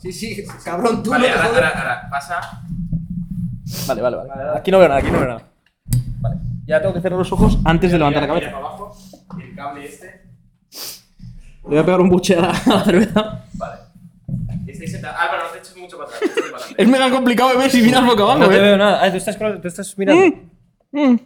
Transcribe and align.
Sí, 0.00 0.12
sí, 0.12 0.44
cabrón, 0.64 1.02
tú 1.02 1.10
Vale, 1.10 1.28
no 1.28 1.34
ahora, 1.34 1.46
ahora, 1.48 1.68
ahora, 1.78 2.08
pasa. 2.10 2.40
Vale, 3.86 4.00
vale, 4.02 4.16
vale. 4.16 4.32
Aquí 4.58 4.70
no 4.70 4.78
veo 4.78 4.88
nada, 4.88 5.00
aquí 5.00 5.10
no 5.10 5.18
veo 5.20 5.28
nada. 5.28 5.42
Vale. 6.20 6.36
Ya 6.66 6.80
tengo 6.80 6.94
que 6.94 7.00
cerrar 7.00 7.18
los 7.18 7.30
ojos 7.32 7.58
antes 7.64 7.92
de 7.92 7.98
levantar 7.98 8.22
la 8.22 8.28
cabeza. 8.28 8.46
para 8.52 8.58
abajo. 8.58 8.96
Y 9.38 9.42
el 9.42 9.54
cable 9.54 9.84
este. 9.86 10.06
Le 11.64 11.68
voy 11.68 11.78
a 11.78 11.84
pegar 11.84 12.00
un 12.00 12.08
buche 12.08 12.34
a 12.36 12.40
la 12.40 12.84
cerveza. 12.84 13.44
Vale. 13.54 13.80
Y 14.66 14.70
estáis 14.70 14.92
sentados. 14.92 15.18
Álvaro, 15.20 15.44
no 15.44 15.50
te 15.50 15.58
eches 15.58 15.76
mucho 15.76 15.98
para 15.98 16.08
atrás. 16.08 16.22
échate 16.24 16.50
para. 16.50 16.64
Es 16.76 16.88
mega 16.88 17.10
complicado 17.10 17.50
de 17.50 17.56
ver 17.58 17.70
si 17.70 17.82
miras 17.82 18.06
boca 18.06 18.22
abajo, 18.22 18.38
No 18.38 18.48
te 18.48 18.56
eh. 18.56 18.60
veo 18.60 18.76
nada. 18.78 19.00
Ah, 19.04 19.10
tú 19.10 19.16
estás, 19.18 19.36
con- 19.36 19.60
tú 19.60 19.68
estás 19.68 19.98
mirando. 19.98 20.36
Mm. 20.92 21.16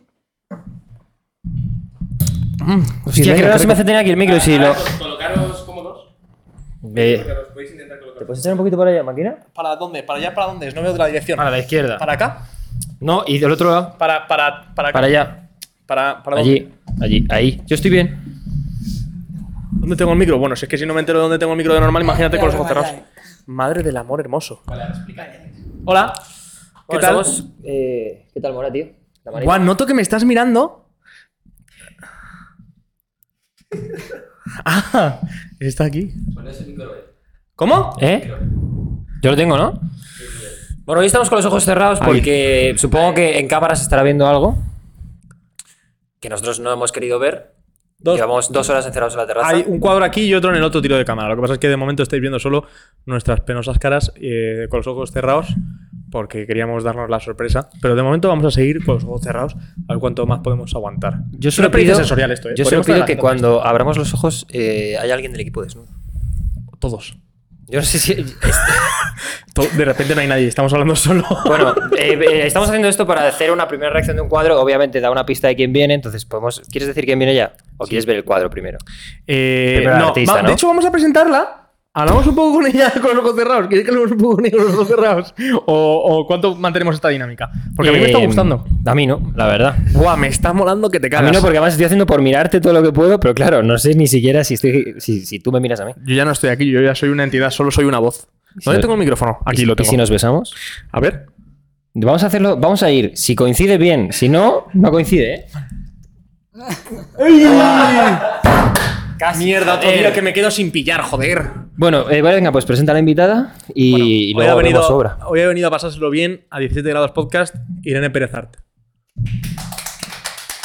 Hostia, 3.06 3.36
que 3.36 3.42
no 3.42 3.58
se 3.58 3.66
me 3.66 3.72
hace 3.74 3.84
tener 3.84 4.00
aquí 4.00 4.10
el 4.10 4.16
micro 4.16 4.40
si 4.40 4.58
lo. 4.58 4.74
Colocaros 4.98 5.62
cómodos. 5.62 6.14
Eh, 6.96 7.16
Colocaros, 7.22 7.48
podéis 7.52 7.70
intentar 7.72 7.98
colocaros. 8.00 8.03
¿Te 8.24 8.28
puedes 8.28 8.40
echar 8.40 8.52
un 8.52 8.58
poquito 8.58 8.78
para 8.78 8.90
allá, 8.90 9.02
máquina? 9.02 9.36
¿Para 9.52 9.76
dónde? 9.76 10.02
¿Para 10.02 10.18
allá? 10.18 10.34
¿Para 10.34 10.46
dónde? 10.46 10.72
No 10.72 10.80
veo 10.80 10.94
de 10.94 10.98
la 10.98 11.06
dirección. 11.08 11.36
Para 11.36 11.50
la 11.50 11.58
izquierda. 11.58 11.98
¿Para 11.98 12.14
acá? 12.14 12.46
No, 12.98 13.22
y 13.26 13.36
del 13.38 13.52
otro 13.52 13.68
lado. 13.68 13.98
Para, 13.98 14.26
para, 14.26 14.72
para 14.74 14.88
acá. 14.88 14.94
Para 14.94 15.06
allá. 15.08 15.50
Para, 15.84 16.22
para 16.22 16.36
dónde? 16.38 16.50
Allí. 16.50 16.74
Allí. 17.02 17.26
Ahí. 17.28 17.62
Yo 17.66 17.74
estoy 17.74 17.90
bien. 17.90 18.40
¿Dónde 19.72 19.94
tengo 19.96 20.12
el 20.12 20.18
micro? 20.18 20.38
Bueno, 20.38 20.56
si 20.56 20.64
es 20.64 20.70
que 20.70 20.78
si 20.78 20.86
no 20.86 20.94
me 20.94 21.00
entero 21.00 21.18
de 21.18 21.24
dónde 21.24 21.38
tengo 21.38 21.52
el 21.52 21.58
micro 21.58 21.74
de 21.74 21.80
normal, 21.80 22.02
imagínate 22.02 22.38
con 22.38 22.46
los 22.46 22.54
ojos 22.54 22.66
cerrados. 22.68 22.94
Madre 23.44 23.82
del 23.82 23.98
amor 23.98 24.20
hermoso. 24.20 24.62
Vale, 24.64 24.84
explica. 24.84 25.28
Hola. 25.84 26.14
¿Qué 26.16 26.96
Bueno, 26.96 27.00
tal? 27.02 27.20
estamos, 27.20 27.44
eh, 27.62 28.26
¿Qué 28.32 28.40
tal, 28.40 28.54
Mora, 28.54 28.72
tío? 28.72 28.86
Juan, 29.44 29.66
noto 29.66 29.84
que 29.84 29.92
me 29.92 30.00
estás 30.00 30.24
mirando. 30.24 30.88
Ah, 34.64 35.20
está 35.58 35.84
aquí. 35.84 36.12
Pones 36.34 36.60
el 36.60 36.68
micro, 36.68 36.94
eh. 36.94 37.03
¿Cómo? 37.54 37.96
¿Eh? 38.00 38.32
Yo 39.22 39.30
lo 39.30 39.36
tengo, 39.36 39.56
¿no? 39.56 39.80
Bueno, 40.84 41.00
hoy 41.00 41.06
estamos 41.06 41.28
con 41.28 41.36
los 41.36 41.46
ojos 41.46 41.64
cerrados 41.64 41.98
porque 42.00 42.74
supongo 42.76 43.14
que 43.14 43.38
en 43.38 43.48
cámara 43.48 43.74
se 43.74 43.84
estará 43.84 44.02
viendo 44.02 44.26
algo 44.26 44.58
que 46.24 46.30
nosotros 46.30 46.58
no 46.58 46.72
hemos 46.72 46.90
querido 46.90 47.18
ver. 47.18 47.52
Dos. 47.98 48.16
Llevamos 48.16 48.50
dos 48.50 48.70
horas 48.70 48.86
encerrados 48.86 49.12
en 49.12 49.20
la 49.20 49.26
terraza. 49.26 49.48
Hay 49.48 49.64
un 49.66 49.78
cuadro 49.78 50.04
aquí 50.06 50.22
y 50.22 50.34
otro 50.34 50.50
en 50.50 50.56
el 50.56 50.62
otro 50.62 50.80
tiro 50.80 50.96
de 50.96 51.04
cámara. 51.04 51.28
Lo 51.28 51.36
que 51.36 51.42
pasa 51.42 51.52
es 51.54 51.58
que 51.58 51.68
de 51.68 51.76
momento 51.76 52.02
estáis 52.02 52.22
viendo 52.22 52.38
solo 52.38 52.64
nuestras 53.04 53.40
penosas 53.40 53.78
caras 53.78 54.10
eh, 54.16 54.66
con 54.70 54.78
los 54.78 54.86
ojos 54.86 55.12
cerrados 55.12 55.54
porque 56.10 56.46
queríamos 56.46 56.82
darnos 56.82 57.10
la 57.10 57.20
sorpresa. 57.20 57.68
Pero 57.82 57.94
de 57.94 58.02
momento 58.02 58.28
vamos 58.28 58.46
a 58.46 58.50
seguir 58.50 58.82
con 58.84 58.94
los 58.94 59.04
ojos 59.04 59.20
cerrados 59.20 59.54
a 59.86 59.92
ver 59.92 59.98
cuánto 60.00 60.24
más 60.26 60.40
podemos 60.40 60.74
aguantar. 60.74 61.24
Yo 61.32 61.50
solo 61.50 61.68
una 61.68 61.76
pido, 61.76 61.94
sensorial 61.94 62.30
esto, 62.30 62.48
¿eh? 62.48 62.54
yo 62.56 62.64
solo 62.64 62.82
pido 62.82 63.04
que 63.04 63.18
cuando 63.18 63.62
abramos 63.62 63.98
los 63.98 64.14
ojos 64.14 64.46
eh, 64.50 64.96
haya 64.98 65.12
alguien 65.12 65.32
del 65.32 65.42
equipo 65.42 65.62
desnudo. 65.62 65.88
a 66.72 66.76
Todos. 66.78 67.18
Yo 67.68 67.80
no 67.80 67.84
sé 67.84 67.98
si... 67.98 68.14
De 69.76 69.84
repente 69.84 70.14
no 70.16 70.20
hay 70.20 70.26
nadie, 70.26 70.48
estamos 70.48 70.72
hablando 70.72 70.96
solo. 70.96 71.24
Bueno, 71.46 71.74
eh, 71.96 72.18
eh, 72.20 72.46
estamos 72.46 72.68
haciendo 72.68 72.88
esto 72.88 73.06
para 73.06 73.26
hacer 73.28 73.52
una 73.52 73.68
primera 73.68 73.90
reacción 73.90 74.16
de 74.16 74.22
un 74.22 74.28
cuadro. 74.28 74.60
Obviamente 74.60 75.00
da 75.00 75.10
una 75.12 75.24
pista 75.24 75.46
de 75.46 75.54
quién 75.54 75.72
viene, 75.72 75.94
entonces 75.94 76.24
podemos... 76.24 76.60
¿Quieres 76.70 76.88
decir 76.88 77.04
quién 77.04 77.18
viene 77.20 77.34
ya? 77.36 77.54
¿O 77.76 77.86
quieres 77.86 78.04
ver 78.04 78.16
el 78.16 78.24
cuadro 78.24 78.50
primero? 78.50 78.78
Eh, 79.28 79.74
Primero 79.76 79.92
la 79.94 79.98
no, 80.00 80.08
artista, 80.08 80.34
va- 80.34 80.42
¿no? 80.42 80.48
De 80.48 80.54
hecho, 80.54 80.66
vamos 80.66 80.84
a 80.84 80.90
presentarla. 80.90 81.63
Hablamos 81.96 82.26
un 82.26 82.34
poco 82.34 82.54
con 82.58 82.66
ella 82.66 82.90
con 83.00 83.14
los 83.16 83.24
ojos 83.24 83.36
cerrados. 83.36 83.68
¿Quieres 83.68 83.84
que 83.84 83.90
hablemos 83.92 84.10
un 84.10 84.18
poco 84.18 84.34
con 84.36 84.46
ella 84.46 84.56
con 84.56 84.64
los 84.66 84.74
ojos 84.74 84.88
cerrados? 84.88 85.34
¿O, 85.66 86.02
o 86.04 86.26
cuánto 86.26 86.56
mantenemos 86.56 86.96
esta 86.96 87.08
dinámica? 87.08 87.50
Porque 87.76 87.90
a 87.90 87.92
mí 87.92 88.00
me 88.00 88.06
está 88.06 88.18
Eh, 88.18 88.26
gustando. 88.26 88.64
A 88.84 88.94
mí 88.96 89.06
no, 89.06 89.32
la 89.36 89.46
verdad. 89.46 89.76
Buah, 89.92 90.16
me 90.16 90.26
está 90.26 90.52
molando 90.52 90.90
que 90.90 90.98
te 90.98 91.06
A 91.06 91.10
cagas. 91.10 91.30
mí 91.30 91.36
no, 91.36 91.40
porque 91.40 91.58
además 91.58 91.74
estoy 91.74 91.84
haciendo 91.86 92.04
por 92.06 92.20
mirarte 92.20 92.60
todo 92.60 92.72
lo 92.72 92.82
que 92.82 92.90
puedo, 92.92 93.20
pero 93.20 93.32
claro, 93.32 93.62
no 93.62 93.78
sé 93.78 93.94
ni 93.94 94.08
siquiera 94.08 94.42
si, 94.42 94.54
estoy, 94.54 94.96
si, 94.98 95.24
si 95.24 95.38
tú 95.38 95.52
me 95.52 95.60
miras 95.60 95.78
a 95.80 95.84
mí. 95.84 95.92
Yo 96.04 96.16
ya 96.16 96.24
no 96.24 96.32
estoy 96.32 96.50
aquí, 96.50 96.68
yo 96.68 96.80
ya 96.80 96.96
soy 96.96 97.10
una 97.10 97.22
entidad, 97.22 97.50
solo 97.50 97.70
soy 97.70 97.84
una 97.84 98.00
voz. 98.00 98.26
¿Dónde 98.64 98.78
si- 98.78 98.82
tengo 98.82 98.94
el 98.94 99.00
micrófono? 99.00 99.38
Aquí 99.46 99.62
¿Y, 99.62 99.64
lo 99.64 99.74
y 99.74 99.76
tengo. 99.76 99.90
si 99.90 99.96
nos 99.96 100.10
besamos? 100.10 100.52
A 100.90 100.98
ver. 100.98 101.26
Vamos 101.94 102.24
a 102.24 102.26
hacerlo, 102.26 102.56
vamos 102.56 102.82
a 102.82 102.90
ir. 102.90 103.12
Si 103.14 103.36
coincide 103.36 103.78
bien, 103.78 104.12
si 104.12 104.28
no, 104.28 104.66
no 104.74 104.90
coincide, 104.90 105.34
¿eh? 105.34 105.46
Casi. 109.18 109.44
Mierda, 109.44 109.74
otro 109.74 109.86
joder. 109.88 110.00
día 110.00 110.12
que 110.12 110.22
me 110.22 110.32
quedo 110.32 110.50
sin 110.50 110.70
pillar, 110.70 111.00
joder. 111.02 111.42
Bueno, 111.76 112.10
eh, 112.10 112.20
venga, 112.22 112.50
pues 112.52 112.64
presenta 112.64 112.92
a 112.92 112.94
la 112.94 112.98
invitada 113.00 113.54
y, 113.74 114.30
y 114.30 114.34
hoy, 114.34 114.42
ha 114.42 114.46
luego 114.46 114.56
venido, 114.58 114.80
vemos 114.80 114.90
obra. 114.90 115.18
hoy 115.26 115.40
ha 115.40 115.48
venido 115.48 115.68
a 115.68 115.70
pasárselo 115.70 116.10
bien 116.10 116.46
a 116.50 116.58
17 116.58 116.88
grados 116.88 117.10
podcast 117.12 117.54
Irene 117.82 118.10
Pérez 118.10 118.34
Art. 118.34 118.56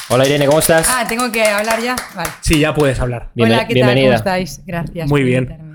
Hola 0.09 0.25
Irene, 0.27 0.45
¿cómo 0.47 0.59
estás? 0.59 0.88
Ah, 0.89 1.05
tengo 1.07 1.31
que 1.31 1.43
hablar 1.43 1.79
ya. 1.81 1.95
Vale. 2.15 2.29
Sí, 2.41 2.59
ya 2.59 2.73
puedes 2.73 2.99
hablar. 2.99 3.29
Hola, 3.38 3.67
¿qué 3.67 3.75
bienvenida. 3.75 4.15
tal? 4.15 4.23
¿Cómo 4.23 4.43
estáis? 4.43 4.61
Gracias. 4.65 5.09
Muy 5.09 5.21
por 5.21 5.27
bien. 5.27 5.43
invitarme. 5.43 5.73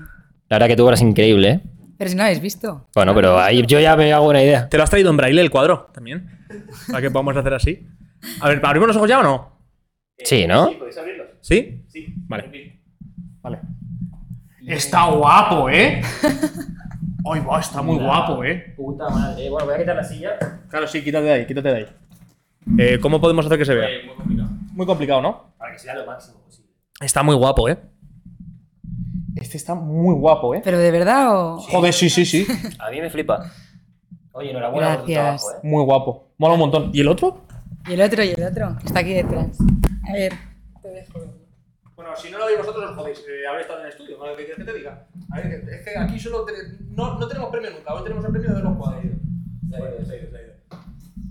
La 0.49 0.55
verdad 0.55 0.67
que 0.67 0.75
tu 0.75 0.83
obra 0.85 0.95
es 0.95 1.01
increíble, 1.01 1.49
¿eh? 1.49 1.59
Pero 1.97 2.09
si 2.09 2.15
no 2.17 2.23
habéis 2.23 2.41
visto. 2.41 2.87
Bueno, 2.93 3.15
pero 3.15 3.39
ahí 3.39 3.65
yo 3.65 3.79
ya 3.79 3.95
me 3.95 4.11
hago 4.11 4.27
una 4.27 4.43
idea. 4.43 4.67
¿Te 4.67 4.75
lo 4.77 4.83
has 4.83 4.89
traído 4.89 5.09
en 5.09 5.17
braille 5.17 5.39
el 5.39 5.49
cuadro 5.49 5.89
también? 5.93 6.29
Para 6.87 7.01
que 7.01 7.09
podamos 7.09 7.37
hacer 7.37 7.53
así. 7.53 7.87
A 8.41 8.49
ver, 8.49 8.59
¿abrimos 8.63 8.87
los 8.87 8.97
ojos 8.97 9.07
ya 9.09 9.19
o 9.19 9.23
no? 9.23 9.57
Sí, 10.17 10.45
¿no? 10.47 10.71
¿Sí? 11.45 11.85
Sí. 11.89 12.11
Vale. 12.27 12.79
Vale. 13.43 13.59
Está 14.65 15.05
guapo, 15.11 15.69
¿eh? 15.69 16.01
Ay, 17.31 17.41
va, 17.47 17.59
está 17.59 17.83
muy 17.83 18.03
guapo, 18.03 18.43
¿eh? 18.43 18.73
Puta 18.75 19.07
madre. 19.09 19.47
Bueno, 19.51 19.67
voy 19.67 19.75
a 19.75 19.77
quitar 19.77 19.95
la 19.95 20.03
silla. 20.03 20.39
Claro, 20.67 20.87
sí, 20.87 21.03
quítate 21.03 21.25
de 21.25 21.31
ahí, 21.33 21.45
quítate 21.45 21.69
de 21.69 21.75
ahí. 21.75 21.85
Eh, 22.79 22.99
¿Cómo 22.99 23.21
podemos 23.21 23.45
hacer 23.45 23.59
que 23.59 23.65
se 23.65 23.75
vea? 23.75 23.87
Eh, 23.87 24.05
muy 24.07 24.15
complicado. 24.15 24.49
Muy 24.73 24.85
complicado, 24.87 25.21
¿no? 25.21 25.53
Para 25.59 25.73
que 25.73 25.77
sea 25.77 25.93
lo 25.93 26.07
máximo 26.07 26.39
posible. 26.39 26.71
Está 26.99 27.21
muy 27.21 27.35
guapo, 27.35 27.69
¿eh? 27.69 27.77
Este 29.35 29.57
está 29.57 29.75
muy 29.75 30.15
guapo, 30.15 30.55
¿eh? 30.55 30.61
¿Pero 30.63 30.79
de 30.79 30.89
verdad 30.89 31.27
o.? 31.31 31.57
Joder, 31.59 31.93
sí, 31.93 32.09
sí, 32.09 32.25
sí. 32.25 32.47
A 32.79 32.89
mí 32.89 33.01
me 33.01 33.11
flipa. 33.11 33.51
Oye, 34.31 34.49
enhorabuena 34.49 34.95
por 34.95 35.05
tu 35.05 35.11
Gracias. 35.11 35.41
trabajo, 35.45 35.63
¿eh? 35.63 35.67
Muy 35.69 35.83
guapo. 35.83 36.27
Mola 36.39 36.55
un 36.55 36.59
montón. 36.61 36.89
¿Y 36.91 37.01
el 37.01 37.07
otro? 37.07 37.45
Y 37.87 37.93
el 37.93 38.01
otro, 38.01 38.23
y 38.23 38.29
el 38.29 38.43
otro. 38.43 38.77
Está 38.83 39.01
aquí 39.01 39.13
detrás. 39.13 39.59
A 40.09 40.13
ver. 40.13 40.33
Te 40.81 40.89
dejo. 40.89 41.34
Bueno, 42.05 42.19
si 42.21 42.29
no 42.29 42.37
lo 42.37 42.45
veis 42.45 42.59
vosotros, 42.59 42.91
os 42.91 42.95
jodéis. 42.95 43.19
Eh, 43.27 43.47
habéis 43.47 43.61
estado 43.63 43.79
en 43.79 43.85
el 43.87 43.91
estudio, 43.91 44.17
¿no? 44.19 44.25
¿Qué 44.35 44.45
quieres 44.45 44.57
que 44.57 44.63
te 44.63 44.73
diga? 44.77 45.07
A 45.31 45.37
ver, 45.39 45.67
es 45.67 45.83
que 45.83 45.97
aquí 45.97 46.19
solo 46.19 46.45
te- 46.45 46.53
no, 46.89 47.17
no 47.17 47.27
tenemos 47.27 47.49
premio 47.49 47.71
nunca. 47.71 47.95
Hoy 47.95 48.03
tenemos 48.03 48.23
el 48.25 48.31
premio 48.31 48.53
de 48.53 48.61
los 48.61 48.77
cuadros. 48.77 49.03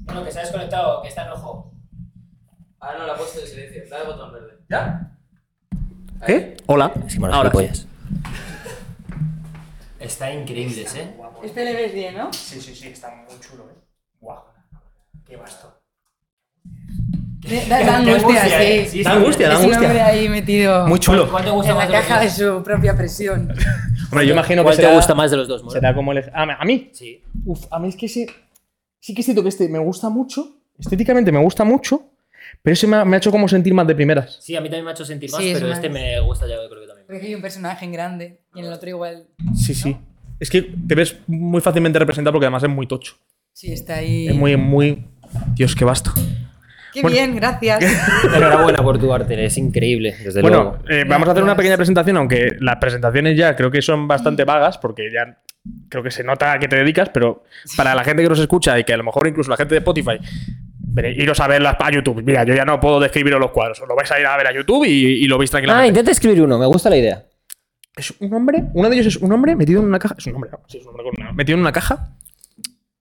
Bueno, 0.04 0.24
que 0.24 0.32
se 0.32 0.38
ha 0.40 0.42
desconectado, 0.42 1.00
que 1.02 1.08
está 1.10 1.22
en 1.26 1.30
rojo. 1.30 1.72
Ahora 2.80 2.98
no 2.98 3.06
la 3.06 3.12
he 3.14 3.16
puesto 3.16 3.40
de 3.40 3.46
silencio. 3.46 3.84
Dale 3.88 4.02
al 4.04 4.10
botón 4.10 4.32
verde. 4.32 4.58
¿Ya? 4.68 5.16
¿Qué? 6.26 6.56
Hola. 6.66 6.92
Sí, 7.06 7.18
bueno, 7.20 7.36
Ahora. 7.36 7.52
Está 10.00 10.32
increíbles, 10.32 10.92
¿eh? 10.96 11.14
Este 11.44 11.64
le 11.64 11.72
ves 11.74 11.94
bien, 11.94 12.16
¿no? 12.16 12.32
Sí, 12.32 12.60
sí, 12.60 12.74
sí, 12.74 12.88
está 12.88 13.14
muy 13.14 13.38
chulo, 13.38 13.70
¿eh? 13.70 13.74
Guau. 14.20 14.42
Qué 15.24 15.36
basto. 15.36 15.83
Da, 17.68 17.84
da 17.84 17.96
angustia, 17.98 18.14
angustia, 18.42 18.62
¿eh? 18.62 18.84
sí. 18.86 18.98
Sí, 18.98 19.02
Da 19.04 19.12
angustia, 19.12 19.48
da 19.48 19.56
angustia. 19.58 20.06
ahí 20.06 20.28
metido 20.28 20.86
Muy 20.86 20.98
chulo. 20.98 21.30
¿Cuál 21.30 21.44
te 21.44 21.50
gusta 21.50 21.72
en 21.72 21.78
la 21.78 21.84
más 21.84 21.90
de 21.92 21.96
los 21.98 22.06
caja 22.06 22.20
de 22.22 22.30
su 22.30 22.62
propia 22.62 22.96
presión. 22.96 23.52
Hombre, 24.10 24.26
yo 24.26 24.32
imagino 24.32 24.62
que 24.62 24.64
¿Cuál 24.64 24.76
será, 24.76 24.88
te 24.90 24.94
gusta 24.96 25.14
más 25.14 25.30
de 25.30 25.36
los 25.36 25.48
dos, 25.48 25.62
Mora? 25.62 25.72
será 25.80 25.94
como 25.94 26.12
el... 26.12 26.18
¿A, 26.32 26.42
¿A 26.60 26.64
mí? 26.64 26.90
Sí. 26.92 27.22
Uf, 27.44 27.64
a 27.70 27.78
mí 27.78 27.88
es 27.88 27.96
que 27.96 28.06
ese... 28.06 28.26
Sí 29.00 29.14
que 29.14 29.20
es 29.20 29.26
cierto 29.26 29.42
que 29.42 29.48
este 29.50 29.68
me 29.68 29.78
gusta 29.78 30.08
mucho. 30.08 30.56
Estéticamente 30.78 31.30
me 31.32 31.38
gusta 31.40 31.64
mucho. 31.64 32.02
Pero 32.62 32.72
ese 32.72 32.86
me 32.86 32.96
ha, 32.96 33.04
me 33.04 33.16
ha 33.16 33.18
hecho 33.18 33.30
como 33.30 33.46
sentir 33.48 33.74
más 33.74 33.86
de 33.86 33.94
primeras. 33.94 34.38
Sí, 34.40 34.56
a 34.56 34.60
mí 34.60 34.68
también 34.68 34.84
me 34.84 34.90
ha 34.92 34.94
hecho 34.94 35.04
sentir 35.04 35.30
más, 35.30 35.40
Sí, 35.40 35.48
es 35.50 35.54
pero 35.58 35.68
más- 35.68 35.76
este 35.78 35.90
me 35.90 36.18
gusta 36.20 36.46
ya, 36.46 36.54
yo 36.56 36.68
creo 36.70 36.80
que 36.80 36.86
también. 36.86 37.06
Porque 37.06 37.26
hay 37.26 37.34
un 37.34 37.42
personaje 37.42 37.84
en 37.84 37.92
grande 37.92 38.40
y 38.54 38.60
en 38.60 38.66
el 38.66 38.72
otro 38.72 38.88
igual. 38.88 39.26
Sí, 39.54 39.74
sí. 39.74 39.96
Es 40.40 40.48
que 40.48 40.62
te 40.62 40.94
ves 40.94 41.16
muy 41.26 41.60
fácilmente 41.60 41.98
representado 41.98 42.32
porque 42.32 42.46
además 42.46 42.62
es 42.62 42.70
muy 42.70 42.86
tocho. 42.86 43.16
Sí, 43.52 43.72
está 43.72 43.96
ahí. 43.96 44.28
Es 44.28 44.34
muy, 44.34 44.56
muy... 44.56 45.04
Dios, 45.54 45.74
qué 45.74 45.84
basto. 45.84 46.12
Qué 46.94 47.02
bueno. 47.02 47.14
bien, 47.14 47.36
gracias. 47.36 47.82
Enhorabuena 48.34 48.82
por 48.82 48.98
tu 48.98 49.12
arte, 49.12 49.44
es 49.44 49.58
increíble, 49.58 50.14
desde 50.24 50.40
Bueno, 50.40 50.62
luego. 50.62 50.78
eh, 50.88 51.04
vamos 51.06 51.28
a 51.28 51.32
hacer 51.32 51.42
una 51.42 51.56
pequeña 51.56 51.76
presentación, 51.76 52.16
aunque 52.16 52.52
las 52.60 52.76
presentaciones 52.76 53.36
ya 53.36 53.54
creo 53.56 53.70
que 53.70 53.82
son 53.82 54.06
bastante 54.08 54.44
vagas, 54.44 54.78
porque 54.78 55.10
ya 55.12 55.38
creo 55.88 56.02
que 56.02 56.10
se 56.12 56.22
nota 56.24 56.52
a 56.52 56.58
qué 56.58 56.68
te 56.68 56.76
dedicas, 56.76 57.10
pero 57.12 57.42
para 57.76 57.94
la 57.94 58.04
gente 58.04 58.22
que 58.22 58.28
nos 58.28 58.38
escucha 58.38 58.78
y 58.78 58.84
que 58.84 58.94
a 58.94 58.96
lo 58.96 59.04
mejor 59.04 59.26
incluso 59.26 59.50
la 59.50 59.56
gente 59.56 59.74
de 59.74 59.78
Spotify, 59.80 60.18
iros 61.16 61.40
a 61.40 61.48
verlas 61.48 61.74
a 61.80 61.90
YouTube. 61.90 62.22
Mira, 62.24 62.44
yo 62.44 62.54
ya 62.54 62.64
no 62.64 62.78
puedo 62.78 63.00
describiros 63.00 63.40
los 63.40 63.50
cuadros, 63.50 63.80
os 63.82 63.88
lo 63.88 63.96
vais 63.96 64.10
a 64.12 64.20
ir 64.20 64.26
a 64.26 64.36
ver 64.36 64.46
a 64.46 64.52
YouTube 64.54 64.84
y, 64.84 64.90
y 64.90 65.26
lo 65.26 65.36
veis 65.36 65.50
Ah, 65.50 65.52
tranquilamente. 65.52 65.88
intenta 65.88 66.12
escribir 66.12 66.40
uno, 66.42 66.56
me 66.58 66.66
gusta 66.66 66.88
la 66.90 66.96
idea. 66.96 67.24
es 67.96 68.14
un 68.20 68.32
hombre, 68.34 68.62
uno 68.74 68.88
de 68.88 68.94
ellos 68.96 69.06
es 69.08 69.16
un 69.16 69.32
hombre 69.32 69.56
metido 69.56 69.80
en 69.80 69.88
una 69.88 69.98
caja. 69.98 70.14
Es 70.16 70.26
un 70.28 70.36
hombre, 70.36 70.50
¿no? 70.52 70.60
Sí, 70.68 70.78
es 70.78 70.84
un 70.84 70.90
hombre 70.90 71.02
con 71.04 71.12
una- 71.20 71.32
metido 71.32 71.56
en 71.56 71.60
una 71.62 71.72
caja. 71.72 72.10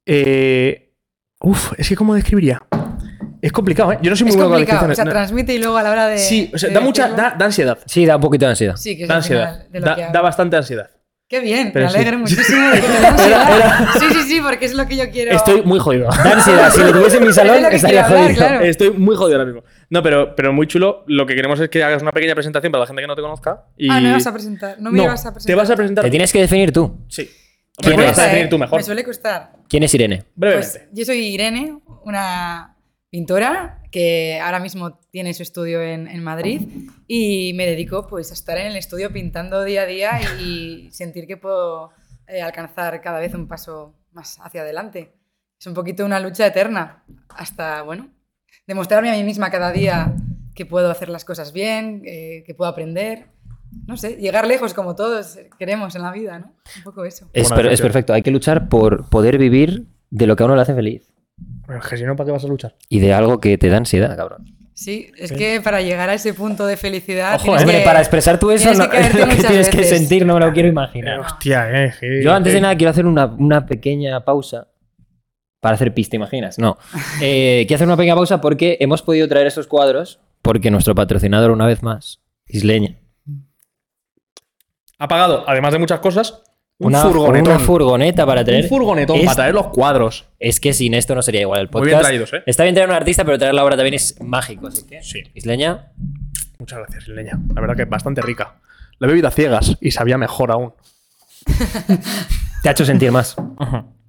Eh, 0.06 0.92
uf, 1.40 1.74
es 1.78 1.88
que 1.90 1.95
¿cómo 1.95 2.16
describiría? 2.16 2.62
Es 3.44 3.51
complicado, 3.51 3.92
¿eh? 3.92 4.00
Yo 4.01 4.10
no 4.10 4.16
soy 4.16 4.24
muy 4.24 4.31
Es 4.31 4.36
bueno 4.38 4.50
con 4.51 4.57
complicado. 4.60 4.92
O 4.92 4.95
sea, 4.95 5.04
transmite 5.06 5.54
y 5.54 5.57
luego 5.57 5.75
a 5.78 5.84
la 5.84 5.92
hora 5.92 6.07
de. 6.07 6.18
Sí, 6.18 6.50
o 6.54 6.57
sea, 6.57 6.69
de 6.69 6.75
da 6.75 6.81
mucha. 6.81 7.10
Da, 7.10 7.36
da 7.38 7.45
ansiedad. 7.45 7.78
Sí, 7.86 8.06
da 8.06 8.16
un 8.16 8.22
poquito 8.22 8.45
de 8.45 8.51
ansiedad. 8.51 8.75
Sí, 8.78 8.95
que 8.95 9.04
es 9.04 9.10
Da 9.10 9.16
al 9.16 9.18
ansiedad. 9.19 9.54
final 9.56 9.72
de 9.72 9.80
lo 9.81 9.86
Da, 9.86 9.95
que 9.95 10.01
da 10.01 10.07
hablo. 10.07 10.22
bastante 10.24 10.56
ansiedad. 10.56 10.90
Qué 11.28 11.40
bien, 11.40 11.72
Pero 11.74 11.86
me 11.88 11.92
sí. 11.92 11.98
alegro 11.98 12.19
muchísimo 12.19 12.69
de 12.69 12.80
que 12.80 12.88
te 12.88 13.01
da 13.01 13.10
ansiedad. 13.10 13.88
Sí, 14.00 14.06
sí, 14.13 14.22
sí, 14.30 14.42
porque 14.42 14.66
es 14.66 14.74
lo 14.75 14.88
que 14.88 14.95
yo 14.95 15.10
quiero. 15.12 15.31
Estoy 15.36 15.62
muy 15.63 15.80
jodido. 15.80 16.07
Da 16.24 16.31
ansiedad, 16.31 16.72
si 16.72 16.80
lo 16.81 16.92
tuviese 16.94 17.18
en 17.18 17.28
mi 17.28 17.34
salón 17.34 17.56
Es 17.56 17.60
de 17.60 17.63
lo 17.63 17.69
que 17.69 17.75
estaría 17.75 18.01
quiero 18.06 18.16
hablar, 18.22 18.34
jodido. 18.36 18.48
claro. 18.48 18.66
Estoy 18.66 18.92
muy 18.92 19.16
jodido 19.18 19.40
ahora 19.40 19.45
mismo. 19.51 19.63
No, 19.90 20.01
pero, 20.04 20.36
pero 20.36 20.54
muy 20.54 20.68
chulo. 20.68 21.04
Lo 21.07 21.25
que 21.25 21.36
queremos 21.36 21.60
es 21.60 21.68
que 21.69 21.84
hagas 21.84 22.01
una 22.01 22.12
pequeña 22.12 22.36
presentación 22.36 22.72
para 22.72 22.81
la 22.84 22.88
gente 22.88 23.01
que 23.01 23.07
no 23.07 23.16
te 23.16 23.22
conozca. 23.22 23.66
Y... 23.75 23.90
Ah, 23.92 24.00
no 24.00 24.07
me 24.07 24.13
vas 24.13 24.28
a 24.28 24.31
presentar. 24.34 24.75
No 24.80 24.90
me 24.92 25.00
No, 25.00 25.07
vas 25.07 25.25
a 25.25 25.34
presentar. 25.34 25.48
Te 25.48 25.56
vas 25.56 25.69
a 25.69 25.75
presentar. 25.75 26.04
Te 26.06 26.10
tienes 26.12 26.31
que 26.31 26.40
definir 26.40 26.72
tú. 26.72 27.04
Sí. 27.10 27.30
Me 27.81 27.88
¿Quién 27.90 28.00
es? 28.00 28.06
cuesta, 28.06 28.24
definir 28.24 28.45
¿eh? 28.45 28.50
tú 28.50 28.57
mejor. 28.60 28.78
Me 28.80 28.84
suele 28.84 29.04
costar. 29.04 29.51
¿Quién 29.68 29.84
es 29.84 29.94
Irene? 29.95 30.24
Brevemente. 30.36 30.80
Pues 30.80 30.90
yo 30.94 31.06
soy 31.06 31.18
Irene, 31.25 31.80
una 32.06 32.72
pintora 33.13 33.83
que 33.92 34.39
ahora 34.42 34.60
mismo 34.60 34.98
tiene 35.12 35.36
su 35.36 35.44
estudio 35.44 35.83
en, 35.83 36.07
en 36.07 36.24
Madrid 36.24 36.62
y 37.07 37.54
me 37.54 37.68
dedico 37.68 38.07
pues 38.07 38.31
a 38.31 38.33
estar 38.33 38.57
en 38.57 38.65
el 38.65 38.75
estudio 38.75 39.13
pintando 39.13 39.63
día 39.63 39.83
a 39.83 39.86
día 39.86 40.19
y 40.42 40.89
sentir 40.92 41.27
que 41.27 41.38
puedo 41.38 41.92
eh, 42.27 42.42
alcanzar 42.42 43.01
cada 43.01 43.19
vez 43.19 43.36
un 43.36 43.48
paso 43.48 43.94
más 44.13 44.39
hacia 44.42 44.62
adelante. 44.62 45.13
Es 45.60 45.68
un 45.68 45.75
poquito 45.75 46.04
una 46.04 46.19
lucha 46.19 46.48
eterna 46.48 47.04
hasta, 47.30 47.83
bueno, 47.83 48.10
demostrarme 48.65 49.12
a 49.12 49.13
mí 49.13 49.24
misma 49.24 49.51
cada 49.51 49.71
día 49.71 50.16
que 50.56 50.66
puedo 50.66 50.89
hacer 50.89 51.09
las 51.09 51.24
cosas 51.24 51.54
bien, 51.54 52.01
eh, 52.07 52.42
que 52.48 52.56
puedo 52.56 52.71
aprender. 52.71 53.27
No 53.86 53.95
sé, 53.95 54.16
llegar 54.18 54.48
lejos 54.48 54.74
como 54.74 54.95
todos 54.95 55.38
queremos 55.59 55.94
en 55.95 56.01
la 56.01 56.12
vida, 56.12 56.39
¿no? 56.39 56.56
Un 56.77 56.83
poco 56.83 57.06
eso. 57.06 57.30
Es, 57.33 57.51
per- 57.51 57.68
es 57.68 57.80
perfecto. 57.80 58.12
Hay 58.13 58.24
que 58.24 58.31
luchar 58.31 58.69
por 58.69 59.07
poder 59.12 59.38
vivir 59.38 59.86
de 60.09 60.25
lo 60.25 60.36
que 60.36 60.42
a 60.42 60.45
uno 60.48 60.56
le 60.56 60.63
hace 60.63 60.74
feliz. 60.74 61.12
Es 61.69 61.88
que 61.89 61.98
si 61.98 62.04
no, 62.04 62.15
¿para 62.15 62.25
qué 62.27 62.31
vas 62.31 62.44
a 62.44 62.48
luchar? 62.48 62.75
Y 62.89 63.00
de 63.00 63.13
algo 63.13 63.39
que 63.39 63.57
te 63.57 63.69
da 63.69 63.77
ansiedad, 63.77 64.15
cabrón. 64.18 64.45
Sí, 64.75 65.12
es 65.18 65.31
que 65.31 65.62
para 65.62 65.81
llegar 65.81 66.10
a 66.10 66.15
ese 66.15 66.33
punto 66.33 66.65
de 66.65 66.77
felicidad. 66.77 67.36
Ojo, 67.36 67.51
hombre, 67.51 67.80
que- 67.80 67.83
para 67.86 68.00
expresar 68.00 68.39
tú 68.39 68.50
eso, 68.51 68.74
no, 68.74 68.86
que 68.86 68.98
caerte 68.98 69.19
lo 69.25 69.27
que 69.27 69.36
tienes 69.44 69.69
que 69.69 69.83
sentir 69.83 70.25
no 70.25 70.33
me 70.33 70.39
lo 70.45 70.51
quiero 70.51 70.68
imaginar. 70.68 71.19
Hostia, 71.19 71.86
eh. 71.86 71.94
que- 72.00 72.24
Yo 72.24 72.33
antes 72.33 72.54
de 72.54 72.57
que- 72.57 72.62
nada 72.63 72.75
quiero 72.75 72.89
hacer 72.92 73.06
una, 73.06 73.25
una 73.27 73.65
pequeña 73.65 74.25
pausa 74.25 74.68
para 75.60 75.75
hacer 75.75 75.94
pis, 75.94 76.10
¿te 76.10 76.15
imaginas? 76.18 76.57
No. 76.60 76.77
Eh, 77.21 77.66
quiero 77.68 77.75
hacer 77.77 77.88
una 77.88 77.95
pequeña 77.98 78.16
pausa 78.16 78.42
porque 78.42 78.77
hemos 78.81 79.01
podido 79.04 79.27
traer 79.27 79.48
esos 79.48 79.68
cuadros 79.68 80.19
porque 80.42 80.71
nuestro 80.71 80.95
patrocinador, 80.95 81.51
una 81.51 81.66
vez 81.68 81.83
más, 81.83 82.19
Isleña, 82.48 82.98
Ha 85.00 85.07
pagado, 85.07 85.44
además 85.48 85.71
de 85.74 85.80
muchas 85.80 86.00
cosas, 86.00 86.42
una, 86.79 87.01
furgonetón. 87.03 87.47
una 87.55 87.59
furgoneta 87.59 88.25
para 88.25 88.43
traer. 88.43 88.63
un 88.63 88.69
furgonetón 88.69 89.17
Es- 89.17 89.25
para 89.25 89.35
traer 89.35 89.53
los 89.53 89.67
cuadros. 89.67 90.25
Es 90.39 90.59
que 90.59 90.73
sin 90.73 90.93
esto 90.93 91.15
no 91.15 91.21
sería 91.21 91.41
igual 91.41 91.61
el 91.61 91.65
Muy 91.67 91.71
podcast. 91.71 91.89
bien 91.91 92.01
traídos, 92.01 92.33
¿eh? 92.33 92.43
Está 92.45 92.63
bien 92.63 92.75
traer 92.75 92.89
a 92.89 92.93
un 92.93 92.97
artista, 92.97 93.23
pero 93.23 93.37
traer 93.37 93.53
la 93.53 93.63
obra 93.63 93.75
también 93.75 93.93
es 93.93 94.19
mágico. 94.21 94.67
Así 94.67 94.85
que, 94.85 95.01
Sí. 95.03 95.21
Isleña, 95.33 95.91
Muchas 96.59 96.79
gracias, 96.79 97.07
Leña. 97.09 97.39
La 97.53 97.59
verdad 97.61 97.75
que 97.75 97.81
es 97.83 97.89
bastante 97.89 98.21
rica. 98.21 98.55
La 98.99 99.07
he 99.07 99.09
bebido 99.09 99.27
a 99.27 99.31
ciegas 99.31 99.75
y 99.81 99.91
sabía 99.91 100.17
mejor 100.17 100.49
aún. 100.51 100.73
te 102.63 102.69
ha 102.69 102.71
hecho 102.71 102.85
sentir 102.85 103.11
más. 103.11 103.35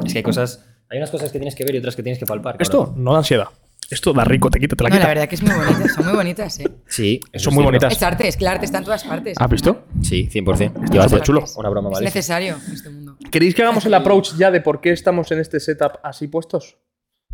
Es 0.04 0.12
que 0.12 0.18
hay 0.20 0.22
cosas. 0.22 0.64
Hay 0.88 0.98
unas 0.98 1.10
cosas 1.10 1.32
que 1.32 1.38
tienes 1.38 1.54
que 1.56 1.64
ver 1.64 1.74
y 1.74 1.78
otras 1.78 1.96
que 1.96 2.02
tienes 2.04 2.18
que 2.18 2.26
palpar. 2.26 2.56
Esto 2.60 2.84
cabrón. 2.86 3.02
no 3.04 3.12
da 3.12 3.18
ansiedad. 3.18 3.46
Esto 3.90 4.12
da 4.12 4.24
rico, 4.24 4.50
te 4.50 4.58
quita, 4.58 4.76
te 4.76 4.84
la 4.84 4.90
No, 4.90 4.94
quita. 4.96 5.04
la 5.08 5.14
verdad 5.14 5.28
que 5.28 5.34
es 5.34 5.42
muy 5.42 5.54
bonita, 5.54 5.88
son 5.94 6.04
muy 6.06 6.14
bonitas, 6.14 6.58
¿eh? 6.60 6.68
Sí, 6.88 7.20
eso 7.32 7.44
Son 7.44 7.52
es 7.52 7.54
muy 7.54 7.62
cierto. 7.62 7.64
bonitas. 7.66 7.92
Es 7.92 8.02
arte, 8.02 8.28
es 8.28 8.36
que 8.36 8.44
el 8.44 8.48
arte 8.48 8.64
está 8.66 8.78
en 8.78 8.84
todas 8.84 9.04
partes. 9.04 9.36
¿Has 9.38 9.50
visto? 9.50 9.84
Sí, 10.02 10.28
100%. 10.32 10.84
Está 10.84 10.94
Iba 10.94 11.04
a 11.04 11.08
ser 11.08 11.18
superchulo. 11.18 11.44
Una 11.56 11.68
broma, 11.68 11.88
Es 11.90 11.92
¿vale? 11.94 12.04
necesario 12.06 12.56
en 12.66 12.72
este 12.72 12.90
mundo. 12.90 13.16
¿Queréis 13.30 13.54
que 13.54 13.62
hagamos 13.62 13.84
el 13.86 13.94
approach 13.94 14.34
ya 14.36 14.50
de 14.50 14.60
por 14.60 14.80
qué 14.80 14.92
estamos 14.92 15.30
en 15.32 15.40
este 15.40 15.60
setup 15.60 15.98
así 16.02 16.28
puestos? 16.28 16.76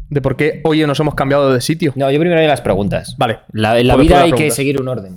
¿De 0.08 0.20
por 0.20 0.36
qué 0.36 0.60
hoy 0.64 0.84
nos 0.86 0.98
hemos 0.98 1.14
cambiado 1.14 1.52
de 1.52 1.60
sitio? 1.60 1.92
No, 1.94 2.10
yo 2.10 2.18
primero 2.18 2.38
haré 2.38 2.48
las 2.48 2.60
preguntas. 2.60 3.14
Vale. 3.16 3.40
La, 3.52 3.78
en 3.78 3.86
la 3.86 3.96
vida 3.96 4.22
hay 4.22 4.30
que 4.30 4.36
preguntas. 4.36 4.56
seguir 4.56 4.80
un 4.80 4.88
orden. 4.88 5.16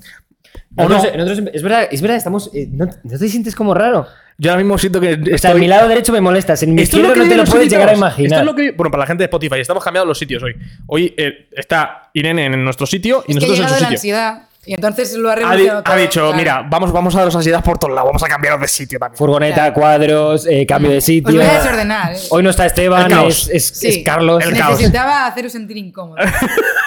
¿O 0.78 0.88
Nosotros- 0.88 1.14
no? 1.18 1.26
nosotros- 1.26 1.50
es 1.54 1.64
verdad, 1.64 1.88
es 1.92 2.02
verdad, 2.02 2.18
estamos. 2.18 2.52
eh, 2.54 2.68
¿no, 2.72 2.86
no 2.86 3.18
te 3.20 3.28
sientes 3.30 3.56
como 3.56 3.74
raro? 3.74 4.06
Yo 4.38 4.52
ahora 4.52 4.64
mismo 4.64 4.78
siento 4.78 5.00
que. 5.00 5.14
O 5.14 5.26
sea, 5.26 5.36
estoy- 5.36 5.52
en 5.52 5.60
mi 5.60 5.68
lado 5.68 5.88
derecho 5.88 6.12
me 6.12 6.22
molestas, 6.22 6.62
en 6.64 6.74
mi 6.76 6.82
Esto 6.82 6.98
es 6.98 7.04
izquierdo 7.04 7.14
que 7.14 7.20
no 7.28 7.30
te 7.30 7.38
lo 7.38 7.46
puedes 7.52 7.70
llegar 7.72 7.90
a 7.90 7.94
imaginar. 7.94 8.32
Esto 8.32 8.40
es 8.40 8.46
lo 8.46 8.56
que... 8.56 8.72
Bueno, 8.72 8.90
para 8.92 9.02
la 9.02 9.08
gente 9.08 9.22
de 9.22 9.26
Spotify, 9.26 9.60
estamos 9.60 9.84
cambiando 9.84 10.08
los 10.08 10.18
sitios 10.18 10.42
hoy. 10.44 10.56
Hoy 10.88 11.14
eh, 11.18 11.50
está 11.52 12.10
Irene 12.14 12.46
en 12.46 12.64
nuestro 12.64 12.86
sitio 12.86 13.24
y 13.28 13.32
Es 13.32 13.40
que 13.40 13.46
nosotros 13.48 13.60
en 13.60 13.64
llegado 13.66 13.76
su 13.78 13.82
la 13.84 13.90
sitio. 13.90 13.98
ansiedad 13.98 14.50
y 14.66 14.74
entonces 14.74 15.14
lo 15.16 15.30
ha 15.30 15.34
Ha, 15.34 15.36
di- 15.36 15.42
revolucionado 15.42 15.80
ha 15.80 15.84
todo, 15.84 15.96
dicho, 15.98 16.20
claro. 16.22 16.38
mira, 16.38 16.68
vamos, 16.70 16.92
vamos 16.92 17.14
a 17.16 17.18
dar 17.20 17.26
las 17.28 17.36
ansiedades 17.36 17.66
por 17.66 17.78
todos 17.78 17.94
lados, 17.94 18.10
vamos 18.10 18.24
a 18.24 18.28
cambiaros 18.28 18.62
de 18.62 18.68
sitio 18.68 19.00
también. 19.00 19.18
Furgoneta, 19.18 19.56
Claro. 19.56 19.74
cuadros, 19.74 20.46
eh, 20.48 20.66
cambio 20.66 20.92
de 20.92 20.98
Os 20.98 21.04
sitio. 21.04 21.34
voy 21.36 21.44
a 21.46 21.54
desordenar. 21.54 22.14
¿eh? 22.14 22.18
Hoy 22.30 22.44
no 22.44 22.50
está 22.50 22.66
Esteban, 22.66 23.04
El 23.04 23.08
caos. 23.10 23.50
es, 23.50 23.50
es- 23.50 23.80
Sí. 23.80 23.88
es 23.88 23.98
Carlos. 24.04 24.44
El 24.46 24.58
caos. 24.58 24.72
Necesitaba 24.78 25.26
haceros 25.28 25.52
sentir 25.52 25.78
incómoda. 25.78 26.22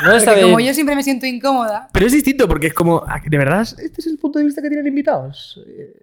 No 0.05 0.15
está 0.15 0.33
Porque 0.33 0.43
como 0.43 0.57
bien. 0.59 0.69
yo 0.69 0.75
siempre 0.75 0.95
me 0.95 1.03
siento 1.03 1.25
incómoda, 1.25 1.89
Pero 1.91 2.05
es 2.05 2.13
distinto 2.13 2.47
porque 2.47 2.67
es 2.67 2.75
como, 2.75 3.03
ah, 3.09 3.19
¿de 3.25 3.39
verdad 3.39 3.63
este 3.63 3.95
es 4.03 4.07
el 4.07 4.19
punto 4.19 4.39
de 4.39 4.45
vista 4.45 4.61
que 4.61 4.69
tienen 4.69 4.87
invitados? 4.87 5.59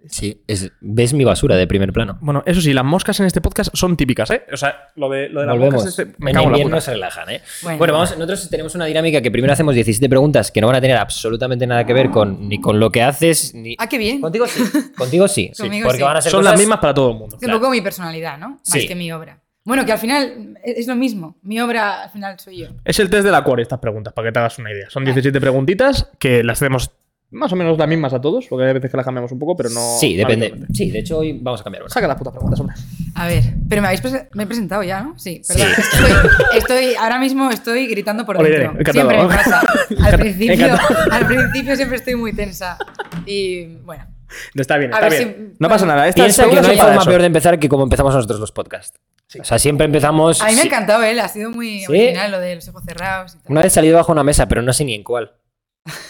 Sí, 0.08 0.42
es- 0.48 0.72
ves 0.80 1.12
mi 1.14 1.24
basura 1.24 1.54
de 1.54 1.66
primer 1.68 1.92
plano. 1.92 2.18
Bueno, 2.20 2.42
eso 2.44 2.60
sí, 2.60 2.72
las 2.72 2.84
moscas 2.84 3.20
en 3.20 3.26
este 3.26 3.40
podcast 3.40 3.70
son 3.72 3.96
típicas, 3.96 4.30
¿eh? 4.32 4.42
O 4.52 4.56
sea, 4.56 4.88
lo 4.96 5.08
de, 5.08 5.28
lo 5.28 5.40
de 5.42 5.46
las 5.46 5.54
Volvemos. 5.54 5.74
moscas 5.84 5.98
este- 6.00 6.14
me 6.18 6.32
en 6.32 6.36
cago 6.36 6.56
en 6.56 6.70
la 6.72 6.80
se 6.80 6.90
relajan, 6.90 7.30
¿eh? 7.30 7.40
Bueno. 7.62 7.78
Bueno, 7.78 7.92
vamos, 7.94 8.10
nosotros 8.18 8.50
tenemos 8.50 8.74
una 8.74 8.84
dinámica 8.86 9.22
que 9.22 9.30
primero 9.30 9.52
hacemos 9.52 9.74
17 9.76 10.08
preguntas 10.08 10.50
que 10.50 10.60
no 10.60 10.66
van 10.66 10.76
a 10.76 10.80
tener 10.80 10.96
absolutamente 10.96 11.63
nada 11.66 11.84
que 11.84 11.92
ver 11.92 12.10
con 12.10 12.48
ni 12.48 12.60
con 12.60 12.78
lo 12.80 12.90
que 12.90 13.02
haces 13.02 13.54
ni. 13.54 13.74
ah, 13.78 13.88
qué 13.88 13.98
bien. 13.98 14.20
Contigo 14.20 14.46
sí. 14.46 14.62
Contigo 14.96 15.28
sí. 15.28 15.50
sí, 15.54 15.62
Conmigo 15.62 15.84
porque 15.86 15.98
sí. 15.98 16.04
van 16.04 16.16
a 16.16 16.20
ser 16.22 16.30
Son 16.32 16.40
cosas- 16.40 16.52
las 16.52 16.60
mismas 16.60 16.78
para 16.80 16.94
todo 16.94 17.10
el 17.12 17.18
mundo. 17.18 17.36
Es 17.40 17.46
un 17.48 17.54
poco 17.54 17.70
mi 17.70 17.80
personalidad, 17.80 18.38
¿no? 18.38 18.48
Más 18.50 18.60
Sí. 18.64 18.86
que 18.86 18.94
mi 18.94 19.10
obra. 19.12 19.40
Bueno, 19.66 19.86
que 19.86 19.92
al 19.92 19.98
final 19.98 20.58
es 20.62 20.78
es 20.80 20.86
lo 20.86 20.94
mismo. 20.94 21.36
Mi 21.42 21.58
obra 21.60 22.02
al 22.02 22.10
final 22.10 22.38
soy 22.38 22.58
yo. 22.58 22.66
Es 22.84 22.98
el 23.00 23.08
test 23.08 23.24
de 23.24 23.30
la 23.30 23.42
core 23.44 23.62
estas 23.62 23.78
preguntas, 23.78 24.12
para 24.12 24.28
que 24.28 24.32
te 24.32 24.38
hagas 24.38 24.58
una 24.58 24.70
idea. 24.70 24.90
Son 24.90 25.04
17 25.04 25.40
preguntitas 25.40 26.10
que 26.18 26.42
las 26.44 26.58
hacemos 26.60 26.90
más 27.34 27.52
o 27.52 27.56
menos 27.56 27.76
las 27.78 27.86
mismas 27.88 28.12
a 28.14 28.20
todos, 28.20 28.46
porque 28.48 28.66
hay 28.66 28.72
veces 28.72 28.90
que 28.90 28.96
las 28.96 29.04
cambiamos 29.04 29.30
un 29.32 29.38
poco, 29.38 29.56
pero 29.56 29.68
no. 29.70 29.98
Sí, 29.98 30.16
depende. 30.16 30.54
Sí, 30.72 30.90
de 30.90 31.00
hecho 31.00 31.18
hoy 31.18 31.38
vamos 31.42 31.60
a 31.60 31.64
cambiar 31.64 31.82
una. 31.82 31.90
Saca 31.92 32.06
las 32.08 32.16
putas 32.16 32.32
preguntas, 32.32 32.58
hombre. 32.60 32.76
A 33.16 33.26
ver, 33.26 33.42
pero 33.68 33.82
me 33.82 33.88
habéis 33.88 34.02
me 34.32 34.42
he 34.42 34.46
presentado 34.46 34.82
ya, 34.82 35.02
¿no? 35.02 35.18
Sí, 35.18 35.42
perdón. 35.46 35.66
Estoy, 35.78 36.58
estoy- 36.58 36.94
ahora 36.96 37.18
mismo 37.18 37.50
estoy 37.50 37.86
gritando 37.86 38.24
por 38.24 38.38
dentro. 38.42 38.92
Siempre 38.92 39.22
me 39.22 39.28
pasa. 39.28 39.60
Al 40.02 40.18
principio, 40.18 40.76
al 41.10 41.26
principio 41.26 41.76
siempre 41.76 41.96
estoy 41.98 42.14
muy 42.14 42.32
tensa. 42.32 42.78
Y 43.26 43.66
bueno, 43.84 44.06
No, 44.54 44.60
Está 44.62 44.78
bien, 44.78 44.92
A 44.92 44.96
está 44.96 45.08
ver 45.08 45.18
bien. 45.18 45.34
si- 45.36 45.42
no 45.42 45.54
bueno. 45.60 45.74
pasa 45.74 45.86
nada. 45.86 46.12
Piensa 46.12 46.48
que 46.48 46.60
no 46.60 46.66
hay 46.68 46.76
forma 46.76 46.96
eso. 47.02 47.04
peor 47.10 47.20
de 47.20 47.26
empezar 47.26 47.58
que 47.58 47.68
como 47.68 47.84
empezamos 47.84 48.14
nosotros 48.14 48.40
los 48.40 48.50
podcasts. 48.52 48.98
O 49.40 49.44
sea, 49.44 49.58
siempre 49.58 49.86
empezamos. 49.86 50.40
a 50.42 50.46
mí 50.46 50.54
me 50.54 50.60
ha 50.62 50.64
encantado 50.64 51.02
él, 51.02 51.18
ha 51.20 51.28
sido 51.28 51.50
muy 51.50 51.80
¿Sí? 51.80 51.86
original 51.88 52.30
lo 52.32 52.40
de 52.40 52.54
los 52.56 52.68
ojos 52.68 52.82
cerrados. 52.84 53.34
Y 53.34 53.38
tal. 53.38 53.52
Una 53.52 53.62
vez 53.62 53.72
salido 53.72 53.96
bajo 53.96 54.12
una 54.12 54.22
mesa, 54.24 54.46
pero 54.48 54.62
no 54.62 54.72
sé 54.72 54.84
ni 54.84 54.94
en 54.94 55.02
cuál. 55.04 55.32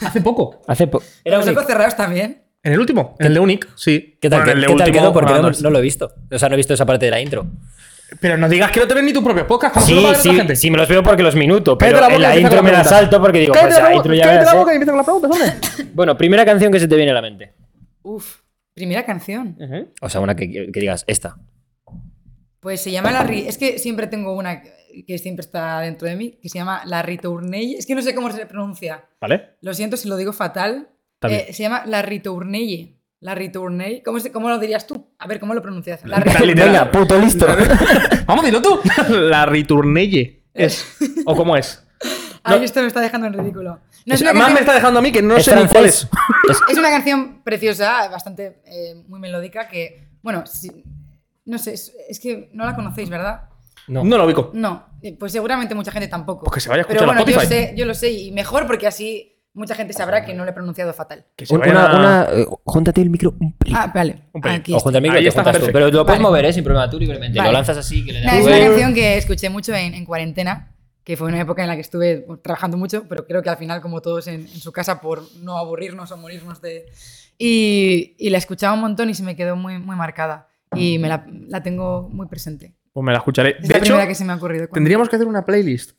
Hace 0.03 0.21
poco. 0.21 0.62
Hace 0.67 0.87
po- 0.87 1.03
Era 1.25 1.38
los 1.38 1.47
un- 1.49 1.67
cerrados 1.67 1.97
también. 1.97 2.43
¿En 2.62 2.73
el 2.73 2.81
último? 2.81 3.15
En 3.19 3.26
el 3.26 3.35
de 3.35 3.41
Unic, 3.41 3.69
sí. 3.76 4.17
¿Qué 4.21 4.31
tal, 4.31 4.44
Bueno, 4.44 4.61
en 4.62 4.67
qué- 4.69 4.75
tal 4.85 4.93
quedó? 4.93 5.12
Porque 5.12 5.32
no, 5.62 5.71
lo 5.71 5.79
he 5.79 5.82
visto. 5.82 6.15
O 6.31 6.38
sea, 6.38 6.49
no 6.49 6.55
he 6.55 6.56
visto 6.56 6.73
esa 6.75 6.87
parte 6.87 7.05
de 7.06 7.11
la 7.11 7.21
intro. 7.21 7.47
Pero 8.21 8.37
no 8.37 8.49
digas 8.49 8.71
que 8.71 8.81
no 8.81 8.87
te 8.87 8.94
ven 8.94 9.05
ni 9.05 9.12
tus 9.12 9.23
propios 9.25 9.47
podcasts. 9.47 9.75
¿cómo 9.79 9.87
se 9.87 10.15
Sí, 10.15 10.23
sí, 10.23 10.29
la 10.29 10.35
gente? 10.35 10.56
sí, 10.56 10.71
me 10.71 10.79
los 10.79 10.88
veo 10.88 11.03
porque 11.03 11.23
los 11.23 11.35
minuto, 11.35 11.76
pero 11.76 12.00
la 12.00 12.15
en 12.15 12.23
la 12.23 12.38
intro 12.38 12.62
me 12.62 12.71
la 12.71 12.85
salto 12.85 13.21
porque 13.21 13.40
digo, 13.40 13.52
pues 13.61 13.75
la 13.76 13.95
intro 13.95 14.14
ya 14.14 14.43
la 14.43 14.54
boca 14.54 14.73
y 14.73 14.76
empieza 14.76 14.93
con 14.93 14.99
las 14.99 15.04
preguntas, 15.04 15.31
hombre. 15.78 15.90
Bueno, 15.93 16.16
primera 16.16 16.45
canción 16.45 16.71
que 16.73 16.78
se 16.81 16.87
te 16.87 16.95
viene 16.97 17.11
a 17.11 17.14
la 17.14 17.23
mente. 17.23 17.52
Uf, 18.02 18.37
primera 18.73 19.04
canción. 19.04 19.57
O 20.00 20.09
sea, 20.09 20.21
una 20.21 20.37
que, 20.37 20.71
que 20.71 20.81
digas, 20.81 21.04
esta. 21.09 21.37
Pues 22.61 22.81
se 22.83 22.90
llama 22.90 23.11
la 23.11 23.26
Ri- 23.26 23.45
Es 23.47 23.59
que 23.59 23.78
siempre 23.78 24.07
tengo 24.07 24.35
una 24.35 24.62
que 25.03 25.19
siempre 25.19 25.43
está 25.43 25.81
dentro 25.81 26.07
de 26.07 26.15
mí, 26.17 26.39
que 26.41 26.49
se 26.49 26.59
llama 26.59 26.83
La 26.85 27.03
Ritournelle. 27.03 27.77
Es 27.79 27.87
que 27.87 27.95
no 27.95 28.03
sé 28.03 28.15
cómo 28.15 28.31
se 28.31 28.47
pronuncia. 28.47 29.05
¿Vale? 29.21 29.57
Lo 29.61 29.75
siento 29.75 29.97
si 29.97 30.09
lo 30.09 30.17
digo 30.17 30.33
fatal. 30.33 30.89
Eh, 31.23 31.53
se 31.53 31.63
llama 31.63 31.83
La 31.87 32.03
Ritournelle. 32.03 33.01
La 33.21 33.35
Ritournelle. 33.35 34.03
¿Cómo, 34.03 34.21
se- 34.21 34.31
¿Cómo 34.31 34.49
lo 34.51 34.59
dirías 34.59 34.87
tú? 34.87 35.15
A 35.19 35.27
ver, 35.27 35.41
¿cómo 35.41 35.55
lo 35.55 35.63
pronuncias? 35.63 36.05
La 36.05 36.19
Ritournelle. 36.21 36.87
puto 36.93 37.19
listo. 37.19 37.47
Vamos, 38.27 38.45
dilo 38.45 38.61
tú. 38.61 38.79
La 39.09 39.47
Ritournelle 39.47 40.45
es. 40.53 40.85
¿O 41.25 41.35
cómo 41.35 41.57
es? 41.57 41.83
Ay, 42.43 42.63
esto 42.65 42.81
me 42.83 42.87
está 42.89 43.01
dejando 43.01 43.27
en 43.27 43.33
ridículo. 43.33 43.81
No 44.05 44.15
es, 44.15 44.23
Más 44.35 44.53
me 44.53 44.61
está 44.61 44.75
dejando 44.75 44.99
a 44.99 45.03
mí 45.03 45.11
que 45.11 45.23
no 45.23 45.37
Es 45.39 45.47
sé 45.47 45.57
ni 45.57 45.67
cuál 45.67 45.87
es. 45.87 46.07
es 46.69 46.77
una 46.77 46.91
canción 46.91 47.41
preciosa, 47.43 48.07
bastante 48.11 48.61
eh, 48.67 49.03
muy 49.09 49.19
melódica, 49.19 49.67
que, 49.67 50.09
bueno, 50.21 50.45
si- 50.47 50.85
no 51.47 51.57
sé, 51.57 51.73
es, 51.73 51.95
es 52.07 52.21
que 52.21 52.51
no 52.53 52.67
la 52.67 52.75
conocéis, 52.77 53.09
¿verdad? 53.09 53.49
No. 53.88 54.03
No 54.05 54.17
lo 54.19 54.25
ubico. 54.26 54.50
No, 54.55 54.85
pues 55.19 55.33
seguramente 55.33 55.75
mucha 55.75 55.91
gente 55.93 56.09
tampoco. 56.09 56.45
Pues 56.45 56.55
que 56.55 56.61
se 56.61 56.69
vaya 56.69 56.83
a 56.83 56.87
Pero 56.87 57.00
escuchar 57.00 57.17
a 57.17 57.21
bueno, 57.21 57.31
yo 57.31 57.41
Spotify. 57.43 57.69
sé, 57.69 57.75
yo 57.76 57.85
lo 57.87 57.95
sé 57.95 58.11
y 58.12 58.33
mejor 58.33 58.67
porque 58.67 58.87
así 58.87 59.31
mucha 59.53 59.75
gente 59.75 59.93
sabrá 59.93 60.25
que 60.25 60.35
no 60.35 60.45
lo 60.45 60.50
he 60.50 60.53
pronunciado 60.53 60.93
fatal. 60.93 61.26
Que 61.37 61.47
se 61.47 61.55
Una, 61.55 61.87
a- 61.87 61.99
una, 61.99 62.29
eh, 62.33 62.47
júntate 62.64 63.03
el 63.03 63.11
micro 63.11 63.35
un 63.38 63.53
pelín. 63.53 63.76
Ah, 63.76 63.93
vale. 63.95 64.23
Un 64.33 64.41
pelín. 64.41 64.59
Aquí 64.61 64.73
o 64.75 64.81
junta 64.81 64.99
el 64.99 65.03
micro 65.03 65.17
Ahí 65.19 65.23
y 65.23 65.25
te 65.26 65.29
está, 65.29 65.45
juntas 65.45 65.61
tú. 65.62 65.67
Pero 65.73 65.87
lo 65.87 65.91
puedes 65.93 66.07
Vale. 66.07 66.21
mover, 66.23 66.45
¿eh? 66.47 66.53
Sin 66.53 66.64
problema, 66.64 66.88
tú 66.91 66.99
libremente. 66.99 67.38
Vale. 67.38 67.50
Lo 67.50 67.53
lanzas 67.53 67.76
así, 67.76 68.05
que 68.05 68.12
le 68.12 68.21
das. 68.21 68.26
Nada, 68.26 68.38
es 68.41 68.47
una 68.47 68.59
canción 68.59 68.95
que 68.95 69.17
escuché 69.19 69.50
mucho 69.50 69.75
en, 69.75 69.95
en 69.95 70.05
cuarentena, 70.05 70.75
que 71.05 71.17
fue 71.17 71.29
una 71.29 71.41
época 71.41 71.62
en 71.62 71.69
la 71.69 71.75
que 71.76 71.83
estuve 71.83 72.17
pues, 72.26 72.43
trabajando 72.43 72.76
mucho, 72.79 73.05
pero 73.09 73.26
creo 73.26 73.43
que 73.43 73.50
al 73.50 73.59
final, 73.59 73.81
como 73.81 74.00
todos 74.00 74.26
en, 74.26 74.41
en 74.41 74.61
su 74.61 74.73
casa, 74.73 75.00
por 75.00 75.23
no 75.43 75.59
aburrirnos 75.59 76.11
o 76.11 76.17
morirnos 76.17 76.61
de... 76.62 76.87
Y, 77.38 78.14
y 78.19 78.31
la 78.31 78.38
escuchaba 78.38 78.75
un 78.75 78.81
montón 78.81 79.11
y 79.11 79.14
se 79.14 79.23
me 79.23 79.37
quedó 79.37 79.55
muy, 79.57 79.79
muy 79.79 79.95
marcada. 79.97 80.49
Y 80.75 80.99
me 80.99 81.09
la, 81.09 81.26
la 81.49 81.62
tengo 81.62 82.09
muy 82.11 82.26
presente. 82.26 82.75
Pues 82.95 83.05
me 83.05 83.11
la 83.13 83.19
escucharé. 83.19 83.57
Es 83.61 83.69
De 83.69 83.75
la 83.75 83.79
hecho, 83.79 83.87
primera 83.87 84.07
que 84.07 84.15
se 84.15 84.25
me 84.25 84.33
ha 84.33 84.37
ocurrido. 84.37 84.69
tendríamos 84.69 85.09
que 85.09 85.17
hacer 85.17 85.27
una 85.29 85.45
playlist. 85.45 85.93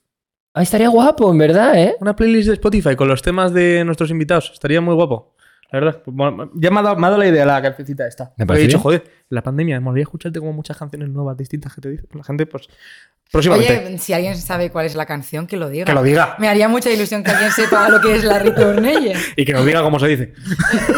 Ah, 0.53 0.63
estaría 0.63 0.87
guapo, 0.87 1.29
en 1.29 1.37
verdad, 1.37 1.77
¿eh? 1.77 1.95
Una 1.99 2.15
playlist 2.15 2.47
de 2.47 2.53
Spotify 2.53 2.95
con 2.95 3.09
los 3.09 3.21
temas 3.21 3.53
de 3.53 3.83
nuestros 3.83 4.09
invitados. 4.09 4.49
Estaría 4.53 4.79
muy 4.79 4.95
guapo. 4.95 5.35
La 5.71 5.79
verdad. 5.81 6.01
Pues, 6.05 6.15
bueno, 6.15 6.49
ya 6.55 6.71
me 6.71 6.79
ha, 6.79 6.83
dado, 6.83 6.95
me 6.95 7.07
ha 7.07 7.09
dado 7.09 7.21
la 7.21 7.27
idea 7.27 7.45
la 7.45 7.61
cancioncita 7.61 8.07
esta. 8.07 8.33
Me 8.37 8.45
parece 8.45 8.63
he 8.63 8.67
dicho, 8.67 8.79
joder, 8.79 9.03
la 9.27 9.43
pandemia 9.43 9.75
me 9.75 9.81
molaría 9.81 10.03
escucharte 10.03 10.39
como 10.39 10.53
muchas 10.53 10.77
canciones 10.77 11.09
nuevas, 11.09 11.35
distintas 11.35 11.75
que 11.75 11.81
te 11.81 11.89
dicen. 11.89 12.07
La 12.13 12.23
gente, 12.23 12.45
pues. 12.45 12.67
Próximamente. 13.29 13.85
Oye, 13.87 13.97
si 13.97 14.13
alguien 14.13 14.37
sabe 14.37 14.69
cuál 14.71 14.85
es 14.85 14.95
la 14.95 15.05
canción, 15.05 15.47
que 15.47 15.57
lo 15.57 15.67
diga. 15.67 15.83
que 15.83 15.93
lo 15.93 16.03
diga. 16.03 16.37
Me 16.39 16.47
haría 16.47 16.69
mucha 16.69 16.89
ilusión 16.89 17.21
que 17.21 17.31
alguien 17.31 17.51
sepa 17.51 17.89
lo 17.89 17.99
que 17.99 18.15
es 18.15 18.23
la 18.23 18.39
Ritournelle 18.39 19.13
Y 19.35 19.43
que 19.43 19.51
nos 19.51 19.65
diga 19.65 19.81
cómo 19.81 19.99
se 19.99 20.07
dice. 20.07 20.33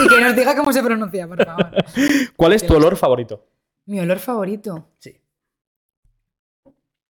y 0.04 0.08
que 0.08 0.22
nos 0.22 0.36
diga 0.36 0.56
cómo 0.56 0.72
se 0.72 0.84
pronuncia, 0.84 1.28
por 1.28 1.44
favor. 1.44 1.72
¿Cuál 2.36 2.54
es 2.54 2.64
tu 2.64 2.76
olor 2.76 2.96
favorito? 2.96 3.48
Mi 3.88 4.00
olor 4.00 4.20
favorito. 4.20 4.90
Sí. 5.00 5.20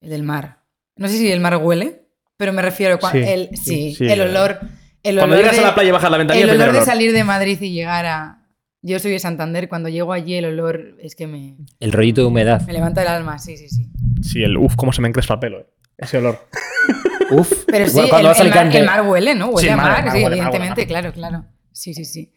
El 0.02 0.10
del 0.10 0.24
mar. 0.24 0.60
No 0.96 1.08
sé 1.08 1.18
si 1.18 1.32
el 1.32 1.40
mar 1.40 1.58
huele, 1.58 2.06
pero 2.38 2.54
me 2.54 2.62
refiero 2.62 3.00
a 3.02 3.12
Sí, 3.12 3.18
el, 3.20 3.50
sí, 3.54 3.58
sí, 3.58 3.96
sí. 3.96 4.06
el 4.08 4.22
olor. 4.22 4.60
El 5.04 5.16
Cuando 5.18 5.36
olor 5.36 5.38
llegas 5.46 5.56
de, 5.58 5.64
a 5.64 5.68
la 5.68 5.74
playa 5.76 5.90
y 5.90 5.92
bajas 5.92 6.12
la 6.12 6.18
ventanilla, 6.18 6.44
el 6.46 6.50
el 6.52 6.56
olor 6.58 6.72
de 6.72 6.78
olor. 6.80 6.86
salir 6.86 7.14
de 7.14 7.24
Madrid 7.24 7.62
y 7.62 7.72
llegar 7.72 8.06
a. 8.06 8.36
Yo 8.82 8.98
soy 9.00 9.12
de 9.12 9.20
Santander, 9.20 9.68
cuando 9.68 9.90
llego 9.90 10.14
allí 10.14 10.36
el 10.36 10.46
olor 10.46 10.96
es 11.02 11.16
que 11.16 11.28
me, 11.28 11.58
El 11.82 11.92
rollito 11.92 12.22
de 12.22 12.28
humedad. 12.28 12.62
me 12.66 12.72
levanta 12.74 13.02
el 13.02 13.10
alma, 13.10 13.38
sí, 13.40 13.58
sí, 13.58 13.68
sí. 13.70 13.90
Sí, 14.22 14.42
el 14.44 14.58
uf, 14.58 14.76
cómo 14.78 14.94
se 14.94 15.02
me 15.02 15.10
encrespa 15.10 15.34
el 15.36 15.40
pelo, 15.42 15.60
eh. 15.60 15.68
Ese 15.98 16.18
olor. 16.18 16.48
Uf. 17.32 17.66
Pero 17.68 17.86
sí, 17.88 17.94
Bueno, 17.94 18.10
cuando 18.10 18.30
el, 18.30 18.34
vas 18.34 18.40
a 18.40 18.44
el 18.44 18.50
mar, 18.50 18.58
Alicante- 18.60 18.80
el 18.80 18.86
mar 18.86 19.02
huele, 19.06 19.36
¿no? 19.36 19.48
Huele 19.50 19.68
Sí, 19.68 19.74
a 19.74 19.78
mar, 19.78 19.86
mar, 19.92 20.06
mar 20.06 20.12
sí, 20.16 20.24
huele, 20.24 20.36
evidentemente, 20.38 20.82
huele. 20.82 20.88
claro, 20.88 21.14
claro. 21.14 21.46
Sí, 21.74 21.94
sí, 21.94 22.06
sí. 22.06 22.34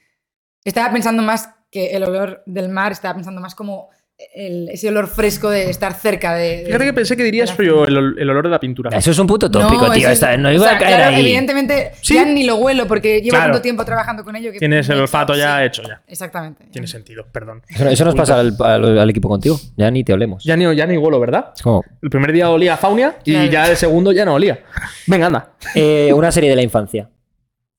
Estaba 0.65 0.93
pensando 0.93 1.23
más 1.23 1.49
que 1.71 1.93
el 1.97 2.03
olor 2.05 2.43
del 2.47 2.69
mar, 2.69 2.91
estaba 2.93 3.15
pensando 3.15 3.41
más 3.41 3.55
como 3.55 3.89
el- 4.35 4.69
ese 4.71 4.89
olor 4.89 5.07
fresco 5.09 5.51
de 5.51 5.71
estar 5.71 5.95
cerca 5.95 6.35
de. 6.35 6.59
de- 6.59 6.67
Fíjate 6.67 6.85
que 6.85 6.93
pensé 6.93 7.17
que 7.17 7.25
dirías 7.25 7.57
yo 7.57 7.85
el, 7.85 8.15
el 8.19 8.31
olor 8.31 8.45
de 8.45 8.51
la 8.51 8.61
pintura. 8.61 8.91
Eso 8.97 9.11
es 9.11 9.19
un 9.19 9.27
puto 9.27 9.51
tópico, 9.51 9.91
tío. 9.93 10.07
es- 10.09 10.15
esta- 10.15 10.37
no 10.37 10.49
o 10.49 10.53
iba 10.53 10.67
sea, 10.67 10.77
a 10.77 10.79
caer 10.79 10.97
claro, 10.97 11.17
ahí. 11.17 11.21
Evidentemente, 11.23 11.93
Sí. 12.01 12.15
ya 12.15 12.25
ni 12.25 12.45
lo 12.45 12.57
huelo 12.57 12.87
porque 12.87 13.21
llevo 13.21 13.31
Claro. 13.37 13.53
tanto 13.53 13.63
tiempo 13.63 13.85
trabajando 13.85 14.25
con 14.25 14.35
ello 14.37 14.53
que. 14.53 14.59
Tienes 14.59 14.89
el 14.89 15.01
olfato 15.01 15.35
ya 15.35 15.59
sí, 15.59 15.65
hecho, 15.67 15.83
ya. 15.83 16.03
Exactamente. 16.07 16.65
Tiene 16.71 16.87
sentido, 16.87 17.27
perdón. 17.31 17.63
Eso, 17.69 17.89
eso 17.89 18.05
nos 18.05 18.15
pasa 18.15 18.41
al, 18.41 18.57
al- 18.61 18.99
al 18.99 19.11
equipo 19.11 19.29
contigo. 19.29 19.59
Ya 19.77 19.91
ni 19.91 20.05
te 20.05 20.13
olemos. 20.13 20.45
Ya 20.45 20.57
ni, 20.57 20.75
ya 20.77 20.87
ni 20.87 20.97
huelo, 20.97 21.19
¿verdad? 21.21 21.53
Es 21.57 21.63
como 21.63 21.85
El 22.03 22.11
primer 22.11 22.33
día 22.33 22.51
olía 22.51 22.75
a 22.75 22.77
faunia 22.77 23.17
y 23.25 23.33
Claro. 23.33 23.51
ya 23.51 23.71
el 23.71 23.77
segundo 23.77 24.13
ya 24.13 24.25
no 24.25 24.35
olía. 24.35 24.61
Venga, 25.07 25.27
anda. 25.27 25.53
eh, 25.75 26.13
una 26.13 26.31
serie 26.33 26.51
de 26.51 26.57
la 26.57 26.63
infancia. 26.63 27.09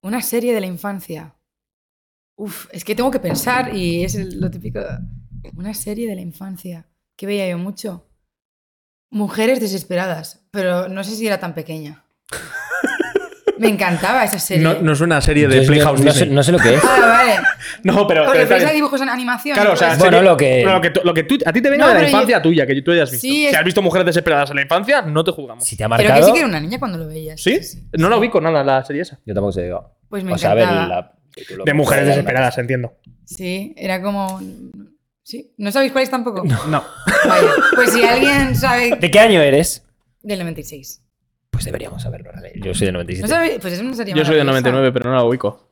Una 0.02 0.22
serie 0.22 0.54
de 0.54 0.60
la 0.62 0.68
infancia. 0.68 1.34
Uf, 2.36 2.68
es 2.72 2.84
que 2.84 2.96
tengo 2.96 3.12
que 3.12 3.20
pensar 3.20 3.76
y 3.76 4.04
es 4.04 4.16
lo 4.36 4.50
típico. 4.50 4.80
Una 5.56 5.74
serie 5.74 6.08
de 6.08 6.16
la 6.16 6.22
infancia. 6.22 6.88
¿Qué 7.18 7.26
veía 7.26 7.50
yo 7.50 7.58
mucho? 7.58 8.10
Mujeres 9.12 9.60
desesperadas, 9.60 10.46
pero 10.52 10.88
no 10.90 11.04
sé 11.04 11.16
si 11.16 11.28
era 11.28 11.40
tan 11.40 11.54
pequeña. 11.54 12.04
Me 13.60 13.68
encantaba 13.70 14.24
esa 14.24 14.40
serie. 14.40 14.64
No, 14.64 14.74
no 14.82 14.94
es 14.94 15.00
una 15.02 15.22
serie 15.22 15.48
de 15.48 15.62
Playhouse 15.62 16.00
no, 16.00 16.06
no 16.08 16.12
sé, 16.12 16.20
Disney. 16.22 16.36
no 16.36 16.44
sé 16.44 16.52
lo 16.52 16.58
que 16.58 16.74
es. 16.74 16.82
Ah, 16.84 16.98
vale. 17.00 17.36
No, 17.84 18.08
pero. 18.08 18.26
Porque 18.26 18.46
pero 18.46 18.60
bien. 18.60 18.74
dibujos 18.76 19.02
en 19.02 19.10
animación. 19.10 19.56
Claro, 19.56 19.74
o 19.74 19.76
sea, 19.76 19.90
Bueno, 19.98 20.18
serie- 20.18 20.30
lo 20.30 20.38
que- 20.38 20.62
pero 20.64 20.74
lo 20.76 20.82
que, 20.82 20.90
tú- 20.90 21.02
lo 21.04 21.14
que 21.14 21.24
tú- 21.24 21.38
a 21.46 21.52
ti 21.54 21.62
te 21.62 21.70
venga 21.70 21.86
No, 21.86 21.90
de 21.90 21.94
la 21.96 22.00
pero 22.00 22.12
yo- 22.12 22.18
infancia 22.18 22.42
tuya, 22.42 22.66
que 22.66 22.82
tú 22.82 22.92
hayas 22.92 23.12
visto. 23.12 23.22
Sí, 23.28 23.48
si 23.50 23.56
has 23.56 23.64
visto 23.64 23.82
mujeres 23.82 24.06
desesperadas 24.06 24.50
en 24.52 24.56
la 24.58 24.62
infancia, 24.64 25.02
no 25.02 25.24
te 25.24 25.32
juzgamos. 25.32 25.64
Si 25.66 25.76
te 25.78 25.84
ha 25.84 25.90
Pero 25.90 25.98
que 26.02 26.08
marcado. 26.08 26.26
sí 26.28 26.32
que 26.34 26.40
era 26.40 26.48
una 26.48 26.60
niña 26.60 26.80
cuando 26.80 26.98
lo 26.98 27.08
veías. 27.08 27.42
¿Sí? 27.42 27.60
No 27.98 28.10
la 28.10 28.18
ubico 28.18 28.40
nada 28.42 28.64
la 28.64 28.84
serie 28.86 29.02
esa. 29.02 29.20
Yo 29.26 29.34
tampoco 29.34 29.52
sé. 29.54 29.64
digo. 29.64 29.98
Pues 30.10 30.24
me 30.24 30.34
o 30.34 30.38
sea, 30.38 30.52
a 30.52 30.56
ver, 30.56 30.64
encantaba. 30.64 30.88
la- 30.88 31.12
título- 31.36 31.64
De 31.66 31.74
mujeres 31.74 32.08
desesperadas, 32.08 32.58
entiendo. 32.58 32.98
Sí, 33.26 33.74
era 33.78 34.02
como. 34.02 34.42
¿Sí? 35.24 35.54
¿No 35.58 35.72
sabéis 35.72 35.92
cuál 35.94 36.04
es 36.04 36.10
tampoco? 36.10 36.44
No. 36.44 36.84
Vaya. 37.28 37.48
Pues 37.76 37.94
si 37.94 38.04
alguien 38.04 38.56
sabe. 38.56 38.96
¿De 39.00 39.10
qué 39.12 39.20
año 39.20 39.42
eres? 39.42 39.84
Del 40.22 40.40
96. 40.40 41.02
Pues 41.50 41.66
deberíamos 41.66 42.02
saberlo. 42.04 42.32
¿vale? 42.34 42.52
Yo 42.56 42.74
soy 42.74 42.88
de 42.88 42.92
¿No 42.92 43.00
97. 43.00 43.28
sabéis? 43.34 43.54
Pues 43.62 43.74
es 43.74 43.80
una 43.80 43.94
serie 43.96 44.14
Yo 44.14 44.26
soy 44.26 44.36
de 44.36 44.44
maravillosa. 44.44 44.72
99, 44.72 44.92
pero 44.92 45.10
no 45.12 45.16
la 45.16 45.24
ubico. 45.24 45.70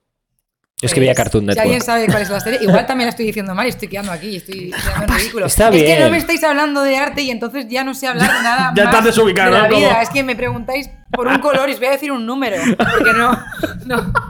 Yo 0.81 0.87
es 0.87 0.93
que 0.95 0.99
veía 0.99 1.11
Pues, 1.11 1.17
Cartoon 1.23 1.41
Si 1.43 1.47
Network. 1.47 1.63
alguien 1.65 1.81
sabe 1.81 2.05
cuál 2.07 2.21
es 2.23 2.29
la 2.31 2.39
serie, 2.39 2.59
igual 2.61 2.85
también 2.87 3.05
la 3.05 3.09
estoy 3.11 3.25
diciendo 3.27 3.53
mal 3.53 3.65
y 3.67 3.69
estoy 3.69 3.87
quedando 3.87 4.11
aquí 4.13 4.29
y 4.29 4.35
estoy 4.37 4.71
quedando 4.71 5.13
en 5.13 5.19
ridículo. 5.19 5.45
está 5.45 5.69
Es 5.69 5.75
que 5.75 5.83
bien. 5.83 5.99
no 5.99 6.09
me 6.09 6.17
estáis 6.17 6.43
hablando 6.43 6.81
de 6.81 6.97
arte 6.97 7.21
y 7.21 7.29
entonces 7.29 7.67
ya 7.67 7.83
no 7.83 7.93
sé 7.93 8.07
hablar 8.07 8.27
de 8.35 8.41
nada 8.43 8.73
Ya 8.75 8.85
más 8.85 8.93
estás 8.93 9.05
desubicado, 9.05 9.53
de 9.53 9.61
la 9.61 9.67
¿no? 9.67 9.75
vida. 9.77 10.01
Es 10.01 10.09
que 10.09 10.23
me 10.23 10.35
preguntáis 10.35 10.89
por 11.11 11.27
un 11.27 11.39
color 11.39 11.69
y 11.69 11.73
os 11.73 11.79
voy 11.79 11.87
a 11.87 11.91
decir 11.91 12.11
un 12.11 12.25
número. 12.25 12.57
Porque 12.77 13.13
no. 13.13 13.37
no. 13.85 14.13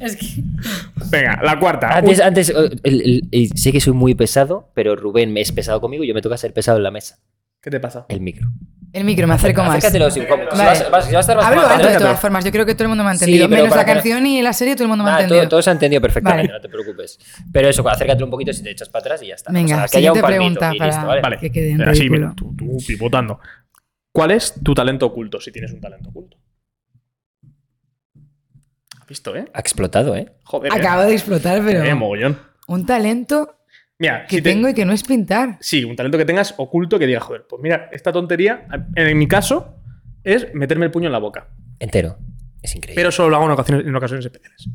Es 0.00 0.16
que. 0.16 0.26
Venga, 1.12 1.38
la 1.42 1.58
cuarta. 1.58 1.96
Antes, 1.96 2.20
antes 2.20 2.48
eh, 2.50 2.54
el- 2.82 3.00
el- 3.02 3.28
el- 3.30 3.48
sé 3.56 3.70
que 3.70 3.80
soy 3.80 3.92
muy 3.92 4.14
pesado, 4.14 4.70
pero 4.74 4.96
Rubén 4.96 5.32
me 5.32 5.40
es 5.42 5.52
pesado 5.52 5.80
conmigo 5.80 6.02
y 6.04 6.08
yo 6.08 6.14
me 6.14 6.22
toca 6.22 6.36
ser 6.36 6.52
pesado 6.52 6.78
en 6.78 6.82
la 6.84 6.90
mesa. 6.90 7.18
¿Qué 7.60 7.70
te 7.70 7.78
pasa? 7.78 8.06
El 8.08 8.20
micro. 8.20 8.48
El 8.92 9.04
micro, 9.04 9.26
me 9.26 9.34
acerco 9.34 9.62
más. 9.62 9.76
Acércatelo, 9.76 10.10
sí, 10.10 10.20
como- 10.28 10.42
si 10.42 10.58
Vale. 10.58 10.64
vas, 10.64 10.90
vas- 10.90 11.06
si 11.06 11.14
vas 11.14 11.28
a 11.28 11.32
estar 11.32 11.36
Hablo 11.46 11.60
alto 11.60 11.68
de 11.68 11.74
acércatelo. 11.74 12.00
todas 12.00 12.20
formas, 12.20 12.44
yo 12.44 12.50
creo 12.50 12.66
que 12.66 12.74
todo 12.74 12.82
el 12.84 12.88
mundo 12.88 13.04
me 13.04 13.10
ha 13.10 13.12
entendido. 13.14 13.48
Menos 13.48 13.70
la 13.74 13.84
que- 13.86 13.92
canción 13.92 14.26
y 14.26 14.42
la 14.42 14.52
serie, 14.52 14.74
todo 14.74 14.84
el 14.84 14.88
mundo 14.88 15.04
me 15.04 15.10
ha 15.10 15.12
Nada, 15.12 15.22
entendido. 15.24 15.42
todo, 15.44 15.48
todo 15.50 15.62
se 15.62 15.70
ha 15.70 15.72
entendido 15.72 16.02
perfectamente, 16.02 16.48
Vale. 16.52 16.58
no 16.58 16.60
te 16.60 16.68
preocupes. 16.68 17.18
Pero 17.52 17.68
eso, 17.68 17.88
acércate 17.88 18.24
un 18.24 18.30
poquito 18.30 18.52
si 18.52 18.62
te 18.62 18.70
echas 18.70 18.88
para 18.90 19.00
atrás 19.00 19.22
y 19.22 19.28
ya 19.28 19.34
está. 19.36 19.50
Venga, 19.52 19.76
O 19.76 19.78
sea, 19.78 19.88
que 19.88 19.96
haya 19.98 20.12
un 20.12 20.20
pregunta 20.20 20.72
y 20.74 20.78
para- 20.78 20.90
listo, 20.90 21.06
¿vale? 21.06 21.20
Vale. 21.22 21.38
Que 21.38 21.50
quede 21.52 21.70
en 21.70 21.82
Así, 21.88 22.10
mira, 22.10 22.34
tú, 22.36 22.54
tú 22.56 22.76
pivotando. 22.86 23.38
¿Cuál 24.12 24.32
es 24.32 24.54
tu 24.62 24.74
talento 24.74 25.06
oculto, 25.06 25.40
si 25.40 25.50
tienes 25.52 25.72
un 25.72 25.80
talento 25.80 26.10
oculto? 26.10 26.36
¿Has 29.12 29.18
visto, 29.18 29.36
eh? 29.36 29.44
Ha 29.52 29.60
explotado, 29.60 30.16
¿eh? 30.16 30.32
Joder. 30.44 30.72
eh. 30.72 30.76
Acabo 30.76 31.02
de 31.02 31.12
explotar, 31.12 31.62
pero. 31.64 31.84
Eh, 31.84 31.94
mogollón. 31.94 32.38
Un 32.68 32.86
talento 32.86 33.56
Mira, 33.98 34.26
que 34.26 34.36
si 34.36 34.42
te- 34.42 34.50
tengo 34.50 34.68
y 34.68 34.74
que 34.74 34.84
no 34.86 34.92
es 34.92 35.02
pintar. 35.02 35.58
Sí, 35.60 35.84
un 35.84 35.94
talento 35.96 36.16
que 36.18 36.24
tengas 36.24 36.54
oculto 36.56 36.98
que 36.98 37.06
digas, 37.06 37.22
joder, 37.22 37.46
pues 37.48 37.60
mira, 37.62 37.88
esta 37.92 38.10
tontería, 38.12 38.66
en 38.96 39.18
mi 39.18 39.28
caso, 39.28 39.76
es 40.24 40.46
meterme 40.54 40.86
el 40.86 40.90
puño 40.90 41.06
en 41.06 41.12
la 41.12 41.18
boca. 41.18 41.48
Entero. 41.78 42.16
Es 42.62 42.74
increíble. 42.74 42.94
Pero 43.00 43.10
solo 43.12 43.28
lo 43.30 43.36
hago 43.36 43.44
en 43.46 43.50
ocasiones, 43.52 43.86
en 43.86 43.94
ocasiones 43.94 44.24
especiales. 44.24 44.68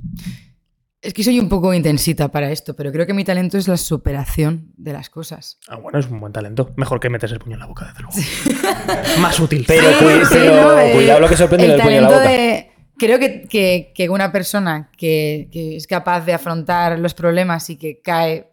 Es 1.01 1.13
que 1.13 1.23
soy 1.23 1.39
un 1.39 1.47
poco 1.47 1.73
intensita 1.73 2.27
para 2.29 2.51
esto, 2.51 2.75
pero 2.75 2.91
creo 2.91 3.05
que 3.05 3.13
mi 3.13 3.23
talento 3.23 3.57
es 3.57 3.67
la 3.67 3.77
superación 3.77 4.73
de 4.77 4.93
las 4.93 5.09
cosas. 5.09 5.57
Ah, 5.69 5.77
bueno, 5.77 5.99
es 5.99 6.07
un 6.07 6.19
buen 6.19 6.33
talento. 6.33 6.73
Mejor 6.75 6.99
que 6.99 7.09
metes 7.09 7.31
el 7.31 7.39
puño 7.39 7.53
en 7.53 7.59
la 7.61 7.65
boca, 7.67 7.85
desde 7.85 8.01
luego. 8.01 9.21
Más 9.21 9.39
útil. 9.39 9.63
Pero, 9.67 9.89
Sí, 9.89 9.95
cui- 10.05 10.25
sí, 10.25 10.27
pero 10.31 10.61
¿no? 10.73 10.79
Eh, 10.79 10.91
cuidado 10.93 11.19
lo 11.21 11.29
que 11.29 11.37
sorprende 11.37 11.65
el 11.65 11.71
del 11.73 11.81
puño 11.81 11.95
en 11.95 12.01
la 12.03 12.09
boca. 12.09 12.21
de- 12.21 12.71
Creo 12.99 13.19
que, 13.19 13.43
que- 13.43 13.91
que 13.95 14.09
una 14.09 14.31
persona 14.31 14.89
que, 14.97 15.49
que 15.51 15.75
es 15.77 15.87
capaz 15.87 16.21
de 16.25 16.33
afrontar 16.33 16.97
los 16.99 17.13
problemas 17.13 17.69
y 17.69 17.75
que 17.77 18.01
cae 18.01 18.47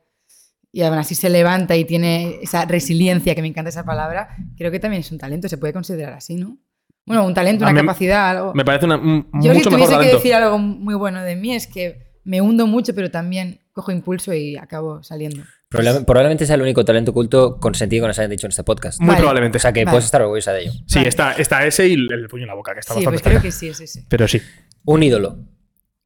y 0.73 0.83
aún 0.83 0.99
así 0.99 1.15
se 1.15 1.31
levanta 1.31 1.77
y 1.77 1.85
tiene 1.85 2.41
esa 2.43 2.65
resiliencia, 2.65 3.35
que 3.35 3.43
me 3.43 3.49
encanta 3.49 3.69
esa 3.69 3.85
palabra, 3.85 4.29
creo 4.57 4.73
que 4.73 4.81
también 4.81 5.03
es 5.03 5.13
un 5.13 5.19
talento, 5.19 5.49
se 5.49 5.57
puede 5.57 5.73
considerar 5.73 6.15
así, 6.15 6.35
¿no? 6.35 6.59
Bueno, 7.07 7.25
un 7.25 7.33
talento, 7.35 7.65
una 7.65 7.73
mí 7.73 7.81
capacidad, 7.87 8.31
algo. 8.31 8.55
Me 8.55 8.65
parece 8.65 8.87
una, 8.87 8.97
un- 8.97 9.29
Yo 9.35 9.53
si 9.53 9.59
mucho 9.59 9.71
mejor 9.71 9.87
tuviese 9.89 9.93
que 10.11 10.17
decir 10.17 10.35
algo 10.35 10.59
muy 10.59 10.95
bueno 10.95 11.23
de 11.23 11.37
mí 11.37 11.55
es 11.55 11.67
que 11.69 12.19
me 12.25 12.41
hundo 12.41 12.67
mucho, 12.67 12.93
pero 12.95 13.11
también 13.11 13.61
cojo 13.73 13.93
impulso 13.93 14.33
y 14.35 14.57
acabo 14.57 15.03
saliendo. 15.05 15.43
Probable- 15.83 16.05
probablemente 16.07 16.47
sea 16.47 16.55
el 16.57 16.63
único 16.63 16.85
talento 16.85 17.11
oculto 17.11 17.59
consentido 17.61 18.05
que 18.05 18.09
nos 18.09 18.19
hayan 18.19 18.31
dicho 18.31 18.47
en 18.47 18.51
este 18.51 18.65
podcast. 18.65 19.01
Muy 19.01 19.09
Vale. 19.09 19.19
probablemente. 19.19 19.59
O 19.59 19.61
sea 19.61 19.73
que 19.73 19.85
Vale. 19.85 19.93
puedes 19.95 20.05
estar 20.07 20.23
orgullosa 20.23 20.53
de 20.53 20.63
ello. 20.63 20.73
sí, 20.87 20.97
Vale. 20.97 21.09
está, 21.09 21.33
está 21.33 21.67
ese 21.67 21.87
y 21.89 21.95
el 21.95 22.29
puño 22.29 22.43
en 22.45 22.49
la 22.49 22.55
boca, 22.55 22.75
que 22.75 22.81
está 22.81 22.95
Sí, 22.95 23.01
bastante 23.05 23.23
pues 23.23 23.31
creo 23.31 23.43
que 23.43 23.53
sí, 23.53 23.69
es 23.69 23.81
ese. 23.81 24.05
Pero 24.09 24.27
sí. 24.29 24.41
Un 24.85 25.03
ídolo. 25.03 25.39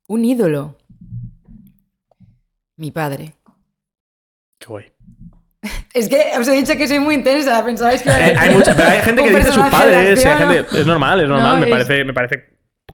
Un 0.06 0.24
ídolo. 0.24 0.78
Mi 2.76 2.90
padre. 2.90 3.34
Qué 4.58 4.66
guay. 4.66 4.84
Es 5.92 6.08
que 6.08 6.22
os 6.38 6.46
he 6.46 6.52
dicho 6.52 6.76
que 6.76 6.86
soy 6.86 7.00
muy 7.00 7.16
intensa, 7.16 7.64
pensabais 7.64 8.02
que... 8.02 8.08
Eh, 8.08 8.34
hay, 8.38 8.54
mucha- 8.54 8.74
pero 8.76 8.88
hay 8.88 8.98
gente 9.02 9.22
que 9.24 9.30
dice 9.36 9.52
sus 9.52 9.66
padres. 9.68 10.24
hay 10.24 10.38
gente- 10.38 10.78
es 10.80 10.86
normal, 10.86 11.20
es 11.20 11.28
normal. 11.28 11.54
No, 11.54 11.60
me, 11.60 11.66
es- 11.66 11.70
parece, 11.72 12.04
me 12.04 12.12
parece 12.14 12.44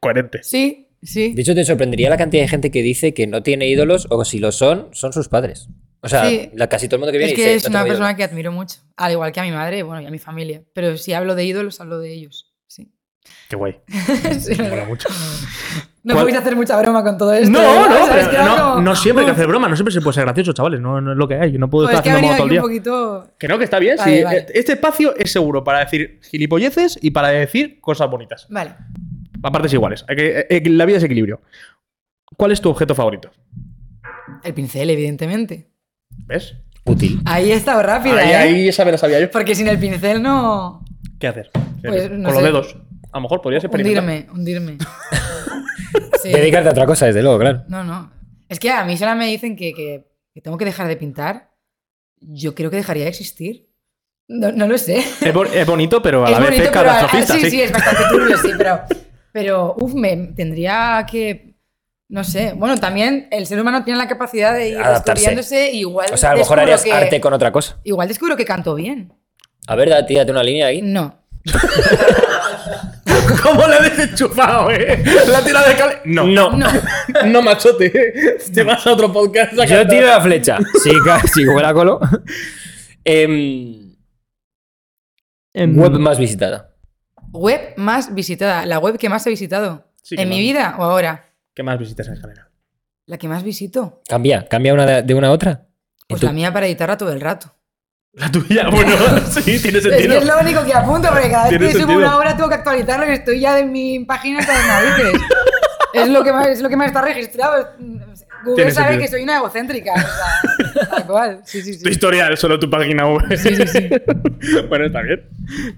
coherente. 0.00 0.42
Sí, 0.42 0.88
sí. 1.02 1.34
De 1.34 1.42
hecho, 1.42 1.54
te 1.54 1.64
sorprendería 1.64 2.08
la 2.08 2.16
cantidad 2.16 2.42
de 2.42 2.48
gente 2.48 2.70
que 2.70 2.82
dice 2.82 3.12
que 3.12 3.26
no 3.26 3.42
tiene 3.42 3.68
ídolos 3.68 4.06
o 4.10 4.24
si 4.24 4.38
lo 4.38 4.52
son, 4.52 4.88
son 4.92 5.12
sus 5.12 5.28
padres. 5.28 5.68
O 6.04 6.08
sea, 6.08 6.28
Sí. 6.28 6.50
la- 6.54 6.68
casi 6.68 6.86
todo 6.86 6.96
el 6.96 7.00
mundo 7.00 7.12
que 7.12 7.18
viene 7.18 7.32
Es 7.32 7.36
dice, 7.36 7.48
que 7.48 7.54
es 7.56 7.64
"No 7.64 7.70
una 7.70 7.82
persona 7.84 8.06
ídolos". 8.10 8.16
que 8.16 8.24
admiro 8.24 8.52
mucho. 8.52 8.78
Al 8.96 9.12
igual 9.12 9.32
que 9.32 9.40
a 9.40 9.42
mi 9.42 9.50
madre 9.52 9.82
bueno, 9.82 10.02
y 10.02 10.06
a 10.06 10.10
mi 10.10 10.18
familia. 10.18 10.62
Pero 10.74 10.96
si 10.96 11.12
hablo 11.14 11.34
de 11.34 11.44
ídolos, 11.44 11.80
hablo 11.80 11.98
de 11.98 12.12
ellos. 12.12 12.52
Sí. 12.66 12.92
Qué 13.48 13.56
guay. 13.56 13.76
Sí. 14.40 14.54
Me 14.56 14.68
mola 14.70 14.84
mucho. 14.84 15.08
No 16.02 16.12
¿Cuál- 16.12 16.24
podéis 16.26 16.38
hacer 16.38 16.54
mucha 16.54 16.78
broma 16.78 17.02
con 17.02 17.16
todo 17.16 17.32
esto. 17.32 17.50
No, 17.50 17.58
¿verdad? 17.60 17.88
no, 17.88 18.06
pero 18.12 18.30
que 18.30 18.36
no, 18.36 18.56
como- 18.74 18.80
no 18.82 18.94
siempre 18.96 19.20
hay 19.22 19.26
que 19.26 19.32
hacer 19.32 19.46
broma, 19.46 19.68
no 19.70 19.76
siempre 19.76 19.92
se 19.94 20.02
puede 20.02 20.12
ser 20.14 20.24
gracioso, 20.24 20.52
chavales. 20.52 20.80
No, 20.80 21.00
no 21.00 21.12
es 21.12 21.16
lo 21.16 21.26
que 21.26 21.34
hay. 21.36 21.56
No 21.56 21.70
puedo 21.70 21.86
pues 21.86 21.94
es 21.94 21.98
estar 22.00 22.04
que 22.04 22.10
haciendo 22.26 22.36
todo 22.36 22.44
el 22.44 22.50
un 22.50 22.50
día. 22.50 22.60
poquito... 22.60 23.30
Que 23.38 23.48
no, 23.48 23.56
que 23.58 23.64
está 23.64 23.78
bien. 23.78 23.96
Vale, 23.96 24.16
sí. 24.18 24.22
vale. 24.22 24.46
Este 24.52 24.72
espacio 24.74 25.16
es 25.16 25.32
seguro 25.32 25.64
para 25.64 25.78
decir 25.80 26.20
gilipolleces 26.30 26.98
y 27.00 27.10
para 27.12 27.28
decir 27.28 27.80
cosas 27.80 28.10
bonitas. 28.10 28.46
Vale. 28.50 28.74
A 29.42 29.50
partes 29.50 29.72
iguales. 29.72 30.04
Hay 30.08 30.16
que- 30.16 30.46
eh, 30.50 30.62
la 30.68 30.84
vida 30.84 30.98
es 30.98 31.04
equilibrio. 31.04 31.40
¿Cuál 32.36 32.52
es 32.52 32.60
tu 32.60 32.68
objeto 32.68 32.94
favorito? 32.94 33.30
El 34.42 34.52
pincel, 34.52 34.90
evidentemente. 34.90 35.70
¿Ves? 36.26 36.54
Útil. 36.84 37.20
Ahí 37.24 37.50
he 37.50 37.54
estado 37.54 37.82
rápida, 37.82 38.18
ahí, 38.20 38.30
¿eh? 38.30 38.36
ahí 38.36 38.68
esa 38.68 38.84
me 38.84 38.92
la 38.92 38.98
sabía 38.98 39.20
yo. 39.20 39.30
Porque 39.30 39.54
sin 39.54 39.68
el 39.68 39.78
pincel 39.78 40.22
no... 40.22 40.84
¿Qué 41.18 41.28
hacer? 41.28 41.50
Pues, 41.82 42.08
Con 42.08 42.22
no 42.22 42.28
los 42.28 42.38
sé. 42.38 42.44
dedos. 42.44 42.76
A 43.12 43.16
lo 43.18 43.22
mejor 43.22 43.40
podrías 43.40 43.64
experimentar. 43.64 44.02
Hundirme, 44.04 44.32
hundirme. 44.32 44.78
Sí. 46.22 46.32
Dedicarte 46.32 46.68
a 46.68 46.72
otra 46.72 46.86
cosa, 46.86 47.04
desde 47.04 47.22
luego, 47.22 47.38
claro. 47.38 47.64
No, 47.68 47.84
no. 47.84 48.10
Es 48.48 48.58
que 48.58 48.70
a 48.70 48.82
mí 48.84 48.96
solo 48.96 49.14
me 49.14 49.26
dicen 49.26 49.56
que, 49.56 49.74
que- 49.74 50.06
que 50.32 50.40
tengo 50.40 50.56
que 50.56 50.64
dejar 50.64 50.88
de 50.88 50.96
pintar. 50.96 51.50
Yo 52.18 52.54
creo 52.54 52.70
que 52.70 52.76
dejaría 52.78 53.04
de 53.04 53.10
existir. 53.10 53.68
No, 54.26 54.50
no 54.50 54.66
lo 54.66 54.78
sé. 54.78 54.98
Es, 55.20 55.34
bo- 55.34 55.44
es 55.44 55.66
bonito, 55.66 56.00
pero 56.00 56.24
a 56.26 56.30
la 56.30 56.36
es 56.38 56.40
vez 56.40 56.50
bonito, 56.50 56.64
es 56.64 56.68
a- 56.70 56.72
catastrofista. 56.72 57.34
sí, 57.34 57.40
sí. 57.42 57.50
sí, 57.50 57.60
es 57.60 57.72
bastante 57.72 58.02
turbio, 58.10 58.38
sí, 58.38 58.48
pero, 58.56 58.80
pero 59.32 59.74
uf, 59.78 59.92
me 59.94 60.16
tendría 60.34 61.04
que. 61.10 61.53
No 62.08 62.22
sé. 62.24 62.52
Bueno, 62.54 62.76
también 62.78 63.28
el 63.30 63.46
ser 63.46 63.60
humano 63.60 63.82
tiene 63.84 63.98
la 63.98 64.06
capacidad 64.08 64.52
de 64.54 64.68
ir 64.70 64.78
Adaptarse. 64.78 65.22
descubriéndose. 65.34 65.70
y 65.72 65.80
Igual 65.80 66.08
O 66.12 66.16
sea, 66.16 66.30
a 66.30 66.32
lo 66.34 66.38
mejor 66.40 66.60
harías 66.60 66.82
que- 66.84 66.92
arte 66.92 67.20
con 67.20 67.32
otra 67.32 67.50
cosa. 67.50 67.78
Igual 67.84 68.08
descubro 68.08 68.36
que 68.36 68.44
canto 68.44 68.74
bien. 68.74 69.12
A 69.66 69.74
ver, 69.74 70.04
tírate 70.06 70.30
una 70.30 70.42
línea 70.42 70.66
ahí. 70.66 70.82
No. 70.82 71.18
¿Cómo 73.42 73.66
le 73.66 73.74
has 73.76 73.96
desenchufado, 73.96 74.70
eh? 74.70 75.02
La 75.28 75.42
tira 75.42 75.66
de 75.66 75.76
cable. 75.76 75.96
No. 76.04 76.24
No. 76.26 76.50
No. 76.52 76.66
No, 77.26 77.42
machote. 77.42 77.90
Te 78.52 78.62
vas 78.62 78.86
a 78.86 78.92
otro 78.92 79.12
podcast. 79.12 79.52
a 79.52 79.64
Yo 79.64 79.76
cantar. 79.76 79.88
tiro 79.88 80.06
la 80.06 80.20
flecha. 80.20 80.58
Sí, 80.82 80.90
sí, 81.32 81.46
huele 81.46 81.66
a 81.68 81.72
colo. 81.74 82.00
Em, 83.04 83.94
Em, 85.54 85.78
web 85.78 85.92
más 85.98 86.18
visitada. 86.18 86.74
Web 87.32 87.74
más 87.76 88.12
visitada. 88.14 88.66
La 88.66 88.78
web 88.78 88.98
que 88.98 89.08
más 89.08 89.26
he 89.26 89.30
visitado. 89.30 89.86
Sí, 90.02 90.16
¿En 90.18 90.28
mi 90.28 90.36
más. 90.36 90.42
vida 90.42 90.74
o 90.78 90.82
ahora? 90.82 91.30
¿Qué 91.54 91.62
más 91.62 91.78
visitas 91.78 92.08
en 92.08 92.16
general? 92.16 92.48
La 93.06 93.18
que 93.18 93.28
más 93.28 93.42
visito. 93.42 94.02
Cambia, 94.08 94.46
cambia 94.48 94.74
una 94.74 94.86
de, 94.86 95.02
de 95.02 95.14
una 95.14 95.28
a 95.28 95.32
otra. 95.32 95.66
Pues 96.08 96.22
la 96.22 96.32
mía 96.32 96.52
para 96.52 96.66
editarla 96.66 96.96
todo 96.96 97.12
el 97.12 97.20
rato. 97.20 97.54
La 98.12 98.30
tuya, 98.30 98.68
bueno, 98.70 98.92
sí, 99.30 99.58
tiene 99.60 99.78
Es 99.78 99.84
que 99.86 99.90
sentido. 99.90 100.18
es 100.18 100.26
lo 100.26 100.38
único 100.38 100.64
que 100.64 100.72
apunto, 100.74 101.08
porque 101.10 101.30
cada 101.30 101.48
vez 101.50 101.58
que 101.58 101.80
subo 101.80 101.94
una 101.94 102.16
hora 102.16 102.36
tengo 102.36 102.48
que 102.48 102.54
actualizarlo 102.56 103.06
y 103.06 103.14
estoy 103.14 103.40
ya 103.40 103.54
de 103.54 103.64
mi 103.64 104.04
página 104.04 104.40
hasta 104.40 104.52
las 104.52 104.66
narices. 104.66 105.20
es, 105.94 106.08
lo 106.08 106.22
que 106.24 106.32
más, 106.32 106.46
es 106.48 106.60
lo 106.60 106.68
que 106.68 106.76
más 106.76 106.88
está 106.88 107.02
registrado. 107.02 107.70
Google 108.44 108.70
sabe 108.72 108.88
sentido. 108.88 109.00
que 109.00 109.08
soy 109.08 109.22
una 109.22 109.36
egocéntrica. 109.38 109.92
O 109.94 110.72
sea, 110.74 110.88
tal 110.90 111.06
cual. 111.06 111.40
Sí, 111.44 111.62
sí, 111.62 111.82
Tu 111.82 111.88
historial, 111.88 112.36
solo 112.36 112.58
tu 112.58 112.68
página 112.68 113.06
web. 113.08 113.36
Sí, 113.36 113.56
sí, 113.56 113.66
sí. 113.66 113.88
bueno, 114.68 114.86
está 114.86 115.00
bien. 115.02 115.28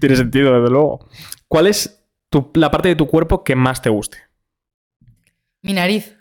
Tiene 0.00 0.16
sentido, 0.16 0.52
desde 0.60 0.70
luego. 0.70 1.08
¿Cuál 1.48 1.68
es 1.68 2.02
tu- 2.28 2.50
la 2.54 2.70
parte 2.70 2.88
de 2.88 2.96
tu 2.96 3.06
cuerpo 3.06 3.44
que 3.44 3.54
más 3.54 3.80
te 3.80 3.88
guste? 3.88 4.18
Mi 5.66 5.72
nariz. 5.74 6.16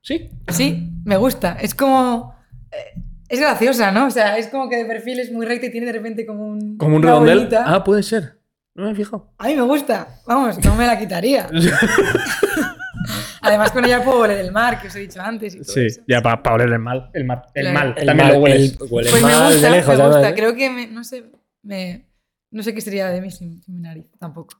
Sí. 0.00 0.30
Sí, 0.48 0.90
me 1.04 1.16
gusta. 1.16 1.58
Es 1.60 1.74
como. 1.74 2.34
eh, 2.70 3.00
Es 3.28 3.40
graciosa, 3.40 3.90
¿no? 3.92 4.06
O 4.06 4.10
sea, 4.10 4.38
es 4.38 4.46
como 4.48 4.68
que 4.70 4.76
de 4.76 4.84
perfil 4.86 5.20
es 5.20 5.30
muy 5.30 5.44
recta 5.44 5.66
y 5.66 5.70
tiene 5.70 5.86
de 5.86 5.92
repente 5.92 6.24
como 6.24 6.46
un. 6.46 6.78
Como 6.78 6.96
un 6.96 7.02
redondel. 7.02 7.38
bolita. 7.38 7.64
Ah, 7.66 7.84
puede 7.84 8.02
ser. 8.02 8.38
No 8.74 8.84
me 8.84 8.92
he 8.92 8.94
fijado. 8.94 9.34
A 9.38 9.48
mí 9.48 9.56
me 9.56 9.62
gusta. 9.62 10.20
Vamos, 10.26 10.64
no 10.64 10.74
me 10.76 10.86
la 10.86 10.98
quitaría. 10.98 11.48
Además, 13.40 13.70
con 13.70 13.84
ella 13.84 14.02
puedo 14.04 14.20
oler 14.20 14.38
el 14.38 14.52
mar, 14.52 14.80
que 14.80 14.88
os 14.88 14.94
he 14.96 15.00
dicho 15.00 15.20
antes. 15.20 15.54
Y 15.54 15.58
todo 15.62 15.72
Sí, 15.72 15.86
eso. 15.86 16.00
ya 16.08 16.20
para 16.22 16.40
oler 16.54 16.68
el 16.72 16.78
mal. 16.78 17.10
El, 17.14 17.24
mar, 17.24 17.42
el 17.54 17.62
Claro. 17.66 17.78
mal. 17.78 17.94
El 17.98 18.06
También 18.06 18.28
mal- 18.28 18.36
lo 18.36 18.42
hueles. 18.42 18.72
el- 18.72 18.78
huele 18.90 19.10
Pues 19.10 19.22
me 19.22 19.28
gusta, 19.28 19.48
de 19.50 19.70
lejos, 19.70 19.96
me 19.96 20.04
gusta. 20.04 20.04
además, 20.18 20.30
¿eh? 20.30 20.34
Creo 20.34 20.54
que, 20.54 20.70
me- 20.70 20.86
no 20.88 21.04
sé, 21.04 21.24
me, 21.62 22.06
no 22.50 22.62
sé 22.62 22.74
qué 22.74 22.80
sería 22.80 23.08
de 23.08 23.20
mí 23.20 23.30
sin, 23.30 23.62
sin 23.62 23.74
mi 23.74 23.80
nariz, 23.82 24.06
tampoco. 24.18 24.54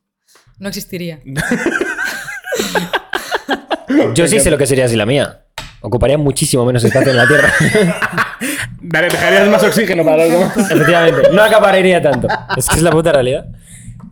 No 0.59 0.69
existiría. 0.69 1.21
Yo 4.15 4.27
sí 4.29 4.41
sé 4.41 4.51
lo 4.51 4.59
que 4.59 4.67
sería 4.67 4.89
si 4.89 4.97
la 4.97 5.07
mía. 5.07 5.45
Ocuparía 5.81 6.19
muchísimo 6.19 6.65
menos 6.65 6.83
espacio 6.85 7.11
en 7.13 7.17
la 7.17 7.29
Tierra. 7.29 7.53
Dale, 8.81 9.09
dejarías 9.09 9.49
más 9.49 9.63
oxígeno 9.63 10.05
para 10.05 10.25
demás. 10.25 10.57
Efectivamente. 10.57 11.31
No 11.33 11.43
acapararía 11.43 12.03
tanto. 12.03 12.27
Es 12.57 12.69
que 12.69 12.77
es 12.77 12.83
la 12.83 12.91
puta 12.91 13.13
realidad. 13.13 13.47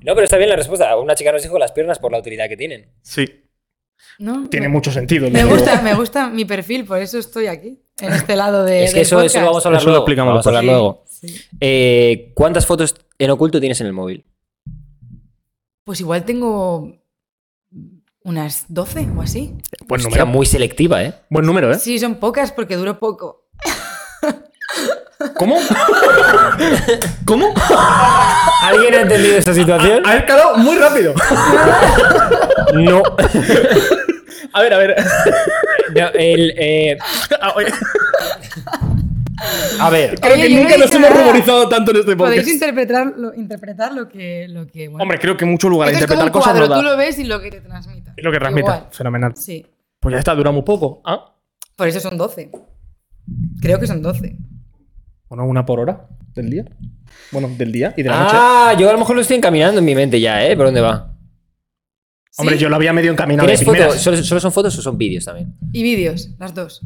No, 0.04 0.14
pero 0.14 0.22
está 0.24 0.36
bien 0.36 0.48
la 0.50 0.56
respuesta. 0.56 0.96
Una 0.96 1.14
chica 1.16 1.32
nos 1.32 1.42
dijo 1.42 1.58
las 1.58 1.72
piernas 1.72 1.98
por 1.98 2.12
la 2.12 2.18
utilidad 2.18 2.48
que 2.48 2.56
tienen. 2.56 2.88
Sí, 3.02 3.26
¿No? 4.18 4.48
tiene 4.48 4.68
me, 4.68 4.74
mucho 4.74 4.92
sentido. 4.92 5.28
me 5.30 5.44
gusta, 5.44 5.72
luego. 5.72 5.82
me 5.82 5.94
gusta 5.94 6.28
mi 6.28 6.44
perfil, 6.44 6.84
por 6.84 6.98
eso 6.98 7.18
estoy 7.18 7.46
aquí, 7.48 7.82
en 8.00 8.12
este 8.12 8.36
lado 8.36 8.64
de. 8.64 8.84
es 8.84 8.90
que 8.90 8.96
del 8.98 9.02
eso, 9.06 9.20
eso 9.22 9.40
vamos 9.44 9.64
a 9.64 9.68
hablar 9.68 9.82
Eso 9.82 9.90
lo 9.90 9.96
explicamos 9.98 10.30
vamos 10.32 10.46
a 10.46 10.50
hablar 10.50 10.62
Sí, 10.62 10.66
luego. 10.68 11.04
sí. 11.06 11.40
Eh, 11.60 12.30
¿Cuántas 12.34 12.64
fotos 12.66 12.94
en 13.18 13.30
oculto 13.30 13.58
tienes 13.58 13.80
en 13.80 13.88
el 13.88 13.92
móvil? 13.92 14.24
Pues 15.84 16.00
igual 16.00 16.24
tengo 16.24 16.96
unas 18.26 18.64
12 18.68 19.08
o 19.16 19.22
así. 19.22 19.54
Buen 19.86 20.00
Hostia, 20.00 20.10
número. 20.10 20.26
muy 20.26 20.46
selectiva, 20.46 21.02
¿eh? 21.02 21.14
Buen 21.30 21.46
número, 21.46 21.72
¿eh? 21.72 21.78
Sí, 21.78 21.98
son 22.00 22.16
pocas 22.16 22.50
porque 22.52 22.74
duro 22.76 22.98
poco. 22.98 23.44
¿Cómo? 25.38 25.56
¿Cómo? 27.24 27.54
¿Alguien 28.62 28.94
ha 28.94 29.00
entendido 29.02 29.38
esta 29.38 29.54
situación? 29.54 30.02
Ha 30.04 30.16
escalado 30.18 30.56
muy 30.58 30.76
rápido. 30.76 31.14
No. 32.74 33.00
A 34.52 34.60
ver, 34.60 34.74
a 34.74 34.78
ver. 34.78 34.96
No, 35.94 36.08
el, 36.14 36.52
eh, 36.58 36.98
Ah, 37.40 37.52
oye, 37.54 37.68
a 39.80 39.90
ver. 39.90 40.18
Creo 40.20 40.34
Oye, 40.34 40.48
que 40.48 40.54
nunca 40.56 40.76
nos 40.78 40.94
hemos 40.94 41.10
ruborizado 41.10 41.68
tanto 41.68 41.90
en 41.92 41.98
este 41.98 42.16
Podéis 42.16 42.40
podcast. 42.42 42.54
interpretarlo, 42.54 43.34
interpretar 43.34 43.92
lo 43.92 44.08
que, 44.08 44.46
lo 44.48 44.66
que 44.66 44.88
bueno. 44.88 45.02
Hombre, 45.02 45.18
creo 45.18 45.36
que 45.36 45.44
mucho 45.44 45.68
lugar 45.68 45.88
a 45.88 45.92
Esto 45.92 46.04
es 46.04 46.08
como 46.10 46.22
interpretar 46.22 46.36
un 46.36 46.42
cosas 46.54 46.68
cuadro, 46.68 46.74
no 46.74 46.80
tú 46.80 46.90
lo 46.90 46.96
ves 46.96 47.18
y 47.18 47.24
lo 47.24 47.40
que 47.40 47.50
te 47.50 47.60
transmita. 47.60 48.14
Es 48.16 48.24
lo 48.24 48.32
que 48.32 48.38
transmite. 48.38 48.66
Igual. 48.66 48.86
Fenomenal. 48.90 49.32
Sí. 49.36 49.66
Pues 50.00 50.12
ya 50.14 50.18
está, 50.18 50.34
dura 50.34 50.50
muy 50.52 50.62
poco. 50.62 51.02
Ah, 51.04 51.34
Por 51.76 51.88
eso 51.88 52.00
son 52.00 52.16
12. 52.16 52.50
Creo 53.60 53.78
que 53.80 53.86
son 53.86 54.02
12. 54.02 54.36
bueno, 55.28 55.44
una 55.46 55.66
por 55.66 55.80
hora 55.80 56.06
del 56.34 56.50
día. 56.50 56.64
Bueno, 57.32 57.48
del 57.56 57.72
día 57.72 57.92
y 57.96 58.02
de 58.02 58.08
la 58.10 58.20
noche. 58.24 58.36
Ah, 58.38 58.74
yo 58.78 58.88
a 58.88 58.92
lo 58.92 58.98
mejor 58.98 59.16
lo 59.16 59.22
estoy 59.22 59.36
encaminando 59.36 59.78
en 59.80 59.84
mi 59.84 59.94
mente 59.94 60.20
ya, 60.20 60.46
¿eh? 60.46 60.56
¿Por 60.56 60.66
dónde 60.66 60.80
va? 60.80 61.12
Hombre, 62.38 62.56
¿Sí? 62.56 62.62
yo 62.62 62.68
lo 62.68 62.76
había 62.76 62.92
medio 62.92 63.10
encaminado 63.10 63.48
de 63.48 63.54
¿Tienes 63.56 63.66
primeras. 63.68 63.88
fotos? 63.88 64.02
¿Solo, 64.02 64.16
solo 64.22 64.40
son 64.40 64.52
fotos 64.52 64.78
o 64.78 64.82
son 64.82 64.98
vídeos 64.98 65.24
también? 65.24 65.54
Y 65.72 65.82
vídeos, 65.82 66.30
las 66.38 66.54
dos. 66.54 66.82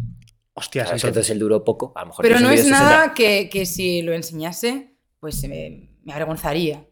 Hostias, 0.61 0.85
Claro, 0.85 0.97
entonces- 0.97 1.09
entonces 1.09 1.31
el 1.33 1.39
duró 1.39 1.65
poco. 1.65 1.93
A 1.97 2.01
lo 2.03 2.07
mejor 2.09 2.23
Pero 2.23 2.39
no 2.41 2.51
es 2.51 2.63
vídeo 2.63 2.65
de 2.65 2.79
60. 2.79 2.91
nada 2.97 3.15
que, 3.15 3.49
que 3.51 3.67
si 3.67 4.03
lo 4.03 4.13
enseñase, 4.13 4.95
pues 5.19 5.43
me, 5.49 5.91
me 6.05 6.13
avergonzaría. 6.13 6.85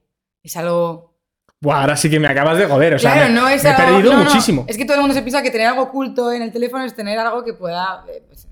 Es 0.43 0.57
algo. 0.57 1.15
Buah, 1.61 1.81
ahora 1.83 1.97
sí 1.97 2.09
que 2.09 2.21
me 2.21 2.29
acabas 2.29 2.57
de 2.59 2.67
joder. 2.67 2.95
O 2.95 2.99
sea, 2.99 3.13
claro, 3.13 3.29
me, 3.29 3.35
no 3.41 3.49
es 3.49 3.63
me 3.65 3.71
he 3.71 3.73
algo. 3.73 3.85
perdido 3.95 4.13
no, 4.13 4.19
no. 4.19 4.25
muchísimo. 4.25 4.65
Es 4.69 4.77
que 4.77 4.85
todo 4.85 4.95
el 4.95 5.01
mundo 5.01 5.15
se 5.15 5.23
piensa 5.23 5.43
que 5.43 5.51
tener 5.51 5.67
algo 5.67 5.83
oculto 5.83 6.31
en 6.33 6.43
el 6.43 6.53
teléfono 6.53 6.85
es 6.85 6.95
tener 6.95 7.19
algo 7.19 7.45
que 7.45 7.53
pueda. 7.55 8.05
eh, 8.09 8.23
Pues, 8.27 8.49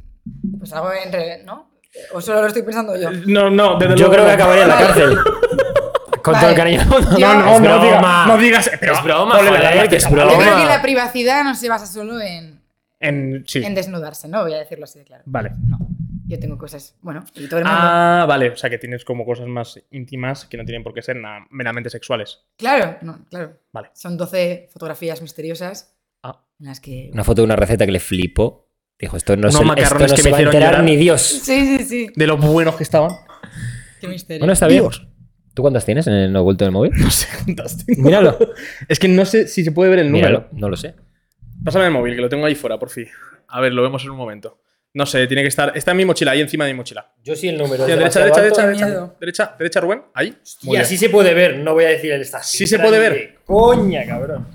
pues 0.59 0.73
algo 0.73 0.93
en. 0.93 1.13
re- 1.13 1.43
¿No? 1.45 1.71
O 2.13 2.21
solo 2.21 2.43
lo 2.43 2.47
estoy 2.49 2.63
pensando 2.63 2.95
yo. 2.97 3.11
No, 3.27 3.49
no, 3.49 3.79
desde 3.79 3.95
Yo 3.97 4.09
luego 4.09 4.13
creo 4.13 4.25
que 4.25 4.29
no. 4.31 4.35
acabaría 4.35 4.63
en 4.65 4.69
la 4.69 4.79
cárcel. 4.79 5.19
Con 6.23 6.33
Vale. 6.33 6.41
todo 6.43 6.51
el 6.51 6.57
cariño. 6.57 6.83
Yo- 7.17 7.35
No, 7.35 7.35
no, 7.35 7.61
no, 7.61 7.61
broma. 7.61 7.85
digas, 7.85 8.27
no 8.27 8.39
digas. 8.39 8.71
Pero 8.81 8.93
Es 8.95 9.03
broma, 9.05 9.37
joder, 9.37 9.89
que 9.89 9.97
es 9.97 10.03
chaval. 10.03 10.19
Yo 10.19 10.27
creo 10.37 10.39
broma. 10.51 10.63
que 10.63 10.67
la 10.69 10.83
privacidad 10.83 11.45
no 11.45 11.55
se 11.55 11.69
basa 11.69 11.87
solo 11.87 12.21
en, 12.21 12.56
En, 13.01 13.45
sí, 13.47 13.63
en 13.63 13.75
desnudarse, 13.75 14.29
¿no? 14.29 14.43
Voy 14.43 14.55
a 14.55 14.59
decirlo 14.59 14.85
así 14.85 14.99
de 14.99 15.05
claro. 15.05 15.23
vale. 15.27 15.53
No. 15.67 15.79
Yo 16.29 16.41
tengo 16.41 16.59
cosas. 16.59 16.97
Bueno, 17.03 17.25
y 17.37 17.47
todo 17.47 17.61
el 17.61 17.67
mundo. 17.67 17.79
Ah, 17.81 18.25
vale. 18.27 18.51
O 18.51 18.57
sea, 18.57 18.69
que 18.69 18.79
tienes 18.79 19.05
como 19.05 19.25
cosas 19.25 19.47
más 19.47 19.81
íntimas 19.93 20.45
que 20.47 20.57
no 20.57 20.65
tienen 20.65 20.83
por 20.83 20.93
qué 20.93 21.01
ser 21.01 21.15
nada 21.17 21.47
meramente 21.51 21.89
sexuales. 21.89 22.41
Claro, 22.57 22.97
no, 23.03 23.25
claro. 23.31 23.61
Vale. 23.73 23.91
Son 23.95 24.17
12 24.17 24.69
fotografías 24.73 25.23
misteriosas 25.23 25.95
Ah. 26.25 26.43
en 26.59 26.67
las 26.67 26.81
que. 26.81 27.11
Una 27.13 27.23
foto 27.23 27.43
de 27.43 27.45
una 27.45 27.55
receta 27.55 27.87
que 27.87 27.93
le 27.93 28.01
flipó. 28.01 28.69
Dijo, 28.99 29.17
esto 29.17 29.37
no, 29.37 29.49
Unos 29.51 29.55
se, 29.55 29.83
esto 29.83 29.99
no 29.99 30.07
que 30.07 30.17
se 30.17 30.23
me 30.25 30.31
va 30.31 30.37
a 30.39 30.41
hicieron 30.41 30.55
enterar 30.55 30.71
llorar. 30.73 30.85
ni 30.85 30.97
Dios. 30.97 31.21
Sí, 31.23 31.79
sí, 31.79 31.85
sí. 31.85 32.09
De 32.17 32.27
lo 32.27 32.39
buenos 32.39 32.75
que 32.75 32.83
estaban. 32.83 33.11
Qué 34.01 34.09
misterio. 34.09 34.41
Bueno, 34.41 34.53
está 34.55 34.67
bien. 34.67 34.81
Dios. 34.83 35.07
¿Tú 35.55 35.63
cuántas 35.63 35.85
tienes 35.87 36.07
en 36.09 36.15
el 36.15 36.35
oculto 36.37 36.65
del 36.65 36.73
móvil? 36.73 36.91
No 36.97 37.11
sé 37.11 37.29
cuántas 37.45 37.85
tengo. 37.87 38.03
Míralo. 38.03 38.37
Es 38.89 38.99
que 38.99 39.07
no 39.07 39.25
sé 39.27 39.47
si 39.47 39.63
se 39.63 39.71
puede 39.71 39.91
ver 39.91 40.01
el 40.01 40.11
número. 40.11 40.29
Míralo. 40.29 40.49
No 40.53 40.69
lo 40.71 40.77
sé. 40.77 40.97
Pásame 41.67 41.87
el 41.87 41.91
móvil, 41.91 42.15
que 42.15 42.21
lo 42.21 42.29
tengo 42.29 42.47
ahí 42.47 42.55
fuera, 42.55 42.79
por 42.79 42.91
fin. 42.91 43.09
A 43.49 43.61
ver, 43.61 43.73
lo 43.73 43.83
vemos 43.83 44.01
en 44.05 44.11
un 44.11 44.17
momento. 44.17 44.61
No 44.95 45.05
sé, 45.05 45.27
tiene 45.27 45.43
que 45.43 45.49
estar. 45.49 45.77
Está 45.77 45.91
en 45.91 45.97
mi 45.97 46.05
mochila, 46.05 46.31
ahí 46.31 46.41
encima 46.41 46.65
de 46.65 46.73
mi 46.73 46.77
mochila. 46.77 47.13
Yo 47.25 47.35
sí 47.35 47.49
el 47.49 47.59
número. 47.59 47.85
Tía, 47.85 47.97
derecha, 47.97 48.21
derecha, 48.21 48.41
derecha, 48.41 48.67
derecha, 48.67 49.13
derecha. 49.19 49.57
Derecha, 49.59 49.81
Rubén. 49.81 50.03
Ahí. 50.15 50.33
Y 50.63 50.77
así 50.77 50.97
se 50.97 51.11
puede 51.11 51.35
ver. 51.35 51.59
No 51.59 51.75
voy 51.75 51.87
a 51.87 51.89
decir 51.89 52.13
el 52.13 52.21
está. 52.21 52.41
Sí 52.41 52.69
se 52.69 52.79
puede 52.79 53.01
ver. 53.01 53.39
Coña, 53.45 54.07
cabrón. 54.07 54.47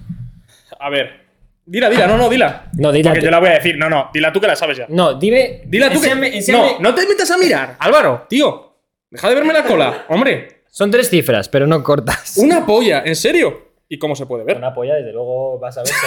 A 0.80 0.90
ver. 0.90 1.20
Dila, 1.66 1.90
dila, 1.90 2.08
no, 2.08 2.18
no, 2.18 2.30
dila. 2.30 2.70
No, 2.78 2.94
dila 2.94 3.10
Porque 3.12 3.26
yo 3.26 3.30
la 3.30 3.40
voy 3.40 3.50
a 3.50 3.54
decir. 3.56 3.78
No, 3.78 3.90
no, 3.90 4.10
dila 4.14 4.32
tú 4.32 4.40
que 4.40 4.48
la 4.48 4.56
sabes 4.56 4.78
ya. 4.78 4.86
No, 4.88 5.16
dime. 5.16 5.64
Dila 5.66 5.92
tú 5.92 6.00
que. 6.00 6.16
No, 6.50 6.80
no 6.80 6.96
te 6.96 7.06
metas 7.06 7.30
a 7.30 7.38
mirar. 7.38 7.76
Álvaro, 7.78 8.26
tío. 8.30 8.78
Deja 9.10 9.28
de 9.28 9.36
verme 9.36 9.52
la 9.52 9.66
cola. 9.66 10.06
Hombre, 10.08 10.64
Son 10.70 10.90
tres 10.90 11.10
cifras, 11.10 11.50
pero 11.50 11.68
no 11.68 11.84
cortas. 11.84 12.38
una 12.38 12.66
polla, 12.66 13.04
¿en 13.06 13.18
serio? 13.18 13.71
¿Y 13.94 14.00
cómo 14.00 14.16
se 14.16 14.26
puede 14.26 14.46
ver? 14.46 14.56
Una 14.56 14.74
polla, 14.74 14.96
desde 14.96 15.12
luego 15.12 15.60
vas 15.60 15.78
a 15.78 15.84
ver. 15.84 15.92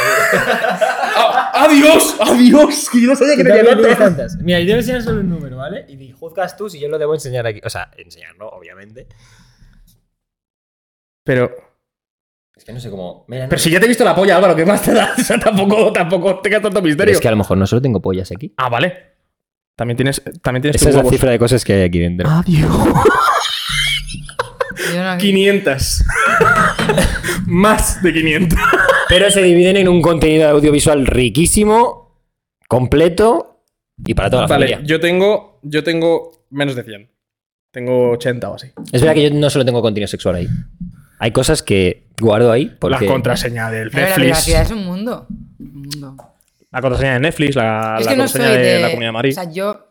Ah, 1.17 1.53
¡Adiós! 1.67 2.17
¡Adiós! 2.19 2.89
Que 2.91 3.03
yo 3.03 3.09
no 3.09 3.15
sabía 3.15 3.37
que 3.37 3.45
tenía 3.45 3.97
tantas. 3.97 4.37
Mira, 4.39 4.59
yo 4.61 4.67
debo 4.69 4.79
enseñar 4.79 5.03
solo 5.03 5.21
un 5.21 5.29
número, 5.29 5.59
¿vale? 5.59 5.85
Y 5.89 6.11
juzgas 6.13 6.57
tú 6.57 6.69
si 6.71 6.81
yo 6.81 6.89
lo 6.89 6.99
debo 6.99 7.13
enseñar 7.15 7.47
aquí. 7.47 7.61
O 7.63 7.69
sea, 7.71 7.91
enseñar, 7.97 8.37
¿no? 8.39 8.49
Obviamente. 8.49 9.07
Pero. 11.25 11.51
Es 12.57 12.65
que 12.65 12.73
no 12.73 12.81
sé 12.81 12.89
cómo. 12.91 13.25
Mira, 13.29 13.45
no. 13.45 13.49
Pero 13.51 13.61
si 13.61 13.71
ya 13.71 13.79
te 13.79 13.85
he 13.85 13.89
visto 13.89 14.03
la 14.05 14.15
polla, 14.15 14.37
Álvaro, 14.37 14.57
¿qué 14.57 14.65
más 14.65 14.83
te 14.83 14.93
da? 14.95 15.13
O 15.19 15.23
sea, 15.23 15.39
tampoco, 15.39 15.93
tampoco 15.93 16.41
tengas 16.41 16.63
tanto 16.63 16.77
Pero 16.81 16.87
misterio. 16.87 17.15
es 17.15 17.21
que 17.21 17.29
a 17.29 17.33
lo 17.33 17.37
mejor 17.37 17.59
no 17.59 17.67
solo 17.67 17.83
tengo 17.83 18.01
pollas 18.01 18.33
aquí. 18.33 18.53
Ah, 18.57 18.69
vale. 18.71 19.13
También 19.77 19.97
tienes, 19.97 20.23
también 20.43 20.63
tienes 20.63 20.81
Esa 20.81 20.89
es 20.89 20.95
la 20.95 21.01
huevos. 21.03 21.13
cifra 21.13 21.31
de 21.33 21.39
cosas 21.39 21.65
que 21.65 21.75
hay 21.75 21.83
aquí 21.83 21.99
dentro. 21.99 22.29
Adiós. 22.31 22.71
Yo 24.95 25.03
no- 25.05 25.19
500. 25.19 26.05
Más 27.47 28.03
de 28.03 28.13
500. 28.13 28.59
Pero 29.09 29.31
se 29.31 29.43
dividen 29.43 29.77
en 29.77 29.89
un 29.89 30.01
contenido 30.03 30.49
audiovisual 30.49 31.07
riquísimo, 31.07 32.21
completo 32.69 33.63
y 34.05 34.15
para 34.15 34.31
toda 34.31 34.43
la 34.43 34.49
Vale, 34.49 34.67
familia. 34.67 34.87
yo 34.87 35.01
tengo, 35.01 35.61
yo 35.63 35.85
tengo 35.85 36.47
menos 36.51 36.75
de 36.75 36.83
100. 36.83 37.11
Tengo 37.71 38.11
80 38.13 38.51
o 38.51 38.55
así. 38.55 38.71
Es 38.93 39.01
verdad 39.01 39.15
que 39.15 39.31
yo 39.31 39.31
no 39.37 39.51
solo 39.51 39.65
tengo 39.65 39.83
contenido 39.83 40.07
sexual 40.09 40.37
ahí. 40.37 40.49
Hay 41.19 41.33
cosas 41.33 41.63
que 41.63 42.07
guardo 42.21 42.53
ahí 42.53 42.67
porque. 42.79 43.05
La 43.07 43.13
contraseña 43.13 43.71
del 43.71 43.91
Claro, 43.91 44.07
la 44.07 44.17
Netflix. 44.17 44.45
privacidad 44.45 44.63
es 44.63 44.71
un 44.71 44.85
mundo. 44.85 45.27
Un 45.59 45.83
mundo. 45.83 46.17
La 46.71 46.81
contraseña 46.81 47.15
de 47.15 47.21
Netflix, 47.21 47.57
la, 47.57 47.99
no 48.01 48.07
contraseña 48.07 48.49
de, 48.51 48.59
de, 48.59 48.81
la 48.81 48.89
Comunidad 48.89 49.09
de 49.09 49.13
Madrid. 49.13 49.31
O 49.31 49.35
sea, 49.35 49.51
yo 49.53 49.87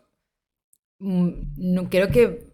mm, 0.98 1.28
no, 1.56 1.90
creo 1.90 2.08
que 2.08 2.52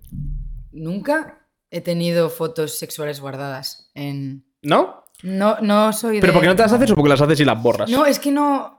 nunca 0.72 1.38
he 1.70 1.80
tenido 1.80 2.30
fotos 2.30 2.78
sexuales 2.78 3.20
guardadas 3.20 3.79
en. 3.94 4.44
¿No? 4.62 5.04
No, 5.22 5.58
no 5.60 5.92
soy 5.92 6.16
de. 6.16 6.20
¿Pero 6.20 6.32
por 6.32 6.42
qué 6.42 6.48
no 6.48 6.56
te 6.56 6.62
las 6.62 6.72
haces 6.72 6.90
o 6.90 6.94
porque 6.94 7.10
las 7.10 7.20
haces 7.20 7.40
y 7.40 7.44
las 7.44 7.62
borras? 7.62 7.90
No, 7.90 8.06
es 8.06 8.18
que 8.18 8.30
no. 8.30 8.78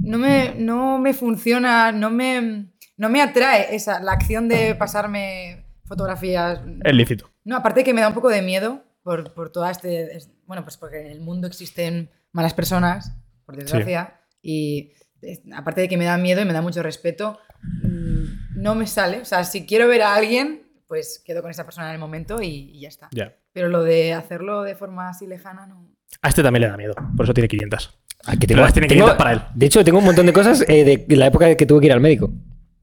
No 0.00 0.18
me, 0.18 0.54
no 0.56 0.98
me 0.98 1.14
funciona, 1.14 1.90
no 1.90 2.10
me, 2.10 2.66
no 2.98 3.08
me 3.08 3.22
atrae 3.22 3.74
esa, 3.74 4.00
la 4.00 4.12
acción 4.12 4.48
de 4.48 4.74
pasarme 4.74 5.64
fotografías. 5.86 6.60
Es 6.82 6.94
lícito. 6.94 7.30
No, 7.44 7.56
aparte 7.56 7.80
de 7.80 7.84
que 7.84 7.94
me 7.94 8.00
da 8.02 8.08
un 8.08 8.14
poco 8.14 8.28
de 8.28 8.42
miedo 8.42 8.84
por, 9.02 9.32
por 9.32 9.50
toda 9.50 9.70
este. 9.70 10.14
es- 10.16 10.30
Bueno, 10.46 10.62
pues 10.64 10.76
porque 10.76 11.00
en 11.00 11.06
el 11.06 11.20
mundo 11.20 11.46
existen 11.46 12.10
malas 12.32 12.52
personas, 12.52 13.16
por 13.46 13.56
desgracia, 13.56 14.20
y 14.42 14.92
es- 15.22 15.40
aparte 15.54 15.80
de 15.82 15.88
que 15.88 15.96
me 15.96 16.04
da 16.04 16.18
miedo 16.18 16.42
y 16.42 16.44
me 16.44 16.52
da 16.52 16.60
mucho 16.60 16.82
respeto, 16.82 17.38
mm, 17.82 18.60
no 18.60 18.74
me 18.74 18.86
sale. 18.86 19.20
O 19.20 19.24
sea, 19.24 19.44
si 19.44 19.64
quiero 19.64 19.88
ver 19.88 20.02
a 20.02 20.14
alguien, 20.14 20.66
pues 20.86 21.22
quedo 21.24 21.40
con 21.40 21.50
esa 21.50 21.64
persona 21.64 21.88
en 21.88 21.94
el 21.94 22.00
momento 22.00 22.42
y, 22.42 22.46
y 22.74 22.80
ya 22.80 22.88
está. 22.88 23.08
Ya. 23.12 23.34
Pero 23.54 23.68
lo 23.70 23.82
de 23.82 24.12
hacerlo 24.12 24.62
de 24.62 24.74
forma 24.74 25.08
así 25.08 25.26
lejana, 25.26 25.66
no. 25.66 25.86
A 26.20 26.28
este 26.28 26.42
también 26.42 26.60
le 26.62 26.68
da 26.68 26.76
miedo. 26.76 26.94
Por 27.16 27.24
eso 27.24 27.32
tiene 27.32 27.48
500. 27.48 27.98
Ah, 28.26 28.32
que 28.32 28.46
Pero 28.46 28.60
tengo, 28.62 28.72
tiene 28.72 28.88
que 28.88 28.94
tengo- 28.94 29.06
quitar 29.06 29.16
para 29.16 29.32
él. 29.32 29.40
De 29.54 29.66
hecho, 29.66 29.82
tengo 29.84 29.98
un 30.00 30.04
montón 30.04 30.26
de 30.26 30.32
cosas 30.32 30.64
eh, 30.68 31.04
de 31.06 31.16
la 31.16 31.26
época 31.26 31.54
que 31.56 31.64
tuve 31.66 31.80
que 31.80 31.86
ir 31.86 31.92
al 31.92 32.00
médico. 32.00 32.30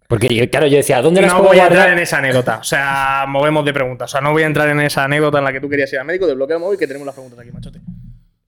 Porque, 0.07 0.27
yo- 0.33 0.49
claro, 0.49 0.67
yo 0.67 0.77
decía, 0.77 1.01
¿dónde 1.01 1.21
las 1.21 1.31
No 1.31 1.37
puedo 1.37 1.49
voy 1.49 1.59
a 1.59 1.63
guardar? 1.67 1.77
entrar 1.79 1.97
en 1.97 2.03
esa 2.03 2.17
anécdota. 2.17 2.57
O 2.57 2.63
sea, 2.63 3.25
movemos 3.27 3.63
de 3.65 3.73
preguntas. 3.73 4.09
O 4.09 4.11
sea, 4.11 4.21
no 4.21 4.31
voy 4.31 4.43
a 4.43 4.45
entrar 4.47 4.67
en 4.69 4.79
esa 4.81 5.03
anécdota 5.05 5.37
en 5.37 5.43
la 5.45 5.53
que 5.53 5.61
tú 5.61 5.69
querías 5.69 5.91
ir 5.93 5.99
al 5.99 6.05
médico. 6.05 6.25
Desbloquea 6.27 6.57
el 6.57 6.61
móvil 6.61 6.79
que 6.79 6.87
tenemos 6.87 7.05
las 7.05 7.15
preguntas 7.15 7.39
aquí, 7.39 7.51
machote. 7.51 7.79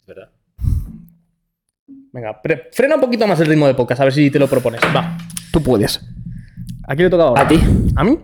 Verdad. 0.07 0.29
Venga, 2.11 2.41
pre- 2.41 2.69
frena 2.71 2.95
un 2.95 3.01
poquito 3.01 3.25
más 3.27 3.39
el 3.39 3.47
ritmo 3.47 3.65
de 3.67 3.73
podcast, 3.73 4.01
a 4.01 4.03
ver 4.05 4.13
si 4.13 4.29
te 4.29 4.37
lo 4.39 4.47
propones. 4.47 4.81
Va, 4.95 5.17
tú 5.51 5.63
puedes. 5.63 5.99
¿A 6.87 6.95
quién 6.95 7.05
le 7.05 7.09
toca 7.09 7.23
ahora? 7.23 7.41
A 7.41 7.47
ti. 7.47 7.59
¿A 7.95 8.03
mí? 8.03 8.19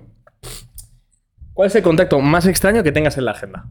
¿Cuál 1.54 1.68
es 1.68 1.76
el 1.76 1.82
contacto 1.84 2.20
más 2.20 2.46
extraño 2.46 2.84
que 2.84 2.92
tengas 2.92 3.18
en 3.18 3.26
la 3.26 3.32
agenda? 3.32 3.66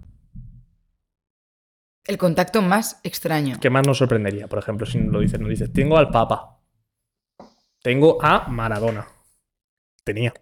El 2.08 2.18
contacto 2.18 2.62
más 2.62 2.98
extraño. 3.04 3.60
Que 3.60 3.70
más 3.70 3.86
nos 3.86 3.98
sorprendería, 3.98 4.48
por 4.48 4.58
ejemplo, 4.58 4.86
si 4.86 4.98
lo 4.98 5.20
dices, 5.20 5.38
no 5.38 5.46
dices, 5.48 5.72
tengo 5.72 5.96
al 5.98 6.10
Papa. 6.10 6.58
Tengo 7.82 8.18
a 8.24 8.48
Maradona. 8.48 9.06
Tenía. 10.04 10.32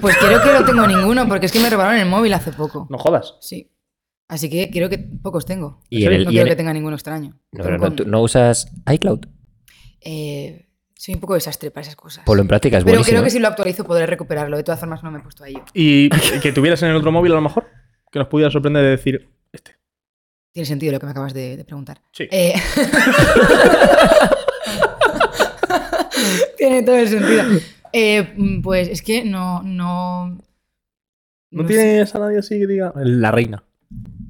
Pues 0.00 0.16
creo 0.18 0.42
que 0.42 0.52
no 0.52 0.64
tengo 0.64 0.86
ninguno, 0.86 1.26
porque 1.26 1.46
es 1.46 1.52
que 1.52 1.58
me 1.60 1.70
robaron 1.70 1.96
el 1.96 2.06
móvil 2.08 2.32
hace 2.34 2.52
poco. 2.52 2.86
No 2.90 2.98
jodas. 2.98 3.36
Sí. 3.40 3.70
Así 4.28 4.48
que 4.48 4.70
creo 4.70 4.88
que 4.88 4.98
pocos 4.98 5.44
tengo. 5.46 5.80
Y 5.90 6.04
en 6.04 6.12
el- 6.12 6.24
no 6.24 6.30
y 6.30 6.34
creo 6.34 6.42
en- 6.46 6.48
que 6.50 6.56
tenga 6.56 6.72
ninguno 6.72 6.94
extraño. 6.96 7.30
No, 7.52 7.62
Tengo 7.62 7.64
pero 7.64 7.78
no, 7.78 7.82
con- 7.84 7.96
tú 7.96 8.04
no 8.06 8.20
usas 8.22 8.70
iCloud. 8.92 9.26
eh, 10.00 10.68
soy 10.94 11.14
un 11.14 11.20
poco 11.20 11.34
desastre 11.34 11.70
para 11.70 11.82
esas 11.82 11.96
cosas. 11.96 12.24
Ponlo 12.24 12.42
en 12.42 12.48
práctica, 12.48 12.78
es 12.78 12.84
Pero 12.84 12.92
buenísimo. 12.96 13.14
creo 13.16 13.22
que 13.22 13.28
¿eh? 13.28 13.32
si 13.32 13.38
lo 13.40 13.48
actualizo 13.48 13.84
podré 13.84 14.06
recuperarlo. 14.06 14.56
De 14.56 14.62
todas 14.62 14.78
formas, 14.78 15.02
no 15.02 15.10
me 15.10 15.18
he 15.18 15.22
puesto 15.22 15.44
a 15.44 15.48
ello. 15.48 15.64
Y 15.74 16.08
que 16.40 16.52
tuvieras 16.52 16.82
en 16.82 16.90
el 16.90 16.96
otro 16.96 17.10
móvil 17.10 17.32
a 17.32 17.36
lo 17.36 17.40
mejor, 17.40 17.66
que 18.10 18.18
nos 18.18 18.28
pudiera 18.28 18.50
sorprender 18.50 18.82
de 18.84 18.90
decir. 18.90 19.30
Tiene 20.52 20.66
sentido 20.66 20.92
lo 20.92 21.00
que 21.00 21.06
me 21.06 21.12
acabas 21.12 21.32
de, 21.34 21.56
de 21.56 21.64
preguntar. 21.64 22.00
Sí. 22.12 22.28
Eh, 22.30 22.54
Tiene 26.56 26.82
todo 26.82 26.96
el 26.96 27.08
sentido. 27.08 27.44
Eh, 27.92 28.34
mm, 28.36 28.62
pues 28.62 28.88
es 28.88 29.02
que 29.02 29.24
no. 29.24 29.62
No, 29.62 30.28
¿No, 30.28 30.38
no 31.50 31.68
sé. 31.68 31.74
tienes 31.74 32.14
a 32.14 32.18
nadie 32.18 32.38
así 32.38 32.58
que 32.58 32.66
diga 32.66 32.92
la 32.96 33.30
reina? 33.30 33.64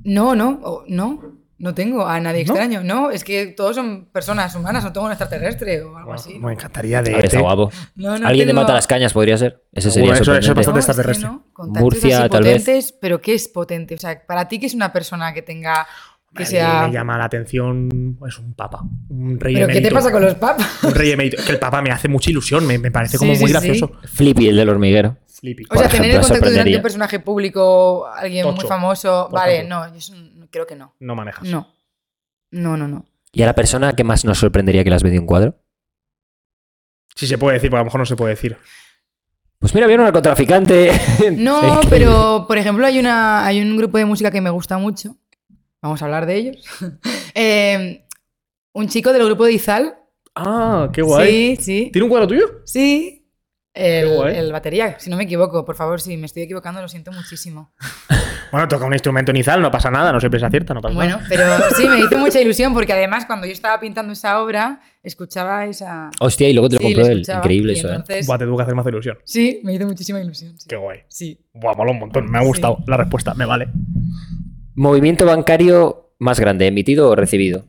No, 0.05 0.35
no, 0.35 0.85
no. 0.89 1.41
No 1.59 1.75
tengo 1.75 2.05
a 2.05 2.19
nadie 2.19 2.45
¿No? 2.45 2.53
extraño. 2.55 2.83
No, 2.83 3.11
es 3.13 3.23
que 3.23 3.47
todos 3.47 3.77
son 3.77 4.07
personas 4.07 4.53
humanas. 4.57 4.83
No 4.83 4.93
tengo 4.93 5.07
un 5.07 5.13
extraterrestre 5.13 5.81
o 5.83 5.97
algo 5.97 6.13
así. 6.13 6.37
Me 6.41 6.55
encantaría 6.55 7.01
de 7.03 7.11
ver, 7.13 7.25
está 7.27 7.37
este. 7.37 7.41
guapo. 7.41 7.71
No, 7.95 8.19
no 8.19 8.27
Alguien 8.27 8.49
de 8.49 8.53
tengo- 8.53 8.63
mata 8.63 8.75
las 8.75 8.89
cañas 8.89 9.13
podría 9.13 9.37
ser. 9.39 9.63
Ese 9.71 9.93
sería 9.93 10.15
eso- 10.15 10.23
eso 10.23 10.33
es 10.33 10.39
bastante 10.49 10.65
No, 10.73 10.79
es 10.81 10.87
que 10.87 10.91
extraterrestre. 10.91 11.29
no. 11.29 11.47
Contactos 11.53 11.83
Murcia, 11.85 12.21
así 12.23 12.29
tal 12.31 12.43
vez. 12.43 12.93
pero 13.01 13.21
¿qué 13.21 13.35
es 13.35 13.47
potente? 13.47 13.95
O 13.95 13.99
sea, 13.99 14.27
para 14.27 14.49
ti, 14.49 14.59
¿qué 14.59 14.67
es 14.67 14.75
una 14.75 14.93
persona 14.93 15.33
que 15.33 15.43
tenga. 15.43 15.87
Que 16.35 16.47
sea. 16.47 16.87
Me 16.87 16.92
llama 16.92 17.18
la 17.18 17.25
atención, 17.25 18.18
es 18.27 18.38
un 18.38 18.55
papa, 18.55 18.83
un 19.09 19.38
rey 19.38 19.55
¿Pero 19.55 19.68
qué 19.68 19.81
te 19.81 19.90
pasa 19.90 20.11
con 20.11 20.23
los 20.23 20.35
papas? 20.35 20.66
Un 20.85 20.95
rey 20.95 21.11
emérito. 21.11 21.37
Es 21.38 21.47
que 21.47 21.53
el 21.53 21.59
papa 21.59 21.83
me 21.83 21.90
hace 21.90 22.09
mucha 22.09 22.31
ilusión, 22.31 22.66
me, 22.66 22.79
me 22.79 22.90
parece 22.90 23.18
como 23.18 23.35
Sí, 23.35 23.40
muy 23.40 23.49
sí, 23.49 23.53
gracioso. 23.53 23.92
Flippy, 24.05 24.49
el 24.49 24.57
del 24.57 24.68
hormiguero. 24.68 25.18
Flippy. 25.27 25.64
O 25.71 25.77
sea, 25.77 25.88
tener 25.88 26.12
el 26.12 26.21
contacto 26.21 26.51
de 26.51 26.77
un 26.77 26.83
personaje 26.83 27.21
público, 27.21 28.07
alguien 28.07 28.47
muy 28.47 28.64
famoso. 28.66 29.29
Vale, 29.31 29.57
ejemplo. 29.57 29.88
no, 29.88 29.97
yo 29.97 30.14
creo 30.51 30.66
que 30.66 30.77
no. 30.77 30.95
No 31.01 31.14
manejas. 31.14 31.45
No. 31.45 31.68
No, 32.51 32.77
no, 32.77 32.87
no. 32.87 33.05
¿Y 33.33 33.42
a 33.42 33.47
la 33.47 33.55
persona 33.55 33.95
que 33.95 34.05
más 34.05 34.25
nos 34.25 34.38
sorprendería 34.38 34.85
que 34.85 34.90
las 34.90 35.03
vendió 35.03 35.21
un 35.21 35.27
cuadro? 35.27 35.59
Si 37.14 37.27
se 37.27 37.38
puede 37.38 37.55
decir, 37.55 37.71
porque 37.71 37.81
a 37.81 37.83
lo 37.83 37.87
mejor 37.87 38.01
no 38.01 38.07
se 38.07 38.16
puede 38.16 38.35
decir. 38.35 38.57
Pues 39.59 39.75
mira, 39.75 39.87
vieron 39.87 40.07
al 40.07 40.12
contraficante. 40.12 40.90
No, 41.37 41.81
pero 41.90 42.47
por 42.49 42.59
ejemplo 42.59 42.85
hay, 42.85 42.99
una, 42.99 43.47
hay 43.47 43.61
un 43.61 43.77
grupo 43.77 43.97
de 43.97 44.05
música 44.05 44.31
que 44.31 44.40
me 44.40 44.51
gusta 44.51 44.77
mucho. 44.77 45.16
Vamos 45.83 46.01
a 46.01 46.05
hablar 46.07 46.27
de 46.27 46.37
ellos. 46.37 46.64
Eh, 47.35 48.05
un 48.75 48.88
chico 48.88 49.11
del 49.11 49.25
grupo 49.25 49.47
de 49.47 49.53
Izal. 49.55 49.95
Ah, 50.35 50.90
qué 50.92 51.01
guay. 51.01 51.57
Sí, 51.57 51.62
sí. 51.62 51.90
¿Tiene 51.90 52.05
un 52.05 52.11
cuadro 52.11 52.29
tuyo? 52.29 52.45
Sí. 52.66 53.27
El, 53.73 54.14
guay. 54.16 54.37
el 54.37 54.53
batería, 54.53 54.99
si 55.01 55.09
no 55.09 55.16
me 55.16 55.25
equivoco, 55.25 55.64
por 55.64 55.75
favor, 55.75 55.99
si 55.99 56.18
me 56.18 56.27
estoy 56.27 56.42
equivocando, 56.42 56.83
lo 56.83 56.88
siento 56.88 57.11
muchísimo. 57.12 57.73
Bueno, 58.53 58.68
toca 58.68 58.85
un 58.85 58.92
instrumento 58.92 59.31
en 59.31 59.38
Izal, 59.38 59.62
no 59.62 59.71
pasa 59.71 59.90
nada, 59.90 60.12
no 60.12 60.21
siempre 60.21 60.38
se 60.38 60.45
acierta, 60.45 60.75
no 60.75 60.83
pasa 60.83 60.95
Bueno, 60.95 61.16
nada. 61.16 61.27
pero 61.27 61.45
sí, 61.75 61.88
me 61.88 62.01
hizo 62.01 62.18
mucha 62.18 62.38
ilusión 62.38 62.75
porque 62.75 62.92
además 62.92 63.25
cuando 63.25 63.47
yo 63.47 63.53
estaba 63.55 63.81
pintando 63.81 64.12
esa 64.12 64.42
obra, 64.42 64.83
escuchaba 65.03 65.64
esa... 65.64 66.11
Hostia, 66.21 66.51
y 66.51 66.53
luego 66.53 66.68
te 66.68 66.75
lo 66.75 66.81
Sí, 66.81 66.85
compró 66.92 67.07
él. 67.11 67.23
Increíble 67.27 67.73
Y 67.73 67.79
eso, 67.79 67.88
¿eh? 67.88 67.92
entonces, 67.92 68.27
Buah, 68.27 68.37
te 68.37 68.45
tuvo 68.45 68.59
que 68.59 68.64
hacer 68.64 68.75
más 68.75 68.87
ilusión. 68.87 69.16
Sí, 69.25 69.62
me 69.64 69.73
hizo 69.73 69.87
muchísima 69.87 70.21
ilusión. 70.21 70.61
Sí. 70.61 70.66
Qué 70.68 70.77
guay. 70.77 70.99
Sí. 71.09 71.40
Buah, 71.55 71.73
mola 71.75 71.92
un 71.92 72.01
montón. 72.01 72.31
Me 72.31 72.37
ha 72.37 72.42
gustado 72.42 72.77
la 72.87 72.99
respuesta, 72.99 73.33
me 73.33 73.47
vale. 73.47 73.68
Movimiento 74.75 75.27
bancario 75.27 76.15
más 76.19 76.41
grande, 76.41 76.67
emitido 76.67 77.11
o 77.11 77.17
recibido. 77.17 77.67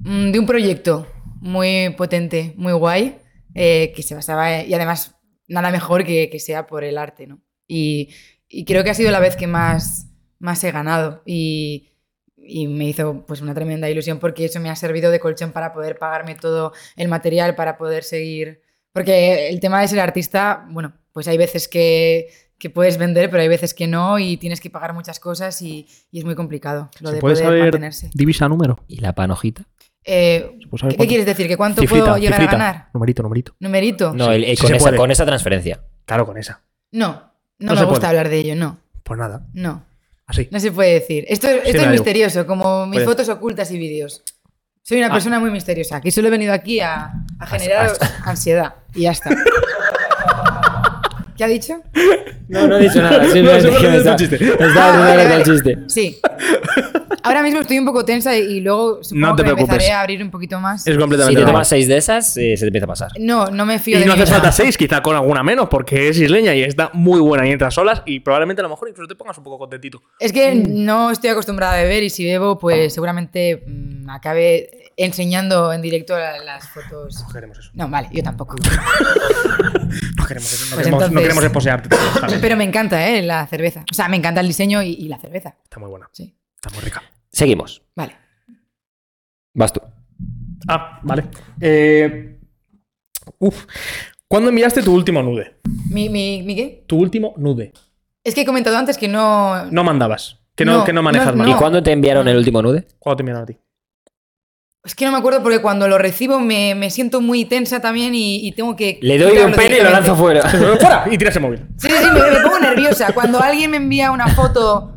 Mm, 0.00 0.30
de 0.30 0.38
un 0.38 0.46
proyecto 0.46 1.06
muy 1.40 1.90
potente, 1.96 2.54
muy 2.56 2.72
guay, 2.72 3.18
eh, 3.54 3.92
que 3.94 4.02
se 4.02 4.14
basaba, 4.14 4.62
y 4.62 4.72
además 4.72 5.16
nada 5.48 5.70
mejor 5.70 6.04
que, 6.04 6.28
que 6.30 6.38
sea 6.38 6.66
por 6.66 6.84
el 6.84 6.98
arte, 6.98 7.26
¿no? 7.26 7.40
Y, 7.66 8.10
y 8.48 8.64
creo 8.64 8.84
que 8.84 8.90
ha 8.90 8.94
sido 8.94 9.10
la 9.10 9.20
vez 9.20 9.36
que 9.36 9.46
más, 9.46 10.08
más 10.38 10.62
he 10.64 10.70
ganado 10.70 11.22
y, 11.26 11.90
y 12.36 12.66
me 12.66 12.86
hizo 12.86 13.24
pues 13.26 13.40
una 13.40 13.54
tremenda 13.54 13.90
ilusión 13.90 14.18
porque 14.18 14.46
eso 14.46 14.60
me 14.60 14.70
ha 14.70 14.76
servido 14.76 15.10
de 15.10 15.20
colchón 15.20 15.52
para 15.52 15.72
poder 15.72 15.98
pagarme 15.98 16.34
todo 16.34 16.72
el 16.96 17.08
material, 17.08 17.54
para 17.54 17.76
poder 17.76 18.04
seguir... 18.04 18.62
Porque 18.92 19.48
el 19.48 19.60
tema 19.60 19.80
de 19.80 19.88
ser 19.88 20.00
artista, 20.00 20.66
bueno, 20.70 20.94
pues 21.12 21.28
hay 21.28 21.36
veces 21.36 21.68
que, 21.68 22.28
que 22.58 22.70
puedes 22.70 22.98
vender, 22.98 23.30
pero 23.30 23.42
hay 23.42 23.48
veces 23.48 23.72
que 23.74 23.86
no 23.86 24.18
y 24.18 24.36
tienes 24.36 24.60
que 24.60 24.68
pagar 24.70 24.92
muchas 24.94 25.20
cosas 25.20 25.62
y, 25.62 25.86
y 26.10 26.18
es 26.18 26.24
muy 26.24 26.34
complicado 26.34 26.90
lo 27.00 27.10
¿Se 27.10 27.14
de 27.16 27.20
puede 27.20 27.34
poder 27.34 27.46
saber 27.46 27.62
mantenerse. 27.62 28.10
divisa 28.14 28.48
número? 28.48 28.82
¿Y 28.88 28.98
la 29.00 29.14
panojita? 29.14 29.62
Eh, 30.04 30.56
¿Se 30.60 30.66
puede 30.68 30.80
saber 30.80 30.92
¿Qué 30.92 30.96
cuánto? 30.96 31.08
quieres 31.08 31.26
decir? 31.26 31.46
¿Que 31.48 31.56
cuánto 31.56 31.80
Cifrita, 31.82 32.04
puedo 32.04 32.16
llegar 32.18 32.40
cifrita. 32.40 32.56
a 32.56 32.58
ganar? 32.58 32.88
Numerito, 32.94 33.22
numerito. 33.22 33.54
¿Numerito? 33.60 34.12
No, 34.14 34.32
el- 34.32 34.44
eh, 34.44 34.56
sí 34.56 34.62
con, 34.66 34.74
esa, 34.74 34.96
con 34.96 35.10
esa 35.10 35.24
transferencia. 35.26 35.80
Claro, 36.04 36.26
con 36.26 36.36
esa. 36.38 36.62
No, 36.92 37.32
no, 37.58 37.74
No 37.74 37.80
me 37.80 37.84
gusta 37.86 38.00
puede. 38.00 38.06
hablar 38.08 38.28
de 38.28 38.38
ello, 38.38 38.56
no. 38.56 38.78
Pues 39.04 39.18
nada, 39.18 39.46
No, 39.52 39.84
así. 40.26 40.48
no 40.50 40.58
se 40.60 40.72
puede 40.72 40.94
decir. 40.94 41.24
Esto, 41.28 41.48
esto 41.48 41.78
me 41.78 41.84
es 41.84 41.90
misterioso, 41.90 42.46
como 42.46 42.86
mis 42.86 42.96
Puede. 42.96 43.06
fotos 43.06 43.28
ocultas 43.28 43.70
y 43.70 43.78
vídeos. 43.78 44.22
Soy 44.82 44.98
una 44.98 45.08
Ah. 45.08 45.12
persona 45.12 45.38
muy 45.38 45.50
misteriosa. 45.50 45.96
Aquí 45.96 46.10
solo 46.10 46.28
he 46.28 46.30
venido 46.30 46.52
aquí 46.54 46.80
a, 46.80 47.12
a 47.38 47.46
generar 47.46 47.92
ansiedad. 48.24 48.74
Y 48.94 49.02
ya 49.02 49.10
está. 49.12 49.30
¿Qué 51.38 51.44
ha 51.44 51.48
dicho? 51.48 51.74
No, 52.48 52.66
no 52.66 52.76
he 52.76 52.82
dicho 52.82 53.00
nada. 53.00 53.24
simplemente 53.30 53.70
me 53.70 53.96
está- 53.96 54.16
me 54.16 54.56
Ah, 54.80 54.98
vale, 54.98 55.24
vale. 55.24 55.34
el 55.36 55.42
chiste. 55.44 55.78
Sí. 55.86 56.18
Ahora 57.22 57.42
mismo 57.42 57.60
estoy 57.60 57.78
un 57.78 57.84
poco 57.84 58.04
tensa 58.04 58.36
y, 58.36 58.60
luego 58.60 59.02
supongo 59.04 59.26
No 59.28 59.36
te 59.36 59.42
que 59.42 59.48
me 59.50 59.54
preocupes. 59.54 59.74
empezaré 59.76 59.92
a 59.94 60.00
abrir 60.00 60.22
un 60.22 60.30
poquito 60.30 60.58
más. 60.60 60.86
Es 60.86 60.94
Si 60.94 60.98
completamente 60.98 61.36
te 61.36 61.44
normal. 61.44 61.54
tomas 61.60 61.68
seis 61.68 61.86
de 61.88 61.96
esas, 61.96 62.36
eh, 62.36 62.56
se 62.56 62.62
te 62.64 62.66
empieza 62.68 62.86
a 62.86 62.88
pasar. 62.88 63.10
No, 63.20 63.46
no 63.46 63.66
me 63.66 63.78
fío 63.78 63.96
Y 63.98 64.00
de 64.00 64.06
no 64.06 64.14
hace 64.14 64.26
falta 64.26 64.50
seis, 64.50 64.76
quizá 64.76 65.00
con 65.02 65.14
alguna 65.14 65.42
menos, 65.42 65.68
porque 65.68 66.08
es 66.08 66.18
isleña 66.18 66.54
y 66.54 66.62
está 66.62 66.90
muy 66.92 67.20
buena 67.20 67.46
y 67.46 67.52
entras 67.52 67.74
solas 67.74 68.02
y 68.06 68.20
probablemente 68.20 68.60
a 68.62 68.64
lo 68.64 68.70
mejor 68.70 68.88
incluso 68.88 69.06
te 69.08 69.14
pongas 69.14 69.36
un 69.38 69.44
poco 69.44 69.58
contentito. 69.58 70.02
Es 70.18 70.32
que 70.32 70.54
no 70.54 71.10
estoy 71.10 71.30
acostumbrada 71.30 71.74
a 71.74 71.82
beber 71.82 72.02
y 72.02 72.10
si 72.10 72.24
bebo, 72.24 72.58
pues 72.58 72.92
seguramente 72.94 73.62
mm, 73.66 74.10
acabe 74.10 74.87
enseñando 74.98 75.72
en 75.72 75.80
directo 75.80 76.18
la- 76.18 76.38
las 76.44 76.68
fotos. 76.68 77.22
No 77.26 77.32
queremos 77.32 77.58
eso. 77.58 77.70
No, 77.74 77.88
vale, 77.88 78.08
yo 78.12 78.22
tampoco. 78.22 78.56
No 80.16 80.26
queremos 80.26 80.52
eso. 80.52 80.64
No, 80.66 80.74
Pues 80.76 80.86
queremos, 80.86 81.02
entonces- 81.08 81.44
esposearte. 81.44 81.88
Pero 82.40 82.56
me 82.56 82.64
encanta, 82.64 83.08
¿eh? 83.08 83.22
La 83.22 83.46
cerveza. 83.46 83.84
O 83.90 83.94
sea, 83.94 84.08
me 84.08 84.16
encanta 84.16 84.40
el 84.40 84.46
diseño 84.48 84.82
y, 84.82 84.90
y 84.90 85.08
la 85.08 85.18
cerveza. 85.18 85.56
Está 85.64 85.80
muy 85.80 85.88
buena. 85.88 86.08
Sí. 86.12 86.36
Está 86.56 86.70
muy 86.70 86.80
rica. 86.84 87.02
Seguimos. 87.32 87.82
Vale. 87.96 88.16
Vas 89.54 89.72
tú. 89.72 89.80
Ah, 90.68 91.00
vale. 91.02 91.24
Eh, 91.60 92.38
uf. 93.38 93.64
¿Cuándo 94.28 94.50
enviaste 94.50 94.82
tu 94.82 94.92
último 94.94 95.22
nude? 95.22 95.56
¿Mi, 95.88 96.08
mi, 96.10 96.42
mi 96.42 96.54
qué? 96.54 96.84
Tu 96.86 96.98
último 96.98 97.32
nude. 97.38 97.72
Es 98.22 98.34
que 98.34 98.42
he 98.42 98.46
comentado 98.46 98.76
antes 98.76 98.98
que 98.98 99.08
no. 99.08 99.64
No 99.70 99.84
mandabas. 99.84 100.38
Que 100.54 100.64
no, 100.64 100.78
No, 100.78 100.84
que 100.84 100.92
no 100.92 101.02
manejas 101.02 101.34
no, 101.34 101.44
mal. 101.44 101.48
¿Y 101.48 101.54
cuándo 101.54 101.82
te 101.82 101.92
enviaron 101.92 102.28
el 102.28 102.36
último 102.36 102.60
nude? 102.60 102.86
¿Cuándo 102.98 103.16
te 103.16 103.22
enviaron 103.22 103.42
a 103.44 103.46
ti? 103.46 103.58
Es 104.88 104.94
que 104.94 105.04
no 105.04 105.12
me 105.12 105.18
acuerdo 105.18 105.42
porque 105.42 105.60
cuando 105.60 105.86
lo 105.86 105.98
recibo 105.98 106.40
me, 106.40 106.74
me 106.74 106.90
siento 106.90 107.20
muy 107.20 107.44
tensa 107.44 107.80
también 107.80 108.14
y, 108.14 108.46
y 108.46 108.52
tengo 108.52 108.74
que. 108.74 108.98
Le 109.02 109.18
doy 109.18 109.36
un 109.36 109.52
pene 109.52 109.78
y 109.78 109.82
lo 109.82 109.90
lanzo 109.90 110.16
fuera. 110.16 110.48
¡Fuera! 110.48 111.04
Y 111.10 111.18
tiras 111.18 111.36
el 111.36 111.42
móvil. 111.42 111.66
Sí, 111.76 111.88
sí, 111.90 111.94
sí, 111.98 112.06
me, 112.10 112.30
me 112.30 112.40
pongo 112.40 112.58
nerviosa. 112.58 113.12
Cuando 113.12 113.38
alguien 113.38 113.70
me 113.70 113.76
envía 113.76 114.10
una 114.10 114.28
foto 114.28 114.92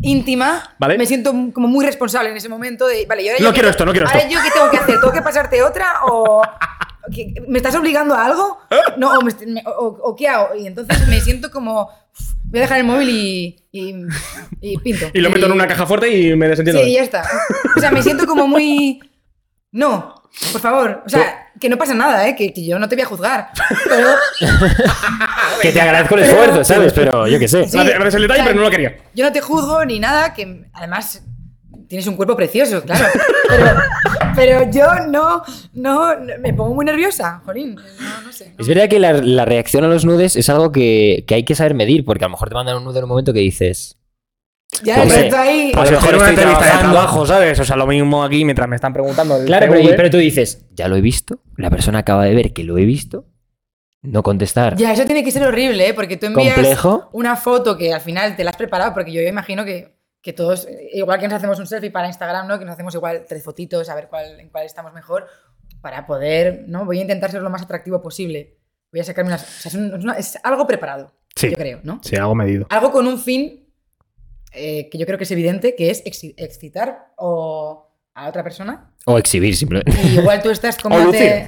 íntima, 0.00 0.74
Vale. 0.78 0.96
me 0.96 1.04
siento 1.04 1.34
como 1.52 1.68
muy 1.68 1.84
responsable 1.84 2.30
en 2.30 2.36
ese 2.38 2.48
momento 2.48 2.86
de, 2.86 3.04
vale, 3.06 3.22
y 3.22 3.28
ahora 3.28 3.40
No 3.40 3.48
yo 3.48 3.52
quiero 3.52 3.68
esto, 3.68 3.84
no 3.84 3.92
quiero 3.92 4.06
ahora 4.06 4.18
esto. 4.20 4.32
yo 4.32 4.40
qué 4.42 4.50
tengo 4.50 4.70
que 4.70 4.76
hacer, 4.78 5.00
¿tengo 5.00 5.12
que 5.12 5.22
pasarte 5.22 5.62
otra 5.62 5.86
o 6.06 6.42
¿qué- 7.14 7.34
¿me 7.46 7.58
estás 7.58 7.74
obligando 7.74 8.14
a 8.14 8.24
algo? 8.26 8.58
No, 8.96 9.12
o, 9.12 9.20
me 9.22 9.28
est- 9.30 9.46
me- 9.46 9.62
o- 9.66 9.98
o 10.02 10.16
qué 10.16 10.26
hago? 10.28 10.54
Y 10.58 10.66
entonces 10.66 11.06
me 11.08 11.20
siento 11.20 11.50
como, 11.50 11.82
"Uf, 11.82 12.34
voy 12.44 12.60
a 12.60 12.62
dejar 12.62 12.78
el 12.78 12.84
móvil 12.84 13.08
y, 13.10 13.56
y, 13.72 13.94
y 14.62 14.78
pinto. 14.78 15.06
Y 15.12 15.20
lo 15.20 15.28
meto 15.30 15.46
en 15.46 15.52
una 15.52 15.66
caja 15.66 15.84
fuerte 15.86 16.08
y 16.08 16.34
me 16.36 16.48
desentiendo. 16.48 16.82
Sí, 16.82 16.92
ya 16.94 17.02
está. 17.02 17.22
O 17.76 17.80
sea, 17.80 17.90
me 17.90 18.02
siento 18.02 18.26
como 18.26 18.46
muy... 18.46 19.00
No, 19.76 20.14
por 20.52 20.60
favor. 20.60 21.02
O 21.04 21.08
sea, 21.08 21.48
que 21.60 21.68
no 21.68 21.76
pasa 21.76 21.94
nada, 21.94 22.28
¿eh? 22.28 22.36
Que, 22.36 22.52
que 22.52 22.64
yo 22.64 22.78
no 22.78 22.88
te 22.88 22.94
voy 22.94 23.02
a 23.02 23.06
juzgar. 23.06 23.48
Pero 23.88 24.08
Que 25.62 25.72
te 25.72 25.80
agradezco 25.80 26.14
el 26.14 26.20
Pero- 26.22 26.32
esfuerzo, 26.32 26.64
¿sabes? 26.64 26.92
Pero 26.92 27.26
yo 27.26 27.38
qué 27.40 27.48
sé. 27.48 27.66
Sí. 27.68 27.76
Gracias 27.78 28.14
el 28.14 28.22
detalle, 28.22 28.40
O 28.40 28.44
sea, 28.44 28.52
pero 28.52 28.56
no 28.60 28.62
lo 28.64 28.70
quería. 28.70 28.96
yo 29.14 29.24
no 29.24 29.32
te 29.32 29.40
juzgo 29.40 29.84
ni 29.84 29.98
nada, 29.98 30.32
que 30.32 30.66
además 30.72 31.22
tienes 31.88 32.06
un 32.06 32.16
cuerpo 32.16 32.36
precioso, 32.36 32.82
claro. 32.82 33.04
Pero, 33.48 33.66
pero 34.34 34.70
yo 34.70 34.86
no, 35.08 35.42
no, 35.74 36.16
no- 36.16 36.38
me 36.40 36.54
pongo 36.54 36.74
muy 36.74 36.84
nerviosa, 36.84 37.42
Jolín. 37.44 37.74
No, 37.74 38.20
no 38.26 38.32
sé. 38.32 38.54
Es 38.58 38.66
verdad 38.68 38.88
que 38.88 38.98
la, 39.00 39.12
la 39.14 39.44
reacción 39.44 39.84
a 39.84 39.88
los 39.88 40.04
nudes 40.04 40.36
es 40.36 40.48
algo 40.48 40.70
que, 40.72 41.24
que 41.26 41.34
hay 41.34 41.44
que 41.44 41.54
saber 41.54 41.74
medir, 41.74 42.04
porque 42.04 42.24
a 42.24 42.28
lo 42.28 42.32
mejor 42.32 42.48
te 42.48 42.54
mandan 42.54 42.76
un 42.76 42.84
nude 42.84 42.98
en 42.98 43.04
un 43.04 43.10
momento 43.10 43.32
que 43.32 43.40
dices. 43.40 43.96
Ya, 44.82 45.02
Hombre, 45.02 45.24
estoy 45.28 45.38
ahí. 45.38 45.72
a 45.74 45.84
lo 45.84 45.90
mejor 45.90 46.14
estoy 46.14 46.34
trabajando. 46.34 46.92
trabajo, 46.92 47.26
¿sabes? 47.26 47.58
O 47.60 47.64
sea, 47.64 47.76
lo 47.76 47.86
mismo 47.86 48.22
aquí 48.24 48.44
mientras 48.44 48.68
me 48.68 48.76
están 48.76 48.92
preguntando. 48.92 49.36
el 49.36 49.46
Claro, 49.46 49.66
pero, 49.70 49.80
CV. 49.82 49.94
pero 49.94 50.10
tú 50.10 50.16
dices, 50.18 50.66
ya 50.72 50.88
lo 50.88 50.96
he 50.96 51.00
visto, 51.00 51.40
la 51.56 51.70
persona 51.70 52.00
acaba 52.00 52.24
de 52.24 52.34
ver 52.34 52.52
que 52.52 52.64
lo 52.64 52.76
he 52.78 52.84
visto, 52.84 53.26
no 54.02 54.22
contestar. 54.22 54.76
Ya, 54.76 54.92
eso 54.92 55.04
tiene 55.04 55.24
que 55.24 55.30
ser 55.30 55.44
horrible, 55.44 55.88
¿eh? 55.88 55.94
Porque 55.94 56.16
tú 56.16 56.26
envías 56.26 56.54
Complejo. 56.54 57.08
una 57.12 57.36
foto 57.36 57.76
que 57.78 57.92
al 57.94 58.00
final 58.00 58.36
te 58.36 58.44
la 58.44 58.50
has 58.50 58.56
preparado, 58.56 58.92
porque 58.92 59.12
yo 59.12 59.22
imagino 59.22 59.64
que, 59.64 59.96
que 60.20 60.32
todos, 60.32 60.66
igual 60.92 61.18
que 61.20 61.28
nos 61.28 61.36
hacemos 61.36 61.58
un 61.58 61.66
selfie 61.66 61.90
para 61.90 62.08
Instagram, 62.08 62.46
¿no? 62.48 62.58
Que 62.58 62.64
nos 62.64 62.74
hacemos 62.74 62.94
igual 62.94 63.24
tres 63.28 63.42
fotitos, 63.42 63.88
a 63.88 63.94
ver 63.94 64.08
cuál, 64.08 64.40
en 64.40 64.48
cuál 64.50 64.66
estamos 64.66 64.92
mejor, 64.92 65.26
para 65.80 66.06
poder, 66.06 66.64
¿no? 66.66 66.84
Voy 66.84 66.98
a 66.98 67.02
intentar 67.02 67.30
ser 67.30 67.42
lo 67.42 67.50
más 67.50 67.62
atractivo 67.62 68.02
posible. 68.02 68.58
Voy 68.92 69.00
a 69.00 69.04
sacarme 69.04 69.28
unas... 69.30 69.42
O 69.42 69.46
sea, 69.62 69.68
es, 69.70 69.74
un- 69.74 69.94
es 69.98 70.04
una- 70.04 70.14
es 70.18 70.38
algo 70.42 70.66
preparado, 70.66 71.12
Sí. 71.34 71.50
yo 71.50 71.56
creo, 71.56 71.80
¿no? 71.82 72.00
Sí, 72.02 72.16
algo 72.16 72.34
medido. 72.34 72.66
Algo 72.70 72.90
con 72.92 73.06
un 73.06 73.18
fin 73.18 73.63
eh, 74.54 74.88
que 74.90 74.98
yo 74.98 75.06
creo 75.06 75.18
que 75.18 75.24
es 75.24 75.30
evidente, 75.30 75.74
que 75.74 75.90
es 75.90 76.04
exci- 76.04 76.34
excitar 76.36 77.12
o 77.16 77.90
a 78.14 78.28
otra 78.28 78.42
persona. 78.44 78.92
O 79.06 79.18
exhibir 79.18 79.56
simplemente. 79.56 79.92
Y 80.02 80.18
igual 80.18 80.42
tú 80.42 80.50
estás 80.50 80.76
comiéndote... 80.82 81.46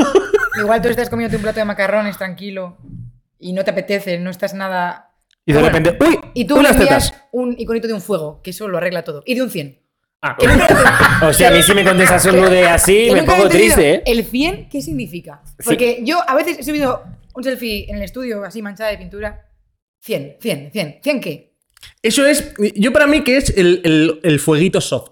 igual 0.60 0.80
tú 0.82 0.88
estás 0.88 1.10
comiéndote 1.10 1.36
un 1.36 1.42
plato 1.42 1.58
de 1.60 1.64
macarrones 1.64 2.16
tranquilo 2.16 2.78
y 3.38 3.52
no 3.52 3.64
te 3.64 3.70
apetece, 3.72 4.18
no 4.18 4.30
estás 4.30 4.54
nada... 4.54 5.10
Y 5.46 5.52
de 5.52 5.60
Bueno, 5.60 5.76
repente, 5.76 6.02
¡uy! 6.04 6.18
Y 6.32 6.46
tú 6.46 6.54
le 6.54 6.60
unas 6.60 6.78
tetas. 6.78 7.12
un 7.32 7.54
iconito 7.58 7.86
de 7.86 7.92
un 7.92 8.00
fuego, 8.00 8.40
que 8.42 8.50
eso 8.50 8.66
lo 8.66 8.78
arregla 8.78 9.04
todo. 9.04 9.22
Y 9.26 9.34
de 9.34 9.42
un 9.42 9.50
100. 9.50 9.78
Ah, 10.22 10.38
O 11.28 11.32
sea, 11.34 11.48
a 11.48 11.52
mí 11.52 11.62
si 11.62 11.74
me 11.74 11.84
contestas 11.84 12.24
un 12.24 12.36
nude 12.40 12.64
así, 12.66 13.10
me 13.12 13.24
pongo 13.24 13.46
triste, 13.48 13.94
¿eh? 13.96 14.02
¿El 14.06 14.24
100 14.24 14.70
qué 14.70 14.80
significa? 14.80 15.42
Porque 15.62 16.00
yo 16.02 16.18
a 16.26 16.34
veces 16.34 16.58
he 16.58 16.62
subido 16.62 17.02
un 17.34 17.44
selfie 17.44 17.90
en 17.90 17.96
el 17.96 18.02
estudio 18.04 18.42
así 18.42 18.62
manchada 18.62 18.88
de 18.90 18.96
pintura. 18.96 19.50
100, 20.00 20.36
100, 20.40 20.70
100. 20.72 21.00
¿100 21.02 21.20
qué? 21.20 21.53
Eso 22.02 22.26
es, 22.26 22.52
yo 22.76 22.92
para 22.92 23.06
mí 23.06 23.22
que 23.24 23.36
es 23.36 23.50
el, 23.56 23.80
el- 23.84 24.20
el 24.22 24.40
fueguito 24.40 24.80
soft. 24.80 25.10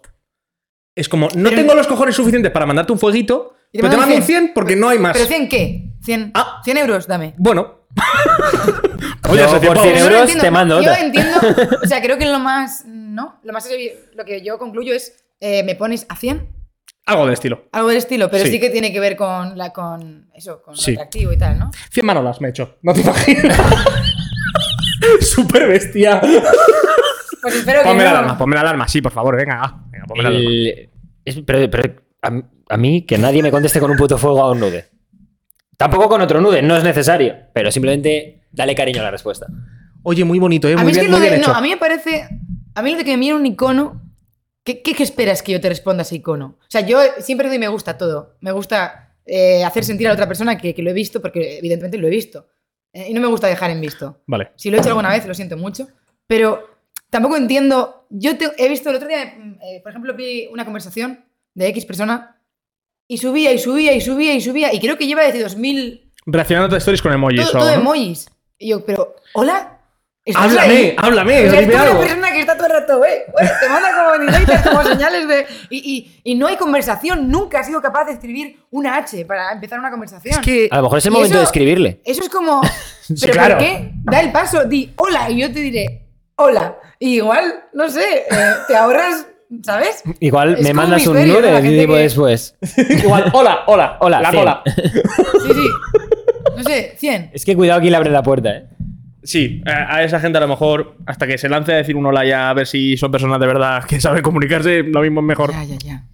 Es 0.94 1.08
como, 1.08 1.28
no 1.34 1.48
Pero- 1.50 1.56
tengo 1.62 1.74
los 1.74 1.86
cojones 1.86 2.14
suficientes 2.14 2.52
para 2.52 2.66
mandarte 2.66 2.92
un 2.92 2.98
fueguito, 2.98 3.54
Y 3.72 3.78
te 3.78 3.82
pero 3.82 3.90
te 3.92 3.96
mando 3.96 4.14
mando 4.14 4.16
un 4.16 4.26
100 4.26 4.52
porque 4.54 4.76
no 4.76 4.88
hay 4.88 4.98
más. 4.98 5.14
¿Pero 5.16 5.26
100 5.26 5.48
qué? 5.48 5.88
100, 6.02 6.32
Ah. 6.34 6.60
100 6.64 6.76
euros, 6.76 7.06
dame. 7.06 7.34
Bueno. 7.38 7.86
Yo 9.24 9.30
Oye, 9.32 9.42
ese 9.44 9.50
por 9.52 9.60
tiempo- 9.60 9.82
100 9.82 9.94
Yo 9.96 10.00
no 10.00 10.06
euros 10.06 10.20
entiendo, 10.22 10.42
te 10.44 10.50
mando 10.50 10.74
Yo 10.82 10.90
otra. 10.90 11.00
entiendo, 11.04 11.38
o 11.82 11.86
sea, 11.86 12.02
creo 12.02 12.18
que 12.18 12.26
lo 12.26 12.38
más, 12.40 12.84
¿no? 12.86 13.38
Lo 13.42 13.52
más, 13.52 13.68
lo 14.14 14.24
que 14.24 14.42
yo 14.42 14.58
concluyo 14.58 14.92
es, 14.94 15.24
eh, 15.40 15.62
me 15.64 15.74
pones 15.74 16.04
a 16.08 16.16
100, 16.16 16.48
Algo 17.06 17.24
del 17.24 17.32
estilo. 17.34 17.64
algo 17.72 17.88
del 17.88 17.96
estilo, 17.98 18.30
pero 18.30 18.44
sí, 18.44 18.52
Sí. 18.52 18.60
que 18.60 18.70
tiene 18.70 18.92
que 18.92 19.00
ver 19.00 19.16
con, 19.16 19.56
la, 19.56 19.72
con 19.72 20.30
eso, 20.34 20.62
con 20.62 20.76
Sí. 20.76 20.92
lo 20.92 20.98
atractivo 21.00 21.32
y 21.32 21.38
tal, 21.38 21.58
¿no? 21.58 21.70
100 21.90 22.04
manolas 22.06 22.40
me 22.40 22.48
he 22.48 22.50
hecho. 22.50 22.76
No 22.82 22.92
te 22.92 23.00
imaginas. 23.00 23.58
Súper 25.20 25.68
bestia. 25.68 26.20
Pues 27.42 27.54
espero 27.56 27.82
que 27.82 27.88
Ponme 27.88 28.04
la 28.04 28.10
no. 28.12 28.16
alarma, 28.18 28.38
ponme 28.38 28.54
la 28.54 28.60
alarma. 28.60 28.88
Sí, 28.88 29.00
por 29.02 29.12
favor, 29.12 29.36
venga. 29.36 29.60
ah, 29.62 29.84
venga 29.90 30.06
ponme 30.06 30.22
la 30.22 30.28
alarma. 30.30 30.48
El- 30.48 30.90
es- 31.24 31.40
pero 31.46 31.70
pero 31.70 31.94
a, 32.22 32.32
a 32.68 32.76
mí 32.76 33.02
que 33.02 33.18
nadie 33.18 33.42
me 33.42 33.50
conteste 33.50 33.80
con 33.80 33.90
un 33.90 33.96
puto 33.96 34.16
fuego 34.18 34.42
a 34.42 34.52
un 34.52 34.60
nude. 34.60 34.86
Tampoco 35.76 36.08
con 36.08 36.20
otro 36.20 36.40
nude, 36.40 36.62
no 36.62 36.76
es 36.76 36.84
necesario. 36.84 37.34
Pero 37.52 37.70
simplemente 37.72 38.44
dale 38.52 38.74
cariño 38.74 39.00
a 39.00 39.04
la 39.04 39.10
respuesta. 39.10 39.46
Oye, 40.04 40.24
muy 40.24 40.38
bonito, 40.38 40.68
¿eh? 40.68 40.74
A 40.74 40.76
Muy 40.76 40.86
mí 40.86 40.90
es 40.92 40.96
bien, 40.98 41.06
que 41.06 41.10
lo 41.12 41.18
muy 41.18 41.26
bien 41.26 41.34
de, 41.34 41.40
hecho. 41.42 41.52
no, 41.52 41.56
a 41.58 41.60
mí 41.60 41.68
me 41.70 41.76
parece, 41.76 42.28
a 42.74 42.82
mí 42.82 42.90
lo 42.92 42.98
de 42.98 43.04
que 43.04 43.12
me 43.12 43.16
mire 43.18 43.34
un 43.34 43.46
icono, 43.46 44.02
¿qué, 44.64 44.82
qué, 44.82 44.94
qué 44.94 45.02
esperas 45.02 45.42
que 45.42 45.52
yo 45.52 45.60
te 45.60 45.68
responda 45.68 46.02
a 46.02 46.02
ese 46.02 46.16
icono? 46.16 46.58
O 46.60 46.64
sea, 46.68 46.80
yo 46.82 46.98
siempre 47.20 47.48
doy 47.48 47.58
me 47.58 47.68
gusta 47.68 47.92
a 47.92 47.98
todo. 47.98 48.36
Me 48.40 48.50
gusta 48.52 49.14
eh, 49.26 49.64
hacer 49.64 49.84
sentir 49.84 50.06
a 50.06 50.10
la 50.10 50.14
otra 50.14 50.26
persona 50.28 50.58
que, 50.58 50.74
que 50.74 50.82
lo 50.82 50.90
he 50.90 50.94
visto, 50.94 51.20
porque 51.22 51.58
evidentemente 51.58 51.98
lo 51.98 52.06
he 52.08 52.10
visto. 52.10 52.46
Eh, 52.92 53.06
y 53.10 53.14
no 53.14 53.20
me 53.20 53.26
gusta 53.26 53.46
dejar 53.46 53.70
en 53.70 53.80
visto. 53.80 54.20
Vale. 54.26 54.50
Si 54.56 54.70
lo 54.70 54.76
he 54.76 54.80
hecho 54.80 54.90
alguna 54.90 55.08
vez, 55.10 55.26
lo 55.26 55.34
siento 55.34 55.56
mucho. 55.56 55.88
Pero 56.26 56.68
tampoco 57.10 57.36
entiendo. 57.36 58.06
Yo 58.10 58.36
te- 58.36 58.52
he 58.58 58.68
visto 58.68 58.90
el 58.90 58.96
otro 58.96 59.08
día, 59.08 59.34
mm, 59.38 59.58
eh, 59.62 59.80
por 59.82 59.90
ejemplo, 59.90 60.14
vi 60.14 60.48
una 60.52 60.64
conversación 60.64 61.24
de 61.54 61.68
X 61.68 61.84
persona 61.86 62.36
y 63.08 63.18
subía 63.18 63.52
y 63.52 63.58
subía 63.58 63.92
y 63.94 64.00
subía 64.00 64.34
y 64.34 64.40
subía. 64.40 64.72
Y 64.74 64.80
creo 64.80 64.96
que 64.98 65.06
lleva 65.06 65.22
desde 65.22 65.42
2000 65.42 66.10
Reaccionando 66.26 66.74
a 66.76 66.78
stories 66.78 67.02
con 67.02 67.12
emojis 67.12 67.40
todo, 67.50 67.52
todo 67.62 67.70
¿no? 67.74 67.80
emojis. 67.80 68.28
Y 68.58 68.68
yo, 68.68 68.84
pero, 68.86 69.16
¿hola? 69.34 69.71
¿Estás 70.24 70.44
Háblame, 70.44 70.72
ahí? 70.74 70.94
háblame, 70.98 71.48
O 71.48 71.50
sea, 71.50 71.60
es 71.60 71.66
dime 71.66 71.72
como 71.72 71.82
algo. 71.84 71.98
una 71.98 72.06
persona 72.06 72.32
que 72.32 72.40
está 72.40 72.56
todo 72.56 72.66
el 72.68 72.72
rato, 72.72 73.04
eh, 73.04 73.24
te 73.60 73.68
manda 73.68 73.88
como 73.92 74.24
directas, 74.24 74.68
como 74.68 74.82
señales 74.84 75.26
de. 75.26 75.46
Y, 75.68 75.78
y, 76.22 76.32
y 76.32 76.34
no 76.36 76.46
hay 76.46 76.56
conversación, 76.56 77.28
nunca 77.28 77.58
has 77.58 77.66
sido 77.66 77.82
capaz 77.82 78.04
de 78.04 78.12
escribir 78.12 78.56
una 78.70 78.96
H 78.98 79.24
para 79.24 79.50
empezar 79.52 79.80
una 79.80 79.90
conversación. 79.90 80.34
Es 80.34 80.38
que 80.40 80.68
A 80.70 80.76
lo 80.76 80.84
mejor 80.84 80.98
es 80.98 81.06
el 81.06 81.10
Y 81.10 81.14
momento 81.14 81.32
eso- 81.34 81.38
de 81.40 81.44
escribirle. 81.46 82.00
Eso 82.04 82.22
es 82.22 82.28
como. 82.28 82.60
¿Pero 83.20 83.32
claro. 83.32 83.56
por 83.56 83.64
qué? 83.66 83.90
Da 84.04 84.20
el 84.20 84.30
paso, 84.30 84.64
di 84.64 84.92
hola, 84.96 85.28
y 85.28 85.40
yo 85.40 85.52
te 85.52 85.58
diré 85.58 86.06
hola. 86.36 86.76
Y 87.00 87.16
igual, 87.16 87.64
no 87.72 87.88
sé, 87.88 88.18
eh, 88.30 88.52
te 88.68 88.76
ahorras, 88.76 89.26
¿sabes? 89.64 90.04
Igual 90.20 90.54
Es 90.54 90.62
me 90.62 90.72
mandas 90.72 91.04
un 91.08 91.14
nude 91.26 91.60
y 91.68 91.78
digo 91.78 91.96
después. 91.96 92.54
Igual, 92.90 93.28
hola, 93.32 93.64
hola, 93.66 93.96
Hola, 93.98 94.20
la 94.20 94.30
cola. 94.30 94.62
Sí, 94.66 95.52
sí. 95.52 95.66
No 96.56 96.62
sé, 96.62 96.94
100. 96.96 97.30
Es 97.34 97.44
que 97.44 97.56
cuidado 97.56 97.80
que 97.80 97.90
le 97.90 97.96
abre 97.96 98.10
la 98.10 98.22
puerta, 98.22 98.50
¿eh? 98.50 98.68
Sí, 99.22 99.62
a 99.66 100.02
esa 100.02 100.18
gente 100.18 100.38
a 100.38 100.40
lo 100.40 100.48
mejor, 100.48 100.96
hasta 101.06 101.26
que 101.26 101.38
se 101.38 101.48
lance 101.48 101.72
a 101.72 101.76
decir 101.76 101.94
un 101.94 102.06
hola 102.06 102.24
ya 102.24 102.50
a 102.50 102.54
ver 102.54 102.66
si 102.66 102.96
son 102.96 103.12
personas 103.12 103.38
de 103.38 103.46
verdad 103.46 103.84
que 103.84 104.00
saben 104.00 104.22
comunicarse, 104.22 104.82
lo 104.82 105.00
mismo 105.00 105.20
es 105.20 105.26
mejor. 105.26 105.52
Ya, 105.52 105.64
ya, 105.64 105.76
ya. 105.78 106.04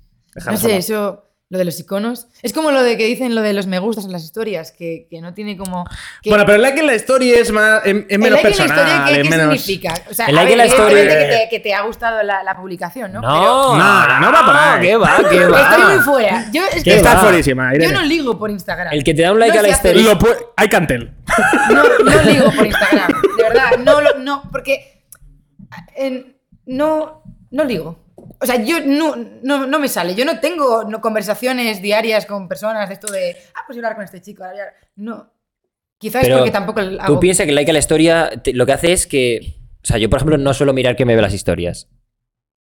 No 0.47 0.57
sé, 0.57 0.77
eso, 0.77 1.25
lo 1.51 1.57
de 1.59 1.65
los 1.65 1.81
iconos. 1.81 2.27
Es 2.43 2.53
como 2.53 2.71
lo 2.73 2.83
de 2.83 2.99
que 2.99 3.07
dicen 3.07 3.35
lo 3.35 3.41
de 3.41 3.55
los 3.55 3.67
me 3.67 3.79
gustas 3.79 4.05
en 4.05 4.13
las 4.13 4.23
historias, 4.23 4.71
que, 4.71 5.07
que 5.11 5.23
no 5.23 5.33
tiene 5.33 5.57
como. 5.57 5.85
que- 6.23 6.29
Bueno, 6.29 6.45
pero 6.45 6.57
el 6.57 6.63
like 6.63 6.79
en 6.81 6.87
la 6.87 6.93
story 6.95 7.33
es, 7.33 7.51
más, 7.53 7.81
es, 7.87 7.95
es 7.95 8.05
el 8.11 8.19
menos 8.19 8.21
like 8.21 8.27
en 8.27 8.33
la 8.33 8.43
personal. 8.43 8.79
historia, 8.79 9.05
¿qué, 9.07 9.13
es 9.13 9.23
qué 9.23 9.31
menos... 9.37 9.61
significa? 9.63 9.95
O 10.11 10.15
sea, 10.15 10.27
El 10.27 10.35
like 10.35 10.53
en 10.53 10.59
la 10.59 10.65
evidentemente 10.67 11.09
Que 11.19 11.37
te, 11.45 11.49
que 11.49 11.61
te 11.61 11.75
ha 11.75 11.81
gustado 11.83 12.23
la, 12.23 12.43
la 12.43 12.55
publicación, 12.55 13.13
¿no? 13.15 13.23
No, 13.23 13.77
No, 13.79 14.21
no 14.21 14.33
va 14.33 14.45
por 14.45 14.57
ahí. 14.57 14.87
¿Qué 14.89 14.97
va? 14.97 15.17
¿Qué 15.19 15.25
Pero 15.39 15.57
estoy 15.57 15.83
muy 15.85 15.97
va? 15.97 16.03
fuera. 16.03 16.51
Yo, 16.53 16.63
es 16.67 16.75
¿Qué 16.85 16.91
que 16.91 16.97
Está 16.97 17.15
va? 17.15 17.21
fuerísima, 17.21 17.73
yo 17.79 17.93
no 17.93 18.03
ligo 18.03 18.39
por 18.39 18.51
Instagram. 18.51 18.93
El 18.93 19.03
que 19.03 19.15
te 19.15 19.23
da 19.23 19.33
un 19.33 19.39
like 19.41 19.55
No 19.55 19.61
a 19.61 19.63
la 19.63 19.69
eso. 19.71 19.93
Lo 19.95 20.19
pu- 20.19 20.37
hay 20.57 20.69
cantel. 20.69 21.15
No, 21.73 21.83
no 21.83 22.23
ligo 22.31 22.51
por 22.53 22.67
Instagram. 22.67 23.09
De 23.37 23.43
verdad, 23.43 23.71
no, 23.79 24.01
no, 24.19 24.43
porque 24.53 25.03
en- 25.97 26.37
no, 26.67 27.23
no 27.51 27.65
ligo. 27.65 28.05
O 28.41 28.47
sea, 28.47 28.63
yo 28.63 28.79
no, 28.85 29.17
no, 29.43 29.67
no 29.67 29.79
me 29.79 29.89
sale. 29.89 30.15
Yo 30.15 30.25
no 30.25 30.39
tengo 30.41 30.85
no, 30.85 31.01
conversaciones 31.01 31.83
diarias 31.83 32.25
con 32.27 32.47
personas 32.49 32.89
de 32.89 32.95
esto 32.95 33.11
de, 33.13 33.37
ah, 33.55 33.61
pues 33.67 33.77
voy 33.77 33.85
a 33.85 33.89
hablar 33.89 33.97
con 33.97 34.05
este 34.05 34.21
chico. 34.21 34.45
ahora 34.45 34.55
voy 34.55 34.63
a-". 34.63 34.75
No. 34.97 35.33
Quizás 35.99 36.23
es 36.23 36.29
Pero 36.29 36.39
porque 36.39 36.53
tampoco 36.53 36.81
hago... 36.81 37.15
Tú 37.15 37.19
piensas 37.21 37.45
que 37.45 37.51
el 37.51 37.57
like 37.57 37.71
a 37.71 37.75
la 37.75 37.81
historia 37.81 38.31
te- 38.43 38.53
lo 38.53 38.65
que 38.67 38.73
hace 38.73 38.93
es 38.93 39.07
que. 39.07 39.57
O 39.83 39.87
sea, 39.89 39.99
yo, 39.99 40.09
por 40.09 40.19
ejemplo, 40.19 40.39
no 40.39 40.55
suelo 40.55 40.73
mirar 40.73 40.95
que 40.95 41.05
me 41.05 41.17
ve 41.17 41.23
las 41.23 41.35
historias. 41.35 41.89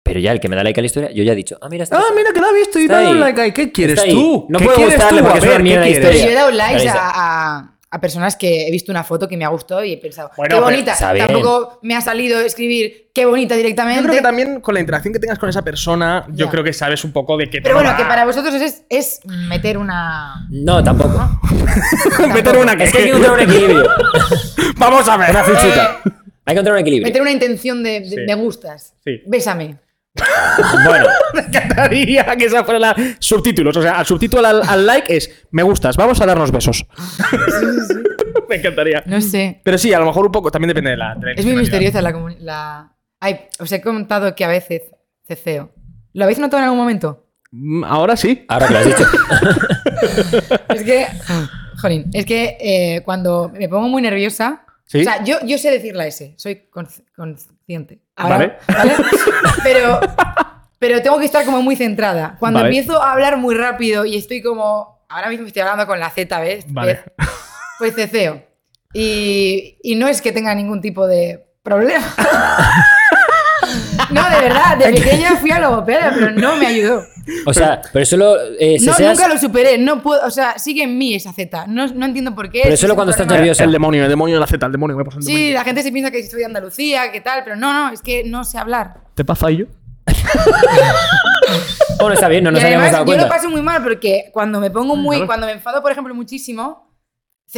Pero 0.04 0.20
ya 0.20 0.32
el 0.32 0.40
que 0.40 0.50
me 0.50 0.56
da 0.56 0.64
like 0.64 0.80
a 0.80 0.84
la 0.84 0.86
historia, 0.86 1.12
yo 1.12 1.24
ya 1.24 1.32
he 1.32 1.36
dicho, 1.36 1.58
ah, 1.62 1.68
mira, 1.70 1.84
está. 1.84 1.98
Ah, 1.98 2.04
mira 2.16 2.32
que 2.32 2.40
la 2.40 2.48
ha 2.50 2.54
visto 2.54 2.78
y 2.78 2.88
dado 2.88 3.14
like. 3.16 3.54
¿Qué 3.54 3.72
quieres 3.72 4.04
tú? 4.04 4.46
No 4.50 4.60
¿Qué 4.60 4.68
quieres 4.68 4.94
gustarle 4.94 5.22
tú? 5.22 5.26
porque 5.26 5.40
es 5.40 5.44
una 5.46 5.54
ver, 5.54 5.64
mierda 5.64 5.86
¿qué 5.86 5.94
de 5.96 6.02
Pero 6.02 6.18
yo 6.20 6.30
he 6.30 6.34
dado 6.36 6.52
likes 6.52 6.88
a- 6.90 7.75
a 7.96 8.02
personas 8.02 8.36
que 8.36 8.68
he 8.68 8.72
visto 8.72 8.92
una 8.92 9.04
foto 9.06 9.28
que 9.28 9.38
me 9.38 9.46
ha 9.46 9.48
gustado 9.48 9.84
y 9.84 9.94
he 9.94 9.98
pensado, 9.98 10.30
Bueno, 10.36 10.56
qué 10.58 10.62
bonita. 10.62 10.96
Tampoco 10.98 11.80
me 11.82 11.96
ha 11.96 12.02
salido 12.02 12.40
escribir 12.42 13.10
qué 13.14 13.26
bonita 13.26 13.56
directamente. 13.56 14.02
Yo 14.02 14.08
creo 14.08 14.16
que 14.18 14.22
también 14.22 14.60
con 14.60 14.74
la 14.74 14.82
interacción 14.82 15.14
que 15.14 15.20
tengas 15.20 15.40
con 15.40 15.48
esa 15.48 15.62
persona, 15.62 16.26
yo 16.34 16.50
creo 16.50 16.62
que 16.64 16.74
sabes 16.74 17.04
un 17.06 17.14
poco 17.14 17.38
de 17.38 17.50
qué 17.50 17.62
Pero 17.62 17.76
bueno, 17.76 17.92
va. 17.92 17.98
que 17.98 18.04
para 18.04 18.26
vosotros 18.26 18.54
es, 18.56 18.84
es 18.90 19.22
meter 19.26 19.78
una... 19.78 20.46
No, 20.50 20.84
tampoco. 20.84 21.40
Meter 22.34 22.58
una 22.58 22.74
Es 22.74 22.92
que 22.92 22.98
hay 22.98 23.04
que 23.06 23.10
encontrar 23.12 23.34
un 23.36 23.40
equilibrio. 23.40 23.90
Vamos 24.78 25.08
a 25.08 25.18
ver. 25.18 25.30
Una 25.30 25.44
fichita. 25.44 26.02
Eh, 26.06 26.10
Hay 26.10 26.12
que 26.46 26.52
encontrar 26.52 26.74
un 26.76 26.82
equilibrio. 26.82 27.08
meter 27.08 27.22
una 27.22 27.32
intención 27.32 27.82
de, 27.84 28.02
de 28.02 28.10
Sí. 28.10 28.16
me 28.28 28.36
gustas. 28.36 28.94
Sí. 29.04 29.22
Bésame. 29.26 29.78
Bueno, 30.86 31.06
Me 31.34 31.42
encantaría 31.42 32.26
que 32.38 32.46
esa 32.46 32.64
fuera 32.64 32.80
la 32.80 32.96
subtítulos. 33.20 33.76
O 33.78 33.82
sea, 33.82 34.00
al 34.00 34.06
subtítulo 34.06 34.46
al, 34.48 34.62
al 34.68 34.86
like 34.86 35.16
es 35.16 35.30
me 35.52 35.64
gustas, 35.64 35.98
vamos 35.98 36.20
a 36.22 36.26
darnos 36.26 36.52
besos. 36.52 36.86
me 38.50 38.56
encantaría. 38.56 39.04
No 39.06 39.20
sé. 39.22 39.62
Pero 39.64 39.78
sí, 39.78 39.94
a 39.94 40.00
lo 40.00 40.06
mejor 40.06 40.26
un 40.26 40.32
poco, 40.32 40.52
también 40.52 40.70
depende 40.70 40.92
de 40.92 40.98
la. 40.98 41.16
de 41.16 41.26
la 41.28 41.32
Es 41.34 41.46
muy 41.46 41.56
misteriosa 41.56 42.02
la 42.02 42.14
comunidad. 42.14 42.40
La... 42.42 42.92
Ay, 43.20 43.40
os 43.60 43.72
he 43.72 43.82
contado 43.82 44.36
que 44.36 44.46
a 44.46 44.50
veces 44.50 44.84
ceceo. 45.28 45.72
¿Lo 46.14 46.24
habéis 46.24 46.40
notado 46.40 46.60
en 46.60 46.64
algún 46.66 46.80
momento? 46.80 47.28
Mm, 47.52 47.84
Ahora 47.84 48.16
sí. 48.16 48.46
Ahora 48.48 48.68
que 48.68 48.74
lo 48.74 48.80
has 48.80 48.86
dicho. 48.86 49.06
Es 50.70 50.84
que, 50.84 51.08
jolín, 51.82 52.10
es 52.14 52.26
que 52.26 52.58
eh, 52.60 53.02
cuando 53.04 53.52
me 53.54 53.68
pongo 53.70 53.88
muy 53.90 54.02
nerviosa, 54.02 54.62
Sí. 54.88 55.00
o 55.02 55.04
sea, 55.04 55.24
yo, 55.24 55.38
yo 55.46 55.58
sé 55.58 55.72
decir 55.72 55.96
la 55.96 56.06
S, 56.06 56.36
soy 56.38 56.70
consci- 56.72 57.04
consciente. 57.66 58.00
Ahora, 58.16 58.38
Vale. 58.38 58.58
¿vale? 58.68 58.94
Pero, 59.64 60.00
pero 60.78 61.02
tengo 61.02 61.18
que 61.18 61.26
estar 61.26 61.44
como 61.46 61.62
muy 61.64 61.76
centrada. 61.76 62.36
Cuando 62.40 62.60
Vale. 62.60 62.70
empiezo 62.70 63.02
a 63.02 63.14
hablar 63.14 63.38
muy 63.38 63.56
rápido 63.56 64.06
y 64.06 64.16
estoy 64.16 64.44
como, 64.44 65.04
ahora 65.10 65.30
mismo 65.30 65.48
estoy 65.48 65.64
hablando 65.64 65.88
con 65.88 66.00
la 66.00 66.12
Z, 66.12 66.40
¿ves? 66.40 66.66
Vale. 66.72 66.94
¿Ves? 67.18 67.28
Pues 67.80 67.96
ceceo. 67.96 68.44
Y, 68.94 69.78
y 69.82 69.96
no 69.96 70.08
es 70.08 70.22
que 70.22 70.32
tenga 70.32 70.54
ningún 70.54 70.82
tipo 70.82 71.08
de 71.08 71.48
problema. 71.64 72.06
No, 74.36 74.42
de 74.42 74.48
verdad, 74.48 74.78
de 74.78 74.86
pequeña 74.94 75.36
fui 75.38 75.52
a 75.52 75.60
logopeda, 75.60 76.12
pero 76.14 76.32
no 76.32 76.56
me 76.58 76.68
ayudó. 76.68 77.04
O 77.48 77.54
sea, 77.54 77.82
pero 77.92 78.06
solo. 78.06 78.36
eh, 78.60 78.78
No, 78.82 78.94
seseas- 78.94 79.18
nunca 79.18 79.28
lo 79.34 79.40
superé, 79.40 79.78
no 79.80 80.02
puedo, 80.04 80.22
o 80.26 80.30
sea, 80.30 80.60
sigue 80.60 80.84
en 80.84 80.98
mí 80.98 81.16
esa 81.16 81.34
Z. 81.34 81.66
No, 81.68 81.88
no 81.88 82.06
entiendo 82.06 82.36
por 82.36 82.52
qué. 82.52 82.62
Pero 82.64 82.76
si 82.76 82.82
solo 82.82 82.96
cuando 82.96 83.12
estás 83.12 83.26
nerviosa. 83.28 83.64
El 83.64 83.72
demonio, 83.72 84.04
el 84.04 84.10
demonio 84.10 84.36
de 84.36 84.40
la 84.42 84.48
Z, 84.48 84.64
el 84.66 84.72
demonio. 84.72 84.96
Me 84.96 85.04
pasa 85.06 85.18
el 85.18 85.24
Sí, 85.24 85.32
demonio. 85.34 85.54
la 85.56 85.64
gente 85.64 85.82
se 85.84 85.92
piensa 85.92 86.12
que 86.12 86.24
soy 86.28 86.40
de 86.40 86.46
Andalucía, 86.46 87.12
que 87.12 87.22
tal, 87.22 87.44
pero 87.44 87.56
no, 87.56 87.74
no, 87.74 87.92
es 87.94 88.02
que 88.02 88.24
no 88.26 88.44
sé 88.44 88.58
hablar. 88.60 88.98
¿Te 89.16 89.26
pasa 89.26 89.50
yo? 89.50 89.66
Bueno, 92.00 92.14
está 92.14 92.28
bien, 92.28 92.44
no 92.44 92.52
nos 92.52 92.62
y 92.62 92.66
habíamos 92.66 92.84
además, 92.84 92.92
dado 93.00 93.06
yo 93.06 93.12
lo 93.14 93.18
cuenta. 93.18 93.36
paso 93.36 93.50
muy 93.50 93.62
mal 93.62 93.82
porque 93.84 94.26
cuando 94.34 94.60
me 94.60 94.70
pongo 94.70 94.96
muy, 94.96 95.16
Claro. 95.18 95.28
cuando 95.28 95.46
me 95.48 95.54
enfado, 95.54 95.82
por 95.82 95.92
ejemplo, 95.92 96.14
muchísimo, 96.14 96.85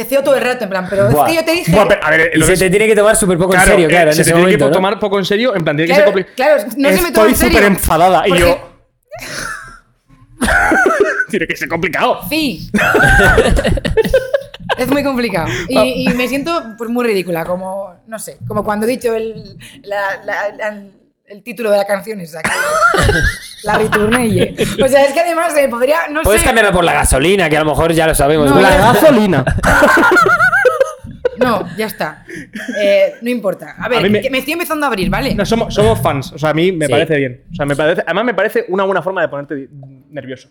ceceo 0.02 0.22
todo 0.22 0.36
el 0.36 0.42
rato, 0.42 0.64
en 0.64 0.70
plan, 0.70 0.86
pero 0.88 1.10
Buah. 1.10 1.26
es 1.26 1.30
que 1.30 1.36
yo 1.36 1.44
te 1.44 1.52
dije. 1.52 1.72
Buah, 1.72 1.88
pero, 1.88 2.04
a 2.04 2.10
ver, 2.10 2.30
Y 2.34 2.38
lo 2.38 2.46
se 2.46 2.52
que 2.52 2.58
te 2.58 2.70
tiene 2.70 2.86
que 2.86 2.96
tomar 2.96 3.16
súper 3.16 3.38
poco 3.38 3.50
Claro, 3.50 3.64
en 3.66 3.70
serio, 3.72 3.86
eh, 3.86 3.90
claro, 3.90 4.10
en 4.10 4.16
se 4.16 4.22
ese 4.22 4.30
te 4.30 4.34
tiene 4.34 4.46
momento. 4.46 4.64
que 4.64 4.70
¿no? 4.70 4.76
tomar 4.76 4.98
poco 4.98 5.18
en 5.18 5.24
serio, 5.24 5.54
en 5.56 5.64
plan, 5.64 5.76
tiene 5.76 5.88
que 5.92 5.96
claro, 5.96 6.12
ser 6.12 6.26
compli- 6.26 6.34
claro, 6.34 6.62
no 6.76 6.88
se 6.88 7.02
me 7.02 7.12
toma 7.12 7.18
Estoy 7.28 7.28
en 7.30 7.36
serio. 7.36 7.52
súper 7.58 7.64
enfadada 7.64 8.26
y 8.26 8.30
Porque- 8.30 8.44
yo. 8.44 8.68
tiene 11.30 11.46
que 11.46 11.56
ser 11.56 11.68
complicado. 11.68 12.20
Sí. 12.28 12.70
es 14.78 14.88
muy 14.88 15.02
complicado. 15.02 15.48
Y, 15.68 16.08
y 16.10 16.14
me 16.14 16.28
siento 16.28 16.74
pues 16.76 16.90
muy 16.90 17.06
ridícula, 17.06 17.44
como, 17.44 17.94
no 18.06 18.18
sé, 18.18 18.38
como 18.46 18.64
cuando 18.64 18.86
he 18.86 18.90
dicho 18.90 19.14
el, 19.14 19.56
la- 19.82 20.22
la- 20.24 20.54
la- 20.56 20.82
el 21.28 21.42
título 21.42 21.70
de 21.70 21.76
la 21.78 21.86
canción 21.86 22.20
esa. 22.20 22.42
que- 22.42 22.50
La 23.64 23.76
Riturnelle. 23.78 24.54
O 24.82 24.88
sea, 24.88 25.04
es 25.04 25.12
que 25.12 25.20
además 25.20 25.52
se 25.52 25.68
podría, 25.68 26.08
no 26.10 26.22
Puedes 26.22 26.40
sé. 26.42 26.46
cambiarlo 26.46 26.72
por 26.72 26.84
la 26.84 26.92
gasolina, 26.92 27.48
que 27.50 27.56
a 27.56 27.60
lo 27.64 27.66
mejor 27.70 27.92
ya 27.92 28.06
lo 28.06 28.14
sabemos. 28.14 28.50
La 28.54 28.70
ya- 28.70 28.92
gasolina. 28.92 29.44
No, 31.38 31.64
ya 31.76 31.86
está. 31.86 32.24
Eh, 32.80 33.14
no 33.22 33.30
importa. 33.30 33.76
A 33.78 33.88
ver, 33.88 33.98
A 34.04 34.08
me- 34.08 34.20
que 34.20 34.30
me 34.30 34.38
estoy 34.38 34.54
empezando 34.54 34.86
a 34.86 34.88
abrir, 34.88 35.08
¿vale? 35.08 35.34
No, 35.34 35.46
somos, 35.46 35.72
somos 35.72 36.00
fans. 36.00 36.32
O 36.32 36.38
sea, 36.38 36.50
a 36.50 36.54
mí 36.54 36.72
me 36.72 36.86
Sí. 36.86 36.92
parece 36.92 37.16
bien. 37.16 37.44
O 37.52 37.54
sea, 37.54 37.64
me 37.64 37.76
parece, 37.76 38.02
además 38.04 38.24
me 38.24 38.34
parece 38.34 38.64
una 38.68 38.84
buena 38.84 39.02
forma 39.02 39.20
de 39.22 39.28
ponerte 39.28 39.68
nervioso. 40.10 40.48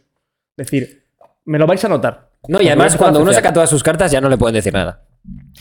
Decir, 0.55 1.03
me 1.45 1.59
lo 1.59 1.67
vais 1.67 1.83
a 1.83 1.89
notar. 1.89 2.29
No, 2.47 2.61
y 2.61 2.67
además 2.67 2.95
cuando 2.95 3.19
uno 3.19 3.33
saca 3.33 3.51
todas 3.51 3.69
sus 3.69 3.83
cartas 3.83 4.11
ya 4.11 4.21
no 4.21 4.29
le 4.29 4.37
pueden 4.37 4.53
decir 4.55 4.73
nada. 4.73 5.01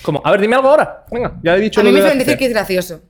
Como, 0.03 0.23
a 0.25 0.31
ver, 0.31 0.41
dime 0.41 0.55
algo 0.55 0.69
ahora. 0.69 1.05
Venga, 1.11 1.39
ya 1.43 1.57
he 1.57 1.61
dicho 1.61 1.81
A 1.81 1.85
mí 1.85 1.91
me 1.91 2.01
suelen 2.01 2.19
decir 2.19 2.37
que 2.37 2.47
es 2.47 2.53
gracioso. 2.53 3.03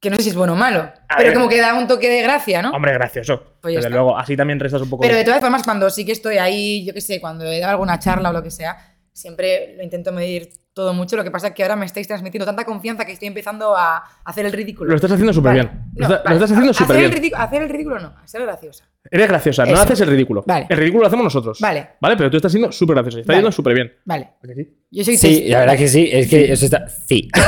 Que 0.00 0.08
no 0.08 0.16
sé 0.16 0.22
si 0.22 0.28
es 0.30 0.34
bueno 0.34 0.54
o 0.54 0.56
malo. 0.56 0.80
A 1.08 1.16
pero 1.18 1.28
ver. 1.28 1.34
como 1.34 1.48
que 1.48 1.60
da 1.60 1.74
un 1.74 1.86
toque 1.86 2.08
de 2.08 2.22
gracia, 2.22 2.62
¿no? 2.62 2.70
Hombre, 2.70 2.92
gracioso. 2.94 3.56
Pues 3.60 3.74
Desde 3.74 3.88
está. 3.88 3.96
luego, 3.96 4.16
así 4.18 4.34
también 4.36 4.58
restas 4.58 4.80
un 4.80 4.88
poco. 4.88 5.02
Pero 5.02 5.12
de- 5.14 5.18
de 5.20 5.24
todas 5.26 5.40
formas, 5.40 5.62
cuando 5.62 5.90
sí 5.90 6.06
que 6.06 6.12
estoy 6.12 6.38
ahí, 6.38 6.86
yo 6.86 6.94
qué 6.94 7.02
sé, 7.02 7.20
cuando 7.20 7.44
he 7.44 7.60
dado 7.60 7.72
alguna 7.72 7.98
charla 7.98 8.30
o 8.30 8.32
lo 8.32 8.42
que 8.42 8.50
sea, 8.50 8.89
siempre 9.20 9.74
lo 9.76 9.82
intento 9.82 10.10
medir 10.12 10.50
todo 10.72 10.94
mucho. 10.94 11.16
Lo 11.16 11.24
que 11.24 11.30
pasa 11.30 11.48
es 11.48 11.54
que 11.54 11.62
ahora 11.62 11.76
me 11.76 11.84
estáis 11.86 12.06
transmitiendo 12.08 12.46
tanta 12.46 12.64
confianza 12.64 13.04
que 13.04 13.12
estoy 13.12 13.28
empezando 13.28 13.76
a 13.76 14.02
hacer 14.24 14.46
el 14.46 14.52
ridículo. 14.52 14.90
Lo 14.90 14.96
estás 14.96 15.10
haciendo 15.12 15.32
súper 15.32 15.50
Vale. 15.56 15.62
bien. 15.62 15.82
No, 15.94 16.08
lo, 16.08 16.14
está- 16.14 16.16
lo 16.18 16.24
vale. 16.24 16.34
estás 16.36 16.50
haciendo 16.52 16.70
Hacer 16.70 16.86
súper 16.86 16.96
el 17.04 17.20
bien. 17.20 17.32
Hacer 17.36 17.62
el 17.62 17.68
ridículo 17.68 17.98
no, 18.00 18.14
ser 18.24 18.42
graciosa. 18.42 18.84
Eres 19.10 19.28
graciosa, 19.28 19.64
no 19.66 19.78
haces 19.78 20.00
el 20.00 20.08
ridículo. 20.10 20.44
Vale. 20.46 20.66
El 20.68 20.76
ridículo 20.78 21.02
lo 21.02 21.06
hacemos 21.08 21.24
nosotros. 21.24 21.58
Vale. 21.60 21.90
Vale, 22.00 22.16
pero 22.16 22.30
tú 22.30 22.36
estás 22.36 22.52
siendo 22.52 22.70
súper 22.72 22.94
graciosa. 22.94 23.18
y 23.18 23.20
Está 23.22 23.32
Vale. 23.32 23.40
yendo 23.42 23.52
súper 23.52 23.74
bien. 23.74 23.92
Vale. 24.04 24.30
¿A 24.42 24.46
que 24.46 24.54
sí? 24.54 24.78
Yo 24.90 25.04
soy 25.04 25.16
Sí, 25.16 25.44
la 25.48 25.60
verdad 25.60 25.76
que 25.76 25.88
sí, 25.88 26.08
es 26.12 26.28
que 26.28 26.52
eso 26.52 26.64
está. 26.64 26.86
Sí. 26.88 27.28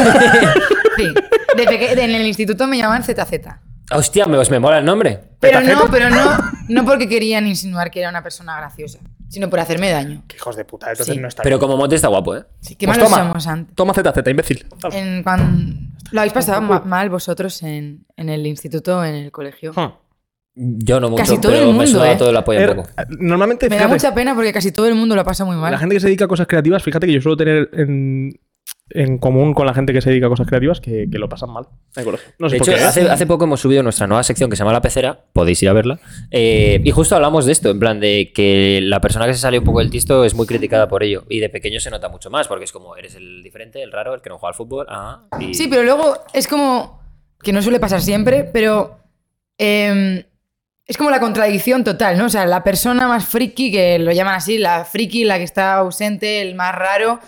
Sí. 0.96 1.06
De 1.56 1.64
peque- 1.64 1.94
de- 1.94 2.04
en 2.04 2.10
el 2.14 2.26
instituto 2.26 2.66
me 2.66 2.76
llamaban 2.76 3.02
ZZ. 3.02 3.32
Hostia, 3.92 4.26
me, 4.26 4.36
os 4.36 4.50
me 4.50 4.58
mola 4.58 4.78
el 4.78 4.84
nombre. 4.84 5.20
Pero 5.40 5.60
no, 5.62 5.86
pero 5.90 6.10
no, 6.10 6.36
no 6.68 6.84
porque 6.84 7.08
querían 7.08 7.46
insinuar 7.46 7.90
que 7.90 8.00
era 8.00 8.08
una 8.10 8.22
persona 8.22 8.56
graciosa, 8.58 8.98
sino 9.32 9.48
por 9.50 9.58
hacerme 9.60 9.90
daño. 9.90 10.22
Qué 10.28 10.36
hijos 10.36 10.56
de 10.56 10.64
puta. 10.64 10.90
Entonces 10.90 11.14
Sí. 11.14 11.20
no 11.20 11.28
está 11.28 11.42
Pero 11.42 11.56
bien. 11.58 11.68
como 11.68 11.76
mote 11.78 11.94
está 11.96 12.08
guapo, 12.08 12.36
¿eh? 12.36 12.44
Sí, 12.60 12.76
qué 12.76 12.86
Pues 12.86 12.98
malos 12.98 13.10
toma. 13.10 13.26
somos 13.28 13.46
antes. 13.46 13.74
Toma 13.74 13.94
ZZ, 13.94 14.28
imbécil. 14.30 14.66
En 14.92 15.22
cuan- 15.22 15.88
Lo 16.10 16.20
habéis 16.20 16.32
pasado 16.34 16.60
ma- 16.60 16.80
mal 16.80 17.08
vosotros 17.08 17.62
en, 17.62 18.04
en 18.16 18.28
el 18.28 18.46
instituto, 18.46 19.02
en 19.04 19.14
el 19.14 19.32
colegio. 19.32 19.72
Yo 20.54 21.00
no 21.00 21.08
mucho, 21.08 21.22
Casi 21.22 21.38
todo 21.40 21.52
pero 21.52 21.62
el 21.64 21.68
me 21.70 21.72
mundo, 21.72 21.86
suda 21.90 22.12
¿eh? 22.12 22.16
todo 22.16 22.28
el 22.28 22.36
apoyo 22.36 22.58
un 22.58 22.64
Er- 22.66 22.76
poco. 22.76 22.90
Normalmente, 23.18 23.70
Me 23.70 23.76
da 23.76 23.82
fíjate, 23.84 23.94
mucha 23.94 24.14
pena 24.14 24.34
porque 24.34 24.52
casi 24.52 24.70
todo 24.70 24.86
el 24.86 24.94
mundo 24.94 25.16
lo 25.16 25.24
pasa 25.24 25.46
muy 25.46 25.56
mal. 25.56 25.72
la 25.72 25.78
gente 25.78 25.94
que 25.94 26.00
se 26.00 26.08
dedica 26.08 26.26
a 26.26 26.28
cosas 26.28 26.46
creativas, 26.46 26.82
fíjate 26.82 27.06
que 27.06 27.14
yo 27.14 27.22
suelo 27.22 27.38
tener 27.38 27.70
en, 27.72 28.38
en 28.94 29.18
común 29.18 29.54
con 29.54 29.66
la 29.66 29.74
gente 29.74 29.92
que 29.92 30.00
se 30.00 30.10
dedica 30.10 30.26
a 30.26 30.28
cosas 30.28 30.46
creativas 30.46 30.80
que, 30.80 31.08
que 31.10 31.18
lo 31.18 31.28
pasan 31.28 31.50
mal 31.50 31.64
en 31.96 32.00
el 32.00 32.04
colegio. 32.04 32.28
No 32.38 32.48
sé 32.48 32.54
De 32.54 32.58
por 32.60 32.68
hecho, 32.68 32.76
qué. 32.78 32.82
¿eh? 32.82 32.86
hace, 32.86 33.10
hace 33.10 33.26
poco 33.26 33.44
hemos 33.44 33.60
subido 33.60 33.82
nuestra 33.82 34.06
nueva 34.06 34.22
sección 34.22 34.48
que 34.50 34.56
se 34.56 34.60
llama 34.60 34.72
La 34.72 34.80
Pecera, 34.82 35.18
podéis 35.32 35.62
ir 35.62 35.68
a 35.68 35.72
verla. 35.72 35.98
eh, 36.30 36.80
y 36.84 36.90
justo 36.90 37.14
hablamos 37.16 37.46
de 37.46 37.52
esto, 37.52 37.70
en 37.70 37.78
plan 37.80 38.00
de 38.00 38.32
que 38.34 38.80
la 38.82 39.00
persona 39.00 39.26
que 39.26 39.34
se 39.34 39.40
sale 39.40 39.58
un 39.58 39.64
poco 39.64 39.78
del 39.80 39.90
tisto 39.90 40.24
es 40.24 40.34
muy 40.34 40.46
criticada 40.46 40.88
por 40.88 41.02
ello. 41.02 41.24
Y 41.28 41.40
de 41.40 41.48
pequeño 41.48 41.80
se 41.80 41.90
nota 41.90 42.08
mucho 42.08 42.30
más, 42.30 42.48
porque 42.48 42.64
es 42.64 42.72
como, 42.72 42.96
eres 42.96 43.14
el 43.14 43.42
diferente, 43.42 43.82
el 43.82 43.92
raro, 43.92 44.14
el 44.14 44.20
que 44.22 44.28
no 44.30 44.38
juega 44.38 44.50
al 44.50 44.54
fútbol. 44.56 44.86
ah, 44.88 45.22
y- 45.40 45.54
Sí, 45.54 45.68
pero 45.68 45.82
luego 45.82 46.14
es 46.32 46.46
como. 46.48 47.00
que 47.42 47.52
no 47.52 47.60
suele 47.62 47.80
pasar 47.80 48.00
siempre, 48.00 48.44
pero. 48.44 48.98
em, 49.58 50.22
es 50.86 50.96
como 50.96 51.10
la 51.10 51.20
contradicción 51.20 51.84
total, 51.84 52.18
¿no? 52.18 52.26
O 52.26 52.28
sea, 52.28 52.44
la 52.44 52.64
persona 52.64 53.06
más 53.06 53.24
friki, 53.24 53.70
que 53.70 53.98
lo 53.98 54.10
llaman 54.12 54.34
así, 54.34 54.58
la 54.58 54.84
friki, 54.84 55.24
la 55.24 55.38
que 55.38 55.44
está 55.44 55.74
ausente, 55.74 56.40
el 56.42 56.54
más 56.56 56.74
raro, 56.74 57.20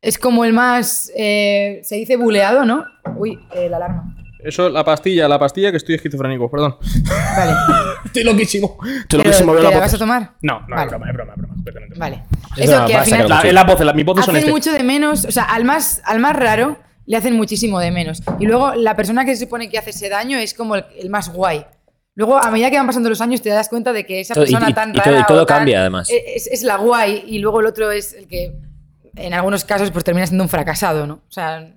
es 0.00 0.18
como 0.18 0.44
el 0.44 0.52
más. 0.52 1.10
eh, 1.16 1.80
se 1.84 1.96
dice 1.96 2.16
buleado, 2.16 2.64
¿no? 2.64 2.84
Uy, 3.16 3.38
eh, 3.54 3.68
la 3.68 3.76
alarma. 3.78 4.14
Eso, 4.40 4.68
la 4.68 4.84
pastilla, 4.84 5.26
la 5.26 5.38
pastilla 5.38 5.70
que 5.72 5.78
estoy 5.78 5.96
esquizofrénico, 5.96 6.48
perdón. 6.50 6.76
Vale. 7.36 7.52
Estoy 8.04 8.22
loquísimo. 8.22 8.78
Estoy 9.00 9.22
¿te 9.22 9.44
la 9.44 9.80
vas 9.80 9.94
a 9.94 9.98
tomar? 9.98 10.34
No, 10.42 10.60
no, 10.60 10.76
Vale. 10.76 10.84
es 10.84 10.90
broma, 10.90 11.08
es 11.08 11.14
broma, 11.14 11.32
es 11.32 11.38
broma, 11.38 11.54
completamente. 11.54 11.98
Vale. 11.98 12.22
Eso 12.56 12.86
que 12.86 12.94
al 12.94 13.04
final. 13.04 13.28
La, 13.28 13.40
es 13.40 13.52
la 13.52 13.64
voz, 13.64 13.80
la- 13.80 13.92
mis 13.92 14.04
voces 14.04 14.24
son 14.24 14.34
hacen 14.36 14.44
este. 14.48 14.52
mucho 14.52 14.72
de 14.72 14.82
menos, 14.84 15.24
o 15.24 15.30
sea, 15.32 15.42
al 15.42 15.64
más, 15.64 16.00
al 16.04 16.20
más 16.20 16.36
raro 16.36 16.78
le 17.06 17.16
hacen 17.16 17.34
muchísimo 17.34 17.80
de 17.80 17.90
menos. 17.90 18.22
Y 18.38 18.46
luego 18.46 18.74
la 18.76 18.94
persona 18.94 19.24
que 19.24 19.34
se 19.34 19.44
supone 19.44 19.68
que 19.68 19.78
hace 19.78 19.90
ese 19.90 20.08
daño 20.08 20.38
es 20.38 20.54
como 20.54 20.76
el, 20.76 20.84
el 20.96 21.10
más 21.10 21.32
guay. 21.32 21.66
Luego, 22.14 22.38
a 22.38 22.50
medida 22.52 22.70
que 22.70 22.76
van 22.76 22.86
pasando 22.86 23.08
los 23.08 23.20
años, 23.20 23.42
te 23.42 23.48
das 23.50 23.68
cuenta 23.68 23.92
de 23.92 24.06
que 24.06 24.20
esa 24.20 24.34
y- 24.34 24.40
persona 24.40 24.70
y- 24.70 24.72
tan 24.74 24.90
y 24.90 24.92
todo- 24.92 25.04
rara 25.04 25.20
y 25.20 25.24
todo 25.26 25.46
tan- 25.46 25.56
cambia, 25.58 25.80
además. 25.80 26.08
Es, 26.10 26.46
es 26.46 26.62
la 26.62 26.76
guay 26.76 27.24
y 27.26 27.40
luego 27.40 27.58
el 27.60 27.66
otro 27.66 27.90
es 27.90 28.12
el 28.12 28.28
que, 28.28 28.52
en 29.16 29.34
algunos 29.34 29.64
casos, 29.64 29.90
pues 29.90 30.04
termina 30.04 30.26
siendo 30.26 30.44
un 30.44 30.48
fracasado, 30.50 31.06
¿no? 31.06 31.14
O 31.28 31.32
sea, 31.32 31.74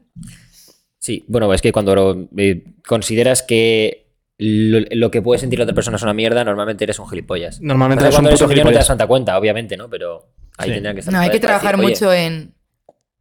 Sí, 1.00 1.26
bueno, 1.28 1.52
es 1.54 1.62
que 1.64 1.72
cuando 1.72 2.28
eh, 2.38 2.64
consideras 2.88 3.42
que 3.42 4.08
lo, 4.38 4.80
lo 4.92 5.10
que 5.10 5.22
puede 5.22 5.40
sentir 5.40 5.58
la 5.60 5.64
otra 5.64 5.74
persona 5.76 5.98
es 5.98 6.04
una 6.04 6.14
mierda, 6.14 6.44
normalmente 6.44 6.84
eres 6.84 7.00
un 7.00 7.08
gilipollas. 7.10 7.60
Normalmente 7.60 8.04
eres 8.04 8.14
un 8.14 8.18
cuando 8.18 8.30
eres 8.30 8.42
un 8.42 8.50
niño 8.50 8.64
no 8.66 8.70
te 8.70 8.76
das 8.76 8.84
gilipollas. 8.84 8.88
tanta 8.88 9.08
cuenta, 9.08 9.38
obviamente, 9.38 9.78
¿no? 9.78 9.90
Pero 9.90 10.30
ahí 10.58 10.70
Sí. 10.70 10.74
tendrían 10.76 10.94
que 10.96 11.00
estar 11.00 11.14
no, 11.14 11.20
hay 11.20 11.30
que 11.30 11.34
decir, 11.34 11.48
trabajar 11.48 11.76
"Oye, 11.76 11.84
mucho 11.88 12.14
en... 12.14 12.54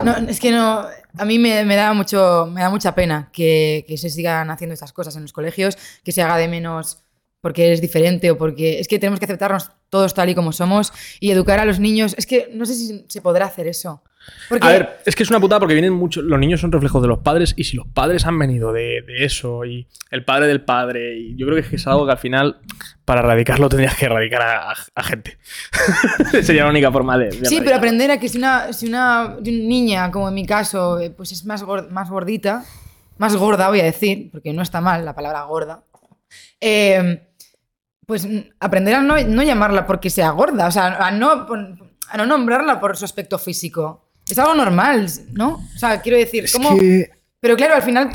No, 0.05 0.16
es 0.29 0.40
que 0.40 0.51
no... 0.51 0.87
A 1.18 1.25
mí 1.25 1.38
me, 1.38 1.64
me 1.64 1.77
da 1.77 1.92
mucho, 1.94 2.49
me 2.53 2.61
da 2.61 2.68
mucha 2.70 2.94
pena 2.94 3.31
que, 3.33 3.85
que 3.88 3.96
se 3.99 4.11
sigan 4.11 4.51
haciendo 4.51 4.75
estas 4.75 4.92
cosas 4.92 5.16
en 5.16 5.23
los 5.23 5.33
colegios, 5.33 5.77
que 6.05 6.12
se 6.12 6.23
haga 6.23 6.37
de 6.37 6.49
menos 6.49 7.03
porque 7.40 7.66
eres 7.66 7.81
diferente 7.81 8.31
o 8.31 8.37
porque... 8.37 8.79
Es 8.79 8.88
que 8.88 8.99
tenemos 8.99 9.18
que 9.20 9.25
aceptarnos 9.25 9.70
todos 9.90 10.14
tal 10.14 10.29
y 10.31 10.35
como 10.35 10.53
somos 10.53 10.92
y 11.20 11.31
educar 11.31 11.59
a 11.61 11.64
los 11.66 11.79
niños. 11.81 12.14
Es 12.16 12.26
que 12.26 12.48
no 12.55 12.64
sé 12.64 12.74
si 12.74 13.05
se 13.09 13.20
podrá 13.20 13.46
hacer 13.46 13.66
eso. 13.66 14.03
Porque, 14.50 14.66
A 14.66 14.70
ver, 14.70 14.98
es 15.07 15.16
que 15.16 15.22
es 15.22 15.31
una 15.31 15.40
putada 15.40 15.59
porque 15.61 15.72
vienen 15.74 15.94
muchos. 15.94 16.22
Los 16.22 16.38
niños 16.38 16.61
son 16.61 16.70
reflejos 16.70 17.01
de 17.01 17.09
los 17.09 17.20
padres 17.20 17.55
y 17.57 17.64
si 17.64 17.76
los 17.76 17.86
padres 17.88 18.26
han 18.26 18.38
venido 18.38 18.70
de, 18.72 19.03
de 19.07 19.24
eso 19.24 19.64
y 19.64 19.88
el 20.11 20.24
padre 20.26 20.47
del 20.47 20.61
padre, 20.62 21.16
y 21.18 21.36
yo 21.36 21.47
creo 21.47 21.62
que 21.62 21.74
es 21.76 21.86
algo 21.86 22.05
que 22.05 22.12
al 22.12 22.18
final, 22.18 22.61
para 23.07 23.20
erradicarlo, 23.20 23.68
tendrías 23.70 23.97
que 23.97 24.05
erradicar 24.07 24.43
a, 24.43 24.70
a- 24.72 24.74
a 24.95 25.03
gente. 25.03 25.38
Sería 26.43 26.64
la 26.64 26.70
única 26.70 26.93
forma 26.93 27.16
de. 27.16 27.30
de 27.30 27.47
Sí, 27.47 27.61
pero 27.64 27.76
aprender 27.76 28.11
a 28.11 28.20
que 28.20 28.28
si 28.28 28.36
una, 28.38 28.72
si 28.74 28.86
una 28.88 29.36
niña, 29.43 30.11
como 30.11 30.28
en 30.28 30.34
mi 30.34 30.45
caso, 30.47 31.01
eh, 31.01 31.11
pues 31.11 31.32
es 31.32 31.45
más, 31.47 31.64
gor- 31.64 31.88
más 31.88 32.11
gordita, 32.11 32.64
más 33.16 33.34
gorda 33.36 33.68
voy 33.70 33.80
a 33.80 33.84
decir, 33.84 34.28
porque 34.30 34.53
no 34.53 34.61
está 34.62 34.82
mal 34.82 35.03
la 35.05 35.14
palabra 35.14 35.43
gorda, 35.45 35.82
eh, 36.61 37.22
pues 38.11 38.26
mm, 38.26 38.38
aprender 38.58 38.96
a 38.96 39.02
no, 39.02 39.14
no 39.22 39.42
llamarla 39.44 39.86
porque 39.86 40.11
sea 40.11 40.30
gorda, 40.30 40.66
o 40.66 40.70
sea, 40.72 40.96
a 41.06 41.12
no, 41.12 41.46
a 42.08 42.16
no 42.16 42.26
nombrarla 42.26 42.80
por 42.80 42.96
su 42.96 43.04
aspecto 43.04 43.38
físico. 43.38 44.08
Es 44.28 44.36
algo 44.36 44.52
normal, 44.56 45.06
¿no? 45.30 45.61
O 45.76 45.78
sea, 45.78 46.00
quiero 46.02 46.18
decir, 46.18 46.46
Es 46.46 46.52
¿cómo? 46.52 46.76
que- 46.76 47.08
Pero 47.38 47.54
claro, 47.56 47.76
al 47.76 47.82
final, 47.82 48.11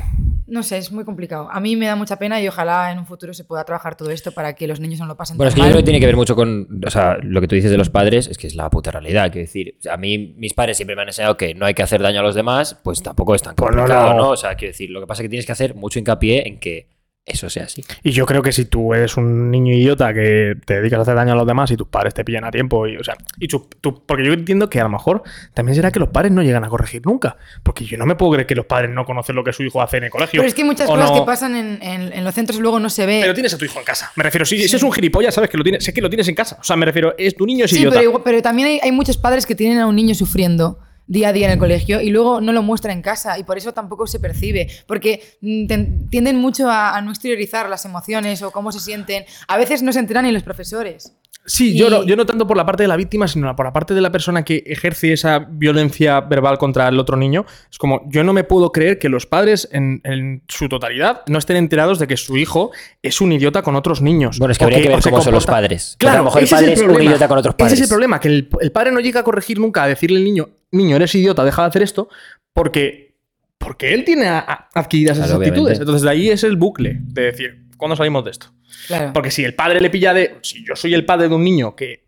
no 0.48 0.64
sé, 0.64 0.80
es 0.80 0.92
muy 0.92 1.06
complicado. 1.06 1.48
A 1.50 1.62
mí 1.62 1.78
me 1.78 1.86
da 1.86 1.96
mucha 1.96 2.18
pena 2.20 2.42
y 2.42 2.48
ojalá 2.50 2.92
en 2.92 3.00
un 3.00 3.06
futuro 3.06 3.34
se 3.34 3.46
pueda 3.46 3.64
trabajar 3.64 3.96
todo 3.96 4.12
esto 4.12 4.34
para 4.34 4.54
que 4.54 4.68
los 4.68 4.82
niños 4.82 5.00
no 5.00 5.06
lo 5.06 5.16
pasen 5.16 5.38
Bueno, 5.38 5.48
es 5.48 5.56
tan 5.56 5.62
que 5.64 5.68
yo 5.70 5.72
creo 5.72 5.80
que 5.82 5.86
tiene 5.86 6.00
que 6.02 6.06
ver 6.08 6.18
mucho 6.18 6.36
con. 6.36 6.68
O 6.86 6.90
sea, 6.92 7.18
lo 7.24 7.40
que 7.40 7.48
tú 7.48 7.56
dices 7.56 7.72
de 7.72 7.78
los 7.78 7.90
padres 7.90 8.28
es 8.28 8.38
que 8.38 8.48
es 8.48 8.56
la 8.56 8.70
puta 8.70 8.92
realidad. 8.92 9.32
Quiero 9.32 9.46
decir, 9.48 9.78
a 9.90 9.96
mí, 9.96 10.36
mis 10.38 10.54
padres 10.54 10.76
siempre 10.76 10.98
me 10.98 11.04
han 11.04 11.08
enseñado 11.08 11.38
que 11.38 11.56
no 11.56 11.66
hay 11.66 11.74
que 11.74 11.84
hacer 11.84 12.02
daño 12.02 12.20
a 12.20 12.24
los 12.24 12.36
demás, 12.36 12.78
pues 12.84 13.02
tampoco 13.02 13.34
es 13.34 13.42
tan 13.42 13.56
Pues 13.56 13.72
no, 13.72 13.84
complicado, 13.84 14.14
no, 14.14 14.30
O 14.32 14.38
sea, 14.38 14.56
quiero 14.56 14.72
decir, 14.74 14.90
lo 14.90 15.00
que 15.00 15.08
pasa 15.08 15.22
es 15.22 15.26
que 15.26 15.30
tienes 15.30 15.46
que 15.46 15.54
hacer 15.54 15.74
mucho 15.76 16.00
hincapié 16.00 16.48
en 16.48 16.60
que 16.60 16.90
eso 17.28 17.50
sea 17.50 17.64
así. 17.64 17.84
Y 18.04 18.12
yo 18.12 18.26
creo 18.28 18.44
que 18.44 18.52
si 18.52 18.66
tú 18.66 18.94
eres 18.94 19.18
un 19.18 19.50
niño 19.50 19.74
idiota 19.74 20.14
que 20.14 20.54
te 20.64 20.76
dedicas 20.76 21.00
a 21.00 21.02
hacer 21.02 21.16
daño 21.16 21.34
a 21.34 21.36
los 21.36 21.48
demás 21.48 21.72
y 21.72 21.76
tus 21.76 21.88
padres 21.88 22.14
te 22.14 22.24
pillan 22.24 22.44
a 22.44 22.52
tiempo, 22.52 22.88
y, 22.88 22.98
o 22.98 23.04
sea, 23.04 23.16
y 23.40 23.48
tú- 23.48 23.68
tú- 23.82 24.04
porque 24.06 24.24
yo 24.24 24.32
entiendo 24.34 24.70
que 24.70 24.80
a 24.80 24.84
lo 24.84 24.90
mejor 24.90 25.24
también 25.56 25.76
será 25.76 25.90
que 25.92 26.00
los 26.00 26.10
padres 26.10 26.32
no 26.32 26.44
llegan 26.44 26.64
a 26.64 26.70
corregir 26.70 27.02
nunca. 27.04 27.38
Porque 27.64 27.84
yo 27.86 27.98
no 27.98 28.06
me 28.06 28.16
puedo 28.16 28.34
creer 28.34 28.46
que 28.46 28.54
los 28.54 28.68
padres 28.68 28.92
no 28.92 29.06
conocen 29.06 29.36
lo 29.36 29.44
que 29.44 29.54
su 29.54 29.64
hijo 29.64 29.82
hace 29.82 29.98
en 29.98 30.04
el 30.04 30.10
colegio. 30.12 30.40
Pero 30.40 30.48
es 30.48 30.54
que 30.54 30.62
hay 30.62 30.68
muchas 30.68 30.88
cosas 30.88 31.10
no- 31.10 31.20
que 31.20 31.26
pasan 31.26 31.56
en, 31.56 31.80
en- 31.82 32.14
en 32.14 32.24
los 32.24 32.36
centros 32.36 32.60
y 32.60 32.62
luego 32.62 32.80
no 32.80 32.92
se 32.92 33.08
ve. 33.08 33.20
Pero 33.22 33.34
tienes 33.34 33.54
a 33.56 33.58
tu 33.58 33.66
hijo 33.66 33.80
en 33.80 33.86
casa. 33.86 34.12
Me 34.16 34.24
refiero, 34.24 34.46
si, 34.46 34.68
si 34.68 34.76
es 34.76 34.84
un 34.84 34.92
gilipollas, 34.92 35.34
sabes 35.34 35.50
que 35.50 35.58
lo 35.58 35.64
tienes, 35.64 35.84
sé 35.84 35.94
que 35.94 36.02
lo 36.02 36.10
tienes 36.12 36.28
en 36.28 36.36
casa. 36.36 36.58
O 36.60 36.64
sea, 36.64 36.76
me 36.76 36.86
refiero, 36.86 37.16
es 37.18 37.36
tu 37.36 37.46
niño 37.48 37.66
es 37.66 37.72
Sí, 37.72 37.78
idiota. 37.80 37.96
pero, 37.98 38.10
igual- 38.10 38.22
pero 38.24 38.42
también 38.44 38.68
hay, 38.68 38.80
hay 38.84 38.92
muchos 38.92 39.18
padres 39.18 39.48
que 39.48 39.56
tienen 39.56 39.80
a 39.80 39.88
un 39.88 39.96
niño 39.96 40.14
sufriendo 40.14 40.78
día 41.08 41.30
a 41.30 41.34
día 41.34 41.48
en 41.48 41.54
el 41.54 41.60
colegio 41.60 42.02
y 42.02 42.10
luego 42.10 42.42
no 42.42 42.52
lo 42.52 42.64
muestran 42.64 42.98
en 42.98 43.02
casa 43.02 43.38
y 43.38 43.44
por 43.44 43.58
eso 43.58 43.74
tampoco 43.74 44.08
se 44.08 44.20
percibe, 44.20 44.68
porque 44.88 45.22
mm, 45.42 46.10
tienden 46.10 46.36
mucho 46.38 46.70
a, 46.70 46.96
a 46.96 47.02
no 47.02 47.12
exteriorizar 47.12 47.70
las 47.70 47.86
emociones 47.86 48.42
o 48.42 48.52
cómo 48.52 48.72
se 48.72 48.80
sienten. 48.80 49.26
A 49.48 49.58
veces 49.58 49.84
no 49.84 49.94
se 49.94 50.00
enteran 50.00 50.26
ni 50.26 50.32
los 50.32 50.44
profesores. 50.44 51.14
Sí, 51.48 51.78
yo, 51.78 51.92
no, 51.92 52.04
yo 52.04 52.16
no 52.16 52.26
tanto 52.26 52.48
por 52.48 52.58
la 52.58 52.66
parte 52.66 52.82
de 52.84 52.88
la 52.88 52.96
víctima, 52.96 53.28
sino 53.28 53.56
por 53.56 53.68
la 53.68 53.74
parte 53.74 53.94
de 53.94 54.02
la 54.02 54.12
persona 54.12 54.44
que 54.44 54.64
ejerce 54.66 55.14
esa 55.14 55.38
violencia 55.48 56.22
verbal 56.22 56.58
contra 56.58 56.88
el 56.88 57.00
otro 57.00 57.18
niño. 57.18 57.46
Es 57.72 57.78
como, 57.78 58.02
yo 58.08 58.24
no 58.24 58.34
me 58.34 58.44
puedo 58.44 58.72
creer 58.72 58.98
que 58.98 59.10
los 59.10 59.28
padres 59.28 59.70
en, 59.72 60.02
en 60.04 60.42
su 60.48 60.68
totalidad 60.70 61.22
no 61.28 61.38
estén 61.38 61.58
enterados 61.58 62.00
de 62.00 62.08
que 62.08 62.18
su 62.18 62.36
hijo 62.36 62.72
es 63.04 63.22
un 63.22 63.32
idiota 63.32 63.62
con 63.62 63.76
otros 63.76 64.02
niños. 64.02 64.40
Bueno, 64.40 64.54
es 64.54 64.58
que 64.58 64.64
habría 64.64 64.82
que 64.82 64.90
ver 64.90 65.02
cómo 65.04 65.22
son 65.22 65.34
los 65.36 65.46
padres. 65.46 65.98
Porque 66.00 66.06
Claro, 66.06 66.16
a 66.16 66.20
lo 66.22 66.26
mejor 66.26 66.42
el 66.42 66.50
padre 66.50 66.74
es 66.74 66.82
es 66.82 66.88
un 66.88 67.04
idiota 67.04 67.28
con 67.28 67.38
otros 67.38 67.56
Ese 67.60 67.66
es 67.66 67.72
el 67.74 67.78
padres. 67.78 67.90
problema, 67.90 68.20
que 68.20 68.28
el, 68.28 68.50
el 68.62 68.72
padre 68.72 68.92
no 68.92 69.00
llega 69.00 69.20
a 69.20 69.24
corregir 69.24 69.60
nunca, 69.60 69.84
a 69.84 69.88
decirle 69.88 70.18
al 70.18 70.24
niño, 70.24 70.50
niño, 70.78 70.96
eres 70.96 71.14
idiota, 71.16 71.44
deja 71.44 71.62
de 71.64 71.68
hacer 71.70 71.82
esto, 71.84 72.10
porque, 72.54 73.16
porque 73.58 73.94
él 73.94 74.04
tiene 74.04 74.28
a- 74.28 74.40
a- 74.40 74.70
adquiridas 74.74 75.18
esas 75.18 75.30
Claro, 75.30 75.42
actitudes. 75.42 75.62
obviamente. 75.64 75.82
Entonces 75.84 76.02
de 76.04 76.10
ahí 76.10 76.30
es 76.30 76.44
el 76.44 76.56
bucle 76.58 76.98
de 77.02 77.22
decir, 77.24 77.66
¿cuándo 77.78 77.96
salimos 77.96 78.24
de 78.26 78.32
esto? 78.32 78.48
Claro. 78.88 79.14
Porque 79.14 79.32
si 79.32 79.44
el 79.44 79.56
padre 79.56 79.80
le 79.82 79.90
pilla 79.90 80.14
de. 80.14 80.36
Si 80.42 80.66
yo 80.66 80.76
soy 80.76 80.94
el 80.94 81.06
padre 81.06 81.30
de 81.30 81.36
un 81.36 81.44
niño 81.44 81.76
que 81.76 82.04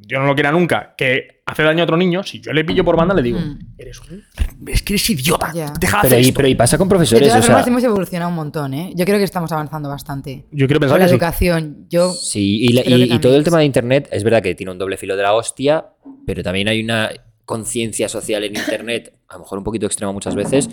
yo 0.00 0.18
no 0.20 0.26
lo 0.26 0.34
quiera 0.34 0.52
nunca, 0.52 0.94
que 0.96 1.42
hace 1.44 1.62
daño 1.62 1.80
a 1.80 1.84
otro 1.84 1.96
niño, 1.96 2.22
si 2.22 2.40
yo 2.40 2.52
le 2.52 2.64
pillo 2.64 2.84
por 2.84 2.96
banda, 2.96 3.14
le 3.14 3.22
digo, 3.22 3.38
Mm. 3.40 3.58
eres 3.78 4.00
un. 4.00 4.22
Es 4.66 4.82
que 4.82 4.94
eres 4.94 5.10
idiota. 5.10 5.50
Deja 5.52 5.72
de 5.72 5.78
Pero 5.80 5.96
hacer 5.98 6.18
y, 6.20 6.22
esto". 6.22 6.34
pero 6.36 6.48
y 6.48 6.54
pasa 6.54 6.78
con 6.78 6.88
de 6.88 6.90
profesores, 6.90 7.28
todas 7.28 7.40
o 7.40 7.42
sea, 7.42 7.52
formas 7.54 7.66
hemos 7.68 7.84
evolucionado 7.84 8.30
un 8.30 8.36
montón, 8.36 8.74
¿eh? 8.74 8.92
Yo 8.94 9.04
creo 9.04 9.18
que 9.18 9.24
estamos 9.24 9.50
avanzando 9.52 9.88
bastante. 9.88 10.46
Yo 10.52 10.66
quiero 10.66 10.78
Con 10.78 10.88
pensar 10.88 10.98
la 10.98 11.04
que 11.04 11.08
sí. 11.08 11.14
educación, 11.14 11.86
yo... 11.88 12.12
Sí, 12.12 12.60
y, 12.64 12.72
la- 12.72 12.82
Creo 12.82 12.98
y- 12.98 13.08
que 13.08 13.14
y 13.14 13.18
todo 13.18 13.36
el 13.36 13.44
tema 13.44 13.58
de 13.58 13.64
Internet 13.64 14.08
es 14.12 14.24
verdad 14.24 14.42
que 14.42 14.54
tiene 14.54 14.72
un 14.72 14.78
doble 14.78 14.96
filo 14.96 15.16
de 15.16 15.22
la 15.22 15.34
hostia, 15.34 15.86
pero 16.26 16.42
también 16.42 16.68
hay 16.68 16.82
una 16.82 17.10
conciencia 17.48 18.10
social 18.10 18.44
en 18.44 18.54
Internet, 18.54 19.14
a 19.26 19.34
lo 19.36 19.40
mejor 19.40 19.56
un 19.56 19.64
poquito 19.64 19.86
extrema 19.86 20.12
muchas 20.12 20.34
veces, 20.34 20.68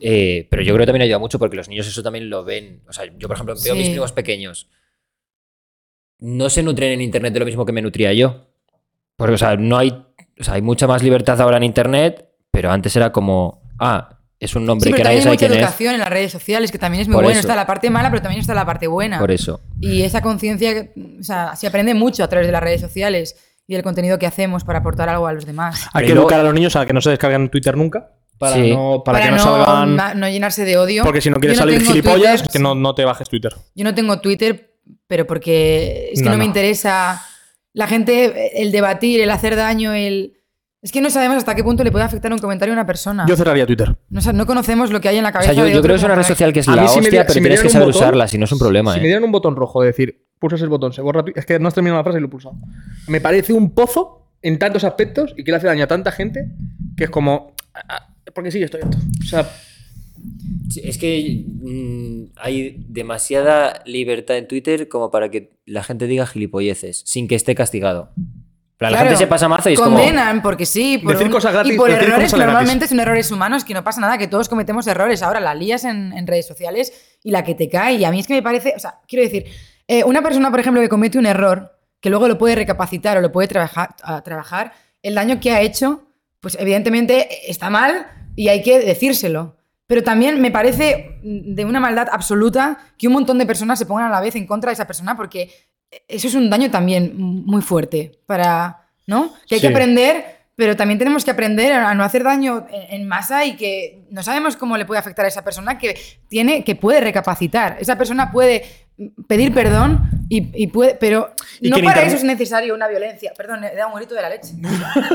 eh, 0.00 0.48
pero 0.50 0.62
yo 0.62 0.72
creo 0.72 0.84
que 0.84 0.86
también 0.86 1.02
ayuda 1.02 1.18
mucho 1.18 1.38
porque 1.38 1.54
los 1.54 1.68
niños 1.68 1.86
eso 1.86 2.02
también 2.02 2.30
lo 2.30 2.42
ven. 2.44 2.80
O 2.88 2.94
sea, 2.94 3.04
yo 3.18 3.28
por 3.28 3.36
ejemplo 3.36 3.54
veo 3.62 3.74
a 3.74 3.76
mis 3.76 3.90
primos 3.90 4.12
pequeños, 4.12 4.70
no 6.20 6.48
se 6.48 6.62
nutren 6.62 6.92
en 6.92 7.02
Internet 7.02 7.34
de 7.34 7.40
lo 7.40 7.44
mismo 7.44 7.66
que 7.66 7.72
me 7.72 7.82
nutría 7.82 8.14
yo. 8.14 8.46
Porque, 9.16 9.34
o 9.34 9.38
sea, 9.38 9.56
no 9.56 9.76
hay, 9.76 9.90
o 9.90 10.42
sea, 10.42 10.54
hay 10.54 10.62
mucha 10.62 10.86
más 10.86 11.02
libertad 11.02 11.38
ahora 11.42 11.58
en 11.58 11.64
Internet, 11.64 12.26
pero 12.50 12.70
antes 12.70 12.96
era 12.96 13.12
como, 13.12 13.60
ah, 13.78 14.18
es 14.40 14.56
un 14.56 14.64
nombre 14.64 14.88
Sí, 14.90 14.96
que 14.96 15.04
nadie 15.04 15.16
hay 15.18 15.22
sabe 15.22 15.34
mucha 15.34 15.46
quién 15.46 15.52
es. 15.52 15.58
educación 15.58 15.92
en 15.94 16.00
las 16.00 16.08
redes 16.08 16.32
sociales, 16.32 16.72
que 16.72 16.78
también 16.78 17.02
es 17.02 17.08
muy 17.08 17.16
Por 17.16 17.24
bueno. 17.24 17.38
eso. 17.38 17.46
Está 17.46 17.54
la 17.54 17.66
parte 17.66 17.90
mala, 17.90 18.08
pero 18.08 18.22
también 18.22 18.40
está 18.40 18.54
la 18.54 18.64
parte 18.64 18.86
buena. 18.86 19.18
Por 19.18 19.30
eso. 19.30 19.60
Y 19.78 20.00
esa 20.00 20.22
conciencia, 20.22 20.88
o 21.20 21.22
sea, 21.22 21.54
se 21.54 21.66
aprende 21.66 21.92
mucho 21.92 22.24
a 22.24 22.28
través 22.28 22.48
de 22.48 22.52
las 22.52 22.62
redes 22.62 22.80
sociales 22.80 23.36
y 23.66 23.74
el 23.74 23.82
contenido 23.82 24.18
que 24.18 24.26
hacemos 24.26 24.64
para 24.64 24.80
aportar 24.80 25.08
algo 25.08 25.26
a 25.26 25.32
los 25.32 25.46
demás. 25.46 25.88
Hay 25.92 26.06
que 26.06 26.12
educar 26.12 26.40
a 26.40 26.42
los 26.42 26.54
niños 26.54 26.76
a 26.76 26.84
que 26.86 26.92
no 26.92 27.00
se 27.00 27.10
descarguen 27.10 27.48
Twitter 27.48 27.76
nunca. 27.76 28.10
Para, 28.38 28.56
Sí. 28.56 28.72
no, 28.72 29.02
para, 29.04 29.22
que 29.22 29.30
no, 29.30 29.38
salgan. 29.38 30.18
no 30.20 30.28
llenarse 30.28 30.64
de 30.64 30.76
odio. 30.76 31.04
Porque 31.04 31.20
si 31.20 31.30
no 31.30 31.36
quieres 31.36 31.56
Yo 31.56 31.62
salir 31.64 31.80
gilipollas, 31.80 32.40
Twitter, 32.42 32.52
que 32.52 32.58
no, 32.58 32.74
no 32.74 32.94
te 32.94 33.04
bajes 33.04 33.28
Twitter. 33.28 33.54
Yo 33.76 33.84
no 33.84 33.94
tengo 33.94 34.20
Twitter, 34.20 34.72
pero 35.06 35.24
porque 35.26 36.10
es 36.12 36.18
que 36.18 36.24
No, 36.24 36.32
no, 36.32 36.36
me 36.36 36.42
no. 36.44 36.48
interesa 36.48 37.22
la 37.72 37.86
gente, 37.86 38.60
el 38.60 38.72
debatir, 38.72 39.20
el 39.20 39.30
hacer 39.30 39.54
daño, 39.56 39.92
el... 39.94 40.40
Es 40.82 40.92
que 40.92 41.00
no 41.00 41.08
sabemos 41.10 41.38
hasta 41.38 41.54
qué 41.54 41.64
punto 41.64 41.82
le 41.84 41.90
puede 41.90 42.04
afectar 42.04 42.30
un 42.32 42.38
comentario 42.40 42.72
a 42.74 42.76
una 42.76 42.86
persona. 42.86 43.24
Yo 43.26 43.36
cerraría 43.36 43.66
Twitter. 43.66 43.96
no, 44.10 44.20
sa- 44.20 44.32
no 44.34 44.44
conocemos 44.46 44.90
lo 44.90 45.00
que 45.00 45.08
hay 45.08 45.16
en 45.16 45.22
la 45.22 45.30
O 45.30 45.32
cabeza 45.32 45.52
sea, 45.54 45.58
yo, 45.60 45.64
de 45.64 45.70
yo 45.72 45.78
otro 45.78 45.86
creo 45.88 45.94
que 45.94 46.00
es 46.00 46.04
una 46.04 46.14
red 46.16 46.24
social 46.24 46.52
que 46.52 46.60
es 46.60 46.68
A 46.68 46.76
la 46.76 46.88
si 46.88 46.98
hostia, 46.98 47.22
pero 47.22 47.32
si 47.34 47.40
tienes 47.40 47.62
que 47.62 47.70
saber 47.70 47.86
botón, 47.86 48.02
usarla, 48.02 48.28
si 48.28 48.36
no 48.36 48.44
es 48.44 48.52
un 48.52 48.58
problema. 48.58 48.92
Si 48.92 48.98
¿eh? 48.98 49.02
me 49.02 49.06
dieran 49.08 49.24
un 49.24 49.32
botón 49.32 49.56
rojo 49.56 49.80
de 49.80 49.86
decir, 49.86 50.23
pulsas 50.38 50.60
el 50.62 50.68
botón, 50.68 50.92
se 50.92 51.00
borra. 51.02 51.24
Es 51.34 51.46
que 51.46 51.58
no 51.58 51.68
has 51.68 51.74
terminado 51.74 51.98
la 52.00 52.04
frase 52.04 52.18
y 52.18 52.20
lo 52.20 52.26
he 52.26 52.30
pulsado. 52.30 52.56
Me 53.08 53.20
parece 53.20 53.52
un 53.52 53.70
pozo 53.74 54.28
en 54.42 54.58
tantos 54.58 54.84
aspectos 54.84 55.34
y 55.36 55.44
que 55.44 55.50
le 55.50 55.56
hace 55.56 55.66
daño 55.66 55.84
a 55.84 55.88
tanta 55.88 56.12
gente 56.12 56.48
que 56.96 57.04
es 57.04 57.10
como. 57.10 57.54
ah, 57.74 57.82
ah, 57.88 58.08
Porque 58.34 58.50
sí, 58.50 58.62
estoy 58.62 58.82
harto. 58.82 58.98
O 59.22 59.26
sea, 59.26 59.48
Sí, 60.70 60.80
Es 60.84 60.96
que 60.96 61.44
mm, 61.46 62.32
hay 62.36 62.84
demasiada 62.88 63.82
libertad 63.84 64.36
en 64.38 64.48
Twitter 64.48 64.88
como 64.88 65.10
para 65.10 65.28
que 65.30 65.50
la 65.66 65.82
gente 65.82 66.06
diga 66.06 66.26
gilipolleces 66.26 67.02
sin 67.04 67.28
que 67.28 67.34
esté 67.34 67.54
castigado. 67.54 68.10
La 68.80 68.88
Claro, 68.88 69.04
gente 69.04 69.18
se 69.18 69.26
pasa 69.26 69.48
mazo 69.48 69.70
y 69.70 69.74
es 69.74 69.80
como. 69.80 69.96
condenan 69.96 70.40
porque 70.42 70.66
sí. 70.66 70.98
Por 70.98 71.12
Decir 71.12 71.26
un- 71.26 71.32
cosas 71.32 71.52
gratis- 71.52 71.74
y 71.74 71.76
por 71.76 71.88
decir 71.90 72.04
errores 72.04 72.24
cosas 72.26 72.38
gratis. 72.40 72.52
normalmente 72.54 72.88
son 72.88 73.00
errores 73.00 73.30
humanos 73.30 73.64
que 73.64 73.74
no 73.74 73.84
pasa 73.84 74.00
nada, 74.00 74.16
que 74.18 74.26
todos 74.26 74.48
cometemos 74.48 74.86
errores. 74.86 75.22
Ahora 75.22 75.40
la 75.40 75.54
lías 75.54 75.84
en, 75.84 76.12
en 76.12 76.26
redes 76.26 76.46
sociales 76.46 76.92
y 77.22 77.30
la 77.30 77.44
que 77.44 77.54
te 77.54 77.68
cae. 77.68 77.96
Y 77.96 78.04
a 78.04 78.10
mí 78.10 78.20
es 78.20 78.26
que 78.26 78.34
me 78.34 78.42
parece, 78.42 78.72
o 78.76 78.78
sea, 78.80 78.94
quiero 79.06 79.24
decir, 79.24 79.44
eh, 79.88 80.04
una 80.04 80.22
persona, 80.22 80.50
por 80.50 80.60
ejemplo, 80.60 80.80
que 80.80 80.88
comete 80.88 81.18
un 81.18 81.26
error, 81.26 81.78
que 82.00 82.10
luego 82.10 82.28
lo 82.28 82.38
puede 82.38 82.54
recapacitar 82.54 83.16
o 83.16 83.20
lo 83.20 83.32
puede 83.32 83.48
trabajar, 83.48 83.94
a- 84.02 84.22
trabajar 84.22 84.72
el 85.02 85.14
daño 85.14 85.40
que 85.40 85.50
ha 85.52 85.60
hecho, 85.60 86.04
pues 86.40 86.56
evidentemente 86.60 87.50
está 87.50 87.70
mal 87.70 88.06
y 88.36 88.48
hay 88.48 88.62
que 88.62 88.80
decírselo. 88.80 89.56
Pero 89.86 90.02
también 90.02 90.40
me 90.40 90.50
parece 90.50 91.18
de 91.22 91.64
una 91.64 91.80
maldad 91.80 92.08
absoluta 92.10 92.78
que 92.96 93.06
un 93.06 93.12
montón 93.12 93.38
de 93.38 93.44
personas 93.46 93.78
se 93.78 93.84
pongan 93.86 94.06
a 94.06 94.10
la 94.10 94.20
vez 94.20 94.34
en 94.36 94.46
contra 94.46 94.70
de 94.70 94.74
esa 94.74 94.86
persona 94.86 95.14
porque 95.16 95.50
eso 96.08 96.26
es 96.28 96.34
un 96.34 96.48
daño 96.50 96.70
también 96.70 97.12
muy 97.16 97.60
fuerte 97.60 98.12
para, 98.26 98.86
¿no? 99.06 99.32
Que 99.46 99.56
hay 99.56 99.60
Sí. 99.60 99.66
que 99.66 99.72
aprender, 99.72 100.24
pero 100.56 100.74
también 100.74 100.98
tenemos 100.98 101.24
que 101.24 101.30
aprender 101.30 101.72
a 101.72 101.94
no 101.94 102.02
hacer 102.02 102.24
daño 102.24 102.66
en 102.70 103.06
masa 103.06 103.44
y 103.44 103.56
que 103.56 104.06
no 104.10 104.22
sabemos 104.22 104.56
cómo 104.56 104.76
le 104.78 104.86
puede 104.86 105.00
afectar 105.00 105.26
a 105.26 105.28
esa 105.28 105.44
persona 105.44 105.76
que 105.78 105.94
tiene, 106.28 106.64
que 106.64 106.74
puede 106.76 107.00
recapacitar. 107.00 107.76
Esa 107.78 107.96
persona 107.98 108.30
puede 108.32 108.64
pedir 109.26 109.52
perdón 109.52 110.08
y, 110.28 110.50
y 110.62 110.68
puede, 110.68 110.94
pero 110.94 111.34
Y 111.60 111.68
no 111.68 111.76
que 111.76 111.82
para 111.82 111.96
internet- 111.96 112.06
eso 112.08 112.16
es 112.18 112.24
necesario 112.24 112.74
una 112.74 112.88
violencia. 112.88 113.32
Perdón, 113.36 113.64
he 113.64 113.74
dado 113.74 113.90
un 113.90 113.96
grito 113.96 114.14
de 114.14 114.22
la 114.22 114.28
leche. 114.28 114.54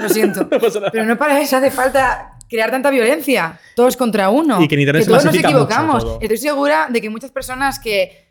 Lo 0.01 0.09
siento. 0.09 0.47
pasa 0.49 0.79
nada. 0.79 0.91
Pero 0.91 1.05
no 1.05 1.17
para 1.17 1.39
eso 1.39 1.57
hace 1.57 1.71
falta 1.71 2.33
crear 2.49 2.71
tanta 2.71 2.89
violencia. 2.89 3.57
Todos 3.75 3.95
contra 3.95 4.29
uno. 4.29 4.61
Y 4.61 4.67
que 4.67 4.75
en 4.75 4.81
internet 4.81 5.03
se 5.03 5.09
todos 5.09 5.25
nos 5.25 5.33
mucho 5.33 5.47
equivocamos. 5.47 6.17
Estoy 6.21 6.37
segura 6.37 6.87
de 6.89 6.99
que 7.01 7.09
muchas 7.09 7.31
personas 7.31 7.79
que, 7.79 8.27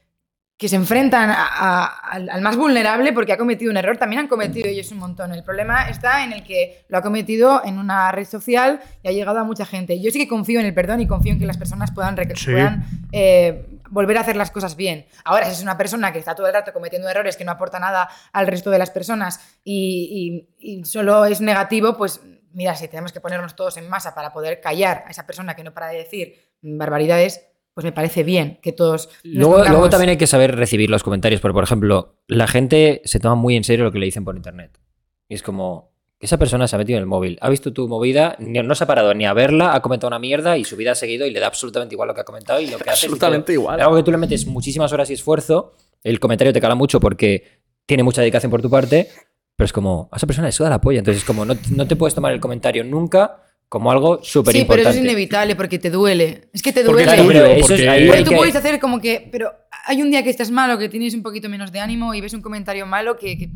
que 0.57 0.69
se 0.69 0.77
enfrentan 0.77 1.31
a- 1.31 1.47
a- 1.47 1.85
al, 1.87 2.29
al 2.29 2.41
más 2.43 2.57
vulnerable 2.57 3.13
porque 3.13 3.33
ha 3.33 3.37
cometido 3.39 3.71
un 3.71 3.77
error, 3.77 3.97
también 3.97 4.21
han 4.21 4.29
cometido 4.29 4.69
ellos 4.69 4.91
un 4.93 4.99
montón. 4.99 5.33
El 5.33 5.45
problema 5.45 5.89
está 5.89 6.25
en 6.25 6.33
el 6.33 6.43
que 6.45 6.85
lo 6.89 6.99
ha 6.99 7.03
cometido 7.03 7.63
en 7.65 7.79
una 7.79 8.11
red 8.13 8.27
social 8.27 8.81
y 9.03 9.09
ha 9.09 9.13
llegado 9.13 9.39
a 9.39 9.45
mucha 9.45 9.65
gente. 9.65 10.01
Yo 10.01 10.11
sí 10.11 10.19
que 10.19 10.27
confío 10.29 10.59
en 10.61 10.67
el 10.67 10.75
perdón 10.75 11.01
y 11.01 11.07
confío 11.07 11.33
en 11.33 11.39
que 11.39 11.47
las 11.47 11.57
personas 11.57 11.93
puedan, 11.93 12.17
Sí. 12.35 12.47
puedan 12.51 12.85
eh, 13.13 13.65
volver 13.91 14.17
a 14.19 14.21
hacer 14.21 14.37
las 14.37 14.51
cosas 14.51 14.77
bien. 14.77 15.07
Ahora, 15.25 15.47
si 15.47 15.53
es 15.53 15.63
una 15.63 15.77
persona 15.79 16.13
que 16.13 16.19
está 16.19 16.35
todo 16.35 16.47
el 16.47 16.53
rato 16.55 16.73
cometiendo 16.73 17.09
errores, 17.09 17.37
que 17.37 17.45
no 17.45 17.53
aporta 17.53 17.79
nada 17.79 18.09
al 18.33 18.47
resto 18.47 18.71
de 18.71 18.79
las 18.79 18.91
personas 18.91 19.41
y, 19.65 20.47
y- 20.61 20.79
y 20.81 20.85
solo 20.85 21.25
es 21.25 21.41
negativo, 21.41 21.97
pues 21.97 22.21
mira, 22.53 22.75
si 22.75 22.89
tenemos 22.89 23.13
que 23.13 23.21
ponernos 23.21 23.55
todos 23.57 23.77
en 23.77 23.89
masa 23.89 24.15
para 24.15 24.33
poder 24.33 24.61
callar 24.61 25.05
a 25.07 25.11
esa 25.11 25.27
persona 25.27 25.55
que 25.55 25.65
no 25.65 25.75
para 25.75 25.89
de 25.89 25.99
decir 25.99 26.35
barbaridades, 26.63 27.45
pues 27.75 27.85
me 27.85 27.93
parece 27.93 28.25
bien 28.25 28.59
que 28.63 28.73
todos... 28.73 29.09
Luego, 29.23 29.63
luego 29.65 29.89
también 29.89 30.11
hay 30.11 30.17
que 30.17 30.27
saber 30.27 30.57
recibir 30.57 30.91
los 30.91 31.05
comentarios, 31.05 31.41
porque 31.41 31.55
por 31.55 31.63
ejemplo, 31.65 32.19
la 32.27 32.49
gente 32.49 33.01
se 33.05 33.21
toma 33.21 33.37
muy 33.37 33.55
en 33.57 33.63
serio 33.65 33.85
lo 33.85 33.93
que 33.93 34.01
le 34.01 34.07
dicen 34.07 34.25
por 34.25 34.35
internet. 34.37 34.81
Y 35.29 35.35
es 35.35 35.43
como, 35.45 35.93
esa 36.21 36.37
persona 36.37 36.67
se 36.67 36.75
ha 36.77 36.79
metido 36.79 36.97
en 36.99 37.03
el 37.03 37.07
móvil, 37.07 37.39
ha 37.41 37.49
visto 37.49 37.73
tu 37.73 37.87
movida, 37.89 38.35
ni- 38.39 38.61
no 38.63 38.75
se 38.75 38.85
ha 38.85 38.87
parado 38.87 39.15
ni 39.15 39.25
a 39.27 39.33
verla, 39.33 39.75
ha 39.75 39.83
comentado 39.83 40.09
una 40.09 40.19
mierda 40.19 40.57
y 40.59 40.65
su 40.65 40.77
vida 40.77 40.93
ha 40.93 40.95
seguido 40.95 41.27
y 41.27 41.31
le 41.31 41.39
da 41.41 41.47
absolutamente 41.47 41.95
igual 41.95 42.09
lo 42.09 42.15
que 42.15 42.21
ha 42.23 42.25
comentado 42.25 42.61
y 42.61 42.67
lo 42.67 42.77
que 42.79 42.91
hace. 42.91 43.07
Absolutamente 43.07 43.53
igual. 43.53 43.81
Algo 43.81 43.97
que 43.97 44.03
tú 44.03 44.11
le 44.11 44.17
metes 44.19 44.47
muchísimas 44.47 44.93
horas 44.93 45.11
y 45.11 45.15
esfuerzo, 45.15 45.75
el 46.03 46.19
comentario 46.19 46.53
te 46.53 46.61
cala 46.61 46.75
mucho 46.75 46.99
porque 47.01 47.63
tiene 47.87 48.03
mucha 48.03 48.21
dedicación 48.21 48.51
por 48.51 48.61
tu 48.63 48.69
parte, 48.71 49.09
pero 49.57 49.65
es 49.65 49.73
como, 49.73 50.09
a 50.13 50.17
esa 50.17 50.27
persona 50.27 50.49
le 50.49 50.53
suda 50.53 50.71
la 50.71 50.81
polla. 50.81 50.99
Entonces 50.99 51.23
es 51.23 51.27
como, 51.27 51.45
no, 51.45 51.55
no 51.75 51.87
te 51.87 51.97
puedes 51.97 52.15
tomar 52.15 52.33
el 52.33 52.41
comentario 52.41 52.85
nunca 52.85 53.43
como 53.69 53.91
algo 53.91 54.21
súper 54.23 54.53
Sí, 54.53 54.61
pero 54.61 54.81
importante. 54.81 54.91
eso 54.91 54.99
es 54.99 55.05
inevitable 55.05 55.55
porque 55.57 55.79
te 55.79 55.91
duele. 55.91 56.49
Es 56.55 56.63
que 56.63 56.73
te 56.73 56.83
duele. 56.83 57.03
es 57.11 57.17
tuyo, 57.17 57.29
pero 57.29 57.45
eso 57.47 57.59
es- 57.59 57.67
porque- 57.69 57.89
ahí 57.89 58.09
Pero 58.11 58.25
tú 58.25 58.31
que- 58.31 58.37
puedes 58.37 58.57
hacer 58.57 58.81
como 58.81 59.01
que, 59.01 59.29
pero 59.31 59.53
hay 59.87 60.01
un 60.03 60.11
día 60.11 60.23
que 60.23 60.31
estás 60.31 60.51
malo, 60.51 60.79
que 60.79 60.89
tienes 60.89 61.15
un 61.15 61.23
poquito 61.23 61.49
menos 61.49 61.71
de 61.73 61.81
ánimo 61.81 62.15
y 62.15 62.21
ves 62.21 62.33
un 62.35 62.41
comentario 62.41 62.87
malo 62.87 63.17
que, 63.19 63.37
que- 63.37 63.51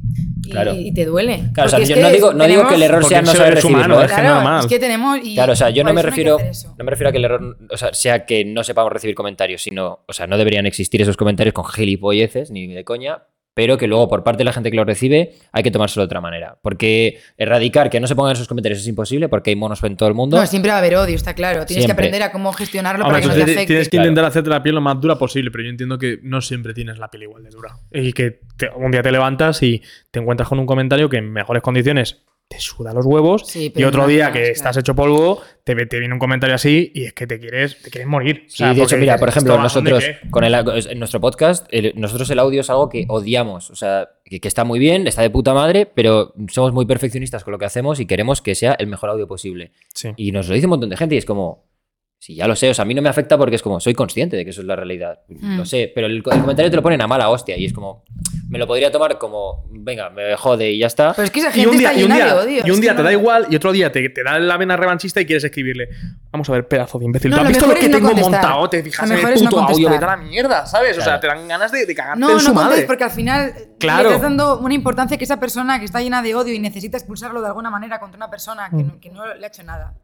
y, 0.44 0.50
Claro. 0.50 0.74
y 0.74 0.92
te 0.92 1.04
duele. 1.06 1.44
Claro, 1.54 1.68
o 1.68 1.70
sea, 1.70 1.78
es 1.78 1.88
yo 1.88 1.96
no 1.96 2.10
digo, 2.10 2.34
no 2.34 2.46
digo 2.46 2.66
que 2.68 2.74
el 2.74 2.82
error 2.82 3.04
sea 3.04 3.22
no 3.22 3.28
saber 3.32 3.64
humano, 3.64 3.94
recibirlo. 3.94 4.00
¿eh? 4.00 4.04
es 4.04 4.10
que 4.10 4.20
Claro, 4.20 4.60
es 4.66 4.80
tenemos. 4.80 5.18
y 5.22 5.34
Claro, 5.34 5.52
o 5.52 5.56
sea, 5.56 5.70
yo 5.70 5.84
no 5.84 5.92
me 5.94 6.02
refiero, 6.02 6.36
no 6.76 6.84
me 6.84 6.90
refiero 6.90 7.08
a 7.08 7.12
que 7.12 7.18
el 7.18 7.24
error 7.24 7.56
o 7.70 7.76
sea, 7.76 7.94
sea 7.94 8.26
que 8.26 8.44
no 8.44 8.64
sepamos 8.64 8.92
recibir 8.92 9.14
comentarios, 9.14 9.62
sino, 9.62 10.00
o 10.06 10.12
sea, 10.12 10.26
no 10.26 10.36
deberían 10.36 10.66
existir 10.66 11.00
esos 11.00 11.16
comentarios 11.16 11.52
con 11.54 11.64
gilipolleces 11.64 12.50
ni 12.50 12.66
de 12.66 12.84
coña, 12.84 13.22
pero 13.54 13.76
que 13.76 13.86
luego 13.86 14.08
por 14.08 14.24
parte 14.24 14.38
de 14.38 14.44
la 14.44 14.52
gente 14.52 14.70
que 14.70 14.76
lo 14.76 14.84
recibe 14.84 15.34
hay 15.52 15.62
que 15.62 15.70
tomárselo 15.70 16.02
de 16.02 16.06
otra 16.06 16.20
manera. 16.20 16.58
Porque 16.62 17.18
erradicar 17.36 17.90
que 17.90 18.00
no 18.00 18.06
se 18.06 18.14
pongan 18.16 18.32
esos 18.32 18.48
comentarios 18.48 18.80
es 18.80 18.86
imposible 18.86 19.28
porque 19.28 19.50
hay 19.50 19.56
monos 19.56 19.82
en 19.82 19.96
todo 19.96 20.08
el 20.08 20.14
mundo. 20.14 20.38
No, 20.38 20.46
siempre 20.46 20.70
va 20.70 20.76
a 20.76 20.78
haber 20.78 20.96
odio, 20.96 21.14
está 21.14 21.34
claro. 21.34 21.66
Tienes 21.66 21.86
que 21.86 21.92
aprender 21.92 22.22
a 22.22 22.32
cómo 22.32 22.52
gestionarlo 22.52 23.04
Hombre, 23.04 23.20
para 23.20 23.22
que 23.22 23.28
no 23.28 23.34
te 23.44 23.50
afecte. 23.52 23.66
tienes 23.66 23.88
que 23.88 23.96
Claro. 23.96 24.08
intentar 24.08 24.24
hacerte 24.30 24.48
la 24.50 24.62
piel 24.62 24.74
lo 24.74 24.80
más 24.80 25.00
dura 25.00 25.16
posible, 25.18 25.50
pero 25.50 25.64
yo 25.64 25.70
entiendo 25.70 25.98
que 25.98 26.18
no 26.22 26.40
siempre 26.40 26.72
tienes 26.74 26.98
la 26.98 27.08
piel 27.10 27.24
igual 27.24 27.42
de 27.44 27.50
dura. 27.50 27.70
Y 27.92 28.12
que 28.12 28.40
te- 28.56 28.70
un 28.74 28.90
día 28.90 29.02
te 29.02 29.12
levantas 29.12 29.62
y 29.62 29.82
te 30.10 30.20
encuentras 30.20 30.48
con 30.48 30.58
un 30.58 30.66
comentario 30.66 31.08
que 31.08 31.18
en 31.18 31.30
mejores 31.30 31.62
condiciones 31.62 32.22
te 32.52 32.60
suda 32.60 32.92
los 32.92 33.06
huevos 33.06 33.46
Sí, 33.46 33.72
y 33.74 33.84
otro 33.84 34.06
día 34.06 34.26
que 34.32 34.38
claro. 34.40 34.52
estás 34.52 34.76
hecho 34.76 34.94
polvo 34.94 35.40
te, 35.64 35.74
te 35.86 35.98
viene 35.98 36.12
un 36.12 36.18
comentario 36.20 36.54
así 36.54 36.90
y 36.94 37.04
es 37.04 37.12
que 37.12 37.26
te 37.26 37.38
quieres, 37.38 37.80
te 37.82 37.90
quieres 37.90 38.08
morir. 38.08 38.44
O 38.46 38.50
Sí, 38.50 38.56
sea, 38.58 38.74
de 38.74 38.82
hecho, 38.82 38.96
mira, 38.96 39.16
por 39.18 39.28
ejemplo, 39.28 39.54
¿esto 39.54 39.66
a 39.66 39.72
dónde 39.74 39.90
nosotros 39.92 40.16
con 40.30 40.44
el, 40.44 40.54
en 40.90 40.98
nuestro 40.98 41.20
podcast, 41.20 41.66
el- 41.70 41.92
nosotros 41.96 42.28
el 42.30 42.38
audio 42.38 42.60
es 42.60 42.70
algo 42.70 42.88
que 42.88 43.04
odiamos. 43.08 43.70
O 43.70 43.76
sea, 43.76 44.08
que, 44.24 44.40
que 44.40 44.48
está 44.48 44.64
muy 44.64 44.78
bien, 44.78 45.06
está 45.06 45.22
de 45.22 45.30
puta 45.30 45.54
madre, 45.54 45.86
pero 45.86 46.34
somos 46.48 46.72
muy 46.72 46.84
perfeccionistas 46.86 47.44
con 47.44 47.52
lo 47.52 47.58
que 47.58 47.64
hacemos 47.64 48.00
y 48.00 48.06
queremos 48.06 48.42
que 48.42 48.54
sea 48.54 48.72
el 48.78 48.86
mejor 48.88 49.10
audio 49.10 49.26
posible. 49.28 49.70
Sí. 49.94 50.10
Y 50.16 50.32
nos 50.32 50.48
lo 50.48 50.54
dice 50.54 50.66
un 50.66 50.70
montón 50.70 50.90
de 50.90 50.96
gente 50.96 51.14
y 51.14 51.18
es 51.18 51.24
como, 51.24 51.64
sí, 52.24 52.36
ya 52.36 52.46
lo 52.46 52.54
sé, 52.54 52.70
o 52.70 52.74
sea, 52.74 52.84
a 52.84 52.86
mí 52.86 52.94
no 52.94 53.02
me 53.02 53.08
afecta 53.08 53.36
porque 53.36 53.56
es 53.56 53.62
como, 53.62 53.80
soy 53.80 53.94
consciente 53.94 54.36
de 54.36 54.44
que 54.44 54.50
eso 54.50 54.60
es 54.60 54.66
la 54.68 54.76
realidad. 54.76 55.18
Mm. 55.28 55.56
Lo 55.58 55.64
sé, 55.64 55.90
pero 55.92 56.06
el, 56.06 56.18
el 56.18 56.22
comentario 56.22 56.70
te 56.70 56.76
lo 56.76 56.82
ponen 56.82 57.00
a 57.02 57.08
mala 57.08 57.28
hostia 57.30 57.56
y 57.56 57.64
es 57.64 57.72
como, 57.72 58.04
me 58.48 58.58
lo 58.60 58.66
podría 58.68 58.92
tomar 58.92 59.18
como, 59.18 59.64
venga, 59.72 60.08
me 60.10 60.36
jode 60.36 60.70
y 60.70 60.78
ya 60.78 60.86
está. 60.86 61.14
Pero 61.14 61.24
es 61.24 61.30
que 61.32 61.40
esa 61.40 61.48
Y 61.50 61.52
gente 61.54 61.68
un 61.70 61.78
día, 61.78 61.88
está 61.88 62.00
y 62.00 62.04
un 62.04 62.10
llena 62.12 62.24
día- 62.24 62.34
de 62.34 62.40
odio. 62.40 62.62
y 62.64 62.70
un 62.70 62.80
día 62.80 62.92
te 62.92 62.98
no- 62.98 63.04
da 63.04 63.12
igual 63.12 63.46
y 63.50 63.56
otro 63.56 63.72
día 63.72 63.90
te, 63.90 64.08
te 64.10 64.22
da 64.22 64.38
la 64.38 64.56
vena 64.56 64.76
revanchista 64.76 65.20
y 65.20 65.26
quieres 65.26 65.42
escribirle. 65.42 65.88
Vamos 66.30 66.48
a 66.48 66.52
ver, 66.52 66.68
pedazo 66.68 67.00
de 67.00 67.06
imbécil. 67.06 67.30
No, 67.32 67.38
¿Tú 67.38 67.40
has 67.40 67.44
lo 67.44 67.48
visto 67.54 67.66
lo 67.66 67.74
que 67.74 67.88
no 67.88 67.96
tengo 67.96 68.08
contestar. 68.10 68.32
montado? 68.40 68.70
Te 68.70 68.82
fijas 68.84 69.10
en 69.10 69.18
el 69.18 69.32
es 69.32 69.42
no 69.42 69.50
puto 69.50 69.62
audio, 69.62 69.90
vete 69.90 70.04
a 70.04 70.08
la 70.08 70.16
mierda, 70.16 70.64
¿sabes? 70.66 70.96
O 70.96 71.00
sea, 71.00 71.18
te 71.18 71.26
dan 71.26 71.48
ganas 71.48 71.72
de, 71.72 71.86
de 71.86 71.94
cagarte 71.94 72.20
No, 72.20 72.28
en 72.28 72.34
no 72.34 72.40
su 72.40 72.46
contéis 72.54 72.68
madre. 72.70 72.84
porque 72.86 73.04
al 73.04 73.10
final 73.10 73.52
Claro. 73.80 74.02
le 74.04 74.08
estás 74.14 74.22
dando 74.22 74.60
una 74.60 74.74
importancia 74.74 75.18
que 75.18 75.24
esa 75.24 75.40
persona 75.40 75.80
que 75.80 75.86
está 75.86 76.00
llena 76.00 76.22
de 76.22 76.34
odio 76.36 76.54
y 76.54 76.60
necesita 76.60 76.96
expulsarlo 76.98 77.40
de 77.40 77.48
alguna 77.48 77.70
manera 77.70 77.98
contra 77.98 78.16
una 78.16 78.30
persona 78.30 78.68
que, 78.70 78.76
Mm. 78.76 78.86
no, 78.86 79.00
que 79.00 79.10
no 79.10 79.34
le 79.34 79.44
ha 79.44 79.48
hecho 79.48 79.64
nada. 79.64 79.94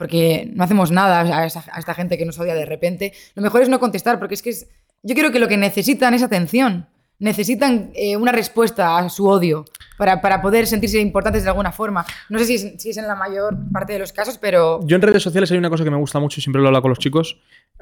Porque 0.00 0.50
no 0.54 0.64
hacemos 0.64 0.90
nada 0.90 1.20
a, 1.20 1.44
esa- 1.46 1.62
a 1.70 1.78
esta 1.78 1.92
gente 1.94 2.16
que 2.16 2.24
nos 2.24 2.38
odia 2.40 2.54
de 2.54 2.64
repente. 2.64 3.12
Lo 3.34 3.42
mejor 3.42 3.60
es 3.62 3.68
no 3.68 3.78
contestar 3.78 4.18
porque 4.18 4.34
es 4.34 4.40
que 4.42 4.50
es- 4.50 4.66
yo 5.02 5.14
creo 5.14 5.30
que 5.30 5.38
lo 5.38 5.46
que 5.46 5.56
necesitan 5.58 6.14
es 6.14 6.22
atención. 6.22 6.86
Necesitan 7.18 7.90
eh, 7.94 8.16
una 8.16 8.32
respuesta 8.32 8.96
a 8.96 9.08
su 9.10 9.26
odio 9.28 9.66
para, 9.98 10.22
para 10.22 10.40
poder 10.40 10.66
sentirse 10.66 10.98
importantes 10.98 11.42
de 11.42 11.50
alguna 11.50 11.70
forma. 11.70 12.06
No 12.30 12.38
sé 12.38 12.46
si 12.46 12.54
es, 12.54 12.72
si 12.78 12.90
es 12.90 12.96
en 12.96 13.06
la 13.06 13.14
mayor 13.14 13.58
parte 13.70 13.92
de 13.92 13.98
los 13.98 14.12
casos, 14.14 14.38
pero 14.38 14.80
Yo 14.86 14.96
en 14.96 15.02
redes 15.02 15.22
sociales 15.22 15.52
hay 15.52 15.58
una 15.58 15.68
cosa 15.68 15.84
que 15.84 15.90
me 15.90 15.98
gusta 15.98 16.18
mucho 16.18 16.40
y 16.40 16.42
siempre 16.42 16.62
lo 16.62 16.68
hablo 16.68 16.80
con 16.80 16.88
los 16.88 16.98
chicos. 16.98 17.38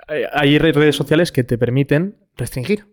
Eh, 0.08 0.26
Hay 0.32 0.58
re- 0.58 0.72
redes 0.72 0.96
sociales 0.96 1.30
que 1.30 1.44
te 1.44 1.56
permiten 1.56 2.16
restringir. 2.36 2.86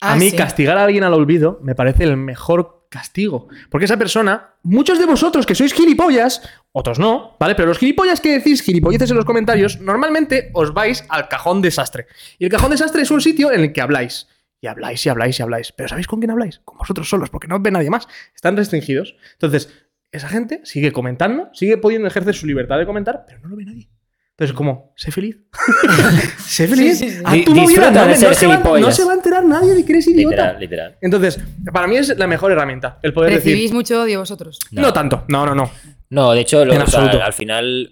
Ah, 0.00 0.12
a 0.12 0.16
mí 0.16 0.30
sí. 0.30 0.36
castigar 0.36 0.76
a 0.78 0.84
alguien 0.84 1.04
al 1.04 1.14
olvido 1.14 1.60
me 1.62 1.76
parece 1.76 2.02
el 2.04 2.16
mejor 2.16 2.77
castigo. 2.88 3.48
Porque 3.70 3.84
esa 3.84 3.96
persona, 3.96 4.54
muchos 4.62 4.98
de 4.98 5.06
vosotros 5.06 5.44
que 5.46 5.54
sois 5.54 5.72
gilipollas, 5.74 6.42
otros 6.72 6.98
no, 6.98 7.36
¿vale? 7.38 7.54
Pero 7.54 7.68
los 7.68 7.78
gilipollas 7.78 8.20
que 8.20 8.32
decís 8.32 8.62
gilipolleces 8.62 9.10
en 9.10 9.16
los 9.16 9.24
comentarios, 9.24 9.80
normalmente 9.80 10.50
os 10.54 10.72
vais 10.74 11.04
al 11.08 11.28
cajón 11.28 11.60
desastre. 11.62 12.06
Y 12.38 12.44
el 12.44 12.50
cajón 12.50 12.70
desastre 12.70 13.02
es 13.02 13.10
un 13.10 13.20
sitio 13.20 13.52
en 13.52 13.60
el 13.60 13.72
que 13.72 13.80
habláis. 13.80 14.26
Y 14.60 14.66
habláis 14.66 15.04
y 15.06 15.08
habláis 15.08 15.38
y 15.38 15.42
habláis. 15.42 15.72
Pero 15.72 15.88
¿sabéis 15.88 16.06
con 16.08 16.18
quién 16.18 16.30
habláis? 16.30 16.60
Con 16.64 16.78
vosotros 16.78 17.08
solos, 17.08 17.30
porque 17.30 17.46
no 17.46 17.56
os 17.56 17.62
ve 17.62 17.70
nadie 17.70 17.90
más. 17.90 18.08
Están 18.34 18.56
restringidos. 18.56 19.14
Entonces, 19.34 19.68
esa 20.10 20.28
gente 20.28 20.62
sigue 20.64 20.90
comentando, 20.92 21.48
sigue 21.52 21.76
pudiendo 21.76 22.08
ejercer 22.08 22.34
su 22.34 22.46
libertad 22.46 22.78
de 22.78 22.86
comentar, 22.86 23.24
pero 23.26 23.38
no 23.40 23.48
lo 23.48 23.56
ve 23.56 23.64
nadie. 23.66 23.88
Entonces, 24.30 24.56
como, 24.56 24.92
sé 24.96 25.10
feliz. 25.12 25.36
sé 26.38 26.66
feliz. 26.68 26.98
Sí, 26.98 27.08
sí, 27.10 27.16
sí. 27.16 27.22
Haz 27.24 27.32
Di- 27.34 27.44
tu 27.44 27.54
movida, 27.54 27.90
no, 27.90 28.02
de 28.04 28.08
no 28.10 28.14
ser 28.16 28.34
se 28.34 28.46
va, 28.46 28.54
no 28.56 28.60
gilipollas. 28.62 28.96
se 28.96 29.04
va 29.04 29.12
a 29.12 29.14
enterar 29.16 29.27
nadie 29.48 29.74
de 29.74 29.84
que 29.84 29.92
eres 29.92 30.06
idiota. 30.06 30.36
Literal, 30.36 30.60
literal. 30.60 30.96
Entonces, 31.00 31.40
para 31.72 31.86
mí 31.86 31.96
es 31.96 32.16
la 32.16 32.26
mejor 32.26 32.52
herramienta, 32.52 32.98
el 33.02 33.12
poder 33.12 33.32
recibís 33.34 33.62
decir. 33.62 33.74
mucho 33.74 34.02
odio 34.02 34.20
vosotros. 34.20 34.58
No. 34.70 34.92
tanto, 34.92 35.24
no, 35.28 35.44
no, 35.46 35.54
no. 35.54 35.70
No, 36.10 36.32
de 36.32 36.40
hecho, 36.40 36.64
lo- 36.64 36.72
En 36.74 36.82
o 36.82 36.86
sea, 36.86 37.00
absoluto. 37.00 37.24
al 37.24 37.32
final 37.32 37.90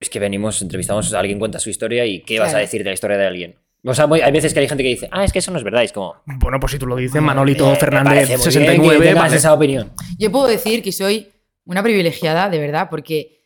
es 0.00 0.08
que 0.10 0.18
venimos, 0.18 0.60
entrevistamos 0.62 1.12
a 1.12 1.18
alguien 1.20 1.38
cuenta 1.38 1.58
su 1.58 1.68
historia 1.70 2.06
y 2.06 2.22
¿qué 2.22 2.40
vas 2.40 2.54
a 2.54 2.58
decir 2.58 2.80
de 2.82 2.90
la 2.90 2.94
historia 2.94 3.16
de 3.18 3.26
alguien? 3.26 3.56
O 3.84 3.94
sea, 3.94 4.06
muy- 4.06 4.20
hay 4.20 4.32
veces 4.32 4.52
que 4.52 4.60
hay 4.60 4.68
gente 4.68 4.82
que 4.82 4.88
dice, 4.90 5.08
ah, 5.12 5.24
es 5.24 5.32
que 5.32 5.38
eso 5.38 5.50
no 5.52 5.58
es 5.58 5.64
verdad. 5.64 5.82
y 5.82 5.86
Es 5.86 5.92
como, 5.92 6.16
Bueno, 6.26 6.58
pues 6.60 6.72
si 6.72 6.78
tú 6.78 6.86
lo 6.86 6.96
dices, 6.96 7.20
Manolito 7.20 7.70
eh, 7.72 7.76
Fernández, 7.76 8.28
parece 8.28 8.36
muy 8.36 8.42
bien 8.42 8.52
69, 8.52 8.98
que 8.98 9.04
tengas 9.08 9.22
vale. 9.24 9.36
esa 9.36 9.54
opinión. 9.54 9.92
Yo 10.18 10.30
puedo 10.32 10.46
decir 10.46 10.82
que 10.82 10.92
soy 10.92 11.28
una 11.64 11.82
privilegiada, 11.82 12.48
de 12.50 12.58
verdad, 12.58 12.88
porque 12.90 13.38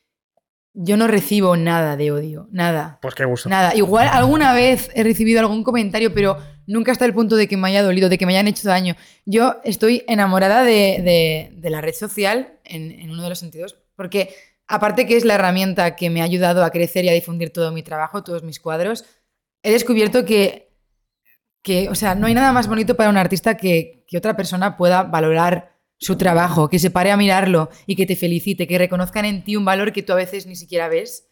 yo 0.72 0.96
no 0.96 1.06
recibo 1.06 1.56
nada 1.56 1.96
de 1.96 2.10
odio, 2.10 2.48
nada. 2.50 2.98
Pues 3.00 3.14
qué 3.14 3.24
gusto. 3.24 3.48
Nada. 3.48 3.74
Igual 3.76 4.08
alguna 4.10 4.52
vez 4.54 4.90
he 4.94 5.04
recibido 5.04 5.38
algún 5.40 5.62
comentario, 5.62 6.12
pero 6.14 6.36
nunca 6.66 6.92
hasta 6.92 7.04
el 7.04 7.14
punto 7.14 7.36
de 7.36 7.48
que 7.48 7.56
me 7.56 7.68
haya 7.68 7.82
dolido, 7.82 8.08
de 8.08 8.18
que 8.18 8.26
me 8.26 8.32
hayan 8.32 8.48
hecho 8.48 8.68
daño. 8.68 8.96
Yo 9.24 9.56
estoy 9.64 10.04
enamorada 10.08 10.64
de, 10.64 11.52
la 11.62 11.80
red 11.80 11.94
social 11.94 12.58
en, 12.64 12.92
en 12.92 13.10
uno 13.10 13.22
de 13.22 13.28
los 13.28 13.38
sentidos, 13.38 13.76
porque 13.96 14.34
aparte 14.66 15.06
que 15.06 15.16
es 15.16 15.24
la 15.24 15.34
herramienta 15.34 15.96
que 15.96 16.10
me 16.10 16.20
ha 16.20 16.24
ayudado 16.24 16.64
a 16.64 16.70
crecer 16.70 17.04
y 17.04 17.08
a 17.08 17.12
difundir 17.12 17.50
todo 17.50 17.72
mi 17.72 17.82
trabajo, 17.82 18.24
todos 18.24 18.42
mis 18.42 18.60
cuadros, 18.60 19.04
he 19.62 19.72
descubierto 19.72 20.24
que, 20.24 20.72
que 21.62 21.88
o 21.88 21.94
sea, 21.94 22.14
no 22.14 22.26
hay 22.26 22.34
nada 22.34 22.52
más 22.52 22.68
bonito 22.68 22.96
para 22.96 23.10
un 23.10 23.16
artista 23.16 23.56
que, 23.56 24.04
que 24.06 24.18
otra 24.18 24.36
persona 24.36 24.76
pueda 24.76 25.02
valorar 25.02 25.74
su 25.98 26.16
trabajo, 26.16 26.68
que 26.68 26.78
se 26.78 26.90
pare 26.90 27.10
a 27.10 27.16
mirarlo 27.16 27.70
y 27.86 27.96
que 27.96 28.06
te 28.06 28.16
felicite, 28.16 28.66
que 28.66 28.78
reconozcan 28.78 29.24
en 29.24 29.42
ti 29.42 29.56
un 29.56 29.64
valor 29.64 29.92
que 29.92 30.02
tú 30.02 30.12
a 30.12 30.16
veces 30.16 30.46
ni 30.46 30.56
siquiera 30.56 30.88
ves. 30.88 31.30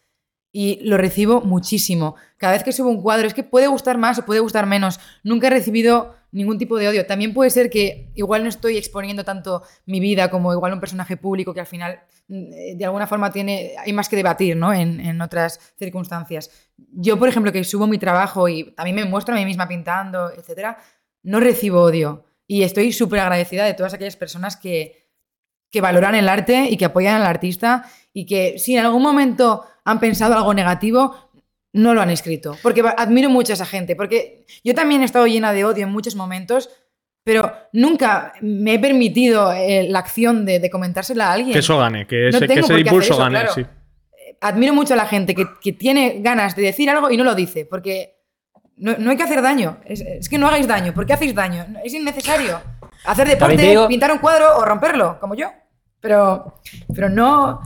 Y 0.55 0.79
lo 0.83 0.97
recibo 0.97 1.41
muchísimo. 1.41 2.15
Cada 2.37 2.53
vez 2.53 2.63
que 2.63 2.71
subo 2.71 2.89
un 2.89 3.01
cuadro, 3.01 3.25
es 3.25 3.33
que 3.33 3.43
puede 3.43 3.65
gustar 3.65 3.97
más 3.97 4.19
o 4.19 4.25
puede 4.25 4.39
gustar 4.39 4.67
menos. 4.67 4.99
Nunca 5.23 5.47
he 5.47 5.49
recibido 5.49 6.13
ningún 6.31 6.59
tipo 6.59 6.77
de 6.77 6.87
odio. 6.87 7.07
También 7.07 7.33
puede 7.33 7.49
ser 7.49 7.71
que 7.71 8.11
igual 8.13 8.43
no 8.43 8.49
estoy 8.49 8.77
exponiendo 8.77 9.23
tanto 9.23 9.63
mi 9.87 9.99
vida 9.99 10.29
como 10.29 10.53
igual 10.53 10.73
un 10.73 10.79
personaje 10.79 11.17
público 11.17 11.55
que 11.55 11.59
al 11.59 11.65
final 11.65 12.01
mm, 12.27 12.77
de 12.77 12.85
alguna 12.85 13.07
forma 13.07 13.31
tiene, 13.31 13.73
hay 13.83 13.93
más 13.93 14.09
que 14.09 14.15
debatir 14.15 14.55
¿no? 14.55 14.71
en, 14.71 14.99
en 14.99 15.19
otras 15.21 15.59
circunstancias. 15.77 16.51
Yo, 16.77 17.17
por 17.17 17.29
ejemplo, 17.29 17.51
que 17.51 17.63
subo 17.63 17.87
mi 17.87 17.97
trabajo 17.97 18.47
y 18.47 18.75
también 18.75 18.95
me 18.95 19.05
muestro 19.05 19.33
a 19.33 19.37
mí 19.39 19.45
misma 19.45 19.67
pintando, 19.67 20.31
etcétera, 20.31 20.77
no 21.23 21.39
recibo 21.39 21.81
odio. 21.81 22.25
Y 22.45 22.61
estoy 22.61 22.91
súper 22.91 23.21
agradecida 23.21 23.65
de 23.65 23.73
todas 23.73 23.95
aquellas 23.95 24.17
personas 24.17 24.55
que, 24.55 25.09
que 25.71 25.81
valoran 25.81 26.13
el 26.13 26.29
arte 26.29 26.67
y 26.69 26.77
que 26.77 26.85
apoyan 26.85 27.15
al 27.15 27.25
artista 27.25 27.89
y 28.13 28.27
que 28.27 28.59
si 28.59 28.77
en 28.77 28.85
algún 28.85 29.01
momento 29.01 29.65
han 29.85 29.99
pensado 29.99 30.35
algo 30.35 30.53
negativo, 30.53 31.15
no 31.73 31.93
lo 31.93 32.01
han 32.01 32.09
escrito. 32.09 32.57
Porque 32.61 32.81
admiro 32.97 33.29
mucho 33.29 33.53
a 33.53 33.55
esa 33.55 33.65
gente, 33.65 33.95
porque 33.95 34.45
yo 34.63 34.73
también 34.75 35.01
he 35.01 35.05
estado 35.05 35.27
llena 35.27 35.53
de 35.53 35.65
odio 35.65 35.83
en 35.83 35.91
muchos 35.91 36.15
momentos, 36.15 36.69
pero 37.23 37.51
nunca 37.71 38.33
me 38.41 38.73
he 38.75 38.79
permitido 38.79 39.51
eh, 39.53 39.87
la 39.89 39.99
acción 39.99 40.45
de, 40.45 40.59
de 40.59 40.69
comentársela 40.69 41.29
a 41.29 41.33
alguien. 41.33 41.53
Que 41.53 41.59
eso 41.59 41.77
gane, 41.77 42.05
que 42.05 42.29
No 42.31 42.37
ese, 42.37 42.47
que 42.47 42.59
impulso 42.59 43.13
eso, 43.13 43.17
gane, 43.17 43.39
claro. 43.39 43.53
sí. 43.53 43.65
Admiro 44.41 44.73
mucho 44.73 44.93
a 44.93 44.97
la 44.97 45.05
gente 45.05 45.33
que, 45.33 45.45
que 45.61 45.71
tiene 45.71 46.17
ganas 46.19 46.55
de 46.55 46.63
decir 46.63 46.89
algo 46.89 47.09
y 47.09 47.15
no 47.17 47.23
lo 47.23 47.33
dice, 47.33 47.65
porque 47.65 48.17
no, 48.75 48.95
no 48.97 49.11
hay 49.11 49.17
que 49.17 49.23
hacer 49.23 49.41
daño. 49.41 49.77
Es, 49.85 50.01
es 50.01 50.27
que 50.27 50.37
no 50.37 50.47
hagáis 50.47 50.67
daño. 50.67 50.93
¿Por 50.93 51.05
qué 51.05 51.13
hacéis 51.13 51.33
daño? 51.33 51.65
Es 51.83 51.93
innecesario. 51.93 52.59
Hacer 53.05 53.27
deporte, 53.29 53.55
te 53.55 53.69
digo- 53.69 53.87
pintar 53.87 54.11
un 54.11 54.17
cuadro 54.17 54.57
o 54.57 54.65
romperlo, 54.65 55.17
como 55.21 55.33
yo. 55.35 55.47
Pero, 56.01 56.59
pero 56.93 57.07
no. 57.09 57.61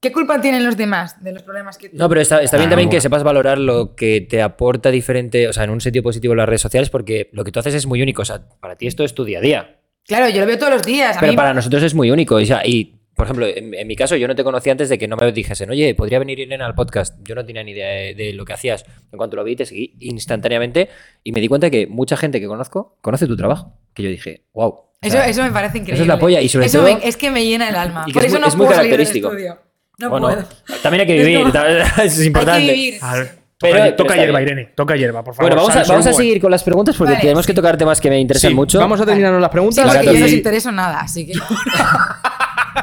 ¿Qué 0.00 0.12
culpa 0.12 0.40
tienen 0.40 0.64
los 0.64 0.76
demás 0.76 1.22
de 1.24 1.32
los 1.32 1.42
problemas 1.42 1.76
que 1.76 1.90
No, 1.92 2.08
pero 2.08 2.20
está, 2.20 2.40
está 2.40 2.56
bien 2.56 2.68
Ah, 2.68 2.70
también 2.70 2.88
bueno. 2.88 2.96
que 2.96 3.00
sepas 3.00 3.24
valorar 3.24 3.58
lo 3.58 3.96
que 3.96 4.20
te 4.20 4.42
aporta 4.42 4.90
diferente, 4.92 5.48
o 5.48 5.52
sea, 5.52 5.64
en 5.64 5.70
un 5.70 5.80
sentido 5.80 6.04
positivo 6.04 6.34
las 6.36 6.46
redes 6.48 6.60
sociales, 6.60 6.88
porque 6.90 7.28
lo 7.32 7.42
que 7.42 7.50
tú 7.50 7.58
haces 7.58 7.74
es 7.74 7.86
muy 7.86 8.00
único. 8.00 8.22
O 8.22 8.24
sea, 8.24 8.42
para 8.60 8.76
ti 8.76 8.86
esto 8.86 9.02
es 9.02 9.12
tu 9.14 9.24
día 9.24 9.38
a 9.38 9.40
día. 9.42 9.80
Claro, 10.06 10.28
yo 10.28 10.40
lo 10.40 10.46
veo 10.46 10.56
todos 10.58 10.72
los 10.72 10.82
días. 10.82 11.16
A 11.16 11.20
Pero 11.20 11.32
mí- 11.32 11.36
para 11.36 11.52
nosotros 11.52 11.82
es 11.82 11.94
muy 11.94 12.10
único. 12.12 12.36
o 12.36 12.44
sea, 12.44 12.62
y, 12.64 13.00
por 13.16 13.26
ejemplo, 13.26 13.46
en, 13.48 13.74
en 13.74 13.86
mi 13.88 13.96
caso, 13.96 14.14
yo 14.14 14.28
no 14.28 14.36
te 14.36 14.44
conocía 14.44 14.70
antes 14.70 14.88
de 14.88 14.98
que 14.98 15.08
no 15.08 15.16
me 15.16 15.32
dijesen, 15.32 15.68
oye, 15.70 15.92
podría 15.96 16.20
venir 16.20 16.38
Irene 16.38 16.62
al 16.62 16.74
podcast. 16.76 17.18
Yo 17.24 17.34
no 17.34 17.44
tenía 17.44 17.64
ni 17.64 17.72
idea 17.72 17.88
de, 17.88 18.14
de 18.14 18.32
lo 18.34 18.44
que 18.44 18.52
hacías. 18.52 18.84
En 19.10 19.18
cuanto 19.18 19.34
lo 19.36 19.42
vi, 19.42 19.56
te 19.56 19.66
seguí 19.66 19.96
instantáneamente 19.98 20.88
y 21.24 21.32
me 21.32 21.40
di 21.40 21.48
cuenta 21.48 21.70
que 21.70 21.88
mucha 21.88 22.16
gente 22.16 22.40
que 22.40 22.46
conozco 22.46 22.96
conoce 23.00 23.26
tu 23.26 23.36
trabajo. 23.36 23.74
Que 23.94 24.04
yo 24.04 24.10
dije, 24.10 24.44
wow. 24.54 24.76
Eso, 25.02 25.18
eso 25.20 25.42
me 25.42 25.50
parece 25.50 25.78
increíble. 25.78 25.94
eso 25.94 26.02
es 26.04 26.08
la 26.08 26.18
polla, 26.18 26.40
y 26.40 26.48
sobre 26.48 26.66
Eso 26.66 26.78
todo- 26.84 26.96
me- 26.98 27.06
es 27.08 27.16
que 27.16 27.30
me 27.30 27.44
llena 27.44 27.68
el 27.68 27.74
alma. 27.76 28.04
Por 28.04 28.22
es 28.22 28.26
eso 28.28 28.34
muy- 28.36 28.40
no 28.42 28.46
es 28.48 28.56
muy 28.56 28.66
puedo 28.66 28.76
salir 28.76 28.90
del 28.92 28.98
característico. 28.98 29.28
estudio. 29.32 29.67
No 29.98 30.10
Bueno, 30.10 30.28
puedo. 30.28 30.44
también 30.82 31.00
hay 31.02 31.06
que 31.06 31.16
Es 31.20 31.26
vivir, 31.26 31.42
como- 31.52 31.64
eso 31.64 32.02
es 32.02 32.24
importante. 32.26 32.60
Hay 32.60 32.66
que 32.66 32.72
vivir. 32.72 32.98
A 33.02 33.14
ver, 33.14 33.38
Pero- 33.60 33.72
toca, 33.74 33.82
pero 33.84 33.96
toca 33.96 34.12
está 34.14 34.22
hierba, 34.24 34.38
bien. 34.38 34.48
Irene. 34.58 34.72
Toca 34.76 34.96
hierba, 34.96 35.24
por 35.24 35.34
favor. 35.34 35.50
Bueno, 35.50 35.62
vamos 35.68 35.76
a, 35.88 35.90
vamos 35.92 36.06
a 36.06 36.12
seguir 36.12 36.40
con 36.40 36.50
las 36.50 36.62
preguntas 36.62 36.94
porque 36.96 37.12
Vale, 37.14 37.22
tenemos 37.22 37.44
que 37.46 37.52
sí. 37.52 37.56
tocar 37.56 37.76
temas 37.76 38.00
que 38.00 38.08
me 38.10 38.18
interesan 38.20 38.50
Sí, 38.50 38.54
mucho. 38.54 38.78
Vamos 38.78 39.00
a 39.00 39.04
terminarnos 39.06 39.40
las 39.40 39.50
Sí, 39.50 39.52
preguntas. 39.52 39.84
porque 39.84 39.98
yo 39.98 40.04
no 40.04 40.10
os 40.10 40.20
14. 40.20 40.36
intereso 40.36 40.72
nada, 40.72 41.00
así 41.00 41.26
que. 41.26 41.32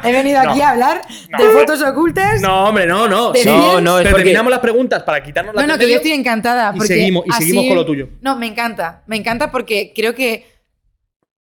He 0.04 0.12
venido 0.12 0.38
aquí 0.40 0.58
No. 0.58 0.64
a 0.66 0.70
hablar 0.70 1.00
de 1.38 1.44
fotos 1.50 1.80
ocultas. 1.82 2.40
No, 2.42 2.66
hombre, 2.68 2.86
no, 2.86 3.08
no. 3.08 3.32
¿De 3.32 3.40
Sí, 3.40 3.48
no, 3.48 3.78
es 3.98 4.04
porque- 4.04 4.16
terminamos 4.24 4.50
las 4.50 4.60
preguntas 4.60 5.02
para 5.02 5.22
quitarnos 5.22 5.54
la 5.54 5.62
No, 5.62 5.68
no, 5.68 5.78
que 5.78 5.88
yo 5.88 5.96
estoy 5.96 6.12
encantada. 6.12 6.72
y 6.76 6.80
seguimos- 6.82 7.24
y 7.26 7.32
seguimos 7.32 7.62
así- 7.62 7.68
con 7.68 7.76
lo 7.78 7.86
tuyo. 7.86 8.08
No, 8.20 8.36
me 8.36 8.46
encanta. 8.46 9.02
Me 9.06 9.16
encanta 9.16 9.50
porque 9.50 9.92
creo 9.96 10.14
que 10.14 10.46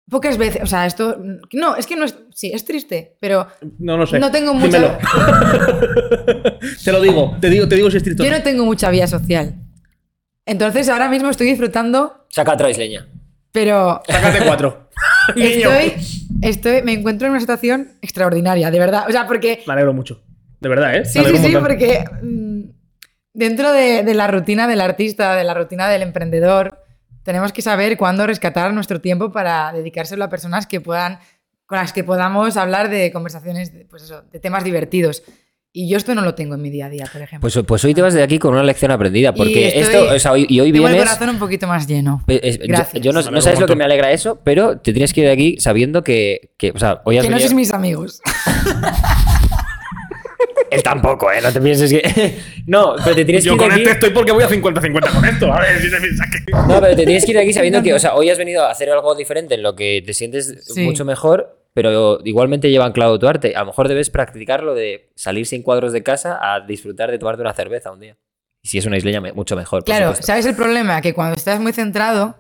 pocas 0.10 0.38
veces. 0.38 0.62
O 0.64 0.68
sea, 0.68 0.86
esto. 0.86 1.18
No, 1.53 1.76
es 1.76 1.86
que 1.88 1.95
no 1.95 2.05
es. 2.05 2.16
Sí, 2.34 2.51
es 2.53 2.66
triste, 2.66 3.16
pero 3.20 3.47
No, 3.80 3.97
no 3.97 4.05
sé. 4.05 4.20
no 4.20 4.32
tengo 4.32 4.53
mucha. 4.53 4.78
Dímelo. 4.78 4.97
te 6.84 6.91
lo 6.91 7.01
digo, 7.01 7.38
te 7.39 7.49
digo, 7.49 7.68
te 7.68 7.76
digo 7.76 7.89
si 7.91 7.97
es 7.97 8.03
triste. 8.03 8.24
Yo 8.24 8.32
no. 8.32 8.41
tengo 8.43 8.66
mucha 8.66 8.89
vida 8.89 9.08
social. 9.08 9.55
Entonces 10.45 10.88
ahora 10.89 11.10
mismo 11.10 11.30
estoy 11.30 11.47
disfrutando, 11.47 12.26
Saca 12.30 12.53
otra 12.53 12.70
isleña. 12.70 13.08
pero. 13.51 14.01
Sácate 14.08 14.45
cuatro. 14.45 14.89
Estoy, 15.36 15.93
estoy, 16.41 16.82
me 16.82 16.93
encuentro 16.93 17.28
en 17.28 17.32
una 17.32 17.39
situación 17.39 17.91
extraordinaria, 18.01 18.72
de 18.72 18.80
verdad. 18.80 19.03
O 19.08 19.12
sea, 19.12 19.28
porque 19.28 19.62
Me 19.68 19.74
alegro 19.74 19.93
mucho. 19.93 20.24
De 20.60 20.70
verdad, 20.70 20.95
¿eh? 20.95 21.05
Sí, 21.05 21.20
sí, 21.24 21.38
sí, 21.38 21.53
porque 21.60 22.03
mm, 22.24 22.62
dentro 23.34 23.72
de, 23.74 24.01
de 24.03 24.14
la 24.16 24.28
rutina 24.28 24.68
del 24.68 24.82
artista, 24.82 25.36
de 25.36 25.43
la 25.43 25.53
rutina 25.53 25.88
del 25.89 26.01
emprendedor, 26.01 26.84
tenemos 27.28 27.51
que 27.51 27.61
saber 27.61 27.97
cuándo 27.97 28.25
rescatar 28.25 28.73
nuestro 28.73 29.01
tiempo 29.01 29.34
para 29.34 29.73
dedicárselo 29.73 30.23
a 30.23 30.30
personas 30.30 30.65
que 30.65 30.80
puedan, 30.80 31.19
con 31.65 31.78
las 31.78 31.91
que 31.91 32.05
podamos 32.05 32.55
hablar 32.55 32.89
de 32.89 33.11
conversaciones, 33.11 33.73
de, 33.73 33.84
pues 33.84 34.03
eso, 34.03 34.21
de 34.32 34.39
temas 34.39 34.63
divertidos. 34.63 35.23
Y 35.73 35.89
yo 35.89 35.97
esto 35.97 36.15
no 36.15 36.21
lo 36.21 36.36
tengo 36.36 36.55
en 36.55 36.61
mi 36.61 36.69
día 36.69 36.86
a 36.86 36.89
día, 36.89 37.03
por 37.11 37.21
ejemplo. 37.21 37.41
Pues, 37.41 37.59
pues 37.67 37.84
hoy 37.84 37.93
te 37.93 38.01
vas 38.01 38.13
de 38.13 38.23
aquí 38.23 38.39
con 38.39 38.53
una 38.53 38.63
lección 38.63 38.91
aprendida, 38.91 39.34
porque 39.34 39.67
estoy- 39.78 39.95
esto, 39.95 40.15
o 40.15 40.19
sea, 40.19 40.32
hoy, 40.32 40.45
y 40.47 40.61
hoy 40.61 40.71
Tengo 40.71 40.88
el 40.88 40.95
corazón 40.99 41.28
un 41.32 41.38
poquito 41.38 41.67
más 41.67 41.86
lleno. 41.86 42.23
Es- 42.28 42.59
yo- 42.59 42.65
Gracias. 42.67 43.03
Yo, 43.03 43.11
no, 43.11 43.19
Me 43.19 43.23
no 43.23 43.28
alegro 43.28 43.41
sabes 43.41 43.59
lo 43.59 43.67
que 43.67 43.75
me 43.75 43.84
alegra 43.84 44.11
eso, 44.13 44.39
pero 44.45 44.78
te 44.80 44.93
tienes 44.93 45.11
que 45.13 45.19
ir 45.19 45.28
de 45.28 45.34
aquí 45.34 45.57
sabiendo 45.59 46.05
que, 46.05 46.53
que, 46.57 46.71
o 46.71 46.80
sea, 46.80 47.01
hoy 47.03 47.17
has 47.17 47.25
Que 47.25 47.30
no 47.30 47.39
sois 47.39 47.53
mis 47.53 47.73
amigos. 47.73 48.21
Él 50.72 50.84
tampoco, 50.84 51.32
¿eh? 51.32 51.39
No 51.41 51.51
te 51.51 51.61
pienses 51.61 51.91
que... 51.91 52.38
no, 52.68 52.95
pero 53.03 53.15
te 53.15 53.26
tienes 53.26 53.43
que 53.43 53.47
Yo 53.49 53.55
ir 53.55 53.59
de 53.59 53.65
con 53.65 53.72
aquí... 53.74 53.82
este 53.82 53.93
estoy 53.93 54.09
porque 54.11 54.32
voy 54.32 54.43
a 54.43 54.49
50-50 54.49 55.13
con 55.13 55.26
esto. 55.26 55.53
A 55.53 55.59
ver, 55.61 55.80
si 55.82 55.89
te 55.89 55.97
piensas 55.97 56.28
que. 56.32 56.51
No, 56.51 56.82
pero 56.82 56.95
te 56.95 57.05
tienes 57.05 57.26
que 57.26 57.32
ir 57.32 57.38
de 57.38 57.43
aquí 57.43 57.53
sabiendo 57.53 57.82
que, 57.84 57.93
o 57.93 57.99
sea, 57.99 58.15
hoy 58.15 58.30
has 58.30 58.38
venido 58.38 58.63
a 58.65 58.72
hacer 58.72 58.89
algo 58.89 59.15
diferente 59.15 59.55
en 59.55 59.63
lo 59.63 59.76
que 59.76 60.03
te 60.05 60.13
sientes 60.13 60.65
Sí. 60.74 60.82
mucho 60.84 61.05
mejor, 61.05 61.63
pero 61.74 62.20
igualmente 62.26 62.70
lleva 62.70 62.86
anclado 62.86 63.18
tu 63.20 63.28
arte. 63.28 63.55
A 63.55 63.59
lo 63.61 63.68
mejor 63.68 63.88
debes 63.88 64.09
practicar 64.09 64.63
lo 64.63 64.74
de 64.76 65.11
salir 65.15 65.45
sin 65.45 65.61
cuadros 65.63 65.93
de 65.93 66.03
casa 66.03 66.38
a 66.41 66.61
disfrutar 66.61 67.11
de 67.11 67.20
tomarte 67.20 67.41
una 67.41 67.53
cerveza 67.53 67.91
un 67.91 67.99
día. 67.99 68.18
Y 68.63 68.68
si 68.70 68.78
es 68.80 68.86
una 68.86 68.97
isleña, 68.97 69.22
mucho 69.34 69.55
mejor. 69.55 69.84
Claro, 69.84 70.07
supuesto. 70.07 70.26
¿sabes 70.28 70.45
el 70.45 70.55
problema? 70.55 71.01
Que 71.01 71.13
cuando 71.13 71.36
estás 71.36 71.59
muy 71.59 71.74
centrado 71.74 72.36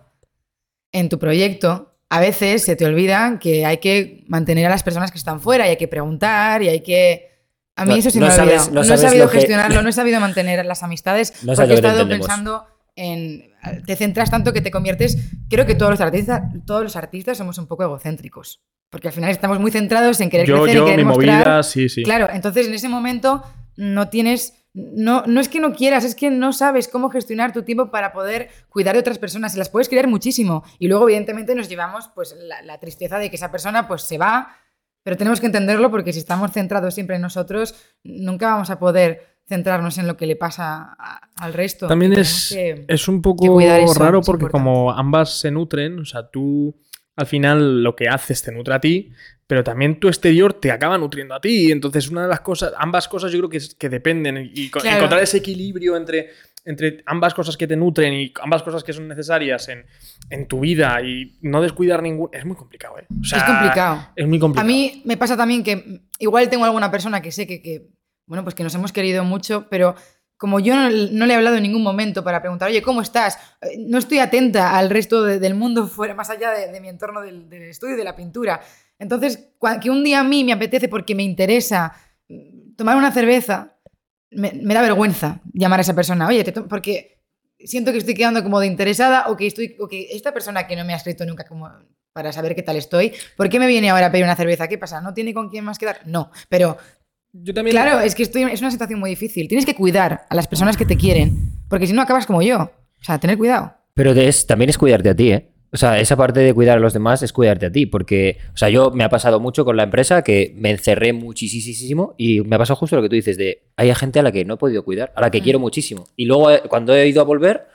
en 0.91 1.09
tu 1.09 1.19
proyecto, 1.19 1.93
a 2.09 2.19
veces 2.19 2.63
se 2.63 2.75
te 2.75 2.85
olvida 2.85 3.37
que 3.39 3.65
hay 3.65 3.77
que 3.77 4.23
mantener 4.27 4.65
a 4.65 4.69
las 4.69 4.81
personas 4.83 5.11
que 5.11 5.17
están 5.17 5.39
fuera 5.41 5.67
y 5.67 5.71
hay 5.71 5.77
que 5.77 5.87
preguntar 5.87 6.63
y 6.63 6.69
hay 6.69 6.79
que... 6.81 7.36
A 7.77 7.85
mí 7.85 7.91
No- 7.91 7.95
eso 7.97 8.09
sí 8.11 8.19
no 8.19 8.25
me 8.27 8.31
ha 8.33 8.35
sabes- 8.35 8.67
olvidado. 8.67 8.71
no 8.71 8.83
No, 8.83 8.93
he 8.93 8.97
sabido 8.97 9.25
lo 9.25 9.31
que- 9.31 9.37
gestionarlo, 9.37 9.81
no 9.81 9.89
he 9.89 9.93
sabido 9.93 10.19
mantener 10.19 10.65
las 10.65 10.83
amistades 10.83 11.31
porque 11.45 11.71
he 11.71 11.75
estado 11.75 12.07
pensando 12.09 12.65
en... 12.95 13.51
Te 13.85 13.95
centras 13.95 14.29
tanto 14.31 14.51
que 14.53 14.61
te 14.61 14.71
conviertes... 14.71 15.17
Creo 15.49 15.65
que 15.65 15.75
todos 15.75 15.91
los 15.91 16.01
artistas, 16.01 16.41
todos 16.65 16.83
los 16.83 16.95
artistas 16.95 17.37
somos 17.37 17.57
un 17.57 17.67
poco 17.67 17.83
egocéntricos. 17.83 18.61
Porque 18.89 19.09
al 19.09 19.13
final 19.13 19.29
estamos 19.29 19.59
muy 19.59 19.71
centrados 19.71 20.19
en 20.21 20.29
querer 20.29 20.47
Yo, 20.47 20.63
crecer, 20.63 20.69
en 20.71 20.77
yo, 20.77 20.85
querer 20.85 21.05
mi 21.05 21.11
mostrar... 21.11 21.45
movida, 21.45 21.63
sí, 21.63 21.89
sí. 21.89 22.03
Claro, 22.03 22.29
entonces 22.31 22.67
en 22.67 22.73
ese 22.73 22.89
momento 22.89 23.43
no 23.75 24.09
tienes. 24.09 24.53
No, 24.73 25.23
no 25.25 25.41
es 25.41 25.49
que 25.49 25.59
no 25.59 25.73
quieras, 25.73 26.03
es 26.03 26.13
que 26.15 26.29
no 26.29 26.53
sabes 26.53 26.87
cómo 26.87 27.09
gestionar 27.09 27.51
tu 27.51 27.63
tiempo 27.63 27.89
para 27.91 28.13
poder 28.13 28.49
cuidar 28.69 28.93
de 28.93 28.99
otras 28.99 29.17
personas. 29.17 29.55
Y 29.55 29.57
las 29.57 29.69
puedes 29.69 29.89
querer 29.89 30.07
muchísimo. 30.07 30.63
Y 30.79 30.87
luego, 30.87 31.05
evidentemente, 31.05 31.53
nos 31.55 31.67
llevamos 31.67 32.09
pues, 32.15 32.35
la, 32.39 32.61
la 32.61 32.79
tristeza 32.79 33.17
de 33.19 33.29
que 33.29 33.35
esa 33.37 33.51
persona 33.51 33.87
pues, 33.87 34.03
se 34.03 34.17
va. 34.17 34.55
Pero 35.07 35.15
tenemos 35.15 35.39
que 35.39 35.45
entenderlo 35.45 35.89
porque 35.89 36.11
si 36.11 36.19
estamos 36.19 36.51
centrados 36.51 36.93
siempre 36.93 37.15
en 37.15 37.21
nosotros, 37.21 37.75
nunca 38.03 38.47
vamos 38.47 38.69
a 38.69 38.77
poder 38.77 39.37
centrarnos 39.47 39.97
en 39.99 40.05
lo 40.05 40.17
que 40.17 40.27
le 40.27 40.35
pasa 40.35 40.97
a- 40.99 41.21
al 41.37 41.53
resto. 41.53 41.87
También 41.87 42.11
es, 42.11 42.49
que- 42.53 42.83
es 42.89 43.07
un 43.07 43.21
poco 43.21 43.61
eso, 43.61 43.93
raro 43.93 44.19
porque 44.19 44.43
importante. 44.43 44.51
como 44.51 44.91
ambas 44.91 45.39
se 45.39 45.49
nutren, 45.49 45.99
o 45.99 46.03
sea, 46.03 46.27
tú 46.29 46.75
al 47.15 47.25
final 47.25 47.83
lo 47.83 47.95
que 47.95 48.09
haces 48.09 48.41
te 48.41 48.51
nutre 48.51 48.73
a 48.73 48.81
ti, 48.81 49.13
pero 49.47 49.63
también 49.63 49.97
tu 49.97 50.09
exterior 50.09 50.51
te 50.51 50.71
acaba 50.73 50.97
nutriendo 50.97 51.35
a 51.35 51.39
ti. 51.39 51.71
Entonces, 51.71 52.09
una 52.09 52.23
de 52.23 52.27
las 52.27 52.41
cosas, 52.41 52.73
ambas 52.77 53.07
cosas 53.07 53.31
yo 53.31 53.37
creo 53.39 53.49
que, 53.49 53.57
es- 53.57 53.75
que 53.75 53.87
dependen 53.87 54.51
y 54.53 54.69
Claro. 54.69 54.97
encontrar 54.97 55.23
ese 55.23 55.37
equilibrio 55.37 55.95
entre, 55.95 56.31
entre 56.67 57.01
ambas 57.05 57.33
cosas 57.33 57.55
que 57.57 57.65
te 57.65 57.75
nutren 57.75 58.13
y 58.13 58.33
ambas 58.43 58.61
cosas 58.61 58.83
que 58.83 58.93
son 58.93 59.07
necesarias 59.07 59.69
en, 59.69 59.85
en 60.29 60.47
tu 60.47 60.59
vida 60.59 61.01
y 61.01 61.37
no 61.41 61.61
descuidar 61.61 62.03
ningún... 62.03 62.29
Es 62.33 62.45
muy 62.45 62.55
complicado, 62.55 62.99
¿eh? 62.99 63.07
O 63.19 63.23
sea, 63.23 63.39
es 63.39 63.43
complicado. 63.45 64.07
Es 64.15 64.27
muy 64.27 64.37
complicado. 64.37 64.65
A 64.65 64.71
mí 64.71 65.01
me 65.05 65.15
pasa 65.17 65.37
también 65.37 65.63
que 65.63 66.01
igual 66.19 66.49
tengo 66.49 66.65
alguna 66.65 66.91
persona 66.91 67.21
que 67.21 67.31
sé 67.31 67.47
que, 67.47 67.61
que, 67.61 67.87
bueno, 68.25 68.43
pues 68.43 68.53
que 68.53 68.63
nos 68.63 68.75
hemos 68.75 68.91
querido 68.91 69.23
mucho, 69.23 69.67
pero 69.69 69.95
como 70.35 70.59
yo 70.59 70.75
no, 70.75 70.89
no 70.89 71.25
le 71.25 71.33
he 71.33 71.35
hablado 71.37 71.55
en 71.55 71.63
ningún 71.63 71.81
momento 71.83 72.23
para 72.23 72.41
preguntar, 72.41 72.69
oye, 72.69 72.81
¿cómo 72.83 73.01
estás? 73.01 73.39
Eh, 73.61 73.77
No 73.79 73.97
estoy 73.97 74.19
atenta 74.19 74.77
al 74.77 74.89
resto 74.89 75.23
de- 75.23 75.39
del 75.39 75.55
mundo 75.55 75.87
fuera, 75.87 76.13
más 76.13 76.29
allá 76.29 76.51
de, 76.51 76.71
de 76.71 76.81
mi 76.81 76.89
entorno 76.89 77.21
del, 77.21 77.49
del 77.49 77.63
estudio 77.63 77.95
y 77.95 77.97
de 77.97 78.03
la 78.03 78.15
pintura. 78.15 78.59
Entonces, 78.99 79.53
que 79.81 79.89
un 79.89 80.03
día 80.03 80.19
a 80.19 80.23
mí 80.23 80.43
me 80.43 80.51
apetece 80.53 80.89
porque 80.89 81.15
me 81.15 81.23
interesa 81.23 81.93
mm, 82.27 82.75
tomar 82.75 82.97
una 82.97 83.11
cerveza, 83.11 83.76
me, 84.31 84.53
me 84.53 84.73
da 84.73 84.81
vergüenza 84.81 85.41
llamar 85.53 85.79
a 85.79 85.81
esa 85.81 85.95
persona, 85.95 86.27
oye, 86.27 86.43
te 86.43 86.51
porque 86.53 87.21
siento 87.59 87.91
que 87.91 87.97
estoy 87.99 88.13
quedando 88.13 88.43
como 88.43 88.59
de 88.59 88.67
interesada 88.67 89.25
o 89.29 89.37
que, 89.37 89.47
estoy, 89.47 89.75
o 89.79 89.87
que 89.87 90.09
esta 90.11 90.33
persona 90.33 90.67
que 90.67 90.75
no 90.75 90.85
me 90.85 90.93
ha 90.93 90.97
escrito 90.97 91.25
nunca 91.25 91.45
como 91.45 91.69
para 92.13 92.31
saber 92.31 92.55
qué 92.55 92.63
tal 92.63 92.75
estoy, 92.77 93.13
¿por 93.35 93.47
qué 93.49 93.59
me 93.59 93.67
viene 93.67 93.89
ahora 93.89 94.07
a 94.07 94.11
pedir 94.11 94.23
una 94.25 94.35
cerveza? 94.35 94.67
¿Qué 94.67 94.77
pasa? 94.77 95.01
¿No 95.01 95.13
tiene 95.13 95.33
con 95.33 95.49
quién 95.49 95.63
más 95.65 95.77
quedar? 95.77 95.99
No, 96.05 96.31
pero 96.49 96.77
Yo 97.31 97.53
también... 97.53 97.73
claro, 97.75 97.99
es 97.99 98.15
que 98.15 98.23
estoy, 98.23 98.43
es 98.43 98.61
una 98.61 98.71
situación 98.71 98.99
muy 98.99 99.11
difícil. 99.11 99.47
Tienes 99.47 99.65
que 99.65 99.75
cuidar 99.75 100.25
a 100.29 100.35
las 100.35 100.47
personas 100.47 100.77
que 100.77 100.85
te 100.85 100.97
quieren, 100.97 101.51
porque 101.69 101.85
si 101.87 101.93
no 101.93 102.01
acabas 102.01 102.25
como 102.25 102.41
yo. 102.41 102.71
O 102.99 103.03
sea, 103.03 103.19
tener 103.19 103.37
cuidado. 103.37 103.75
Pero 103.93 104.11
es- 104.13 104.47
también 104.47 104.69
es 104.69 104.77
cuidarte 104.77 105.09
a 105.09 105.15
ti, 105.15 105.31
¿eh? 105.31 105.51
O 105.71 105.75
sea, 105.77 105.99
esa 105.99 106.15
parte 106.15 106.39
de 106.39 106.53
cuidar 106.53 106.77
a 106.77 106.79
los 106.79 106.93
demás 106.93 107.21
es 107.23 107.33
cuidarte 107.33 107.65
a 107.65 107.71
ti, 107.71 107.85
porque, 107.85 108.37
o 108.53 108.57
sea, 108.57 108.69
yo 108.69 108.89
me 108.91 109.03
ha 109.03 109.09
pasado 109.09 109.39
mucho 109.41 109.65
con 109.65 109.75
la 109.75 109.83
empresa 109.83 110.23
que 110.23 110.53
me 110.55 110.71
encerré 110.71 111.11
muchísimo 111.13 112.15
y 112.17 112.39
me 112.41 112.55
ha 112.55 112.59
pasado 112.59 112.77
justo 112.77 112.95
lo 112.95 113.01
que 113.01 113.09
tú 113.09 113.15
dices 113.15 113.37
de, 113.37 113.63
hay 113.75 113.93
gente 113.93 114.19
a 114.19 114.23
la 114.23 114.31
que 114.31 114.45
no 114.45 114.53
he 114.53 114.57
podido 114.57 114.83
cuidar, 114.83 115.11
a 115.15 115.21
la 115.21 115.29
que 115.29 115.39
Mm. 115.39 115.43
quiero 115.43 115.59
muchísimo. 115.59 116.05
Y 116.15 116.25
luego 116.25 116.51
eh, 116.51 116.61
cuando 116.69 116.95
he 116.95 117.07
ido 117.07 117.19
a 117.19 117.25
volver, 117.25 117.67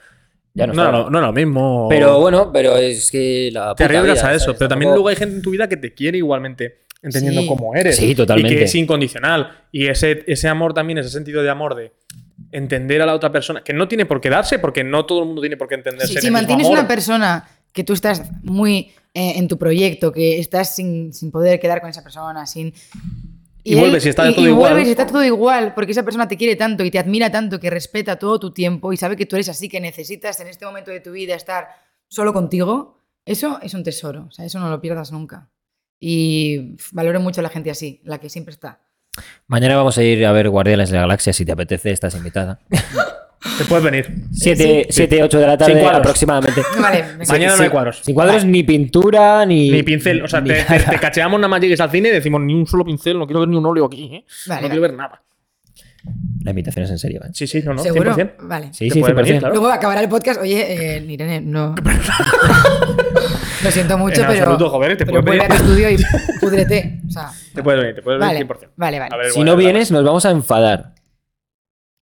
ya 0.55 0.65
no, 0.67 0.73
No, 0.73 0.83
estaba. 0.83 1.03
no, 1.03 1.09
no, 1.09 1.21
lo 1.21 1.33
mismo. 1.33 1.87
Pero 1.89 2.19
bueno, 2.19 2.51
pero 2.51 2.77
es 2.77 3.11
que 3.11 3.49
la 3.53 3.75
te 3.75 3.83
arriesgas 3.83 4.23
a 4.23 4.33
eso. 4.33 4.45
¿sabes? 4.45 4.57
Pero 4.59 4.69
también 4.69 4.91
luego 4.91 5.07
hay 5.09 5.15
gente 5.15 5.35
en 5.35 5.41
tu 5.43 5.51
vida 5.51 5.67
que 5.69 5.77
te 5.77 5.93
quiere 5.93 6.17
igualmente, 6.17 6.79
entendiendo 7.03 7.41
Sí. 7.41 7.47
cómo 7.47 7.75
eres. 7.75 7.95
Sí, 7.97 8.15
totalmente. 8.15 8.55
Y 8.55 8.57
que 8.57 8.63
es 8.65 8.75
incondicional. 8.75 9.51
Y 9.71 9.85
ese, 9.87 10.23
ese 10.27 10.47
amor 10.47 10.73
también, 10.73 10.97
ese 10.97 11.09
sentido 11.09 11.43
de 11.43 11.49
amor 11.51 11.75
de 11.75 11.91
entender 12.51 13.01
a 13.01 13.05
la 13.05 13.13
otra 13.13 13.31
persona, 13.31 13.63
que 13.63 13.73
no 13.73 13.87
tiene 13.87 14.05
por 14.07 14.19
qué 14.21 14.29
darse, 14.29 14.57
porque 14.59 14.83
no 14.83 15.05
todo 15.05 15.19
el 15.21 15.25
mundo 15.27 15.41
tiene 15.41 15.57
por 15.57 15.67
qué 15.67 15.75
entenderse. 15.75 16.07
Si, 16.07 16.15
en 16.17 16.21
si 16.21 16.31
mantienes 16.31 16.65
amor. 16.65 16.79
una 16.79 16.87
persona 16.87 17.47
que 17.73 17.83
tú 17.83 17.93
estás 17.93 18.23
muy 18.43 18.91
eh, 19.13 19.33
en 19.35 19.47
tu 19.47 19.57
proyecto, 19.57 20.11
que 20.11 20.39
estás 20.39 20.75
sin, 20.75 21.11
sin 21.13 21.31
poder 21.31 21.59
quedar 21.59 21.81
con 21.81 21.89
esa 21.89 22.03
persona, 22.03 22.45
sin... 22.45 22.73
Y 23.65 23.75
vuelves 23.75 24.05
y 24.05 24.09
está 24.09 24.29
y- 24.29 24.35
todo 24.35 24.45
y 24.45 24.49
igual. 24.49 24.71
vuelves 24.73 24.87
y 24.87 24.91
está 24.91 25.05
todo 25.07 25.23
igual, 25.23 25.73
porque 25.73 25.93
esa 25.93 26.03
persona 26.03 26.27
te 26.27 26.35
quiere 26.35 26.55
tanto 26.57 26.83
y 26.83 26.91
te 26.91 26.99
admira 26.99 27.31
tanto, 27.31 27.59
que 27.59 27.69
respeta 27.69 28.17
todo 28.19 28.37
tu 28.39 28.51
tiempo 28.51 28.91
y 28.91 28.97
sabe 28.97 29.15
que 29.15 29.25
tú 29.25 29.35
eres 29.37 29.47
así, 29.49 29.69
que 29.69 29.79
necesitas 29.79 30.39
en 30.41 30.47
este 30.47 30.65
momento 30.65 30.91
de 30.91 30.99
tu 30.99 31.11
vida 31.13 31.33
estar 31.35 31.67
solo 32.09 32.33
contigo. 32.33 32.97
Eso 33.25 33.59
es 33.61 33.73
un 33.73 33.83
tesoro, 33.83 34.25
o 34.27 34.31
sea, 34.31 34.43
eso 34.43 34.59
no 34.59 34.69
lo 34.69 34.81
pierdas 34.81 35.13
nunca. 35.13 35.49
Y 35.97 36.75
valoro 36.91 37.21
mucho 37.21 37.39
a 37.39 37.43
la 37.43 37.49
gente 37.49 37.71
así, 37.71 38.01
la 38.03 38.17
que 38.19 38.29
siempre 38.29 38.53
está. 38.53 38.81
Mañana 39.47 39.77
vamos 39.77 39.97
a 39.97 40.03
ir 40.03 40.25
a 40.25 40.33
ver 40.33 40.49
Guardianes 40.49 40.89
de 40.89 40.95
la 40.95 41.01
Galaxia, 41.03 41.31
si 41.31 41.45
te 41.45 41.53
apetece, 41.53 41.91
estás 41.91 42.15
invitada. 42.15 42.59
Te 43.57 43.65
puedes 43.65 43.83
venir. 43.83 44.09
7, 44.31 44.87
8 45.23 45.39
de 45.39 45.45
la 45.45 45.51
Sin 45.53 45.57
tarde 45.59 45.79
cuadros. 45.81 45.99
aproximadamente. 45.99 46.61
Vale, 46.81 47.01
venga. 47.17 47.25
Mañana 47.33 47.55
no 47.57 47.63
hay 47.63 47.69
cuadros. 47.69 48.01
Sin 48.03 48.15
cuadros, 48.15 48.45
ni 48.45 48.63
pintura, 48.63 49.45
ni. 49.45 49.69
Ni 49.69 49.83
pincel. 49.83 50.21
O 50.23 50.27
sea, 50.27 50.43
te, 50.43 50.53
te- 50.63 50.99
cacheamos 50.99 51.39
nada 51.39 51.49
más 51.49 51.59
llegues 51.61 51.79
al 51.81 51.91
cine 51.91 52.09
y 52.09 52.11
decimos 52.13 52.41
ni 52.41 52.53
un 52.53 52.65
solo 52.65 52.85
pincel, 52.85 53.19
no 53.19 53.25
quiero 53.25 53.41
ver 53.41 53.49
ni 53.49 53.57
un 53.57 53.65
óleo 53.65 53.85
aquí. 53.85 54.05
¿eh? 54.15 54.25
Vale, 54.47 54.61
no 54.61 54.67
vale. 54.67 54.67
quiero 54.69 54.81
ver 54.81 54.93
nada. 54.93 55.21
La 56.43 56.49
invitación 56.51 56.83
es 56.83 56.91
en 56.91 56.99
serio, 56.99 57.21
¿eh? 57.23 57.29
Sí, 57.33 57.47
sí, 57.47 57.61
no, 57.63 57.73
no. 57.73 57.81
¿Seguro? 57.81 58.13
100%. 58.13 58.33
Vale. 58.41 58.69
Sí, 58.73 58.89
sí, 58.89 58.99
puedes 58.99 59.15
100%. 59.15 59.23
venir, 59.23 59.39
claro. 59.39 59.53
Luego 59.55 59.69
acabará 59.71 60.01
el 60.01 60.09
podcast. 60.09 60.41
Oye, 60.41 60.97
eh, 60.97 61.05
Irene, 61.07 61.39
no. 61.41 61.75
Lo 63.63 63.71
siento 63.71 63.97
mucho, 63.97 64.21
En 64.21 64.27
pero. 64.27 64.39
absoluto, 64.41 64.69
joder, 64.69 64.97
te 64.97 65.05
pero 65.05 65.23
puedes 65.23 65.39
vuelve 65.39 65.43
a 65.55 65.57
tu 65.57 65.63
venir. 65.63 65.85
estudio 65.85 65.89
y 65.91 66.39
púdrete. 66.41 66.99
O 67.07 67.11
sea, 67.11 67.29
Te 67.55 67.63
puedes 67.63 67.79
venir, 67.79 67.95
te 67.95 68.01
puedes 68.01 68.19
vale, 68.19 68.33
venir 68.33 68.47
100%. 68.47 68.67
vale, 68.75 68.99
vale. 68.99 69.17
Ver, 69.17 69.27
Si 69.31 69.35
bueno, 69.37 69.51
no 69.51 69.55
vale. 69.55 69.65
vienes, 69.67 69.91
nos 69.91 70.03
vamos 70.03 70.25
a 70.25 70.31
enfadar. 70.31 70.93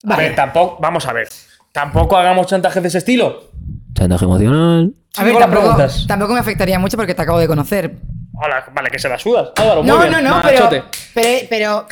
A 0.04 0.08
Vale. 0.08 0.22
ver, 0.24 0.34
tampoco. 0.36 0.78
Vamos 0.80 1.06
a 1.06 1.12
ver. 1.12 1.28
Tampoco 1.72 2.16
hagamos 2.16 2.46
chantajes 2.46 2.82
de 2.82 2.88
ese 2.88 2.98
estilo. 2.98 3.50
Chantaje 3.94 4.24
emocional. 4.24 4.92
A 5.16 5.24
ver, 5.24 5.36
tampoco, 5.38 5.62
preguntas. 5.62 6.04
tampoco 6.06 6.34
me 6.34 6.40
afectaría 6.40 6.78
mucho 6.78 6.96
porque 6.96 7.14
te 7.14 7.22
acabo 7.22 7.38
de 7.38 7.46
conocer. 7.46 7.96
Hola, 8.42 8.64
vale, 8.74 8.90
que 8.90 8.98
se 8.98 9.08
la 9.08 9.18
sudas. 9.18 9.50
Álvaro, 9.56 9.82
muy 9.82 9.90
No, 9.92 9.98
bien. 10.00 10.12
no, 10.12 10.20
no, 10.22 10.40
pero, 10.42 10.68
pero, 11.14 11.46
pero, 11.50 11.86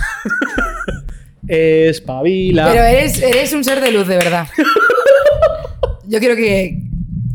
Espabila. 1.49 2.67
pero 2.69 2.83
eres, 2.85 3.23
eres 3.23 3.53
un 3.53 3.65
ser 3.65 3.81
de 3.81 3.91
luz, 3.93 4.07
de 4.09 4.17
verdad. 4.17 4.47
Yo 6.07 6.19
quiero 6.19 6.35
que. 6.37 6.79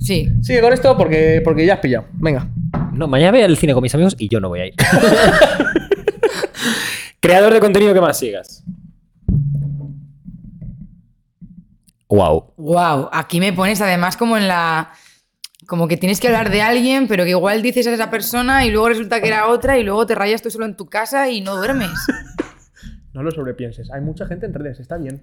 Sí. 0.02 0.28
Sigue 0.42 0.62
con 0.62 0.74
esto 0.74 0.98
porque, 0.98 1.42
porque 1.44 1.66
ya 1.66 1.76
has 1.76 1.80
pillado. 1.80 2.06
Venga. 2.14 2.48
No, 2.92 3.08
mañana 3.08 3.32
voy 3.32 3.42
al 3.44 3.56
cine 3.58 3.74
con 3.74 3.84
mis 3.84 3.94
amigos 3.94 4.16
y 4.18 4.28
yo 4.28 4.40
no 4.42 4.50
voy 4.50 4.60
a 4.62 4.66
ir. 4.68 4.74
Creador 7.20 7.54
de 7.54 7.60
contenido 7.60 7.94
que 7.94 8.02
más 8.02 8.18
sigas. 8.20 8.64
Wow. 12.10 12.54
Wow. 12.58 13.10
Aquí 13.12 13.40
me 13.40 13.54
pones 13.54 13.82
además 13.82 14.18
como 14.18 14.38
en 14.38 14.48
la. 14.48 14.92
Como 15.68 15.88
que 15.88 15.96
tienes 15.98 16.20
que 16.20 16.28
hablar 16.28 16.50
de 16.50 16.62
alguien, 16.62 17.08
pero 17.08 17.24
que 17.24 17.30
igual 17.32 17.62
dices 17.62 17.88
a 17.88 17.94
esa 17.94 18.10
persona 18.10 18.66
y 18.66 18.72
luego 18.72 18.90
resulta 18.90 19.22
que 19.22 19.28
era 19.30 19.48
otra 19.48 19.78
y 19.78 19.84
luego 19.84 20.06
te 20.06 20.14
rayas 20.14 20.42
tú 20.42 20.52
solo 20.52 20.66
en 20.66 20.76
tu 20.76 20.88
casa 20.88 21.30
y 21.30 21.42
no 21.42 21.56
duermes. 21.56 21.90
No 23.14 23.22
lo 23.22 23.30
sobrepienses. 23.30 23.92
Hay 23.92 24.02
mucha 24.02 24.26
gente 24.26 24.48
en 24.48 24.56
redes, 24.56 24.80
está 24.80 24.98
bien. 24.98 25.22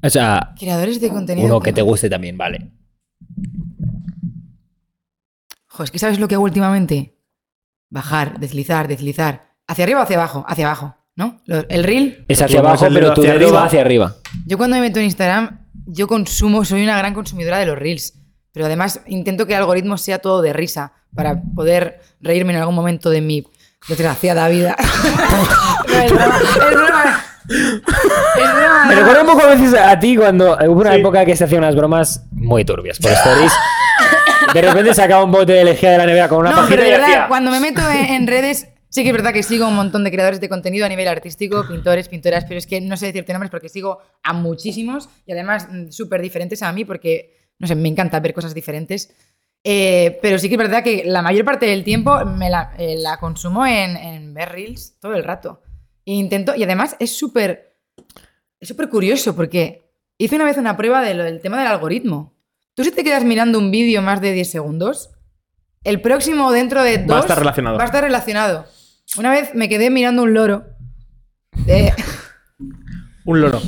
O 0.00 0.08
sea, 0.08 0.54
Creadores 0.56 1.00
de 1.00 1.08
contenido. 1.08 1.44
uno 1.48 1.58
que 1.60 1.72
te 1.72 1.82
guste 1.82 2.08
también, 2.08 2.38
vale. 2.38 2.70
Jo, 5.66 5.82
es 5.82 5.90
que 5.90 5.98
¿sabes 5.98 6.20
lo 6.20 6.28
que 6.28 6.34
hago 6.36 6.44
últimamente? 6.44 7.18
bajar, 7.90 8.38
deslizar, 8.38 8.86
deslizar. 8.88 9.56
Hacia 9.66 9.82
arriba 9.84 9.98
o 10.00 10.02
hacia 10.04 10.16
abajo, 10.16 10.44
hacia 10.46 10.66
abajo, 10.66 10.96
¿no? 11.16 11.42
El 11.46 11.82
reel, 11.84 12.24
Es 12.28 12.40
hacia 12.40 12.60
abajo, 12.60 12.86
pero 12.94 13.12
tu 13.12 13.20
hacia 13.22 13.32
dedo 13.34 13.46
arriba. 13.48 13.60
va 13.60 13.66
hacia 13.66 13.80
arriba. 13.82 14.16
yo 14.46 14.56
cuando 14.56 14.76
me 14.76 14.82
meto 14.82 14.98
en 15.00 15.06
Instagram, 15.06 15.61
yo 15.92 16.06
consumo, 16.08 16.64
soy 16.64 16.82
una 16.82 16.96
gran 16.98 17.14
consumidora 17.14 17.58
de 17.58 17.66
los 17.66 17.78
reels. 17.78 18.14
Pero 18.52 18.66
además 18.66 19.00
intento 19.06 19.46
que 19.46 19.54
el 19.54 19.60
algoritmo 19.60 19.96
sea 19.96 20.18
todo 20.18 20.42
de 20.42 20.52
risa 20.52 20.92
para 21.14 21.40
poder 21.54 22.00
reírme 22.20 22.52
en 22.52 22.58
algún 22.60 22.74
momento 22.74 23.08
de 23.10 23.20
mi 23.22 23.46
desgraciada 23.88 24.48
vida. 24.48 24.76
No, 25.88 25.98
es 26.02 26.12
broma, 26.12 26.38
es 26.38 26.54
broma. 26.74 27.24
Es 27.48 28.54
broma. 28.54 28.84
Me 28.88 28.94
recuerda 28.94 29.20
un 29.22 29.26
poco 29.26 29.42
a 29.42 29.46
veces 29.54 29.74
a 29.74 29.98
ti 29.98 30.16
cuando 30.16 30.56
hubo 30.66 30.80
una 30.80 30.92
Sí. 30.94 31.00
época 31.00 31.24
que 31.24 31.34
se 31.36 31.44
hacían 31.44 31.62
unas 31.64 31.74
bromas 31.76 32.24
muy 32.30 32.64
turbias 32.64 32.98
por 32.98 33.10
stories. 33.10 33.52
De 34.54 34.62
repente 34.62 34.94
sacaba 34.94 35.24
un 35.24 35.32
bote 35.32 35.52
de 35.52 35.64
lejía 35.64 35.92
de 35.92 35.98
la 35.98 36.06
nevera 36.06 36.28
con 36.28 36.38
una 36.38 36.50
No, 36.50 36.56
pajita 36.56 36.70
pero 36.76 36.82
de 36.82 36.88
y 36.88 36.92
verdad, 36.92 37.08
hacía- 37.08 37.28
cuando 37.28 37.50
me 37.50 37.60
meto 37.60 37.80
en 37.90 38.26
redes, 38.26 38.68
sí 38.92 39.02
que 39.02 39.08
es 39.08 39.12
verdad 39.12 39.32
que 39.32 39.42
sigo 39.42 39.66
un 39.66 39.74
montón 39.74 40.04
de 40.04 40.10
creadores 40.10 40.38
de 40.40 40.50
contenido 40.50 40.84
a 40.84 40.88
nivel 40.88 41.08
artístico, 41.08 41.66
pintores, 41.66 42.08
pintoras, 42.08 42.44
pero 42.44 42.58
es 42.58 42.66
que 42.66 42.80
no 42.80 42.96
sé 42.96 43.06
decirte 43.06 43.32
nombres 43.32 43.50
porque 43.50 43.70
sigo 43.70 43.98
a 44.22 44.34
muchísimos 44.34 45.08
y 45.26 45.32
además 45.32 45.66
mm, 45.70 45.90
súper 45.90 46.20
diferentes 46.20 46.62
a 46.62 46.70
mí 46.72 46.84
porque, 46.84 47.54
no 47.58 47.66
sé, 47.66 47.74
me 47.74 47.88
encanta 47.88 48.20
ver 48.20 48.34
cosas 48.34 48.54
diferentes. 48.54 49.14
Eh, 49.64 50.18
pero 50.20 50.38
sí 50.38 50.48
que 50.48 50.56
es 50.56 50.58
verdad 50.58 50.84
que 50.84 51.04
la 51.06 51.22
mayor 51.22 51.44
parte 51.44 51.66
del 51.66 51.84
tiempo 51.84 52.24
me 52.26 52.50
la, 52.50 52.74
eh, 52.78 52.96
la 52.98 53.16
consumo 53.18 53.64
en, 53.64 53.96
en 53.96 54.34
ver 54.34 54.50
reels 54.50 54.98
todo 55.00 55.14
el 55.14 55.24
rato. 55.24 55.62
E 56.04 56.12
intento, 56.12 56.54
y 56.54 56.62
además 56.64 56.96
es 56.98 57.16
súper 57.16 57.78
es 58.60 58.68
súper 58.68 58.88
curioso 58.88 59.34
porque 59.34 59.90
hice 60.18 60.36
una 60.36 60.44
vez 60.44 60.58
una 60.58 60.76
prueba 60.76 61.00
de 61.00 61.14
lo 61.14 61.24
del 61.24 61.40
tema 61.40 61.58
del 61.58 61.68
algoritmo. 61.68 62.34
Tú 62.74 62.84
si 62.84 62.90
te 62.90 63.04
quedas 63.04 63.24
mirando 63.24 63.58
un 63.58 63.70
vídeo 63.70 64.02
más 64.02 64.20
de 64.20 64.32
10 64.32 64.50
segundos, 64.50 65.10
el 65.82 66.00
próximo 66.00 66.52
dentro 66.52 66.82
de 66.82 66.98
dos 66.98 67.10
Va 67.10 67.18
a 67.18 67.20
estar 67.20 67.38
relacionado. 67.38 67.78
Va 67.78 67.82
a 67.82 67.86
estar 67.86 68.04
relacionado. 68.04 68.66
Una 69.18 69.30
vez 69.30 69.54
me 69.54 69.68
quedé 69.68 69.90
mirando 69.90 70.22
un 70.22 70.34
loro. 70.34 70.64
de- 71.66 71.92
Un 73.24 73.40
loro. 73.40 73.60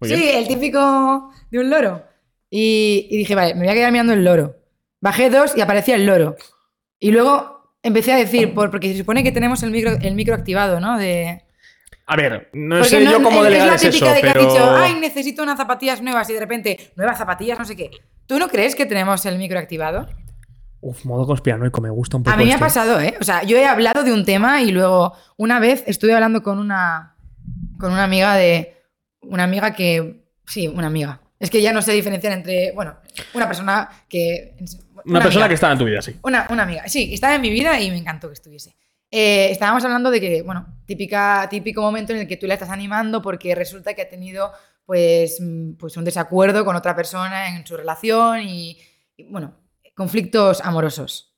Muy 0.00 0.08
sí, 0.10 0.14
bien. 0.16 0.38
el 0.38 0.48
típico 0.48 1.32
de 1.50 1.58
un 1.58 1.70
loro. 1.70 2.04
Y, 2.50 3.06
y 3.10 3.16
dije, 3.18 3.34
vale, 3.34 3.54
me 3.54 3.60
voy 3.60 3.68
a 3.70 3.74
quedar 3.74 3.92
mirando 3.92 4.12
el 4.12 4.24
loro. 4.24 4.56
Bajé 5.00 5.30
dos 5.30 5.56
y 5.56 5.60
aparecía 5.62 5.94
el 5.94 6.04
loro. 6.04 6.36
Y 6.98 7.10
luego 7.12 7.74
empecé 7.82 8.12
a 8.12 8.16
decir, 8.16 8.52
por, 8.52 8.70
porque 8.70 8.92
se 8.92 8.98
supone 8.98 9.22
que 9.22 9.32
tenemos 9.32 9.62
el 9.62 9.70
micro, 9.70 9.92
el 10.02 10.14
micro 10.14 10.34
activado, 10.34 10.80
¿no? 10.80 10.98
De, 10.98 11.42
A 12.06 12.16
ver, 12.16 12.50
no 12.52 12.76
porque 12.76 12.88
sé 12.90 13.04
yo 13.04 13.22
cómo 13.22 13.38
es 13.38 13.44
delegar 13.44 13.68
la 13.68 13.74
es 13.76 13.84
eso, 13.84 13.92
típica 13.92 14.12
de 14.14 14.20
que 14.20 14.26
pero... 14.26 14.40
has 14.40 14.52
dicho, 14.52 14.70
ay, 14.76 14.94
necesito 15.00 15.42
unas 15.42 15.56
zapatillas 15.56 16.02
nuevas 16.02 16.28
y 16.28 16.34
de 16.34 16.40
repente, 16.40 16.92
nuevas 16.96 17.16
zapatillas, 17.16 17.58
no 17.58 17.64
sé 17.64 17.74
qué. 17.76 17.90
¿Tú 18.26 18.38
no 18.38 18.48
crees 18.48 18.74
que 18.74 18.84
tenemos 18.84 19.24
el 19.24 19.38
micro 19.38 19.58
activado? 19.58 20.08
Uf, 20.82 21.04
modo 21.04 21.26
conspiranoico, 21.26 21.80
me 21.80 21.90
gusta 21.90 22.16
un 22.16 22.22
poco 22.22 22.34
A 22.34 22.38
mí 22.38 22.44
me 22.44 22.52
ha 22.52 22.54
esto. 22.54 22.64
pasado, 22.64 23.00
¿eh? 23.00 23.14
O 23.20 23.24
sea, 23.24 23.42
yo 23.42 23.56
he 23.56 23.66
hablado 23.66 24.02
de 24.02 24.12
un 24.12 24.24
tema 24.24 24.62
y 24.62 24.70
luego 24.70 25.12
una 25.36 25.60
vez 25.60 25.84
estuve 25.86 26.14
hablando 26.14 26.42
con 26.42 26.58
una 26.58 27.16
con 27.78 27.92
una 27.92 28.04
amiga 28.04 28.34
de 28.36 28.76
una 29.22 29.44
amiga 29.44 29.74
que 29.74 30.24
sí, 30.46 30.68
una 30.68 30.86
amiga. 30.86 31.20
Es 31.38 31.50
que 31.50 31.62
ya 31.62 31.72
no 31.72 31.80
sé 31.80 31.92
diferenciar 31.92 32.34
entre, 32.34 32.72
bueno, 32.72 32.96
una 33.34 33.46
persona 33.46 33.88
que 34.08 34.56
Una, 35.06 35.20
persona 35.20 35.44
amiga. 35.44 35.48
que 35.48 35.54
estaba 35.54 35.72
en 35.72 35.78
tu 35.78 35.84
vida, 35.86 36.02
sí. 36.02 36.16
Una, 36.22 36.46
una 36.50 36.62
amiga, 36.64 36.86
sí, 36.86 37.14
estaba 37.14 37.34
en 37.34 37.40
mi 37.40 37.48
vida 37.50 37.80
y 37.80 37.90
me 37.90 37.96
encantó 37.96 38.28
que 38.28 38.34
estuviese. 38.34 38.76
Eh, 39.10 39.48
estábamos 39.50 39.82
hablando 39.84 40.10
de 40.10 40.20
que, 40.20 40.42
bueno, 40.42 40.66
típica, 40.86 41.46
típico 41.50 41.80
momento 41.80 42.12
en 42.12 42.20
el 42.20 42.28
que 42.28 42.36
tú 42.36 42.46
la 42.46 42.54
estás 42.54 42.68
animando 42.70 43.22
porque 43.22 43.54
resulta 43.54 43.94
que 43.94 44.02
ha 44.02 44.08
tenido 44.08 44.52
pues, 44.84 45.38
mm, 45.40 45.72
pues 45.78 45.96
un 45.96 46.04
desacuerdo 46.04 46.64
con 46.64 46.76
otra 46.76 46.94
persona 46.94 47.56
en 47.56 47.66
su 47.66 47.76
relación 47.76 48.42
y, 48.42 48.78
y, 49.16 49.24
bueno, 49.30 49.54
conflictos 50.00 50.62
amorosos. 50.62 51.36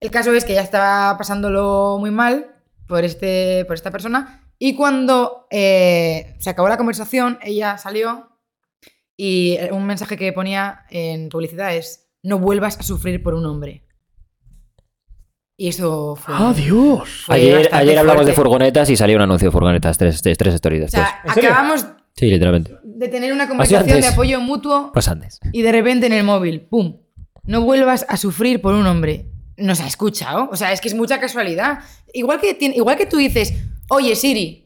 El 0.00 0.10
caso 0.10 0.32
es 0.34 0.44
que 0.44 0.54
ella 0.54 0.62
estaba 0.62 1.16
pasándolo 1.16 1.98
muy 2.00 2.10
mal 2.10 2.56
por, 2.88 3.04
este, 3.04 3.64
por 3.64 3.74
esta 3.76 3.92
persona 3.92 4.42
y 4.58 4.74
cuando 4.74 5.46
eh, 5.52 6.34
se 6.40 6.50
acabó 6.50 6.68
la 6.68 6.78
conversación, 6.78 7.38
ella 7.42 7.78
salió 7.78 8.28
y 9.16 9.56
un 9.70 9.86
mensaje 9.86 10.16
que 10.16 10.32
ponía 10.32 10.84
en 10.90 11.28
publicidad 11.28 11.76
es 11.76 12.08
no 12.24 12.40
vuelvas 12.40 12.76
a 12.76 12.82
sufrir 12.82 13.22
por 13.22 13.34
un 13.34 13.46
hombre. 13.46 13.86
Y 15.56 15.68
eso 15.68 16.16
fue... 16.16 16.34
¡Ah, 16.36 16.52
Dios! 16.56 17.22
fue 17.26 17.36
Ayer, 17.36 17.68
ayer 17.70 17.98
hablamos 18.00 18.26
de 18.26 18.32
furgonetas 18.32 18.90
y 18.90 18.96
salió 18.96 19.14
un 19.14 19.22
anuncio 19.22 19.46
de 19.46 19.52
furgonetas, 19.52 19.96
tres, 19.96 20.20
tres, 20.20 20.36
tres 20.36 20.54
stories 20.54 20.92
acabamos 21.24 21.86
sí, 22.16 22.26
literalmente. 22.26 22.78
de 22.82 23.06
tener 23.06 23.32
una 23.32 23.46
conversación 23.46 24.00
de 24.00 24.08
apoyo 24.08 24.40
mutuo 24.40 24.90
Pues 24.92 25.06
antes. 25.06 25.38
y 25.52 25.62
de 25.62 25.70
repente 25.70 26.06
en 26.06 26.14
el 26.14 26.24
móvil, 26.24 26.62
¡pum! 26.62 27.05
No 27.46 27.60
vuelvas 27.62 28.04
a 28.08 28.16
sufrir 28.16 28.60
por 28.60 28.74
un 28.74 28.86
hombre. 28.86 29.26
Nos 29.56 29.80
ha 29.80 29.86
escuchado. 29.86 30.48
O 30.50 30.56
sea, 30.56 30.72
es 30.72 30.80
que 30.80 30.88
es 30.88 30.94
mucha 30.94 31.18
casualidad. 31.20 31.78
Igual 32.12 32.40
que, 32.40 32.54
tiene- 32.54 32.76
igual 32.76 32.96
que 32.96 33.06
tú 33.06 33.16
dices, 33.18 33.54
oye 33.88 34.14
Siri, 34.16 34.64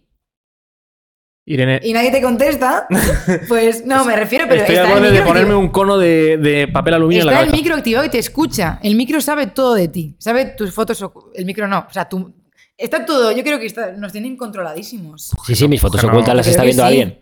Irene, 1.47 1.81
y 1.83 1.93
nadie 1.93 2.11
te 2.13 2.23
contesta, 2.23 2.87
pues 3.49 3.85
no, 3.85 4.05
me 4.05 4.15
refiero, 4.15 4.47
pero 4.49 4.61
estoy 4.61 4.77
está 4.77 4.89
borde 4.93 5.11
de 5.11 5.23
ponerme 5.23 5.53
activo- 5.55 5.59
un 5.61 5.69
cono 5.71 5.99
de, 5.99 6.37
de 6.39 6.69
papel 6.69 6.95
aluminio 6.95 7.23
en 7.23 7.27
la 7.27 7.33
Está 7.33 7.43
el 7.43 7.49
cabeza. 7.49 7.63
micro 7.63 7.77
activado 7.77 8.07
y 8.07 8.09
te 8.11 8.19
escucha. 8.19 8.79
El 8.83 8.95
micro 8.95 9.21
sabe 9.21 9.47
todo 9.49 9.75
de 9.75 9.89
ti. 9.89 10.15
Sabe 10.19 10.45
tus 10.47 10.73
fotos. 10.73 11.05
El 11.35 11.47
micro 11.47 11.67
no. 11.67 11.87
O 11.89 11.93
sea, 11.93 12.09
tú. 12.09 12.35
Está 12.77 13.05
todo. 13.05 13.33
Yo 13.33 13.43
creo 13.43 13.59
que 13.59 13.67
está- 13.67 13.93
nos 13.93 14.13
tienen 14.13 14.37
controladísimos. 14.37 15.33
Sí, 15.47 15.55
sí, 15.57 15.67
mis 15.67 15.81
fotos 15.81 16.05
ocultas 16.05 16.35
las 16.37 16.47
Creo 16.47 16.53
está 16.53 16.65
viendo 16.65 16.87
sí. 16.89 17.19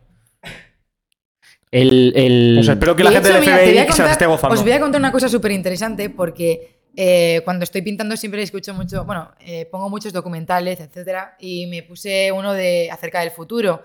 El, 1.70 2.12
el- 2.16 2.52
Pues 2.56 2.68
espero 2.68 2.96
que 2.96 3.04
la 3.04 3.10
De 3.10 3.16
gente 3.16 3.28
hecho, 3.30 3.38
del 3.40 3.44
mira, 3.46 3.56
FBI 3.58 3.68
a 3.78 3.82
se 3.82 3.86
las 3.86 3.96
contar- 3.96 4.10
esté 4.12 4.26
gozando. 4.26 4.54
Os 4.54 4.62
voy 4.62 4.72
a 4.72 4.80
contar 4.80 5.00
una 5.00 5.12
cosa 5.12 5.28
súper 5.28 5.52
interesante 5.52 6.08
porque 6.10 6.80
eh, 6.96 7.42
cuando 7.44 7.64
estoy 7.64 7.82
pintando 7.82 8.16
siempre 8.16 8.42
escucho 8.42 8.74
mucho, 8.74 9.04
bueno, 9.04 9.30
eh, 9.40 9.66
pongo 9.66 9.88
muchos 9.90 10.12
documentales, 10.12 10.80
etcétera, 10.80 11.36
y 11.38 11.66
me 11.66 11.82
puse 11.82 12.32
uno 12.32 12.52
de 12.54 12.90
acerca 12.90 13.20
del 13.20 13.30
futuro. 13.30 13.82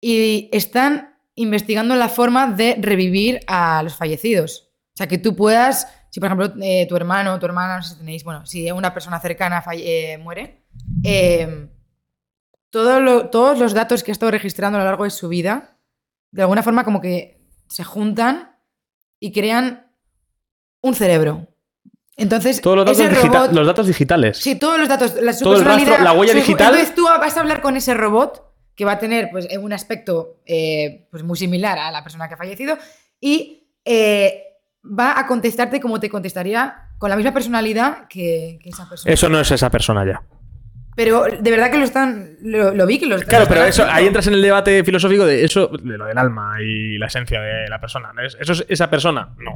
Y 0.00 0.48
están 0.52 1.16
investigando 1.34 1.94
la 1.96 2.08
forma 2.08 2.46
de 2.52 2.76
revivir 2.80 3.40
a 3.46 3.82
los 3.82 3.94
fallecidos. 3.94 4.70
O 4.94 4.96
sea, 4.96 5.08
que 5.08 5.18
tú 5.18 5.34
puedas, 5.34 5.88
si 6.10 6.20
por 6.20 6.28
ejemplo 6.28 6.52
eh, 6.62 6.86
tu 6.88 6.94
hermano 6.94 7.34
o 7.34 7.38
tu 7.40 7.46
hermana, 7.46 7.78
no 7.78 7.82
sé 7.82 7.94
si 7.94 7.98
tenéis, 7.98 8.22
bueno, 8.22 8.46
si 8.46 8.70
una 8.70 8.94
persona 8.94 9.18
cercana 9.20 9.60
falle- 9.62 10.12
eh, 10.12 10.18
muere, 10.18 10.62
eh, 11.02 11.66
todo 12.70 13.00
lo- 13.00 13.28
todos 13.30 13.58
los 13.58 13.74
datos 13.74 14.02
que 14.02 14.10
ha 14.10 14.14
estado 14.14 14.30
registrando 14.30 14.78
a 14.78 14.82
lo 14.82 14.86
largo 14.86 15.04
de 15.04 15.10
su 15.10 15.28
vida, 15.28 15.73
de 16.34 16.42
alguna 16.42 16.62
forma 16.62 16.84
como 16.84 17.00
que 17.00 17.40
se 17.68 17.84
juntan 17.84 18.56
y 19.20 19.32
crean 19.32 19.90
un 20.82 20.94
cerebro. 20.94 21.46
Entonces, 22.16 22.60
Todos 22.60 22.76
los 22.78 22.86
datos, 22.98 23.18
robot- 23.24 23.52
los 23.52 23.66
datos 23.66 23.86
digitales. 23.86 24.38
Sí, 24.38 24.54
todos 24.56 24.78
los 24.78 24.88
datos, 24.88 25.14
la, 25.20 25.32
su 25.32 25.44
Todo 25.44 25.56
el 25.56 25.64
rastro, 25.64 25.98
la 26.02 26.12
huella 26.12 26.32
su- 26.32 26.38
digital. 26.38 26.68
Entonces 26.74 26.94
tú 26.94 27.04
vas 27.04 27.36
a 27.36 27.40
hablar 27.40 27.60
con 27.60 27.76
ese 27.76 27.94
robot 27.94 28.52
que 28.74 28.84
va 28.84 28.92
a 28.92 28.98
tener 28.98 29.30
pues, 29.30 29.48
un 29.58 29.72
aspecto 29.72 30.40
eh, 30.46 31.06
pues, 31.10 31.22
muy 31.22 31.36
similar 31.36 31.78
a 31.78 31.90
la 31.90 32.02
persona 32.02 32.28
que 32.28 32.34
ha 32.34 32.36
fallecido 32.36 32.76
y 33.20 33.68
eh, 33.84 34.42
va 34.84 35.18
a 35.18 35.26
contestarte 35.26 35.80
como 35.80 35.98
te 36.00 36.08
contestaría 36.10 36.88
con 36.98 37.10
la 37.10 37.16
misma 37.16 37.32
personalidad 37.32 38.06
que, 38.08 38.58
que 38.62 38.68
esa 38.70 38.88
persona. 38.88 39.12
Eso 39.12 39.28
no 39.28 39.40
es 39.40 39.50
esa 39.50 39.70
persona 39.70 40.04
ya. 40.04 40.22
Pero 40.96 41.24
de 41.40 41.50
verdad 41.50 41.70
que 41.70 41.78
lo 41.78 41.84
están. 41.84 42.36
Lo, 42.42 42.72
lo 42.74 42.86
vi 42.86 42.98
que 42.98 43.06
lo 43.06 43.16
están. 43.16 43.28
Claro, 43.28 43.46
pero 43.48 43.64
eso, 43.64 43.84
ahí 43.90 44.06
entras 44.06 44.26
en 44.28 44.34
el 44.34 44.42
debate 44.42 44.84
filosófico 44.84 45.24
de 45.26 45.44
eso, 45.44 45.68
de 45.82 45.98
lo 45.98 46.06
del 46.06 46.18
alma 46.18 46.56
y 46.62 46.98
la 46.98 47.06
esencia 47.06 47.40
de 47.40 47.68
la 47.68 47.80
persona. 47.80 48.10
¿Es- 48.24 48.36
¿Eso 48.40 48.52
es 48.52 48.64
esa 48.68 48.88
persona? 48.90 49.34
No. 49.38 49.54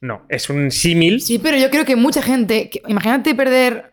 No, 0.00 0.26
es 0.28 0.50
un 0.50 0.70
símil. 0.72 1.20
Sí, 1.20 1.38
pero 1.38 1.56
yo 1.56 1.70
creo 1.70 1.84
que 1.84 1.94
mucha 1.96 2.22
gente. 2.22 2.68
que- 2.70 2.82
imagínate 2.88 3.34
perder 3.36 3.92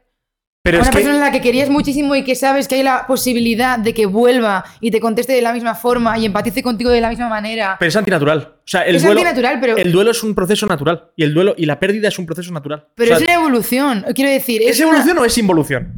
pero 0.64 0.80
a 0.80 0.82
es 0.82 0.88
una 0.88 0.92
que. 0.92 0.98
persona 0.98 1.16
en 1.18 1.22
la 1.22 1.32
que 1.32 1.40
querías 1.40 1.70
muchísimo 1.70 2.16
y 2.16 2.24
que 2.24 2.36
sabes 2.36 2.68
que 2.68 2.76
hay 2.76 2.84
la 2.84 3.06
posibilidad 3.06 3.78
de 3.78 3.94
que 3.94 4.08
vuelva 4.08 4.66
y 4.82 4.90
te 4.90 5.00
conteste 5.00 5.34
de 5.34 5.42
la 5.44 5.54
misma 5.54 5.76
forma 5.76 6.18
y 6.18 6.26
empatice 6.26 6.64
contigo 6.64 6.90
de 6.90 7.00
la 7.00 7.10
misma 7.10 7.30
manera. 7.30 7.76
Pero 7.80 7.90
es 7.90 7.96
antinatural. 7.96 8.40
O 8.40 8.62
sea, 8.66 8.82
el 8.82 8.96
es 8.96 9.04
duelo. 9.04 9.20
antinatural, 9.20 9.60
pero, 9.62 9.78
El 9.78 9.92
duelo 9.92 10.10
es 10.12 10.24
un 10.24 10.34
proceso 10.34 10.66
natural. 10.66 11.12
Y 11.16 11.24
el 11.24 11.34
duelo 11.34 11.54
y 11.58 11.66
la 11.68 11.80
pérdida 11.80 12.08
es 12.08 12.18
un 12.18 12.26
proceso 12.26 12.52
natural. 12.52 12.88
pero 12.96 13.14
O 13.14 13.16
sea, 13.16 13.18
es 13.18 13.24
una 13.24 13.34
evolución. 13.36 14.06
Quiero 14.16 14.32
decir, 14.32 14.64
¿Es 14.64 14.80
una- 14.80 14.90
evolución 14.90 15.18
o 15.20 15.26
es 15.26 15.38
involución? 15.38 15.94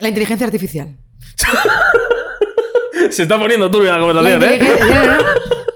La 0.00 0.08
inteligencia 0.08 0.46
artificial. 0.46 0.96
Se 3.10 3.22
está 3.22 3.38
poniendo 3.38 3.70
turbia 3.70 3.92
la 3.92 3.98
La 3.98 4.04
conversación, 4.22 4.42
¿eh? 4.42 4.58
no, 4.80 5.06
no, 5.06 5.16
no. 5.18 5.24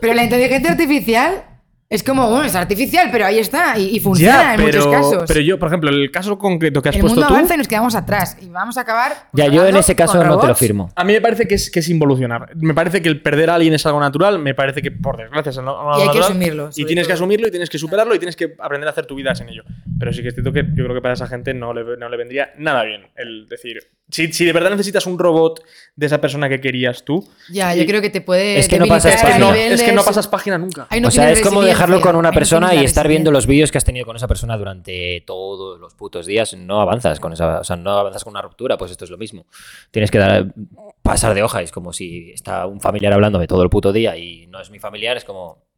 Pero 0.01 0.14
la 0.14 0.23
inteligencia 0.25 0.71
artificial 0.73 1.45
es 1.91 2.03
como, 2.03 2.29
bueno, 2.29 2.45
es 2.45 2.55
artificial, 2.55 3.09
pero 3.11 3.25
ahí 3.27 3.39
está 3.39 3.79
y, 3.79 3.97
y 3.97 4.01
funciona 4.01 4.35
Ya, 4.43 4.55
en 4.55 4.61
muchos 4.61 4.87
casos. 4.87 5.25
pero 5.27 5.41
yo, 5.41 5.59
por 5.59 5.69
ejemplo, 5.69 5.89
el 5.91 6.11
caso 6.11 6.37
concreto 6.39 6.83
que 6.83 6.91
has 6.91 6.95
el 6.95 7.01
puesto 7.01 7.16
mundo 7.16 7.29
tú, 7.29 7.35
avanza 7.35 7.55
y 7.55 7.59
nos 7.59 7.66
quedamos 7.66 7.95
atrás 7.95 8.37
y 8.41 8.49
vamos 8.49 8.77
a 8.77 8.83
acabar. 8.83 9.29
Ya, 9.33 9.47
yo 9.49 9.66
en 9.66 9.77
ese 9.77 9.97
caso 9.97 10.23
no 10.23 10.39
te 10.39 10.47
lo 10.47 10.55
firmo. 10.55 10.91
a 10.95 11.05
mí 11.05 11.14
me 11.14 11.21
parece 11.21 11.49
que 11.49 11.55
es, 11.55 11.71
que 11.71 11.81
es 11.81 11.89
involucionar. 11.89 12.55
Me 12.57 12.75
parece 12.75 13.01
que 13.03 13.09
el 13.09 13.21
perder 13.23 13.51
a 13.51 13.55
alguien 13.57 13.75
es 13.75 13.85
algo 13.87 14.01
natural. 14.01 14.39
Me 14.39 14.55
parece 14.55 14.83
que, 14.83 14.91
por 14.93 15.16
desgracia, 15.16 15.51
es 15.51 15.59
algo 15.59 15.73
Y 15.73 15.95
hay 15.95 16.01
que 16.01 16.07
natural. 16.07 16.23
asumirlo, 16.25 16.71
Y 16.77 16.85
tienes 16.85 17.07
que 17.07 17.12
asumirlo 17.14 17.49
y 17.49 17.51
tienes 17.51 17.71
que 17.71 17.79
superarlo 17.79 18.14
y 18.14 18.19
tienes 18.19 18.37
que 18.37 18.55
aprender 18.59 18.87
a 18.87 18.91
hacer 18.93 19.07
tu 19.07 19.14
vida 19.14 19.35
sin 19.35 19.49
ello. 19.49 19.62
Pero 19.99 20.12
sí 20.12 20.23
que 20.23 20.29
es 20.29 20.35
cierto 20.35 20.53
que 20.53 20.62
yo 20.62 20.85
creo 20.85 20.95
que 20.95 21.01
para 21.03 21.14
esa 21.14 21.27
gente 21.27 21.55
no 21.55 21.73
le, 21.73 21.97
no 21.97 22.09
le 22.11 22.16
vendría 22.19 22.51
nada 22.59 22.85
bien 22.85 23.07
el 23.16 23.49
decir, 23.49 23.79
Si, 24.11 24.32
si 24.32 24.44
de 24.44 24.52
verdad 24.52 24.70
necesitas 24.70 25.06
un 25.06 25.18
robot 25.18 25.62
de 25.94 26.06
esa 26.06 26.20
persona 26.20 26.48
que 26.48 26.61
querías 26.61 27.04
tú, 27.04 27.28
Ya, 27.50 27.74
yo 27.74 27.84
creo 27.86 28.00
que 28.00 28.09
te 28.09 28.20
puede. 28.20 28.59
Es 28.59 28.68
que 28.68 28.78
no 28.78 28.86
pasas 28.86 29.20
debilitar 29.20 29.52
a 29.52 29.59
es 29.59 29.82
que 29.82 29.92
no, 29.92 30.02
pasas 30.02 30.28
página 30.28 30.56
nunca. 30.56 30.88
No 31.00 31.09
o 31.09 31.11
sea, 31.11 31.30
es 31.30 31.40
como 31.40 31.62
dejarlo 31.62 32.00
con 32.00 32.16
una 32.16 32.30
no 32.30 32.34
persona 32.34 32.74
y 32.74 32.84
estar 32.84 33.06
viendo 33.06 33.30
los 33.30 33.46
vídeos 33.46 33.70
que 33.70 33.78
has 33.78 33.84
tenido 33.84 34.06
con 34.06 34.16
esa 34.16 34.26
persona 34.26 34.56
durante 34.56 35.22
todos 35.26 35.78
los 35.78 35.94
putos 35.94 36.26
días. 36.26 36.54
No 36.54 36.80
avanzas 36.80 37.20
con 37.20 37.32
esa, 37.32 37.61
o 37.61 37.64
sea, 37.64 37.76
no 37.76 37.92
avanzas 37.92 38.24
con 38.24 38.32
una 38.32 38.42
ruptura, 38.42 38.78
pues 38.78 38.90
esto 38.90 39.04
es 39.04 39.11
lo 39.11 39.18
mismo. 39.18 39.46
Tienes 39.90 40.11
que 40.11 40.18
dar, 40.18 40.54
pasar 41.02 41.34
de 41.34 41.42
hoja. 41.42 41.62
Es 41.62 41.72
como 41.72 41.92
si 41.92 42.30
está 42.32 42.66
un 42.66 42.80
familiar 42.80 43.12
hablándome 43.12 43.46
todo 43.46 43.62
el 43.62 43.68
puto 43.68 43.92
día 43.92 44.16
y 44.16 44.46
no 44.46 44.61
es 44.61 44.70
mi 44.70 44.78
familiar, 44.78 45.16
es 45.16 45.24
como 45.24 45.68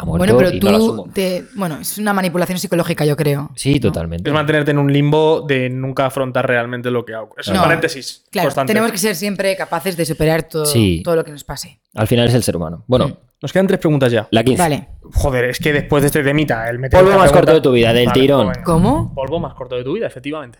ha 0.00 0.04
muerto 0.04 0.18
Bueno, 0.32 0.38
pero 0.38 0.56
y 0.56 0.60
no 0.60 0.70
lo 0.70 0.78
tú. 0.78 0.84
asumo. 0.84 1.12
te- 1.12 1.44
bueno, 1.56 1.78
es 1.80 1.98
una 1.98 2.12
manipulación 2.12 2.58
psicológica, 2.58 3.04
yo 3.04 3.16
creo. 3.16 3.50
Sí, 3.56 3.80
totalmente. 3.80 4.30
Es 4.30 4.34
mantenerte 4.34 4.70
en 4.70 4.78
un 4.78 4.92
limbo 4.92 5.40
de 5.46 5.68
nunca 5.70 6.06
afrontar 6.06 6.46
realmente 6.46 6.90
lo 6.90 7.04
que 7.04 7.14
hago. 7.14 7.34
Es 7.36 7.48
un 7.48 7.54
No. 7.54 7.62
paréntesis 7.62 8.24
Claro, 8.30 8.46
constante. 8.46 8.72
tenemos 8.72 8.92
que 8.92 8.98
ser 8.98 9.16
siempre 9.16 9.56
capaces 9.56 9.96
de 9.96 10.04
superar 10.04 10.44
todo, 10.44 10.64
Sí. 10.66 11.02
todo 11.04 11.16
lo 11.16 11.24
que 11.24 11.32
nos 11.32 11.42
pase. 11.42 11.80
Al 11.94 12.06
final 12.06 12.28
es 12.28 12.34
el 12.34 12.42
ser 12.44 12.56
humano. 12.56 12.84
Bueno, 12.86 13.08
Mm. 13.08 13.14
Nos 13.40 13.52
quedan 13.52 13.68
tres 13.68 13.78
preguntas 13.78 14.10
ya. 14.10 14.26
la 14.32 14.42
15. 14.42 14.60
Vale. 14.62 14.88
Joder, 15.14 15.44
es 15.44 15.60
que 15.60 15.72
después 15.72 16.02
de 16.02 16.08
este 16.08 16.24
temita, 16.24 16.68
el 16.68 16.80
meter 16.80 16.98
Polvo 16.98 17.10
más 17.16 17.30
pregunta- 17.30 17.38
corto 17.38 17.52
de 17.54 17.60
tu 17.60 17.70
vida, 17.72 17.92
del 17.92 18.10
tirón. 18.12 18.46
pues 18.46 18.56
venga. 18.56 18.64
¿Cómo? 18.64 19.14
Polvo 19.14 19.38
más 19.38 19.54
corto 19.54 19.76
de 19.76 19.84
tu 19.84 19.92
vida, 19.92 20.08
efectivamente. 20.08 20.58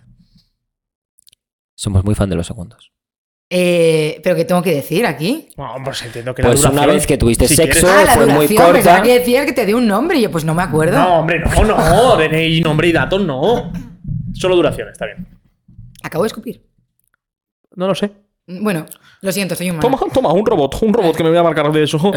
Somos 1.75 2.05
muy 2.05 2.15
fan 2.15 2.29
de 2.31 2.37
los 2.37 2.47
segundos. 2.47 2.93
Eh, 3.51 4.21
¿Pero 4.23 4.37
qué 4.37 4.45
tengo 4.45 4.61
que 4.63 4.75
decir 4.75 5.07
aquí? 5.07 5.49
Bueno, 5.57 5.73
pues 5.83 6.03
entiendo 6.03 6.35
que 6.35 6.43
la 6.43 6.49
Pues 6.49 6.63
una 6.65 6.85
vez 6.85 7.07
que 7.07 7.17
tuviste 7.17 7.49
si 7.49 7.55
sexo, 7.57 7.87
quieres- 7.87 8.01
ah, 8.01 8.05
la 8.05 8.13
fue 8.15 8.27
muy 8.27 8.55
corta. 8.55 9.03
Que 9.03 9.19
decías 9.21 9.47
que 9.47 9.53
te 9.55 9.65
dio 9.65 9.79
un 9.79 9.87
nombre 9.87 10.19
y 10.19 10.23
yo, 10.23 10.31
pues 10.31 10.45
no 10.45 10.55
me 10.55 10.63
acuerdo. 10.63 10.99
No, 10.99 11.21
hombre, 11.21 11.41
no, 11.41 11.65
no. 11.65 12.17
DNI, 12.17 12.61
nombre 12.61 12.89
y 12.89 12.93
datos, 12.93 13.25
no. 13.25 13.73
Solo 14.35 14.55
duración, 14.57 14.89
está 14.91 15.07
bien. 15.07 15.27
Acabo 16.03 16.25
de 16.25 16.29
escupir. 16.29 16.63
No 17.75 17.87
lo 17.87 17.95
sé. 17.95 18.11
Bueno, 18.47 18.85
lo 19.23 19.33
siento, 19.33 19.55
soy 19.55 19.71
un 19.71 19.81
Toma, 19.81 19.99
toma, 20.13 20.33
un 20.33 20.45
robot, 20.45 20.83
un 20.83 20.93
robot 20.93 21.17
que 21.17 21.23
me 21.23 21.31
voy 21.31 21.39
a 21.39 21.43
marcar 21.43 21.71
de 21.73 21.85
eso. 21.85 21.99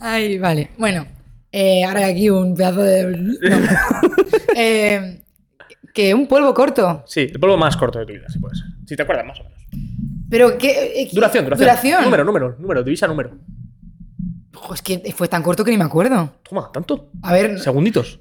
Ay, 0.00 0.38
vale. 0.38 0.70
Bueno, 0.78 1.06
eh, 1.52 1.84
ahora 1.84 2.00
hay 2.06 2.12
aquí 2.12 2.30
un 2.30 2.54
pedazo 2.54 2.82
de. 2.82 3.04
no. 3.16 3.34
Eh, 4.60 5.20
que 5.98 6.14
un 6.14 6.28
polvo 6.28 6.54
corto. 6.54 7.02
Sí, 7.06 7.22
el 7.22 7.40
polvo 7.40 7.56
más 7.56 7.76
corto 7.76 7.98
de 7.98 8.06
tu 8.06 8.12
vida, 8.12 8.28
si 8.28 8.38
puede 8.38 8.54
ser. 8.54 8.66
Si 8.86 8.94
te 8.94 9.02
acuerdas, 9.02 9.26
más 9.26 9.40
o 9.40 9.44
menos. 9.44 9.58
Pero 10.30 10.56
qué. 10.56 11.02
eh, 11.02 11.08
Duración, 11.12 11.44
duración. 11.44 11.66
Duración. 11.66 12.04
Número, 12.04 12.24
número, 12.24 12.56
número, 12.58 12.82
divisa 12.84 13.06
número. 13.08 13.30
Es 14.72 14.82
que 14.82 15.12
fue 15.16 15.26
tan 15.28 15.42
corto 15.42 15.64
que 15.64 15.70
ni 15.72 15.78
me 15.78 15.84
acuerdo. 15.84 16.34
Toma, 16.48 16.70
tanto. 16.72 17.10
A 17.22 17.32
ver, 17.32 17.58
Segunditos. 17.58 18.18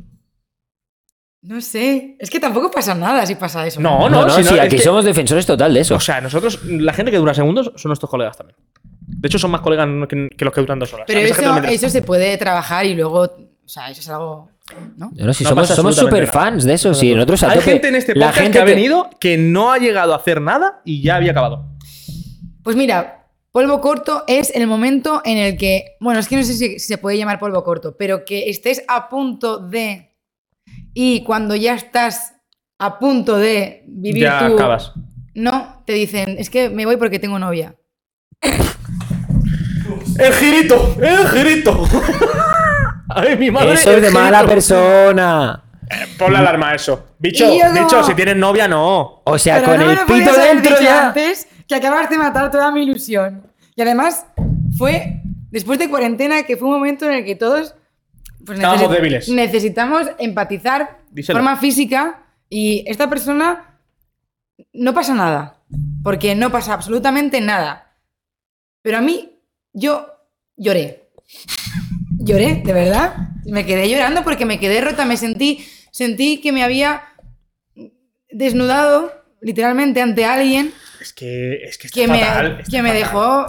no 1.43 1.61
sé. 1.61 2.15
Es 2.19 2.29
que 2.29 2.39
tampoco 2.39 2.71
pasa 2.71 2.95
nada 2.95 3.25
si 3.25 3.35
pasa 3.35 3.65
eso. 3.67 3.79
No, 3.79 4.09
No, 4.09 4.25
no, 4.25 4.29
si 4.31 4.43
sí, 4.43 4.57
aquí 4.59 4.77
que- 4.77 4.81
somos 4.81 5.05
defensores 5.05 5.45
total 5.45 5.73
de 5.73 5.81
eso. 5.81 5.95
O 5.95 5.99
sea, 5.99 6.19
nosotros, 6.21 6.63
la 6.65 6.93
gente 6.93 7.11
que 7.11 7.17
dura 7.17 7.33
segundos 7.33 7.71
son 7.75 7.89
nuestros 7.89 8.09
colegas 8.09 8.37
también. 8.37 8.57
De 9.05 9.27
hecho, 9.27 9.37
son 9.39 9.51
más 9.51 9.61
colegas 9.61 9.87
que, 10.09 10.29
que 10.35 10.45
los 10.45 10.53
que 10.53 10.61
duran 10.61 10.79
dos 10.79 10.93
horas. 10.93 11.05
Pero 11.07 11.19
eso 11.67 11.89
se 11.89 12.01
puede 12.01 12.37
trabajar 12.37 12.85
y 12.85 12.95
luego. 12.95 13.21
O 13.23 13.69
sea, 13.69 13.89
eso 13.91 14.01
es 14.01 14.09
algo. 14.09 14.49
¿No? 14.97 15.11
No, 15.15 15.25
no, 15.25 15.33
si 15.33 15.43
No 15.43 15.49
somos, 15.51 15.69
somos 15.69 15.95
super 15.95 16.27
fans 16.27 16.65
de 16.65 16.73
eso. 16.73 16.93
Sí, 16.93 17.13
nosotros 17.13 17.43
Hay 17.43 17.61
gente 17.61 17.87
en 17.87 17.95
este 17.95 18.15
La 18.15 18.27
podcast 18.27 18.43
gente 18.43 18.57
que 18.57 18.61
ha 18.61 18.65
venido 18.65 19.09
que 19.19 19.37
no 19.37 19.71
ha 19.71 19.77
llegado 19.77 20.13
a 20.13 20.17
hacer 20.17 20.41
nada 20.41 20.81
y 20.83 21.01
ya 21.01 21.15
había 21.15 21.31
acabado. 21.31 21.65
Pues 22.63 22.75
mira, 22.75 23.29
polvo 23.51 23.79
corto 23.79 24.23
es 24.27 24.53
el 24.53 24.67
momento 24.67 25.21
en 25.23 25.37
el 25.37 25.57
que, 25.57 25.95
bueno, 26.01 26.19
es 26.19 26.27
que 26.27 26.35
no 26.35 26.43
sé 26.43 26.53
si, 26.53 26.79
si 26.79 26.87
se 26.87 26.97
puede 26.97 27.17
llamar 27.17 27.39
polvo 27.39 27.63
corto, 27.63 27.95
pero 27.97 28.25
que 28.25 28.49
estés 28.49 28.83
a 28.87 29.07
punto 29.07 29.59
de 29.59 30.07
y 30.93 31.23
cuando 31.23 31.55
ya 31.55 31.75
estás 31.75 32.33
a 32.79 32.99
punto 32.99 33.37
de 33.37 33.83
vivir 33.87 34.23
ya 34.23 34.47
tu 34.47 34.55
acabas. 34.55 34.93
no, 35.33 35.83
te 35.85 35.93
dicen, 35.93 36.37
es 36.39 36.49
que 36.49 36.69
me 36.69 36.85
voy 36.85 36.97
porque 36.97 37.19
tengo 37.19 37.39
novia. 37.39 37.75
¡El 40.19 40.33
girito! 40.33 40.95
¡El 40.99 41.27
girito! 41.29 41.87
¡Ay, 43.09 43.37
mi 43.37 43.51
madre! 43.51 43.73
Eso 43.73 43.91
es 43.91 44.01
de 44.01 44.11
mala 44.11 44.45
persona. 44.45 45.63
Pon 46.17 46.33
la 46.33 46.39
alarma 46.39 46.71
a 46.71 46.75
eso. 46.75 47.07
Bicho, 47.17 47.49
bicho, 47.49 48.03
si 48.03 48.13
tienes 48.13 48.35
novia, 48.35 48.67
no. 48.67 49.21
O 49.23 49.37
sea, 49.37 49.55
Pero 49.59 49.67
con 49.71 49.79
no 49.79 49.91
el 49.91 49.99
pito 49.99 50.33
dentro 50.33 50.75
ya. 50.81 51.07
antes 51.07 51.47
que 51.67 51.75
acabas 51.75 52.09
de 52.09 52.17
matar 52.17 52.51
toda 52.51 52.71
mi 52.71 52.83
ilusión. 52.83 53.43
Y 53.75 53.81
además 53.81 54.25
fue 54.77 55.21
después 55.49 55.79
de 55.79 55.89
cuarentena 55.89 56.43
que 56.43 56.57
fue 56.57 56.67
un 56.67 56.73
momento 56.75 57.05
en 57.05 57.13
el 57.13 57.25
que 57.25 57.35
todos 57.35 57.75
pues, 58.45 58.59
Estábamos 58.59 58.91
débiles. 58.91 59.29
necesitamos 59.29 60.07
empatizar 60.19 60.99
de 61.11 61.23
forma 61.23 61.55
física 61.57 62.23
y 62.49 62.83
esta 62.87 63.09
persona 63.09 63.79
no 64.73 64.93
pasa 64.93 65.13
nada, 65.13 65.61
porque 66.03 66.35
no 66.35 66.51
pasa 66.51 66.73
absolutamente 66.73 67.39
nada. 67.41 67.95
Pero 68.81 68.97
a 68.97 69.01
mí 69.01 69.39
yo 69.73 70.07
lloré. 70.57 71.09
Lloré, 72.27 72.61
de 72.63 72.73
verdad. 72.73 73.15
Me 73.45 73.65
quedé 73.65 73.89
llorando 73.89 74.23
porque 74.23 74.45
me 74.45 74.59
quedé 74.59 74.81
rota, 74.81 75.05
me 75.05 75.17
sentí 75.17 75.65
sentí 75.91 76.41
que 76.41 76.51
me 76.51 76.63
había 76.63 77.03
desnudado 78.29 79.11
literalmente 79.41 80.01
ante 80.01 80.25
alguien 80.25 80.73
Es 81.01 81.13
que, 81.13 81.53
es 81.63 81.77
que 81.77 81.87
está 81.87 81.99
que 82.01 82.07
me, 82.07 82.19
está 82.21 82.63
que 82.69 82.81
me 82.81 82.93
dejó 82.93 83.45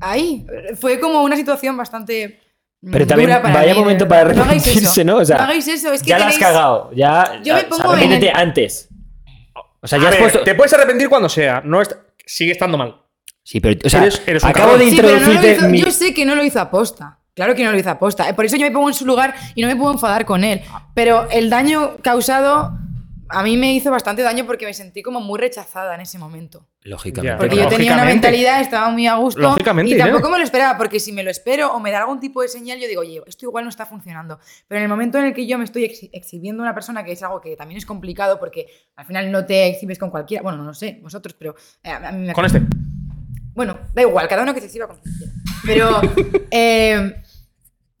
ahí. 0.00 0.46
Fue 0.80 0.98
como 1.00 1.22
una 1.22 1.36
situación 1.36 1.76
bastante. 1.76 2.40
mm, 2.80 2.90
Pero 2.92 3.06
también 3.06 3.30
dura 3.30 3.42
para 3.42 3.54
vaya 3.54 3.74
mí. 3.74 3.80
momento 3.80 4.08
para 4.08 4.22
arrepentirse. 4.22 5.04
¿no? 5.04 5.16
O 5.18 5.24
sea, 5.24 5.36
no 5.38 5.44
hagáis 5.44 5.68
eso, 5.68 5.92
es 5.92 6.02
que 6.02 6.08
ya 6.10 6.18
la 6.18 6.26
has 6.28 6.34
tenéis- 6.34 6.40
cagado. 6.46 6.90
Ya, 6.94 7.40
Yo 7.44 7.54
me 7.54 7.60
o 7.60 7.62
sea, 7.62 7.68
pongo 7.68 7.82
en 7.84 7.90
arrepiéntete 7.98 8.30
el- 8.32 8.36
antes. 8.36 8.88
O 9.80 9.86
sea, 9.86 9.98
A 9.98 10.02
ya 10.02 10.08
has 10.08 10.14
ver, 10.14 10.20
puesto. 10.22 10.42
Te 10.42 10.54
puedes 10.54 10.72
arrepentir 10.72 11.08
cuando 11.08 11.28
sea. 11.28 11.60
No 11.64 11.80
est- 11.82 11.92
sigue 12.24 12.52
estando 12.52 12.76
mal. 12.78 12.96
Sí, 13.44 13.60
pero, 13.60 13.78
o 13.84 13.88
sea, 13.88 14.02
Eres- 14.02 14.22
eres 14.26 14.42
un 14.42 14.48
acabo 14.50 14.70
cabrón. 14.72 14.84
de 14.86 14.90
Sí, 14.90 14.96
no 15.00 15.08
introducirte. 15.08 15.52
hizo- 15.52 15.68
mi- 15.68 15.80
Yo 15.80 15.90
sé 15.92 16.12
que 16.14 16.24
no 16.24 16.34
lo 16.34 16.44
hizo 16.44 16.60
aposta. 16.60 17.18
Claro 17.36 17.54
que 17.54 17.62
no 17.64 17.70
lo 17.70 17.78
hizo 17.78 17.90
aposta. 17.90 18.28
Eh, 18.28 18.34
Por 18.34 18.46
eso 18.46 18.56
yo 18.56 18.64
me 18.66 18.72
pongo 18.72 18.88
en 18.88 18.94
su 18.94 19.04
lugar 19.06 19.34
y 19.54 19.60
no 19.62 19.68
me 19.68 19.76
puedo 19.76 19.92
enfadar 19.92 20.24
con 20.24 20.42
él. 20.42 20.62
Pero 20.94 21.28
el 21.30 21.50
daño 21.50 21.98
causado 22.02 22.72
a 23.28 23.42
mí 23.42 23.56
me 23.58 23.74
hizo 23.74 23.90
bastante 23.90 24.22
daño 24.22 24.46
porque 24.46 24.64
me 24.66 24.72
sentí 24.72 25.02
como 25.02 25.20
muy 25.20 25.38
rechazada 25.38 25.94
en 25.96 26.00
ese 26.00 26.16
momento. 26.18 26.66
Lógicamente. 26.82 27.34
Ya, 27.34 27.36
Porque 27.38 27.56
yo 27.56 27.68
tenía 27.68 27.92
una 27.92 28.04
mentalidad, 28.04 28.60
estaba 28.62 28.88
muy 28.88 29.06
a 29.06 29.16
gusto. 29.16 29.40
Lógicamente, 29.40 29.90
y 29.92 29.98
tampoco 29.98 30.20
Irene. 30.20 30.32
me 30.32 30.38
lo 30.38 30.44
esperaba, 30.44 30.78
porque 30.78 30.98
si 31.00 31.12
me 31.12 31.22
lo 31.24 31.30
espero 31.30 31.72
o 31.74 31.80
me 31.80 31.90
da 31.90 31.98
algún 31.98 32.20
tipo 32.20 32.40
de 32.40 32.48
señal, 32.48 32.78
yo 32.78 32.86
digo, 32.88 33.00
oye, 33.02 33.20
esto 33.26 33.44
igual 33.44 33.64
no 33.64 33.70
está 33.70 33.84
funcionando. 33.84 34.38
Pero 34.68 34.78
en 34.78 34.84
el 34.84 34.88
momento 34.88 35.18
en 35.18 35.24
el 35.26 35.34
que 35.34 35.46
yo 35.46 35.58
me 35.58 35.64
estoy 35.64 35.82
exhi- 35.84 36.08
exhibiendo 36.12 36.62
a 36.62 36.66
una 36.66 36.74
persona, 36.74 37.04
que 37.04 37.12
es 37.12 37.22
algo 37.22 37.40
que 37.40 37.54
también 37.56 37.76
es 37.78 37.84
complicado, 37.84 38.38
porque 38.38 38.66
al 38.94 39.04
final 39.06 39.30
no 39.32 39.44
te 39.44 39.66
exhibes 39.66 39.98
con 39.98 40.08
cualquiera. 40.10 40.42
Bueno, 40.42 40.58
no 40.58 40.64
lo 40.64 40.74
sé, 40.74 41.00
vosotros, 41.02 41.34
pero 41.38 41.54
eh, 41.82 41.90
a 41.90 42.12
mí 42.12 42.28
me 42.28 42.32
Con 42.32 42.44
este. 42.46 42.62
bueno, 43.54 43.76
da 43.92 44.02
igual, 44.02 44.26
cada 44.28 44.42
uno 44.44 44.54
que 44.54 44.60
se 44.60 44.66
exhiba 44.66 44.86
con 44.86 44.98
quien 45.00 45.14
quiera. 45.16 45.32
Pero 45.66 46.00
eh, 46.52 47.22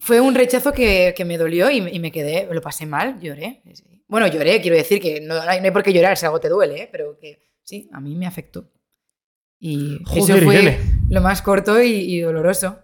fue 0.06 0.20
un 0.20 0.34
rechazo 0.34 0.72
que, 0.72 1.12
que 1.16 1.24
me 1.24 1.36
dolió 1.36 1.70
y, 1.70 1.80
me- 1.80 1.90
y 1.92 1.98
me 1.98 2.12
quedé, 2.12 2.48
lo 2.50 2.60
pasé 2.62 2.86
mal, 2.86 3.18
lloré. 3.20 3.60
sí. 3.74 3.84
Bueno, 4.08 4.28
lloré, 4.28 4.60
quiero 4.60 4.76
decir 4.76 5.00
que 5.00 5.20
no, 5.20 5.34
no 5.34 5.50
hay, 5.50 5.68
por 5.72 5.82
qué 5.82 5.92
llorar 5.92 6.16
si 6.16 6.24
algo 6.26 6.38
te 6.38 6.48
duele, 6.48 6.82
¿eh? 6.82 6.88
pero 6.92 7.18
que 7.18 7.42
sí, 7.64 7.88
a 7.92 8.00
mí 8.00 8.14
me 8.14 8.26
afectó. 8.26 8.70
Y 9.58 9.96
eso 9.96 10.04
Joder, 10.20 10.44
fue 10.44 10.54
Irene. 10.62 10.78
lo 11.08 11.20
más 11.20 11.42
corto 11.42 11.82
y, 11.82 11.88
y 11.92 12.20
doloroso, 12.20 12.78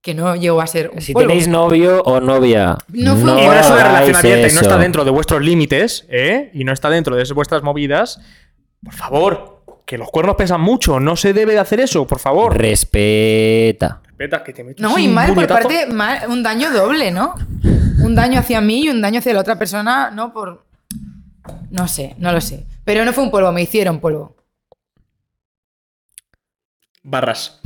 que 0.00 0.14
no 0.14 0.34
llegó 0.34 0.60
a 0.62 0.66
ser 0.66 0.90
un 0.90 1.00
Si 1.02 1.12
polvo. 1.12 1.28
tenéis 1.28 1.46
novio 1.48 2.02
o 2.04 2.20
novia. 2.20 2.78
No 2.88 3.16
fue 3.16 3.24
no 3.24 3.38
es 3.52 3.66
una 3.70 3.84
relación 3.84 4.16
abierta 4.16 4.38
y 4.40 4.42
no 4.42 4.46
eso. 4.46 4.60
está 4.62 4.78
dentro 4.78 5.04
de 5.04 5.10
vuestros 5.10 5.42
límites, 5.42 6.06
¿eh? 6.08 6.50
Y 6.54 6.64
no 6.64 6.72
está 6.72 6.88
dentro 6.90 7.16
de 7.16 7.24
vuestras 7.34 7.62
movidas. 7.62 8.20
Por 8.82 8.94
favor, 8.94 9.62
que 9.86 9.98
los 9.98 10.10
cuernos 10.10 10.36
pesan 10.36 10.60
mucho. 10.60 10.98
No 11.00 11.16
se 11.16 11.32
debe 11.34 11.52
de 11.52 11.58
hacer 11.60 11.80
eso, 11.80 12.06
por 12.06 12.18
favor. 12.18 12.56
Respeta. 12.56 14.01
Respeta 14.18 14.44
que 14.44 14.52
te 14.52 14.62
metes 14.64 14.80
No, 14.82 14.98
y 14.98 15.06
un 15.08 15.14
mal 15.14 15.34
por 15.34 15.46
parte, 15.46 15.86
mal- 15.86 16.28
un 16.28 16.42
daño 16.42 16.70
doble, 16.70 17.10
¿no? 17.10 17.34
Un 18.02 18.14
daño 18.14 18.38
hacia 18.40 18.60
mí 18.60 18.84
y 18.84 18.88
un 18.88 19.00
daño 19.00 19.18
hacia 19.18 19.34
la 19.34 19.40
otra 19.40 19.58
persona, 19.58 20.10
no 20.10 20.32
por... 20.32 20.64
No 21.70 21.88
sé, 21.88 22.14
no 22.18 22.30
lo 22.32 22.40
sé. 22.40 22.66
Pero 22.84 23.04
no 23.04 23.12
fue 23.12 23.24
un 23.24 23.30
polvo, 23.30 23.50
me 23.52 23.62
hicieron 23.62 24.00
polvo. 24.00 24.36
Barras. 27.02 27.60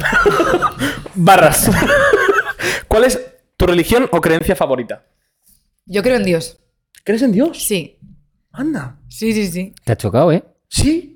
Barras. 1.14 1.70
¿Cuál 2.88 3.05
es 3.05 3.20
tu 3.57 3.66
religión 3.66 4.09
o 4.12 4.20
creencia 4.20 4.57
favorita? 4.57 5.05
Yo 5.84 6.03
creo 6.03 6.16
en 6.16 6.24
Dios. 6.24 6.59
¿Crees 7.05 7.22
en 7.22 7.32
Dios? 7.32 7.62
Sí, 7.64 7.99
Anda. 8.53 8.97
sí, 9.09 9.32
sí, 9.32 9.47
sí. 9.51 9.74
Te 9.84 9.92
ha 9.92 9.97
chocado, 9.97 10.32
¿eh? 10.32 10.42
Sí. 10.68 11.15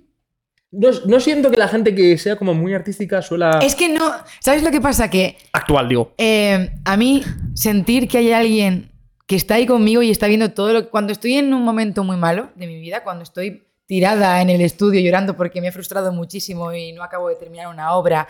No, 0.72 0.88
no 1.06 1.18
siento 1.20 1.50
que 1.50 1.56
la 1.56 1.66
gente 1.68 1.94
que 1.94 2.16
sea 2.18 2.36
como 2.36 2.54
muy 2.54 2.72
artística 2.74 3.20
suela. 3.22 3.58
Es 3.62 3.74
que 3.74 3.88
no... 3.88 4.12
¿Sabes 4.38 4.62
lo 4.62 4.70
que 4.70 4.80
pasa? 4.80 5.10
Que 5.10 5.36
Actual, 5.52 5.88
digo. 5.88 6.14
eh, 6.16 6.70
a 6.84 6.96
mí 6.96 7.22
sentir 7.54 8.06
que 8.06 8.18
hay 8.18 8.32
alguien 8.32 8.92
que 9.26 9.34
está 9.36 9.54
ahí 9.54 9.66
conmigo 9.66 10.02
y 10.02 10.10
está 10.10 10.26
viendo 10.28 10.52
todo 10.52 10.72
lo 10.72 10.82
que... 10.82 10.88
Cuando 10.88 11.12
estoy 11.12 11.34
en 11.34 11.52
un 11.54 11.62
momento 11.62 12.04
muy 12.04 12.16
malo 12.16 12.50
de 12.54 12.66
mi 12.68 12.80
vida, 12.80 13.02
cuando 13.02 13.24
estoy 13.24 13.64
tirada 13.86 14.40
en 14.42 14.50
el 14.50 14.60
estudio 14.60 15.00
llorando 15.00 15.36
porque 15.36 15.60
me 15.60 15.68
he 15.68 15.72
frustrado 15.72 16.12
muchísimo 16.12 16.72
y 16.72 16.92
no 16.92 17.02
acabo 17.02 17.28
de 17.28 17.34
terminar 17.34 17.66
una 17.68 17.94
obra, 17.94 18.28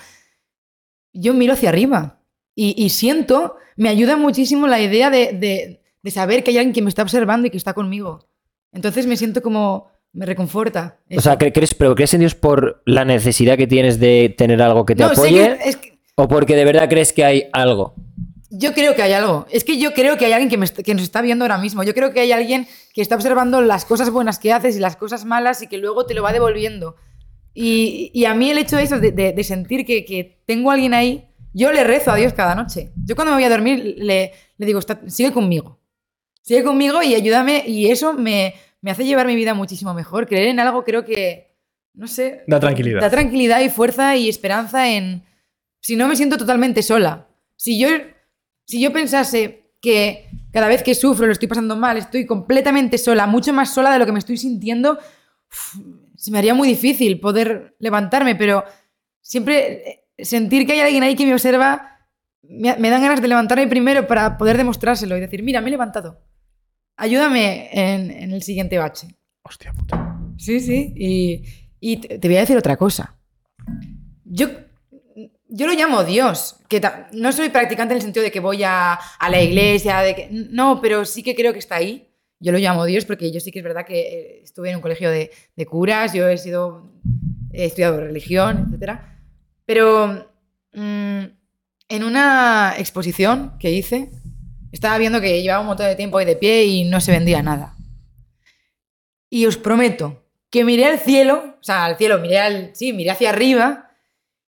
yo 1.12 1.34
miro 1.34 1.53
hacia 1.53 1.68
arriba 1.68 2.20
y, 2.55 2.74
y 2.82 2.88
siento, 2.91 3.57
me 3.76 3.88
ayuda 3.91 4.16
muchísimo 4.16 4.66
la 4.66 4.80
idea 4.80 5.11
de, 5.11 5.32
de- 5.34 5.76
de 6.03 6.11
saber 6.11 6.43
que 6.43 6.51
hay 6.53 6.57
alguien 6.59 6.72
que 6.72 6.80
me 6.80 6.88
está 6.88 7.03
observando 7.03 7.47
y 7.47 7.51
que 7.51 7.59
está 7.59 7.74
conmigo. 7.74 8.26
Entonces 8.72 9.07
me 9.07 9.18
siento 9.18 9.43
como 9.43 9.91
me 10.12 10.26
reconforta. 10.26 10.98
O 11.04 11.14
eso. 11.14 11.20
sea, 11.22 11.38
¿cre- 11.38 11.52
¿crees, 11.52 11.74
pero 11.74 11.94
crees 11.94 12.12
en 12.14 12.20
Dios 12.20 12.34
por 12.34 12.82
la 12.86 13.04
necesidad 13.04 13.56
que 13.56 13.66
tienes 13.66 14.00
de 14.00 14.34
tener 14.36 14.61
algo 14.62 14.84
que 14.84 14.94
te 14.96 15.02
no, 15.04 15.11
apoye? 15.11 15.56
que- 15.58 15.68
es 15.68 15.76
que 15.76 15.98
¿O 16.16 16.28
porque 16.28 16.54
de 16.56 16.64
verdad 16.64 16.88
crees 16.88 17.12
que 17.12 17.24
hay 17.24 17.44
algo? 17.52 17.94
yo 18.52 18.74
creo 18.74 18.96
que 18.96 19.02
hay 19.02 19.12
algo. 19.12 19.46
Es 19.50 19.62
que 19.62 19.78
yo 19.78 19.94
creo 19.94 20.16
que 20.18 20.26
hay 20.26 20.32
alguien 20.32 20.50
que, 20.50 20.56
me 20.58 20.64
est- 20.64 20.80
que 20.80 20.92
nos 20.92 21.04
está 21.04 21.22
viendo 21.22 21.44
ahora 21.44 21.56
mismo. 21.58 21.84
Yo 21.84 21.94
creo 21.94 22.12
que 22.12 22.20
hay 22.20 22.32
alguien 22.32 22.66
que 22.92 23.00
está 23.00 23.14
observando 23.14 23.61
las 23.62 23.84
cosas 23.84 24.11
buenas 24.11 24.38
que 24.40 24.52
haces 24.52 24.76
y 24.76 24.80
las 24.80 24.96
cosas 24.96 25.24
malas 25.24 25.62
y 25.62 25.68
que 25.68 25.78
luego 25.78 26.04
te 26.04 26.14
lo 26.14 26.22
va 26.24 26.32
devolviendo. 26.32 26.96
Y, 27.54 28.11
y 28.12 28.24
a 28.24 28.34
mí 28.34 28.50
el 28.50 28.58
hecho 28.58 28.76
de 28.76 28.82
eso, 28.82 28.98
de, 28.98 29.12
de- 29.12 29.32
de 29.32 29.44
sentir 29.44 29.84
que, 29.86 30.04
que 30.04 30.42
tengo 30.46 30.70
a 30.70 30.74
alguien 30.74 30.94
ahí, 30.94 31.28
yo 31.52 31.72
le 31.72 31.84
rezo 31.84 32.11
a 32.11 32.16
Dios 32.16 32.32
cada 32.32 32.54
noche. 32.56 32.90
Yo 33.04 33.14
cuando 33.14 33.30
me 33.32 33.36
voy 33.36 33.44
a 33.44 33.50
dormir 33.50 33.94
le, 33.98 34.32
le 34.58 34.66
digo, 34.66 34.78
"Está- 34.80 35.00
sigue 35.08 35.32
conmigo. 35.32 35.78
Sigue 36.42 36.62
conmigo 36.64 37.02
y 37.02 37.14
ayúdame. 37.14 37.62
Y 37.66 37.90
eso 37.90 38.12
me, 38.14 38.54
me 38.83 38.91
hace 38.91 39.05
llevar 39.05 39.26
mi 39.26 39.37
vida 39.37 39.55
muchísimo 39.55 39.95
mejor. 39.95 40.26
Creer 40.26 40.49
en 40.49 40.61
algo 40.61 40.85
creo 40.85 41.05
que, 41.05 41.57
no 41.95 42.07
sé, 42.07 42.43
Da 42.47 42.61
tranquilidad. 42.61 43.01
Da 43.01 43.11
tranquilidad 43.11 43.61
y 43.61 43.68
fuerza 43.68 44.16
y 44.16 44.28
esperanza 44.28 44.89
en... 44.89 45.24
Si 45.81 45.97
no 45.97 46.09
me 46.09 46.16
siento 46.16 46.37
totalmente 46.37 46.83
sola. 46.83 47.28
Si 47.57 47.78
yo, 47.78 47.89
si 48.64 48.81
yo 48.81 48.93
pensase 48.93 49.72
que 49.81 50.28
cada 50.53 50.68
vez 50.68 50.83
que 50.83 50.95
sufro, 50.95 51.26
lo 51.26 51.33
estoy 51.33 51.49
pasando 51.49 51.76
mal, 51.76 51.97
estoy 51.97 52.26
completamente 52.26 52.99
sola, 52.99 53.26
mucho 53.26 53.53
más 53.53 53.72
sola 53.72 53.93
de 53.93 53.99
lo 53.99 54.07
que 54.07 54.12
me 54.12 54.18
estoy 54.18 54.37
sintiendo, 54.37 54.99
uf, 55.51 55.76
se 56.16 56.31
me 56.31 56.39
haría 56.39 56.55
muy 56.55 56.68
difícil 56.68 57.18
poder 57.20 57.76
levantarme, 57.78 58.35
pero 58.35 58.64
siempre 59.22 59.89
eh, 59.89 60.05
sentir 60.18 60.66
que 60.66 60.72
hay 60.72 60.81
alguien 60.81 61.03
ahí 61.03 61.16
que 61.16 61.24
me 61.24 61.33
observa, 61.33 61.99
me, 62.43 62.76
me 62.76 62.91
dan 62.91 63.03
ganas 63.03 63.22
de 63.22 63.28
levantarme 63.28 63.66
primero 63.68 64.07
para 64.07 64.37
poder 64.37 64.57
demostrárselo 64.59 65.16
y 65.16 65.20
decir, 65.20 65.43
mira, 65.43 65.61
me 65.61 65.68
he 65.68 65.70
levantado. 65.70 66.20
Ayúdame 67.01 67.70
en, 67.72 68.11
en 68.11 68.32
el 68.32 68.42
siguiente 68.42 68.76
bache. 68.76 69.09
Hostia 69.42 69.72
puta. 69.72 70.20
Sí, 70.36 70.61
sí. 70.61 70.92
Y, 70.94 71.42
y 71.80 71.96
te 71.96 72.28
voy 72.28 72.36
a 72.36 72.40
decir 72.40 72.59
otra 72.59 72.76
cosa. 72.76 73.16
Yo, 74.24 74.48
yo 75.48 75.66
lo 75.66 75.72
llamo 75.72 76.05
Dios. 76.05 76.57
Que 76.68 76.78
no 77.12 77.32
soy 77.32 77.48
practicante 77.48 77.94
en 77.94 77.96
el 77.96 78.03
sentido 78.03 78.22
de 78.22 78.30
que 78.30 78.40
voy 78.40 78.62
a, 78.64 78.92
a 78.92 79.30
la 79.30 79.40
iglesia, 79.40 80.01
de 80.01 80.14
que, 80.14 80.28
no, 80.30 80.82
pero 80.82 81.07
sí 81.07 81.22
que 81.22 81.34
creo 81.34 81.55
que 81.55 81.59
está 81.59 81.76
ahí. 81.76 82.07
Yo 82.38 82.53
lo 82.53 82.59
llamo 82.59 82.84
Dios 82.84 83.07
porque 83.07 83.32
yo 83.32 83.40
sí 83.40 83.51
que 83.51 83.61
es 83.61 83.64
verdad 83.64 83.86
que 83.86 84.01
eh, 84.01 84.40
estuve 84.42 84.68
en 84.68 84.76
un 84.76 84.82
colegio 84.82 85.11
de, 85.11 85.30
de 85.57 85.66
curas, 85.66 86.12
yo 86.12 86.28
he 86.28 86.36
sido, 86.36 86.92
he 87.51 87.64
estudiado 87.64 87.98
religión, 87.98 88.74
etc. 88.74 89.01
Pero 89.64 90.30
mm, 90.74 91.24
en 91.88 92.05
una 92.05 92.74
exposición 92.76 93.55
que 93.59 93.70
hice, 93.70 94.11
estaba 94.72 94.98
viendo 94.98 95.20
que 95.20 95.42
llevaba 95.42 95.60
un 95.60 95.66
montón 95.66 95.86
de 95.86 95.96
tiempo 95.96 96.18
ahí 96.18 96.26
de 96.26 96.36
pie 96.36 96.64
y 96.64 96.84
no 96.84 97.00
se 97.00 97.12
vendía 97.12 97.42
nada. 97.42 97.76
Y 99.28 99.46
os 99.46 99.56
prometo 99.56 100.24
que 100.50 100.64
miré 100.64 100.86
al 100.86 100.98
cielo, 100.98 101.56
o 101.60 101.62
sea, 101.62 101.84
al 101.84 101.96
cielo, 101.96 102.18
miré 102.18 102.38
al, 102.40 102.70
sí, 102.74 102.92
miré 102.92 103.10
hacia 103.10 103.30
arriba 103.30 103.90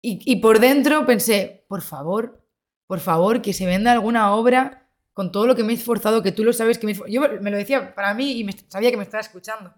y, 0.00 0.20
y 0.24 0.36
por 0.36 0.58
dentro 0.58 1.04
pensé, 1.06 1.64
por 1.68 1.82
favor, 1.82 2.42
por 2.86 3.00
favor, 3.00 3.42
que 3.42 3.52
se 3.52 3.66
venda 3.66 3.92
alguna 3.92 4.34
obra 4.34 4.82
con 5.12 5.30
todo 5.30 5.46
lo 5.46 5.54
que 5.54 5.64
me 5.64 5.72
he 5.72 5.76
esforzado, 5.76 6.22
que 6.22 6.32
tú 6.32 6.44
lo 6.44 6.52
sabes 6.52 6.78
que 6.78 6.86
me 6.86 6.94
Yo 7.08 7.20
me 7.40 7.50
lo 7.50 7.56
decía 7.56 7.94
para 7.94 8.14
mí 8.14 8.32
y 8.32 8.52
sabía 8.68 8.90
que 8.90 8.96
me 8.96 9.02
estaba 9.02 9.20
escuchando. 9.20 9.72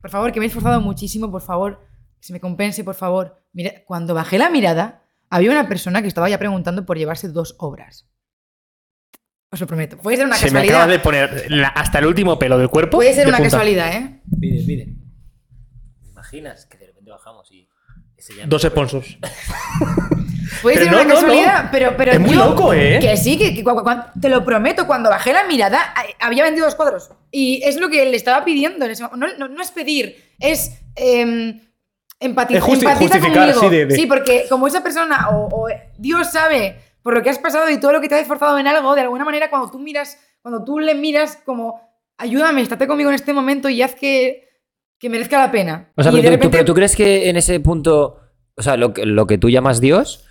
Por 0.00 0.10
favor, 0.10 0.32
que 0.32 0.40
me 0.40 0.46
he 0.46 0.48
esforzado 0.48 0.80
muchísimo, 0.80 1.30
por 1.30 1.40
favor, 1.40 1.80
que 2.20 2.26
se 2.26 2.32
me 2.32 2.40
compense, 2.40 2.84
por 2.84 2.94
favor. 2.94 3.42
Mira, 3.52 3.84
cuando 3.86 4.14
bajé 4.14 4.38
la 4.38 4.50
mirada, 4.50 5.02
había 5.30 5.50
una 5.50 5.68
persona 5.68 6.02
que 6.02 6.08
estaba 6.08 6.28
ya 6.28 6.38
preguntando 6.38 6.84
por 6.84 6.98
llevarse 6.98 7.28
dos 7.28 7.54
obras. 7.58 8.06
Os 9.54 9.60
lo 9.60 9.66
prometo. 9.68 9.96
Puede 9.98 10.16
ser 10.16 10.26
una 10.26 10.34
Se 10.36 10.46
me 10.46 10.50
casualidad. 10.66 10.76
acaba 10.76 10.92
de 10.92 10.98
poner 10.98 11.50
la- 11.50 11.68
hasta 11.68 12.00
el 12.00 12.06
último 12.06 12.38
pelo 12.38 12.58
del 12.58 12.68
cuerpo. 12.68 12.96
Puede 12.98 13.14
ser 13.14 13.28
una 13.28 13.36
punta. 13.38 13.50
casualidad, 13.52 13.92
¿eh? 13.94 14.20
Pide, 14.40 14.64
pide. 14.66 14.84
¿Te 16.02 16.08
imaginas 16.10 16.66
que 16.66 16.76
de 16.78 16.86
repente 16.88 17.10
bajamos 17.12 17.50
y 17.52 17.68
ese 18.16 18.34
ya 18.36 18.42
no- 18.44 18.48
Dos 18.50 18.62
sponsors. 18.62 19.16
Puede 20.62 20.76
Pero 20.78 20.86
ser 20.86 20.92
no, 20.92 21.00
una 21.02 21.08
no, 21.08 21.14
casualidad, 21.20 21.64
no. 21.64 21.68
pero, 21.72 21.96
pero 21.96 22.12
Es 22.12 22.20
muy 22.20 22.30
yo- 22.34 22.44
loco, 22.44 22.72
¿eh? 22.72 22.98
Que 23.00 23.16
sí, 23.16 23.36
que, 23.38 23.54
que 23.54 23.62
cu- 23.64 23.82
te 24.20 24.28
lo 24.28 24.44
prometo, 24.44 24.86
cuando 24.86 25.10
bajé 25.10 25.32
la 25.32 25.44
mirada, 25.44 25.94
había 26.20 26.42
vendido 26.44 26.66
dos 26.66 26.74
cuadros. 26.74 27.10
Y 27.30 27.62
es 27.64 27.78
lo 27.78 27.88
que 27.90 28.04
le 28.06 28.16
estaba 28.16 28.44
pidiendo 28.44 28.84
en 28.84 28.90
ese 28.90 29.02
momento. 29.04 29.26
No, 29.38 29.48
no- 29.48 29.54
no 29.54 29.62
es 29.62 29.70
pedir, 29.70 30.16
es 30.38 30.72
em, 30.96 31.60
empati- 32.20 32.56
Es 32.56 32.62
justi- 32.62 32.80
empatiza 32.82 32.94
justificar, 33.18 33.52
conmigo. 33.54 33.60
sí, 33.60 33.68
de- 33.68 33.86
de- 33.86 33.94
Sí, 33.96 34.06
porque 34.06 34.46
como 34.48 34.66
esa 34.66 34.82
persona, 34.82 35.28
o, 35.30 35.48
o 35.50 35.68
Dios 35.98 36.30
sabe 36.32 36.78
por 37.04 37.14
lo 37.14 37.22
que 37.22 37.28
has 37.30 37.38
pasado 37.38 37.68
y 37.70 37.78
todo 37.78 37.92
lo 37.92 38.00
que 38.00 38.08
te 38.08 38.14
has 38.16 38.22
esforzado 38.22 38.58
en 38.58 38.66
algo, 38.66 38.94
de 38.94 39.02
alguna 39.02 39.24
manera, 39.24 39.50
cuando 39.50 39.70
tú 39.70 39.78
miras, 39.78 40.18
cuando 40.42 40.64
tú 40.64 40.78
le 40.80 40.94
miras 40.94 41.36
como, 41.44 41.80
ayúdame, 42.18 42.62
estate 42.62 42.86
conmigo 42.86 43.10
en 43.10 43.14
este 43.14 43.32
momento 43.34 43.68
y 43.68 43.82
haz 43.82 43.94
que, 43.94 44.48
que 44.98 45.08
merezca 45.10 45.38
la 45.38 45.52
pena. 45.52 45.92
O 45.96 46.02
sea, 46.02 46.10
pero, 46.10 46.38
tú, 46.40 46.50
pero 46.50 46.74
crees 46.74 46.96
que 46.96 47.28
en 47.28 47.36
ese 47.36 47.60
punto, 47.60 48.20
o 48.56 48.62
sea, 48.62 48.76
lo, 48.78 48.94
que- 48.94 49.04
lo 49.04 49.26
que 49.26 49.36
tú 49.38 49.50
llamas 49.50 49.80
Dios, 49.80 50.24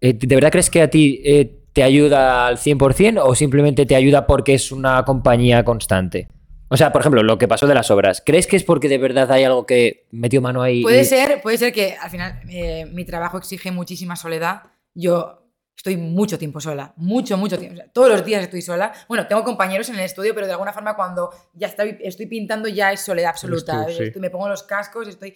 eh, 0.00 0.14
¿de 0.14 0.34
verdad 0.34 0.50
crees 0.50 0.68
que 0.68 0.82
a 0.82 0.90
ti 0.90 1.22
eh, 1.24 1.60
te 1.72 1.84
ayuda 1.84 2.48
al 2.48 2.56
100% 2.58 3.22
o 3.24 3.34
simplemente 3.36 3.86
te 3.86 3.94
ayuda 3.94 4.26
porque 4.26 4.54
es 4.54 4.72
una 4.72 5.04
compañía 5.04 5.64
constante? 5.64 6.26
O 6.68 6.76
sea, 6.76 6.90
por 6.90 7.02
ejemplo, 7.02 7.22
lo 7.22 7.38
que 7.38 7.46
pasó 7.46 7.68
de 7.68 7.74
las 7.76 7.92
obras, 7.92 8.20
¿crees 8.26 8.48
que 8.48 8.56
es 8.56 8.64
porque 8.64 8.88
de 8.88 8.98
verdad 8.98 9.30
hay 9.30 9.44
algo 9.44 9.64
que 9.64 10.08
metió 10.10 10.40
mano 10.42 10.62
ahí? 10.62 10.82
Puede 10.82 11.02
y- 11.02 11.04
ser, 11.04 11.40
puede 11.40 11.56
ser 11.58 11.72
que 11.72 11.94
al 12.02 12.10
final 12.10 12.40
eh, 12.50 12.86
mi 12.92 13.04
trabajo 13.04 13.38
exige 13.38 13.70
muchísima 13.70 14.16
soledad. 14.16 14.62
Yo 14.92 15.45
estoy 15.88 15.96
mucho 16.02 16.36
tiempo 16.38 16.60
sola, 16.60 16.92
mucho, 16.96 17.36
mucho 17.36 17.58
tiempo. 17.58 17.74
O 17.74 17.76
sea, 17.76 17.92
todos 17.92 18.08
los 18.08 18.24
días 18.24 18.42
estoy 18.42 18.60
sola. 18.60 18.92
Bueno, 19.08 19.26
tengo 19.28 19.44
compañeros 19.44 19.88
en 19.88 19.94
el 19.94 20.00
estudio, 20.02 20.34
pero 20.34 20.46
de 20.46 20.52
alguna 20.52 20.72
forma 20.72 20.96
cuando 20.96 21.30
ya 21.54 21.68
estoy, 21.68 21.96
estoy 22.00 22.26
pintando 22.26 22.68
ya 22.68 22.92
es 22.92 23.00
soledad 23.00 23.30
absoluta. 23.30 23.86
tú, 23.86 23.92
sí. 23.92 24.02
Estoy- 24.04 24.20
me 24.20 24.30
pongo 24.30 24.48
los 24.48 24.62
cascos, 24.64 25.06
estoy... 25.06 25.34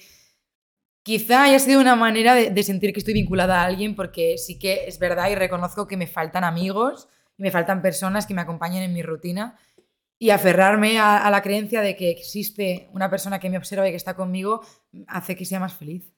Quizá 1.03 1.45
haya 1.45 1.59
sido 1.59 1.81
una 1.81 1.97
manera 1.97 2.35
de, 2.35 2.51
de 2.51 2.63
sentir 2.63 2.93
que 2.93 2.99
estoy 3.01 3.15
vinculada 3.15 3.63
a 3.63 3.65
alguien 3.65 3.95
porque 3.97 4.37
sí 4.39 4.59
que 4.59 4.85
es 4.87 4.99
verdad 4.99 5.31
y 5.31 5.35
reconozco 5.35 5.87
que 5.87 5.97
me 5.97 6.07
faltan 6.07 6.45
amigos 6.45 7.09
y 7.39 7.43
me 7.43 7.51
faltan 7.51 7.81
personas 7.81 8.27
que 8.27 8.35
me 8.35 8.43
acompañen 8.43 8.83
en 8.83 8.93
mi 8.93 9.03
rutina 9.03 9.57
y 10.19 10.29
aferrarme 10.31 10.99
a, 10.99 11.17
a 11.27 11.31
la 11.31 11.41
creencia 11.41 11.81
de 11.81 11.97
que 11.97 12.11
existe 12.11 12.91
una 12.93 13.09
persona 13.09 13.39
que 13.39 13.49
me 13.49 13.57
observa 13.57 13.89
y 13.89 13.93
que 13.93 13.97
está 13.97 14.15
conmigo 14.15 14.61
hace 15.09 15.37
que 15.37 15.47
sea 15.47 15.59
más 15.59 15.73
feliz. 15.75 16.13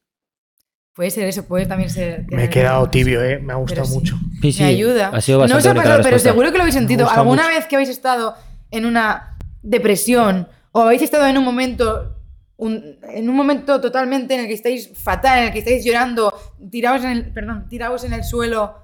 Puede 0.95 1.11
ser 1.11 1.27
eso, 1.27 1.45
puede 1.47 1.65
también 1.67 1.89
ser... 1.89 2.27
Me 2.29 2.45
he 2.45 2.51
quedado 2.51 2.89
tibio, 2.91 3.23
eh. 3.25 3.39
Me 3.39 3.55
ha 3.55 3.57
gustado 3.57 3.87
sí. 3.87 3.95
mucho. 3.95 4.19
Sí, 4.43 4.53
sí, 4.53 4.63
Me 4.63 4.69
ayuda. 4.69 5.09
Ha 5.09 5.21
sido 5.23 5.39
no 5.39 5.43
bastante 5.43 5.69
os 5.69 5.73
ha 5.73 5.75
pasado, 5.83 6.03
pero 6.03 6.19
seguro 6.19 6.51
que 6.53 6.59
lo 6.59 6.63
habéis 6.65 6.75
sentido. 6.75 7.09
¿Alguna 7.09 7.45
mucho. 7.45 7.55
vez 7.57 7.67
que 7.67 7.77
habéis 7.77 7.89
estado 7.89 8.35
en 8.71 8.85
una 8.85 9.39
depresión 9.63 10.49
o 10.73 10.83
habéis 10.83 11.01
estado 11.03 11.27
en 11.27 11.39
un 11.39 11.45
momento 11.45 12.17
un- 12.59 12.99
en 13.03 13.29
un 13.29 13.35
momento 13.35 13.81
totalmente 13.81 14.35
en 14.35 14.41
el 14.41 14.47
que 14.47 14.53
estáis 14.55 14.91
fatal, 14.97 15.39
en 15.39 15.45
el 15.47 15.53
que 15.53 15.59
estáis 15.61 15.85
llorando, 15.85 16.33
tirados 16.71 17.03
en 17.05 17.11
el, 17.11 17.33
perdón, 17.33 17.67
tirados 17.69 18.05
en 18.05 18.13
el 18.13 18.23
suelo, 18.23 18.77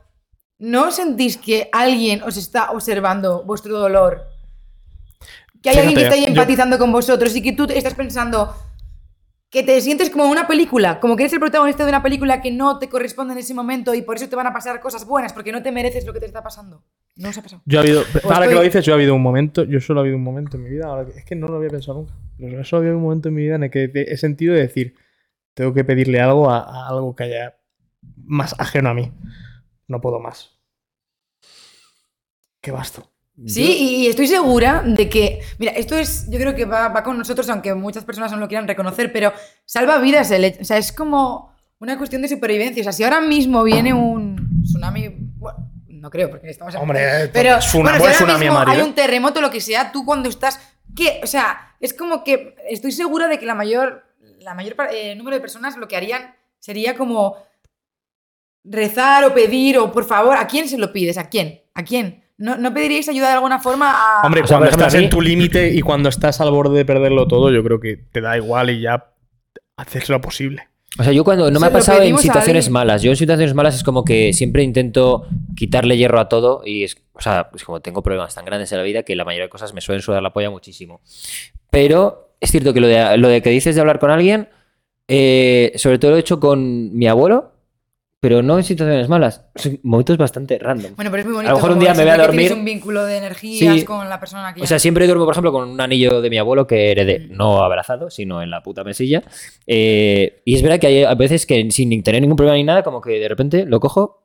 ¿no 0.59 0.90
sentís 0.90 1.36
que 1.36 1.68
alguien 1.72 2.22
os 2.24 2.36
está 2.36 2.72
observando 2.72 3.44
vuestro 3.44 3.78
dolor? 3.78 4.22
Que 5.62 5.70
hay 5.70 5.76
alguien 5.78 5.94
que 5.94 6.02
está 6.02 6.14
ahí 6.14 6.22
yo- 6.22 6.28
empatizando 6.28 6.76
con 6.78 6.90
vosotros 6.90 7.36
y 7.36 7.42
que 7.42 7.52
tú 7.52 7.66
estás 7.72 7.94
pensando 7.94 8.52
que 9.51 9.62
te 9.62 9.80
sientes 9.80 10.11
como 10.11 10.26
una 10.30 10.46
película, 10.46 11.01
como 11.01 11.16
que 11.16 11.22
eres 11.22 11.32
el 11.32 11.40
protagonista 11.40 11.84
de 11.84 11.88
una 11.90 12.03
película 12.03 12.42
que 12.42 12.51
no 12.51 12.78
te 12.78 12.88
corresponde 12.90 13.32
en 13.32 13.38
ese 13.38 13.55
momento 13.55 13.94
y 13.94 14.03
por 14.03 14.16
eso 14.16 14.28
te 14.28 14.36
van 14.36 14.46
a 14.46 14.53
pasar 14.53 14.78
cosas 14.80 15.07
buenas, 15.07 15.32
porque 15.32 15.53
no 15.53 15.62
te 15.62 15.72
mereces 15.72 16.05
lo 16.05 16.12
que 16.12 16.20
te 16.20 16.26
está 16.26 16.42
pasando. 16.42 16.84
No 17.16 17.30
os 17.30 17.38
ha 17.38 17.42
pasado. 17.42 17.62
Yo 17.64 17.78
ha 17.78 17.82
habido, 17.82 18.03
ahora 18.24 18.46
que 18.49 18.55
lo 18.55 18.61
dices, 18.62 18.84
yo 18.84 18.92
ha 18.92 18.96
habido 18.96 19.14
un 19.14 19.22
momento, 19.22 19.64
yo 19.64 19.80
solo 19.80 20.01
ha 20.01 20.03
habido 20.03 20.16
un 20.18 20.22
momento 20.22 20.57
en 20.59 20.64
mi 20.64 20.70
vida, 20.70 20.86
ahora 20.86 21.07
que- 21.07 21.18
es 21.18 21.24
que 21.24 21.34
no 21.34 21.49
lo 21.49 21.57
había 21.57 21.70
pensado 21.70 21.99
nunca, 21.99 22.14
pero 22.38 22.62
solo 22.64 22.80
ha 22.80 22.82
habido 22.82 22.96
un 22.99 23.03
momento 23.03 23.28
en 23.30 23.34
mi 23.34 23.42
vida 23.42 23.55
en 23.57 23.62
el 23.64 23.70
que 23.70 23.90
he 23.94 24.16
sentido 24.18 24.55
de 24.55 24.61
decir, 24.61 24.94
tengo 25.55 25.72
que 25.72 25.82
pedirle 25.82 26.20
algo 26.20 26.51
a, 26.51 26.59
a 26.59 26.88
algo 26.88 27.16
que 27.16 27.24
haya 27.24 27.57
más 28.24 28.55
ajeno 28.61 28.90
a 28.90 28.94
mí. 28.94 29.11
No 29.88 30.01
puedo 30.03 30.20
más. 30.20 30.59
Qué 32.61 32.70
basto. 32.70 33.11
Sí, 33.47 33.62
y, 33.78 33.95
y 34.03 34.07
estoy 34.09 34.26
segura 34.26 34.82
de 34.84 35.09
que, 35.09 35.41
mira, 35.59 35.72
esto 35.72 35.97
es, 35.97 36.28
yo 36.28 36.39
creo 36.39 36.55
que 36.57 36.64
va, 36.64 36.89
va 36.89 37.03
con 37.05 37.16
nosotros, 37.16 37.49
aunque 37.51 37.72
muchas 37.74 38.05
personas 38.05 38.32
no 38.32 38.39
lo 38.39 38.49
quieran 38.49 38.66
reconocer, 38.66 39.12
pero 39.12 39.32
salva 39.64 39.99
vidas 39.99 40.30
el. 40.32 40.57
O 40.61 40.64
sea, 40.64 40.76
es 40.76 40.93
como 40.93 41.55
una 41.78 41.97
cuestión 41.99 42.20
de 42.22 42.28
supervivencia. 42.28 42.80
O 42.80 42.84
sea, 42.84 42.93
si 42.93 43.05
ahora 43.05 43.20
mismo 43.20 43.62
viene 43.62 43.95
un 43.95 44.62
tsunami, 44.64 45.09
bueno, 45.36 45.70
no 45.86 46.11
creo, 46.11 46.30
porque 46.30 46.51
estamos 46.51 46.74
en... 46.74 46.80
Hombre, 46.80 47.28
pero 47.32 47.57
es 47.59 47.74
una- 47.74 47.82
bueno, 47.91 47.99
si 47.99 48.05
ahora 48.07 48.12
tsunami, 48.16 48.45
mismo 48.45 48.55
Mario, 48.59 48.74
hay 48.74 48.80
¿eh? 48.80 48.84
un 48.84 48.95
terremoto, 48.95 49.41
lo 49.41 49.51
que 49.51 49.61
sea, 49.61 49.93
tú 49.93 50.05
cuando 50.05 50.28
estás, 50.28 50.59
¿qué? 50.97 51.20
O 51.22 51.26
sea, 51.28 51.76
es 51.78 51.95
como 51.95 52.24
que 52.24 52.57
estoy 52.68 52.91
segura 52.91 53.28
de 53.28 53.39
que 53.39 53.47
la 53.47 53.55
mayor, 53.55 54.05
la 54.41 54.55
mayor 54.55 54.74
eh, 54.93 55.14
número 55.14 55.36
de 55.36 55.41
personas 55.41 55.76
lo 55.76 55.86
que 55.86 55.97
harían 55.97 56.34
sería 56.59 56.97
como 56.97 57.36
rezar 58.64 59.24
o 59.24 59.32
pedir 59.34 59.78
o 59.78 59.93
por 59.93 60.05
favor, 60.05 60.36
¿a 60.36 60.47
quién 60.47 60.68
se 60.68 60.78
lo 60.78 60.93
pides? 60.93 61.18
¿A 61.18 61.28
quién? 61.28 61.62
¿A 61.74 61.84
quién? 61.84 62.24
¿No, 62.39 62.57
no 62.57 62.72
pediríais 62.72 63.09
ayuda 63.09 63.28
de 63.28 63.34
alguna 63.34 63.59
forma 63.59 63.93
a... 63.93 64.24
Hombre, 64.24 64.43
O 64.43 64.47
sea, 64.47 64.59
cuando 64.59 64.70
estás 64.70 64.95
en 64.95 65.11
tu 65.11 65.20
límite 65.20 65.74
y 65.74 65.80
cuando 65.80 66.09
estás 66.09 66.41
al 66.41 66.53
borde 66.53 66.76
de 66.78 66.84
perderlo 66.84 67.26
todo, 67.26 67.51
yo 67.51 67.62
creo 67.64 67.80
que 67.80 67.97
te 67.97 68.20
da 68.20 68.36
igual 68.36 68.70
y 68.70 68.80
ya 68.80 69.12
haces 69.76 70.09
lo 70.09 70.20
posible. 70.20 70.68
O 70.99 71.03
sea, 71.03 71.12
yo 71.12 71.22
cuando 71.22 71.51
no 71.51 71.61
me 71.61 71.66
ha 71.66 71.72
pasado 71.72 72.03
en 72.03 72.16
situaciones 72.18 72.70
malas. 72.70 73.03
Yo 73.03 73.11
en 73.11 73.16
situaciones 73.16 73.55
malas 73.55 73.74
es 73.74 73.84
como 73.84 74.05
que 74.05 74.32
siempre 74.32 74.62
intento 74.62 75.26
quitarle 75.55 75.97
hierro 75.97 76.18
a 76.18 76.28
todo 76.28 76.62
y 76.64 76.84
es, 76.84 76.97
o 77.12 77.20
sea, 77.20 77.51
es 77.55 77.64
como 77.64 77.80
tengo 77.80 78.03
problemas 78.03 78.34
tan 78.34 78.45
grandes 78.45 78.72
en 78.72 78.78
la 78.78 78.84
vida 78.84 79.03
que 79.03 79.14
la 79.14 79.24
mayoría 79.24 79.47
de 79.47 79.51
cosas 79.51 79.74
me 79.74 79.80
suelen 79.80 80.03
sudar 80.03 80.22
la 80.22 80.32
polla 80.32 80.51
muchísimo. 80.51 81.01
Pero 81.70 82.34
es 82.41 82.51
cierto 82.51 82.72
que 82.72 82.80
lo 82.80 82.86
de, 82.86 83.18
lo 83.18 83.28
de 83.28 83.43
que 83.43 83.51
dices 83.51 83.74
de 83.74 83.80
hablar 83.80 83.99
con 83.99 84.11
alguien, 84.11 84.49
eh, 85.09 85.72
sobre 85.76 85.99
todo 85.99 86.12
lo 86.12 86.16
he 86.16 86.20
hecho 86.20 86.41
con 86.41 86.97
mi 86.97 87.07
abuelo, 87.07 87.53
pero 88.20 88.42
no 88.42 88.56
en 88.58 88.64
situaciones 88.64 89.08
malas. 89.08 89.44
Son 89.54 89.78
momentos 89.84 90.16
bastante 90.16 90.58
random. 90.58 90.94
Bueno, 90.96 91.10
pero 91.10 91.20
es 91.20 91.26
muy 91.26 91.34
bonito. 91.36 91.50
A 91.50 91.52
lo 91.52 91.58
mejor 91.58 91.72
un 91.72 91.78
día 91.78 91.94
me 91.94 92.02
voy 92.02 92.10
a 92.10 92.16
dormir- 92.18 92.52
un 92.52 92.64
vínculo 92.64 93.04
de 93.04 93.16
energías 93.16 93.76
Sí. 93.80 93.84
con 93.84 94.08
la 94.08 94.18
persona 94.18 94.52
que 94.54 94.62
O 94.62 94.66
sea, 94.66 94.78
siempre 94.80 95.06
duermo, 95.06 95.24
por 95.24 95.34
ejemplo, 95.34 95.52
con 95.52 95.68
un 95.68 95.80
anillo 95.80 96.20
de 96.20 96.28
mi 96.30 96.36
abuelo 96.38 96.66
que 96.66 96.90
heredé, 96.90 97.20
Mm. 97.20 97.36
no 97.36 97.62
abrazado, 97.62 98.10
sino 98.10 98.42
en 98.42 98.50
la 98.50 98.62
puta 98.62 98.82
mesilla. 98.82 99.22
Eh, 99.66 100.42
y 100.44 100.54
es 100.56 100.62
verdad 100.62 100.80
que 100.80 100.86
hay 100.88 101.04
a 101.04 101.14
veces 101.14 101.46
que 101.46 101.70
sin 101.70 102.02
tener 102.02 102.20
ningún 102.20 102.36
problema 102.36 102.56
ni 102.56 102.64
nada, 102.64 102.82
como 102.82 103.00
que 103.00 103.20
de 103.20 103.28
repente 103.28 103.66
lo 103.66 103.78
cojo, 103.78 104.24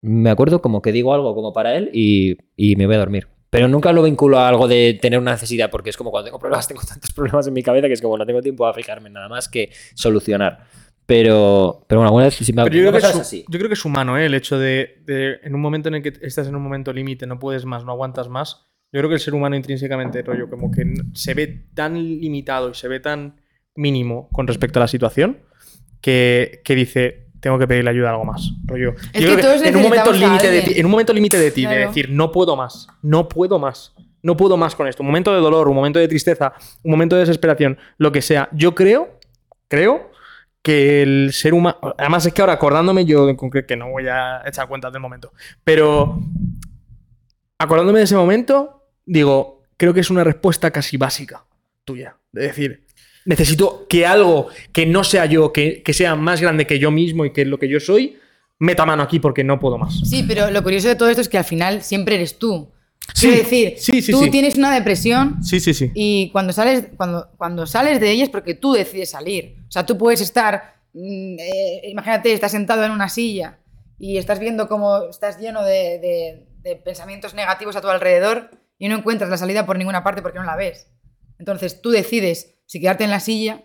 me 0.00 0.30
acuerdo 0.30 0.60
como 0.62 0.80
que 0.82 0.92
digo 0.92 1.12
algo 1.14 1.34
como 1.34 1.52
para 1.52 1.74
él 1.76 1.90
y, 1.92 2.36
y 2.56 2.76
me 2.76 2.86
voy 2.86 2.94
a 2.94 2.98
dormir. 2.98 3.26
Pero 3.50 3.68
nunca 3.68 3.92
lo 3.92 4.02
vinculo 4.02 4.38
a 4.38 4.48
algo 4.48 4.66
de 4.68 4.98
tener 5.00 5.18
una 5.18 5.30
necesidad, 5.32 5.70
porque 5.70 5.90
es 5.90 5.96
como 5.96 6.10
cuando 6.10 6.26
tengo 6.26 6.38
problemas, 6.38 6.66
tengo 6.68 6.82
tantos 6.86 7.12
problemas 7.12 7.46
en 7.48 7.52
mi 7.54 7.62
cabeza 7.62 7.86
que 7.88 7.94
es 7.94 8.02
como 8.02 8.18
no 8.18 8.26
tengo 8.26 8.42
tiempo 8.42 8.66
a 8.66 8.74
fijarme 8.74 9.08
en 9.08 9.14
nada 9.14 9.28
más 9.28 9.48
que 9.48 9.70
solucionar. 9.94 10.66
Pero, 11.06 11.84
pero 11.86 12.00
bueno, 12.00 12.08
alguna 12.08 12.24
vez 12.24 12.34
sí 12.34 12.52
me 12.52 12.62
ha 12.62 12.64
Pero 12.64 12.76
yo 12.76 12.82
creo, 12.88 12.92
que 12.92 12.98
es, 13.06 13.14
así. 13.14 13.44
yo 13.48 13.58
creo 13.58 13.68
que 13.68 13.74
es 13.74 13.84
humano, 13.84 14.16
¿eh? 14.16 14.24
El 14.24 14.34
hecho 14.34 14.58
de, 14.58 15.02
de 15.04 15.38
en 15.42 15.54
un 15.54 15.60
momento 15.60 15.88
en 15.88 15.96
el 15.96 16.02
que 16.02 16.14
estás 16.22 16.48
en 16.48 16.56
un 16.56 16.62
momento 16.62 16.92
límite, 16.92 17.26
no 17.26 17.38
puedes 17.38 17.66
más, 17.66 17.84
no 17.84 17.92
aguantas 17.92 18.28
más. 18.28 18.66
Yo 18.90 19.00
creo 19.00 19.08
que 19.08 19.16
el 19.16 19.20
ser 19.20 19.34
humano 19.34 19.56
intrínsecamente, 19.56 20.22
rollo, 20.22 20.48
como 20.48 20.70
que 20.70 20.84
se 21.12 21.34
ve 21.34 21.66
tan 21.74 21.94
limitado 21.94 22.70
y 22.70 22.74
se 22.74 22.88
ve 22.88 23.00
tan 23.00 23.40
mínimo 23.74 24.28
con 24.32 24.46
respecto 24.46 24.78
a 24.78 24.82
la 24.82 24.88
situación 24.88 25.40
que, 26.00 26.62
que 26.64 26.74
dice, 26.74 27.26
tengo 27.40 27.58
que 27.58 27.66
pedirle 27.66 27.90
ayuda 27.90 28.08
a 28.08 28.12
algo 28.12 28.24
más. 28.24 28.52
Rollo. 28.64 28.94
Es 29.12 29.20
Yo 29.20 29.28
que 29.28 29.34
creo 29.34 29.38
todos 29.40 29.62
en 29.62 29.76
un 29.76 29.82
momento 29.82 30.12
límite 30.12 30.50
de 30.50 30.62
ti, 30.62 30.72
en 30.76 30.86
un 30.86 30.90
momento 30.90 31.12
límite 31.12 31.38
de 31.38 31.50
ti, 31.50 31.66
de 31.66 31.76
decir, 31.76 32.08
no 32.08 32.32
puedo 32.32 32.56
más, 32.56 32.86
no 33.02 33.28
puedo 33.28 33.58
más. 33.58 33.94
No 34.22 34.38
puedo 34.38 34.56
más 34.56 34.74
con 34.74 34.88
esto. 34.88 35.02
Un 35.02 35.08
momento 35.08 35.34
de 35.34 35.40
dolor, 35.40 35.68
un 35.68 35.74
momento 35.74 35.98
de 35.98 36.08
tristeza, 36.08 36.54
un 36.82 36.92
momento 36.92 37.14
de 37.14 37.20
desesperación, 37.20 37.76
lo 37.98 38.10
que 38.10 38.22
sea. 38.22 38.48
Yo 38.52 38.74
creo, 38.74 39.18
creo 39.68 40.10
que 40.64 41.02
el 41.02 41.34
ser 41.34 41.52
humano. 41.52 41.76
Además, 41.98 42.24
es 42.24 42.32
que 42.32 42.40
ahora 42.40 42.54
acordándome, 42.54 43.04
yo 43.04 43.28
en 43.28 43.36
concreto, 43.36 43.66
que 43.66 43.76
no 43.76 43.90
voy 43.90 44.08
a 44.08 44.42
echar 44.46 44.66
cuentas 44.66 44.90
del 44.94 45.02
momento, 45.02 45.34
pero 45.62 46.18
acordándome 47.58 47.98
de 47.98 48.06
ese 48.06 48.16
momento, 48.16 48.82
digo, 49.04 49.62
creo 49.76 49.92
que 49.92 50.00
es 50.00 50.08
una 50.08 50.24
respuesta 50.24 50.70
casi 50.70 50.96
básica 50.96 51.44
tuya. 51.84 52.16
De 52.32 52.44
decir, 52.44 52.86
necesito 53.26 53.86
que 53.90 54.06
algo 54.06 54.48
que 54.72 54.86
no 54.86 55.04
sea 55.04 55.26
yo, 55.26 55.52
que, 55.52 55.82
que 55.82 55.92
sea 55.92 56.16
más 56.16 56.40
grande 56.40 56.66
que 56.66 56.78
yo 56.78 56.90
mismo 56.90 57.26
y 57.26 57.32
que 57.34 57.44
lo 57.44 57.58
que 57.58 57.68
yo 57.68 57.78
soy, 57.78 58.18
meta 58.58 58.86
mano 58.86 59.02
aquí 59.02 59.20
porque 59.20 59.44
no 59.44 59.60
puedo 59.60 59.76
más. 59.76 60.00
Sí, 60.08 60.24
pero 60.26 60.50
lo 60.50 60.62
curioso 60.62 60.88
de 60.88 60.96
todo 60.96 61.10
esto 61.10 61.20
es 61.20 61.28
que 61.28 61.36
al 61.36 61.44
final 61.44 61.82
siempre 61.82 62.14
eres 62.14 62.38
tú. 62.38 62.72
Sí, 63.14 63.26
Quiero 63.28 63.36
decir, 63.42 63.74
sí, 63.78 64.02
sí, 64.02 64.12
tú 64.12 64.24
sí. 64.24 64.30
tienes 64.30 64.56
una 64.56 64.72
depresión 64.74 65.42
Sí, 65.44 65.60
sí, 65.60 65.74
sí. 65.74 65.90
y 65.94 66.30
cuando 66.30 66.52
sales, 66.52 66.86
cuando, 66.96 67.30
cuando 67.36 67.66
sales 67.66 68.00
de 68.00 68.10
ella 68.10 68.24
es 68.24 68.30
porque 68.30 68.54
tú 68.54 68.72
decides 68.72 69.10
salir. 69.10 69.56
O 69.68 69.70
sea, 69.70 69.84
tú 69.86 69.96
puedes 69.98 70.20
estar, 70.20 70.76
mm, 70.94 71.36
eh, 71.38 71.82
imagínate, 71.90 72.32
estás 72.32 72.52
sentado 72.52 72.82
en 72.84 72.90
una 72.90 73.08
silla 73.08 73.58
y 73.98 74.16
estás 74.16 74.38
viendo 74.40 74.68
cómo 74.68 75.02
estás 75.10 75.38
lleno 75.38 75.62
de, 75.64 75.98
de- 75.98 76.48
de 76.62 76.76
pensamientos 76.76 77.34
negativos 77.34 77.76
a 77.76 77.82
tu 77.82 77.88
alrededor 77.88 78.50
y 78.78 78.88
no 78.88 78.96
encuentras 78.96 79.28
la 79.30 79.36
salida 79.36 79.66
por 79.66 79.76
ninguna 79.78 80.02
parte 80.02 80.22
porque 80.22 80.38
no 80.38 80.44
la 80.44 80.56
ves. 80.56 80.88
Entonces 81.38 81.82
tú 81.82 81.90
decides 81.90 82.56
si 82.66 82.80
quedarte 82.80 83.04
en 83.04 83.10
la 83.10 83.20
silla 83.20 83.64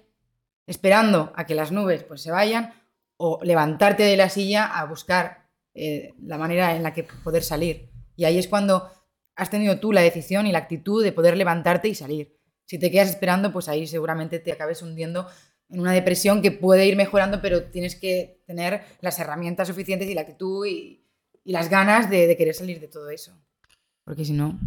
esperando 0.68 1.32
a 1.36 1.46
que 1.46 1.56
las 1.56 1.72
nubes 1.72 2.04
pues, 2.04 2.22
se 2.22 2.32
vayan 2.32 2.74
o 3.18 3.40
levantarte 3.42 4.04
de 4.04 4.18
la 4.18 4.30
silla 4.30 4.66
a 4.66 4.86
buscar 4.86 5.48
eh, 5.74 6.14
la 6.22 6.38
manera 6.38 6.76
en 6.76 6.84
la 6.84 6.94
que 6.94 7.04
poder 7.24 7.44
salir. 7.44 7.90
Y 8.16 8.26
ahí 8.26 8.38
es 8.38 8.48
cuando 8.48 8.92
has 9.40 9.50
tenido 9.50 9.80
tú 9.80 9.92
la 9.92 10.02
decisión 10.02 10.46
y 10.46 10.52
la 10.52 10.60
actitud 10.60 11.04
de 11.04 11.12
poder 11.12 11.38
levantarte 11.38 11.88
y 11.88 11.96
salir. 11.96 12.38
Si 12.66 12.78
te 12.78 12.92
quedas 12.92 13.10
esperando, 13.10 13.52
pues 13.52 13.68
ahí 13.68 13.88
seguramente 13.88 14.40
te 14.40 14.52
acabes 14.52 14.82
hundiendo 14.82 15.28
en 15.70 15.80
una 15.80 15.94
depresión 15.94 16.42
que 16.42 16.52
puede 16.52 16.86
ir 16.86 16.96
mejorando, 16.96 17.42
pero 17.42 17.64
tienes 17.64 17.96
que 17.96 18.44
tener 18.46 18.84
las 19.02 19.18
herramientas 19.20 19.68
suficientes 19.68 20.10
y 20.10 20.14
la 20.14 20.22
actitud 20.22 20.66
y, 20.66 21.06
y 21.44 21.52
las 21.52 21.70
ganas 21.70 22.10
de, 22.10 22.28
de 22.28 22.38
querer 22.38 22.54
salir 22.54 22.80
de 22.80 22.88
todo 22.88 23.10
eso. 23.10 23.34
Porque 24.04 24.26
si 24.26 24.34
no... 24.34 24.60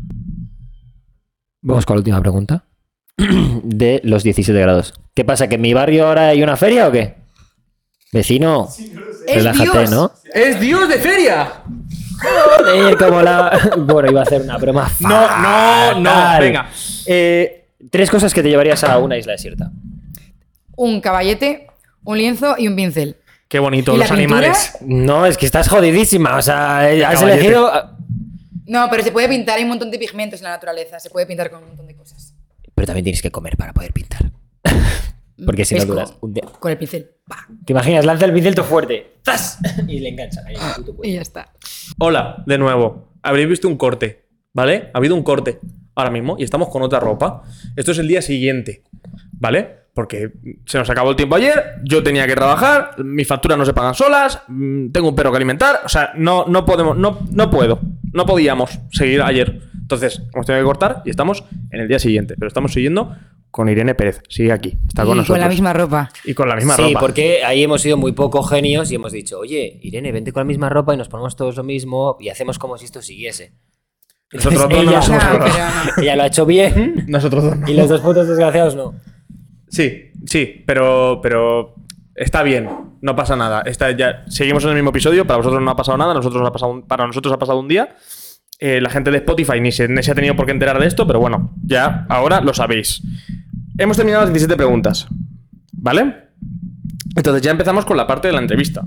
Vamos 1.60 1.86
con 1.86 1.96
la 1.96 2.00
última 2.00 2.20
pregunta. 2.20 2.64
De 3.62 4.00
los 4.04 4.24
17 4.24 4.58
grados. 4.58 4.94
¿Qué 5.14 5.24
pasa? 5.24 5.48
¿Que 5.48 5.56
en 5.56 5.60
mi 5.60 5.74
barrio 5.74 6.06
ahora 6.06 6.28
hay 6.28 6.42
una 6.42 6.56
feria 6.56 6.88
o 6.88 6.92
qué? 6.92 7.14
Vecino, 8.12 8.68
¡Es 9.26 9.36
relájate, 9.36 9.78
Dios! 9.78 9.90
¿no? 9.90 10.12
¡Es 10.32 10.60
Dios 10.60 10.88
de 10.88 10.98
feria! 10.98 11.52
Joder, 12.20 12.96
como 12.96 13.20
la... 13.22 13.72
Bueno, 13.78 14.10
iba 14.10 14.20
a 14.20 14.22
hacer 14.22 14.42
una 14.42 14.56
broma. 14.58 14.90
No, 15.00 15.08
no, 15.10 16.00
no. 16.00 16.10
fatal. 16.10 16.40
Venga. 16.42 16.68
Eh, 17.06 17.58
Tres 17.90 18.10
cosas 18.10 18.32
que 18.32 18.42
te 18.42 18.48
llevarías 18.48 18.82
a 18.84 18.98
una 18.98 19.16
isla 19.18 19.32
desierta. 19.32 19.70
Un 20.76 21.00
caballete, 21.00 21.66
un 22.04 22.16
lienzo 22.16 22.54
y 22.56 22.68
un 22.68 22.76
pincel. 22.76 23.16
qué 23.48 23.58
bonito, 23.58 23.94
¿Y 23.94 23.98
la 23.98 24.04
los 24.06 24.16
pintura? 24.16 24.38
animales. 24.38 24.78
No, 24.82 25.26
es 25.26 25.36
que 25.36 25.46
estás 25.46 25.68
jodidísima. 25.68 26.36
O 26.36 26.42
sea, 26.42 26.90
eh, 26.92 27.04
has 27.04 27.16
caballete. 27.16 27.40
elegido. 27.40 27.90
No, 28.66 28.88
pero 28.88 29.02
se 29.02 29.10
puede 29.10 29.28
pintar, 29.28 29.56
hay 29.58 29.64
un 29.64 29.70
montón 29.70 29.90
de 29.90 29.98
pigmentos 29.98 30.40
en 30.40 30.44
la 30.44 30.50
naturaleza, 30.50 31.00
se 31.00 31.10
puede 31.10 31.26
pintar 31.26 31.50
con 31.50 31.60
un 31.62 31.68
montón 31.70 31.86
de 31.88 31.96
cosas. 31.96 32.34
Pero 32.74 32.86
también 32.86 33.04
tienes 33.04 33.20
que 33.20 33.30
comer 33.32 33.56
para 33.56 33.72
poder 33.72 33.92
pintar. 33.92 34.30
Porque 35.44 35.64
si 35.64 35.74
no 35.74 35.84
duras 35.84 36.16
un 36.20 36.34
día. 36.34 36.44
Con 36.58 36.70
el 36.70 36.78
pincel. 36.78 37.10
¿Te 37.64 37.72
imaginas? 37.72 38.04
Lanza 38.04 38.26
el 38.26 38.32
pincel 38.32 38.54
todo 38.54 38.64
fuerte. 38.66 39.18
¡Zas! 39.24 39.58
Y 39.88 40.00
le 40.00 40.10
enganchan 40.10 40.46
ahí 40.46 40.54
en 40.54 40.62
el 40.62 40.74
puto 40.84 40.96
Y 41.02 41.14
ya 41.14 41.22
está. 41.22 41.52
Hola, 41.98 42.42
de 42.46 42.58
nuevo. 42.58 43.12
Habréis 43.22 43.48
visto 43.48 43.68
un 43.68 43.76
corte, 43.76 44.26
¿vale? 44.52 44.90
Ha 44.92 44.98
habido 44.98 45.14
un 45.14 45.22
corte 45.22 45.60
ahora 45.94 46.10
mismo 46.10 46.36
y 46.38 46.44
estamos 46.44 46.68
con 46.68 46.82
otra 46.82 47.00
ropa. 47.00 47.42
Esto 47.76 47.92
es 47.92 47.98
el 47.98 48.08
día 48.08 48.22
siguiente, 48.22 48.82
¿vale? 49.32 49.82
Porque 49.94 50.32
se 50.64 50.78
nos 50.78 50.88
acabó 50.88 51.10
el 51.10 51.16
tiempo 51.16 51.36
ayer, 51.36 51.74
yo 51.84 52.02
tenía 52.02 52.26
que 52.26 52.34
trabajar, 52.34 52.94
mis 53.04 53.28
facturas 53.28 53.58
no 53.58 53.66
se 53.66 53.74
pagan 53.74 53.94
solas, 53.94 54.42
mm, 54.48 54.90
tengo 54.90 55.10
un 55.10 55.14
perro 55.14 55.30
que 55.30 55.36
alimentar, 55.36 55.80
o 55.84 55.88
sea, 55.88 56.12
no, 56.16 56.46
no 56.46 56.64
podemos, 56.64 56.96
no, 56.96 57.20
no 57.30 57.50
puedo, 57.50 57.78
no 58.12 58.24
podíamos 58.24 58.80
seguir 58.90 59.20
ayer. 59.20 59.60
Entonces, 59.82 60.22
hemos 60.32 60.46
tenido 60.46 60.64
que 60.64 60.66
cortar 60.66 61.02
y 61.04 61.10
estamos 61.10 61.44
en 61.70 61.80
el 61.80 61.88
día 61.88 61.98
siguiente, 61.98 62.36
pero 62.38 62.48
estamos 62.48 62.72
siguiendo 62.72 63.14
con 63.52 63.68
Irene 63.68 63.94
Pérez, 63.94 64.22
sigue 64.28 64.50
aquí, 64.50 64.76
está 64.88 65.02
y 65.04 65.24
con 65.24 65.38
la 65.38 65.48
misma 65.48 65.72
ropa. 65.72 66.08
Y 66.24 66.34
con 66.34 66.48
la 66.48 66.56
misma 66.56 66.74
sí, 66.74 66.82
ropa. 66.82 66.98
porque 67.00 67.44
ahí 67.44 67.62
hemos 67.62 67.82
sido 67.82 67.96
muy 67.96 68.10
poco 68.12 68.42
genios 68.42 68.90
y 68.90 68.94
hemos 68.96 69.12
dicho, 69.12 69.38
oye, 69.38 69.78
Irene, 69.82 70.10
vente 70.10 70.32
con 70.32 70.40
la 70.40 70.44
misma 70.46 70.68
ropa 70.70 70.94
y 70.94 70.96
nos 70.96 71.08
ponemos 71.08 71.36
todos 71.36 71.54
lo 71.56 71.62
mismo 71.62 72.16
y 72.18 72.30
hacemos 72.30 72.58
como 72.58 72.76
si 72.78 72.86
esto 72.86 73.00
siguiese. 73.02 73.52
Nosotros 74.32 74.62
Entonces, 74.64 74.76
dos 74.78 74.84
no 74.84 74.90
ella, 74.90 74.96
nos 74.96 75.08
hemos 75.10 75.96
No, 75.96 76.02
ella 76.02 76.16
lo 76.16 76.22
ha 76.22 76.26
hecho 76.26 76.46
bien 76.46 77.04
Nosotros 77.06 77.44
dos 77.44 77.56
no. 77.58 77.68
y 77.68 77.74
los 77.74 77.88
dos 77.90 78.00
putos 78.00 78.26
desgraciados 78.26 78.74
no. 78.74 78.94
Sí, 79.68 80.10
sí, 80.26 80.64
pero, 80.66 81.20
pero 81.22 81.74
está 82.14 82.42
bien, 82.42 82.68
no 83.02 83.14
pasa 83.14 83.36
nada. 83.36 83.60
Está 83.66 83.90
ya, 83.90 84.24
seguimos 84.28 84.64
en 84.64 84.70
el 84.70 84.76
mismo 84.76 84.90
episodio, 84.90 85.26
para 85.26 85.36
vosotros 85.36 85.60
no 85.62 85.70
ha 85.70 85.76
pasado 85.76 85.98
nada, 85.98 86.14
nosotros 86.14 86.46
ha 86.48 86.52
pasado 86.52 86.72
un- 86.72 86.82
para 86.86 87.06
nosotros 87.06 87.32
ha 87.34 87.38
pasado 87.38 87.58
un 87.60 87.68
día. 87.68 87.94
Eh, 88.64 88.80
la 88.80 88.90
gente 88.90 89.10
de 89.10 89.16
Spotify 89.18 89.60
ni 89.60 89.72
se, 89.72 89.88
ni 89.88 90.02
se 90.04 90.12
ha 90.12 90.14
tenido 90.14 90.36
por 90.36 90.46
qué 90.46 90.52
enterar 90.52 90.78
de 90.78 90.86
esto, 90.86 91.04
pero 91.04 91.18
bueno, 91.18 91.52
ya 91.64 92.06
ahora 92.08 92.40
lo 92.40 92.54
sabéis. 92.54 93.02
Hemos 93.76 93.96
terminado 93.96 94.22
las 94.22 94.32
17 94.32 94.54
preguntas, 94.56 95.08
¿vale? 95.72 96.28
Entonces 97.16 97.42
ya 97.42 97.50
empezamos 97.50 97.84
con 97.84 97.96
la 97.96 98.06
parte 98.06 98.28
de 98.28 98.34
la 98.34 98.38
entrevista, 98.40 98.82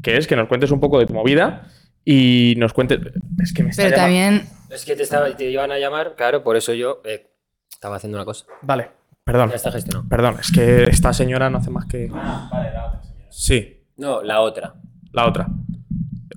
que 0.00 0.16
es 0.16 0.28
que 0.28 0.36
nos 0.36 0.46
cuentes 0.46 0.70
un 0.70 0.78
poco 0.78 1.00
de 1.00 1.06
tu 1.06 1.12
movida 1.14 1.66
y 2.04 2.54
nos 2.58 2.72
cuentes... 2.72 3.00
Es 3.42 3.52
que 3.52 3.64
me 3.64 3.70
está 3.70 3.82
Pero 3.82 3.96
llamando- 3.96 4.38
también 4.38 4.48
Es 4.70 4.84
que 4.84 4.94
te, 4.94 5.02
estaba, 5.02 5.36
te 5.36 5.50
iban 5.50 5.72
a 5.72 5.78
llamar, 5.78 6.14
claro, 6.16 6.44
por 6.44 6.56
eso 6.56 6.72
yo 6.72 7.02
eh, 7.04 7.26
estaba 7.68 7.96
haciendo 7.96 8.16
una 8.16 8.24
cosa. 8.24 8.44
Vale, 8.62 8.90
perdón. 9.24 9.48
Ya 9.50 9.56
está 9.56 9.72
gestionado. 9.72 10.08
Perdón, 10.08 10.36
es 10.40 10.52
que 10.52 10.84
esta 10.84 11.12
señora 11.12 11.50
no 11.50 11.58
hace 11.58 11.70
más 11.70 11.86
que... 11.86 12.12
Sí, 13.28 13.82
No, 13.96 14.22
la 14.22 14.40
otra. 14.40 14.74
La 15.12 15.26
otra. 15.26 15.48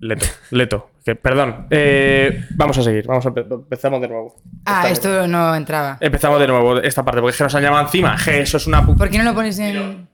Leto. 0.02 0.26
Leto. 0.50 0.90
Que, 1.04 1.16
perdón. 1.16 1.68
Eh, 1.70 2.46
vamos 2.52 2.78
a 2.78 2.84
seguir. 2.84 3.06
Vamos 3.06 3.26
a 3.26 3.30
empe- 3.30 3.46
empezamos 3.52 4.00
de 4.02 4.08
nuevo. 4.08 4.36
Ah, 4.66 4.88
esto 4.90 5.28
no 5.28 5.54
entraba. 5.54 5.98
Empezamos 6.00 6.40
de 6.40 6.48
nuevo 6.48 6.78
esta 6.80 7.04
parte, 7.04 7.20
porque 7.20 7.32
es 7.32 7.38
que 7.38 7.44
nos 7.44 7.56
han 7.56 7.64
llamado 7.64 7.84
encima. 7.86 8.16
Que 8.24 8.42
eso 8.42 8.58
es 8.58 8.68
una 8.68 8.82
pu- 8.84 8.98
¿Por 8.98 9.10
qué 9.10 9.18
no 9.18 9.26
lo 9.26 9.34
pones 9.34 9.60
en...? 9.60 10.08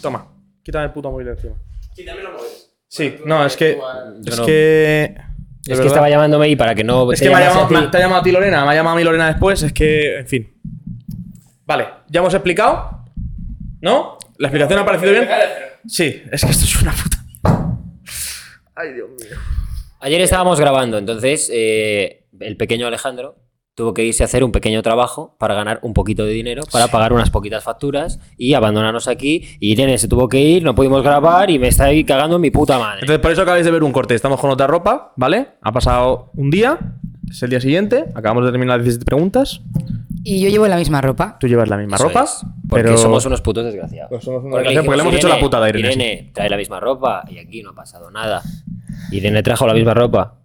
Toma. 0.00 0.26
Quítame 0.62 0.84
el 0.86 0.90
puto 0.92 1.10
móvil 1.10 1.26
de 1.26 1.32
encima. 1.32 1.54
Quítame 1.94 2.22
lo 2.22 2.32
mueves. 2.32 2.70
Sí, 2.88 3.16
no, 3.26 3.44
es 3.44 3.56
que. 3.56 3.78
Es 4.24 4.40
que. 4.40 5.14
Es 5.66 5.80
que 5.80 5.86
estaba 5.86 6.08
llamándome 6.08 6.48
y 6.48 6.56
para 6.56 6.74
que 6.74 6.82
no 6.84 7.12
Es 7.12 7.20
que 7.20 7.28
me 7.28 7.36
ha, 7.36 7.40
llamado, 7.48 7.68
me- 7.68 7.86
te 7.88 7.96
ha 7.96 8.00
llamado 8.00 8.20
a 8.20 8.24
ti 8.24 8.32
Lorena, 8.32 8.64
me 8.64 8.72
ha 8.72 8.74
llamado 8.74 8.94
a 8.96 8.98
mí 8.98 9.04
Lorena 9.04 9.26
después, 9.28 9.62
es 9.62 9.72
que, 9.72 10.18
en 10.18 10.26
fin. 10.26 10.52
Vale, 11.64 11.86
ya 12.08 12.20
hemos 12.20 12.34
explicado. 12.34 13.04
¿No? 13.80 14.18
¿La 14.38 14.48
explicación 14.48 14.78
ha 14.80 14.84
parecido 14.84 15.12
bien? 15.12 15.28
Sí, 15.86 16.22
es 16.30 16.44
que 16.44 16.50
esto 16.50 16.64
es 16.64 16.82
una 16.82 16.92
puta. 16.92 17.18
Ay, 18.74 18.92
Dios 18.94 19.10
mío. 19.10 19.36
Ayer 20.00 20.20
estábamos 20.20 20.58
grabando, 20.58 20.98
entonces 20.98 21.48
eh, 21.52 22.24
el 22.40 22.56
pequeño 22.56 22.86
Alejandro 22.86 23.36
tuvo 23.74 23.94
que 23.94 24.04
irse 24.04 24.22
a 24.22 24.26
hacer 24.26 24.44
un 24.44 24.52
pequeño 24.52 24.82
trabajo 24.82 25.34
para 25.38 25.54
ganar 25.54 25.80
un 25.82 25.94
poquito 25.94 26.24
de 26.24 26.32
dinero, 26.32 26.62
para 26.70 26.88
pagar 26.88 27.12
unas 27.12 27.30
poquitas 27.30 27.64
facturas 27.64 28.20
y 28.36 28.54
abandonarnos 28.54 29.08
aquí. 29.08 29.56
Y 29.60 29.72
Irene 29.72 29.96
se 29.98 30.08
tuvo 30.08 30.28
que 30.28 30.40
ir, 30.40 30.62
no 30.62 30.74
pudimos 30.74 31.02
grabar 31.02 31.50
y 31.50 31.58
me 31.58 31.68
está 31.68 31.84
ahí 31.84 32.04
cagando 32.04 32.36
en 32.36 32.42
mi 32.42 32.50
puta 32.50 32.78
madre. 32.78 33.00
Entonces, 33.00 33.20
por 33.20 33.30
eso 33.32 33.42
acabáis 33.42 33.64
de 33.64 33.70
ver 33.70 33.82
un 33.82 33.92
corte. 33.92 34.14
Estamos 34.14 34.40
con 34.40 34.50
otra 34.50 34.66
ropa, 34.66 35.12
¿vale? 35.16 35.48
Ha 35.62 35.72
pasado 35.72 36.30
un 36.34 36.50
día, 36.50 36.78
es 37.30 37.42
el 37.42 37.50
día 37.50 37.60
siguiente, 37.60 38.04
acabamos 38.14 38.44
de 38.44 38.50
terminar 38.50 38.76
las 38.76 38.84
17 38.84 39.04
preguntas. 39.06 39.62
Y 40.24 40.40
yo 40.40 40.50
llevo 40.50 40.68
la 40.68 40.76
misma 40.76 41.00
ropa. 41.00 41.36
Tú 41.40 41.48
llevas 41.48 41.68
la 41.68 41.76
misma 41.76 41.96
Eso 41.96 42.04
ropa, 42.04 42.24
es, 42.24 42.44
porque 42.68 42.84
pero 42.84 42.98
somos 42.98 43.26
unos 43.26 43.40
putos 43.40 43.64
desgraciados. 43.64 44.08
Pues 44.10 44.22
somos 44.22 44.42
unos 44.42 44.52
Porque 44.52 44.68
desgraciados, 44.68 44.86
porque 44.86 44.96
le 44.96 45.02
hemos 45.02 45.14
hecho 45.14 45.28
la 45.28 45.40
putada 45.40 45.66
a 45.66 45.68
Irene, 45.70 45.88
Irene, 45.94 46.30
trae 46.32 46.48
la 46.48 46.56
misma 46.56 46.78
ropa 46.78 47.24
y 47.28 47.38
aquí 47.38 47.62
no 47.62 47.70
ha 47.70 47.74
pasado 47.74 48.10
nada. 48.10 48.42
Irene 49.10 49.42
trajo 49.42 49.66
la 49.66 49.74
misma 49.74 49.94
ropa. 49.94 50.41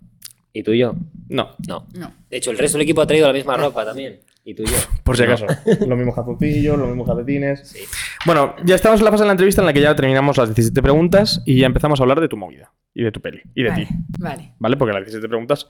¿Y 0.57 0.63
tú 0.63 0.71
y 0.71 0.79
yo? 0.79 0.95
no, 1.29 1.51
No. 1.67 1.85
No. 1.93 2.11
De 2.31 2.37
hecho, 2.37 2.49
el 2.49 2.57
resto 2.57 2.77
del 2.79 2.83
equipo 2.85 3.01
ha 3.01 3.05
traído 3.05 3.27
la 3.27 3.33
misma 3.33 3.57
ropa 3.57 3.85
también. 3.85 4.21
¿Y 4.43 4.55
tú 4.55 4.63
y 4.63 4.65
yo? 4.65 4.77
por 5.03 5.15
si 5.15 5.21
No. 5.23 5.33
acaso. 5.33 5.45
los 5.85 5.97
mismos 5.97 6.15
calzoncillos, 6.15 6.77
los 6.79 6.87
mismos 6.87 7.05
calcetines. 7.07 7.67
Sí. 7.67 7.79
Bueno, 8.25 8.55
ya 8.65 8.73
estamos 8.73 8.99
en 9.01 9.05
la 9.05 9.11
fase 9.11 9.21
de 9.23 9.27
la 9.27 9.33
entrevista 9.33 9.61
en 9.61 9.67
la 9.67 9.73
que 9.73 9.81
ya 9.81 9.95
terminamos 9.95 10.35
las 10.37 10.49
17 10.49 10.81
preguntas 10.81 11.43
y 11.45 11.59
ya 11.59 11.67
empezamos 11.67 11.99
a 11.99 12.03
hablar 12.03 12.21
de 12.21 12.27
tu 12.27 12.37
movida 12.37 12.73
y 12.93 13.03
de 13.03 13.11
tu 13.11 13.21
peli 13.21 13.41
y 13.53 13.61
de 13.61 13.69
vale, 13.69 13.85
ti. 13.85 13.93
vale. 14.19 14.53
¿Vale? 14.57 14.77
Porque 14.77 14.93
las 14.93 15.03
17 15.03 15.27
preguntas, 15.27 15.67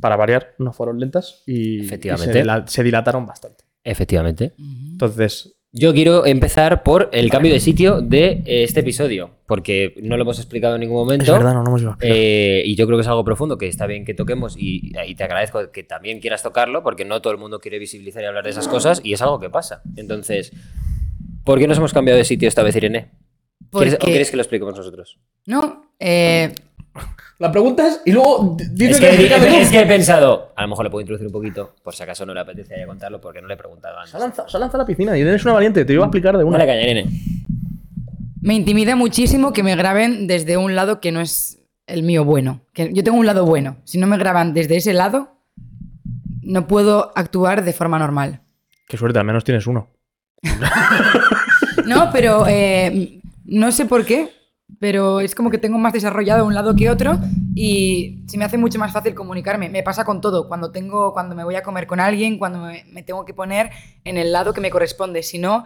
para 0.00 0.16
variar, 0.16 0.54
no 0.58 0.72
fueron 0.72 0.98
lentas 0.98 1.42
y, 1.46 1.84
Efectivamente. 1.84 2.38
y 2.40 2.42
se, 2.44 2.62
se 2.66 2.82
dilataron 2.82 3.26
bastante. 3.26 3.64
Efectivamente. 3.82 4.54
Entonces, 4.58 5.54
Yo 5.76 5.92
quiero 5.92 6.24
empezar 6.24 6.84
por 6.84 7.10
el 7.12 7.28
cambio 7.30 7.52
de 7.52 7.58
sitio 7.58 8.00
de 8.00 8.44
eh, 8.46 8.62
este 8.62 8.78
episodio, 8.78 9.30
porque 9.48 9.92
no 10.00 10.16
lo 10.16 10.22
hemos 10.22 10.38
explicado 10.38 10.76
en 10.76 10.82
ningún 10.82 10.98
momento. 10.98 11.24
es 11.24 11.30
verdad, 11.32 11.52
no, 11.52 11.64
no 11.64 11.70
hemos 11.70 11.80
ido 11.80 11.90
a 11.90 11.94
explicar. 11.94 12.16
Eh, 12.16 12.62
y 12.64 12.76
yo 12.76 12.86
creo 12.86 12.96
que 12.96 13.02
es 13.02 13.08
algo 13.08 13.24
profundo 13.24 13.58
que 13.58 13.66
está 13.66 13.88
bien 13.88 14.04
que 14.04 14.14
toquemos 14.14 14.54
y, 14.56 14.92
y 15.04 15.14
te 15.16 15.24
agradezco 15.24 15.72
que 15.72 15.82
también 15.82 16.20
quieras 16.20 16.44
tocarlo 16.44 16.84
porque 16.84 17.04
no 17.04 17.20
todo 17.20 17.32
el 17.32 17.40
mundo 17.40 17.58
quiere 17.58 17.80
visibilizar 17.80 18.22
y 18.22 18.26
hablar 18.26 18.44
de 18.44 18.50
esas 18.50 18.68
cosas 18.68 19.00
y 19.02 19.14
es 19.14 19.20
algo 19.22 19.40
que 19.40 19.50
pasa. 19.50 19.82
Entonces, 19.96 20.52
¿por 21.44 21.58
qué 21.58 21.66
nos 21.66 21.78
hemos 21.78 21.92
cambiado 21.92 22.18
de 22.18 22.24
sitio 22.24 22.46
esta 22.46 22.62
vez, 22.62 22.76
Irene? 22.76 23.10
¿Quieres, 23.72 23.94
¿O 23.94 23.98
Porque- 23.98 24.12
quieres 24.12 24.30
que 24.30 24.36
lo 24.36 24.42
expliquemos 24.42 24.76
nosotros? 24.76 25.18
No, 25.46 25.90
eh, 25.98 26.54
La 27.38 27.50
pregunta 27.50 27.86
es, 27.88 28.00
y 28.04 28.12
luego 28.12 28.56
Es 28.78 29.00
que, 29.00 29.60
es 29.62 29.70
que 29.70 29.80
he 29.80 29.86
pensado, 29.86 30.52
a 30.54 30.62
lo 30.62 30.68
mejor 30.68 30.84
le 30.84 30.90
puedo 30.90 31.00
introducir 31.00 31.26
un 31.26 31.32
poquito, 31.32 31.74
por 31.82 31.94
si 31.94 32.02
acaso 32.02 32.24
no 32.24 32.32
le 32.32 32.40
apetece 32.40 32.76
ya 32.78 32.86
contarlo 32.86 33.20
porque 33.20 33.42
no 33.42 33.48
le 33.48 33.54
he 33.54 33.56
preguntado 33.56 33.96
antes. 33.98 34.12
Se 34.12 34.16
ha 34.16 34.20
lanzado, 34.20 34.48
se 34.48 34.56
ha 34.56 34.60
lanzado 34.60 34.80
a 34.80 34.84
la 34.84 34.86
piscina 34.86 35.18
y 35.18 35.22
eres 35.22 35.44
una 35.44 35.54
valiente, 35.54 35.84
te 35.84 35.92
iba 35.92 36.04
a 36.04 36.06
explicar 36.06 36.38
de 36.38 36.44
una. 36.44 36.58
Dale 36.58 36.70
caña, 36.70 36.82
Irene. 36.82 37.10
me 38.40 38.54
intimida 38.54 38.94
muchísimo 38.94 39.52
que 39.52 39.62
me 39.64 39.74
graben 39.74 40.26
desde 40.28 40.56
un 40.56 40.76
lado 40.76 41.00
que 41.00 41.10
no 41.10 41.20
es 41.20 41.58
el 41.86 42.04
mío 42.04 42.24
bueno. 42.24 42.60
Que 42.72 42.92
yo 42.92 43.02
tengo 43.02 43.18
un 43.18 43.26
lado 43.26 43.44
bueno. 43.44 43.78
Si 43.84 43.98
no 43.98 44.06
me 44.06 44.16
graban 44.16 44.54
desde 44.54 44.76
ese 44.76 44.92
lado, 44.94 45.36
no 46.42 46.66
puedo 46.68 47.12
actuar 47.16 47.64
de 47.64 47.72
forma 47.72 47.98
normal. 47.98 48.42
Qué 48.86 48.96
suerte, 48.96 49.18
al 49.18 49.24
menos 49.24 49.44
tienes 49.44 49.66
uno. 49.66 49.90
No, 51.86 52.08
pero 52.12 52.46
eh, 52.48 53.20
no 53.44 53.70
sé 53.70 53.84
por 53.84 54.06
qué, 54.06 54.30
pero 54.78 55.20
es 55.20 55.34
como 55.34 55.50
que 55.50 55.58
tengo 55.58 55.78
más 55.78 55.92
desarrollado 55.92 56.46
un 56.46 56.54
lado 56.54 56.74
que 56.74 56.90
otro 56.90 57.18
y 57.54 58.22
se 58.26 58.38
me 58.38 58.44
hace 58.44 58.58
mucho 58.58 58.78
más 58.78 58.92
fácil 58.92 59.14
comunicarme. 59.14 59.68
Me 59.68 59.82
pasa 59.82 60.04
con 60.04 60.20
todo, 60.20 60.48
cuando 60.48 60.70
tengo, 60.70 61.12
cuando 61.12 61.34
me 61.34 61.44
voy 61.44 61.54
a 61.54 61.62
comer 61.62 61.86
con 61.86 62.00
alguien, 62.00 62.38
cuando 62.38 62.60
me, 62.60 63.02
tengo 63.02 63.24
que 63.24 63.34
poner 63.34 63.70
en 64.04 64.18
el 64.18 64.32
lado 64.32 64.52
que 64.52 64.60
me 64.60 64.70
corresponde. 64.70 65.22
Si 65.22 65.38
no, 65.38 65.64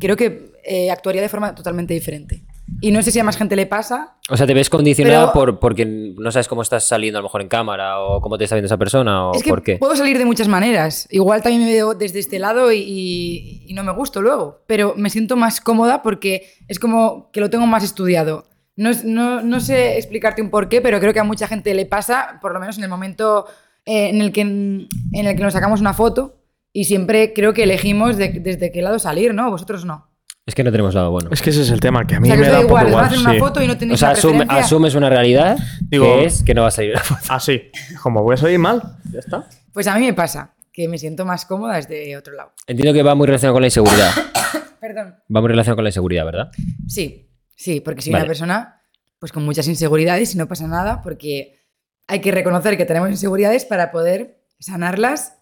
creo 0.00 0.16
que 0.16 0.52
eh, 0.64 0.90
actuaría 0.90 1.22
de 1.22 1.28
forma 1.28 1.54
totalmente 1.54 1.94
diferente. 1.94 2.42
Y 2.80 2.90
no 2.92 3.02
sé 3.02 3.10
si 3.10 3.18
a 3.18 3.24
más 3.24 3.36
gente 3.36 3.56
le 3.56 3.66
pasa. 3.66 4.16
O 4.30 4.36
sea, 4.36 4.46
¿te 4.46 4.54
ves 4.54 4.70
condicionado 4.70 5.32
Pero- 5.32 5.32
por, 5.32 5.58
porque 5.60 5.84
no 5.86 6.30
sabes 6.30 6.48
cómo 6.48 6.62
estás 6.62 6.86
saliendo 6.86 7.18
a 7.18 7.22
lo 7.22 7.28
mejor 7.28 7.40
en 7.42 7.48
cámara 7.48 8.00
o 8.00 8.20
cómo 8.20 8.36
te 8.38 8.44
está 8.44 8.56
viendo 8.56 8.66
esa 8.66 8.76
persona 8.76 9.28
o 9.28 9.34
es 9.34 9.42
que 9.42 9.48
por 9.50 9.62
qué? 9.62 9.76
puedo 9.78 9.96
salir 9.96 10.18
de 10.18 10.24
muchas 10.24 10.48
maneras. 10.48 11.08
Igual 11.10 11.42
también 11.42 11.64
me 11.64 11.72
veo 11.72 11.94
desde 11.94 12.18
este 12.18 12.38
lado 12.38 12.70
y, 12.72 13.64
y- 13.66 13.72
no 13.74 13.82
me 13.84 13.92
gusto 13.92 14.20
luego. 14.22 14.62
Pero 14.66 14.94
me 14.96 15.10
siento 15.10 15.36
más 15.36 15.60
cómoda 15.60 16.02
porque 16.02 16.52
es 16.68 16.78
como 16.78 17.30
que 17.32 17.40
lo 17.40 17.50
tengo 17.50 17.66
más 17.66 17.82
estudiado. 17.84 18.44
No, 18.76 18.90
no, 19.04 19.42
no 19.42 19.60
sé 19.60 19.96
explicarte 19.96 20.40
un 20.42 20.50
porqué, 20.50 20.80
pero 20.80 21.00
creo 21.00 21.12
que 21.12 21.20
a 21.20 21.24
mucha 21.24 21.48
gente 21.48 21.74
le 21.74 21.86
pasa, 21.86 22.38
por 22.40 22.52
lo 22.52 22.60
menos 22.60 22.78
en 22.78 22.84
el 22.84 22.90
momento 22.90 23.46
eh, 23.86 24.10
en, 24.10 24.20
el 24.20 24.30
que, 24.30 24.42
en 24.42 24.88
el 25.12 25.34
que 25.36 25.42
nos 25.42 25.52
sacamos 25.54 25.80
una 25.80 25.94
foto. 25.94 26.36
Y 26.72 26.84
siempre 26.84 27.32
creo 27.32 27.54
que 27.54 27.64
elegimos 27.64 28.16
de- 28.18 28.28
desde 28.40 28.70
qué 28.70 28.82
lado 28.82 28.98
salir, 28.98 29.32
¿no? 29.34 29.50
Vosotros 29.50 29.84
no. 29.84 30.07
Es 30.48 30.54
que 30.54 30.64
no 30.64 30.70
tenemos 30.70 30.94
lado 30.94 31.10
bueno. 31.10 31.28
Es 31.30 31.42
que 31.42 31.50
ese 31.50 31.60
es 31.60 31.70
el 31.70 31.78
tema, 31.78 32.06
que 32.06 32.14
a 32.14 32.18
O 32.18 32.20
mí 32.22 32.28
sea, 32.28 32.36
que 32.36 32.40
me 32.42 32.48
da 32.48 32.52
da 32.54 32.60
un 32.60 32.66
poco 32.68 32.78
igual, 32.80 32.86
os 32.86 32.92
van 32.94 33.04
a 33.04 33.06
igual. 33.06 33.12
hacer 33.12 33.18
una 33.18 33.32
sí. 33.34 33.38
foto 33.38 33.62
y 33.62 33.66
no 33.66 33.76
tenéis 33.76 33.94
O 33.94 33.98
sea, 33.98 34.14
asume- 34.14 34.46
asumes 34.48 34.94
una 34.94 35.10
realidad 35.10 35.58
Digo- 35.82 36.04
que 36.06 36.24
es 36.24 36.42
que 36.42 36.54
no 36.54 36.62
va 36.62 36.68
a 36.68 36.70
salir 36.70 36.94
la 36.94 37.00
foto. 37.00 37.20
Así, 37.28 37.62
como 38.02 38.22
voy 38.22 38.32
a 38.34 38.36
salir 38.38 38.58
mal, 38.58 38.82
ya 39.12 39.18
está. 39.18 39.46
Pues 39.74 39.86
a 39.86 39.94
mí 39.98 40.06
me 40.06 40.14
pasa, 40.14 40.54
que 40.72 40.88
me 40.88 40.96
siento 40.96 41.26
más 41.26 41.44
cómoda 41.44 41.76
desde 41.76 42.16
otro 42.16 42.32
lado. 42.34 42.52
Entiendo 42.66 42.94
que 42.94 43.02
va 43.02 43.14
muy 43.14 43.26
relacionado 43.26 43.52
con 43.54 43.60
la 43.62 43.66
inseguridad. 43.66 44.10
Perdón. 44.80 45.16
Va 45.34 45.40
muy 45.40 45.48
relacionado 45.50 45.76
con 45.76 45.84
la 45.84 45.90
inseguridad, 45.90 46.24
¿verdad? 46.24 46.50
Sí, 46.86 47.28
sí, 47.54 47.80
porque 47.80 48.00
soy 48.00 48.12
Vale. 48.12 48.22
una 48.24 48.28
persona 48.28 48.74
pues 49.18 49.32
con 49.32 49.44
muchas 49.44 49.68
inseguridades 49.68 50.34
y 50.34 50.38
no 50.38 50.48
pasa 50.48 50.66
nada 50.66 51.02
porque 51.02 51.58
hay 52.06 52.20
que 52.20 52.30
reconocer 52.30 52.76
que 52.78 52.86
tenemos 52.86 53.10
inseguridades 53.10 53.64
para 53.66 53.90
poder 53.90 54.38
sanarlas 54.60 55.34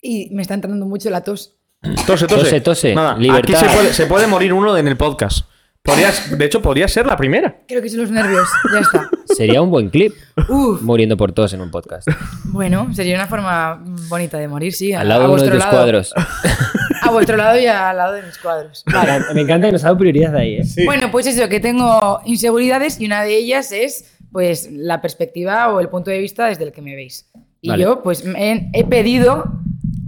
y 0.00 0.28
me 0.34 0.42
está 0.42 0.54
entrando 0.54 0.86
mucho 0.86 1.10
la 1.10 1.22
tos. 1.22 1.56
Tose, 2.06 2.26
tose. 2.26 2.44
Tose, 2.44 2.60
tose. 2.60 2.94
Nada, 2.94 3.16
Libertad. 3.16 3.54
aquí 3.56 3.66
se 3.68 3.74
puede, 3.76 3.92
se 3.92 4.06
puede 4.06 4.26
morir 4.26 4.52
uno 4.52 4.76
en 4.76 4.86
el 4.88 4.96
podcast. 4.96 5.46
Podrías, 5.82 6.38
de 6.38 6.44
hecho, 6.44 6.62
podría 6.62 6.86
ser 6.86 7.06
la 7.06 7.16
primera. 7.16 7.56
Creo 7.66 7.82
que 7.82 7.88
son 7.88 8.02
los 8.02 8.10
nervios, 8.12 8.48
ya 8.72 8.78
está. 8.80 9.10
Sería 9.34 9.60
un 9.62 9.70
buen 9.70 9.90
clip 9.90 10.14
Uf, 10.48 10.80
muriendo 10.82 11.16
por 11.16 11.32
tos 11.32 11.52
en 11.54 11.60
un 11.60 11.72
podcast. 11.72 12.06
bueno, 12.44 12.94
sería 12.94 13.16
una 13.16 13.26
forma 13.26 13.82
bonita 14.08 14.38
de 14.38 14.46
morir, 14.46 14.72
sí. 14.74 14.92
Al 14.92 15.08
lado 15.08 15.22
de 15.26 15.34
uno 15.34 15.42
de 15.42 15.50
tus 15.50 15.64
cuadros. 15.66 16.14
A 17.02 17.10
vuestro 17.10 17.36
lado 17.36 17.58
y 17.58 17.66
al 17.66 17.96
lado 17.96 18.12
de 18.12 18.22
mis 18.22 18.38
cuadros. 18.38 18.84
Vale. 18.92 19.24
Me 19.34 19.40
encanta 19.40 19.66
que 19.66 19.72
nos 19.72 19.82
ha 19.82 19.86
dado 19.88 19.98
prioridad 19.98 20.36
ahí, 20.36 20.58
¿eh? 20.58 20.62
Bueno, 20.84 21.10
pues 21.10 21.26
eso, 21.26 21.48
que 21.48 21.58
tengo 21.58 22.20
inseguridades 22.26 23.00
y 23.00 23.06
una 23.06 23.24
de 23.24 23.36
ellas 23.36 23.72
es 23.72 24.04
pues 24.30 24.68
la 24.70 25.00
perspectiva 25.02 25.68
o 25.72 25.80
el 25.80 25.88
punto 25.88 26.12
de 26.12 26.18
vista 26.18 26.46
desde 26.46 26.62
el 26.62 26.70
que 26.70 26.80
me 26.80 26.94
veis. 26.94 27.28
Y 27.60 27.70
Vale. 27.70 27.82
yo 27.82 28.02
pues 28.04 28.24
me- 28.24 28.70
he 28.72 28.84
pedido... 28.84 29.52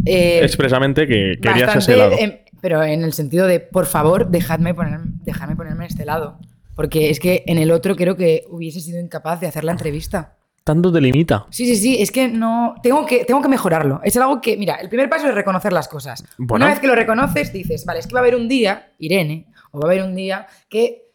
eh, 0.06 0.40
Expresamente 0.43 1.06
que 1.06 1.39
querías 1.40 1.74
bastante, 1.74 1.93
ese 1.93 1.97
lado. 1.97 2.16
pero 2.60 2.82
en 2.82 3.02
el 3.02 3.12
sentido 3.12 3.47
de, 3.47 3.60
por 3.60 3.86
favor, 3.86 4.31
dejadme, 4.31 4.74
poner, 4.74 5.01
dejadme 5.24 5.56
ponerme 5.56 5.85
en 5.85 5.90
este 5.90 6.05
lado. 6.05 6.39
Porque 6.74 7.10
es 7.10 7.20
que 7.20 7.44
en 7.47 7.59
el 7.59 7.70
otro 7.70 7.94
creo 7.97 8.16
que 8.16 8.44
hubiese 8.48 8.81
sido 8.81 9.01
incapaz 9.01 9.40
de 9.40 9.47
hacer 9.47 9.64
la 9.64 9.72
entrevista. 9.72 10.36
Tanto 10.64 10.90
te 10.90 11.01
limita. 11.01 11.47
Sí, 11.51 11.66
sí, 11.66 11.76
sí, 11.76 12.01
es 12.01 12.10
que 12.10 12.26
no. 12.26 12.74
Tengo 12.82 13.05
que, 13.05 13.24
tengo 13.24 13.43
que 13.43 13.48
mejorarlo. 13.48 14.01
Es 14.02 14.16
algo 14.16 14.40
que, 14.40 14.56
mira, 14.56 14.76
el 14.76 14.89
primer 14.89 15.10
paso 15.10 15.28
es 15.28 15.35
reconocer 15.35 15.72
las 15.72 15.89
cosas. 15.89 16.24
Bueno. 16.39 16.64
Una 16.64 16.72
vez 16.72 16.81
que 16.81 16.86
lo 16.86 16.94
reconoces, 16.94 17.52
dices, 17.52 17.85
vale, 17.85 18.01
es 18.01 18.06
que 18.06 18.14
va 18.14 18.20
a 18.20 18.22
haber 18.22 18.35
un 18.35 18.48
día, 18.48 18.93
Irene, 18.98 19.47
o 19.70 19.78
va 19.78 19.89
a 19.89 19.93
haber 19.93 20.02
un 20.02 20.14
día 20.14 20.47
que 20.70 21.12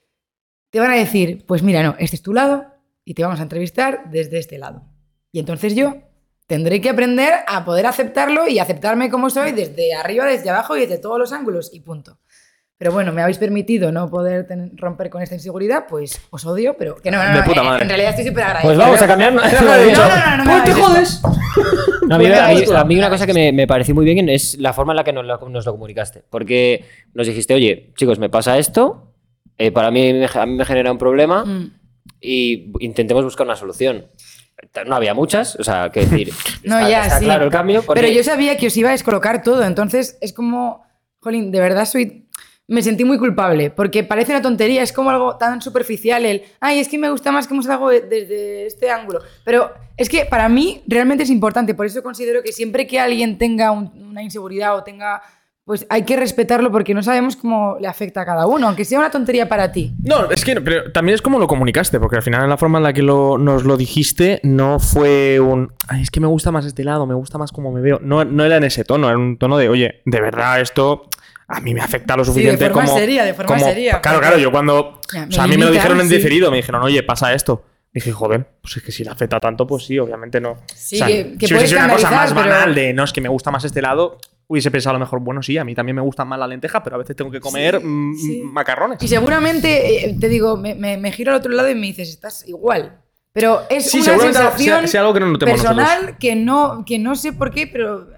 te 0.70 0.80
van 0.80 0.92
a 0.92 0.96
decir, 0.96 1.46
pues 1.48 1.64
mira, 1.64 1.82
no, 1.82 1.96
este 1.98 2.16
es 2.16 2.22
tu 2.22 2.34
lado 2.34 2.68
y 3.04 3.16
te 3.16 3.24
vamos 3.24 3.40
a 3.40 3.44
entrevistar 3.44 4.04
desde 4.12 4.38
este 4.38 4.60
lado. 4.60 4.84
Y 5.32 5.40
entonces 5.40 5.76
yo 5.76 5.96
tendré 6.50 6.82
que 6.82 6.90
aprender 6.90 7.32
a 7.46 7.64
poder 7.64 7.86
aceptarlo 7.86 8.48
y 8.48 8.58
aceptarme 8.58 9.12
como 9.12 9.30
soy 9.30 9.52
desde 9.52 9.94
arriba, 9.94 10.26
desde 10.26 10.50
abajo 10.50 10.76
y 10.76 10.82
desde 10.82 10.98
todos 10.98 11.20
los 11.20 11.32
ángulos 11.32 11.70
y 11.72 11.82
punto. 11.82 12.18
Pero 12.80 12.92
bueno, 12.92 13.12
me 13.14 13.22
habéis 13.22 13.38
permitido 13.38 13.92
no 13.92 14.10
poder 14.10 14.48
romper 14.78 15.12
con 15.12 15.22
esta 15.22 15.36
inseguridad, 15.36 15.86
pues 15.88 16.20
os 16.32 16.46
odio, 16.46 16.76
pero 16.76 16.96
que 16.96 17.12
no, 17.12 17.22
no, 17.22 17.30
De 17.34 17.40
no, 17.40 17.44
puta 17.46 17.60
en- 17.62 17.66
madre. 17.68 17.84
En 17.84 17.90
realidad 17.90 18.10
estoy 18.12 18.26
súper 18.26 18.44
agradecida. 18.46 18.68
Pues 18.74 18.78
vamos 18.80 19.02
a 19.02 19.08
cambiar. 19.08 19.34
No, 19.34 19.42
no, 19.42 19.48
no, 20.38 20.44
no 20.44 20.46
me 20.56 20.62
te 20.62 20.74
jodes. 20.74 21.22
No, 22.08 22.16
a, 22.16 22.18
mí, 22.18 22.26
Pues 22.26 22.40
a 22.40 22.48
mí- 22.48 22.66
ya 22.66 22.80
a 22.80 22.86
mí 22.86 22.98
una 22.98 23.10
cosa 23.12 23.28
que 23.28 23.34
me, 23.34 23.52
me 23.52 23.68
pareció 23.68 23.94
muy 23.94 24.06
bien 24.06 24.28
es 24.30 24.58
la 24.58 24.74
forma 24.74 24.94
en 24.94 24.98
la 24.98 25.04
que 25.04 25.14
nos 25.14 25.26
lo, 25.26 25.38
nos 25.50 25.66
lo 25.68 25.72
comunicaste. 25.74 26.24
Porque 26.30 26.84
nos 27.14 27.28
dijiste, 27.28 27.54
oye, 27.54 27.92
chicos, 27.96 28.18
me 28.18 28.30
pasa 28.30 28.58
esto, 28.58 29.14
eh, 29.60 29.72
para 29.72 29.92
mí, 29.92 30.14
me- 30.14 30.26
a 30.34 30.46
mí 30.48 30.54
me 30.56 30.66
genera 30.66 30.92
un 30.92 30.98
problema 30.98 31.46
Mm. 31.46 31.72
y 32.22 32.72
intentemos 32.80 33.24
buscar 33.24 33.46
una 33.46 33.56
solución. 33.56 34.06
No 34.86 34.96
había 34.96 35.14
muchas, 35.14 35.56
o 35.58 35.64
sea, 35.64 35.90
que 35.90 36.02
decir, 36.06 36.32
No, 36.64 36.78
está, 36.78 36.90
ya, 36.90 37.04
está 37.04 37.20
sí. 37.20 37.26
claro 37.26 37.46
el 37.46 37.52
cambio. 37.52 37.82
porque- 37.84 38.02
Pero 38.02 38.14
yo 38.14 38.24
sabía 38.24 38.58
que 38.58 38.68
os 38.68 38.78
iba 38.78 38.90
a 38.90 38.92
descolocar 38.94 39.42
todo, 39.44 39.64
entonces 39.64 40.18
es 40.22 40.34
como, 40.34 40.84
jolín, 41.20 41.52
de 41.52 41.60
verdad 41.60 41.86
soy... 41.86 42.26
Me 42.72 42.84
sentí 42.84 43.04
muy 43.04 43.18
culpable, 43.18 43.72
porque 43.72 44.04
parece 44.04 44.32
una 44.32 44.44
tontería, 44.44 44.84
es 44.84 44.94
como 44.94 45.10
algo 45.10 45.38
tan 45.38 45.60
superficial 45.60 46.24
el, 46.24 46.44
ay, 46.60 46.78
es 46.78 46.88
que 46.88 47.00
me 47.00 47.10
gusta 47.10 47.32
más 47.32 47.48
que 47.48 47.56
hemos 47.56 47.68
algo 47.68 47.90
desde 47.90 48.68
este 48.68 48.92
ángulo. 48.92 49.22
Pero 49.44 49.74
es 49.98 50.08
que 50.08 50.26
para 50.26 50.48
mí 50.50 50.84
realmente 50.86 51.24
es 51.24 51.32
importante, 51.32 51.74
por 51.74 51.88
eso 51.88 52.04
considero 52.04 52.44
que 52.44 52.52
siempre 52.52 52.86
que 52.86 53.00
alguien 53.00 53.40
tenga 53.40 53.72
un- 53.72 53.92
una 54.12 54.22
inseguridad 54.22 54.76
o 54.76 54.84
tenga, 54.84 55.24
pues 55.70 55.86
hay 55.88 56.02
que 56.04 56.16
respetarlo 56.16 56.72
porque 56.72 56.96
no 56.96 57.04
sabemos 57.04 57.36
cómo 57.36 57.78
le 57.80 57.88
afecta 57.88 58.22
a 58.22 58.26
cada 58.26 58.48
uno, 58.48 58.66
aunque 58.66 58.86
sea 58.86 58.98
una 58.98 59.12
tontería 59.12 59.48
para 59.48 59.72
ti. 59.72 59.94
No, 60.04 60.28
es 60.32 60.44
que 60.44 60.60
pero 60.62 60.92
también 60.92 61.14
es 61.14 61.22
como 61.22 61.38
lo 61.38 61.46
comunicaste, 61.46 62.00
porque 62.00 62.16
al 62.16 62.24
final 62.24 62.50
la 62.50 62.58
forma 62.58 62.80
en 62.80 62.86
la 62.86 62.92
que 62.92 63.04
lo- 63.04 63.38
nos 63.38 63.66
lo 63.66 63.78
dijiste 63.78 64.40
no 64.42 64.80
fue 64.80 65.40
un. 65.40 65.72
Ay, 65.88 66.02
es 66.02 66.10
que 66.10 66.20
me 66.20 66.26
gusta 66.26 66.50
más 66.52 66.66
este 66.66 66.84
lado, 66.84 67.06
me 67.06 67.14
gusta 67.14 67.38
más 67.38 67.52
cómo 67.52 67.72
me 67.72 67.82
veo. 67.82 68.00
No, 68.02 68.26
no 68.26 68.44
era 68.44 68.58
en 68.58 68.64
ese 68.64 68.84
tono, 68.84 69.10
era 69.10 69.18
un 69.20 69.38
tono 69.38 69.60
de, 69.60 69.70
oye, 69.70 70.02
de 70.06 70.22
verdad 70.22 70.60
esto 70.60 71.08
a 71.48 71.62
mí 71.62 71.76
me 71.76 71.82
afecta 71.82 72.18
lo 72.18 72.24
Sí, 72.24 72.30
de 72.30 72.34
suficiente 72.34 72.66
forma 72.72 72.86
como. 72.86 72.98
seria, 72.98 73.24
de 73.24 73.34
forma 73.36 73.54
como- 73.54 73.66
seria, 73.66 74.02
Claro, 74.02 74.22
claro, 74.22 74.38
yo 74.40 74.50
cuando. 74.52 75.00
Ya, 75.14 75.28
o 75.30 75.32
sea, 75.32 75.44
a 75.44 75.48
mí 75.48 75.56
me 75.56 75.66
lo 75.66 75.72
dijeron 75.72 76.02
en 76.02 76.10
sí. 76.10 76.16
diferido, 76.16 76.50
me 76.50 76.58
dijeron, 76.58 76.82
oye, 76.82 77.04
pasa 77.04 77.32
esto. 77.36 77.64
Dije, 77.94 78.12
joder, 78.12 78.44
pues 78.64 78.78
es 78.78 78.82
que 78.82 78.92
si 78.92 79.04
le 79.04 79.12
afecta 79.12 79.40
tanto, 79.40 79.68
pues 79.68 79.86
sí, 79.86 80.00
obviamente 80.00 80.42
no. 80.42 80.58
Sí, 80.74 80.98
que- 81.00 81.36
que 81.40 81.46
si 81.46 81.54
puede 81.54 81.60
hubiese 81.60 81.68
sido 81.76 81.86
una 81.86 81.94
cosa 81.94 82.10
más 82.10 82.34
pero- 82.34 82.42
banal 82.50 82.74
de 82.74 82.92
no, 82.94 83.04
es 83.04 83.14
que 83.14 83.22
me 83.22 83.30
gusta 83.30 83.52
más 83.52 83.64
este 83.66 83.84
lado, 83.84 84.18
hubiese 84.52 84.72
pensado 84.72 84.96
a 84.96 85.00
lo 85.00 85.06
mejor, 85.06 85.20
bueno, 85.20 85.42
sí, 85.44 85.58
a 85.60 85.64
mí 85.64 85.76
también 85.76 85.96
me 85.96 86.02
gustan 86.02 86.28
más 86.28 86.40
las 86.40 86.50
lentejas, 86.50 86.82
pero 86.84 86.96
a 86.96 87.00
veces 87.00 87.16
tengo 87.16 87.30
que 87.32 87.40
comer 87.40 87.80
Sí, 87.80 87.86
mm, 87.86 88.16
sí. 88.18 88.42
macarrones. 88.44 89.02
Y 89.02 89.08
seguramente, 89.08 90.10
eh, 90.10 90.18
te 90.20 90.28
digo, 90.28 90.58
me, 90.58 90.74
me- 90.76 90.98
me 90.98 91.12
giro 91.12 91.32
al 91.32 91.38
otro 91.38 91.52
lado 91.52 91.70
y 91.70 91.76
me 91.76 91.88
dices, 91.88 92.10
estás 92.10 92.48
igual. 92.48 93.00
Pero 93.32 93.62
es 93.70 93.92
Sí, 93.92 94.02
una 94.02 94.18
sensación 94.18 94.80
sea- 94.82 94.88
sea 94.88 95.02
algo 95.02 95.14
que 95.14 95.20
no 95.20 95.38
personal 95.38 95.76
nosotros. 95.98 96.18
que 96.20 96.36
no, 96.36 96.84
que 96.86 96.98
no 96.98 97.16
sé 97.16 97.32
por 97.32 97.52
qué, 97.52 97.68
pero, 97.68 98.10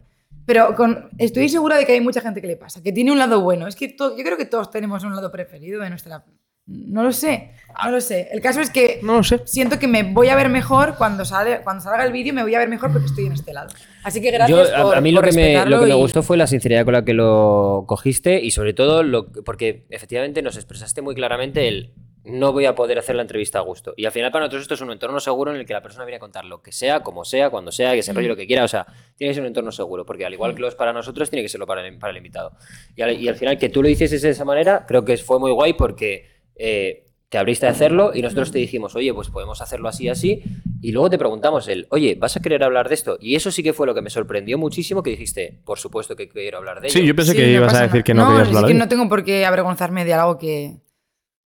pero 0.46 0.74
con, 0.74 1.10
estoy 1.18 1.50
segura 1.50 1.76
de 1.78 1.86
que 1.86 1.92
hay 1.92 2.02
mucha 2.02 2.22
gente 2.22 2.40
que 2.42 2.48
le 2.48 2.56
pasa, 2.56 2.82
que 2.82 2.94
tiene 2.94 3.12
un 3.12 3.20
lado 3.20 3.42
bueno. 3.42 3.68
Es 3.68 3.76
que 3.76 3.90
to- 3.90 4.16
yo 4.18 4.24
creo 4.24 4.38
que 4.38 4.46
todos 4.46 4.72
tenemos 4.72 5.04
un 5.04 5.14
lado 5.14 5.32
preferido 5.32 5.82
de 5.82 5.90
nuestra... 5.90 6.24
No 6.68 7.04
lo 7.04 7.12
sé, 7.12 7.52
no 7.84 7.92
lo 7.92 8.00
sé. 8.02 8.30
El 8.32 8.40
caso 8.40 8.62
es 8.62 8.70
que 8.70 9.00
No 9.04 9.16
lo 9.18 9.24
sé. 9.24 9.42
siento 9.46 9.80
que 9.80 9.88
me 9.88 10.04
voy 10.04 10.30
a 10.30 10.36
ver 10.36 10.48
mejor 10.50 10.96
cuando, 10.98 11.26
sale, 11.26 11.62
cuando 11.64 11.84
salga 11.84 12.06
el 12.06 12.14
vídeo, 12.14 12.34
me 12.34 12.44
voy 12.44 12.54
a 12.56 12.60
ver 12.60 12.70
mejor 12.70 12.92
porque 12.92 13.08
estoy 13.08 13.26
en 13.26 13.34
este 13.34 13.52
lado. 13.54 13.70
Así 14.04 14.22
que 14.22 14.32
gracias 14.32 14.70
Yo, 14.70 14.78
a- 14.78 14.84
por 14.84 14.96
a 14.96 15.02
mí 15.02 15.12
lo 15.12 15.22
que, 15.22 15.32
me, 15.32 15.66
lo 15.66 15.80
que 15.80 15.86
me 15.88 15.92
y- 15.92 15.98
gustó 15.98 16.24
fue 16.24 16.38
la 16.38 16.48
sinceridad 16.48 16.86
con 16.86 16.94
la 16.94 17.04
que 17.04 17.14
lo 17.14 17.86
cogiste 17.88 18.40
y 18.42 18.52
sobre 18.52 18.74
todo 18.74 19.04
lo, 19.04 19.32
porque 19.32 19.86
efectivamente 19.90 20.42
nos 20.42 20.56
expresaste 20.56 21.02
muy 21.02 21.16
claramente 21.16 21.68
el 21.68 21.94
no 22.24 22.54
voy 22.54 22.66
a 22.66 22.76
poder 22.76 23.00
hacer 23.00 23.16
la 23.16 23.24
entrevista 23.24 23.58
a 23.58 23.62
gusto. 23.64 23.96
Y 23.98 24.06
al 24.06 24.12
final 24.12 24.32
para 24.32 24.44
nosotros 24.46 24.62
esto 24.62 24.76
es 24.76 24.82
un 24.82 24.92
entorno 24.92 25.20
seguro 25.20 25.52
en 25.52 25.58
el 25.60 25.66
que 25.66 25.74
la 25.74 25.82
persona 25.82 26.06
viene 26.06 26.18
a 26.18 26.20
contar 26.20 26.46
lo 26.46 26.62
que 26.62 26.72
sea, 26.72 27.00
como 27.00 27.26
sea, 27.26 27.50
cuando 27.50 27.72
sea, 27.72 27.94
que 27.96 28.04
se 28.04 28.12
enrolle 28.12 28.28
lo 28.28 28.36
que 28.36 28.46
quiera. 28.46 28.64
O 28.64 28.68
sea, 28.68 28.86
tiene 29.18 29.32
que 29.32 29.34
ser 29.36 29.42
un 29.42 29.48
entorno 29.48 29.72
seguro, 29.72 30.06
porque 30.06 30.24
al 30.24 30.32
igual 30.34 30.54
que 30.54 30.62
lo 30.62 30.68
es 30.68 30.76
para 30.76 30.94
nosotros, 30.94 31.32
tiene 31.32 31.42
que 31.42 31.50
serlo 31.50 31.66
para 31.66 31.86
el, 31.86 31.98
para 31.98 32.12
el 32.12 32.18
invitado. 32.18 32.52
Y 32.96 33.02
al, 33.02 33.20
y 33.20 33.28
al 33.28 33.36
final 33.36 33.58
que 33.58 33.70
tú 33.70 33.82
lo 33.82 33.90
hicieses 33.90 34.22
de 34.22 34.30
esa 34.30 34.46
manera, 34.46 34.86
creo 34.88 35.04
que 35.04 35.18
fue 35.18 35.40
muy 35.40 35.52
guay 35.52 35.74
porque... 35.74 36.30
eh, 36.62 37.06
te 37.30 37.38
abriste 37.38 37.66
a 37.66 37.70
hacerlo 37.70 38.12
y 38.14 38.22
nosotros 38.22 38.52
te 38.52 38.60
dijimos, 38.60 38.94
oye, 38.96 39.14
pues 39.14 39.30
podemos 39.30 39.62
hacerlo 39.62 39.88
así, 39.88 40.10
así. 40.10 40.44
Y 40.82 40.92
luego 40.92 41.10
te 41.10 41.18
preguntamos 41.18 41.68
el, 41.70 41.88
oye, 41.90 42.16
¿vas 42.20 42.36
a 42.36 42.42
querer 42.42 42.62
hablar 42.64 42.90
de 42.90 42.96
esto? 42.96 43.18
Y 43.22 43.36
eso 43.36 43.52
sí 43.52 43.64
que 43.64 43.72
fue 43.72 43.88
lo 43.88 43.94
que 43.96 44.02
me 44.02 44.10
sorprendió 44.10 44.58
muchísimo, 44.58 45.02
que 45.02 45.12
dijiste, 45.12 45.60
por 45.64 45.80
supuesto 45.80 46.16
que 46.18 46.28
quiero 46.28 46.58
hablar 46.58 46.82
de 46.82 46.88
ello. 46.90 47.00
Sí, 47.00 47.06
yo 47.06 47.16
pensé 47.16 47.32
Sí, 47.32 47.38
que 47.38 47.46
no 47.48 47.52
ibas 47.54 47.74
a 47.74 47.82
decir 47.88 47.94
nada. 47.94 48.04
que 48.04 48.14
no, 48.14 48.28
querías 48.28 48.48
hablar 48.50 48.64
es 48.66 48.68
que 48.68 48.74
no 48.74 48.88
tengo 48.90 49.08
por 49.08 49.24
qué 49.24 49.46
avergonzarme 49.46 50.04
de 50.06 50.14
algo 50.14 50.38
que... 50.38 50.76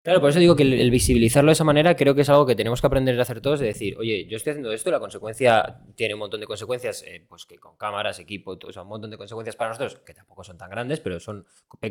Claro, 0.06 0.22
por 0.22 0.30
eso 0.30 0.40
digo 0.40 0.56
que 0.56 0.64
el, 0.64 0.74
el 0.74 0.92
visibilizarlo 0.92 1.50
de 1.50 1.54
esa 1.54 1.64
manera 1.64 1.96
creo 1.96 2.16
que 2.16 2.22
es 2.22 2.30
algo 2.30 2.46
que 2.46 2.56
tenemos 2.56 2.80
que 2.80 2.88
aprender 2.88 3.20
a 3.20 3.22
hacer 3.24 3.42
todos, 3.42 3.60
de 3.60 3.66
decir, 3.66 3.98
oye, 3.98 4.26
yo 4.30 4.38
estoy 4.38 4.52
haciendo 4.52 4.72
esto 4.72 4.92
la 4.92 5.00
consecuencia 5.00 5.80
tiene 5.96 6.14
un 6.14 6.20
montón 6.22 6.40
de 6.42 6.46
consecuencias, 6.46 7.04
eh, 7.08 7.26
pues 7.28 7.46
que 7.46 7.58
con 7.58 7.76
cámaras, 7.76 8.20
equipo, 8.20 8.58
todo, 8.58 8.70
o 8.70 8.74
sea, 8.74 8.84
un 8.84 8.88
montón 8.90 9.10
de 9.10 9.18
consecuencias 9.18 9.56
para 9.56 9.72
nosotros, 9.72 10.00
que 10.06 10.14
tampoco 10.14 10.44
son 10.44 10.58
tan 10.58 10.70
grandes, 10.70 11.00
pero 11.00 11.20
son 11.20 11.46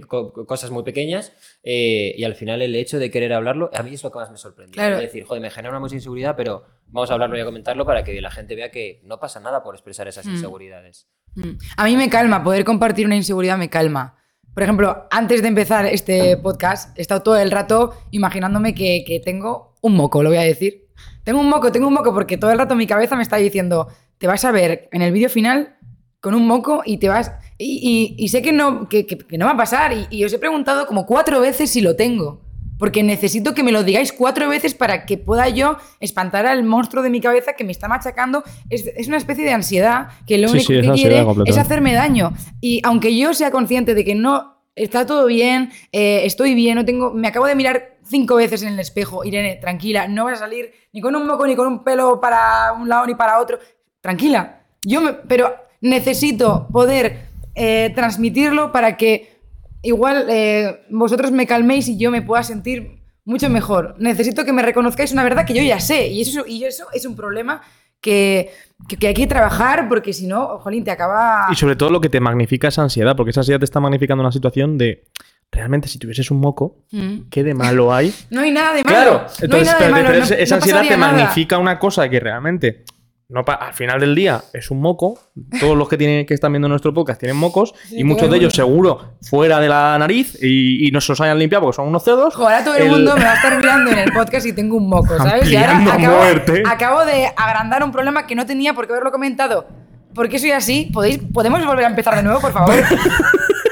co- 0.07 0.33
cosas 0.47 0.71
muy 0.71 0.85
pequeñas, 0.85 1.33
eh, 1.65 2.15
y 2.17 2.23
al 2.25 2.37
final 2.37 2.63
el 2.63 2.75
hecho 2.77 2.99
de 3.01 3.11
querer 3.11 3.33
hablarlo, 3.33 3.69
a 3.75 3.83
mí 3.83 3.93
es 3.93 4.03
lo 4.05 4.13
que 4.13 4.19
más 4.21 4.31
me 4.31 4.39
sorprendió. 4.39 4.75
Claro. 4.75 4.95
Es 4.97 5.03
decir, 5.03 5.25
joder, 5.25 5.43
me 5.43 5.51
genera 5.51 5.79
mucha 5.81 5.97
inseguridad, 5.97 6.37
pero 6.37 6.65
vamos 6.87 7.11
a 7.11 7.15
hablarlo 7.15 7.37
y 7.37 7.41
a 7.41 7.45
comentarlo 7.45 7.85
para 7.85 8.05
que 8.05 8.21
la 8.21 8.31
gente 8.31 8.55
vea 8.55 8.71
que 8.71 9.01
no 9.03 9.19
pasa 9.19 9.41
nada 9.41 9.63
por 9.65 9.75
expresar 9.75 10.07
esas 10.07 10.25
Mm. 10.27 10.31
inseguridades. 10.31 11.09
Mm. 11.35 11.51
A 11.77 11.85
mí 11.87 11.97
me 11.97 12.09
calma, 12.09 12.45
poder 12.45 12.65
compartir 12.65 13.07
una 13.07 13.17
inseguridad 13.17 13.59
me 13.59 13.69
calma. 13.69 14.19
Por 14.55 14.63
ejemplo, 14.63 15.07
antes 15.11 15.43
de 15.43 15.49
empezar 15.49 15.85
este 15.87 16.37
podcast, 16.37 16.97
he 16.97 17.03
estado 17.03 17.23
todo 17.23 17.37
el 17.37 17.51
rato 17.51 17.93
imaginándome 18.13 18.75
que, 18.75 19.05
que 19.07 19.19
tengo 19.21 19.75
un 19.81 19.97
moco, 19.97 20.23
lo 20.23 20.29
voy 20.31 20.39
a 20.39 20.43
decir. 20.43 20.87
Tengo 21.25 21.41
un 21.41 21.49
moco, 21.49 21.73
tengo 21.73 21.89
un 21.89 21.95
moco, 21.95 22.15
porque 22.15 22.37
todo 22.37 22.53
el 22.53 22.59
rato 22.59 22.75
mi 22.77 22.87
cabeza 22.87 23.17
me 23.17 23.23
está 23.23 23.37
diciendo, 23.37 23.89
te 24.19 24.27
vas 24.29 24.45
a 24.45 24.53
ver 24.53 24.89
en 24.93 25.03
el 25.03 25.13
vídeo 25.13 25.29
final 25.29 25.77
con 26.21 26.35
un 26.35 26.47
moco 26.47 26.83
y 26.85 26.99
te 26.99 27.09
vas... 27.09 27.33
Y, 27.59 28.29
sé 28.29 28.43
que 28.43 28.53
no, 28.53 28.89
que- 28.89 29.07
que 29.07 29.39
no 29.39 29.47
va 29.47 29.53
a 29.53 29.57
pasar. 29.57 29.93
Y, 29.93 30.07
y 30.11 30.25
os 30.25 30.33
he 30.33 30.39
preguntado 30.39 30.87
como 30.87 31.05
cuatro 31.07 31.41
veces 31.41 31.71
si 31.71 31.81
lo 31.81 31.97
tengo. 31.97 32.41
Porque 32.79 33.03
necesito 33.03 33.55
que 33.55 33.63
me 33.63 33.73
lo 33.73 33.85
digáis 33.85 34.13
cuatro 34.13 34.49
veces 34.49 34.75
para 34.75 35.07
que 35.07 35.17
pueda 35.17 35.49
yo 35.49 35.77
espantar 36.01 36.47
al 36.47 36.65
monstruo 36.65 37.03
de 37.03 37.11
mi 37.11 37.21
cabeza 37.21 37.53
que 37.53 37.65
me 37.65 37.73
está 37.73 37.89
machacando. 37.89 38.43
Es, 38.71 38.87
es 38.97 39.07
una 39.09 39.17
especie 39.17 39.45
de 39.45 39.53
ansiedad 39.53 40.09
que 40.27 40.39
lo 40.39 40.49
Sí, 40.49 40.55
único 40.57 40.73
sí, 40.73 40.81
que 40.81 40.93
quiere 40.93 41.27
es 41.47 41.57
hacerme 41.57 41.95
daño. 41.95 42.33
Y 42.61 42.81
aunque 42.85 43.17
yo 43.17 43.33
sea 43.35 43.51
consciente 43.51 43.95
de 43.95 44.05
que 44.05 44.15
no 44.15 44.55
está 44.75 45.07
todo 45.07 45.27
bien, 45.27 45.71
eh, 45.93 46.23
estoy 46.25 46.55
bien, 46.55 46.75
no 46.75 46.85
tengo, 46.85 47.13
me 47.13 47.29
acabo 47.29 47.47
de 47.47 47.55
mirar 47.55 47.97
cinco 48.05 48.35
veces 48.35 48.63
en 48.63 48.71
el 48.71 48.81
espejo, 48.81 49.25
Irene, 49.25 49.57
tranquila, 49.57 50.09
no 50.09 50.25
vas 50.25 50.35
a 50.35 50.45
salir 50.45 50.73
ni 50.93 51.01
con 51.01 51.15
un 51.15 51.27
moco 51.27 51.47
ni 51.47 51.55
con 51.55 51.69
un 51.69 51.85
pelo 51.85 52.21
para 52.21 52.73
un 52.73 52.89
lado 52.89 53.07
ni 53.07 53.15
para 53.15 53.39
otro. 53.41 53.59
Tranquila. 54.01 54.63
Yo 54.83 55.01
me, 55.01 55.13
pero 55.13 55.55
necesito 55.81 56.67
poder 56.73 57.27
eh, 57.55 57.93
transmitirlo 57.95 58.73
para 58.73 58.97
que 58.97 59.34
igual 59.85 60.27
eh, 60.29 60.81
vosotros 60.91 61.31
me 61.31 61.47
calméis 61.47 61.89
y 61.89 61.97
yo 61.99 62.11
me 62.11 62.23
pueda 62.23 62.43
sentir 62.43 63.03
mucho 63.25 63.49
mejor. 63.49 63.95
Necesito 63.99 64.45
que 64.45 64.53
me 64.53 64.63
reconozcáis 64.63 65.13
una 65.13 65.25
verdad 65.25 65.47
que 65.47 65.55
yo 65.55 65.63
ya 65.63 65.81
sé. 65.81 66.09
Y 66.09 66.23
eso, 66.23 66.45
y 66.47 66.65
eso 66.65 66.87
es 66.93 67.07
un 67.07 67.15
problema 67.17 67.63
que, 68.01 68.51
que- 68.89 68.97
que 68.99 69.07
hay 69.09 69.15
que 69.15 69.27
trabajar 69.27 69.89
porque 69.89 70.13
si 70.13 70.27
no, 70.27 70.59
jolín, 70.59 70.85
te 70.85 70.91
acaba... 70.91 71.47
Y 71.51 71.55
sobre 71.55 71.75
todo 71.77 71.89
lo 71.91 72.01
que 72.03 72.11
te 72.11 72.21
magnifica 72.21 72.69
esa 72.69 72.83
ansiedad, 72.83 73.17
porque 73.17 73.31
esa 73.31 73.41
ansiedad 73.41 73.59
te 73.61 73.65
está 73.65 73.81
magnificando 73.81 74.23
una 74.23 74.33
situación 74.33 74.77
de 74.77 75.05
realmente 75.51 75.89
si 75.89 75.99
tuvieses 75.99 76.31
un 76.31 76.41
moco, 76.41 76.85
Mm. 76.91 77.29
¿qué 77.31 77.43
de 77.45 77.55
malo 77.55 77.95
hay? 77.95 78.13
No 78.31 78.41
hay 78.43 78.51
nada 78.51 78.75
de 78.75 78.83
malo. 78.85 78.95
Claro, 78.95 79.13
no 79.15 79.21
hay 79.21 79.35
entonces 79.43 79.67
nada 79.69 79.79
de 79.79 79.85
pero- 79.85 79.93
malo. 79.95 80.07
pero 80.09 80.19
no- 80.19 80.25
esa- 80.43 80.55
no 80.57 80.61
ansiedad 80.61 80.83
te 80.83 80.97
nada. 80.99 81.13
magnifica 81.13 81.59
una 81.59 81.79
cosa 81.79 82.09
que 82.11 82.21
realmente 82.21 82.85
no 83.29 83.45
pa- 83.45 83.55
al 83.55 83.73
final 83.73 83.99
del 84.01 84.15
día 84.15 84.43
es 84.53 84.71
un 84.71 84.81
moco. 84.81 85.19
Todos 85.59 85.77
los 85.77 85.89
que 85.89 85.97
tienen 85.97 86.27
que 86.27 86.35
están 86.35 86.53
viendo 86.53 86.69
nuestro 86.69 86.93
podcast 86.95 87.19
tienen 87.19 87.37
mocos 87.37 87.75
Sí, 87.89 88.01
y 88.01 88.05
muchos 88.05 88.31
de 88.31 88.37
ellos 88.37 88.53
seguro 88.53 89.15
fuera 89.23 89.61
de 89.61 89.69
la 89.69 89.97
nariz 89.99 90.39
y, 90.43 90.87
y 90.87 90.91
no 90.93 91.01
se 91.01 91.13
los 91.13 91.21
hayan 91.21 91.39
limpiado 91.39 91.63
porque 91.65 91.77
son 91.77 91.89
unos. 91.89 92.03
Joder, 92.05 92.33
ahora 92.39 92.65
todo 92.65 92.77
el, 92.77 92.83
El- 92.85 92.91
mundo 92.91 93.17
me 93.17 93.25
va 93.25 93.33
a 93.33 93.37
estar 93.37 93.57
mirando 93.57 93.91
en 93.91 93.99
el 93.99 94.13
podcast 94.13 94.47
y 94.47 94.53
tengo 94.53 94.77
un 94.77 94.89
moco, 94.89 95.17
¿sabes? 95.17 95.51
Y 95.51 95.57
ahora 95.57 95.79
acabo 96.71 97.05
de 97.05 97.27
agrandar 97.37 97.83
un 97.83 97.93
problema 97.93 98.27
que 98.27 98.35
no 98.35 98.47
tenía 98.47 98.75
por 98.75 98.87
qué 98.87 98.93
haberlo 98.93 99.11
comentado. 99.11 99.67
¿Por 100.15 100.29
qué 100.29 100.39
soy 100.39 100.53
así? 100.53 100.91
¿Podéis, 100.93 101.19
¿Podemos 101.33 101.65
volver 101.67 101.87
a 101.87 101.89
empezar 101.89 102.15
de 102.15 102.23
nuevo, 102.23 102.41
por 102.41 102.53
favor? 102.53 102.75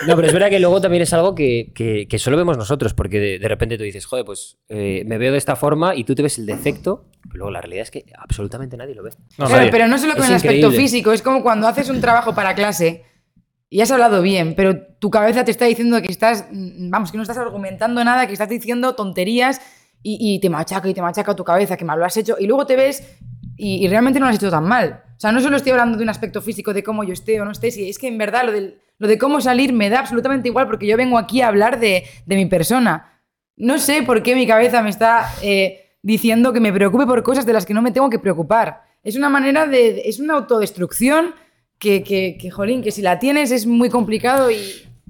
No, 0.06 0.16
pero 0.16 0.26
es 0.28 0.32
verdad 0.32 0.50
que 0.50 0.58
luego 0.60 0.80
también 0.80 1.02
es 1.02 1.12
algo 1.12 1.34
que, 1.34 1.72
que- 1.74 2.06
que 2.08 2.18
solo 2.18 2.36
vemos 2.36 2.56
nosotros, 2.56 2.94
porque 2.94 3.20
de, 3.20 3.38
de 3.38 3.48
repente 3.48 3.76
tú 3.78 3.84
dices, 3.84 4.04
joder, 4.06 4.24
pues 4.24 4.58
eh, 4.68 5.02
me 5.06 5.18
veo 5.18 5.32
de 5.32 5.38
esta 5.38 5.56
forma 5.56 5.94
y 5.94 6.04
tú 6.04 6.14
te 6.14 6.22
ves 6.22 6.38
el 6.38 6.46
defecto, 6.46 7.06
pero 7.24 7.36
luego 7.38 7.50
la 7.50 7.60
realidad 7.60 7.82
es 7.82 7.90
que 7.90 8.04
absolutamente 8.18 8.76
nadie 8.76 8.94
lo 8.94 9.02
ve. 9.02 9.10
No, 9.38 9.46
Claro, 9.46 9.56
nadie. 9.56 9.70
pero 9.70 9.86
no 9.88 9.98
solo 9.98 10.14
con 10.14 10.24
Es 10.24 10.30
el 10.30 10.36
aspecto 10.36 10.70
físico, 10.72 11.12
es 11.12 11.22
como 11.22 11.42
cuando 11.42 11.66
haces 11.68 11.88
un 11.88 12.00
trabajo 12.00 12.34
para 12.34 12.54
clase 12.54 13.04
y 13.70 13.80
has 13.80 13.90
hablado 13.90 14.20
bien, 14.22 14.54
pero 14.54 14.76
tu 14.98 15.10
cabeza 15.10 15.44
te 15.44 15.50
está 15.50 15.64
diciendo 15.66 16.00
que 16.02 16.08
estás, 16.08 16.46
mm, 16.50 16.90
vamos, 16.90 17.10
que 17.10 17.16
no 17.16 17.22
estás 17.22 17.38
argumentando 17.38 18.02
nada, 18.04 18.26
que 18.26 18.32
estás 18.34 18.48
diciendo 18.48 18.94
tonterías 18.94 19.60
y, 20.02 20.18
y 20.20 20.40
te 20.40 20.50
machaca 20.50 20.88
y 20.88 20.94
te 20.94 21.00
machaca 21.02 21.34
tu 21.36 21.44
cabeza, 21.44 21.76
que 21.76 21.84
mal 21.84 21.98
lo 21.98 22.04
has 22.04 22.16
hecho, 22.16 22.36
y 22.38 22.46
luego 22.46 22.66
te 22.66 22.76
ves 22.76 23.02
y, 23.56 23.84
y 23.84 23.88
realmente 23.88 24.18
no 24.18 24.26
lo 24.26 24.30
has 24.30 24.36
hecho 24.36 24.50
tan 24.50 24.64
mal. 24.64 25.04
O 25.16 25.20
sea, 25.22 25.30
no 25.30 25.40
solo 25.40 25.56
estoy 25.56 25.70
hablando 25.72 25.96
de 25.96 26.02
un 26.02 26.10
aspecto 26.10 26.42
físico, 26.42 26.74
de 26.74 26.82
cómo 26.82 27.04
yo 27.04 27.12
esté 27.12 27.40
o 27.40 27.44
no 27.44 27.52
esté, 27.52 27.70
si 27.70 27.88
es 27.88 27.98
que 27.98 28.08
en 28.08 28.18
verdad 28.18 28.44
lo, 28.46 28.52
del- 28.52 28.80
lo 29.02 29.08
de 29.08 29.18
cómo 29.18 29.40
salir 29.40 29.72
me 29.72 29.90
da 29.90 29.98
absolutamente 29.98 30.46
igual 30.48 30.66
porque 30.68 30.86
yo 30.86 30.96
vengo 30.96 31.18
aquí 31.18 31.40
a 31.40 31.48
hablar 31.48 31.80
de, 31.80 32.04
de 32.24 32.36
mi 32.36 32.46
persona. 32.46 33.20
No 33.56 33.78
sé 33.78 34.04
por 34.04 34.22
qué 34.22 34.36
mi 34.36 34.46
cabeza 34.46 34.80
me 34.80 34.90
está 34.90 35.28
eh, 35.42 35.96
diciendo 36.02 36.52
que 36.52 36.60
me 36.60 36.72
preocupe 36.72 37.04
por 37.04 37.24
cosas 37.24 37.44
de 37.44 37.52
las 37.52 37.66
que 37.66 37.74
no 37.74 37.82
me 37.82 37.90
tengo 37.90 38.08
que 38.10 38.20
preocupar. 38.20 38.82
Es 39.02 39.16
una 39.16 39.28
manera 39.28 39.66
de. 39.66 40.02
Es 40.04 40.20
una 40.20 40.34
autodestrucción 40.34 41.34
que, 41.80 42.04
que, 42.04 42.38
que, 42.40 42.50
jolín, 42.52 42.80
que 42.80 42.92
si 42.92 43.02
la 43.02 43.18
tienes 43.18 43.50
es 43.50 43.66
muy 43.66 43.90
complicado 43.90 44.52
y. 44.52 44.56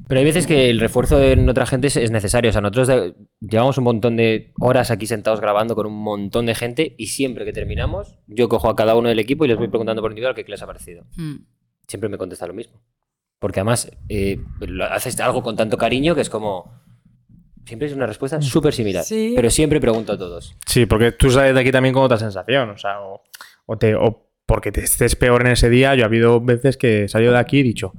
Pero 0.08 0.18
hay 0.20 0.24
veces 0.24 0.46
que 0.46 0.70
el 0.70 0.80
refuerzo 0.80 1.22
en 1.22 1.46
otra 1.48 1.66
gente 1.66 1.88
es, 1.88 1.96
es 1.98 2.10
necesario. 2.10 2.48
O 2.48 2.52
sea, 2.52 2.62
nosotros 2.62 2.88
de- 2.88 3.14
llevamos 3.40 3.76
un 3.76 3.84
montón 3.84 4.16
de 4.16 4.52
horas 4.58 4.90
aquí 4.90 5.06
sentados 5.06 5.40
grabando 5.42 5.74
con 5.74 5.84
un 5.86 6.02
montón 6.02 6.46
de 6.46 6.54
gente 6.54 6.94
y 6.96 7.08
siempre 7.08 7.44
que 7.44 7.52
terminamos, 7.52 8.18
yo 8.26 8.48
cojo 8.48 8.70
a 8.70 8.74
cada 8.76 8.96
uno 8.96 9.10
del 9.10 9.18
equipo 9.18 9.44
y 9.44 9.48
les 9.48 9.58
voy 9.58 9.68
preguntando 9.68 10.00
por 10.00 10.10
individual 10.12 10.34
qué 10.34 10.44
les 10.48 10.62
ha 10.62 10.66
parecido. 10.66 11.04
Mm. 11.16 11.34
Siempre 11.86 12.08
me 12.08 12.16
contesta 12.16 12.46
lo 12.46 12.54
mismo. 12.54 12.80
Porque 13.42 13.60
además 13.60 13.90
eh, 14.08 14.40
lo- 14.60 14.84
haces 14.84 15.20
algo 15.20 15.42
con 15.42 15.54
tanto 15.56 15.76
cariño 15.76 16.14
que 16.14 16.22
es 16.22 16.30
como... 16.30 16.80
Siempre 17.66 17.88
es 17.88 17.94
una 17.94 18.06
respuesta 18.06 18.40
súper 18.40 18.72
similar. 18.72 19.04
Sí. 19.04 19.32
Pero 19.36 19.50
siempre 19.50 19.80
pregunto 19.80 20.12
a 20.12 20.18
todos. 20.18 20.56
Sí, 20.66 20.86
porque 20.86 21.12
tú 21.12 21.30
sales 21.30 21.54
de 21.54 21.60
aquí 21.60 21.70
también 21.70 21.92
con 21.92 22.02
otra 22.04 22.18
sensación, 22.18 22.70
o 22.70 22.78
sea, 22.78 23.00
o, 23.00 23.22
o 23.66 23.78
te, 23.78 23.94
o 23.94 24.28
porque 24.46 24.72
te 24.72 24.82
estés 24.82 25.14
peor 25.16 25.42
en 25.46 25.52
ese 25.52 25.68
día. 25.70 25.94
Yo 25.94 26.04
ha 26.04 26.06
habido 26.06 26.40
veces 26.40 26.76
que 26.76 27.04
he 27.04 27.08
salido 27.08 27.32
de 27.32 27.38
aquí 27.38 27.58
y 27.58 27.60
he 27.60 27.64
dicho, 27.64 27.92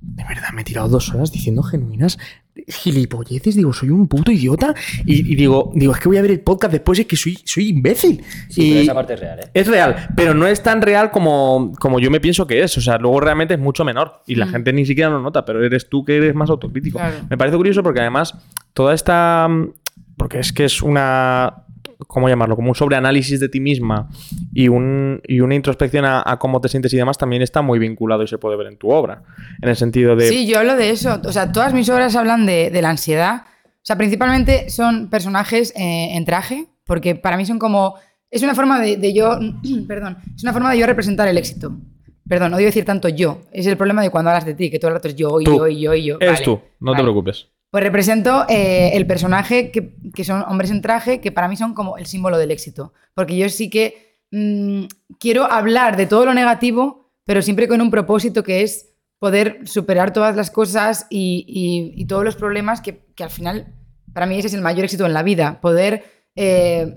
de 0.00 0.24
verdad, 0.24 0.50
me 0.52 0.62
he 0.62 0.64
tirado 0.64 0.88
dos 0.88 1.12
horas 1.14 1.30
diciendo 1.32 1.62
genuinas 1.62 2.18
gilipolleces, 2.68 3.56
digo, 3.56 3.72
soy 3.72 3.90
un 3.90 4.06
puto 4.08 4.30
idiota. 4.32 4.74
Y, 5.04 5.32
y 5.32 5.36
digo, 5.36 5.72
digo, 5.74 5.92
es 5.92 6.00
que 6.00 6.08
voy 6.08 6.18
a 6.18 6.22
ver 6.22 6.30
el 6.30 6.40
podcast 6.40 6.72
después 6.72 6.98
es 6.98 7.06
que 7.06 7.16
soy, 7.16 7.38
soy 7.44 7.68
imbécil. 7.68 8.22
Sí, 8.48 8.62
y 8.62 8.70
pero 8.70 8.80
esa 8.82 8.94
parte 8.94 9.14
es 9.14 9.20
real, 9.20 9.38
¿eh? 9.40 9.50
es 9.54 9.66
real, 9.66 10.08
pero 10.16 10.34
no 10.34 10.46
es 10.46 10.62
tan 10.62 10.82
real 10.82 11.10
como, 11.10 11.72
como 11.78 11.98
yo 12.00 12.10
me 12.10 12.20
pienso 12.20 12.46
que 12.46 12.62
es. 12.62 12.76
O 12.78 12.80
sea, 12.80 12.98
luego 12.98 13.20
realmente 13.20 13.54
es 13.54 13.60
mucho 13.60 13.84
menor 13.84 14.22
y 14.26 14.34
la 14.36 14.46
Mm. 14.46 14.50
gente 14.50 14.72
ni 14.72 14.86
siquiera 14.86 15.10
lo 15.10 15.20
nota, 15.20 15.44
pero 15.44 15.64
eres 15.64 15.88
tú 15.88 16.04
que 16.04 16.16
eres 16.16 16.34
más 16.34 16.50
autocrítico. 16.50 16.98
Claro. 16.98 17.16
Me 17.28 17.36
parece 17.38 17.56
curioso 17.56 17.82
porque 17.82 18.00
además 18.00 18.34
toda 18.72 18.94
esta... 18.94 19.48
Porque 20.16 20.38
es 20.38 20.52
que 20.52 20.64
es 20.66 20.80
una... 20.80 21.63
¿Cómo 22.06 22.28
llamarlo? 22.28 22.56
Como 22.56 22.68
un 22.68 22.74
sobreanálisis 22.74 23.40
de 23.40 23.48
ti 23.48 23.60
misma 23.60 24.08
y, 24.52 24.68
un, 24.68 25.20
y 25.26 25.40
una 25.40 25.54
introspección 25.54 26.04
a, 26.04 26.22
a 26.24 26.38
cómo 26.38 26.60
te 26.60 26.68
sientes 26.68 26.92
y 26.92 26.96
demás 26.96 27.18
también 27.18 27.42
está 27.42 27.62
muy 27.62 27.78
vinculado 27.78 28.22
y 28.22 28.28
se 28.28 28.38
puede 28.38 28.56
ver 28.56 28.66
en 28.68 28.76
tu 28.78 28.90
obra. 28.90 29.22
En 29.62 29.68
el 29.68 29.76
sentido 29.76 30.16
de... 30.16 30.28
Sí, 30.28 30.46
yo 30.46 30.58
hablo 30.58 30.76
de 30.76 30.90
eso. 30.90 31.20
O 31.24 31.32
sea, 31.32 31.52
todas 31.52 31.72
mis 31.74 31.88
obras 31.88 32.16
hablan 32.16 32.46
de, 32.46 32.70
de 32.70 32.82
la 32.82 32.90
ansiedad. 32.90 33.42
O 33.46 33.86
sea, 33.86 33.96
principalmente 33.96 34.70
son 34.70 35.10
personajes 35.10 35.72
eh, 35.76 36.16
en 36.16 36.24
traje, 36.24 36.66
porque 36.86 37.14
para 37.14 37.36
mí 37.36 37.44
son 37.44 37.58
como. 37.58 37.96
Es 38.30 38.42
una 38.42 38.54
forma 38.54 38.80
de, 38.80 38.96
de 38.96 39.12
yo. 39.12 39.38
Perdón. 39.88 40.16
Es 40.34 40.42
una 40.42 40.52
forma 40.52 40.70
de 40.70 40.78
yo 40.78 40.86
representar 40.86 41.28
el 41.28 41.36
éxito. 41.36 41.76
Perdón, 42.26 42.52
no 42.52 42.56
debo 42.56 42.66
decir 42.66 42.86
tanto 42.86 43.08
yo. 43.10 43.42
Es 43.52 43.66
el 43.66 43.76
problema 43.76 44.00
de 44.00 44.08
cuando 44.08 44.30
hablas 44.30 44.46
de 44.46 44.54
ti, 44.54 44.70
que 44.70 44.78
todo 44.78 44.88
el 44.88 44.94
rato 44.94 45.08
es 45.08 45.14
yo 45.14 45.38
y 45.40 45.44
Tú. 45.44 45.58
yo 45.58 45.68
y 45.68 45.80
yo 45.80 45.94
y 45.94 46.04
yo. 46.04 46.18
Vale, 46.18 46.38
tú, 46.42 46.58
no 46.80 46.94
te 46.94 47.02
preocupes. 47.02 47.48
Pues 47.74 47.82
represento 47.82 48.46
eh, 48.48 48.92
el 48.94 49.04
personaje 49.04 49.72
que, 49.72 49.96
que 50.14 50.22
son 50.22 50.42
hombres 50.46 50.70
en 50.70 50.80
traje, 50.80 51.20
que 51.20 51.32
para 51.32 51.48
mí 51.48 51.56
son 51.56 51.74
como 51.74 51.98
el 51.98 52.06
símbolo 52.06 52.38
del 52.38 52.52
éxito. 52.52 52.92
Porque 53.14 53.36
yo 53.36 53.48
sí 53.48 53.68
que 53.68 54.20
mm, 54.30 54.84
quiero 55.18 55.50
hablar 55.50 55.96
de 55.96 56.06
todo 56.06 56.24
lo 56.24 56.34
negativo, 56.34 57.10
pero 57.24 57.42
siempre 57.42 57.66
con 57.66 57.80
un 57.80 57.90
propósito 57.90 58.44
que 58.44 58.62
es 58.62 58.94
poder 59.18 59.66
superar 59.66 60.12
todas 60.12 60.36
las 60.36 60.52
cosas 60.52 61.08
y, 61.10 61.92
y- 61.96 62.06
todos 62.06 62.22
los 62.24 62.36
problemas 62.36 62.80
que, 62.80 63.06
que 63.16 63.24
al 63.24 63.30
final, 63.30 63.74
para 64.12 64.26
mí 64.26 64.38
ese 64.38 64.46
es 64.46 64.54
el 64.54 64.60
mayor 64.60 64.84
éxito 64.84 65.04
en 65.04 65.12
la 65.12 65.24
vida, 65.24 65.60
poder, 65.60 66.04
eh, 66.36 66.94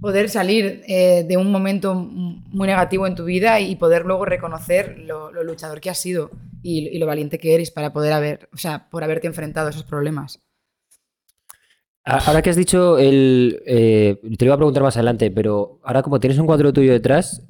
poder 0.00 0.28
salir 0.28 0.82
eh, 0.86 1.24
de 1.26 1.36
un 1.36 1.50
momento 1.50 1.94
muy 1.94 2.66
negativo 2.66 3.06
en 3.06 3.14
tu 3.14 3.24
vida 3.24 3.60
y 3.60 3.76
poder 3.76 4.04
luego 4.04 4.24
reconocer 4.24 4.98
lo, 4.98 5.32
lo 5.32 5.42
luchador 5.42 5.80
que 5.80 5.90
has 5.90 5.98
sido 5.98 6.30
y, 6.62 6.88
y 6.88 6.98
lo 6.98 7.06
valiente 7.06 7.38
que 7.38 7.54
eres 7.54 7.70
para 7.70 7.92
poder 7.92 8.12
haber, 8.12 8.48
o 8.52 8.56
sea, 8.56 8.88
por 8.90 9.04
haberte 9.04 9.26
enfrentado 9.26 9.68
a 9.68 9.70
esos 9.70 9.84
problemas. 9.84 10.40
Ahora 12.06 12.40
que 12.40 12.50
has 12.50 12.56
dicho 12.56 12.98
el. 12.98 13.60
eh, 13.66 14.20
te 14.38 14.44
lo 14.44 14.50
iba 14.50 14.54
a 14.54 14.58
preguntar 14.58 14.84
más 14.84 14.96
adelante, 14.96 15.28
pero 15.32 15.80
ahora, 15.82 16.02
como 16.02 16.20
tienes 16.20 16.38
un 16.38 16.46
cuadro 16.46 16.72
tuyo 16.72 16.92
detrás. 16.92 17.44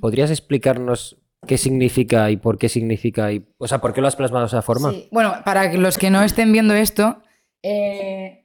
¿podrías 0.00 0.30
explicarnos 0.30 1.18
qué 1.46 1.58
significa 1.58 2.30
y 2.30 2.38
por 2.38 2.56
qué 2.56 2.70
significa? 2.70 3.30
Y, 3.30 3.46
o 3.58 3.68
sea, 3.68 3.82
¿por 3.82 3.92
qué 3.92 4.00
lo 4.00 4.06
has 4.06 4.16
plasmado 4.16 4.46
de 4.46 4.48
esa 4.48 4.62
forma? 4.62 4.92
Sí. 4.92 5.08
Bueno, 5.12 5.34
para 5.44 5.74
los 5.74 5.98
que 5.98 6.08
no 6.08 6.22
estén 6.22 6.52
viendo 6.52 6.72
esto, 6.72 7.22
eh, 7.62 8.41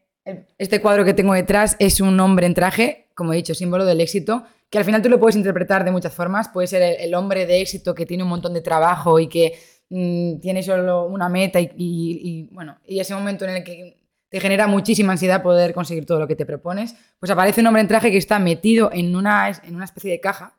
este 0.58 0.82
cuadro 0.82 1.06
que 1.06 1.14
tengo 1.14 1.34
detrás 1.34 1.76
es 1.80 2.02
un 2.02 2.20
hombre 2.20 2.46
en 2.46 2.54
traje, 2.54 3.08
como 3.16 3.34
he 3.34 3.38
dicho, 3.38 3.56
símbolo 3.56 3.86
del 3.86 4.02
éxito, 4.02 4.44
que 4.70 4.78
al 4.78 4.86
final 4.86 5.02
tú 5.02 5.10
lo 5.10 5.20
puedes 5.20 5.36
interpretar 5.36 5.86
de 5.86 5.92
muchas 5.92 6.14
formas. 6.14 6.50
Puede 6.50 6.68
ser 6.68 6.98
el, 7.00 7.14
hombre 7.14 7.46
de 7.46 7.62
éxito 7.62 7.96
que 7.96 8.06
tiene 8.06 8.24
un 8.24 8.30
montón 8.30 8.54
de 8.54 8.62
trabajo 8.62 9.20
y 9.20 9.28
que 9.28 9.58
mm, 9.90 10.40
tiene 10.40 10.64
solo 10.64 11.06
una 11.06 11.30
meta 11.30 11.60
y, 11.60 12.50
bueno, 12.52 12.78
y 12.86 13.00
ese 13.00 13.14
momento 13.14 13.46
en 13.46 13.52
el 13.52 13.64
que 13.64 13.98
te 14.30 14.40
genera 14.42 14.68
muchísima 14.68 15.14
ansiedad 15.14 15.42
poder 15.42 15.74
conseguir 15.74 16.06
todo 16.06 16.20
lo 16.20 16.28
que 16.28 16.36
te 16.36 16.46
propones, 16.46 16.96
pues 17.20 17.32
aparece 17.32 17.62
un 17.62 17.68
hombre 17.68 17.82
en 17.82 17.88
traje 17.88 18.12
que 18.12 18.18
está 18.18 18.40
metido 18.40 18.90
en 18.92 19.16
una, 19.16 19.50
en 19.50 19.76
una 19.76 19.86
especie 19.86 20.12
de 20.12 20.20
caja 20.20 20.58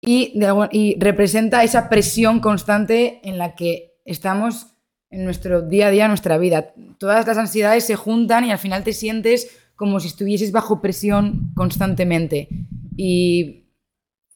y 0.00 0.36
representa 0.98 1.62
esa 1.62 1.88
presión 1.88 2.40
constante 2.40 3.20
en 3.22 3.38
la 3.38 3.54
que 3.54 4.00
estamos 4.04 4.71
en 5.12 5.24
nuestro 5.24 5.62
día 5.62 5.86
a 5.86 5.90
día, 5.90 6.04
en 6.06 6.10
nuestra 6.10 6.38
vida. 6.38 6.72
Todas 6.98 7.26
las 7.26 7.38
ansiedades 7.38 7.84
se 7.84 7.94
juntan 7.96 8.44
y 8.44 8.50
al 8.50 8.58
final 8.58 8.82
te 8.82 8.92
sientes 8.92 9.56
como 9.76 10.00
si 10.00 10.08
estuvieses 10.08 10.52
bajo 10.52 10.80
presión 10.80 11.52
constantemente. 11.54 12.48
Y 12.96 13.64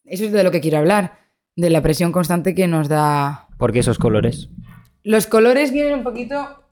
eso 0.05 0.25
es 0.25 0.33
de 0.33 0.43
lo 0.45 0.51
que 0.51 0.61
quiero 0.61 0.79
hablar, 0.79 1.19
de 1.57 1.71
la 1.71 1.83
presión 1.83 2.13
constante 2.13 2.55
que 2.55 2.67
nos 2.69 2.89
da. 2.89 3.49
¿Por 3.59 3.73
qué 3.73 3.81
esos 3.81 3.99
colores? 3.99 4.49
Los 5.03 5.27
colores 5.27 5.73
vienen 5.73 5.95
un 5.95 6.05
poquito. 6.05 6.63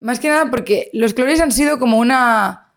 Más 0.00 0.20
que 0.20 0.28
nada 0.28 0.50
porque 0.50 0.90
los 0.92 1.14
colores 1.14 1.40
han 1.40 1.52
sido 1.52 1.78
como 1.78 1.98
una. 1.98 2.72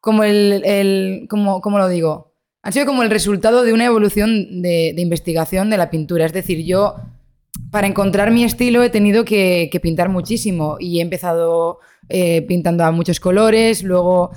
Como 0.00 0.22
el. 0.24 0.62
el- 0.64 1.26
como, 1.28 1.60
¿Cómo 1.60 1.78
lo 1.78 1.88
digo? 1.88 2.32
Han 2.62 2.72
sido 2.72 2.86
como 2.86 3.02
el 3.02 3.10
resultado 3.10 3.62
de 3.62 3.72
una 3.72 3.84
evolución 3.84 4.62
de, 4.62 4.92
de 4.94 5.02
investigación 5.02 5.70
de 5.70 5.76
la 5.76 5.90
pintura. 5.90 6.24
Es 6.26 6.32
decir, 6.32 6.64
yo. 6.64 6.96
Para 7.70 7.86
encontrar 7.86 8.30
mi 8.30 8.44
estilo 8.44 8.82
he 8.82 8.90
tenido 8.90 9.24
que, 9.24 9.70
pintar 9.82 10.08
muchísimo 10.08 10.76
y 10.80 10.98
he 10.98 11.02
empezado 11.02 11.80
eh, 12.08 12.42
pintando 12.42 12.84
a 12.84 12.92
muchos 12.92 13.20
colores, 13.20 13.82
luego 13.82 14.30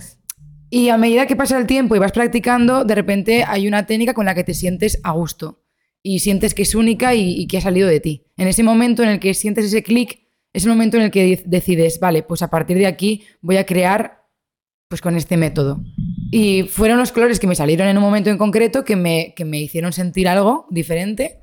y 0.70 0.90
a 0.90 0.98
medida 0.98 1.28
que 1.28 1.36
pasa 1.36 1.58
el 1.58 1.68
tiempo 1.68 1.96
y 1.96 2.00
vas 2.00 2.14
practicando, 2.14 2.86
de 2.86 2.96
repente 2.96 3.44
hay 3.46 3.68
una 3.68 3.86
técnica 3.86 4.14
con 4.14 4.26
la 4.26 4.34
que 4.34 4.46
te 4.46 4.54
sientes 4.54 5.00
a 5.04 5.12
gusto 5.12 5.64
y 6.02 6.20
sientes 6.20 6.54
que 6.54 6.62
es 6.62 6.76
única 6.76 7.14
y, 7.14 7.32
y 7.32 7.48
que 7.48 7.58
ha 7.58 7.62
salido 7.62 7.88
de 7.88 8.00
ti. 8.00 8.26
En 8.38 8.48
ese 8.48 8.64
momento 8.64 9.04
en 9.04 9.10
el 9.10 9.20
que 9.20 9.34
sientes 9.34 9.66
ese 9.66 9.84
clic, 9.84 10.28
es 10.54 10.64
el 10.64 10.70
momento 10.70 10.98
en 10.98 11.04
el 11.04 11.12
que 11.12 11.24
de- 11.24 11.44
decides, 11.46 12.00
vale, 12.00 12.24
pues 12.24 12.42
a 12.42 12.50
partir 12.50 12.78
de 12.78 12.88
aquí 12.88 13.24
voy 13.42 13.58
a 13.58 13.66
crear 13.66 14.26
pues 14.88 15.02
con 15.02 15.16
este 15.16 15.38
método. 15.38 15.82
Y 16.32 16.64
fueron 16.64 16.98
los 16.98 17.12
colores 17.12 17.40
que 17.40 17.48
me 17.48 17.56
salieron 17.56 17.88
en 17.88 17.98
un 17.98 18.04
momento 18.04 18.30
en 18.30 18.38
concreto 18.38 18.84
que 18.84 18.96
me, 18.96 19.34
que 19.36 19.46
me 19.46 19.60
hicieron 19.60 19.94
sentir 19.94 20.28
algo 20.28 20.68
diferente 20.70 21.41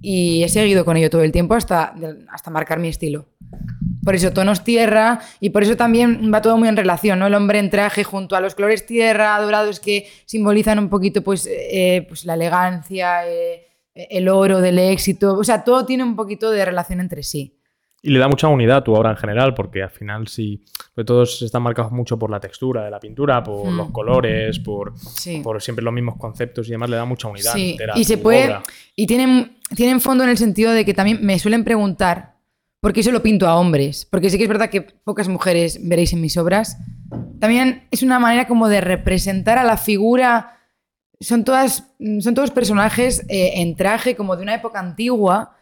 y 0.00 0.42
he 0.44 0.48
seguido 0.48 0.84
con 0.84 0.96
ello 0.96 1.10
todo 1.10 1.22
el 1.22 1.32
tiempo 1.32 1.54
hasta, 1.54 1.94
hasta 2.30 2.50
marcar 2.50 2.78
mi 2.78 2.88
estilo. 2.88 3.26
Por 4.04 4.14
eso 4.14 4.32
tonos 4.32 4.64
tierra 4.64 5.20
y 5.40 5.50
por 5.50 5.62
eso 5.62 5.76
también 5.76 6.30
va 6.32 6.40
todo 6.40 6.56
muy 6.56 6.68
en 6.68 6.76
relación, 6.76 7.18
¿no? 7.18 7.26
El 7.26 7.34
hombre 7.34 7.58
en 7.58 7.68
traje 7.70 8.04
junto 8.04 8.36
a 8.36 8.40
los 8.40 8.54
colores 8.54 8.86
tierra, 8.86 9.38
dorados 9.40 9.80
que 9.80 10.08
simbolizan 10.24 10.78
un 10.78 10.88
poquito 10.88 11.22
pues, 11.22 11.48
eh, 11.50 12.06
pues 12.08 12.24
la 12.24 12.34
elegancia, 12.34 13.28
eh, 13.28 13.66
el 13.94 14.28
oro 14.28 14.60
del 14.60 14.78
éxito, 14.78 15.34
o 15.34 15.44
sea, 15.44 15.64
todo 15.64 15.84
tiene 15.84 16.04
un 16.04 16.16
poquito 16.16 16.50
de 16.50 16.64
relación 16.64 17.00
entre 17.00 17.22
sí. 17.22 17.57
Y 18.00 18.10
le 18.10 18.18
da 18.20 18.28
mucha 18.28 18.46
unidad 18.48 18.78
a 18.78 18.84
tu 18.84 18.94
obra 18.94 19.10
en 19.10 19.16
general, 19.16 19.54
porque 19.54 19.82
al 19.82 19.90
final 19.90 20.28
sí, 20.28 20.62
pues 20.94 21.04
todos 21.04 21.42
están 21.42 21.62
marcados 21.62 21.90
mucho 21.90 22.16
por 22.18 22.30
la 22.30 22.38
textura 22.38 22.84
de 22.84 22.90
la 22.92 23.00
pintura, 23.00 23.42
por 23.42 23.66
Hmm. 23.68 23.76
los 23.76 23.90
colores, 23.90 24.58
por, 24.60 24.92
Sí. 24.98 25.40
por 25.42 25.60
siempre 25.60 25.84
los 25.84 25.92
mismos 25.92 26.16
conceptos 26.16 26.68
y 26.68 26.70
demás, 26.72 26.88
le 26.90 26.96
da 26.96 27.04
mucha 27.04 27.26
unidad 27.28 27.52
Sí, 27.54 27.72
entera 27.72 27.94
a 27.94 27.98
y 27.98 28.04
se 28.04 28.16
tu 28.16 28.22
puede. 28.22 28.44
obra. 28.44 28.62
Y 28.94 29.06
tienen, 29.06 29.58
tienen 29.74 30.00
fondo 30.00 30.22
en 30.24 30.30
el 30.30 30.38
sentido 30.38 30.72
de 30.72 30.84
que 30.84 30.94
también 30.94 31.18
me 31.22 31.38
suelen 31.40 31.64
preguntar 31.64 32.36
por 32.80 32.92
qué 32.92 33.02
solo 33.02 33.20
pinto 33.20 33.48
a 33.48 33.56
hombres. 33.58 34.06
Porque 34.08 34.30
sí 34.30 34.36
que 34.38 34.44
es 34.44 34.48
verdad 34.48 34.70
que 34.70 34.82
pocas 34.82 35.26
mujeres 35.28 35.80
veréis 35.82 36.12
en 36.12 36.20
mis 36.20 36.36
obras. 36.36 36.78
También 37.40 37.88
es 37.90 38.04
una 38.04 38.20
manera 38.20 38.46
como 38.46 38.68
de 38.68 38.80
representar 38.80 39.58
a 39.58 39.64
la 39.64 39.76
figura. 39.76 40.54
Son, 41.20 41.42
todas, 41.42 41.90
son 42.20 42.34
todos 42.34 42.52
personajes 42.52 43.24
eh, 43.28 43.54
en 43.56 43.74
traje, 43.74 44.14
como 44.14 44.36
de 44.36 44.44
una 44.44 44.54
época 44.54 44.78
antigua. 44.78 45.56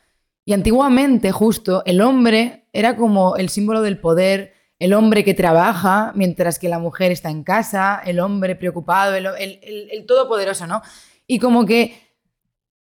Y 0.46 0.52
antiguamente, 0.54 1.32
justo, 1.32 1.82
el 1.84 2.00
hombre 2.00 2.68
era 2.72 2.96
como 2.96 3.36
el 3.36 3.48
símbolo 3.48 3.82
del 3.82 3.98
poder, 3.98 4.54
el 4.78 4.94
hombre 4.94 5.24
que 5.24 5.34
trabaja 5.34 6.12
mientras 6.14 6.58
que 6.60 6.68
la 6.68 6.78
mujer 6.78 7.10
está 7.10 7.30
en 7.30 7.42
casa, 7.42 8.00
el 8.06 8.20
hombre 8.20 8.54
preocupado, 8.54 9.14
el, 9.16 9.26
el- 9.26 9.88
el- 9.90 10.06
todopoderoso, 10.06 10.66
¿no? 10.68 10.82
Y 11.26 11.40
como 11.40 11.66
que 11.66 11.98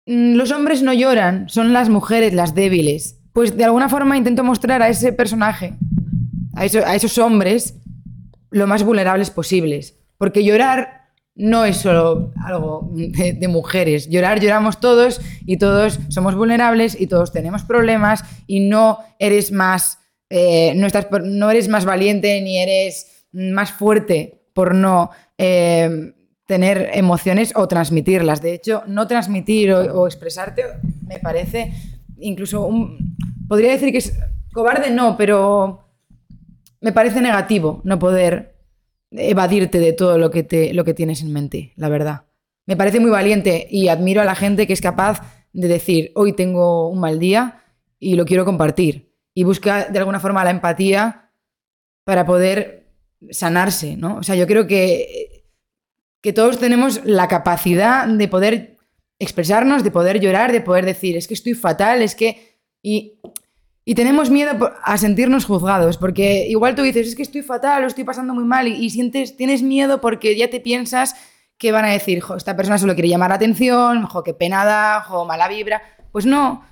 mm, 0.07 0.35
los 0.35 0.51
hombres 0.53 0.83
no 0.83 0.93
lloran, 0.93 1.49
son 1.49 1.73
las 1.73 1.89
mujeres 1.89 2.35
las 2.35 2.55
débiles. 2.55 3.19
Pues 3.33 3.57
de 3.57 3.65
alguna 3.65 3.89
forma 3.89 4.17
intento 4.19 4.45
mostrar 4.45 4.83
a 4.83 4.89
ese 4.91 5.13
personaje, 5.15 5.73
a, 6.55 6.61
a 6.63 6.95
esos 6.95 7.17
hombres, 7.19 7.81
lo 8.51 8.67
más 8.67 8.83
vulnerables 8.85 9.31
posibles. 9.31 9.99
Porque 10.19 10.45
llorar 10.45 11.04
no 11.37 11.65
es 11.65 11.79
solo 11.79 12.33
algo 12.45 12.91
de, 12.93 13.49
mujeres. 13.49 14.09
Llorar, 14.09 14.41
lloramos 14.41 14.79
todos 14.79 15.21
y 15.45 15.57
todos 15.57 15.99
somos 16.09 16.35
vulnerables 16.35 16.99
y 17.01 17.07
todos 17.07 17.33
tenemos 17.33 17.65
problemas 17.65 18.25
y 18.47 18.61
no 18.61 18.99
eres 19.19 19.51
más, 19.51 19.99
eh, 20.31 20.75
no, 20.77 20.87
estás 20.87 21.09
no 21.25 21.51
eres 21.51 21.69
más 21.69 21.85
valiente 21.85 22.41
ni 22.41 22.59
eres 22.59 23.27
más 23.33 23.73
fuerte 23.73 24.43
por 24.55 24.75
no 24.75 25.11
eh, 25.37 26.15
tener 26.47 26.91
emociones 26.95 27.53
o 27.57 27.67
transmitirlas. 27.67 28.41
De 28.41 28.55
hecho, 28.55 28.85
no 28.87 29.09
transmitir 29.09 29.73
o, 29.73 30.07
expresarte 30.07 30.63
me 31.07 31.19
parece 31.19 31.73
incluso. 32.19 32.69
Podría 33.49 33.73
decir 33.73 33.91
que 33.91 33.99
es 33.99 34.17
cobarde, 34.53 34.91
no, 34.91 35.17
pero 35.17 35.89
me 36.81 36.93
parece 36.93 37.21
negativo 37.21 37.81
no 37.85 37.99
poder 37.99 38.54
evadirte 39.17 39.79
de 39.79 39.93
todo 39.93 40.19
lo 40.19 40.31
que, 40.31 40.43
te, 40.43 40.75
lo 40.75 40.85
que 40.85 40.95
tienes 40.95 41.23
en 41.23 41.33
mente, 41.33 41.73
la 41.77 41.89
verdad. 41.89 42.27
Me 42.67 42.77
parece 42.77 43.01
muy 43.01 43.11
valiente 43.11 43.67
y 43.71 43.89
admiro 43.89 44.21
a 44.21 44.25
la 44.25 44.35
gente 44.35 44.67
que 44.67 44.73
es 44.73 44.81
capaz 44.81 45.21
de 45.53 45.69
decir, 45.69 46.13
hoy 46.15 46.33
tengo 46.33 46.89
un 46.89 47.01
mal 47.01 47.19
día 47.19 47.63
y 47.99 48.17
lo 48.17 48.25
quiero 48.25 48.45
compartir. 48.45 49.13
Y 49.35 49.45
busca 49.45 49.87
de 49.87 49.99
alguna 49.99 50.21
forma 50.21 50.45
la 50.45 50.51
empatía 50.51 51.31
para 52.05 52.25
poder 52.25 52.89
sanarse, 53.31 53.97
¿no? 53.97 54.17
O 54.17 54.23
sea, 54.23 54.35
yo 54.35 54.47
creo 54.47 54.67
que, 54.67 55.45
que 56.21 56.33
todos 56.33 56.59
tenemos 56.59 57.01
la 57.05 57.29
capacidad 57.29 58.07
de 58.07 58.29
poder 58.29 58.77
expresarnos, 59.19 59.85
de 59.85 59.91
poder 59.91 60.21
llorar, 60.21 60.53
de 60.53 60.61
poder 60.61 60.85
decir, 60.85 61.17
es 61.17 61.29
que 61.29 61.35
estoy 61.35 61.55
fatal, 61.55 62.03
es 62.03 62.15
que... 62.15 62.61
Y, 62.83 63.21
y 63.85 63.95
tenemos 63.95 64.31
miedo 64.31 64.73
a 64.83 64.97
sentirnos 64.97 65.45
juzgados, 65.45 65.99
porque 65.99 66.47
igual 66.49 66.75
tú 66.75 66.83
dices, 66.83 67.09
es 67.09 67.15
que 67.15 67.23
estoy 67.23 67.43
fatal, 67.43 67.83
lo 67.83 67.89
estoy 67.89 68.05
pasando 68.05 68.35
muy 68.35 68.45
mal, 68.45 68.67
y, 68.67 68.91
sientes, 68.91 69.37
tienes 69.37 69.63
miedo 69.63 70.01
porque 70.01 70.37
ya 70.37 70.49
te 70.49 70.61
piensas 70.61 71.15
que 71.59 71.71
van 71.71 71.85
a 71.85 71.93
decir, 71.93 72.23
esta 72.37 72.57
persona 72.57 72.79
solo 72.79 72.95
quiere 72.95 73.09
llamar 73.09 73.31
la 73.31 73.37
atención, 73.37 74.07
jo, 74.07 74.23
qué 74.23 74.35
penada, 74.35 75.03
jo, 75.03 75.25
mala 75.25 75.49
vibra. 75.49 75.83
Pues 76.13 76.27
no. 76.27 76.65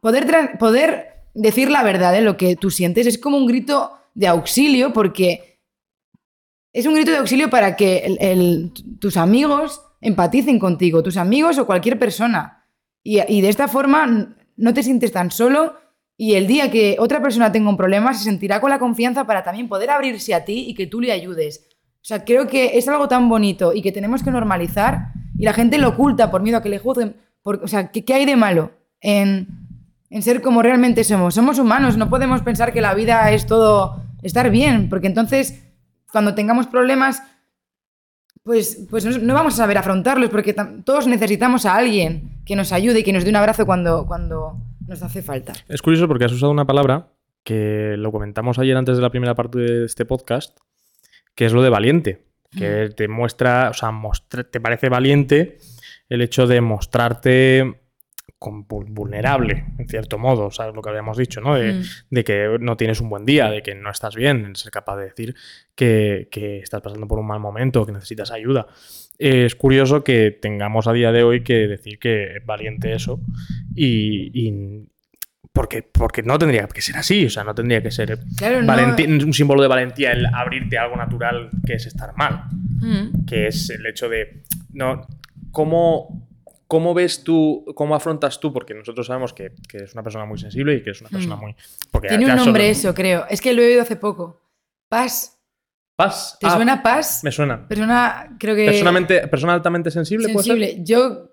Poder, 0.00 0.58
poder 0.58 1.24
decir 1.34 1.70
la 1.70 1.82
verdad 1.82 2.12
de 2.12 2.20
lo 2.20 2.36
que 2.36 2.56
tú 2.56 2.70
sientes 2.70 3.06
es 3.06 3.18
como 3.18 3.36
un 3.36 3.46
grito 3.46 3.92
de 4.14 4.26
auxilio, 4.26 4.92
porque 4.92 5.60
es 6.72 6.86
un 6.86 6.94
grito 6.94 7.10
de 7.10 7.18
auxilio 7.18 7.48
para 7.48 7.76
que 7.76 8.70
tus 9.00 9.16
amigos 9.16 9.82
empaticen 10.00 10.58
contigo, 10.58 11.02
tus 11.02 11.16
amigos 11.16 11.58
o 11.58 11.66
cualquier 11.66 11.98
persona. 11.98 12.68
Y, 13.02 13.40
de 13.40 13.48
esta 13.48 13.68
forma 13.68 14.36
no 14.56 14.74
te 14.74 14.82
sientes 14.82 15.12
tan 15.12 15.30
solo 15.30 15.76
y 16.16 16.34
el 16.34 16.46
día 16.46 16.70
que 16.70 16.96
otra 16.98 17.20
persona 17.20 17.52
tenga 17.52 17.68
un 17.68 17.76
problema 17.76 18.14
se 18.14 18.24
sentirá 18.24 18.60
con 18.60 18.70
la 18.70 18.78
confianza 18.78 19.26
para 19.26 19.42
también 19.42 19.68
poder 19.68 19.90
abrirse 19.90 20.34
a 20.34 20.44
ti 20.44 20.64
y 20.68 20.74
que 20.74 20.86
tú 20.86 21.00
le 21.00 21.12
ayudes. 21.12 21.66
O 21.96 22.04
sea, 22.08 22.24
creo 22.24 22.46
que 22.46 22.78
es 22.78 22.88
algo 22.88 23.08
tan 23.08 23.28
bonito 23.28 23.72
y 23.74 23.82
que 23.82 23.92
tenemos 23.92 24.22
que 24.22 24.30
normalizar 24.30 25.08
y 25.38 25.44
la 25.44 25.52
gente 25.52 25.76
lo 25.78 25.88
oculta 25.90 26.30
por 26.30 26.40
miedo 26.42 26.56
a 26.58 26.62
que 26.62 26.68
le 26.68 26.78
juzguen. 26.78 27.16
Por- 27.42 27.62
o 27.62 27.68
sea, 27.68 27.90
¿qué, 27.90 28.04
qué 28.04 28.14
hay 28.14 28.24
de 28.24 28.36
malo 28.36 28.70
en, 29.00 29.48
en 30.08 30.22
ser 30.22 30.40
como 30.40 30.62
realmente 30.62 31.04
somos? 31.04 31.34
Somos 31.34 31.58
humanos, 31.58 31.96
no 31.96 32.08
podemos 32.08 32.40
pensar 32.42 32.72
que 32.72 32.80
la 32.80 32.94
vida 32.94 33.30
es 33.32 33.46
todo 33.46 34.02
estar 34.22 34.50
bien, 34.50 34.88
porque 34.88 35.08
entonces 35.08 35.62
cuando 36.10 36.34
tengamos 36.34 36.66
problemas 36.66 37.22
pues, 38.42 38.86
pues 38.88 39.04
no, 39.04 39.18
no 39.18 39.34
vamos 39.34 39.54
a 39.54 39.56
saber 39.58 39.76
afrontarlos 39.76 40.30
porque 40.30 40.54
todos 40.84 41.06
necesitamos 41.08 41.66
a 41.66 41.74
alguien 41.74 42.40
que 42.44 42.54
nos 42.56 42.72
ayude 42.72 43.00
y 43.00 43.02
que 43.02 43.12
nos 43.12 43.24
dé 43.24 43.30
un 43.30 43.36
abrazo 43.36 43.66
cuando, 43.66 44.06
cuando 44.06 44.56
nos 44.88 45.02
hace 45.02 45.22
falta. 45.22 45.52
Es 45.68 45.82
curioso 45.82 46.08
porque 46.08 46.24
has 46.24 46.32
usado 46.32 46.52
una 46.52 46.66
palabra 46.66 47.08
que 47.44 47.94
lo 47.96 48.10
comentamos 48.12 48.58
ayer 48.58 48.76
antes 48.76 48.96
de 48.96 49.02
la 49.02 49.10
primera 49.10 49.34
parte 49.34 49.58
de 49.58 49.84
este 49.84 50.04
podcast, 50.04 50.58
que 51.34 51.44
es 51.46 51.52
lo 51.52 51.62
de 51.62 51.70
valiente. 51.70 52.24
Que 52.56 52.88
te 52.96 53.06
muestra, 53.08 53.68
o 53.70 53.74
sea, 53.74 53.90
mostra- 53.90 54.44
te 54.44 54.60
parece 54.60 54.88
valiente 54.88 55.58
el 56.08 56.22
hecho 56.22 56.46
de 56.46 56.60
mostrarte 56.60 57.80
vulnerable, 58.38 59.64
en 59.78 59.88
cierto 59.88 60.18
modo, 60.18 60.50
¿sabes 60.50 60.74
lo 60.74 60.82
que 60.82 60.90
habíamos 60.90 61.16
dicho, 61.16 61.40
¿no? 61.40 61.54
De, 61.56 61.72
Mm. 61.72 61.82
de 62.10 62.24
que 62.24 62.56
no 62.60 62.76
tienes 62.76 63.00
un 63.00 63.08
buen 63.08 63.24
día, 63.24 63.50
de 63.50 63.62
que 63.62 63.74
no 63.74 63.90
estás 63.90 64.14
bien, 64.14 64.44
en 64.44 64.56
ser 64.56 64.70
capaz 64.70 64.96
de 64.98 65.04
decir 65.06 65.34
que, 65.74 66.28
que 66.30 66.58
estás 66.58 66.80
pasando 66.82 67.08
por 67.08 67.18
un 67.18 67.26
mal 67.26 67.40
momento, 67.40 67.84
que 67.86 67.92
necesitas 67.92 68.30
ayuda. 68.30 68.66
Es 69.18 69.54
curioso 69.56 70.04
que 70.04 70.30
tengamos 70.30 70.86
a 70.86 70.92
día 70.92 71.10
de 71.12 71.22
hoy 71.22 71.42
que 71.42 71.66
decir 71.66 71.98
que 71.98 72.36
es 72.36 72.46
valiente 72.46 72.92
eso 72.92 73.20
y, 73.76 74.30
y- 74.48 74.88
porque, 75.52 75.82
porque 75.82 76.22
no 76.22 76.38
tendría 76.38 76.66
que 76.68 76.82
ser 76.82 76.96
así, 76.98 77.24
o 77.26 77.30
sea, 77.30 77.42
no 77.44 77.54
tendría 77.54 77.82
que 77.82 77.90
ser 77.90 78.18
Claro, 78.36 78.62
no- 78.62 79.24
un 79.24 79.32
símbolo 79.32 79.62
de 79.62 79.68
valentía 79.68 80.12
el 80.12 80.26
abrirte 80.26 80.76
a 80.76 80.82
algo 80.82 80.96
natural 80.96 81.48
que 81.66 81.74
es 81.74 81.86
estar 81.86 82.14
mal 82.16 82.44
Mm. 82.80 83.24
que 83.26 83.46
es 83.46 83.70
el 83.70 83.86
hecho 83.86 84.08
de 84.08 84.42
no 84.74 85.06
cómo 85.50 86.28
cómo 86.66 86.92
ves 86.92 87.24
tú 87.24 87.64
cómo 87.74 87.94
afrontas 87.94 88.38
tú 88.38 88.52
porque 88.52 88.74
nosotros 88.74 89.06
sabemos 89.06 89.32
que, 89.32 89.52
que 89.68 89.78
es 89.78 89.94
una 89.94 90.02
persona 90.02 90.26
muy 90.26 90.36
sensible 90.38 90.74
y 90.74 90.82
que 90.82 90.90
es 90.90 91.00
una 91.00 91.08
persona 91.10 91.36
Mm. 91.36 91.40
muy 91.40 91.56
porque 91.90 92.08
Tiene 92.08 92.24
un 92.26 92.30
solo- 92.32 92.44
nombre 92.44 92.68
eso, 92.68 92.92
creo. 92.92 93.24
Es 93.30 93.40
que 93.40 93.54
lo 93.54 93.62
he 93.62 93.68
oído 93.68 93.82
hace 93.82 93.96
poco. 93.96 94.42
Paz. 94.90 95.38
Paz 95.96 96.36
¿Te 96.38 96.46
Ah, 96.48 96.56
suena 96.56 96.82
Paz? 96.82 97.24
me 97.24 97.32
suena 97.32 97.66
Persona, 97.66 98.36
creo 98.38 98.54
que... 98.54 98.66
personalmente 98.66 99.26
persona 99.28 99.54
altamente 99.54 99.90
sensible, 99.90 100.28
puede 100.28 100.44
ser? 100.44 100.58
sensible. 100.58 100.84
Yo 100.84 101.30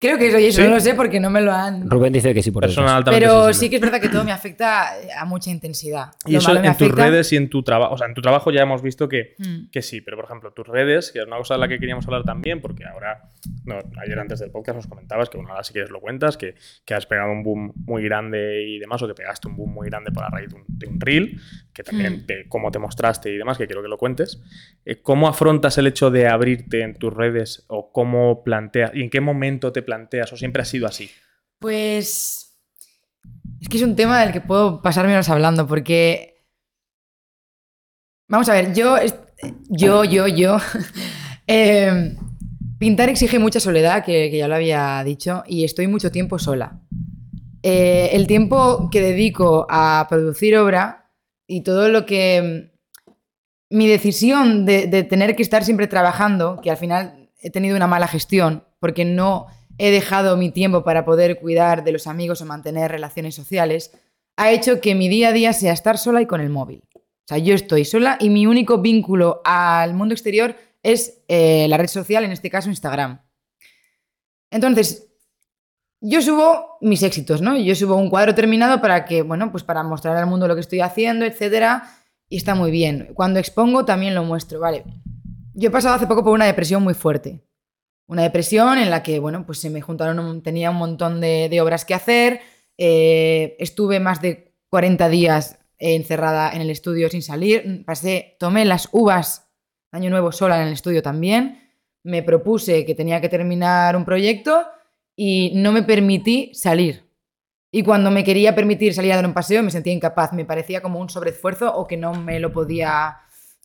creo 0.00 0.18
que 0.18 0.30
soy 0.30 0.44
eso, 0.46 0.60
¿Sí? 0.60 0.68
no 0.68 0.74
lo 0.74 0.80
sé 0.80 0.94
porque 0.94 1.18
no 1.20 1.30
me 1.30 1.40
lo 1.40 1.52
han... 1.52 1.88
Rubén 1.88 2.12
dice 2.12 2.34
que 2.34 2.42
sí 2.42 2.50
por 2.50 2.64
altamente 2.64 3.10
Pero 3.10 3.44
sensible. 3.44 3.54
sí 3.54 3.70
que 3.70 3.76
es 3.76 3.82
verdad 3.82 4.00
que 4.00 4.08
todo 4.10 4.22
me 4.24 4.32
afecta 4.32 4.90
a 5.18 5.24
mucha 5.24 5.50
intensidad. 5.50 6.12
y 6.26 6.32
Lo 6.32 6.38
eso 6.40 6.50
en 6.54 6.62
tus 6.62 6.70
afecta- 6.70 6.94
redes 7.06 7.32
y 7.32 7.36
en 7.36 7.48
tu 7.48 7.62
trabajo 7.62 7.94
o 7.94 7.98
sea 7.98 8.06
en 8.06 8.14
tu 8.14 8.20
trabajo 8.20 8.50
ya 8.50 8.62
hemos 8.62 8.82
visto 8.82 9.08
que 9.08 9.34
Mm. 9.38 9.70
que 9.70 9.80
sí, 9.82 10.00
pero 10.02 10.16
por 10.16 10.26
ejemplo, 10.26 10.52
tus 10.52 10.66
redes, 10.68 11.10
que 11.12 11.20
es 11.20 11.26
una 11.26 11.36
cosa 11.38 11.54
de 11.54 11.60
la 11.60 11.68
que 11.68 11.78
queríamos 11.78 12.04
hablar 12.06 12.24
también, 12.24 12.60
porque 12.60 12.84
ahora, 12.84 13.30
no, 13.64 13.76
ayer 14.02 14.18
antes 14.18 14.38
del 14.40 14.50
podcast 14.50 14.76
nos 14.76 14.86
comentabas 14.86 15.28
que, 15.30 15.38
bueno, 15.38 15.50
ahora 15.52 15.64
si 15.64 15.72
quieres 15.72 15.90
lo 15.90 16.00
cuentas, 16.00 16.36
que, 16.36 16.54
que 16.84 16.94
has 16.94 17.06
pegado 17.06 17.32
un 17.32 17.42
boom 17.42 17.72
muy 17.86 18.04
grande 18.04 18.62
y 18.66 18.78
demás, 18.78 19.00
o 19.02 19.06
que 19.08 19.14
pegaste 19.14 19.48
un 19.48 19.56
boom 19.56 19.72
muy 19.72 19.88
grande 19.88 20.10
por 20.12 20.22
la 20.22 20.28
raíz 20.30 20.50
de 20.50 20.56
un, 20.56 20.64
de 20.68 20.86
un 20.86 21.00
reel, 21.00 21.40
que 21.74 21.82
también 21.82 22.22
Mm. 22.22 22.26
de 22.26 22.48
cómo 22.48 22.70
te 22.70 22.78
mostraste 22.78 23.30
y 23.30 23.36
demás, 23.36 23.58
que 23.58 23.66
quiero 23.66 23.82
que 23.82 23.88
lo 23.88 23.98
cuentes. 23.98 24.40
Eh, 24.84 25.02
¿Cómo 25.02 25.28
afrontas 25.28 25.76
el 25.76 25.86
hecho 25.88 26.10
de 26.10 26.28
abrirte 26.28 26.82
en 26.82 26.94
tus 26.94 27.12
redes 27.12 27.64
o 27.68 27.90
cómo 27.92 28.42
planteas, 28.44 28.92
y 28.94 29.02
en 29.02 29.10
qué 29.10 29.20
momento 29.20 29.72
te 29.72 29.82
planteas, 29.82 30.32
o 30.32 30.36
siempre 30.36 30.62
ha 30.62 30.64
sido 30.64 30.86
así? 30.86 31.10
Pues 31.58 32.56
es 33.60 33.68
que 33.68 33.76
es 33.76 33.82
un 33.82 33.96
tema 33.96 34.20
del 34.22 34.32
que 34.32 34.40
puedo 34.40 34.80
pasar 34.82 35.06
menos 35.06 35.28
hablando 35.28 35.66
porque 35.66 36.46
vamos 38.28 38.48
a 38.48 38.54
ver, 38.54 38.74
yo 38.74 38.96
yo 39.68 40.04
yo 40.04 40.26
yo 40.26 40.58
eh, 41.46 42.16
pintar 42.78 43.08
exige 43.08 43.38
mucha 43.38 43.60
soledad 43.60 44.04
que, 44.04 44.30
que 44.30 44.38
ya 44.38 44.48
lo 44.48 44.54
había 44.54 45.02
dicho 45.04 45.42
y 45.46 45.64
estoy 45.64 45.86
mucho 45.86 46.10
tiempo 46.10 46.38
sola. 46.38 46.80
Eh, 47.62 48.10
el 48.12 48.26
tiempo 48.26 48.90
que 48.90 49.00
dedico 49.00 49.66
a 49.70 50.06
producir 50.10 50.56
obra 50.58 51.03
y 51.46 51.62
todo 51.62 51.88
lo 51.88 52.06
que 52.06 52.72
mi 53.70 53.88
decisión 53.88 54.64
de, 54.66 54.86
de 54.86 55.02
tener 55.02 55.36
que 55.36 55.42
estar 55.42 55.64
siempre 55.64 55.86
trabajando, 55.86 56.60
que 56.62 56.70
al 56.70 56.76
final 56.76 57.30
he 57.38 57.50
tenido 57.50 57.76
una 57.76 57.86
mala 57.86 58.08
gestión 58.08 58.64
porque 58.78 59.04
no 59.04 59.46
he 59.78 59.90
dejado 59.90 60.36
mi 60.36 60.50
tiempo 60.50 60.84
para 60.84 61.04
poder 61.04 61.38
cuidar 61.40 61.84
de 61.84 61.92
los 61.92 62.06
amigos 62.06 62.40
o 62.40 62.46
mantener 62.46 62.90
relaciones 62.90 63.34
sociales, 63.34 63.92
ha 64.36 64.52
hecho 64.52 64.80
que 64.80 64.94
mi 64.94 65.08
día 65.08 65.28
a 65.28 65.32
día 65.32 65.52
sea 65.52 65.72
estar 65.72 65.98
sola 65.98 66.22
y 66.22 66.26
con 66.26 66.40
el 66.40 66.50
móvil. 66.50 66.82
O 66.94 67.26
sea, 67.26 67.38
yo 67.38 67.54
estoy 67.54 67.84
sola 67.84 68.18
y 68.20 68.28
mi 68.28 68.46
único 68.46 68.78
vínculo 68.78 69.40
al 69.44 69.94
mundo 69.94 70.14
exterior 70.14 70.56
es 70.82 71.22
eh, 71.28 71.66
la 71.68 71.78
red 71.78 71.88
social, 71.88 72.24
en 72.24 72.32
este 72.32 72.50
caso 72.50 72.68
Instagram. 72.68 73.22
Entonces, 74.50 75.13
yo 76.00 76.20
subo 76.20 76.76
mis 76.80 77.02
éxitos, 77.02 77.40
¿no? 77.40 77.56
Yo 77.56 77.74
subo 77.74 77.96
un 77.96 78.10
cuadro 78.10 78.34
terminado 78.34 78.80
para 78.80 79.04
que, 79.04 79.22
bueno, 79.22 79.50
pues 79.50 79.62
para 79.64 79.82
mostrar 79.82 80.16
al 80.16 80.26
mundo 80.26 80.46
lo 80.48 80.54
que 80.54 80.60
estoy 80.60 80.80
haciendo, 80.80 81.24
etcétera, 81.24 81.84
y 82.28 82.36
está 82.36 82.54
muy 82.54 82.70
bien. 82.70 83.10
Cuando 83.14 83.38
expongo 83.38 83.84
también 83.84 84.14
lo 84.14 84.24
muestro, 84.24 84.60
¿vale? 84.60 84.84
Yo 85.54 85.68
he 85.68 85.72
pasado 85.72 85.94
hace 85.94 86.06
poco 86.06 86.22
por 86.24 86.32
una 86.34 86.46
depresión 86.46 86.82
muy 86.82 86.94
fuerte. 86.94 87.42
Una 88.06 88.22
depresión 88.22 88.76
en 88.78 88.90
la 88.90 89.02
que, 89.02 89.18
bueno, 89.18 89.46
pues 89.46 89.58
se 89.60 89.70
me 89.70 89.80
juntaron, 89.80 90.18
un- 90.18 90.42
tenía 90.42 90.70
un 90.70 90.76
montón 90.76 91.20
de, 91.20 91.58
obras 91.62 91.84
que 91.86 91.94
hacer, 91.94 92.40
eh, 92.76 93.56
estuve 93.58 93.98
más 94.00 94.20
de 94.20 94.52
40 94.68 95.08
días 95.08 95.58
encerrada 95.78 96.50
en 96.52 96.60
el 96.60 96.70
estudio 96.70 97.08
sin 97.08 97.22
salir, 97.22 97.84
pasé, 97.86 98.36
tomé 98.38 98.64
las 98.64 98.88
uvas 98.92 99.48
Año 99.90 100.10
Nuevo 100.10 100.32
sola 100.32 100.60
en 100.60 100.66
el 100.68 100.72
estudio 100.72 101.02
también, 101.02 101.60
me 102.02 102.22
propuse 102.22 102.84
que 102.84 102.94
tenía 102.94 103.20
que 103.20 103.28
terminar 103.28 103.96
un 103.96 104.04
proyecto 104.04 104.64
y 105.16 105.52
no 105.54 105.72
me 105.72 105.82
permití 105.82 106.50
salir. 106.54 107.04
Y 107.70 107.82
cuando 107.82 108.10
me 108.10 108.22
quería 108.22 108.54
permitir 108.54 108.94
salir 108.94 109.12
a 109.12 109.16
dar 109.16 109.26
un 109.26 109.34
paseo 109.34 109.62
me 109.62 109.70
sentía 109.70 109.92
incapaz, 109.92 110.32
me 110.32 110.44
parecía 110.44 110.80
como 110.80 111.00
un 111.00 111.08
sobreesfuerzo 111.08 111.74
o 111.74 111.86
que 111.86 111.96
no 111.96 112.14
me 112.14 112.38
lo 112.38 112.52
podía... 112.52 113.18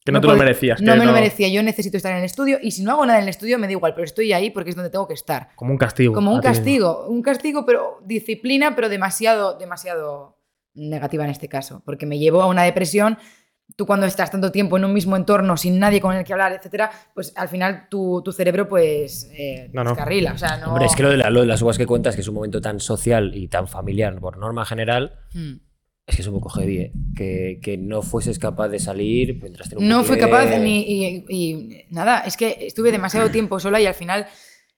Que 0.03 0.11
no 0.11 0.21
te 0.21 0.27
lo 0.27 0.35
merecías, 0.35 0.81
No 0.81 0.95
me 0.95 1.05
lo 1.05 1.11
merecía, 1.11 1.49
yo 1.49 1.61
necesito 1.61 1.97
estar 1.97 2.13
en 2.13 2.19
el 2.19 2.23
estudio 2.23 2.57
y 2.61 2.71
si 2.71 2.81
no 2.81 2.93
hago 2.93 3.05
nada 3.05 3.19
en 3.19 3.23
el 3.23 3.29
estudio 3.29 3.59
me 3.59 3.67
da 3.67 3.73
igual, 3.73 3.93
pero 3.93 4.05
estoy 4.05 4.33
ahí 4.33 4.49
porque 4.49 4.71
es 4.71 4.75
donde 4.75 4.89
tengo 4.89 5.07
que 5.07 5.13
estar. 5.13 5.49
Como 5.55 5.71
un 5.71 5.77
castigo. 5.77 6.13
Como 6.13 6.33
un 6.33 6.41
castigo, 6.41 7.05
un 7.07 7.21
castigo, 7.21 7.65
pero 7.65 7.99
disciplina, 8.03 8.75
pero 8.75 8.89
demasiado, 8.89 9.57
demasiado 9.59 10.39
negativa 10.73 11.25
en 11.25 11.29
este 11.29 11.47
caso, 11.47 11.83
porque 11.85 12.05
me 12.05 12.17
llevó 12.17 12.41
a 12.41 12.47
una 12.47 12.63
depresión. 12.63 13.19
Tú 13.75 13.85
cuando 13.85 14.05
estás 14.05 14.29
tanto 14.29 14.51
tiempo 14.51 14.77
en 14.77 14.83
un 14.85 14.93
mismo 14.93 15.15
entorno, 15.15 15.55
sin 15.55 15.79
nadie 15.79 16.01
con 16.01 16.13
el 16.15 16.23
que 16.25 16.33
hablar, 16.33 16.51
etcétera, 16.53 16.91
pues 17.13 17.31
al 17.35 17.47
final 17.47 17.87
tu, 17.89 18.21
tu 18.23 18.31
cerebro 18.33 18.67
pues 18.67 19.29
eh, 19.31 19.69
No, 19.73 19.83
no. 19.83 19.91
descarrila. 19.91 20.33
O 20.33 20.37
sea, 20.37 20.57
no... 20.57 20.69
Hombre, 20.69 20.85
es 20.85 20.95
que 20.95 21.03
lo 21.03 21.09
de, 21.09 21.17
la- 21.17 21.29
lo 21.29 21.41
de 21.41 21.45
las 21.47 21.61
uvas 21.61 21.77
que 21.77 21.85
cuentas, 21.85 22.15
que 22.15 22.21
es 22.21 22.27
un 22.27 22.35
momento 22.35 22.59
tan 22.59 22.79
social 22.79 23.31
y 23.35 23.47
tan 23.47 23.67
familiar 23.67 24.19
por 24.19 24.37
norma 24.37 24.65
general, 24.65 25.13
Hmm. 25.33 25.57
es 26.07 26.15
que 26.15 26.21
es 26.23 26.27
un 26.27 26.33
poco 26.33 26.49
heavy, 26.49 26.77
¿eh? 26.79 26.91
que, 27.15 27.59
que 27.61 27.77
no 27.77 28.01
fueses 28.01 28.37
capaz 28.39 28.67
de 28.69 28.79
salir, 28.79 29.39
entraste 29.45 29.75
en 29.75 29.81
un 29.83 29.87
No 29.87 30.03
fui 30.03 30.17
capaz 30.17 30.47
ni... 30.57 30.81
Y, 30.81 31.25
y 31.29 31.85
nada, 31.91 32.19
es 32.21 32.35
que 32.35 32.57
estuve 32.61 32.91
demasiado 32.91 33.29
tiempo 33.31 33.59
sola 33.59 33.79
y 33.79 33.85
al 33.85 33.93
final... 33.93 34.25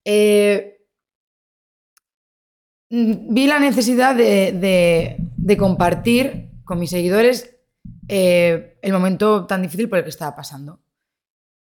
eh, 0.05 0.77
mm, 2.89 3.33
vi 3.33 3.47
la 3.47 3.59
necesidad 3.59 4.15
de, 4.15 4.51
de- 4.51 5.15
de 5.37 5.57
compartir 5.57 6.49
con 6.63 6.79
mis 6.79 6.91
seguidores 6.91 7.50
eh, 8.11 8.77
el 8.81 8.91
momento 8.91 9.45
tan 9.47 9.61
difícil 9.61 9.87
por 9.87 9.99
el 9.99 10.03
que 10.03 10.09
estaba 10.09 10.35
pasando. 10.35 10.81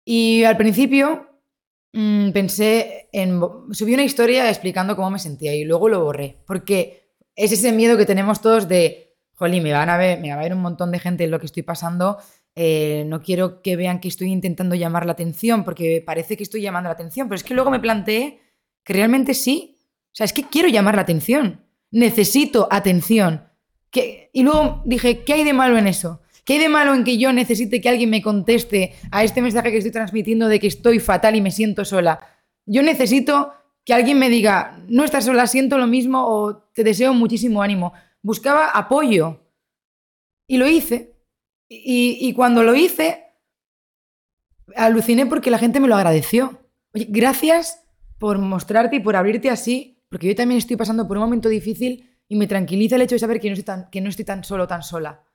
Y 0.04 0.44
al 0.44 0.56
principio 0.56 1.28
mm, 1.92 2.30
pensé 2.30 3.08
en... 3.12 3.40
Subí 3.72 3.92
una 3.94 4.02
historia 4.04 4.48
explicando 4.48 4.96
cómo 4.96 5.10
me 5.10 5.18
sentía 5.18 5.54
y 5.54 5.64
luego 5.64 5.88
lo 5.88 6.02
borré, 6.02 6.38
porque 6.46 7.12
es 7.36 7.52
ese 7.52 7.70
miedo 7.72 7.96
que 7.98 8.06
tenemos 8.06 8.40
todos 8.40 8.66
de, 8.66 9.16
jolín, 9.34 9.62
me 9.62 9.72
van 9.72 9.90
a 9.90 9.98
ver, 9.98 10.18
me 10.20 10.30
va 10.30 10.36
a 10.40 10.42
ver 10.42 10.54
un 10.54 10.62
montón 10.62 10.90
de 10.90 10.98
gente 10.98 11.24
en 11.24 11.30
lo 11.30 11.38
que 11.38 11.46
estoy 11.46 11.62
pasando, 11.62 12.18
eh, 12.56 13.04
no 13.06 13.20
quiero 13.22 13.62
que 13.62 13.76
vean 13.76 14.00
que 14.00 14.08
estoy 14.08 14.32
intentando 14.32 14.74
llamar 14.74 15.06
la 15.06 15.12
atención, 15.12 15.64
porque 15.64 16.02
parece 16.04 16.36
que 16.36 16.42
estoy 16.42 16.62
llamando 16.62 16.88
la 16.88 16.94
atención, 16.94 17.28
pero 17.28 17.36
es 17.36 17.44
que 17.44 17.54
luego 17.54 17.70
me 17.70 17.78
planteé 17.78 18.40
que 18.82 18.94
realmente 18.94 19.34
sí. 19.34 19.76
O 20.06 20.14
sea, 20.18 20.24
es 20.24 20.32
que 20.32 20.44
quiero 20.44 20.68
llamar 20.68 20.96
la 20.96 21.02
atención. 21.02 21.64
Necesito 21.92 22.66
atención. 22.70 23.44
Que- 23.90 24.30
y 24.32 24.42
luego 24.42 24.82
dije, 24.86 25.22
¿qué 25.22 25.34
hay 25.34 25.44
de 25.44 25.52
malo 25.52 25.78
en 25.78 25.86
eso? 25.86 26.20
¿Qué 26.48 26.58
de 26.58 26.70
malo 26.70 26.94
en 26.94 27.04
que 27.04 27.18
yo 27.18 27.30
necesite 27.30 27.82
que 27.82 27.90
alguien 27.90 28.08
me 28.08 28.22
conteste 28.22 28.94
a 29.10 29.22
este 29.22 29.42
mensaje 29.42 29.70
que 29.70 29.76
estoy 29.76 29.92
transmitiendo 29.92 30.48
de 30.48 30.58
que 30.58 30.66
estoy 30.66 30.98
fatal 30.98 31.36
y 31.36 31.42
me 31.42 31.50
siento 31.50 31.84
sola? 31.84 32.20
Yo 32.64 32.82
necesito 32.82 33.52
que 33.84 33.92
alguien 33.92 34.18
me 34.18 34.30
diga, 34.30 34.82
no 34.88 35.04
estás 35.04 35.26
sola, 35.26 35.46
siento 35.46 35.76
lo 35.76 35.86
mismo 35.86 36.24
o 36.26 36.56
te 36.72 36.84
deseo 36.84 37.12
muchísimo 37.12 37.60
ánimo. 37.60 37.92
Buscaba 38.22 38.70
apoyo. 38.70 39.42
Y 40.46 40.56
lo 40.56 40.66
hice. 40.66 41.12
Y, 41.68 42.16
y 42.18 42.32
cuando 42.32 42.62
lo 42.62 42.74
hice, 42.74 43.26
aluciné 44.74 45.26
porque 45.26 45.50
la 45.50 45.58
gente 45.58 45.80
me 45.80 45.88
lo 45.88 45.96
agradeció. 45.96 46.66
Oye, 46.94 47.08
gracias 47.10 47.84
por 48.16 48.38
mostrarte 48.38 48.96
y 48.96 49.00
por 49.00 49.16
abrirte 49.16 49.50
así, 49.50 50.02
porque 50.08 50.28
yo 50.28 50.34
también 50.34 50.56
estoy 50.56 50.76
pasando 50.76 51.06
por 51.06 51.18
un 51.18 51.24
momento 51.24 51.50
difícil 51.50 52.18
y 52.26 52.36
me 52.36 52.46
tranquiliza 52.46 52.96
el 52.96 53.02
hecho 53.02 53.16
de 53.16 53.18
saber 53.18 53.38
que 53.38 53.48
no 53.48 53.52
estoy 53.52 53.66
tan, 53.66 53.90
que 53.90 54.00
no 54.00 54.08
estoy 54.08 54.24
tan 54.24 54.44
solo, 54.44 54.66
tan 54.66 54.82
sola. 54.82 55.27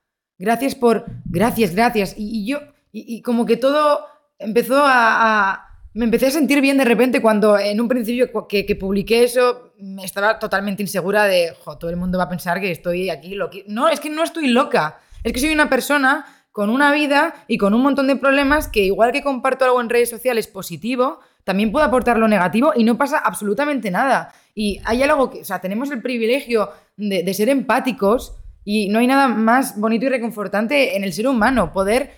Gracias 0.44 0.76
por... 0.76 1.06
Gracias, 1.26 1.74
gracias. 1.74 2.15
Y, 2.18 2.41
y 2.41 2.45
yo... 2.45 2.60
Y, 2.91 3.15
y 3.15 3.22
como 3.22 3.45
que 3.45 3.56
todo 3.57 4.06
empezó 4.38 4.84
a, 4.86 5.52
a- 5.53 5.68
Me 5.94 6.06
empecé 6.06 6.28
a 6.28 6.32
sentir 6.32 6.60
bien 6.60 6.78
de 6.78 6.84
repente 6.86 7.22
cuando 7.22 7.57
en 7.57 7.80
un 7.80 7.88
principio 7.88 8.30
que, 8.48 8.65
que 8.65 8.76
publiqué 8.76 9.24
eso 9.24 9.74
me 9.80 10.03
estaba 10.03 10.40
totalmente 10.40 10.84
insegura 10.84 11.24
de, 11.26 11.53
jo, 11.64 11.78
todo 11.78 11.90
el 11.90 11.98
mundo 11.98 12.18
va 12.18 12.26
a 12.26 12.30
pensar 12.30 12.60
que 12.60 12.72
estoy 12.72 13.10
aquí 13.10 13.36
loqui-". 13.36 13.64
No, 13.68 13.88
es 13.88 13.99
que 13.99 14.10
no 14.10 14.24
estoy 14.24 14.48
loca. 14.48 14.99
Es 15.24 15.32
que 15.34 15.40
soy 15.40 15.53
una 15.53 15.70
persona 15.70 16.26
con 16.52 16.70
una 16.70 16.91
vida 16.91 17.34
y 17.48 17.57
con 17.57 17.74
un 17.74 17.82
montón 17.82 18.07
de 18.07 18.15
problemas 18.15 18.68
que 18.68 18.82
igual 18.82 19.11
que 19.11 19.24
comparto 19.24 19.65
algo 19.65 19.80
en 19.82 19.90
redes 19.90 20.10
sociales 20.10 20.48
positivo, 20.48 21.20
también 21.45 21.72
puedo 21.72 21.86
aportar 21.86 22.18
lo 22.18 22.28
negativo 22.28 22.74
y 22.76 22.84
no 22.84 22.98
pasa 22.98 23.18
absolutamente 23.18 23.90
nada. 23.90 24.34
Y 24.53 24.80
hay 24.86 25.02
algo 25.02 25.30
que, 25.32 25.41
o 25.41 25.45
sea, 25.45 25.60
tenemos 25.61 25.90
el 25.90 26.02
privilegio 26.02 26.70
de, 26.95 27.24
de 27.24 27.34
ser 27.34 27.49
empáticos 27.49 28.36
y 28.65 28.90
no 28.90 28.99
hay 28.99 29.07
nada 29.07 29.27
más 29.27 29.80
bonito 29.80 30.06
y 30.06 30.10
reconfortante 30.10 30.95
en 30.95 31.03
el 31.03 31.14
ser 31.14 31.27
humano, 31.27 31.72
poder 31.73 32.11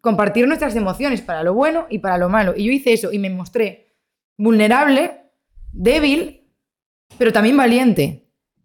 compartir 0.00 0.46
nuestras 0.46 0.74
emociones 0.76 1.20
para 1.22 1.42
lo 1.42 1.54
bueno 1.54 1.86
y 1.90 1.98
para 2.00 2.18
lo 2.18 2.28
malo. 2.28 2.54
Y 2.56 2.64
yo 2.64 2.72
hice 2.72 2.92
eso 2.92 3.12
y 3.12 3.18
me 3.18 3.30
mostré 3.30 3.94
vulnerable, 4.36 5.12
débil, 5.72 6.42
pero 7.18 7.32
también 7.32 7.56
valiente. 7.56 8.22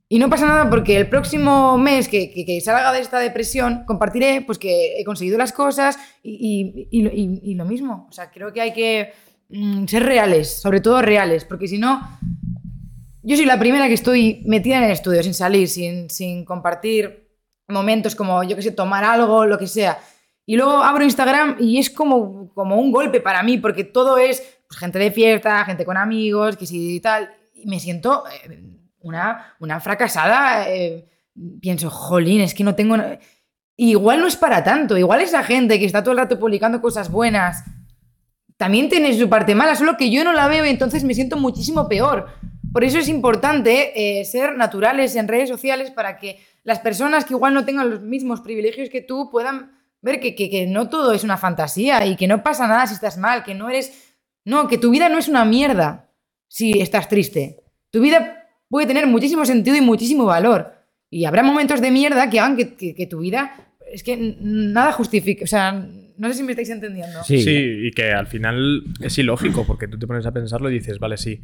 Y 0.10 0.20
no 0.20 0.30
pasa 0.30 0.45
nada 0.45 0.70
porque 0.70 0.98
el 0.98 1.08
próximo 1.08 1.78
mes 1.78 2.10
que, 2.10 2.32
que- 2.32 2.60
salga 2.60 2.91
de 2.91 2.99
esta 2.99 3.20
depresión 3.20 3.86
compartiré 3.86 4.41
pues 4.41 4.58
que 4.58 4.99
he 4.99 5.06
conseguido 5.06 5.38
las 5.38 5.53
cosas 5.53 5.98
y- 6.22 6.90
y 6.91 7.53
lo 7.56 7.64
mismo. 7.66 8.08
O 8.10 8.12
sea, 8.12 8.30
creo 8.30 8.52
que 8.52 8.60
hay 8.60 8.74
que 8.74 9.14
mm, 9.49 9.86
ser 9.86 10.03
reales, 10.03 10.62
sobre 10.62 10.82
todo 10.82 11.02
reales, 11.02 11.45
porque 11.45 11.68
si 11.70 11.78
no, 11.78 12.02
yo 13.23 13.35
soy 13.35 13.45
la 13.45 13.60
primera 13.60 13.88
que 13.88 13.93
estoy 13.93 14.43
metida 14.45 14.77
en 14.77 14.84
el 14.84 14.91
estudio, 14.91 15.23
sin 15.23 15.34
salir, 15.34 15.68
sin, 15.68 16.10
sin 16.10 16.45
compartir 16.45 17.30
momentos 17.68 18.15
como, 18.15 18.43
yo 18.43 18.56
qué 18.56 18.61
sé, 18.61 18.72
tomar 18.72 19.03
algo, 19.03 19.45
lo 19.45 19.57
que 19.57 19.68
sea. 19.68 19.99
Y 20.45 20.56
luego 20.56 20.84
abro 20.84 21.03
Instagram 21.03 21.57
y 21.60 21.77
es 21.77 21.89
como, 21.89 22.52
como 22.53 22.77
un 22.77 22.91
golpe 22.91 23.22
para 23.22 23.43
mí, 23.43 23.57
porque 23.57 23.84
todo 23.84 24.18
es 24.18 24.41
pues, 24.68 24.80
gente 24.80 24.99
de 24.99 25.11
fiesta, 25.11 25.64
gente 25.65 25.85
con 25.85 25.98
amigos, 25.98 26.57
que 26.57 26.65
sí 26.65 26.95
y 26.95 26.99
tal. 26.99 27.30
Y 27.53 27.68
me 27.68 27.80
siento 27.80 28.23
eh, 28.27 28.61
una, 28.99 29.56
una 29.60 29.80
fracasada. 29.80 30.69
eh, 30.69 31.07
pienso, 31.61 31.89
jolín, 31.89 32.41
es 32.41 32.53
que 32.53 32.64
no 32.64 32.76
tengo... 32.76 32.98
na-". 32.98 33.19
Igual 33.77 34.19
no 34.19 34.27
es 34.27 34.35
para 34.35 34.64
tanto. 34.64 34.98
Igual 34.98 35.22
esa 35.22 35.43
gente 35.43 35.80
que 35.80 35.85
está 35.85 36.03
todo 36.03 36.11
el 36.11 36.18
rato 36.18 36.39
publicando 36.39 36.81
cosas 36.81 37.10
buenas 37.10 37.64
también 38.61 38.89
tiene 38.89 39.18
su 39.18 39.27
parte 39.27 39.56
mala, 39.56 39.76
solo 39.76 39.98
que 39.98 40.11
yo 40.11 40.23
no 40.23 40.34
la 40.34 40.48
veo 40.48 40.64
y 40.64 40.69
entonces 40.69 41.03
me 41.03 41.15
siento 41.15 41.35
muchísimo 41.35 41.88
peor. 41.88 42.27
Por 42.72 42.84
eso 42.84 42.99
es 42.99 43.07
importante 43.10 44.19
eh, 44.19 44.26
ser 44.26 44.56
naturales 44.57 45.15
en 45.15 45.27
redes 45.27 45.49
sociales 45.49 45.91
para 45.91 46.18
que 46.18 46.39
las 46.64 46.80
personas 46.80 47.26
que 47.26 47.34
igual 47.34 47.53
no 47.53 47.65
tengan 47.65 47.89
los 47.89 48.02
mismos 48.02 48.41
privilegios 48.41 48.89
que 48.89 49.02
tú 49.02 49.30
puedan 49.31 49.72
ver 50.02 50.19
que, 50.19 50.35
que- 50.35 50.49
que 50.49 50.65
no 50.68 50.89
todo 50.89 51.11
es 51.14 51.23
una 51.23 51.38
fantasía 51.38 52.06
y 52.06 52.15
que 52.15 52.27
no 52.27 52.43
pasa 52.43 52.68
nada 52.68 52.88
si 52.88 52.93
estás 52.93 53.18
mal, 53.18 53.43
que 53.43 53.53
no 53.56 53.69
eres... 53.69 54.15
No, 54.45 54.68
que 54.68 54.77
tu 54.80 54.89
vida 54.89 55.07
no 55.10 55.19
es 55.19 55.27
una 55.27 55.45
mierda 55.45 56.10
si 56.48 56.80
estás 56.81 57.07
triste. 57.07 57.57
Tu 57.91 58.02
vida 58.02 58.48
puede 58.69 58.88
tener 58.88 59.06
muchísimo 59.06 59.45
sentido 59.45 59.76
y 59.77 59.81
muchísimo 59.81 60.26
valor. 60.26 60.73
Y 61.11 61.26
habrá 61.26 61.43
momentos 61.43 61.81
de 61.81 61.91
mierda 61.91 62.30
que 62.30 62.39
hagan 62.39 62.56
que, 62.57 62.73
que- 62.76 62.95
que 62.95 63.06
tu 63.06 63.19
vida... 63.19 63.53
Es 63.93 64.03
que 64.03 64.38
nada 64.39 64.93
justifique. 64.93 65.43
O 65.43 65.48
sea, 65.48 65.73
no 65.73 66.27
sé 66.30 66.34
si 66.35 66.43
me 66.43 66.53
estáis 66.53 66.69
entendiendo. 66.69 67.22
Sí. 67.26 67.41
Sí, 67.43 67.52
y 67.88 67.91
que 67.91 68.11
al 68.14 68.26
final 68.27 68.84
es 69.02 69.18
ilógico, 69.18 69.65
porque 69.68 69.88
tú 69.89 69.99
te 69.99 70.07
pones 70.07 70.26
a 70.26 70.31
pensarlo 70.31 70.69
y 70.72 70.76
dices, 70.76 70.98
vale, 70.98 71.18
sí, 71.18 71.41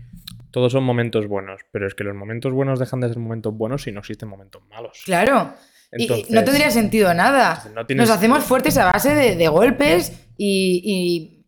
todos 0.58 0.72
son 0.72 0.84
momentos 0.84 1.28
buenos, 1.28 1.62
pero 1.72 1.86
es 1.86 1.94
que 1.94 2.04
los 2.04 2.16
momentos 2.16 2.52
buenos 2.52 2.80
dejan 2.80 3.00
de 3.00 3.10
ser 3.10 3.20
momentos 3.20 3.54
buenos 3.56 3.84
si 3.84 3.92
no 3.92 4.00
existen 4.00 4.28
momentos 4.28 4.64
malos. 4.72 5.04
Claro. 5.06 5.54
Y- 5.96 6.08
no 6.32 6.44
tendría 6.44 6.72
sentido 6.72 7.14
nada. 7.14 7.64
No 7.76 7.86
Nos 7.96 8.10
hacemos 8.10 8.44
fuertes 8.44 8.76
a 8.80 8.86
base 8.92 9.14
de, 9.14 9.36
de 9.36 9.48
golpes 9.50 10.14
y, 10.36 10.82
y- 10.84 11.46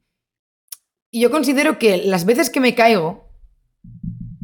y 1.09 1.21
yo 1.21 1.31
considero 1.31 1.79
que 1.79 1.97
las 1.97 2.23
veces 2.25 2.51
que 2.51 2.59
me 2.59 2.75
caigo 2.75 3.31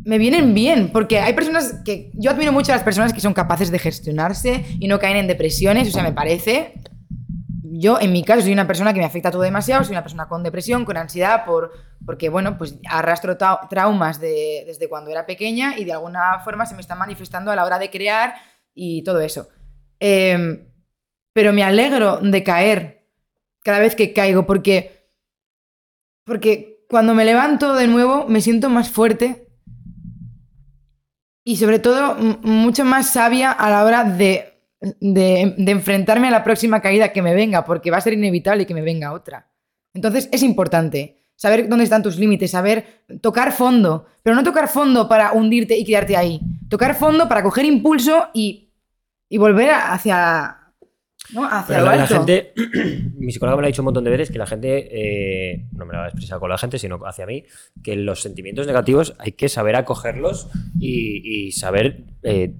me 0.03 0.17
vienen 0.17 0.55
bien, 0.55 0.89
porque 0.91 1.19
hay 1.19 1.33
personas 1.33 1.81
que 1.85 2.09
yo 2.15 2.31
admiro 2.31 2.51
mucho 2.51 2.71
a 2.71 2.75
las 2.75 2.83
personas 2.83 3.13
que 3.13 3.21
son 3.21 3.35
capaces 3.35 3.69
de 3.69 3.77
gestionarse 3.77 4.65
y 4.79 4.87
no 4.87 4.97
caen 4.97 5.17
en 5.17 5.27
depresiones, 5.27 5.87
o 5.89 5.91
sea, 5.91 6.01
me 6.01 6.11
parece... 6.11 6.73
Yo, 7.79 7.99
en 7.99 8.11
mi 8.11 8.23
caso, 8.23 8.41
soy 8.41 8.53
una 8.53 8.67
persona 8.67 8.93
que 8.93 8.99
me 8.99 9.05
afecta 9.05 9.31
todo 9.31 9.41
demasiado, 9.41 9.83
soy 9.83 9.93
una 9.93 10.03
persona 10.03 10.27
con 10.27 10.43
depresión, 10.43 10.85
con 10.85 10.97
ansiedad, 10.97 11.45
por, 11.45 11.71
porque, 12.05 12.29
bueno, 12.29 12.57
pues 12.57 12.75
arrastro 12.89 13.37
trau- 13.37 13.67
traumas 13.69 14.19
de- 14.19 14.63
desde 14.65 14.87
cuando 14.87 15.09
era 15.11 15.25
pequeña 15.25 15.77
y 15.77 15.83
de 15.85 15.93
alguna 15.93 16.39
forma 16.43 16.65
se 16.65 16.75
me 16.75 16.81
están 16.81 16.97
manifestando 16.99 17.51
a 17.51 17.55
la 17.55 17.65
hora 17.65 17.79
de 17.79 17.89
crear 17.89 18.35
y 18.73 19.03
todo 19.03 19.19
eso. 19.21 19.47
Eh, 19.99 20.67
pero 21.33 21.53
me 21.53 21.63
alegro 21.63 22.17
de 22.21 22.43
caer 22.43 23.07
cada 23.63 23.79
vez 23.79 23.95
que 23.95 24.13
caigo, 24.13 24.45
porque, 24.45 25.09
porque 26.23 26.85
cuando 26.89 27.13
me 27.15 27.25
levanto 27.25 27.73
de 27.75 27.87
nuevo 27.87 28.25
me 28.27 28.41
siento 28.41 28.69
más 28.69 28.89
fuerte 28.89 29.49
y 31.43 31.57
sobre 31.57 31.79
todo 31.79 32.15
mucho 32.15 32.85
más 32.85 33.11
sabia 33.11 33.51
a 33.51 33.69
la 33.69 33.83
hora 33.83 34.03
de, 34.03 34.54
de, 34.99 35.55
de 35.57 35.71
enfrentarme 35.71 36.27
a 36.27 36.31
la 36.31 36.43
próxima 36.43 36.81
caída 36.81 37.11
que 37.11 37.21
me 37.21 37.33
venga, 37.33 37.65
porque 37.65 37.91
va 37.91 37.97
a 37.97 38.01
ser 38.01 38.13
inevitable 38.13 38.65
que 38.65 38.73
me 38.73 38.81
venga 38.81 39.13
otra. 39.13 39.49
Entonces 39.93 40.29
es 40.31 40.43
importante 40.43 41.17
saber 41.35 41.67
dónde 41.67 41.83
están 41.83 42.03
tus 42.03 42.17
límites, 42.17 42.51
saber 42.51 43.03
tocar 43.21 43.51
fondo, 43.51 44.05
pero 44.23 44.35
no 44.35 44.43
tocar 44.43 44.67
fondo 44.67 45.07
para 45.07 45.33
hundirte 45.33 45.77
y 45.77 45.83
quedarte 45.83 46.15
ahí, 46.15 46.39
tocar 46.69 46.95
fondo 46.95 47.27
para 47.27 47.43
coger 47.43 47.65
impulso 47.65 48.29
y, 48.33 48.69
y 49.29 49.37
volver 49.37 49.71
hacia, 49.71 50.57
¿no? 51.33 51.45
hacia 51.45 51.79
lo 51.79 51.85
la, 51.85 51.95
la 51.95 52.03
alto. 52.03 52.15
gente, 52.15 52.53
mi 53.17 53.31
psicóloga 53.31 53.57
me 53.57 53.61
lo 53.63 53.65
ha 53.65 53.69
dicho 53.69 53.81
un 53.81 53.85
montón 53.85 54.03
de 54.05 54.11
veces, 54.11 54.31
que 54.31 54.37
la 54.37 54.47
gente, 54.47 54.87
eh, 54.91 55.65
no 55.73 55.85
me 55.85 55.93
lo 55.93 56.01
ha 56.01 56.07
expresado 56.07 56.39
con 56.39 56.49
la 56.49 56.57
gente, 56.57 56.79
sino 56.79 56.99
hacia 57.05 57.25
mí, 57.25 57.43
que 57.83 57.95
los 57.95 58.21
sentimientos 58.21 58.65
negativos 58.67 59.13
hay 59.19 59.33
que 59.33 59.49
saber 59.49 59.75
acogerlos 59.75 60.47
y, 60.79 61.47
y 61.47 61.51
saber 61.51 62.05
eh, 62.23 62.55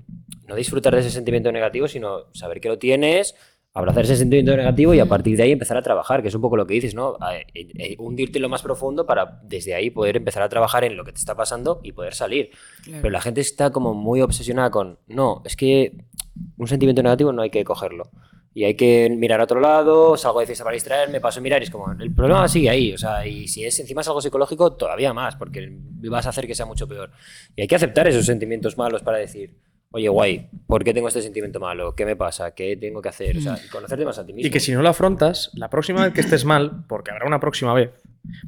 no 0.48 0.56
disfrutar 0.56 0.94
de 0.94 1.02
ese 1.02 1.12
sentimiento 1.12 1.52
negativo, 1.52 1.88
sino 1.88 2.34
saber 2.34 2.60
que 2.62 2.70
lo 2.70 2.78
tienes, 2.78 3.36
abrazar 3.74 4.06
ese 4.06 4.16
sentimiento 4.16 4.56
negativo 4.56 4.94
y 4.94 5.00
a 5.00 5.06
partir 5.06 5.36
de 5.36 5.44
ahí 5.44 5.52
empezar 5.52 5.76
a 5.76 5.82
trabajar, 5.82 6.22
que 6.22 6.30
es 6.30 6.36
un 6.36 6.42
poco 6.42 6.56
lo 6.56 6.66
que 6.66 6.76
dices, 6.76 6.96
¿no? 6.96 7.18
A- 7.20 7.36
eh, 7.38 7.46
eh, 7.54 7.96
hundirte 8.00 8.38
en 8.38 8.44
lo 8.44 8.50
más 8.50 8.62
profundo 8.62 9.06
para 9.06 9.42
desde 9.44 9.76
ahí 9.76 9.90
poder 9.90 10.16
empezar 10.18 10.44
a 10.44 10.50
trabajar 10.50 10.86
en 10.86 10.96
lo 10.96 11.04
que 11.04 11.12
te 11.12 11.20
está 11.20 11.36
pasando 11.36 11.82
y 11.84 11.92
poder 11.92 12.14
salir. 12.14 12.52
Claro. 12.84 13.02
Pero 13.02 13.12
la 13.12 13.22
gente 13.22 13.42
está 13.42 13.72
como 13.72 13.94
muy 13.94 14.22
obsesionada 14.22 14.72
con, 14.72 15.00
no, 15.08 15.42
es 15.46 15.56
que 15.58 15.98
un 16.58 16.68
sentimiento 16.68 17.04
negativo 17.04 17.34
no 17.34 17.42
hay 17.42 17.50
que 17.50 17.64
cogerlo. 17.66 18.10
Y 18.58 18.64
hay 18.64 18.76
que 18.76 19.10
mirar 19.10 19.42
a 19.42 19.44
otro 19.44 19.60
lado, 19.60 20.16
salgo 20.16 20.40
de 20.40 20.46
fiesta 20.46 20.64
para 20.64 20.76
distraerme, 20.76 21.20
paso 21.20 21.42
a 21.42 21.44
mirar 21.44 21.60
y 21.62 21.66
es 21.66 21.70
como, 21.70 21.92
el 21.92 22.14
problema 22.16 22.48
sigue 22.48 22.70
ahí. 22.70 22.94
O 22.94 22.98
sea, 22.98 23.28
y 23.28 23.50
si 23.50 23.66
es 23.66 23.78
encima 23.82 24.00
es 24.00 24.08
algo 24.08 24.22
psicológico, 24.22 24.72
todavía 24.78 25.12
más, 25.12 25.36
porque 25.36 25.68
vas 26.10 26.26
a 26.26 26.30
hacer 26.30 26.48
que 26.48 26.56
sea 26.56 26.66
mucho 26.66 26.88
peor. 26.88 27.12
Y 27.58 27.64
hay 27.64 27.68
que 27.68 27.76
aceptar 27.76 28.08
esos 28.08 28.26
sentimientos 28.26 28.78
malos 28.78 29.04
para 29.04 29.18
decir, 29.18 29.58
oye, 29.96 30.10
guay, 30.10 30.50
¿por 30.68 30.84
qué 30.84 30.94
tengo 30.94 31.08
este 31.08 31.22
sentimiento 31.22 31.58
malo? 31.58 31.96
¿Qué 31.96 32.06
me 32.06 32.18
pasa? 32.18 32.54
¿Qué 32.54 32.76
tengo 32.76 33.02
que 33.02 33.08
hacer? 33.08 33.38
O 33.38 33.42
sea, 33.42 33.58
y 33.66 33.70
conocerte 33.70 34.04
más 34.04 34.20
a 34.20 34.26
ti 34.26 34.34
mismo. 34.34 34.46
Y 34.46 34.52
que 34.52 34.60
si 34.60 34.74
no 34.74 34.82
lo 34.82 34.90
afrontas, 34.90 35.52
la 35.54 35.70
próxima 35.70 36.04
vez 36.04 36.14
que 36.14 36.20
estés 36.20 36.44
mal, 36.44 36.84
porque 36.90 37.12
habrá 37.12 37.26
una 37.26 37.40
próxima 37.40 37.74
vez, 37.74 37.92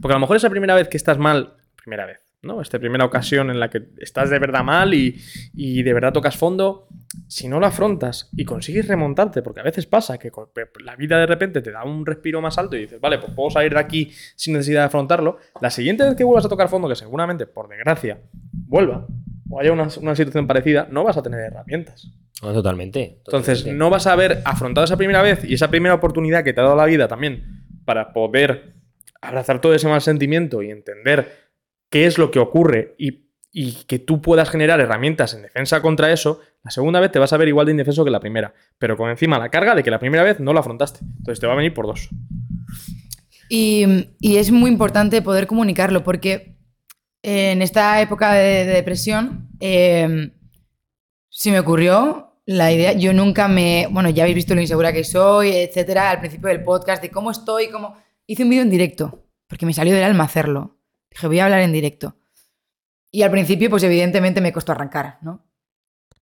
porque 0.01 0.13
a 0.13 0.17
lo 0.17 0.19
mejor 0.19 0.35
esa 0.35 0.49
primera 0.49 0.75
vez 0.75 0.89
que 0.89 0.97
estás 0.97 1.17
mal, 1.17 1.53
primera 1.77 2.05
vez, 2.05 2.19
¿no? 2.41 2.61
Esta 2.61 2.79
primera 2.79 3.05
ocasión 3.05 3.49
en 3.49 3.61
la 3.61 3.69
que 3.69 3.81
estás 3.99 4.29
de 4.29 4.39
verdad 4.39 4.61
mal 4.65 4.93
y, 4.93 5.21
y 5.53 5.83
de 5.83 5.93
verdad 5.93 6.11
tocas 6.11 6.35
fondo, 6.35 6.89
si 7.29 7.47
no 7.47 7.61
lo 7.61 7.65
afrontas 7.65 8.29
y 8.35 8.43
consigues 8.43 8.85
remontarte, 8.85 9.41
porque 9.41 9.61
a 9.61 9.63
veces 9.63 9.85
pasa 9.85 10.17
que 10.17 10.29
la 10.83 10.97
vida 10.97 11.17
de 11.17 11.27
repente 11.27 11.61
te 11.61 11.71
da 11.71 11.85
un 11.85 12.05
respiro 12.05 12.41
más 12.41 12.57
alto 12.57 12.75
y 12.75 12.81
dices, 12.81 12.99
vale, 12.99 13.19
pues 13.19 13.31
puedo 13.33 13.51
salir 13.51 13.73
de 13.73 13.79
aquí 13.79 14.11
sin 14.35 14.53
necesidad 14.53 14.81
de 14.81 14.87
afrontarlo, 14.87 15.37
la 15.61 15.69
siguiente 15.69 16.03
vez 16.03 16.15
que 16.15 16.25
vuelvas 16.25 16.45
a 16.45 16.49
tocar 16.49 16.67
fondo, 16.67 16.89
que 16.89 16.95
seguramente, 16.95 17.47
por 17.47 17.69
desgracia, 17.69 18.19
vuelva 18.51 19.07
o 19.49 19.59
haya 19.59 19.71
una, 19.71 19.87
una 20.01 20.15
situación 20.15 20.47
parecida, 20.47 20.87
no 20.91 21.03
vas 21.03 21.17
a 21.17 21.23
tener 21.23 21.39
herramientas. 21.39 22.09
No, 22.41 22.53
totalmente. 22.53 23.21
Entonces, 23.25 23.65
no 23.65 23.89
vas 23.89 24.07
a 24.07 24.13
haber 24.13 24.41
afrontado 24.45 24.85
esa 24.85 24.97
primera 24.97 25.21
vez 25.21 25.43
y 25.43 25.53
esa 25.53 25.69
primera 25.69 25.95
oportunidad 25.95 26.43
que 26.43 26.53
te 26.53 26.59
ha 26.59 26.63
dado 26.63 26.75
la 26.75 26.85
vida 26.85 27.07
también 27.07 27.63
para 27.85 28.13
poder 28.13 28.75
abrazar 29.21 29.61
todo 29.61 29.73
ese 29.73 29.87
mal 29.87 30.01
sentimiento 30.01 30.61
y 30.61 30.69
entender 30.69 31.31
qué 31.89 32.05
es 32.05 32.17
lo 32.17 32.29
que 32.29 32.39
ocurre 32.39 32.95
y, 32.99 33.29
y 33.51 33.85
que 33.85 33.97
tú 33.97 34.21
puedas 34.21 34.49
generar 34.49 34.79
herramientas 34.79 35.33
en 35.33 35.41
defensa 35.41 35.81
contra 35.81 36.11
eso, 36.11 36.41
la 36.63 36.69
segunda 36.69 36.99
vez 36.99 37.11
te 37.11 37.19
vas 37.19 37.33
a 37.33 37.37
ver 37.37 37.47
igual 37.47 37.65
de 37.65 37.71
indefenso 37.71 38.05
que 38.05 38.11
la 38.11 38.19
primera, 38.19 38.53
pero 38.77 38.97
con 38.97 39.09
encima 39.09 39.39
la 39.39 39.49
carga 39.49 39.73
de 39.73 39.83
que 39.83 39.89
la 39.89 39.99
primera 39.99 40.23
vez 40.23 40.39
no 40.39 40.53
la 40.53 40.59
afrontaste. 40.59 40.99
Entonces 41.01 41.39
te 41.39 41.47
va 41.47 41.53
a 41.53 41.55
venir 41.55 41.73
por 41.73 41.87
dos. 41.87 42.09
Y, 43.49 44.09
y 44.19 44.37
es 44.37 44.51
muy 44.51 44.69
importante 44.69 45.21
poder 45.21 45.47
comunicarlo 45.47 46.03
porque 46.03 46.56
en 47.29 47.61
esta 47.61 48.01
época 48.01 48.31
de, 48.31 48.65
de 48.65 48.73
depresión 48.73 49.49
eh, 49.59 50.31
se 51.29 51.51
me 51.51 51.59
ocurrió 51.59 52.39
la 52.45 52.71
idea, 52.71 52.93
yo 52.93 53.11
nunca 53.11 53.49
me, 53.49 53.87
bueno, 53.91 54.09
ya 54.09 54.23
habéis 54.23 54.35
visto 54.35 54.55
lo 54.55 54.61
insegura 54.61 54.93
que 54.93 55.03
soy, 55.03 55.49
etcétera, 55.49 56.09
al 56.09 56.19
principio 56.19 56.47
del 56.47 56.63
podcast, 56.63 57.01
de 57.01 57.11
cómo 57.11 57.31
estoy, 57.31 57.69
cómo... 57.69 57.97
Hice 58.25 58.43
un 58.43 58.49
vídeo 58.49 58.63
en 58.63 58.69
directo, 58.69 59.25
porque 59.47 59.65
me 59.65 59.73
salió 59.73 59.93
del 59.93 60.05
alma 60.05 60.23
hacerlo. 60.23 60.79
Dije, 61.09 61.27
voy 61.27 61.39
a 61.39 61.45
hablar 61.45 61.59
en 61.59 61.73
directo. 61.73 62.15
Y 63.11 63.23
al 63.23 63.31
principio, 63.31 63.69
pues 63.69 63.83
evidentemente 63.83 64.39
me 64.39 64.53
costó 64.53 64.71
arrancar, 64.71 65.17
¿no? 65.21 65.45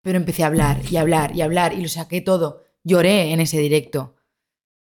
Pero 0.02 0.18
empecé 0.18 0.44
a 0.44 0.48
hablar 0.48 0.82
y 0.90 0.98
hablar 0.98 1.36
y 1.36 1.42
hablar 1.42 1.74
y 1.74 1.82
lo 1.82 1.88
saqué 1.88 2.22
todo. 2.22 2.64
Lloré 2.84 3.32
en 3.32 3.40
ese 3.40 3.60
directo. 3.60 4.16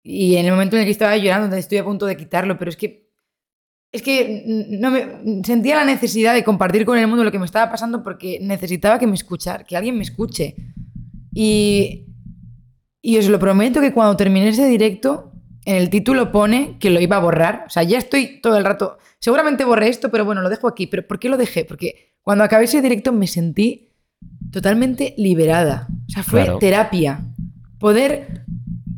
Y 0.01 0.37
en 0.37 0.45
el 0.45 0.51
momento 0.51 0.75
en 0.75 0.81
el 0.81 0.85
que 0.85 0.91
estaba 0.91 1.15
llorando, 1.17 1.55
estoy 1.55 1.77
a 1.77 1.83
punto 1.83 2.07
de 2.07 2.17
quitarlo, 2.17 2.57
pero 2.57 2.69
es 2.69 2.77
que. 2.77 3.08
Es 3.91 4.01
que 4.03 4.43
no 4.79 4.91
me, 4.91 5.43
sentía 5.43 5.75
la 5.75 5.85
necesidad 5.85 6.33
de 6.35 6.43
compartir 6.43 6.85
con 6.85 6.97
el 6.97 7.07
mundo 7.07 7.23
lo 7.23 7.31
que 7.31 7.39
me 7.39 7.45
estaba 7.45 7.71
pasando 7.71 8.03
porque 8.03 8.39
necesitaba 8.41 8.99
que 8.99 9.07
me 9.07 9.15
escuchar, 9.15 9.65
que 9.65 9.75
alguien 9.75 9.95
me 9.97 10.03
escuche. 10.03 10.55
Y, 11.33 12.05
y 13.01 13.17
os 13.17 13.27
lo 13.29 13.39
prometo 13.39 13.81
que 13.81 13.93
cuando 13.93 14.15
terminé 14.15 14.49
ese 14.49 14.67
directo, 14.67 15.31
en 15.65 15.75
el 15.75 15.89
título 15.89 16.31
pone 16.31 16.77
que 16.79 16.89
lo 16.91 16.99
iba 16.99 17.15
a 17.17 17.19
borrar. 17.21 17.63
O 17.67 17.69
sea, 17.69 17.83
ya 17.83 17.97
estoy 17.97 18.39
todo 18.41 18.57
el 18.57 18.65
rato. 18.65 18.97
Seguramente 19.19 19.65
borré 19.65 19.89
esto, 19.89 20.09
pero 20.11 20.23
bueno, 20.25 20.41
lo 20.41 20.49
dejo 20.49 20.67
aquí. 20.67 20.87
¿Pero 20.87 21.07
por 21.07 21.19
qué 21.19 21.29
lo 21.29 21.37
dejé? 21.37 21.65
Porque 21.65 22.13
Cuando 22.21 22.43
acabé 22.43 22.65
ese 22.65 22.81
directo 22.81 23.11
me 23.11 23.25
sentí 23.27 23.89
totalmente 24.51 25.15
liberada. 25.17 25.87
O 26.07 26.09
sea, 26.11 26.21
fue 26.23 26.43
Claro. 26.43 26.59
terapia. 26.59 27.21
Poder 27.79 28.43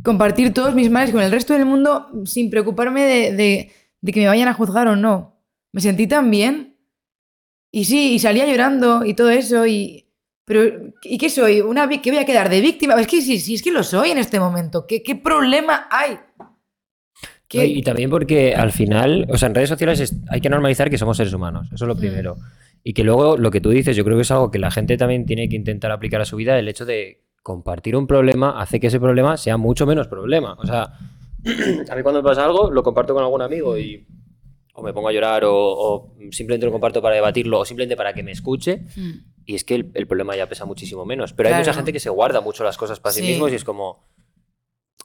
compartir 0.04 0.54
todos 0.54 0.74
mis 0.76 0.90
males 0.90 1.12
con 1.12 1.22
el 1.22 1.32
resto 1.32 1.54
del 1.54 1.66
mundo 1.66 2.08
sin 2.26 2.50
preocuparme 2.50 3.02
de, 3.04 3.32
de- 3.34 3.72
de 4.02 4.12
que 4.12 4.20
me 4.22 4.28
vayan 4.28 4.48
a 4.48 4.54
juzgar 4.54 4.88
o 4.88 4.96
no. 4.96 5.40
Me 5.72 5.82
sentí 5.82 6.08
tan 6.08 6.30
bien. 6.32 6.78
Y 7.72 7.86
sí, 7.86 8.14
y 8.14 8.20
salía 8.20 8.46
llorando 8.46 9.06
y 9.06 9.14
todo 9.14 9.30
eso. 9.30 9.66
Y, 9.66 10.08
pero, 10.46 10.92
¿y 11.04 11.18
qué 11.18 11.30
soy? 11.30 11.62
¿Una, 11.62 11.88
¿Qué 11.88 12.12
voy 12.12 12.20
a 12.20 12.26
quedar 12.26 12.50
de 12.50 12.60
víctima? 12.62 12.96
Es 13.00 13.08
que 13.08 13.22
sí, 13.22 13.40
sí, 13.40 13.56
es 13.56 13.62
que 13.64 13.72
lo 13.72 13.84
soy 13.84 14.12
en 14.12 14.18
este 14.18 14.40
momento. 14.40 14.86
¿Qué, 14.88 15.02
qué 15.02 15.16
problema 15.16 15.88
hay? 15.90 16.18
¿Qué- 17.48 17.58
No, 17.60 17.64
Y 17.64 17.82
también 17.82 18.10
porque 18.10 18.56
al 18.56 18.72
final, 18.72 19.28
o 19.30 19.38
sea, 19.38 19.48
en 19.48 19.56
redes 19.56 19.70
sociales 19.70 20.00
es- 20.00 20.16
hay 20.30 20.42
que 20.42 20.50
normalizar 20.50 20.90
que 20.90 20.98
somos 20.98 21.18
seres 21.18 21.34
humanos, 21.34 21.68
eso 21.74 21.86
es 21.86 21.88
lo 21.88 21.96
primero. 21.96 22.38
Y 22.84 22.94
que 22.94 23.04
luego 23.04 23.38
lo 23.38 23.52
que 23.52 23.62
tú 23.62 23.70
dices, 23.70 23.96
yo 23.96 24.04
creo 24.04 24.18
que 24.18 24.24
es 24.24 24.32
algo 24.32 24.50
que 24.52 24.58
la 24.60 24.72
gente 24.72 24.98
también 24.98 25.26
tiene 25.26 25.48
que 25.48 25.56
intentar 25.56 25.92
aplicar 25.92 26.20
a 26.22 26.26
su 26.26 26.36
vida, 26.36 26.58
el 26.58 26.68
hecho 26.68 26.86
de 26.86 27.22
compartir 27.44 27.96
un 27.96 28.08
problema 28.08 28.60
hace 28.62 28.80
que 28.80 28.88
ese 28.88 29.00
problema 29.00 29.38
sea 29.38 29.58
mucho 29.58 29.86
menos 29.86 30.08
problema. 30.08 30.54
O 30.60 30.66
sea, 30.66 30.94
a 31.90 31.96
mí 31.96 32.04
cuando 32.04 32.22
me 32.22 32.28
pasa 32.28 32.46
algo, 32.46 32.70
lo 32.72 32.84
comparto 32.84 33.14
con 33.14 33.24
algún 33.24 33.42
amigo 33.42 33.78
y 33.78 34.06
o 34.74 34.82
me 34.84 34.94
pongo 34.94 35.10
a 35.10 35.12
llorar 35.12 35.44
o, 35.46 35.54
o 35.56 36.14
simplemente 36.32 36.66
lo 36.66 36.72
comparto 36.72 37.02
para 37.02 37.16
debatirlo 37.16 37.60
o 37.60 37.66
simplemente 37.66 37.98
para 37.98 38.14
que 38.14 38.24
me 38.24 38.32
escuche 38.32 38.82
Mm. 38.96 39.12
y 39.46 39.56
es 39.56 39.64
que 39.66 39.76
el, 39.76 39.92
el 39.96 40.08
problema 40.08 40.36
ya 40.36 40.48
pesa 40.48 40.66
muchísimo 40.66 41.06
menos. 41.06 41.34
Pero 41.34 41.50
hay 41.50 41.56
mucha 41.56 41.74
gente 41.74 41.92
que 41.92 42.00
se 42.00 42.10
guarda 42.10 42.42
mucho 42.42 42.64
las 42.64 42.78
cosas 42.78 43.00
para 43.00 43.14
sí, 43.14 43.22
Sí. 43.22 43.28
mismos 43.28 43.52
y 43.52 43.56
es 43.56 43.64
como. 43.64 44.06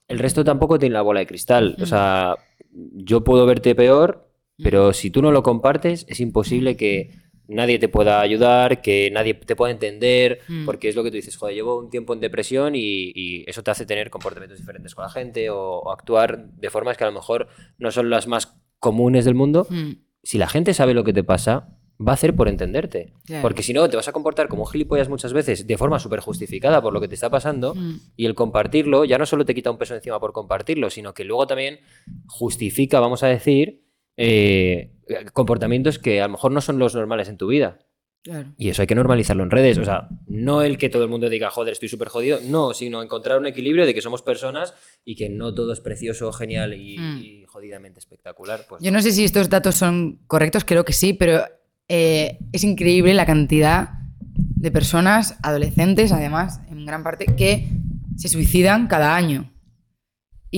El 0.09 0.19
resto 0.21 0.45
tampoco 0.45 0.79
tiene 0.79 0.93
la 0.93 1.03
bola 1.03 1.21
de 1.21 1.27
cristal. 1.27 1.75
O 1.79 1.83
Mm. 1.83 1.87
sea, 1.87 2.37
yo 2.71 3.25
puedo 3.25 3.45
verte 3.47 3.75
peor, 3.75 4.29
pero 4.63 4.93
si 4.93 5.11
tú 5.11 5.21
no 5.23 5.33
lo 5.33 5.43
compartes, 5.43 6.07
es 6.09 6.21
imposible 6.21 6.77
que 6.77 7.11
nadie 7.49 7.79
te 7.79 7.89
pueda 7.89 8.21
ayudar, 8.21 8.81
que 8.83 9.11
nadie 9.11 9.35
te 9.35 9.55
pueda 9.57 9.73
entender, 9.73 10.41
Mm. 10.49 10.65
porque 10.65 10.89
es 10.89 10.97
lo 10.97 11.03
que 11.05 11.11
tú 11.11 11.17
dices, 11.17 11.37
joder, 11.37 11.55
llevo 11.55 11.79
un 11.79 11.91
tiempo 11.91 12.13
en 12.15 12.21
depresión 12.21 12.75
y, 12.75 13.13
y 13.15 13.45
eso 13.49 13.63
te 13.63 13.71
hace 13.71 13.87
tener 13.87 14.11
comportamientos 14.11 14.59
diferentes 14.59 14.95
con 14.95 15.03
la 15.05 15.11
gente 15.11 15.51
o, 15.51 15.79
o 15.79 15.93
actuar 15.93 16.49
de 16.51 16.71
formas 16.71 16.97
que 16.97 17.05
a 17.05 17.09
lo 17.09 17.13
mejor 17.13 17.49
no 17.79 17.91
son 17.91 18.11
las 18.11 18.27
más 18.27 18.57
comunes 18.79 19.25
del 19.25 19.35
mundo. 19.35 19.67
Mm. 19.71 19.93
Si 20.23 20.39
la 20.39 20.49
gente 20.49 20.75
sabe 20.75 20.93
lo 20.95 21.05
que 21.05 21.13
te 21.13 21.23
pasa, 21.25 21.69
va 21.99 22.13
a 22.13 22.15
hacer 22.15 22.35
por 22.37 22.49
entenderte. 22.49 23.15
Claro. 23.25 23.41
Porque 23.43 23.63
si 23.63 23.73
no, 23.73 23.89
te 23.89 23.97
vas 23.97 24.07
a 24.09 24.13
comportar 24.13 24.49
como 24.49 24.65
un 24.65 24.69
gilipollas 24.69 25.09
muchas 25.09 25.33
veces 25.33 25.67
de 25.67 25.79
forma 25.79 25.99
súper 25.99 26.21
justificada 26.21 26.83
por 26.83 26.93
lo 26.93 27.01
que 27.01 27.09
te 27.09 27.15
está 27.15 27.31
pasando. 27.31 27.75
Mm. 27.75 28.01
Y 28.17 28.27
el 28.27 28.35
compartirlo 28.35 29.05
ya 29.07 29.17
no 29.19 29.25
solo 29.25 29.45
te 29.47 29.55
quita 29.55 29.71
un 29.71 29.79
peso 29.79 29.95
encima 29.95 30.21
por 30.21 30.33
compartirlo, 30.33 30.91
sino 30.91 31.15
que 31.15 31.25
luego 31.25 31.47
también 31.47 31.79
justifica, 32.27 33.01
vamos 33.01 33.23
a 33.23 33.29
decir, 33.29 33.86
eh, 34.17 34.93
comportamientos 35.33 35.99
que 35.99 36.21
a 36.21 36.27
lo 36.27 36.33
mejor 36.33 36.53
no 36.53 36.61
son 36.61 36.79
los 36.79 36.95
normales 36.95 37.29
en 37.29 37.37
tu 37.37 37.47
vida. 37.49 37.79
Claro. 38.23 38.53
Y 38.59 38.71
eso 38.71 38.83
hay 38.83 38.89
que 38.89 38.97
normalizarlo 38.97 39.45
en 39.45 39.53
redes. 39.53 39.79
O 39.79 39.85
sea, 39.85 40.09
no 40.27 40.63
el 40.63 40.79
que 40.79 40.89
todo 40.89 41.05
el 41.05 41.09
mundo 41.09 41.29
diga, 41.29 41.49
joder, 41.51 41.73
estoy 41.73 41.89
súper 41.89 42.09
jodido. 42.09 42.41
No, 42.43 42.75
sino 42.75 43.01
encontrar 43.01 43.39
un 43.39 43.47
equilibrio 43.47 43.87
de 43.87 43.95
que 43.95 44.03
somos 44.03 44.23
personas 44.23 44.75
y 45.05 45.15
que 45.15 45.29
no 45.29 45.55
todo 45.55 45.73
es 45.73 45.79
precioso, 45.81 46.33
genial 46.33 46.75
y, 46.75 46.99
Mm. 46.99 47.19
y 47.23 47.45
jodidamente 47.47 48.01
espectacular. 48.01 48.63
Pues 48.69 48.83
Yo 48.83 48.91
no 48.91 49.01
sé 49.01 49.13
si 49.13 49.25
estos 49.25 49.49
datos 49.49 49.77
son 49.77 50.19
correctos, 50.27 50.65
creo 50.65 50.85
que 50.85 50.93
sí, 50.93 51.13
pero 51.13 51.45
eh, 51.89 52.39
es 52.51 52.65
increíble 52.65 53.15
la 53.15 53.27
cantidad 53.27 53.91
de 54.35 54.73
personas, 54.73 55.39
adolescentes 55.45 56.11
además, 56.11 56.61
en 56.69 56.85
gran 56.85 57.05
parte, 57.05 57.27
que 57.37 57.69
se 58.17 58.29
suicidan 58.29 58.89
cada 58.89 59.15
año. 59.15 59.53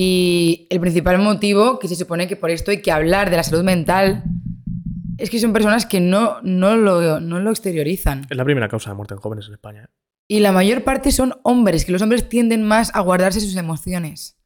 Y 0.00 0.68
el 0.70 0.78
principal 0.78 1.18
motivo, 1.18 1.80
que 1.80 1.88
se 1.88 1.96
supone 1.96 2.28
que 2.28 2.36
por 2.36 2.50
esto 2.50 2.70
hay 2.70 2.80
que 2.82 2.92
hablar 2.92 3.30
de 3.30 3.36
la 3.36 3.42
salud 3.42 3.64
mental, 3.64 4.22
es 5.16 5.28
que 5.28 5.40
son 5.40 5.52
personas 5.52 5.86
que 5.86 5.98
no, 5.98 6.40
no, 6.44 6.76
lo, 6.76 7.18
no 7.18 7.40
lo 7.40 7.50
exteriorizan. 7.50 8.24
Es 8.30 8.36
la 8.36 8.44
primera 8.44 8.68
causa 8.68 8.90
de 8.90 8.94
muerte 8.96 9.14
en 9.14 9.20
jóvenes 9.20 9.48
en 9.48 9.54
España. 9.54 9.82
¿eh? 9.88 9.92
Y 10.28 10.38
la 10.38 10.52
mayor 10.52 10.84
parte 10.84 11.10
son 11.10 11.34
hombres, 11.42 11.84
que 11.84 11.90
los 11.90 12.00
hombres 12.00 12.28
tienden 12.28 12.62
más 12.62 12.94
a 12.94 13.00
guardarse 13.00 13.40
sus 13.40 13.56
emociones. 13.56 14.38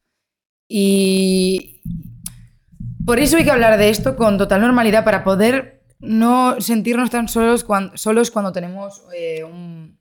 Y 0.67 1.83
por 3.05 3.19
eso 3.19 3.37
hay 3.37 3.43
que 3.43 3.51
hablar 3.51 3.77
de 3.77 3.91
esto 3.91 4.15
con 4.15 4.39
total 4.39 4.61
normalidad 4.61 5.03
para 5.05 5.23
poder 5.23 5.83
no 5.99 6.59
sentirnos 6.61 7.11
tan 7.11 7.27
solos, 7.27 7.63
cuan- 7.63 7.91
solos 7.95 8.31
cuando 8.31 8.51
tenemos 8.51 9.03
eh, 9.15 9.43
un, 9.43 9.99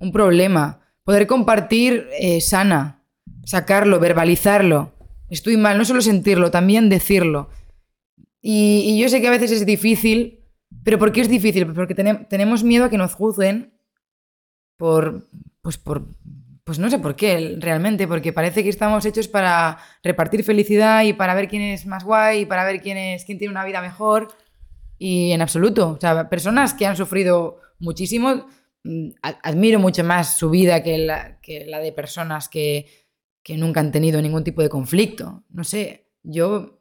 un 0.00 0.12
problema. 0.12 0.80
Poder 1.02 1.26
compartir 1.26 2.08
eh, 2.20 2.42
sana, 2.42 3.01
sacarlo, 3.44 3.98
verbalizarlo. 4.00 4.92
Estoy 5.28 5.56
mal, 5.56 5.78
no 5.78 5.84
solo 5.84 6.00
sentirlo, 6.02 6.50
también 6.50 6.88
decirlo. 6.88 7.48
Y, 8.40 8.98
yo 9.00 9.08
sé 9.08 9.20
que 9.20 9.28
a 9.28 9.32
veces 9.32 9.52
es 9.52 9.64
difícil, 9.64 10.40
pero 10.84 10.98
¿por 10.98 11.12
qué 11.12 11.20
es 11.20 11.28
difícil? 11.28 11.64
Pues 11.64 11.76
Porque 11.76 11.96
tenem- 11.96 12.26
tenemos 12.28 12.64
miedo 12.64 12.84
a 12.84 12.90
que 12.90 12.98
nos 12.98 13.14
juzguen 13.14 13.72
por, 14.76 15.28
pues 15.62 15.78
por, 15.78 16.06
pues 16.64 16.78
no 16.78 16.90
sé 16.90 16.98
por 16.98 17.14
qué 17.14 17.56
realmente, 17.60 18.08
porque 18.08 18.32
parece 18.32 18.62
que 18.62 18.68
estamos 18.68 19.04
hechos 19.06 19.28
para 19.28 19.78
repartir 20.02 20.42
felicidad 20.44 21.04
y 21.04 21.12
para 21.12 21.34
ver 21.34 21.48
quién 21.48 21.62
es 21.62 21.86
más 21.86 22.04
guay 22.04 22.40
y 22.40 22.46
para 22.46 22.64
ver 22.64 22.80
quién 22.80 22.96
es, 22.98 23.24
quién 23.24 23.38
tiene 23.38 23.52
una 23.52 23.64
vida 23.64 23.80
mejor. 23.80 24.28
Y 24.98 25.32
en 25.32 25.42
absoluto, 25.42 25.90
o 25.90 26.00
sea, 26.00 26.28
personas 26.28 26.74
que 26.74 26.86
han 26.86 26.96
sufrido 26.96 27.60
muchísimo, 27.78 28.46
mm, 28.84 29.10
admiro 29.22 29.78
mucho 29.78 30.04
más 30.04 30.36
su 30.36 30.50
vida 30.50 30.82
que 30.82 30.98
la, 30.98 31.40
que 31.40 31.64
la 31.66 31.78
de 31.78 31.92
personas 31.92 32.48
que, 32.48 32.86
que 33.42 33.56
nunca 33.56 33.80
han 33.80 33.92
tenido 33.92 34.20
ningún 34.22 34.44
tipo 34.44 34.62
de 34.62 34.68
conflicto. 34.68 35.42
No 35.50 35.64
sé, 35.64 36.08
yo, 36.22 36.80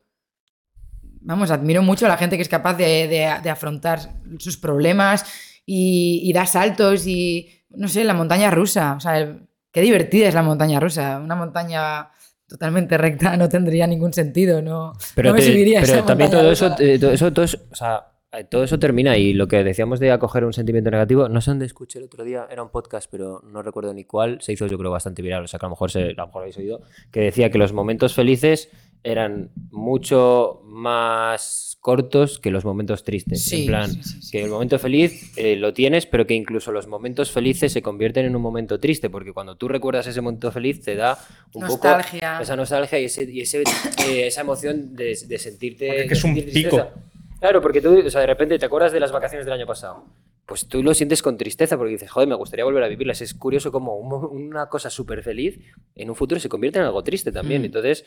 vamos, 1.21 1.51
admiro 1.51 1.81
mucho 1.81 2.05
a 2.05 2.09
la 2.09 2.17
gente 2.17 2.35
que 2.35 2.41
es 2.43 2.49
capaz 2.49 2.75
de, 2.75 3.07
de- 3.07 3.35
de 3.41 3.49
afrontar 3.49 3.99
sus 4.39 4.57
problemas 4.57 5.25
y, 5.65 6.21
y 6.23 6.33
da 6.33 6.45
saltos 6.45 7.05
y, 7.07 7.49
no 7.69 7.87
sé, 7.87 8.03
la 8.03 8.13
montaña 8.13 8.51
rusa. 8.51 8.93
O 8.95 8.99
sea, 8.99 9.37
qué 9.71 9.81
divertida 9.81 10.27
es 10.27 10.33
la 10.35 10.43
montaña 10.43 10.79
rusa. 10.79 11.19
Una 11.23 11.35
montaña 11.35 12.09
totalmente 12.47 12.97
recta 12.97 13.37
no 13.37 13.47
tendría 13.49 13.87
ningún 13.87 14.13
sentido, 14.13 14.61
no, 14.61 14.93
Pero, 15.15 15.29
no 15.29 15.35
me 15.35 15.41
te- 15.41 15.47
subiría 15.51 15.79
pero 15.81 15.93
esa 15.93 16.05
también 16.05 16.29
montaña 16.29 16.41
todo 16.43 16.49
rusa. 16.51 16.65
eso, 16.75 16.83
eh, 16.83 16.99
todo 16.99 17.11
eso, 17.11 17.33
todo 17.33 17.45
eso- 17.45 17.59
o 17.71 17.75
sea, 17.75 17.95
eh, 17.97 18.01
todo 18.49 18.63
eso 18.63 18.79
termina 18.79 19.17
y 19.17 19.33
lo 19.33 19.47
que 19.47 19.63
decíamos 19.63 19.99
de 19.99 20.11
acoger 20.11 20.45
un 20.45 20.53
sentimiento 20.53 20.89
negativo, 20.89 21.27
no 21.27 21.41
sé 21.41 21.51
dónde 21.51 21.65
escuché 21.65 21.99
el 21.99 22.05
otro 22.05 22.23
día, 22.23 22.47
era 22.49 22.63
un 22.63 22.69
podcast, 22.69 23.09
pero 23.11 23.41
no 23.45 23.61
recuerdo 23.61 23.93
ni 23.93 24.05
cuál, 24.05 24.41
se 24.41 24.53
hizo 24.53 24.67
yo 24.67 24.77
creo 24.77 24.89
bastante 24.89 25.21
viral, 25.21 25.43
o 25.43 25.47
sea 25.47 25.59
que 25.59 25.65
a 25.65 25.69
lo 25.69 25.71
mejor, 25.71 25.91
se, 25.91 25.99
a 25.99 26.13
lo 26.13 26.27
mejor 26.27 26.43
habéis 26.43 26.57
oído, 26.57 26.81
que 27.11 27.19
decía 27.19 27.51
que 27.51 27.57
los 27.57 27.73
momentos 27.73 28.13
felices 28.13 28.69
eran 29.03 29.49
mucho 29.71 30.61
más 30.63 31.77
cortos 31.81 32.37
que 32.37 32.51
los 32.51 32.63
momentos 32.63 33.03
tristes. 33.03 33.43
Sí, 33.43 33.61
en 33.61 33.67
plan, 33.67 33.91
sí, 33.91 34.03
sí, 34.03 34.21
sí. 34.21 34.31
que 34.31 34.43
el 34.43 34.49
momento 34.49 34.77
feliz 34.77 35.35
eh, 35.35 35.55
lo 35.55 35.73
tienes, 35.73 36.05
pero 36.05 36.27
que 36.27 36.35
incluso 36.35 36.71
los 36.71 36.87
momentos 36.87 37.31
felices 37.31 37.73
se 37.73 37.81
convierten 37.81 38.25
en 38.25 38.35
un 38.35 38.41
momento 38.41 38.79
triste, 38.79 39.09
porque 39.09 39.33
cuando 39.33 39.55
tú 39.55 39.67
recuerdas 39.67 40.05
ese 40.05 40.21
momento 40.21 40.51
feliz 40.51 40.81
te 40.81 40.95
da 40.95 41.17
un 41.53 41.63
Nostalgia. 41.63 42.33
poco 42.33 42.43
esa 42.43 42.55
nostalgia 42.55 42.99
y, 42.99 43.05
ese, 43.05 43.23
y 43.23 43.41
ese, 43.41 43.63
eh, 44.07 44.27
esa 44.27 44.41
emoción 44.41 44.95
de, 44.95 45.17
de 45.27 45.39
sentirte. 45.39 45.87
Porque 45.87 46.01
es 46.03 46.07
que 46.07 46.13
es 46.13 46.23
un 46.23 46.35
pico. 46.35 46.51
tristeza. 46.51 46.93
Claro, 47.41 47.61
porque 47.61 47.81
tú, 47.81 47.99
o 48.05 48.09
sea, 48.09 48.21
de 48.21 48.27
repente 48.27 48.57
te 48.57 48.65
acuerdas 48.65 48.93
de 48.93 48.99
las 49.01 49.11
vacaciones 49.11 49.45
del 49.45 49.53
año 49.55 49.65
pasado. 49.65 50.05
Pues 50.45 50.67
tú 50.67 50.83
lo 50.83 50.93
sientes 50.93 51.21
con 51.21 51.37
tristeza 51.37 51.77
porque 51.77 51.93
dices, 51.93 52.09
joder, 52.09 52.29
me 52.29 52.35
gustaría 52.35 52.63
volver 52.65 52.83
a 52.83 52.87
vivirlas. 52.87 53.19
Es 53.21 53.33
curioso 53.33 53.71
como 53.71 53.95
un 53.97 54.07
mo- 54.09 54.27
una 54.29 54.69
cosa 54.69 54.89
súper 54.89 55.23
feliz 55.23 55.59
en 55.95 56.09
un 56.09 56.15
futuro 56.15 56.39
se 56.39 56.49
convierte 56.49 56.79
en 56.79 56.85
algo 56.85 57.03
triste 57.03 57.31
también. 57.31 57.61
Mm. 57.63 57.65
Entonces, 57.65 58.05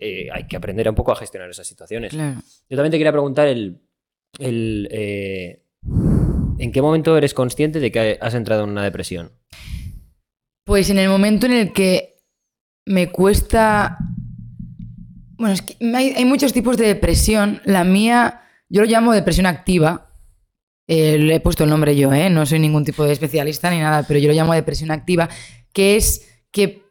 eh, 0.00 0.28
hay 0.32 0.46
que 0.46 0.56
aprender 0.56 0.88
un 0.88 0.94
poco 0.94 1.12
a 1.12 1.16
gestionar 1.16 1.48
esas 1.50 1.66
situaciones. 1.66 2.12
Claro. 2.12 2.40
Yo 2.68 2.76
también 2.76 2.90
te 2.90 2.98
quería 2.98 3.12
preguntar 3.12 3.48
el, 3.48 3.80
el, 4.38 4.88
eh, 4.90 5.62
¿en 6.58 6.72
qué 6.72 6.82
momento 6.82 7.16
eres 7.16 7.32
consciente 7.32 7.80
de 7.80 7.90
que 7.90 8.18
has 8.20 8.34
entrado 8.34 8.64
en 8.64 8.70
una 8.70 8.82
depresión? 8.84 9.32
Pues 10.64 10.90
en 10.90 10.98
el 10.98 11.08
momento 11.08 11.46
en 11.46 11.52
el 11.52 11.72
que 11.72 12.16
me 12.86 13.10
cuesta... 13.10 13.96
Bueno, 15.38 15.54
es 15.54 15.62
que 15.62 15.76
hay, 15.94 16.12
hay 16.16 16.24
muchos 16.24 16.52
tipos 16.52 16.76
de 16.76 16.86
depresión. 16.88 17.60
La 17.64 17.84
mía, 17.84 18.42
yo 18.68 18.82
lo 18.82 18.88
llamo 18.88 19.12
depresión 19.12 19.46
activa. 19.46 20.10
Eh, 20.86 21.18
le 21.18 21.34
he 21.34 21.40
puesto 21.40 21.64
el 21.64 21.70
nombre 21.70 21.94
yo, 21.96 22.12
¿eh? 22.14 22.30
No 22.30 22.46
soy 22.46 22.58
ningún 22.58 22.84
tipo 22.84 23.04
de 23.04 23.12
especialista 23.12 23.70
ni 23.70 23.78
nada, 23.78 24.04
pero 24.08 24.20
yo 24.20 24.28
lo 24.28 24.34
llamo 24.34 24.54
depresión 24.54 24.90
activa, 24.90 25.28
que 25.72 25.96
es 25.96 26.26
que 26.50 26.82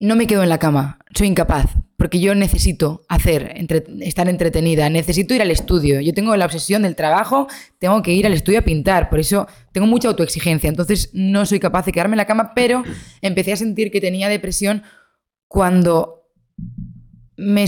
no 0.00 0.16
me 0.16 0.26
quedo 0.26 0.42
en 0.42 0.48
la 0.48 0.58
cama, 0.58 0.98
soy 1.14 1.28
incapaz, 1.28 1.66
porque 1.96 2.20
yo 2.20 2.34
necesito 2.34 3.04
hacer, 3.08 3.54
estar 4.00 4.28
entretenida, 4.28 4.90
necesito 4.90 5.32
ir 5.32 5.42
al 5.42 5.50
estudio. 5.50 6.00
Yo 6.00 6.12
tengo 6.12 6.36
la 6.36 6.44
obsesión 6.44 6.82
del 6.82 6.96
trabajo, 6.96 7.46
tengo 7.78 8.02
que 8.02 8.12
ir 8.12 8.26
al 8.26 8.34
estudio 8.34 8.58
a 8.58 8.62
pintar, 8.62 9.08
por 9.08 9.20
eso 9.20 9.46
tengo 9.72 9.86
mucha 9.86 10.08
autoexigencia, 10.08 10.68
entonces 10.68 11.10
no 11.14 11.46
soy 11.46 11.60
capaz 11.60 11.86
de 11.86 11.92
quedarme 11.92 12.14
en 12.14 12.18
la 12.18 12.26
cama, 12.26 12.52
pero 12.54 12.82
empecé 13.22 13.52
a 13.52 13.56
sentir 13.56 13.90
que 13.90 14.00
tenía 14.00 14.28
depresión 14.28 14.82
cuando 15.48 16.28
me, 17.36 17.66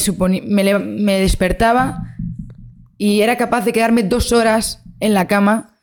me 0.48 1.20
despertaba 1.20 2.16
y 2.99 3.20
era 3.23 3.37
capaz 3.37 3.65
de 3.65 3.73
quedarme 3.73 4.03
dos 4.03 4.33
horas 4.33 4.83
en 5.01 5.15
la 5.15 5.27
cama 5.27 5.77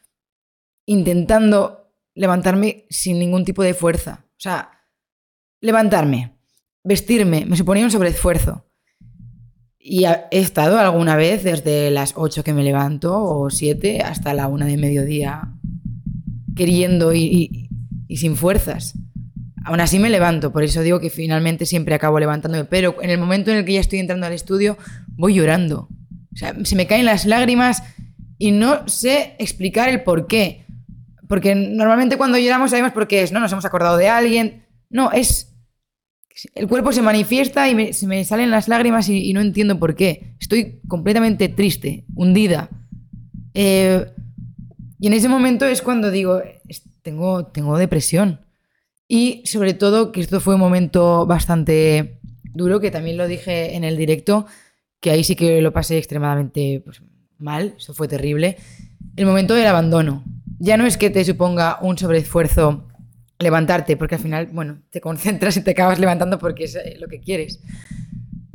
intentando 0.86 1.92
levantarme 2.14 2.86
sin 2.90 3.20
ningún 3.20 3.46
tipo 3.46 3.64
de 3.64 3.74
fuerza. 3.74 4.26
O 4.32 4.40
sea, 4.40 4.70
levantarme, 5.62 6.38
vestirme, 6.84 7.46
me 7.46 7.58
suponía 7.58 7.84
un 7.86 7.92
sobreesfuerzo. 7.92 8.66
Y 9.80 10.06
he 10.06 10.20
estado 10.32 10.80
alguna 10.80 11.16
vez 11.16 11.44
desde 11.44 11.92
las 11.92 12.14
8 12.16 12.44
que 12.44 12.54
me 12.54 12.64
levanto 12.64 13.22
o 13.24 13.50
7 13.50 14.02
hasta 14.02 14.34
la 14.34 14.48
1 14.48 14.66
de 14.66 14.78
mediodía 14.78 15.54
queriendo 16.56 17.14
y- 17.14 17.70
y 18.08 18.18
sin 18.18 18.36
fuerzas. 18.36 18.94
Aún 19.64 19.80
así 19.80 20.00
me 20.00 20.10
levanto, 20.10 20.52
por 20.52 20.64
eso 20.64 20.82
digo 20.82 21.00
que 21.00 21.10
finalmente 21.10 21.66
siempre 21.66 21.96
acabo 21.96 22.20
levantándome, 22.20 22.66
pero 22.66 23.02
en 23.02 23.10
el 23.10 23.18
momento 23.20 23.52
en 23.52 23.58
el 23.58 23.66
que 23.66 23.74
ya 23.74 23.80
estoy 23.80 24.00
entrando 24.00 24.26
al 24.28 24.34
estudio, 24.34 24.78
voy 25.18 25.34
llorando. 25.36 25.90
O 26.36 26.38
sea, 26.38 26.54
se 26.64 26.76
me 26.76 26.86
caen 26.86 27.06
las 27.06 27.26
lágrimas 27.26 27.82
y 28.38 28.52
no 28.52 28.88
sé 28.88 29.36
explicar 29.40 29.90
el 29.90 30.04
por 30.04 30.28
qué. 30.28 30.66
Porque 31.28 31.56
normalmente 31.56 32.18
cuando 32.18 32.38
lloramos 32.38 32.70
sabemos 32.70 32.92
por 32.92 33.08
qué 33.08 33.24
es, 33.24 33.32
¿no? 33.32 33.40
Nos 33.40 33.52
hemos 33.52 33.66
acordado 33.66 33.98
de 33.98 34.10
alguien. 34.10 34.66
No, 34.90 35.12
es... 35.12 35.52
El 36.54 36.68
cuerpo 36.68 36.92
se 36.92 37.02
manifiesta 37.02 37.70
y 37.70 37.76
me- 37.76 37.94
se 37.94 38.06
me 38.06 38.24
salen 38.26 38.52
las 38.52 38.68
lágrimas 38.68 39.08
y, 39.08 39.32
no 39.34 39.40
entiendo 39.40 39.80
por 39.80 39.96
qué. 39.96 40.36
Estoy 40.40 40.82
completamente 40.88 41.48
triste, 41.48 42.04
hundida. 42.14 42.70
Eh, 43.54 44.06
y 45.00 45.08
en 45.08 45.14
ese 45.14 45.30
momento 45.30 45.66
es 45.66 45.82
cuando 45.82 46.12
digo, 46.12 46.42
tengo, 47.02 47.46
tengo 47.48 47.78
depresión. 47.78 48.42
Y 49.08 49.44
sobre 49.46 49.74
todo, 49.74 50.12
que 50.12 50.20
esto 50.20 50.42
fue 50.42 50.56
un 50.56 50.60
momento 50.60 51.26
bastante 51.26 52.20
duro, 52.44 52.82
que 52.82 52.92
también 52.92 53.16
lo 53.16 53.28
dije 53.28 53.76
en 53.76 53.86
el 53.86 53.96
directo, 53.96 54.46
que 55.06 55.12
ahí 55.12 55.24
sí 55.24 55.36
que 55.36 55.62
lo 55.62 55.72
pasé 55.72 56.00
extremadamente 56.00 56.82
pues, 56.84 57.04
mal, 57.38 57.76
eso 57.78 57.94
fue 57.94 58.08
terrible. 58.08 58.58
El 59.16 59.28
momento 59.28 59.54
del 59.54 59.68
abandono. 59.68 60.24
Ya 60.58 60.78
no 60.78 60.88
es 60.88 60.98
que 60.98 61.12
te 61.12 61.24
suponga 61.24 61.78
un 61.84 61.96
sobreesfuerzo 61.96 62.88
levantarte, 63.38 63.98
porque 63.98 64.16
al 64.16 64.22
final, 64.22 64.48
bueno, 64.48 64.82
te 64.90 65.02
concentras 65.02 65.58
y 65.58 65.64
te 65.64 65.72
acabas 65.72 66.00
levantando 66.00 66.40
porque 66.40 66.64
es 66.64 66.74
eh, 66.74 66.96
lo 67.00 67.08
que 67.08 67.20
quieres. 67.20 67.62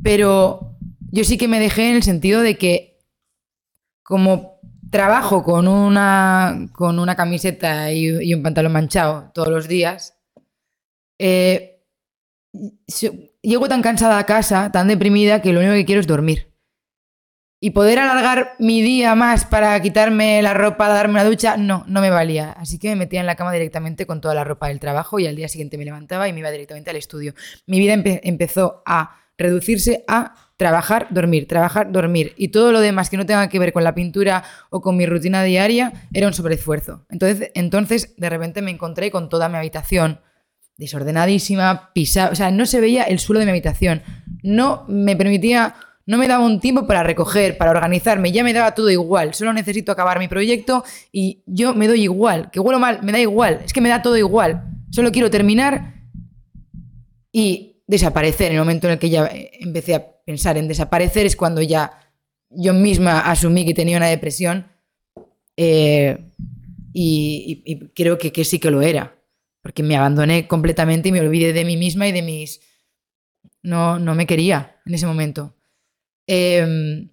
Pero 0.03 0.75
yo 1.13 1.23
sí 1.23 1.39
que 1.39 1.47
me 1.47 1.61
dejé 1.61 1.91
en 1.91 1.95
el 1.95 2.03
sentido 2.03 2.41
de 2.41 2.57
que 2.57 2.99
como 4.03 4.59
trabajo 4.91 5.45
con 5.45 5.69
una, 5.69 6.69
con 6.73 6.99
una 6.99 7.15
camiseta 7.15 7.93
y, 7.93 8.35
un 8.35 8.43
pantalón 8.43 8.73
manchado 8.73 9.31
todos 9.35 9.51
los 9.51 9.69
días, 9.69 10.19
eh, 11.17 11.85
llego 13.43 13.69
tan 13.69 13.83
cansada 13.83 14.19
a 14.19 14.27
casa, 14.27 14.71
tan 14.73 14.89
deprimida, 14.89 15.43
que 15.43 15.53
lo 15.53 15.61
único 15.61 15.75
que 15.75 15.85
quiero 15.85 16.01
es 16.01 16.07
dormir. 16.07 16.49
Y 17.63 17.71
poder 17.71 17.99
alargar 17.99 18.55
mi 18.59 18.81
día 18.81 19.15
más 19.15 19.45
para 19.45 19.79
quitarme 19.83 20.41
la 20.41 20.55
ropa, 20.55 20.89
darme 20.89 21.15
una 21.15 21.25
ducha, 21.25 21.59
no, 21.59 21.85
no 21.87 22.01
me 22.01 22.09
valía. 22.09 22.53
Así 22.53 22.79
que 22.79 22.89
me 22.89 22.97
metía 22.97 23.21
en 23.21 23.27
la 23.27 23.37
cama 23.37 23.53
directamente 23.53 24.07
con 24.07 24.23
toda 24.23 24.35
la 24.35 24.45
ropa 24.45 24.69
del 24.69 24.81
trabajo 24.81 25.19
y 25.19 25.27
al 25.27 25.37
día 25.37 25.47
siguiente 25.47 25.77
me 25.77 25.85
levantaba 25.85 26.27
y 26.27 26.33
me 26.33 26.39
iba 26.41 26.51
directamente 26.51 26.89
al 26.89 26.97
estudio. 26.97 27.35
Mi 27.67 27.79
vida 27.79 27.93
empe- 27.95 28.21
empezó 28.23 28.83
a 28.87 29.19
reducirse 29.37 30.05
a 30.09 30.35
trabajar, 30.57 31.09
dormir, 31.11 31.47
trabajar, 31.49 31.93
dormir. 31.93 32.33
Y 32.39 32.49
todo 32.49 32.73
lo 32.73 32.81
demás 32.81 33.11
que 33.11 33.19
no 33.19 33.27
tenga 33.27 33.49
que 33.51 33.59
ver 33.59 33.75
con 33.75 33.85
la 33.85 33.95
pintura 33.95 34.43
o 34.71 34.81
con 34.81 34.97
mi 34.97 35.05
rutina 35.05 35.43
diaria 35.43 35.93
era 36.15 36.27
un 36.29 36.35
sobreesfuerzo. 36.35 37.05
Entonces, 37.11 37.51
entonces 37.55 38.15
de 38.17 38.31
repente 38.31 38.63
me 38.63 38.71
encontré 38.71 39.11
con 39.11 39.29
toda 39.29 39.51
mi 39.51 39.57
habitación 39.59 40.21
desordenadísima, 40.81 41.93
pisada, 41.93 42.31
o 42.31 42.35
sea, 42.35 42.51
no 42.51 42.65
se 42.65 42.81
veía 42.81 43.03
el 43.05 43.19
suelo 43.19 43.39
de 43.39 43.45
mi 43.45 43.51
habitación. 43.51 44.03
No 44.43 44.87
me 44.89 45.15
permitía, 45.15 45.75
no 46.07 46.17
me 46.17 46.27
daba 46.27 46.45
un 46.45 46.59
tiempo 46.59 46.87
para 46.87 47.03
recoger, 47.03 47.59
para 47.59 47.71
organizarme, 47.71 48.33
ya 48.33 48.43
me 48.43 48.55
daba 48.55 48.75
todo 48.75 48.91
igual. 48.91 49.35
Solo 49.35 49.53
necesito 49.53 49.93
acabar 49.93 50.19
mi 50.19 50.27
proyecto 50.27 50.83
y 51.13 51.43
yo 51.45 51.75
me 51.75 51.87
doy 51.87 52.03
igual. 52.03 52.51
Que 52.51 52.61
huelo 52.61 52.79
mal, 52.79 53.01
me 53.03 53.13
da 53.13 53.21
igual, 53.21 53.61
es 53.63 53.75
que 53.75 53.83
me 53.83 53.91
da 53.91 54.01
todo 54.01 54.17
igual. 54.17 54.65
Solo 54.91 55.13
quiero 55.13 55.31
terminar 55.31 55.97
y 57.31 57.83
desaparecer. 57.87 58.47
En 58.47 58.55
el 58.55 58.61
momento 58.61 58.87
en 58.87 58.95
el 58.95 58.99
que 58.99 59.11
ya 59.11 59.31
empecé 59.61 59.95
a 59.95 60.07
pensar 60.25 60.57
en 60.57 60.67
desaparecer 60.67 61.27
es 61.27 61.37
cuando 61.37 61.61
ya 61.61 61.93
yo 62.49 62.73
misma 62.73 63.21
asumí 63.21 63.67
que 63.67 63.75
tenía 63.75 63.99
una 63.99 64.09
depresión 64.09 64.67
eh, 65.59 66.19
y, 66.95 67.91
creo 67.95 68.17
que 68.17 68.45
sí 68.45 68.59
que 68.59 68.71
lo 68.71 68.81
era, 68.81 69.20
porque 69.63 69.83
me 69.83 69.97
abandoné 69.97 70.49
completamente 70.49 71.09
y 71.09 71.13
me 71.13 71.21
olvidé 71.21 71.53
de 71.53 71.65
mí 71.65 71.77
misma 71.77 72.09
y 72.09 72.13
de 72.13 72.23
mis... 72.23 72.61
No, 73.63 73.99
no 73.99 74.15
me 74.15 74.27
quería 74.27 74.81
en 74.87 74.95
ese 74.95 75.07
momento. 75.07 75.55
Eh, 76.27 77.09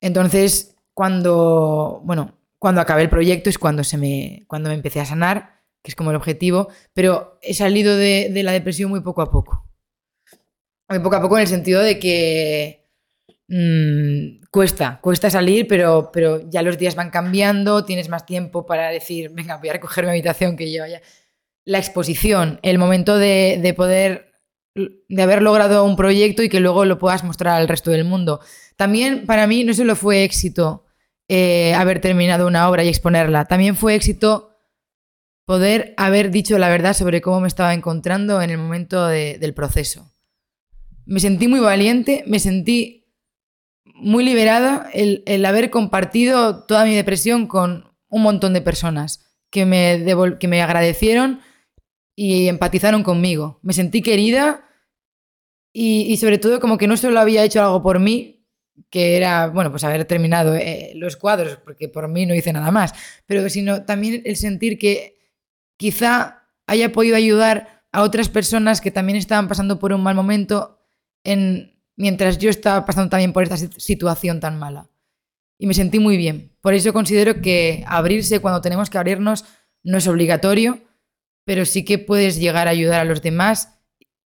entonces, 0.00 0.76
cuando, 0.94 2.00
bueno, 2.04 2.38
cuando 2.58 2.80
acabé 2.80 3.02
el 3.02 3.10
proyecto 3.10 3.50
es 3.50 3.58
cuando, 3.58 3.84
se 3.84 3.98
me, 3.98 4.44
cuando 4.46 4.68
me 4.68 4.74
empecé 4.74 5.00
a 5.00 5.04
sanar, 5.04 5.62
que 5.82 5.90
es 5.90 5.96
como 5.96 6.10
el 6.10 6.16
objetivo, 6.16 6.68
pero 6.92 7.38
he 7.42 7.54
salido 7.54 7.96
de, 7.96 8.30
de 8.32 8.42
la 8.42 8.52
depresión 8.52 8.90
muy 8.90 9.00
poco 9.00 9.22
a 9.22 9.30
poco. 9.30 9.68
Muy 10.88 11.00
poco 11.00 11.16
a 11.16 11.22
poco 11.22 11.36
en 11.36 11.42
el 11.42 11.48
sentido 11.48 11.82
de 11.82 11.98
que 11.98 12.88
mm, 13.48 14.44
cuesta, 14.50 15.00
cuesta 15.02 15.30
salir, 15.30 15.66
pero, 15.66 16.10
pero 16.12 16.48
ya 16.50 16.62
los 16.62 16.78
días 16.78 16.94
van 16.94 17.10
cambiando, 17.10 17.84
tienes 17.84 18.08
más 18.08 18.26
tiempo 18.26 18.66
para 18.66 18.90
decir, 18.90 19.30
venga, 19.30 19.56
voy 19.56 19.70
a 19.70 19.74
recoger 19.74 20.04
mi 20.04 20.10
habitación 20.10 20.56
que 20.56 20.70
lleva 20.70 20.88
ya. 20.88 21.00
La 21.64 21.78
exposición, 21.78 22.58
el 22.62 22.78
momento 22.78 23.16
de, 23.18 23.58
de 23.62 23.74
poder, 23.74 24.32
de 24.74 25.22
haber 25.22 25.42
logrado 25.42 25.84
un 25.84 25.96
proyecto 25.96 26.42
y 26.42 26.48
que 26.48 26.60
luego 26.60 26.84
lo 26.84 26.98
puedas 26.98 27.22
mostrar 27.24 27.60
al 27.60 27.68
resto 27.68 27.90
del 27.90 28.04
mundo. 28.04 28.40
También 28.76 29.26
para 29.26 29.46
mí 29.46 29.64
no 29.64 29.72
solo 29.74 29.94
fue 29.94 30.24
éxito 30.24 30.84
eh, 31.28 31.74
haber 31.74 32.00
terminado 32.00 32.46
una 32.46 32.68
obra 32.68 32.82
y 32.84 32.88
exponerla, 32.88 33.44
también 33.46 33.76
fue 33.76 33.94
éxito 33.94 34.48
poder 35.44 35.94
haber 35.96 36.30
dicho 36.30 36.58
la 36.58 36.68
verdad 36.68 36.94
sobre 36.94 37.20
cómo 37.20 37.40
me 37.40 37.48
estaba 37.48 37.74
encontrando 37.74 38.40
en 38.42 38.50
el 38.50 38.58
momento 38.58 39.06
de- 39.06 39.38
del 39.38 39.54
proceso. 39.54 40.10
Me 41.04 41.20
sentí 41.20 41.48
muy 41.48 41.60
valiente, 41.60 42.22
me 42.26 42.38
sentí 42.38 43.06
muy 43.94 44.24
liberada 44.24 44.88
el, 44.94 45.22
el 45.26 45.44
haber 45.44 45.70
compartido 45.70 46.64
toda 46.64 46.84
mi 46.84 46.94
depresión 46.94 47.46
con 47.46 47.92
un 48.08 48.22
montón 48.22 48.52
de 48.52 48.60
personas 48.62 49.20
que 49.50 49.66
me, 49.66 50.04
que 50.38 50.48
me 50.48 50.62
agradecieron 50.62 51.40
y 52.14 52.48
empatizaron 52.48 53.02
conmigo. 53.02 53.58
Me 53.62 53.72
sentí 53.72 54.02
querida 54.02 54.68
y, 55.72 56.02
y 56.12 56.16
sobre 56.16 56.38
todo 56.38 56.60
como 56.60 56.78
que 56.78 56.86
no 56.86 56.96
solo 56.96 57.18
había 57.20 57.44
hecho 57.44 57.62
algo 57.62 57.82
por 57.82 57.98
mí, 57.98 58.46
que 58.90 59.16
era, 59.16 59.48
bueno, 59.48 59.70
pues 59.70 59.84
haber 59.84 60.04
terminado 60.04 60.54
eh, 60.54 60.92
los 60.96 61.16
cuadros, 61.16 61.58
porque 61.64 61.88
por 61.88 62.08
mí 62.08 62.26
no 62.26 62.34
hice 62.34 62.52
nada 62.52 62.70
más, 62.70 62.94
pero 63.26 63.48
sino 63.48 63.84
también 63.84 64.22
el 64.24 64.36
sentir 64.36 64.78
que 64.78 65.18
quizá 65.76 66.48
haya 66.66 66.92
podido 66.92 67.16
ayudar 67.16 67.84
a 67.92 68.02
otras 68.02 68.28
personas 68.28 68.80
que 68.80 68.90
también 68.90 69.16
estaban 69.18 69.48
pasando 69.48 69.78
por 69.78 69.92
un 69.92 70.02
mal 70.02 70.14
momento 70.14 70.78
en, 71.24 71.78
mientras 71.96 72.38
yo 72.38 72.48
estaba 72.50 72.86
pasando 72.86 73.10
también 73.10 73.32
por 73.32 73.42
esta 73.42 73.56
sit- 73.56 73.78
situación 73.78 74.40
tan 74.40 74.58
mala. 74.58 74.88
Y 75.58 75.66
me 75.66 75.74
sentí 75.74 75.98
muy 75.98 76.16
bien. 76.16 76.56
Por 76.60 76.74
eso 76.74 76.92
considero 76.92 77.40
que 77.40 77.84
abrirse 77.86 78.40
cuando 78.40 78.60
tenemos 78.62 78.90
que 78.90 78.98
abrirnos 78.98 79.44
no 79.82 79.98
es 79.98 80.08
obligatorio, 80.08 80.80
pero 81.44 81.64
sí 81.64 81.84
que 81.84 81.98
puedes 81.98 82.38
llegar 82.38 82.68
a 82.68 82.70
ayudar 82.70 83.00
a 83.00 83.04
los 83.04 83.22
demás 83.22 83.78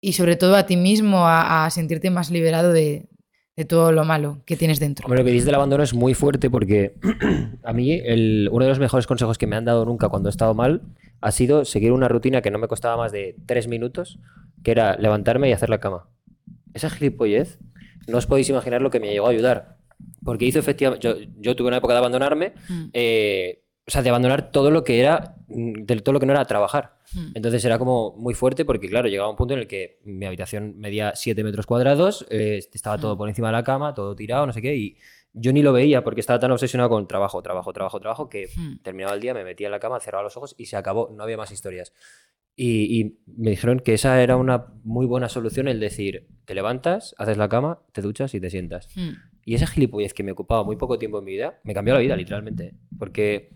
y 0.01 0.12
sobre 0.15 0.37
todo 0.37 0.57
a 0.57 0.66
ti 0.66 0.77
mismo 0.77 1.27
a, 1.27 1.66
a 1.66 1.70
sentirte 1.70 2.11
más 2.11 2.31
liberado 2.31 2.73
de, 2.73 3.09
de 3.57 3.65
todo 3.65 3.93
lo 3.93 4.05
malo 4.05 4.43
que 4.47 4.57
tienes 4.57 4.81
dentro. 4.81 5.07
Lo 5.12 5.24
que 5.24 5.31
dices 5.31 5.47
del 5.47 5.55
abandono 5.57 5.82
es 5.82 5.93
muy 5.95 6.15
fuerte 6.15 6.49
porque 6.51 6.95
a 7.65 7.73
mí 7.73 7.93
el- 7.93 8.49
uno 8.53 8.65
de 8.65 8.70
los 8.70 8.78
mejores 8.78 9.07
consejos 9.07 9.37
que 9.39 9.47
me 9.47 9.57
han 9.57 9.65
dado 9.65 9.85
nunca 9.85 10.09
cuando 10.09 10.28
he 10.28 10.31
estado 10.31 10.55
mal 10.55 10.82
ha 11.20 11.32
sido 11.32 11.65
seguir 11.66 11.93
una 11.93 12.09
rutina 12.09 12.41
que 12.41 12.51
no 12.51 12.59
me 12.59 12.69
costaba 12.69 12.97
más 12.97 13.12
de 13.12 13.37
tres 13.47 13.69
minutos, 13.69 14.19
que 14.65 14.70
era 14.70 14.97
levantarme 14.97 15.51
y 15.51 15.53
hacer 15.53 15.69
la 15.69 15.78
cama. 15.81 16.09
Esa 16.73 16.89
gilipollez, 16.89 17.59
no 18.09 18.16
os 18.16 18.27
podéis 18.27 18.49
imaginar 18.49 18.81
lo 18.81 18.91
que 18.91 19.01
me 19.01 19.11
llegó 19.11 19.27
a 19.27 19.31
ayudar. 19.31 19.77
Porque 20.24 20.47
hizo 20.47 20.59
efectivamente, 20.59 21.07
yo, 21.07 21.16
yo 21.39 21.55
tuve 21.57 21.69
una 21.69 21.77
época 21.77 21.93
de 21.93 21.99
abandonarme, 21.99 22.55
Mm. 22.70 22.85
eh, 22.95 23.60
o 23.86 23.90
sea, 23.90 24.02
de 24.02 24.09
abandonar 24.11 24.51
todo 24.52 24.70
lo 24.70 24.85
que 24.85 25.01
era, 25.01 25.36
mm, 25.48 25.85
de 25.85 25.97
todo 26.01 26.12
lo 26.12 26.20
que 26.20 26.27
no 26.27 26.32
era 26.32 26.44
trabajar. 26.44 26.97
Mm. 27.15 27.32
Entonces 27.35 27.65
era 27.65 27.78
como 27.78 28.15
muy 28.16 28.35
fuerte 28.35 28.65
porque, 28.65 28.89
claro, 28.89 29.09
llegaba 29.09 29.31
un 29.31 29.36
punto 29.36 29.55
en 29.55 29.61
el 29.61 29.66
que 29.66 29.98
mi 30.05 30.27
habitación 30.27 30.74
medía 30.78 31.12
7 31.16 31.43
metros 31.43 31.66
cuadrados, 31.66 32.27
eh, 32.31 32.61
estaba 32.73 32.98
todo 32.98 33.16
por 33.16 33.28
encima 33.28 33.48
de 33.48 33.52
la 33.52 33.65
cama, 33.65 33.94
todo 33.94 34.15
tirado, 34.15 34.47
no 34.47 34.52
sé 34.52 34.62
qué, 34.62 34.77
y 34.77 34.97
yo 35.32 35.52
ni 35.52 35.62
lo 35.62 35.73
veía 35.73 36.02
porque 36.05 36.20
estaba 36.20 36.39
tan 36.39 36.51
obsesionado 36.52 36.90
con 36.90 37.07
trabajo, 37.09 37.43
trabajo, 37.43 37.73
trabajo, 37.73 38.01
trabajo, 38.01 38.28
que 38.28 38.47
Mm. 38.57 38.82
terminaba 38.82 39.15
el 39.15 39.20
día, 39.20 39.35
me 39.35 39.44
metía 39.44 39.66
en 39.69 39.73
la 39.73 39.81
cama, 39.81 39.98
cerraba 40.01 40.23
los 40.24 40.36
ojos 40.36 40.55
y 40.59 40.66
se 40.66 40.77
acabó, 40.77 41.11
no 41.16 41.23
había 41.24 41.36
más 41.36 41.51
historias. 41.51 41.93
Y, 42.57 43.01
y 43.01 43.19
me 43.27 43.51
dijeron 43.51 43.81
que 43.81 43.94
esa 43.94 44.23
era 44.23 44.36
una 44.36 44.66
muy 44.85 45.07
buena 45.07 45.28
solución, 45.28 45.66
el 45.69 45.81
decir, 45.81 46.27
te 46.44 46.55
levantas, 46.55 47.15
haces 47.16 47.39
la 47.39 47.48
cama, 47.48 47.81
te 47.93 48.02
duchas 48.02 48.35
y 48.35 48.40
te 48.40 48.51
sientas. 48.51 48.89
Y 49.44 49.55
esa 49.55 49.66
gilipollez 49.66 50.12
que 50.12 50.23
me 50.23 50.32
ocupaba 50.32 50.62
muy 50.65 50.77
poco 50.77 50.98
tiempo 50.98 51.20
en 51.20 51.24
mi 51.24 51.32
vida, 51.32 51.59
me 51.65 51.73
cambió 51.74 51.94
la 51.94 52.01
vida, 52.01 52.16
literalmente. 52.16 52.74
Porque 52.98 53.51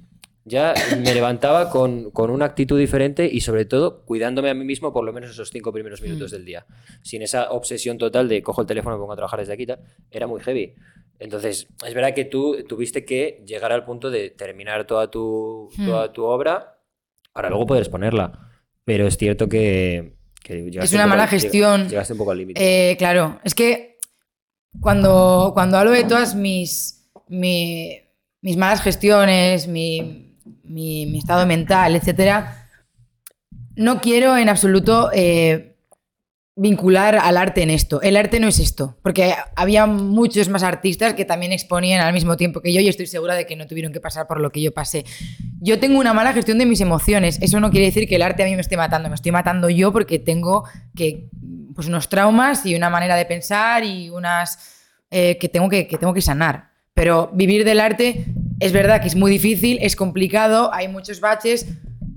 ya 0.45 0.75
me 1.03 1.15
levantaba 1.15 1.71
con, 1.71 2.11
con 2.11 2.31
una 2.31 2.45
actitud 2.45 2.79
diferente 2.79 3.29
y 3.31 3.41
sobre 3.41 3.65
todo 3.65 4.05
cuidándome 4.05 4.51
a 4.51 4.55
mí 4.55 4.65
mismo 4.65 4.93
por 4.93 5.05
lo 5.05 5.12
menos 5.12 5.31
esos 5.31 5.51
cinco 5.51 5.73
primeros 5.73 6.03
minutos 6.03 6.33
Mm. 6.33 6.35
del 6.37 6.45
día. 6.45 6.66
Sin 7.03 7.23
esa 7.23 7.51
obsesión 7.51 7.97
total 7.99 8.29
de 8.29 8.43
cojo 8.43 8.61
el 8.61 8.66
teléfono 8.66 8.95
y 8.95 8.99
me 8.99 9.03
pongo 9.03 9.12
a 9.15 9.16
trabajar 9.16 9.41
desde 9.41 9.55
aquí, 9.55 9.66
tal, 9.66 9.81
era 10.11 10.27
muy 10.27 10.41
heavy. 10.43 10.75
Entonces, 11.19 11.69
es 11.87 11.95
verdad 11.95 12.12
que 12.15 12.25
tú 12.25 12.57
tuviste 12.69 13.05
que 13.05 13.43
llegar 13.47 13.73
al 13.73 13.85
punto 13.85 14.11
de 14.11 14.31
terminar 14.31 14.87
toda 14.87 15.11
tu, 15.11 15.71
Hmm. 15.77 15.87
toda 15.87 16.12
tu 16.12 16.25
obra 16.25 16.79
para 17.33 17.49
luego 17.49 17.66
poder 17.66 17.83
exponerla. 17.83 18.51
Pero 18.85 19.07
es 19.07 19.16
cierto 19.16 19.49
que... 19.49 20.16
que 20.43 20.57
llegaste 20.71 20.95
una 20.97 21.05
un 21.05 21.11
mala 21.11 21.23
al- 21.23 21.29
gestión. 21.31 21.89
Llegaste 21.89 22.12
un 22.12 22.19
poco 22.19 22.33
al 22.33 22.39
límite. 22.39 22.91
Eh, 22.91 22.97
claro, 22.99 23.41
es 23.45 23.55
que 23.55 23.97
cuando, 24.81 25.53
cuando 25.55 25.79
hablo 25.79 25.93
de 25.93 26.05
todas 26.05 26.35
mis, 26.35 27.09
mi- 27.29 27.99
mis 28.43 28.57
malas 28.57 28.83
gestiones, 28.83 29.69
mi, 29.69 30.24
mi, 30.65 31.19
estado 31.19 31.47
mental, 31.47 31.97
etcétera, 31.97 32.69
no 33.77 34.01
quiero 34.01 34.36
en 34.36 34.49
absoluto 34.49 35.11
eh, 35.12 35.74
vincular 36.57 37.16
al 37.16 37.36
arte 37.36 37.62
en 37.62 37.70
esto. 37.70 38.01
El 38.03 38.16
arte 38.16 38.39
no 38.39 38.47
es 38.47 38.59
esto, 38.61 38.97
porque 39.03 39.35
había 39.57 39.86
muchos 39.86 40.49
más 40.49 40.62
artistas 40.62 41.15
que 41.15 41.24
también 41.24 41.53
exponían 41.53 42.01
al 42.01 42.12
mismo 42.12 42.36
tiempo 42.36 42.61
que 42.61 42.73
yo 42.73 42.81
y 42.81 42.89
estoy 42.89 43.07
segura 43.07 43.35
de 43.35 43.47
que 43.47 43.57
no 43.57 43.66
tuvieron 43.66 43.93
que 43.93 44.01
pasar 44.01 44.27
por 44.27 44.41
lo 44.41 44.51
que 44.51 44.62
yo 44.62 44.73
pasé. 44.73 45.05
Yo 45.61 45.81
tengo 45.81 45.99
una 45.99 46.15
mala 46.15 46.32
gestión 46.32 46.59
de 46.59 46.66
mis 46.66 46.81
emociones. 46.81 47.39
Eso 47.43 47.59
no 47.59 47.70
quiere 47.70 47.86
decir 47.86 48.09
que 48.09 48.16
el 48.16 48.23
arte 48.23 48.45
a 48.45 48.47
mí 48.47 48.55
me 48.55 48.61
esté 48.61 48.77
matando, 48.77 49.09
me 49.09 49.16
estoy 49.16 49.32
matando 49.32 49.69
yo 49.69 49.93
porque 49.93 50.19
tengo 50.19 50.65
que 50.95 51.28
pues 51.74 51.89
unos 51.89 52.09
traumas 52.09 52.65
y 52.66 52.77
una 52.77 52.89
manera 52.89 53.16
de 53.16 53.24
pensar 53.24 53.82
y 53.82 54.11
unas 54.11 54.59
eh, 55.11 55.39
que, 55.39 55.49
tengo 55.49 55.69
que, 55.69 55.89
que 55.89 55.99
tengo 55.99 56.15
que 56.15 56.23
sanar. 56.23 56.70
Pero 56.95 57.31
vivir 57.35 57.65
del 57.65 57.81
arte 57.81 58.27
es 58.61 58.73
verdad 58.73 59.01
que 59.01 59.09
es 59.09 59.17
muy 59.17 59.31
difícil, 59.31 59.79
es 59.81 59.97
complicado, 59.97 60.73
hay 60.73 60.89
muchos 60.89 61.21
baches, 61.21 61.67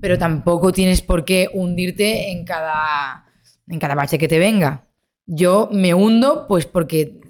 pero 0.00 0.18
tampoco 0.18 0.72
tienes 0.72 1.02
por 1.02 1.24
qué 1.24 1.48
hundirte 1.52 2.30
en 2.30 2.44
cada, 2.44 3.26
en 3.66 3.78
cada 3.78 3.94
bache 3.94 4.18
que 4.18 4.28
te 4.28 4.38
venga. 4.38 4.84
Yo 5.26 5.68
me 5.72 5.92
hundo 5.94 6.46
pues 6.48 6.66
porque 6.66 7.20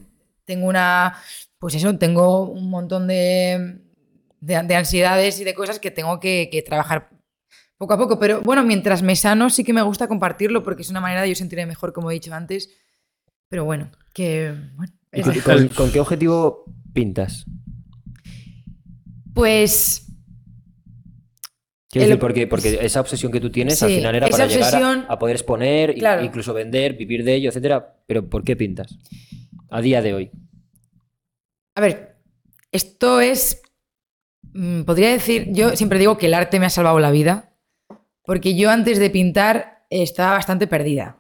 tengo 0.44 0.66
una, 0.68 1.14
pues 1.58 1.74
eso, 1.74 1.96
tengo 1.98 2.42
un 2.48 2.70
montón 2.70 3.06
de, 3.08 3.78
de, 4.40 4.62
de 4.62 4.76
ansiedades 4.76 5.40
y 5.40 5.44
de 5.44 5.54
cosas 5.54 5.78
que 5.80 5.90
tengo 5.90 6.20
que, 6.20 6.48
que 6.52 6.62
trabajar 6.62 7.08
poco 7.76 7.94
a 7.94 7.98
poco. 7.98 8.18
Pero 8.18 8.40
bueno, 8.42 8.62
mientras 8.62 9.02
me 9.02 9.16
sano 9.16 9.50
sí 9.50 9.64
que 9.64 9.72
me 9.72 9.82
gusta 9.82 10.06
compartirlo 10.06 10.62
porque 10.62 10.82
es 10.82 10.90
una 10.90 11.00
manera 11.00 11.22
de 11.22 11.30
yo 11.30 11.34
sentirme 11.34 11.66
mejor, 11.66 11.92
como 11.92 12.10
he 12.10 12.14
dicho 12.14 12.32
antes. 12.34 12.70
Pero 13.48 13.64
bueno, 13.64 13.90
que... 14.12 14.54
Bueno, 14.76 14.92
¿Y 15.12 15.20
es- 15.20 15.42
con, 15.42 15.56
con- 15.58 15.68
con 15.68 15.90
qué 15.92 16.00
objetivo 16.00 16.64
pintas? 16.92 17.46
Pues 19.38 20.04
Quiero 21.90 22.04
El- 22.04 22.08
decir, 22.10 22.20
porque, 22.20 22.46
porque 22.46 22.78
esa 22.82 23.00
obsesión 23.00 23.32
que 23.32 23.40
tú 23.40 23.50
tienes 23.50 23.82
al 23.82 23.90
final 23.90 24.14
era 24.14 24.28
para 24.28 24.46
llegar 24.46 24.74
a, 24.82 25.06
a 25.12 25.18
poder 25.18 25.36
exponer, 25.36 25.94
Claro. 25.94 26.22
incluso 26.22 26.52
vender, 26.52 26.94
vivir 26.94 27.24
de 27.24 27.34
ello, 27.36 27.48
etcétera. 27.48 27.96
Pero 28.06 28.28
¿por 28.28 28.44
qué 28.44 28.56
pintas? 28.56 28.98
A 29.70 29.80
día 29.80 30.02
de 30.02 30.12
hoy. 30.12 30.30
A 31.74 31.80
ver, 31.80 32.16
esto 32.72 33.20
es. 33.22 33.62
mm, 34.52 34.82
Podría 34.82 35.10
decir. 35.10 35.46
Yo 35.52 35.76
siempre 35.76 35.98
digo 35.98 36.18
que 36.18 36.26
el 36.26 36.34
arte 36.34 36.58
me 36.60 36.66
ha 36.66 36.70
salvado 36.70 36.98
la 37.00 37.10
vida. 37.10 37.54
Porque 38.22 38.54
yo 38.54 38.70
antes 38.70 38.98
de 38.98 39.08
pintar 39.08 39.86
estaba 39.88 40.32
bastante 40.32 40.66
perdida. 40.66 41.16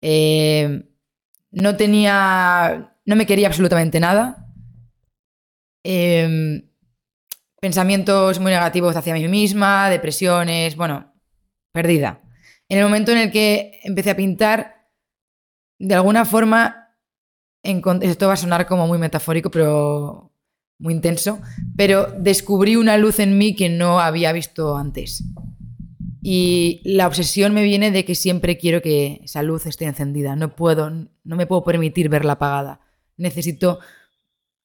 Eh, 0.00 0.84
no 1.50 1.76
tenía. 1.76 2.94
No 3.04 3.16
me 3.16 3.26
quería 3.26 3.48
absolutamente 3.48 3.98
nada. 3.98 4.46
Eh, 5.82 6.67
pensamientos 7.60 8.38
muy 8.38 8.52
negativos 8.52 8.96
hacia 8.96 9.14
mí 9.14 9.26
misma, 9.28 9.90
depresiones, 9.90 10.76
bueno, 10.76 11.12
perdida. 11.72 12.20
En 12.68 12.78
el 12.78 12.84
momento 12.84 13.12
en 13.12 13.18
el 13.18 13.32
que 13.32 13.80
empecé 13.82 14.10
a 14.10 14.16
pintar, 14.16 14.88
de 15.78 15.94
alguna 15.94 16.24
forma 16.24 16.94
esto 17.62 18.28
va 18.28 18.34
a 18.34 18.36
sonar 18.36 18.66
como 18.66 18.86
muy 18.86 18.98
metafórico, 18.98 19.50
pero 19.50 20.32
muy 20.78 20.94
intenso, 20.94 21.40
pero 21.76 22.06
descubrí 22.18 22.76
una 22.76 22.96
luz 22.96 23.18
en 23.18 23.36
mí 23.36 23.54
que 23.54 23.68
no 23.68 24.00
había 24.00 24.32
visto 24.32 24.76
antes. 24.76 25.24
Y 26.22 26.80
la 26.84 27.06
obsesión 27.06 27.52
me 27.52 27.62
viene 27.62 27.90
de 27.90 28.04
que 28.04 28.14
siempre 28.14 28.58
quiero 28.58 28.80
que 28.80 29.20
esa 29.24 29.42
luz 29.42 29.66
esté 29.66 29.86
encendida. 29.86 30.36
No 30.36 30.54
puedo, 30.54 30.90
no 30.90 31.36
me 31.36 31.46
puedo 31.46 31.64
permitir 31.64 32.08
verla 32.08 32.34
apagada. 32.34 32.80
Necesito 33.16 33.80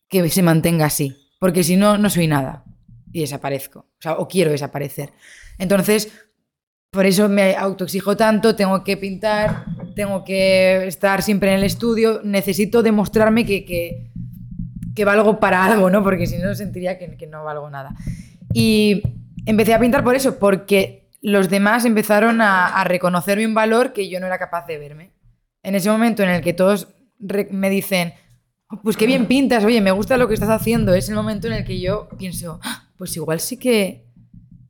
que 0.10 0.30
se 0.30 0.44
mantenga 0.44 0.86
así, 0.86 1.16
porque 1.40 1.64
si 1.64 1.76
no, 1.76 1.98
no 1.98 2.10
soy 2.10 2.28
nada 2.28 2.64
y 3.14 3.22
desaparezco. 3.22 3.86
O 4.18 4.28
quiero 4.28 4.52
desaparecer. 4.52 5.12
Entonces, 5.58 6.12
por 6.92 7.06
eso 7.06 7.30
me 7.30 7.56
autoexijo 7.56 8.18
tanto, 8.18 8.56
tengo 8.56 8.84
que 8.84 8.98
pintar, 8.98 9.66
tengo 9.96 10.24
que 10.24 10.86
estar 10.88 11.24
siempre 11.24 11.50
en 11.52 11.60
el 11.60 11.64
estudio, 11.64 12.22
necesito 12.24 12.84
demostrarme 12.84 13.46
que, 13.46 13.66
que, 13.66 14.12
que 14.96 15.06
valgo 15.06 15.40
para 15.40 15.64
algo, 15.66 15.90
¿no? 15.90 16.04
Porque 16.04 16.28
si 16.28 16.38
no 16.38 16.54
sentiría 16.54 17.00
que, 17.00 17.16
que 17.18 17.28
no 17.28 17.44
valgo 17.44 17.70
nada. 17.70 17.96
Y 18.54 19.02
empecé 19.46 19.74
a 19.74 19.80
pintar 19.80 20.04
por 20.04 20.16
eso, 20.16 20.38
porque 20.38 21.10
los 21.22 21.50
demás 21.50 21.86
empezaron 21.86 22.42
a, 22.42 22.68
a 22.68 22.84
reconocerme 22.84 23.48
un 23.48 23.54
valor 23.54 23.94
que 23.94 24.10
yo 24.10 24.20
no 24.20 24.28
era 24.28 24.38
capaz 24.38 24.68
de 24.68 24.78
verme. 24.78 25.14
En 25.64 25.76
ese 25.76 25.90
momento 25.90 26.22
en 26.24 26.30
el 26.30 26.42
que 26.42 26.54
todos 26.54 26.90
me 27.18 27.70
dicen, 27.70 28.14
"Oh, 28.68 28.82
pues 28.84 28.98
qué 28.98 29.08
bien 29.08 29.26
pintas, 29.26 29.64
oye, 29.64 29.82
me 29.82 29.92
gusta 29.92 30.18
lo 30.18 30.28
que 30.28 30.34
estás 30.34 30.50
haciendo, 30.50 30.94
es 30.94 31.08
el 31.10 31.16
momento 31.16 31.48
en 31.48 31.54
el 31.54 31.64
que 31.64 31.80
yo 31.80 32.10
pienso, 32.20 32.60
"Ah, 32.62 32.83
pues 33.04 33.18
igual 33.18 33.42
sí 33.42 33.58
que, 33.58 34.06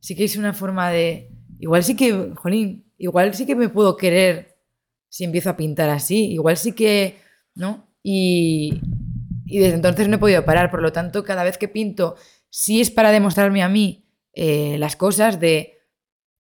sí 0.00 0.16
que 0.16 0.24
es 0.24 0.36
una 0.36 0.52
forma 0.52 0.90
de, 0.90 1.30
igual 1.60 1.84
sí 1.84 1.94
que, 1.94 2.32
jolín, 2.34 2.92
igual 2.98 3.32
sí 3.32 3.46
que 3.46 3.54
me 3.54 3.68
puedo 3.68 3.96
querer 3.96 4.56
si 5.08 5.22
empiezo 5.22 5.50
a 5.50 5.56
pintar 5.56 5.88
así, 5.88 6.32
igual 6.32 6.56
sí 6.56 6.72
que, 6.72 7.18
¿no? 7.54 7.94
Y, 8.02 8.80
y 9.46 9.60
desde 9.60 9.76
entonces 9.76 10.08
no 10.08 10.16
he 10.16 10.18
podido 10.18 10.44
parar, 10.44 10.68
por 10.72 10.82
lo 10.82 10.92
tanto, 10.92 11.22
cada 11.22 11.44
vez 11.44 11.58
que 11.58 11.68
pinto, 11.68 12.16
sí 12.50 12.80
es 12.80 12.90
para 12.90 13.12
demostrarme 13.12 13.62
a 13.62 13.68
mí 13.68 14.04
eh, 14.32 14.78
las 14.80 14.96
cosas 14.96 15.38
de, 15.38 15.78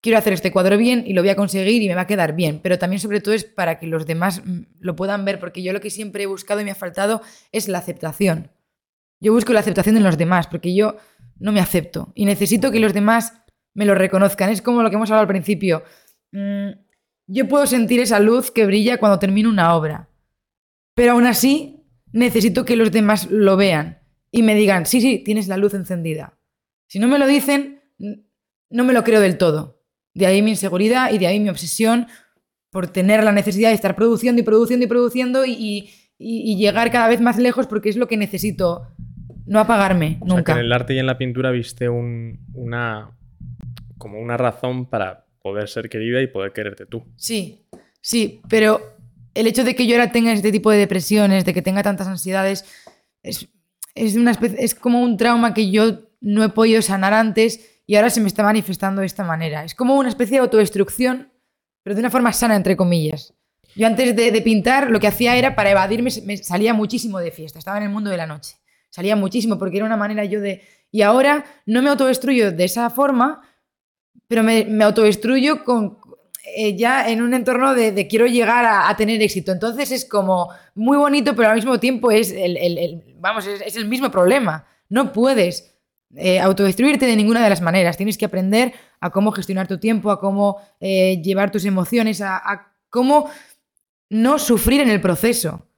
quiero 0.00 0.16
hacer 0.16 0.32
este 0.32 0.52
cuadro 0.52 0.78
bien 0.78 1.02
y 1.04 1.12
lo 1.12 1.22
voy 1.22 1.30
a 1.30 1.34
conseguir 1.34 1.82
y 1.82 1.88
me 1.88 1.96
va 1.96 2.02
a 2.02 2.06
quedar 2.06 2.36
bien, 2.36 2.60
pero 2.62 2.78
también 2.78 3.00
sobre 3.00 3.20
todo 3.20 3.34
es 3.34 3.42
para 3.42 3.80
que 3.80 3.88
los 3.88 4.06
demás 4.06 4.42
mm, 4.44 4.60
lo 4.78 4.94
puedan 4.94 5.24
ver, 5.24 5.40
porque 5.40 5.64
yo 5.64 5.72
lo 5.72 5.80
que 5.80 5.90
siempre 5.90 6.22
he 6.22 6.26
buscado 6.26 6.60
y 6.60 6.64
me 6.64 6.70
ha 6.70 6.76
faltado 6.76 7.20
es 7.50 7.66
la 7.66 7.78
aceptación. 7.78 8.52
Yo 9.18 9.32
busco 9.32 9.52
la 9.52 9.58
aceptación 9.58 9.96
en 9.96 10.04
los 10.04 10.16
demás, 10.16 10.46
porque 10.46 10.72
yo 10.72 10.96
no 11.40 11.52
me 11.52 11.60
acepto 11.60 12.12
y 12.14 12.26
necesito 12.26 12.70
que 12.70 12.78
los 12.78 12.94
demás 12.94 13.32
me 13.74 13.86
lo 13.86 13.94
reconozcan. 13.94 14.50
Es 14.50 14.62
como 14.62 14.82
lo 14.82 14.90
que 14.90 14.96
hemos 14.96 15.10
hablado 15.10 15.22
al 15.22 15.28
principio. 15.28 15.82
Mm, 16.32 16.70
yo 17.26 17.48
puedo 17.48 17.66
sentir 17.66 18.00
esa 18.00 18.20
luz 18.20 18.50
que 18.50 18.66
brilla 18.66 18.98
cuando 18.98 19.18
termino 19.18 19.48
una 19.48 19.74
obra, 19.74 20.10
pero 20.94 21.12
aún 21.12 21.26
así 21.26 21.86
necesito 22.12 22.64
que 22.64 22.76
los 22.76 22.92
demás 22.92 23.30
lo 23.30 23.56
vean 23.56 24.02
y 24.30 24.42
me 24.42 24.54
digan, 24.54 24.86
sí, 24.86 25.00
sí, 25.00 25.18
tienes 25.18 25.48
la 25.48 25.56
luz 25.56 25.74
encendida. 25.74 26.38
Si 26.86 26.98
no 26.98 27.08
me 27.08 27.18
lo 27.18 27.26
dicen, 27.26 27.82
no 28.68 28.84
me 28.84 28.92
lo 28.92 29.02
creo 29.02 29.20
del 29.20 29.38
todo. 29.38 29.82
De 30.12 30.26
ahí 30.26 30.42
mi 30.42 30.50
inseguridad 30.50 31.12
y 31.12 31.18
de 31.18 31.28
ahí 31.28 31.40
mi 31.40 31.48
obsesión 31.48 32.08
por 32.70 32.88
tener 32.88 33.24
la 33.24 33.32
necesidad 33.32 33.70
de 33.70 33.76
estar 33.76 33.96
produciendo 33.96 34.40
y 34.40 34.44
produciendo 34.44 34.84
y 34.84 34.88
produciendo 34.88 35.44
y 35.46 36.56
llegar 36.56 36.90
cada 36.90 37.08
vez 37.08 37.20
más 37.20 37.38
lejos 37.38 37.66
porque 37.66 37.88
es 37.88 37.96
lo 37.96 38.08
que 38.08 38.16
necesito. 38.16 38.88
No 39.46 39.58
apagarme, 39.60 40.18
O 40.20 40.26
sea, 40.26 40.28
que 40.28 40.34
nunca. 40.36 40.52
en 40.52 40.58
el 40.58 40.72
arte 40.72 40.94
y 40.94 40.98
en 40.98 41.06
la 41.06 41.18
pintura 41.18 41.50
viste 41.50 41.88
un- 41.88 42.38
una 42.54 43.10
como 43.98 44.18
una 44.20 44.36
razón 44.36 44.86
para 44.86 45.26
poder 45.42 45.68
ser 45.68 45.88
querida 45.88 46.20
y 46.22 46.26
poder 46.26 46.52
quererte 46.52 46.86
tú. 46.86 47.04
Sí, 47.16 47.66
sí, 48.00 48.40
pero 48.48 48.80
el 49.34 49.46
hecho 49.46 49.62
de 49.64 49.74
que 49.74 49.86
yo 49.86 49.94
ahora 49.96 50.10
tenga 50.12 50.32
este 50.32 50.52
tipo 50.52 50.70
de 50.70 50.78
depresiones, 50.78 51.44
de 51.44 51.52
que 51.54 51.62
tenga 51.62 51.82
tantas 51.82 52.06
ansiedades, 52.08 52.64
es, 53.22 53.48
es, 53.94 54.16
una 54.16 54.30
especie- 54.30 54.58
es 54.64 54.74
como 54.74 55.02
un 55.02 55.16
trauma 55.16 55.52
que 55.54 55.70
yo 55.70 56.00
no 56.20 56.42
he 56.44 56.48
podido 56.48 56.80
sanar 56.82 57.12
antes 57.12 57.82
y 57.86 57.96
ahora 57.96 58.08
se 58.10 58.20
me 58.20 58.28
está 58.28 58.42
manifestando 58.42 59.00
de 59.00 59.06
esta 59.06 59.24
manera. 59.24 59.64
Es 59.64 59.74
como 59.74 59.96
una 59.96 60.08
especie 60.08 60.36
de 60.36 60.42
autodestrucción, 60.42 61.30
pero 61.82 61.94
de 61.94 62.00
una 62.00 62.10
forma 62.10 62.32
sana, 62.32 62.56
entre 62.56 62.76
comillas. 62.76 63.34
Yo 63.76 63.86
antes 63.86 64.16
de, 64.16 64.30
de 64.32 64.42
pintar 64.42 64.90
lo 64.90 64.98
que 65.00 65.06
hacía 65.08 65.36
era 65.36 65.54
para 65.54 65.70
evadirme, 65.70 66.10
me 66.24 66.36
salía 66.38 66.72
muchísimo 66.74 67.18
de 67.18 67.30
fiesta, 67.32 67.58
estaba 67.58 67.76
en 67.78 67.84
el 67.84 67.90
mundo 67.90 68.10
de 68.10 68.16
la 68.16 68.26
noche. 68.26 68.56
Salía 68.90 69.16
muchísimo 69.16 69.58
porque 69.58 69.76
era 69.78 69.86
una 69.86 69.96
manera 69.96 70.24
yo 70.24 70.40
de... 70.40 70.62
Y 70.90 71.02
ahora 71.02 71.44
no 71.66 71.82
me 71.82 71.88
autodestruyo 71.90 72.50
de 72.50 72.64
esa 72.64 72.90
forma, 72.90 73.42
pero 74.26 74.42
me, 74.42 74.64
me 74.64 74.82
autodestruyo 74.84 75.64
con, 75.64 75.98
eh, 76.56 76.76
ya 76.76 77.08
en 77.08 77.22
un 77.22 77.32
entorno 77.32 77.74
de, 77.74 77.92
de 77.92 78.08
quiero 78.08 78.26
llegar 78.26 78.64
a, 78.66 78.94
tener 78.96 79.22
éxito. 79.22 79.52
Entonces 79.52 79.92
es 79.92 80.04
como 80.04 80.50
muy 80.74 80.96
bonito, 80.96 81.36
pero 81.36 81.50
al 81.50 81.56
mismo 81.56 81.78
tiempo 81.78 82.10
es 82.10 82.32
el, 82.32 82.56
el- 82.56 83.14
vamos, 83.20 83.46
es, 83.46 83.76
el 83.76 83.86
mismo 83.86 84.10
problema. 84.10 84.66
No 84.88 85.12
puedes 85.12 85.72
eh, 86.16 86.40
autodestruirte 86.40 87.06
de 87.06 87.14
ninguna 87.14 87.42
de 87.44 87.50
las 87.50 87.60
maneras. 87.60 87.96
Tienes 87.96 88.18
que 88.18 88.24
aprender 88.24 88.72
a 88.98 89.10
cómo 89.10 89.30
gestionar 89.30 89.68
tu 89.68 89.78
tiempo, 89.78 90.10
a 90.10 90.18
cómo 90.18 90.56
eh, 90.80 91.22
llevar 91.22 91.52
tus 91.52 91.64
emociones, 91.64 92.20
a 92.20 92.72
cómo 92.88 93.30
no 94.08 94.40
sufrir 94.40 94.80
en 94.80 94.90
el 94.90 95.00
proceso. 95.00 95.69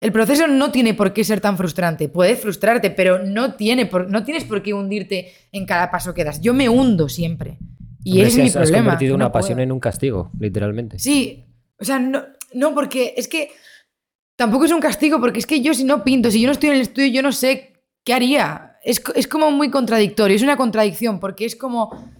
El 0.00 0.12
proceso 0.12 0.46
no 0.46 0.72
tiene 0.72 0.94
por 0.94 1.12
qué 1.12 1.24
ser 1.24 1.40
tan 1.40 1.56
frustrante. 1.58 2.08
Puedes 2.08 2.40
frustrarte, 2.40 2.90
pero 2.90 3.22
no, 3.22 3.54
tiene 3.54 3.84
por, 3.86 4.10
no 4.10 4.24
tienes 4.24 4.44
por 4.44 4.62
qué 4.62 4.72
hundirte 4.72 5.32
en 5.52 5.66
cada 5.66 5.90
paso 5.90 6.14
que 6.14 6.24
das. 6.24 6.40
Yo 6.40 6.54
me 6.54 6.68
hundo 6.70 7.08
siempre. 7.08 7.58
Y 8.02 8.12
Hombre, 8.12 8.28
ese 8.28 8.28
es 8.28 8.34
que 8.36 8.42
mi 8.42 8.48
has, 8.48 8.56
has 8.56 8.62
problema. 8.62 8.84
convertido 8.86 9.10
no 9.12 9.16
una 9.16 9.32
pasión 9.32 9.60
en 9.60 9.72
un 9.72 9.78
castigo, 9.80 10.30
literalmente. 10.38 10.98
Sí, 10.98 11.44
o 11.78 11.84
sea, 11.84 11.98
no, 11.98 12.22
no, 12.54 12.74
porque 12.74 13.12
es 13.16 13.28
que 13.28 13.50
tampoco 14.36 14.64
es 14.64 14.72
un 14.72 14.80
castigo, 14.80 15.20
porque 15.20 15.38
es 15.38 15.46
que 15.46 15.60
yo 15.60 15.74
si 15.74 15.84
no 15.84 16.02
pinto, 16.02 16.30
si 16.30 16.40
yo 16.40 16.46
no 16.46 16.52
estoy 16.52 16.70
en 16.70 16.76
el 16.76 16.80
estudio, 16.80 17.08
yo 17.08 17.22
no 17.22 17.32
sé 17.32 17.74
qué 18.02 18.14
haría. 18.14 18.78
Es, 18.82 19.02
es 19.14 19.26
como 19.28 19.50
muy 19.50 19.70
contradictorio, 19.70 20.34
es 20.34 20.42
una 20.42 20.56
contradicción, 20.56 21.20
porque 21.20 21.44
es 21.44 21.56
como... 21.56 22.10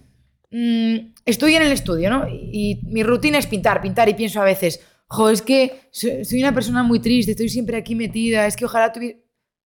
mm, 0.51 0.97
estoy 1.25 1.55
en 1.55 1.63
el 1.63 1.71
estudio, 1.71 2.11
¿no? 2.11 2.27
Y, 2.29 2.49
y 2.53 2.81
mi 2.85 3.01
rutina 3.01 3.39
es 3.39 3.47
pintar, 3.47 3.81
pintar, 3.81 4.07
y 4.07 4.13
pienso 4.13 4.39
a 4.39 4.45
veces, 4.45 4.81
jo, 5.11 5.29
es 5.29 5.41
que 5.41 5.89
soy, 5.91 6.39
una 6.39 6.53
persona 6.53 6.83
muy 6.83 6.99
triste, 7.01 7.31
estoy 7.31 7.49
siempre 7.49 7.75
aquí 7.75 7.95
metida, 7.95 8.47
es 8.47 8.55
que 8.55 8.63
ojalá 8.65 8.93
tuviera... 8.93 9.19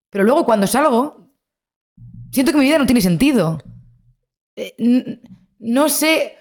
Pero 0.09 0.23
luego 0.23 0.43
cuando 0.43 0.65
salgo, 0.65 1.29
siento 2.31 2.51
que 2.51 2.57
mi 2.57 2.65
vida 2.65 2.79
no 2.79 2.85
tiene 2.87 3.01
sentido. 3.01 3.61
eh, 4.55 5.19
no 5.59 5.87
sé 5.89 6.33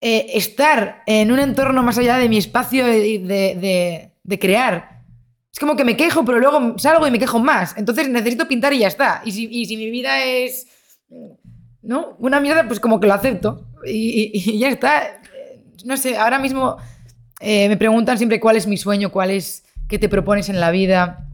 eh, 0.00 0.26
estar 0.34 1.02
en 1.06 1.32
un 1.32 1.38
entorno 1.38 1.82
más 1.82 1.98
allá 1.98 2.16
de 2.18 2.28
mi 2.30 2.38
espacio 2.38 2.86
de, 2.86 4.10
de- 4.24 4.38
crear. 4.38 5.02
Es 5.52 5.58
como 5.58 5.76
que 5.76 5.84
me 5.84 5.96
quejo, 5.96 6.24
pero 6.24 6.38
luego 6.38 6.78
salgo 6.78 7.06
y 7.06 7.10
me 7.10 7.18
quejo 7.18 7.38
más. 7.38 7.74
Entonces 7.76 8.08
necesito 8.08 8.48
pintar 8.48 8.72
y 8.72 8.78
ya 8.80 8.88
está. 8.88 9.20
Y 9.24 9.32
si, 9.32 9.48
y 9.50 9.66
si 9.66 9.76
mi 9.76 9.90
vida 9.90 10.24
es. 10.24 10.66
¿No? 11.82 12.16
Una 12.18 12.40
mierda, 12.40 12.66
pues 12.66 12.80
como 12.80 13.00
que 13.00 13.06
lo 13.06 13.14
acepto. 13.14 13.66
Y, 13.86 14.58
ya 14.58 14.68
está. 14.68 15.20
No 15.84 15.96
sé, 15.96 16.16
ahora 16.16 16.38
mismo 16.38 16.76
eh, 17.40 17.68
me 17.68 17.76
preguntan 17.76 18.18
siempre 18.18 18.40
cuál 18.40 18.56
es 18.56 18.66
mi 18.66 18.76
sueño, 18.76 19.10
cuál 19.10 19.30
es. 19.30 19.64
qué 19.88 19.98
te 19.98 20.08
propones 20.08 20.48
en 20.48 20.60
la 20.60 20.70
vida. 20.70 21.28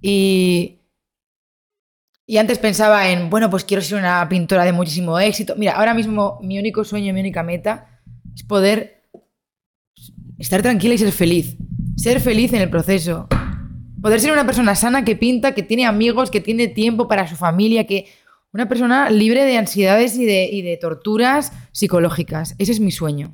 Y. 0.00 0.74
Y 2.26 2.36
antes 2.36 2.58
pensaba 2.58 3.08
en, 3.08 3.30
bueno, 3.30 3.48
pues 3.48 3.64
quiero 3.64 3.82
ser 3.82 3.98
una 3.98 4.28
pintora 4.28 4.64
de 4.64 4.72
muchísimo 4.72 5.18
éxito. 5.18 5.54
Mira, 5.56 5.72
ahora 5.72 5.94
mismo 5.94 6.38
mi 6.42 6.58
único 6.58 6.84
sueño, 6.84 7.14
mi 7.14 7.20
única 7.20 7.42
meta 7.42 8.00
es 8.34 8.42
poder 8.42 9.02
estar 10.38 10.60
tranquila 10.60 10.94
y 10.94 10.98
ser 10.98 11.10
feliz. 11.12 11.56
Ser 11.96 12.20
feliz 12.20 12.52
en 12.52 12.60
el 12.60 12.68
proceso. 12.68 13.28
Poder 14.02 14.20
ser 14.20 14.32
una 14.32 14.44
persona 14.44 14.74
sana 14.74 15.06
que 15.06 15.16
pinta, 15.16 15.54
que 15.54 15.62
tiene 15.62 15.86
amigos, 15.86 16.30
que 16.30 16.42
tiene 16.42 16.68
tiempo 16.68 17.08
para 17.08 17.26
su 17.26 17.34
familia, 17.34 17.86
que 17.86 18.06
una 18.52 18.68
persona 18.68 19.08
libre 19.08 19.44
de 19.44 19.56
ansiedades 19.56 20.16
y 20.16 20.26
de, 20.26 20.50
y 20.52 20.60
de 20.60 20.76
torturas 20.76 21.52
psicológicas. 21.72 22.54
Ese 22.58 22.72
es 22.72 22.80
mi 22.80 22.90
sueño. 22.90 23.32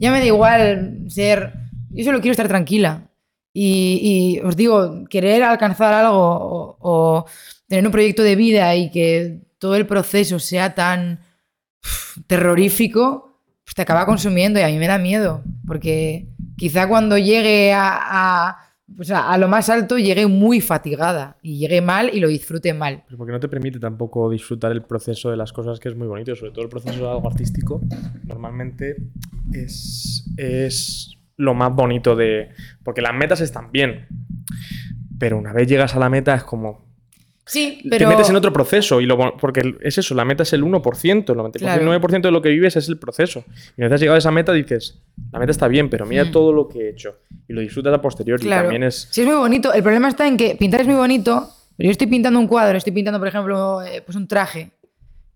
Ya 0.00 0.10
me 0.10 0.18
da 0.18 0.24
igual 0.24 1.04
ser... 1.08 1.52
Yo 1.90 2.04
solo 2.04 2.20
quiero 2.20 2.32
estar 2.32 2.48
tranquila. 2.48 3.10
Y, 3.52 4.38
y 4.40 4.40
os 4.40 4.56
digo, 4.56 5.04
querer 5.10 5.42
alcanzar 5.42 5.92
algo 5.92 6.76
o, 6.80 7.26
tener 7.68 7.84
un 7.84 7.92
proyecto 7.92 8.22
de 8.22 8.34
vida 8.34 8.74
y 8.76 8.90
que 8.90 9.42
todo 9.58 9.76
el 9.76 9.86
proceso 9.86 10.38
sea 10.38 10.74
tan 10.74 11.20
terrorífico, 12.26 13.42
pues 13.62 13.74
te 13.74 13.82
acaba 13.82 14.06
consumiendo 14.06 14.58
y 14.58 14.62
a 14.62 14.68
mí 14.68 14.78
me 14.78 14.88
da 14.88 14.96
miedo. 14.96 15.44
Porque 15.66 16.28
quizá 16.56 16.88
cuando 16.88 17.18
llegue 17.18 17.74
a, 17.74 18.69
pues 18.96 19.10
a- 19.10 19.30
a 19.32 19.38
lo 19.38 19.48
más 19.48 19.68
alto 19.70 19.98
llegue 19.98 20.26
muy 20.26 20.60
fatigada 20.60 21.36
y 21.42 21.58
llegue 21.58 21.80
mal 21.80 22.10
y 22.12 22.20
lo 22.20 22.28
disfrute 22.28 22.74
mal. 22.74 23.04
Porque 23.16 23.32
no 23.32 23.40
te 23.40 23.48
permite 23.48 23.78
tampoco 23.78 24.28
disfrutar 24.30 24.72
el 24.72 24.82
proceso 24.82 25.30
de 25.30 25.36
las 25.36 25.52
cosas 25.52 25.78
que 25.80 25.88
es 25.88 25.96
muy 25.96 26.06
bonito, 26.06 26.34
sobre 26.36 26.52
todo 26.52 26.64
el 26.64 26.70
proceso 26.70 26.98
de 27.00 27.08
algo 27.10 27.28
artístico, 27.28 27.80
normalmente 28.24 28.96
es, 29.52 30.24
es 30.36 31.16
lo 31.36 31.54
más 31.54 31.74
bonito 31.74 32.16
de... 32.16 32.50
Porque 32.84 33.00
las 33.00 33.14
metas 33.14 33.40
están 33.40 33.72
bien, 33.72 34.06
pero 35.18 35.38
una 35.38 35.52
vez 35.52 35.66
llegas 35.68 35.94
a 35.94 35.98
la 35.98 36.10
meta 36.10 36.34
es 36.34 36.44
como... 36.44 36.89
Sí, 37.50 37.80
pero... 37.90 38.08
Te 38.08 38.14
metes 38.16 38.30
en 38.30 38.36
otro 38.36 38.52
proceso, 38.52 39.00
y 39.00 39.06
lo, 39.06 39.36
porque 39.36 39.74
es 39.80 39.98
eso, 39.98 40.14
la 40.14 40.24
meta 40.24 40.42
es 40.44 40.52
el 40.52 40.62
1%, 40.62 41.30
el 41.32 41.38
99% 41.38 41.58
Claro. 41.58 42.20
de 42.22 42.30
lo 42.30 42.42
que 42.42 42.48
vives 42.50 42.76
es 42.76 42.88
el 42.88 42.98
proceso. 42.98 43.44
Y 43.76 43.80
una 43.80 43.88
vez 43.88 43.94
has 43.94 44.00
llegado 44.00 44.14
a 44.14 44.18
esa 44.18 44.30
meta 44.30 44.52
dices, 44.52 45.02
la 45.32 45.38
meta 45.38 45.50
está 45.52 45.66
bien, 45.68 45.90
pero 45.90 46.06
mira 46.06 46.24
Mm. 46.24 46.30
todo 46.32 46.52
lo 46.52 46.68
que 46.68 46.78
he 46.86 46.90
hecho. 46.90 47.16
Y 47.48 47.52
lo 47.52 47.60
disfrutas 47.60 47.92
a 47.92 48.00
posteriori. 48.00 48.42
Claro. 48.44 48.64
También 48.64 48.84
es... 48.84 49.08
Sí, 49.10 49.20
es 49.22 49.26
muy 49.26 49.36
bonito. 49.36 49.72
El 49.72 49.82
problema 49.82 50.08
está 50.08 50.26
en 50.26 50.36
que 50.36 50.54
pintar 50.54 50.82
es 50.82 50.86
muy 50.86 50.96
bonito, 50.96 51.48
pero 51.76 51.86
yo 51.88 51.90
estoy 51.92 52.06
pintando 52.06 52.38
un 52.38 52.46
cuadro, 52.46 52.78
estoy 52.78 52.92
pintando, 52.92 53.18
por 53.18 53.28
ejemplo, 53.28 53.82
eh, 53.82 54.02
pues 54.02 54.16
un 54.16 54.28
traje. 54.28 54.72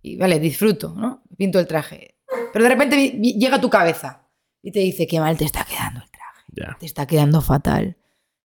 Y 0.03 0.16
vale, 0.16 0.39
disfruto, 0.39 0.95
¿no? 0.97 1.23
Pinto 1.36 1.59
el 1.59 1.66
traje. 1.66 2.16
Pero 2.53 2.62
de 2.62 2.69
repente 2.69 3.11
llega 3.19 3.57
a 3.57 3.61
tu 3.61 3.70
cabeza 3.70 4.28
y 4.62 4.70
te 4.70 4.81
dice, 4.81 5.07
qué 5.07 5.19
mal 5.20 5.36
te 5.36 5.45
está 5.45 5.65
quedando 5.65 6.01
el 6.01 6.11
traje. 6.11 6.77
Te 6.78 6.86
está 6.86 7.07
quedando 7.07 7.41
fatal. 7.41 7.97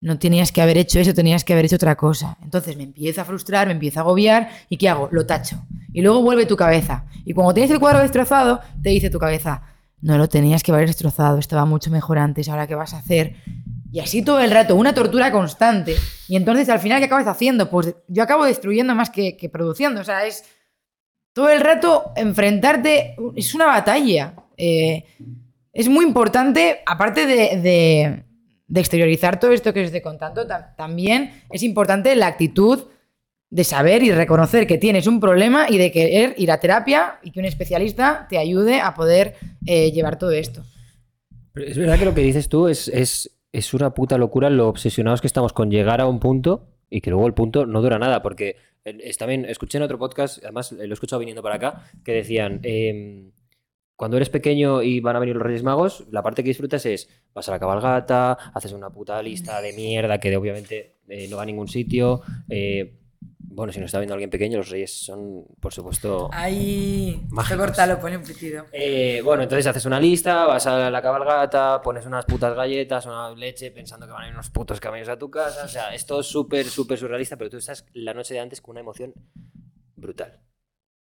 No 0.04 0.18
tenías 0.18 0.52
que 0.52 0.60
haber 0.60 0.76
hecho 0.76 1.00
eso, 1.00 1.14
tenías 1.14 1.44
que 1.44 1.54
haber 1.54 1.64
hecho 1.64 1.76
otra 1.76 1.96
cosa. 1.96 2.36
Entonces 2.42 2.76
me 2.76 2.82
empiezo 2.82 3.22
a 3.22 3.24
frustrar, 3.24 3.66
me 3.66 3.72
empiezo 3.72 4.00
a 4.00 4.02
agobiar 4.02 4.50
y 4.68 4.76
¿qué 4.76 4.88
hago? 4.90 5.08
Lo 5.10 5.24
tacho. 5.24 5.62
Y 5.94 6.02
luego 6.02 6.20
vuelve 6.20 6.44
tu 6.44 6.56
cabeza. 6.56 7.06
Y 7.24 7.32
cuando 7.32 7.54
tienes 7.54 7.70
el 7.70 7.80
cuadro 7.80 8.00
destrozado, 8.00 8.60
te 8.82 8.90
dice 8.90 9.08
tu 9.08 9.18
cabeza, 9.18 9.62
no 10.02 10.18
lo 10.18 10.28
tenías 10.28 10.62
que 10.62 10.72
haber 10.72 10.86
destrozado, 10.88 11.38
estaba 11.38 11.64
mucho 11.64 11.90
mejor 11.90 12.18
antes, 12.18 12.50
ahora 12.50 12.66
qué 12.66 12.74
vas 12.74 12.92
a 12.92 12.98
hacer. 12.98 13.36
Y 13.90 14.00
así 14.00 14.20
todo 14.22 14.40
el 14.40 14.50
rato, 14.50 14.76
una 14.76 14.92
tortura 14.92 15.32
constante. 15.32 15.96
Y 16.28 16.36
entonces 16.36 16.68
al 16.68 16.80
final, 16.80 16.98
¿qué 16.98 17.06
acabas 17.06 17.26
haciendo? 17.26 17.70
Pues 17.70 17.94
yo 18.08 18.22
acabo 18.22 18.44
destruyendo 18.44 18.94
más 18.94 19.08
que, 19.08 19.36
que 19.38 19.48
produciendo. 19.48 20.02
O 20.02 20.04
sea, 20.04 20.26
es 20.26 20.44
todo 21.32 21.48
el 21.48 21.60
rato 21.60 22.12
enfrentarte, 22.16 23.16
es 23.36 23.54
una 23.54 23.66
batalla. 23.66 24.34
Eh, 24.58 25.04
es 25.72 25.88
muy 25.88 26.04
importante, 26.04 26.80
aparte 26.84 27.26
de- 27.26 28.24
de 28.66 28.80
exteriorizar 28.80 29.38
todo 29.40 29.52
esto 29.52 29.72
que 29.72 29.80
os 29.80 29.86
estoy 29.86 30.00
contando, 30.00 30.46
ta- 30.46 30.74
también 30.76 31.42
es 31.50 31.62
importante 31.62 32.14
la 32.16 32.26
actitud 32.28 32.84
de 33.50 33.62
saber 33.64 34.02
y 34.02 34.10
reconocer 34.10 34.66
que 34.66 34.78
tienes 34.78 35.06
un 35.06 35.20
problema 35.20 35.66
y 35.70 35.78
de 35.78 35.92
querer 35.92 36.34
ir 36.38 36.50
a 36.50 36.58
terapia 36.58 37.18
y 37.22 37.30
que 37.30 37.40
un 37.40 37.46
especialista 37.46 38.26
te 38.28 38.38
ayude 38.38 38.80
a 38.80 38.94
poder 38.94 39.34
eh, 39.66 39.92
llevar 39.92 40.18
todo 40.18 40.32
esto. 40.32 40.64
Es 41.54 41.76
verdad 41.78 41.98
que 41.98 42.04
lo 42.04 42.14
que 42.14 42.22
dices 42.22 42.48
tú 42.48 42.66
es, 42.66 42.88
es, 42.88 43.38
es 43.52 43.74
una 43.74 43.94
puta 43.94 44.18
locura 44.18 44.50
lo 44.50 44.68
obsesionados 44.68 45.20
que 45.20 45.28
estamos 45.28 45.52
con 45.52 45.70
llegar 45.70 46.00
a 46.00 46.06
un 46.08 46.18
punto 46.18 46.66
y 46.90 47.00
que 47.00 47.10
luego 47.10 47.26
el 47.28 47.34
punto 47.34 47.64
no 47.66 47.80
dura 47.80 47.98
nada. 48.00 48.22
Porque 48.22 48.56
eh, 48.84 49.12
también 49.16 49.44
escuché 49.44 49.78
en 49.78 49.84
otro 49.84 49.98
podcast, 49.98 50.42
además 50.42 50.72
eh, 50.72 50.76
lo 50.86 50.92
he 50.92 50.94
escuchado 50.94 51.20
viniendo 51.20 51.42
para 51.42 51.54
acá, 51.56 51.84
que 52.04 52.12
decían. 52.12 52.58
em, 52.64 53.30
cuando 53.96 54.16
eres 54.16 54.28
pequeño 54.30 54.82
y 54.82 55.00
van 55.00 55.16
a 55.16 55.20
venir 55.20 55.36
los 55.36 55.44
Reyes 55.44 55.62
Magos, 55.62 56.04
la 56.10 56.22
parte 56.22 56.42
que 56.42 56.48
disfrutas 56.48 56.84
es 56.86 57.08
vas 57.32 57.48
a 57.48 57.52
la 57.52 57.58
cabalgata, 57.60 58.32
haces 58.54 58.72
una 58.72 58.90
puta 58.90 59.22
lista 59.22 59.60
de 59.62 59.72
mierda 59.72 60.18
que 60.18 60.36
obviamente 60.36 60.96
eh, 61.08 61.28
no 61.28 61.36
va 61.36 61.42
a 61.42 61.46
ningún 61.46 61.68
sitio. 61.68 62.20
eh, 62.48 62.98
bueno, 63.56 63.72
si 63.72 63.78
nos 63.78 63.86
está 63.86 64.00
viendo 64.00 64.14
alguien 64.14 64.30
pequeño, 64.30 64.58
los 64.58 64.68
Reyes 64.68 64.92
son, 65.04 65.44
por 65.60 65.72
supuesto, 65.72 66.28
Ahí, 66.32 67.22
Mágicos. 67.30 67.66
cortalo, 67.66 68.00
pone 68.00 68.16
un 68.16 68.24
pitido. 68.24 68.64
eh, 68.72 69.20
bueno, 69.22 69.44
entonces 69.44 69.64
haces 69.68 69.84
una 69.84 70.00
lista, 70.00 70.44
vas 70.46 70.66
a 70.66 70.90
la 70.90 71.00
cabalgata, 71.00 71.80
pones 71.80 72.04
unas 72.04 72.24
putas 72.24 72.52
galletas, 72.56 73.06
una 73.06 73.30
leche, 73.32 73.70
pensando 73.70 74.06
que 74.06 74.12
van 74.12 74.24
a 74.24 74.26
ir 74.28 74.34
unos 74.34 74.50
putos 74.50 74.80
camellos 74.80 75.08
a 75.08 75.16
tu 75.16 75.30
casa. 75.30 75.66
O 75.66 75.68
sea, 75.68 75.94
es 75.94 76.04
todo 76.04 76.24
súper, 76.24 76.66
súper 76.66 76.98
surrealista, 76.98 77.36
pero 77.36 77.48
tú 77.50 77.58
estás 77.58 77.86
la 77.92 78.12
noche 78.12 78.34
de 78.34 78.40
antes 78.40 78.60
con 78.60 78.72
una 78.72 78.80
emoción 78.80 79.14
brutal. 79.94 80.40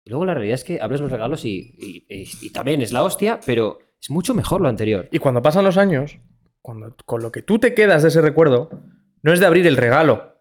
Y 0.04 0.10
luego 0.10 0.24
la 0.24 0.34
realidad 0.34 0.54
es 0.54 0.64
que 0.64 0.80
abres 0.80 1.00
los 1.00 1.10
regalos 1.10 1.44
y, 1.44 1.74
y- 1.78 2.06
y- 2.08 2.28
y 2.42 2.50
también 2.50 2.80
es 2.82 2.92
la 2.92 3.02
hostia, 3.02 3.38
pero 3.44 3.78
es 4.00 4.10
mucho 4.10 4.34
mejor 4.34 4.60
lo 4.60 4.68
anterior. 4.68 5.08
Y 5.12 5.18
cuando 5.18 5.42
pasan 5.42 5.64
los 5.64 5.76
años, 5.76 6.18
cuando, 6.62 6.94
con 7.04 7.22
lo 7.22 7.30
que 7.32 7.42
tú 7.42 7.58
te 7.58 7.74
quedas 7.74 8.02
de 8.02 8.08
ese 8.08 8.20
recuerdo, 8.22 8.70
no 9.22 9.32
es 9.32 9.40
de 9.40 9.46
abrir 9.46 9.66
el 9.66 9.76
regalo. 9.76 10.36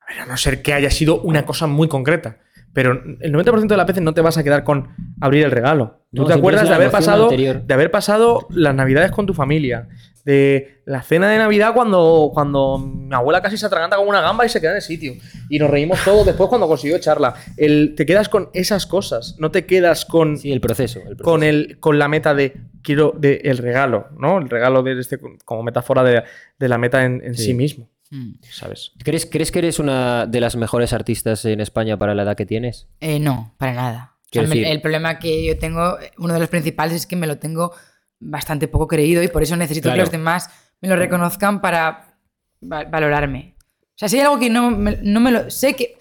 A 0.00 0.06
ver, 0.12 0.20
a 0.22 0.26
no 0.26 0.36
ser 0.36 0.62
que 0.62 0.72
haya 0.72 0.90
sido 0.90 1.20
una 1.20 1.46
cosa 1.46 1.66
muy 1.66 1.88
concreta. 1.88 2.38
Pero 2.72 2.92
el 2.92 3.32
90% 3.32 3.66
de 3.68 3.76
las 3.76 3.86
veces 3.86 4.02
no 4.02 4.12
te 4.12 4.20
vas 4.20 4.36
a 4.36 4.44
quedar 4.44 4.62
con 4.62 4.88
abrir 5.20 5.44
el 5.44 5.50
regalo. 5.50 6.04
Tú 6.12 6.26
te 6.26 6.34
acuerdas 6.34 6.68
de 6.68 6.74
haber, 6.74 6.90
pasado, 6.90 7.24
anterior. 7.24 7.62
de 7.62 7.74
haber 7.74 7.90
pasado 7.90 8.46
las 8.50 8.74
navidades 8.74 9.12
con 9.12 9.24
tu 9.24 9.32
familia. 9.34 9.88
De 10.26 10.82
la 10.86 11.02
cena 11.02 11.30
de 11.30 11.38
Navidad 11.38 11.72
cuando, 11.72 12.30
cuando 12.34 12.78
mi 12.78 13.14
abuela 13.14 13.40
casi 13.40 13.56
se 13.56 13.64
atraganta 13.64 13.96
con 13.96 14.08
una 14.08 14.20
gamba 14.20 14.44
y 14.44 14.48
se 14.48 14.60
queda 14.60 14.70
en 14.72 14.76
el 14.78 14.82
sitio. 14.82 15.14
Y 15.48 15.60
nos 15.60 15.70
reímos 15.70 16.02
todos 16.04 16.26
después 16.26 16.48
cuando 16.48 16.66
consiguió 16.66 16.96
echarla. 16.96 17.34
El, 17.56 17.94
te 17.96 18.04
quedas 18.04 18.28
con 18.28 18.50
esas 18.52 18.86
cosas. 18.86 19.36
No 19.38 19.52
te 19.52 19.66
quedas 19.66 20.04
con 20.04 20.36
Sí, 20.36 20.50
el 20.50 20.60
proceso. 20.60 20.98
el 20.98 21.04
proceso. 21.16 21.22
con, 21.24 21.44
el, 21.44 21.78
con 21.78 22.00
la 22.00 22.08
meta 22.08 22.34
de 22.34 22.56
quiero 22.82 23.14
de 23.16 23.40
el 23.44 23.58
regalo, 23.58 24.08
¿no? 24.18 24.38
El 24.38 24.50
regalo 24.50 24.82
de 24.82 24.98
este 24.98 25.18
como 25.44 25.62
metáfora 25.62 26.02
de, 26.02 26.24
de 26.58 26.68
la 26.68 26.76
meta 26.76 27.04
en, 27.04 27.22
en 27.24 27.34
sí. 27.36 27.44
Sí. 27.46 27.54
mismo, 27.54 27.88
Mm. 28.10 28.34
¿sabes? 28.50 28.92
¿Crees, 29.02 29.26
¿Crees 29.26 29.50
que 29.50 29.58
eres 29.60 29.78
una 29.80 30.26
de 30.26 30.40
las 30.40 30.54
mejores 30.54 30.92
artistas 30.92 31.44
en 31.44 31.60
España 31.60 31.96
para 31.98 32.14
la 32.14 32.22
edad 32.22 32.36
que 32.36 32.46
tienes? 32.46 32.86
Eh, 33.00 33.18
no, 33.18 33.54
para 33.58 33.72
nada. 33.74 34.14
O 34.14 34.28
sea, 34.32 34.42
Quiero 34.42 34.48
me- 34.48 34.54
decir- 34.56 34.66
el 34.72 34.80
problema 34.80 35.18
que 35.18 35.44
yo 35.44 35.58
tengo, 35.58 35.96
uno 36.18 36.34
de 36.34 36.38
los 36.40 36.48
principales 36.48 36.94
es 36.96 37.06
que 37.06 37.16
me 37.16 37.26
lo 37.26 37.38
tengo 37.38 37.72
bastante 38.20 38.68
poco 38.68 38.86
creído 38.86 39.22
y 39.22 39.28
por 39.28 39.42
eso 39.42 39.56
necesito 39.56 39.84
Claro. 39.88 39.96
que 39.96 40.00
los 40.02 40.10
demás 40.12 40.50
me 40.80 40.88
lo 40.88 40.96
reconozcan 40.96 41.60
para 41.60 42.16
va- 42.62 42.84
valorarme. 42.84 43.54
O 43.60 43.98
sea, 43.98 44.08
si 44.08 44.16
hay 44.16 44.22
algo 44.22 44.38
que 44.38 44.50
no 44.50 44.70
me, 44.70 44.98
no 45.02 45.20
me 45.20 45.30
lo... 45.30 45.50
Sé 45.50 45.74
que... 45.74 45.96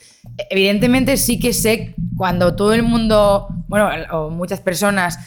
Evidentemente 0.49 1.17
sí 1.17 1.39
que 1.39 1.53
sé 1.53 1.95
cuando 2.17 2.55
todo 2.55 2.73
el 2.73 2.83
mundo, 2.83 3.47
bueno, 3.67 3.89
o 4.11 4.29
muchas 4.29 4.59
personas 4.59 5.19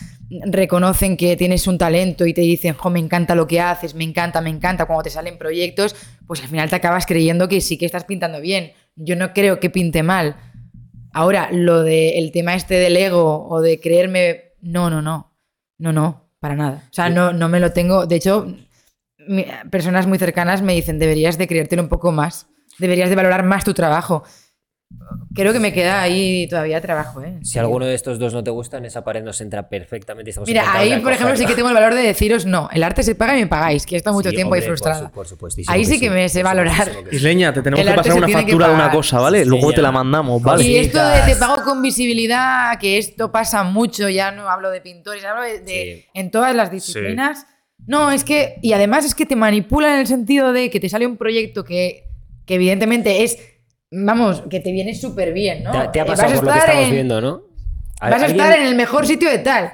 reconocen 0.46 1.16
que 1.16 1.36
tienes 1.36 1.66
un 1.66 1.78
talento 1.78 2.26
y 2.26 2.34
te 2.34 2.40
dicen, 2.42 2.74
jo, 2.74 2.90
me 2.90 2.98
encanta 2.98 3.34
lo 3.34 3.46
que 3.46 3.60
haces, 3.60 3.94
me 3.94 4.04
encanta, 4.04 4.40
me 4.42 4.50
encanta, 4.50 4.84
cuando 4.86 5.04
te 5.04 5.10
salen 5.10 5.38
proyectos, 5.38 5.96
pues 6.26 6.42
al 6.42 6.48
final 6.48 6.68
te 6.68 6.76
acabas 6.76 7.06
creyendo 7.06 7.48
que 7.48 7.60
sí 7.62 7.78
que 7.78 7.86
estás 7.86 8.04
pintando 8.04 8.40
bien. 8.40 8.72
Yo 8.96 9.16
no 9.16 9.32
creo 9.32 9.60
que 9.60 9.70
pinte 9.70 10.02
mal. 10.02 10.36
Ahora, 11.12 11.48
lo 11.52 11.82
del 11.82 12.30
tema 12.32 12.54
este 12.54 12.74
del 12.74 12.96
ego 12.96 13.46
o 13.48 13.60
de 13.62 13.80
creerme, 13.80 14.52
no, 14.60 14.90
no, 14.90 15.00
no, 15.00 15.32
no, 15.78 15.92
no, 15.92 16.27
para 16.40 16.54
nada. 16.54 16.84
O 16.90 16.92
sea, 16.92 17.08
no, 17.08 17.32
no 17.32 17.48
me 17.48 17.60
lo 17.60 17.72
tengo. 17.72 18.06
De 18.06 18.16
hecho, 18.16 18.46
personas 19.70 20.06
muy 20.06 20.18
cercanas 20.18 20.62
me 20.62 20.74
dicen, 20.74 20.98
deberías 20.98 21.38
de 21.38 21.48
creértelo 21.48 21.82
un 21.82 21.88
poco 21.88 22.12
más, 22.12 22.48
deberías 22.78 23.10
de 23.10 23.16
valorar 23.16 23.44
más 23.44 23.64
tu 23.64 23.74
trabajo. 23.74 24.24
Creo 25.34 25.52
que 25.52 25.60
me 25.60 25.72
queda 25.72 26.00
ahí 26.02 26.48
todavía 26.48 26.80
trabajo, 26.80 27.22
¿eh? 27.22 27.38
Si 27.42 27.58
alguno 27.58 27.86
de 27.86 27.94
estos 27.94 28.18
dos 28.18 28.32
no 28.34 28.42
te 28.42 28.50
gustan, 28.50 28.84
esa 28.84 29.04
pared 29.04 29.22
nos 29.22 29.40
entra 29.40 29.68
perfectamente. 29.68 30.30
estamos 30.30 30.48
Mira, 30.48 30.72
ahí, 30.72 30.98
por 31.00 31.12
ejemplo, 31.12 31.36
sí 31.36 31.46
que 31.46 31.54
tengo 31.54 31.68
el 31.68 31.74
valor 31.74 31.94
de 31.94 32.02
deciros 32.02 32.46
no. 32.46 32.68
El 32.72 32.82
arte 32.82 33.02
se 33.02 33.14
paga 33.14 33.36
y 33.36 33.40
me 33.42 33.46
pagáis, 33.46 33.86
que 33.86 33.94
he 33.94 33.98
estado 33.98 34.14
mucho 34.14 34.30
Sí, 34.30 34.36
tiempo 34.36 34.54
ahí 34.54 34.58
hombre, 34.60 34.68
por 34.70 34.78
frustrada. 34.78 35.06
su- 35.08 35.12
por 35.14 35.26
supuestísimo 35.28 35.72
Ahí 35.72 35.84
sí 35.84 36.00
que 36.00 36.10
me 36.10 36.28
sé 36.28 36.40
por 36.40 36.50
valorar. 36.50 36.90
Isleña, 37.12 37.52
te 37.52 37.62
tenemos 37.62 37.80
El 37.86 37.90
que 37.92 37.96
pasar 37.96 38.12
una 38.16 38.26
tiene 38.26 38.40
que 38.44 38.46
factura 38.52 38.68
de 38.68 38.74
una 38.74 38.90
cosa, 38.90 39.20
¿vale? 39.20 39.42
Sí, 39.44 39.48
Luego 39.48 39.70
ya. 39.70 39.76
te 39.76 39.82
la 39.82 39.92
mandamos, 39.92 40.42
¿vale? 40.42 40.64
Y 40.64 40.76
esto 40.78 41.06
de 41.06 41.20
te 41.22 41.36
pago 41.36 41.62
con 41.62 41.82
visibilidad, 41.82 42.78
que 42.78 42.98
esto 42.98 43.30
pasa 43.30 43.62
mucho, 43.62 44.08
ya 44.08 44.30
no 44.32 44.48
hablo 44.48 44.70
de 44.70 44.80
pintores, 44.80 45.24
hablo 45.24 45.42
de, 45.42 45.60
de- 45.60 45.66
Sí. 46.02 46.06
en 46.14 46.30
todas 46.30 46.54
las 46.54 46.70
disciplinas. 46.70 47.46
No, 47.86 48.10
es 48.10 48.24
que, 48.24 48.56
y 48.62 48.72
además 48.72 49.04
es 49.04 49.14
que 49.14 49.24
te 49.24 49.36
manipulan 49.36 49.94
en 49.94 50.00
el 50.00 50.06
sentido 50.06 50.52
de 50.52 50.68
que 50.68 50.80
te 50.80 50.88
sale 50.88 51.06
un 51.06 51.16
proyecto 51.16 51.64
que, 51.64 52.04
que 52.44 52.54
evidentemente 52.56 53.22
es, 53.22 53.38
vamos, 53.90 54.42
que 54.50 54.60
te 54.60 54.72
viene 54.72 54.94
súper 54.94 55.32
bien, 55.32 55.62
¿no? 55.64 55.72
Te, 55.72 55.88
te 55.88 56.00
ha 56.00 56.04
Eh, 56.04 56.06
pasado 56.06 56.34
por 56.36 56.44
lo 56.44 56.52
que 56.52 56.58
estamos 56.58 56.84
en- 56.84 56.92
viendo, 56.92 57.20
¿no? 57.20 57.42
Vas 58.00 58.12
a 58.12 58.26
¿Alguien- 58.26 58.30
estar 58.40 58.58
en 58.58 58.66
el 58.66 58.74
mejor 58.76 59.06
sitio 59.06 59.28
de 59.30 59.38
tal. 59.40 59.72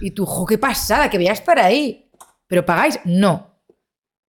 Y 0.00 0.12
tú, 0.12 0.24
jo, 0.26 0.46
qué 0.46 0.58
pasada, 0.58 1.10
que 1.10 1.18
voy 1.18 1.26
a 1.28 1.32
estar 1.32 1.58
ahí. 1.58 2.08
¿Pero 2.46 2.64
pagáis? 2.64 3.00
No. 3.04 3.58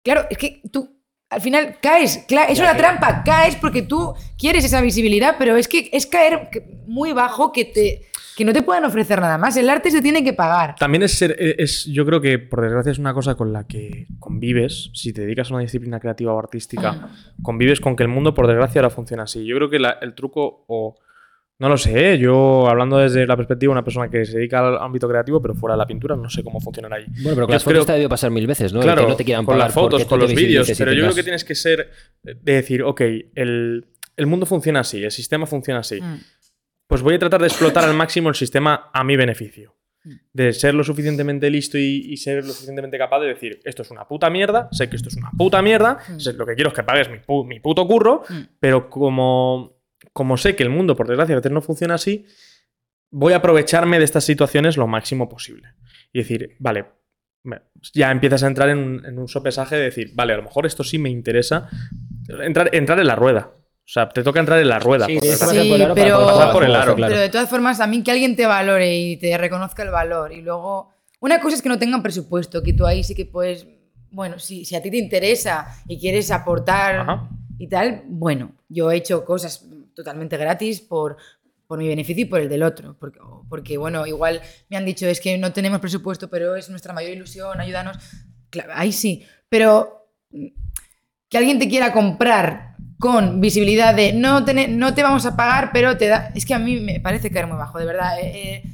Claro, 0.03 0.27
es 0.29 0.37
que 0.37 0.61
tú 0.71 0.89
al 1.29 1.41
final 1.41 1.77
caes. 1.81 2.23
es 2.49 2.59
una 2.59 2.77
trampa. 2.77 3.23
Caes 3.25 3.55
porque 3.55 3.81
tú 3.81 4.13
quieres 4.37 4.63
esa 4.63 4.79
visibilidad, 4.81 5.35
pero 5.39 5.57
es 5.57 5.67
que 5.67 5.89
es 5.91 6.05
caer 6.05 6.49
muy 6.85 7.11
bajo 7.11 7.51
que, 7.51 7.65
te, 7.65 8.05
que 8.35 8.45
no 8.45 8.53
te 8.53 8.61
puedan 8.63 8.85
ofrecer 8.85 9.19
nada 9.21 9.37
más. 9.37 9.55
El 9.57 9.69
arte 9.69 9.91
se 9.91 10.01
tiene 10.01 10.23
que 10.23 10.33
pagar. 10.33 10.75
También 10.79 11.03
es 11.03 11.13
ser, 11.17 11.35
es, 11.39 11.85
yo 11.85 12.05
creo 12.05 12.19
que 12.21 12.39
por 12.39 12.61
desgracia 12.61 12.91
es 12.91 12.97
una 12.99 13.13
cosa 13.13 13.35
con 13.35 13.53
la 13.53 13.65
que 13.67 14.07
convives, 14.19 14.89
si 14.93 15.13
te 15.13 15.21
dedicas 15.21 15.51
a 15.51 15.55
una 15.55 15.63
disciplina 15.63 15.99
creativa 15.99 16.33
o 16.33 16.39
artística, 16.39 17.09
convives 17.43 17.79
con 17.79 17.95
que 17.95 18.03
el 18.03 18.09
mundo 18.09 18.33
por 18.33 18.47
desgracia 18.47 18.81
ahora 18.81 18.89
funciona 18.89 19.23
así. 19.23 19.45
Yo 19.45 19.55
creo 19.55 19.69
que 19.69 19.79
la- 19.79 19.97
el 20.01 20.13
truco, 20.15 20.65
o 20.67 20.95
no 21.59 21.69
lo 21.69 21.77
sé, 21.77 22.17
yo 22.17 22.67
hablando 22.67 22.97
desde 22.97 23.25
la 23.27 23.37
perspectiva 23.37 23.69
de 23.69 23.73
una 23.73 23.83
persona 23.85 24.09
que 24.09 24.25
se 24.25 24.37
dedica 24.37 24.59
al 24.67 24.77
ámbito 24.79 25.07
creativo, 25.07 25.41
pero 25.41 25.53
fuera 25.53 25.75
de 25.75 25.77
la 25.77 25.85
pintura, 25.85 26.15
no 26.15 26.29
sé 26.29 26.43
cómo 26.43 26.59
funcionará 26.59 26.97
ahí. 26.97 27.05
Bueno, 27.07 27.35
pero 27.35 27.45
con 27.45 27.49
Yo 27.49 27.53
las 27.53 27.63
fotos 27.63 27.85
te 27.85 27.91
ha 27.91 27.95
debido 27.95 28.09
pasar 28.09 28.31
mil 28.31 28.47
veces, 28.47 28.73
¿no? 28.73 28.81
Claro, 28.81 29.03
que 29.03 29.07
no 29.09 29.15
te 29.15 29.23
quieran 29.23 29.45
con 29.45 29.53
pagar 29.53 29.67
las 29.67 29.73
fotos, 29.73 30.05
con 30.05 30.19
los 30.19 30.33
vídeos, 30.33 30.69
pero 30.77 30.91
yo 30.91 31.03
creo 31.03 31.15
que 31.15 31.23
tienes 31.23 31.45
que 31.45 31.55
ser 31.55 31.91
de 32.23 32.53
decir, 32.53 32.81
ok, 32.83 33.01
el, 33.35 33.85
el 34.17 34.25
mundo 34.25 34.45
funciona 34.45 34.79
así, 34.81 35.03
el 35.03 35.11
sistema 35.11 35.45
funciona 35.45 35.81
así. 35.81 36.01
Mm. 36.01 36.19
Pues 36.93 37.01
voy 37.01 37.15
a 37.15 37.17
tratar 37.19 37.41
de 37.41 37.47
explotar 37.47 37.83
al 37.85 37.95
máximo 37.95 38.29
el 38.29 38.35
sistema 38.35 38.91
a 38.93 39.03
mi 39.03 39.15
beneficio. 39.15 39.75
De 40.31 40.53
ser 40.53 40.75
lo 40.75 40.83
suficientemente 40.83 41.49
listo 41.49 41.75
y, 41.75 42.05
y 42.13 42.17
ser 42.17 42.45
lo 42.45 42.53
suficientemente 42.53 42.99
capaz 42.99 43.19
de 43.21 43.29
decir, 43.29 43.59
esto 43.63 43.81
es 43.81 43.89
una 43.89 44.07
puta 44.07 44.29
mierda, 44.29 44.69
sé 44.71 44.87
que 44.91 44.95
esto 44.97 45.09
es 45.09 45.15
una 45.15 45.31
puta 45.35 45.59
mierda, 45.63 45.97
Mm. 46.07 46.19
sé- 46.19 46.33
lo 46.33 46.45
que 46.45 46.53
quiero 46.53 46.67
es 46.69 46.75
que 46.75 46.83
pagues 46.83 47.09
mi, 47.09 47.17
pu- 47.17 47.47
mi 47.47 47.59
puto 47.59 47.87
curro, 47.87 48.21
Mm. 48.29 48.41
pero 48.59 48.91
como, 48.91 49.81
como 50.13 50.37
sé 50.37 50.55
que 50.55 50.61
el 50.61 50.69
mundo, 50.69 50.95
por 50.95 51.07
desgracia, 51.07 51.33
a 51.33 51.37
veces 51.39 51.51
no 51.51 51.63
funciona 51.63 51.95
así, 51.95 52.27
voy 53.09 53.33
a 53.33 53.37
aprovecharme 53.37 53.97
de 53.97 54.05
estas 54.05 54.23
situaciones 54.25 54.77
lo 54.77 54.85
máximo 54.85 55.27
posible. 55.27 55.69
Y 56.11 56.19
decir, 56.19 56.55
vale, 56.59 56.85
ya 57.95 58.11
empiezas 58.11 58.43
a 58.43 58.47
entrar 58.47 58.69
en 58.69 58.77
un, 58.77 59.03
en 59.03 59.17
un 59.17 59.27
sopesaje 59.27 59.77
de 59.77 59.81
decir, 59.85 60.11
vale, 60.13 60.33
a 60.33 60.37
lo 60.37 60.43
mejor 60.43 60.67
esto 60.67 60.83
sí 60.83 60.99
me 60.99 61.09
interesa, 61.09 61.69
entrar, 62.43 62.69
entrar 62.75 62.99
en 62.99 63.07
la 63.07 63.15
rueda. 63.15 63.51
O 63.85 63.89
sea, 63.93 64.07
te 64.09 64.23
toca 64.23 64.39
entrar 64.39 64.59
en 64.59 64.69
la 64.69 64.79
rueda. 64.79 65.05
Sí, 65.07 65.19
por 65.19 65.67
por 65.67 65.81
aro 65.81 65.93
pero- 65.93 66.15
poder 66.17 66.27
Pasar 66.33 66.51
por 66.53 66.63
el 66.63 66.69
jugar, 66.69 66.81
aro. 66.83 66.95
claro. 66.95 67.11
Pero 67.11 67.21
de 67.21 67.29
todas 67.29 67.49
formas, 67.49 67.79
a 67.81 67.87
mí 67.87 68.01
que 68.01 68.11
alguien 68.11 68.35
te 68.35 68.45
valore 68.45 68.95
y 68.97 69.17
te 69.17 69.37
reconozca 69.37 69.83
el 69.83 69.89
valor. 69.91 70.31
Y 70.31 70.41
luego, 70.41 70.89
una 71.19 71.41
cosa 71.41 71.55
es 71.57 71.61
que 71.61 71.69
no 71.69 71.77
tengan 71.77 72.01
presupuesto, 72.01 72.63
que 72.63 72.73
tú 72.73 72.85
ahí 72.85 73.03
sí 73.03 73.13
que 73.13 73.25
puedes, 73.25 73.67
bueno, 74.09 74.39
si, 74.39 74.63
si 74.63 74.75
a 74.75 74.81
ti 74.81 74.89
te 74.89 74.97
interesa 74.97 75.67
y 75.87 75.99
quieres 75.99 76.31
aportar 76.31 76.95
Ajá. 77.01 77.29
y 77.57 77.67
tal, 77.67 78.03
bueno, 78.07 78.53
yo 78.69 78.89
he 78.89 78.95
hecho 78.95 79.25
cosas 79.25 79.65
totalmente 79.95 80.37
gratis 80.37 80.79
por, 80.79 81.17
por 81.67 81.77
mi 81.77 81.87
beneficio 81.89 82.21
y 82.23 82.25
por 82.25 82.39
el 82.39 82.47
del 82.47 82.63
otro. 82.63 82.95
Porque, 82.97 83.19
porque, 83.49 83.77
bueno, 83.77 84.07
igual 84.07 84.41
me 84.69 84.77
han 84.77 84.85
dicho, 84.85 85.07
es 85.07 85.19
que 85.19 85.37
no 85.37 85.51
tenemos 85.51 85.81
presupuesto, 85.81 86.29
pero 86.29 86.55
es 86.55 86.69
nuestra 86.69 86.93
mayor 86.93 87.11
ilusión, 87.11 87.59
ayúdanos. 87.59 87.97
Claro, 88.49 88.71
ahí 88.75 88.93
sí. 88.93 89.25
Pero 89.49 90.07
que 90.31 91.37
alguien 91.37 91.59
te 91.59 91.67
quiera 91.67 91.91
comprar 91.91 92.72
con 93.03 93.41
visibilidad 93.41 93.93
de 93.93 94.13
no 94.13 94.45
te, 94.45 94.69
no 94.69 94.93
te 94.93 95.03
vamos 95.03 95.25
a 95.25 95.35
pagar, 95.35 95.71
pero 95.73 95.97
te 95.97 96.07
da. 96.07 96.31
Es 96.35 96.45
que 96.45 96.53
a 96.53 96.59
mí 96.59 96.79
me 96.79 97.01
parece 97.01 97.29
caer 97.31 97.47
muy 97.47 97.57
bajo, 97.57 97.77
de 97.77 97.85
verdad. 97.85 98.17
eh, 98.21 98.31
eh, 98.63 98.72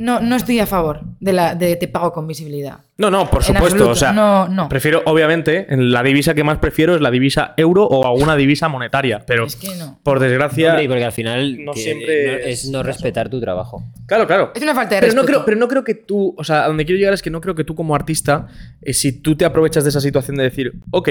no, 0.00 0.20
no 0.20 0.34
estoy 0.36 0.58
a 0.58 0.66
favor 0.66 1.00
de, 1.20 1.32
la, 1.32 1.54
de 1.54 1.76
te 1.76 1.86
pago 1.88 2.12
con 2.12 2.26
visibilidad. 2.26 2.78
No, 2.98 3.10
no, 3.10 3.30
por 3.30 3.40
En 3.40 3.46
supuesto. 3.46 3.66
absoluto, 3.66 3.90
o 3.90 3.94
sea, 3.94 4.12
no, 4.12 4.48
no. 4.48 4.68
prefiero, 4.68 5.02
obviamente, 5.06 5.72
en 5.72 5.90
la 5.92 6.02
divisa 6.02 6.34
que 6.34 6.44
más 6.44 6.58
prefiero 6.58 6.94
es 6.94 7.00
la 7.00 7.10
divisa 7.10 7.54
euro 7.56 7.84
o 7.86 8.06
alguna 8.06 8.36
divisa 8.36 8.68
monetaria. 8.68 9.22
Pero, 9.26 9.46
Es 9.46 9.56
que 9.56 9.74
no. 9.76 9.98
por 10.02 10.18
desgracia. 10.20 10.70
Hombre, 10.70 10.84
y 10.84 10.88
porque 10.88 11.04
al 11.04 11.12
final 11.12 11.64
no 11.64 11.72
siempre 11.74 12.26
no- 12.26 12.32
es 12.48 12.64
es 12.64 12.70
no 12.70 12.82
respetar 12.82 13.28
tu 13.30 13.40
trabajo. 13.40 13.82
Claro, 14.06 14.26
claro. 14.26 14.52
Es 14.54 14.62
una 14.62 14.74
falta 14.74 14.96
de 14.96 15.00
Pero 15.02 15.12
no, 15.14 15.20
respeto. 15.22 15.38
creo, 15.38 15.44
pero 15.46 15.56
no 15.58 15.68
creo 15.68 15.84
que 15.84 15.94
tú, 15.94 16.34
o 16.36 16.44
sea, 16.44 16.64
a 16.64 16.68
donde 16.68 16.84
quiero 16.84 16.98
llegar 16.98 17.14
es 17.14 17.22
que 17.22 17.30
no 17.30 17.40
creo 17.40 17.54
que 17.54 17.64
tú 17.64 17.74
como 17.74 17.94
artista, 17.94 18.48
eh, 18.82 18.92
si 18.92 19.12
tú 19.12 19.36
te 19.36 19.44
aprovechas 19.44 19.84
de 19.84 19.90
esa 19.90 20.00
situación 20.00 20.36
de 20.36 20.42
decir, 20.44 20.72
ok, 20.90 21.08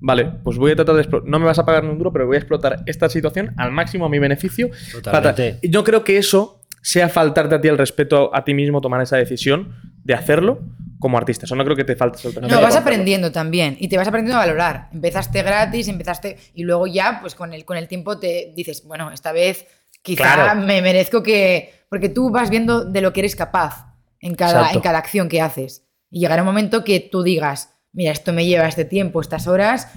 vale, 0.00 0.26
pues 0.44 0.56
voy 0.58 0.72
a 0.72 0.76
tratar 0.76 0.94
de 0.96 1.02
explo- 1.02 1.22
no 1.24 1.38
me 1.38 1.46
vas 1.46 1.58
a 1.58 1.64
pagar 1.64 1.82
ni 1.84 1.90
un 1.90 1.98
duro, 1.98 2.12
pero 2.12 2.26
voy 2.26 2.36
a 2.36 2.38
explotar 2.38 2.82
esta 2.86 3.08
situación 3.08 3.54
al 3.56 3.72
máximo 3.72 4.06
a 4.06 4.08
mi 4.08 4.18
beneficio. 4.18 4.70
Totalmente. 4.92 5.42
Para- 5.52 5.58
Y 5.62 5.68
no 5.70 5.82
creo 5.82 6.04
que 6.04 6.18
eso 6.18 6.60
sea 6.84 7.08
faltarte 7.08 7.54
a 7.54 7.60
ti 7.62 7.68
el 7.68 7.78
respeto 7.78 8.30
a 8.34 8.44
ti 8.44 8.52
mismo 8.52 8.80
tomar 8.82 9.00
esa 9.00 9.16
decisión 9.16 9.74
de 10.04 10.12
hacerlo 10.14 10.60
como 10.98 11.16
artista. 11.16 11.46
Eso 11.46 11.56
no 11.56 11.64
creo 11.64 11.76
que 11.76 11.84
te 11.84 11.96
falte. 11.96 12.18
No, 12.42 12.60
vas 12.60 12.76
aprendiendo 12.76 13.32
también 13.32 13.76
y 13.80 13.88
te 13.88 13.96
vas 13.96 14.06
aprendiendo 14.06 14.36
a 14.40 14.44
valorar. 14.46 14.88
Empezaste 14.92 15.42
gratis, 15.42 15.88
empezaste 15.88 16.36
y 16.54 16.62
luego 16.64 16.86
ya, 16.86 17.18
pues 17.22 17.34
con 17.34 17.54
el, 17.54 17.64
con 17.64 17.78
el 17.78 17.88
tiempo 17.88 18.18
te 18.18 18.52
dices, 18.54 18.84
bueno, 18.86 19.10
esta 19.12 19.32
vez 19.32 19.66
quizá 20.02 20.34
Claro. 20.34 20.60
me 20.60 20.82
merezco 20.82 21.22
que... 21.22 21.72
Porque 21.88 22.08
tú 22.10 22.30
vas 22.30 22.50
viendo 22.50 22.84
de 22.84 23.00
lo 23.00 23.12
que 23.14 23.20
eres 23.20 23.34
capaz 23.36 23.94
en 24.20 24.34
cada, 24.34 24.58
Exacto. 24.58 24.78
en 24.78 24.82
cada 24.82 24.98
acción 24.98 25.28
que 25.30 25.40
haces. 25.40 25.86
Y 26.10 26.20
llegará 26.20 26.42
un 26.42 26.46
momento 26.46 26.84
que 26.84 27.00
tú 27.00 27.22
digas, 27.22 27.70
mira, 27.92 28.12
esto 28.12 28.32
me 28.34 28.44
lleva 28.44 28.66
este 28.68 28.84
tiempo, 28.84 29.20
estas 29.22 29.46
horas, 29.46 29.88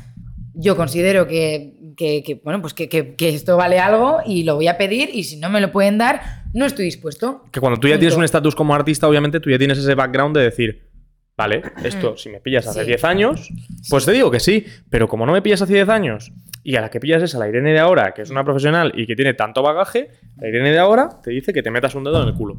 yo 0.53 0.75
considero 0.77 1.27
que, 1.27 1.93
que- 1.97 2.23
que, 2.23 2.35
bueno, 2.43 2.61
pues 2.61 2.73
que, 2.73 2.87
que- 2.89 3.15
que 3.15 3.29
esto 3.29 3.57
vale 3.57 3.79
algo 3.79 4.19
y 4.25 4.43
lo 4.43 4.55
voy 4.55 4.67
a 4.67 4.77
pedir 4.77 5.09
y 5.13 5.23
si 5.25 5.37
no 5.37 5.49
me 5.49 5.59
lo 5.61 5.71
pueden 5.71 5.97
dar, 5.97 6.43
no 6.57 6.65
estoy 6.65 6.85
dispuesto. 6.85 7.43
Que 7.51 7.59
cuando 7.59 7.79
tú 7.79 7.87
ya 7.87 7.97
tienes 7.99 8.17
un 8.17 8.23
estatus 8.23 8.55
como 8.55 8.73
artista, 8.75 9.07
obviamente 9.07 9.39
tú 9.39 9.49
ya 9.49 9.57
tienes 9.57 9.77
ese 9.77 9.95
background 9.95 10.35
de 10.35 10.43
decir, 10.43 10.89
vale, 11.37 11.61
esto 11.83 12.17
si 12.17 12.29
me 12.29 12.39
pillas 12.39 12.67
hace 12.67 12.81
Mm. 12.81 12.83
Sí. 12.83 12.87
10 12.87 13.03
años, 13.03 13.49
pues 13.89 14.05
te 14.05 14.11
digo 14.11 14.31
que 14.31 14.39
sí, 14.39 14.65
pero 14.89 15.07
como 15.07 15.25
no 15.25 15.31
me 15.33 15.41
pillas 15.41 15.61
hace 15.61 15.73
10 15.73 15.89
años 15.89 16.31
y 16.69 16.75
a 16.75 16.81
la 16.81 16.89
que 16.89 16.99
pillas 16.99 17.23
es 17.23 17.33
a 17.33 17.39
la 17.39 17.47
Irene 17.47 17.71
de 17.71 17.79
ahora, 17.79 18.13
que 18.13 18.21
es 18.23 18.29
una 18.29 18.43
profesional 18.43 18.91
y 18.93 19.07
que 19.07 19.15
tiene 19.15 19.33
tanto 19.33 19.61
bagaje, 19.63 20.09
la 20.35 20.49
Irene 20.49 20.69
de 20.71 20.79
ahora 20.79 21.21
te 21.23 21.31
dice 21.31 21.53
que 21.53 21.63
te 21.63 21.71
metas 21.71 21.95
un 21.95 22.03
dedo 22.03 22.21
en 22.21 22.27
el 22.27 22.33
culo. 22.33 22.57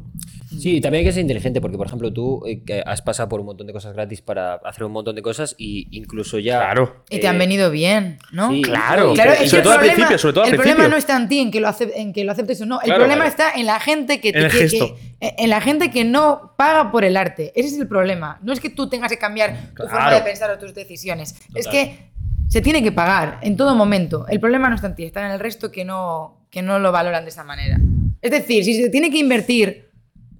Sí, 0.49 0.81
también 0.81 1.01
hay 1.01 1.05
que 1.05 1.11
ser 1.11 1.21
inteligente, 1.21 1.61
porque 1.61 1.77
por 1.77 1.85
ejemplo 1.85 2.11
tú 2.11 2.41
eh, 2.47 2.63
que 2.65 2.81
has 2.83 3.03
pasado 3.03 3.29
por 3.29 3.39
un 3.39 3.45
montón 3.45 3.67
de 3.67 3.73
cosas 3.73 3.93
gratis 3.93 4.23
para 4.23 4.55
hacer 4.55 4.83
un 4.85 4.93
montón 4.93 5.15
de 5.15 5.21
cosas 5.21 5.53
y 5.59 5.87
incluso 5.95 6.39
ya. 6.39 6.57
Claro. 6.57 7.03
Y 7.11 7.19
te 7.19 7.27
han 7.27 7.35
eh, 7.35 7.37
venido 7.37 7.69
bien, 7.69 8.17
¿no? 8.31 8.49
sí, 8.51 8.63
Claro, 8.63 9.13
Claro, 9.13 9.31
sobre 9.35 9.45
es 9.45 9.53
el 9.53 9.61
todo 9.61 9.73
al 9.73 9.77
problema, 9.77 9.93
principio, 9.93 10.17
sobre 10.17 10.33
todo 10.33 10.43
al 10.43 10.49
el 10.49 10.55
problema 10.55 10.75
principio. 10.77 10.89
no 10.89 10.97
está 10.97 11.15
en 11.17 11.29
ti, 11.29 11.39
en 11.39 11.51
que 11.51 11.59
lo, 11.59 11.69
en 11.95 12.11
que 12.13 12.23
lo 12.23 12.31
aceptes 12.31 12.61
o 12.61 12.65
no. 12.65 12.79
El 12.81 12.85
Claro, 12.85 13.01
problema 13.01 13.25
claro. 13.25 13.29
está 13.29 13.59
en 13.59 13.65
la 13.67 13.79
gente 13.79 14.19
que, 14.19 14.29
En 14.29 14.37
el 14.37 14.49
que- 14.51 14.57
gesto. 14.57 14.95
que- 15.21 15.35
en 15.37 15.49
la 15.51 15.61
gente 15.61 15.91
que 15.91 16.03
no 16.03 16.53
paga 16.57 16.91
por 16.91 17.03
el 17.05 17.15
arte. 17.15 17.51
Ese 17.55 17.67
es 17.75 17.79
el 17.79 17.87
problema. 17.87 18.39
No 18.41 18.53
es 18.53 18.59
que 18.59 18.71
tú 18.71 18.89
tengas 18.89 19.11
que 19.11 19.19
cambiar 19.19 19.55
tu 19.75 19.83
forma 19.83 20.11
de 20.15 20.21
pensar 20.21 20.49
o 20.49 20.57
tus 20.57 20.73
decisiones. 20.73 21.35
Es 21.53 21.67
que 21.67 22.09
se 22.49 22.61
tiene 22.61 22.83
que 22.83 22.91
pagar 22.91 23.39
en 23.41 23.55
todo 23.55 23.75
momento. 23.75 24.25
El 24.27 24.39
problema 24.39 24.69
no 24.69 24.75
está 24.75 24.87
en 24.87 24.95
ti, 24.95 25.03
está 25.05 25.25
en 25.25 25.31
el 25.31 25.39
resto 25.39 25.71
que 25.71 25.85
no, 25.85 26.47
que 26.49 26.61
no 26.61 26.79
lo 26.79 26.91
valoran 26.91 27.23
de 27.23 27.29
esa 27.29 27.43
manera. 27.43 27.79
Es 28.21 28.31
decir, 28.31 28.65
si 28.65 28.73
se 28.73 28.89
tiene 28.89 29.11
que 29.11 29.19
invertir 29.19 29.91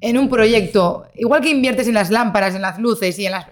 en 0.02 0.18
un 0.18 0.28
proyecto, 0.28 1.08
igual 1.16 1.42
que 1.42 1.50
inviertes 1.50 1.88
en 1.88 1.94
las 1.94 2.10
lámparas, 2.10 2.56
en 2.56 2.64
las 2.64 2.80
luces 2.80 3.18
y 3.20 3.28
en 3.28 3.34
las... 3.34 3.46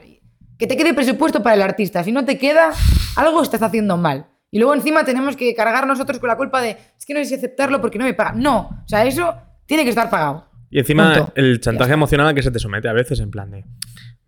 Que 0.57 0.65
te 0.65 0.75
quede 0.75 0.95
presupuesto 0.95 1.43
para 1.43 1.55
el 1.55 1.61
artista. 1.61 2.03
Si 2.03 2.11
no 2.11 2.25
te 2.25 2.39
queda, 2.39 2.71
algo 3.15 3.43
estás 3.43 3.61
haciendo 3.61 3.95
mal. 3.95 4.25
Y 4.49 4.57
luego 4.57 4.73
encima 4.73 5.05
tenemos 5.05 5.35
que 5.35 5.53
cargar 5.53 5.85
nosotros 5.85 6.17
con 6.17 6.29
la 6.29 6.35
culpa 6.35 6.59
de, 6.59 6.77
es 6.97 7.05
que 7.05 7.13
no 7.13 7.19
sé 7.19 7.25
si 7.25 7.35
aceptarlo 7.35 7.79
porque 7.79 7.99
no 7.99 8.05
me 8.05 8.15
pagan. 8.15 8.39
No, 8.41 8.81
o 8.83 8.87
sea, 8.87 9.05
eso 9.05 9.35
tiene 9.67 9.83
que 9.83 9.89
estar 9.89 10.09
pagado. 10.09 10.49
Y 10.71 10.79
encima 10.79 11.13
Punto. 11.13 11.33
el 11.35 11.59
chantaje 11.59 11.93
emocional 11.93 12.27
al 12.27 12.33
que 12.33 12.41
se 12.41 12.49
te 12.49 12.57
somete 12.57 12.87
a 12.87 12.93
veces 12.93 13.19
en 13.19 13.29
plan 13.29 13.51
de... 13.51 13.65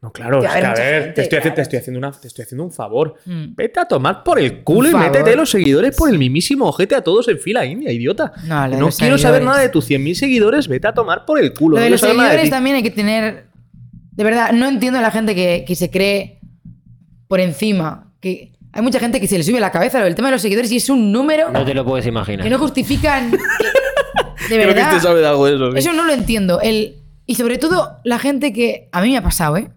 No, 0.02 0.12
claro, 0.14 0.42
es 0.42 0.50
a 0.50 0.54
ver, 0.54 0.62
que 0.62 0.68
a 0.68 0.74
ver, 0.74 1.04
gente, 1.04 1.14
te, 1.14 1.22
estoy, 1.24 1.40
claro. 1.40 1.56
te 1.56 1.62
estoy 1.62 1.80
haciendo 1.80 1.98
una, 2.00 2.12
te 2.12 2.28
estoy 2.30 2.44
haciendo 2.44 2.64
un 2.64 2.72
favor. 2.72 3.16
Mm. 3.26 3.56
Vete 3.56 3.80
a 3.82 3.86
tomar 3.86 4.24
por 4.24 4.40
el 4.40 4.64
culo 4.64 4.90
y 4.90 4.94
métete 4.94 5.36
los 5.36 5.50
seguidores 5.50 5.94
por 5.96 6.10
el 6.10 6.18
mismísimo 6.18 6.68
ojete 6.68 6.96
a 6.96 7.02
todos 7.02 7.28
en 7.28 7.38
fila 7.38 7.66
india, 7.66 7.92
idiota. 7.92 8.32
No, 8.46 8.68
no 8.70 8.90
quiero 8.92 9.18
saber 9.18 9.44
nada 9.44 9.60
de 9.60 9.68
tus 9.68 9.90
100.000 9.90 10.14
seguidores, 10.14 10.70
vete 10.70 10.88
a 10.88 10.94
tomar 10.94 11.26
por 11.26 11.38
el 11.40 11.54
culo. 11.54 11.76
Lo 11.78 11.84
de 11.84 11.90
los 11.90 12.00
de 12.02 12.08
seguidores 12.08 12.50
también 12.50 12.78
hay 12.78 12.84
que 12.84 12.92
tener. 12.92 13.48
De 14.12 14.24
verdad, 14.24 14.52
no 14.54 14.68
entiendo 14.68 15.00
a 15.00 15.02
la 15.02 15.12
gente 15.12 15.36
que, 15.36 15.66
que 15.68 15.76
se 15.76 15.90
cree 15.90 16.40
por 17.28 17.42
encima. 17.42 18.14
Que 18.22 18.54
hay 18.72 18.82
mucha 18.82 19.00
gente 19.00 19.20
que 19.20 19.28
se 19.28 19.38
le 19.38 19.44
sube 19.44 19.60
la 19.60 19.72
cabeza 19.72 20.00
lo 20.00 20.06
del 20.06 20.16
tema 20.16 20.30
de 20.30 20.34
los 20.34 20.42
seguidores 20.42 20.72
y 20.72 20.78
es 20.78 20.90
un 20.90 21.12
número 21.12 21.52
No 21.52 21.66
te 21.66 21.74
lo 21.74 21.84
puedes 21.86 22.06
imaginar. 22.06 22.44
que 22.44 22.50
no 22.50 22.58
justifican. 22.60 23.32
de 23.32 23.38
Creo 24.48 24.60
que 24.60 24.66
verdad. 24.66 24.96
usted 24.96 25.08
sabe 25.08 25.20
de 25.20 25.28
algo 25.28 25.46
de 25.46 25.56
eso. 25.56 25.72
sí. 25.74 25.78
Eso 25.80 25.94
no 25.94 26.06
lo 26.06 26.14
entiendo. 26.14 26.62
El, 26.62 26.98
y 27.26 27.36
sobre 27.36 27.58
todo 27.58 27.98
la 28.06 28.18
gente 28.18 28.54
que. 28.54 28.88
A 28.92 29.02
mí 29.02 29.10
me 29.12 29.18
ha 29.18 29.24
pasado, 29.24 29.58
¿eh? 29.58 29.70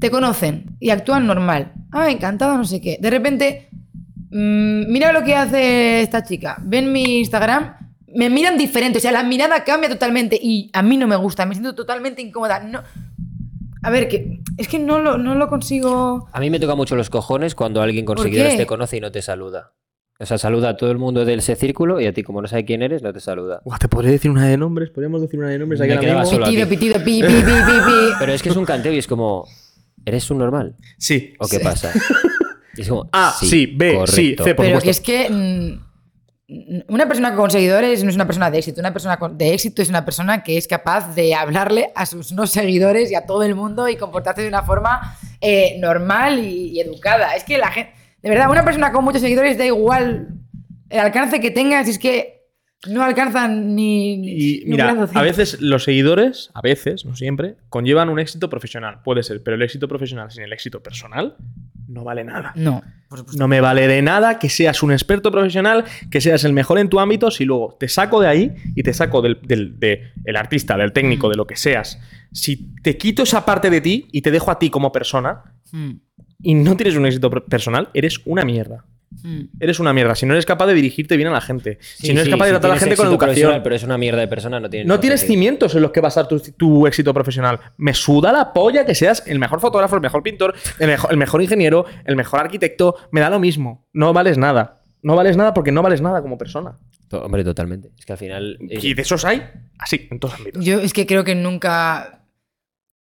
Te 0.00 0.10
conocen 0.10 0.76
y 0.80 0.90
actúan 0.90 1.26
normal. 1.26 1.72
Ah, 1.92 2.10
encantado, 2.10 2.56
no 2.56 2.64
sé 2.64 2.80
qué. 2.80 2.98
De 3.00 3.10
repente 3.10 3.68
mm, 4.30 4.90
mira 4.92 5.12
lo 5.12 5.22
que 5.24 5.34
hace 5.36 6.00
esta 6.02 6.22
chica, 6.24 6.56
ven 6.62 6.92
mi 6.92 7.18
Instagram, 7.20 7.76
me 8.16 8.30
miran 8.30 8.56
diferente, 8.56 8.98
o 8.98 9.00
sea, 9.00 9.12
la 9.12 9.22
mirada 9.24 9.64
cambia 9.64 9.88
totalmente 9.88 10.38
y 10.40 10.70
a 10.72 10.82
mí 10.82 10.96
no 10.96 11.06
me 11.06 11.16
gusta, 11.16 11.46
me 11.46 11.54
siento 11.54 11.74
totalmente 11.74 12.22
incómoda. 12.22 12.60
No, 12.60 12.82
a 13.82 13.90
ver, 13.90 14.08
que 14.08 14.40
es 14.56 14.68
que 14.68 14.78
no 14.78 14.98
lo, 15.00 15.18
no 15.18 15.34
lo 15.34 15.48
consigo. 15.48 16.28
A 16.32 16.40
mí 16.40 16.48
me 16.50 16.58
toca 16.60 16.74
mucho 16.74 16.96
los 16.96 17.10
cojones 17.10 17.54
cuando 17.54 17.82
alguien 17.82 18.04
con 18.04 18.16
¿Por 18.16 18.24
seguidores 18.24 18.56
te 18.56 18.66
conoce 18.66 18.96
y 18.96 19.00
no 19.00 19.10
te 19.10 19.20
saluda. 19.22 19.72
O 20.20 20.26
sea, 20.26 20.38
saluda 20.38 20.70
a 20.70 20.76
todo 20.76 20.92
el 20.92 20.98
mundo 20.98 21.24
de 21.24 21.34
ese 21.34 21.56
círculo 21.56 22.00
y 22.00 22.06
a 22.06 22.12
ti, 22.12 22.22
como 22.22 22.40
no 22.40 22.46
sabe 22.46 22.64
quién 22.64 22.82
eres, 22.82 23.02
no 23.02 23.12
te 23.12 23.18
saluda. 23.18 23.62
¿Te 23.80 23.88
podría 23.88 24.12
decir 24.12 24.30
una 24.30 24.46
de 24.46 24.56
nombres? 24.56 24.90
¿Podríamos 24.90 25.20
decir 25.20 25.40
una 25.40 25.48
de 25.48 25.58
nombres 25.58 25.80
Me 25.80 25.92
aquí 25.92 25.98
quedaba 26.00 26.20
a 26.22 26.24
Pitido, 26.24 26.66
ti. 26.68 26.76
pitido, 26.76 26.94
pi, 27.04 27.20
pi, 27.20 27.26
pi, 27.26 27.42
pi, 27.42 27.42
pi. 27.42 28.12
Pero 28.20 28.32
es 28.32 28.40
que 28.40 28.48
es 28.50 28.56
un 28.56 28.64
canteo 28.64 28.92
y 28.92 28.98
es 28.98 29.08
como, 29.08 29.44
¿eres 30.04 30.30
un 30.30 30.38
normal? 30.38 30.76
Sí. 30.98 31.34
¿O 31.38 31.46
qué 31.48 31.60
pasa? 31.60 31.92
Y 32.76 32.80
es 32.82 32.88
como, 32.88 33.08
A, 33.12 33.34
sí, 33.38 33.66
B, 33.66 34.00
sí. 34.06 34.34
C, 34.38 34.54
por 34.54 34.64
Pero 34.64 34.80
supuesto. 34.80 34.84
que 34.84 34.90
es 34.90 35.00
que 35.00 35.30
mm, 35.30 36.84
una 36.88 37.08
persona 37.08 37.34
con 37.34 37.50
seguidores 37.50 38.04
no 38.04 38.10
es 38.10 38.16
una 38.16 38.26
persona 38.26 38.50
de 38.50 38.58
éxito. 38.58 38.80
Una 38.80 38.92
persona 38.92 39.16
con- 39.18 39.38
de 39.38 39.54
éxito 39.54 39.80
es 39.82 39.88
una 39.88 40.04
persona 40.04 40.42
que 40.42 40.56
es 40.58 40.68
capaz 40.68 41.14
de 41.14 41.34
hablarle 41.34 41.90
a 41.94 42.04
sus 42.06 42.32
no 42.32 42.46
seguidores 42.46 43.10
y 43.10 43.14
a 43.14 43.24
todo 43.26 43.42
el 43.42 43.54
mundo 43.54 43.88
y 43.88 43.96
comportarse 43.96 44.42
de 44.42 44.48
una 44.48 44.62
forma 44.62 45.16
eh, 45.40 45.76
normal 45.80 46.38
y, 46.38 46.68
y 46.68 46.80
educada. 46.80 47.34
Es 47.34 47.44
que 47.44 47.56
la 47.58 47.70
gente, 47.70 47.92
de 48.22 48.28
verdad, 48.30 48.50
una 48.50 48.64
persona 48.64 48.92
con 48.92 49.04
muchos 49.04 49.22
seguidores 49.22 49.56
da 49.56 49.64
igual 49.64 50.28
el 50.90 50.98
alcance 51.00 51.40
que 51.40 51.50
tengas, 51.50 51.88
es 51.88 51.98
que 51.98 52.43
no 52.88 53.02
alcanzan 53.02 53.74
ni, 53.74 54.16
ni- 54.16 54.30
Y 54.32 54.56
ni 54.58 54.64
un 54.64 54.70
mira, 54.72 55.06
a 55.14 55.22
veces 55.22 55.60
los 55.60 55.84
seguidores, 55.84 56.50
a 56.54 56.60
veces, 56.60 57.04
no 57.04 57.14
siempre, 57.16 57.56
conllevan 57.68 58.08
un 58.08 58.18
éxito 58.18 58.48
profesional. 58.50 59.00
Puede 59.04 59.22
ser, 59.22 59.42
pero 59.42 59.56
el 59.56 59.62
éxito 59.62 59.88
profesional 59.88 60.30
sin 60.30 60.42
el 60.44 60.52
éxito 60.52 60.82
personal 60.82 61.36
no 61.88 62.02
vale 62.02 62.24
nada. 62.24 62.52
No, 62.56 62.82
por 63.08 63.18
supuesto. 63.18 63.38
No 63.40 63.46
me 63.46 63.60
vale 63.60 63.86
de 63.86 64.00
nada 64.02 64.38
que 64.38 64.48
seas 64.48 64.82
un 64.82 64.90
experto 64.90 65.30
profesional, 65.30 65.84
que 66.10 66.20
seas 66.20 66.42
el 66.44 66.52
mejor 66.52 66.78
en 66.78 66.88
tu 66.88 66.98
ámbito, 66.98 67.30
si 67.30 67.44
luego 67.44 67.76
te 67.78 67.88
saco 67.88 68.20
de 68.20 68.28
ahí 68.28 68.54
y 68.74 68.82
te 68.82 68.92
saco 68.94 69.20
del, 69.22 69.38
del- 69.42 69.78
de 69.78 70.12
el 70.24 70.36
artista, 70.36 70.76
del 70.76 70.92
técnico, 70.92 71.28
de 71.28 71.36
lo 71.36 71.46
que 71.46 71.56
seas. 71.56 72.00
Si 72.32 72.74
te 72.82 72.96
quito 72.96 73.22
esa 73.22 73.44
parte 73.44 73.70
de 73.70 73.80
ti 73.80 74.08
y 74.12 74.22
te 74.22 74.30
dejo 74.30 74.50
a 74.50 74.58
ti 74.58 74.70
como 74.70 74.90
persona 74.92 75.42
Mm, 75.72 75.90
y 76.42 76.54
no 76.54 76.76
tienes 76.76 76.94
un 76.96 77.04
éxito 77.06 77.30
personal, 77.30 77.88
eres 77.94 78.20
una 78.26 78.44
mierda. 78.44 78.84
Mm. 79.22 79.40
Eres 79.60 79.78
una 79.80 79.92
mierda. 79.92 80.14
Si 80.14 80.26
no 80.26 80.34
eres 80.34 80.46
capaz 80.46 80.66
de 80.66 80.74
dirigirte 80.74 81.16
bien 81.16 81.28
a 81.28 81.32
la 81.32 81.40
gente, 81.40 81.78
Sí, 81.80 82.08
si 82.08 82.14
no 82.14 82.20
eres 82.20 82.24
sí, 82.26 82.30
capaz 82.30 82.46
de 82.46 82.50
si 82.50 82.52
tratar 82.54 82.70
a 82.70 82.74
la 82.74 82.78
tienes 82.80 82.82
gente 82.90 82.96
con 82.96 83.06
educación, 83.12 83.60
Pero 83.62 83.74
es 83.74 83.82
una 83.82 83.98
mierda 83.98 84.20
de 84.20 84.28
persona, 84.28 84.60
no 84.60 84.68
tiene 84.70 84.86
no 84.86 85.00
tienes 85.00 85.20
sentido. 85.20 85.34
cimientos 85.34 85.74
en 85.74 85.82
los 85.82 85.90
que 85.92 86.00
basar 86.00 86.26
tu, 86.28 86.40
tu 86.40 86.86
éxito 86.86 87.12
profesional. 87.14 87.60
Me 87.76 87.94
suda 87.94 88.32
la 88.32 88.52
polla 88.52 88.84
que 88.84 88.94
seas 88.94 89.22
el 89.26 89.38
mejor 89.38 89.60
fotógrafo, 89.60 89.94
el 89.96 90.02
mejor 90.02 90.22
pintor, 90.22 90.54
el 90.78 90.86
mejor, 90.88 91.10
el 91.10 91.16
mejor 91.16 91.42
ingeniero, 91.42 91.84
el 92.04 92.16
mejor 92.16 92.40
arquitecto. 92.40 92.96
Me 93.12 93.20
da 93.20 93.30
lo 93.30 93.38
mismo. 93.38 93.86
No 93.92 94.12
vales 94.12 94.38
nada. 94.38 94.80
No 95.02 95.16
vales 95.16 95.36
nada 95.36 95.52
porque 95.52 95.70
no 95.70 95.82
vales 95.82 96.00
nada 96.00 96.22
como 96.22 96.38
persona. 96.38 96.78
Hombre, 97.12 97.44
totalmente. 97.44 97.90
Es 97.98 98.06
que 98.06 98.12
al 98.12 98.18
final. 98.18 98.58
eh, 98.70 98.78
Y 98.80 98.94
de 98.94 99.02
esos 99.02 99.24
hay 99.24 99.42
así, 99.78 100.08
en 100.10 100.18
todos 100.18 100.34
ámbitos. 100.34 100.64
Yo 100.64 100.80
es 100.80 100.92
que 100.92 101.06
creo 101.06 101.22
que 101.24 101.34
nunca. 101.34 102.22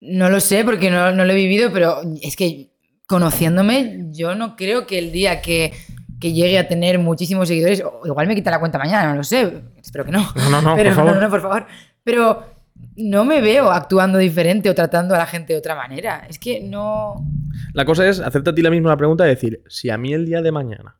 No 0.01 0.29
lo 0.29 0.39
sé 0.39 0.63
porque 0.65 0.91
no, 0.91 1.11
no 1.13 1.25
lo 1.25 1.31
he 1.31 1.35
vivido, 1.35 1.71
pero 1.71 2.01
es 2.21 2.35
que 2.35 2.71
conociéndome, 3.07 4.07
yo 4.11 4.35
no 4.35 4.55
creo 4.55 4.87
que 4.87 4.99
el 4.99 5.11
día 5.11 5.41
que, 5.41 5.73
que 6.19 6.33
llegue 6.33 6.57
a 6.57 6.67
tener 6.67 6.99
muchísimos 6.99 7.47
seguidores, 7.47 7.83
o 7.83 8.01
igual 8.05 8.27
me 8.27 8.35
quita 8.35 8.51
la 8.51 8.59
cuenta 8.59 8.77
mañana, 8.77 9.09
no 9.09 9.15
lo 9.15 9.23
sé, 9.23 9.61
espero 9.81 10.05
que 10.05 10.11
no. 10.11 10.27
No, 10.35 10.49
no, 10.49 10.61
no, 10.61 10.75
pero, 10.75 10.89
por 10.89 10.95
favor. 10.95 11.15
No, 11.15 11.21
no, 11.21 11.29
por 11.29 11.41
favor. 11.41 11.67
Pero 12.03 12.55
no 12.97 13.25
me 13.25 13.41
veo 13.41 13.71
actuando 13.71 14.17
diferente 14.17 14.69
o 14.69 14.75
tratando 14.75 15.15
a 15.15 15.17
la 15.17 15.25
gente 15.25 15.53
de 15.53 15.59
otra 15.59 15.75
manera. 15.75 16.25
Es 16.29 16.39
que 16.39 16.61
no. 16.61 17.25
La 17.73 17.85
cosa 17.85 18.07
es 18.07 18.19
hacerte 18.19 18.49
a 18.49 18.55
ti 18.55 18.61
la 18.61 18.69
misma 18.69 18.95
pregunta 18.97 19.25
y 19.25 19.29
decir, 19.29 19.61
si 19.67 19.89
a 19.89 19.97
mí 19.97 20.13
el 20.13 20.25
día 20.25 20.41
de 20.41 20.51
mañana 20.51 20.95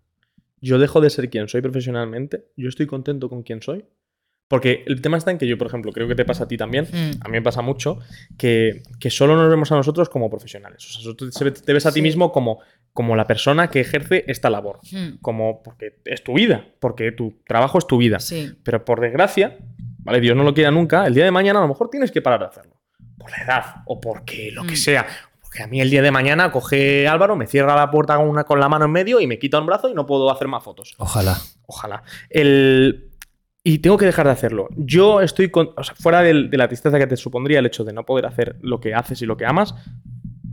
yo 0.62 0.80
dejo 0.80 1.00
de 1.02 1.10
ser 1.10 1.30
quien 1.30 1.48
soy 1.48 1.62
profesionalmente, 1.62 2.48
yo 2.58 2.70
estoy 2.70 2.88
contento 2.88 3.30
con 3.30 3.44
quien 3.44 3.62
soy. 3.62 3.86
Porque 4.48 4.84
el 4.86 5.02
tema 5.02 5.18
está 5.18 5.32
en 5.32 5.40
que 5.40 5.48
yo, 5.48 5.58
por 5.58 5.66
ejemplo, 5.68 5.92
creo 5.92 6.08
que 6.08 6.14
te 6.14 6.24
pasa 6.24 6.44
a 6.44 6.48
ti 6.48 6.56
también, 6.56 6.86
Mm. 6.92 7.12
a 7.22 7.26
mí 7.30 7.32
me 7.32 7.42
pasa 7.42 7.62
mucho, 7.64 7.98
que, 8.38 8.84
que 9.00 9.10
solo 9.10 9.36
nos 9.36 9.50
vemos 9.50 9.72
a 9.72 9.76
nosotros 9.76 10.08
como 10.10 10.30
profesionales. 10.30 10.86
O 10.86 11.02
sea, 11.02 11.14
tú 11.16 11.30
te 11.66 11.74
ves 11.74 11.86
a 11.88 11.92
ti 11.92 12.02
mismo 12.04 12.32
como, 12.32 12.60
como 12.94 13.16
la 13.16 13.26
persona 13.26 13.70
que 13.72 13.80
ejerce 13.82 14.24
esta 14.28 14.50
labor. 14.52 14.80
Mm, 14.92 15.18
Como 15.22 15.64
porque 15.64 15.96
es 16.06 16.24
tu 16.24 16.34
vida, 16.36 16.64
porque 16.80 17.12
tu 17.12 17.40
trabajo 17.48 17.80
es 17.80 17.88
tu 17.88 17.98
vida. 17.98 18.20
Sí. 18.20 18.54
Pero 18.64 18.86
por 18.86 19.02
desgracia, 19.02 19.58
¿vale? 20.00 20.22
Dios 20.22 20.38
no 20.38 20.44
lo 20.44 20.54
quiera 20.54 20.70
nunca, 20.70 21.08
el 21.08 21.16
día 21.16 21.26
de 21.26 21.32
mañana 21.32 21.60
a 21.60 21.64
lo 21.64 21.68
mejor 21.68 21.90
tienes 21.90 22.12
que 22.12 22.22
parar 22.22 22.42
de 22.42 22.46
hacerlo. 22.46 22.76
Por 23.18 23.32
la 23.32 23.44
edad 23.44 23.66
o 23.88 24.00
porque 24.00 24.52
lo 24.52 24.64
que 24.64 24.74
Mm. 24.74 24.78
sea. 24.78 25.08
Porque 25.42 25.64
a 25.64 25.68
mí 25.68 25.82
el 25.82 25.90
día 25.90 26.02
de 26.04 26.12
mañana 26.12 26.52
coge 26.52 27.08
Álvaro, 27.08 27.36
me 27.36 27.48
cierra 27.48 27.76
la 27.76 27.90
puerta 27.90 28.16
con, 28.18 28.28
una, 28.30 28.44
con 28.44 28.60
la 28.60 28.70
mano 28.70 28.86
en 28.86 28.92
medio 28.92 29.20
y 29.20 29.26
me 29.26 29.40
quita 29.40 29.60
un 29.60 29.66
brazo 29.66 29.90
y 29.90 29.94
no 29.96 30.06
puedo 30.06 30.30
hacer 30.30 30.48
más 30.48 30.64
fotos. 30.64 30.94
Ojalá. 31.00 31.36
Ojalá. 31.66 32.04
El... 32.30 33.10
Y 33.68 33.80
tengo 33.80 33.98
que 33.98 34.06
dejar 34.06 34.28
de 34.28 34.32
hacerlo. 34.32 34.70
Yo 34.78 35.22
estoy 35.22 35.50
con... 35.50 35.72
o 35.76 35.84
sea, 35.84 35.96
fuera 35.96 36.22
del- 36.22 36.50
de 36.52 36.58
la 36.58 36.68
tristeza 36.68 37.00
que 37.00 37.08
te 37.08 37.18
supondría 37.18 37.58
el 37.60 37.66
hecho 37.66 37.84
de 37.84 37.94
no 37.94 38.06
poder 38.06 38.28
hacer 38.28 38.58
lo 38.62 38.80
que 38.80 38.94
haces 38.94 39.22
y 39.24 39.26
lo 39.26 39.36
que 39.38 39.46
amas. 39.48 39.74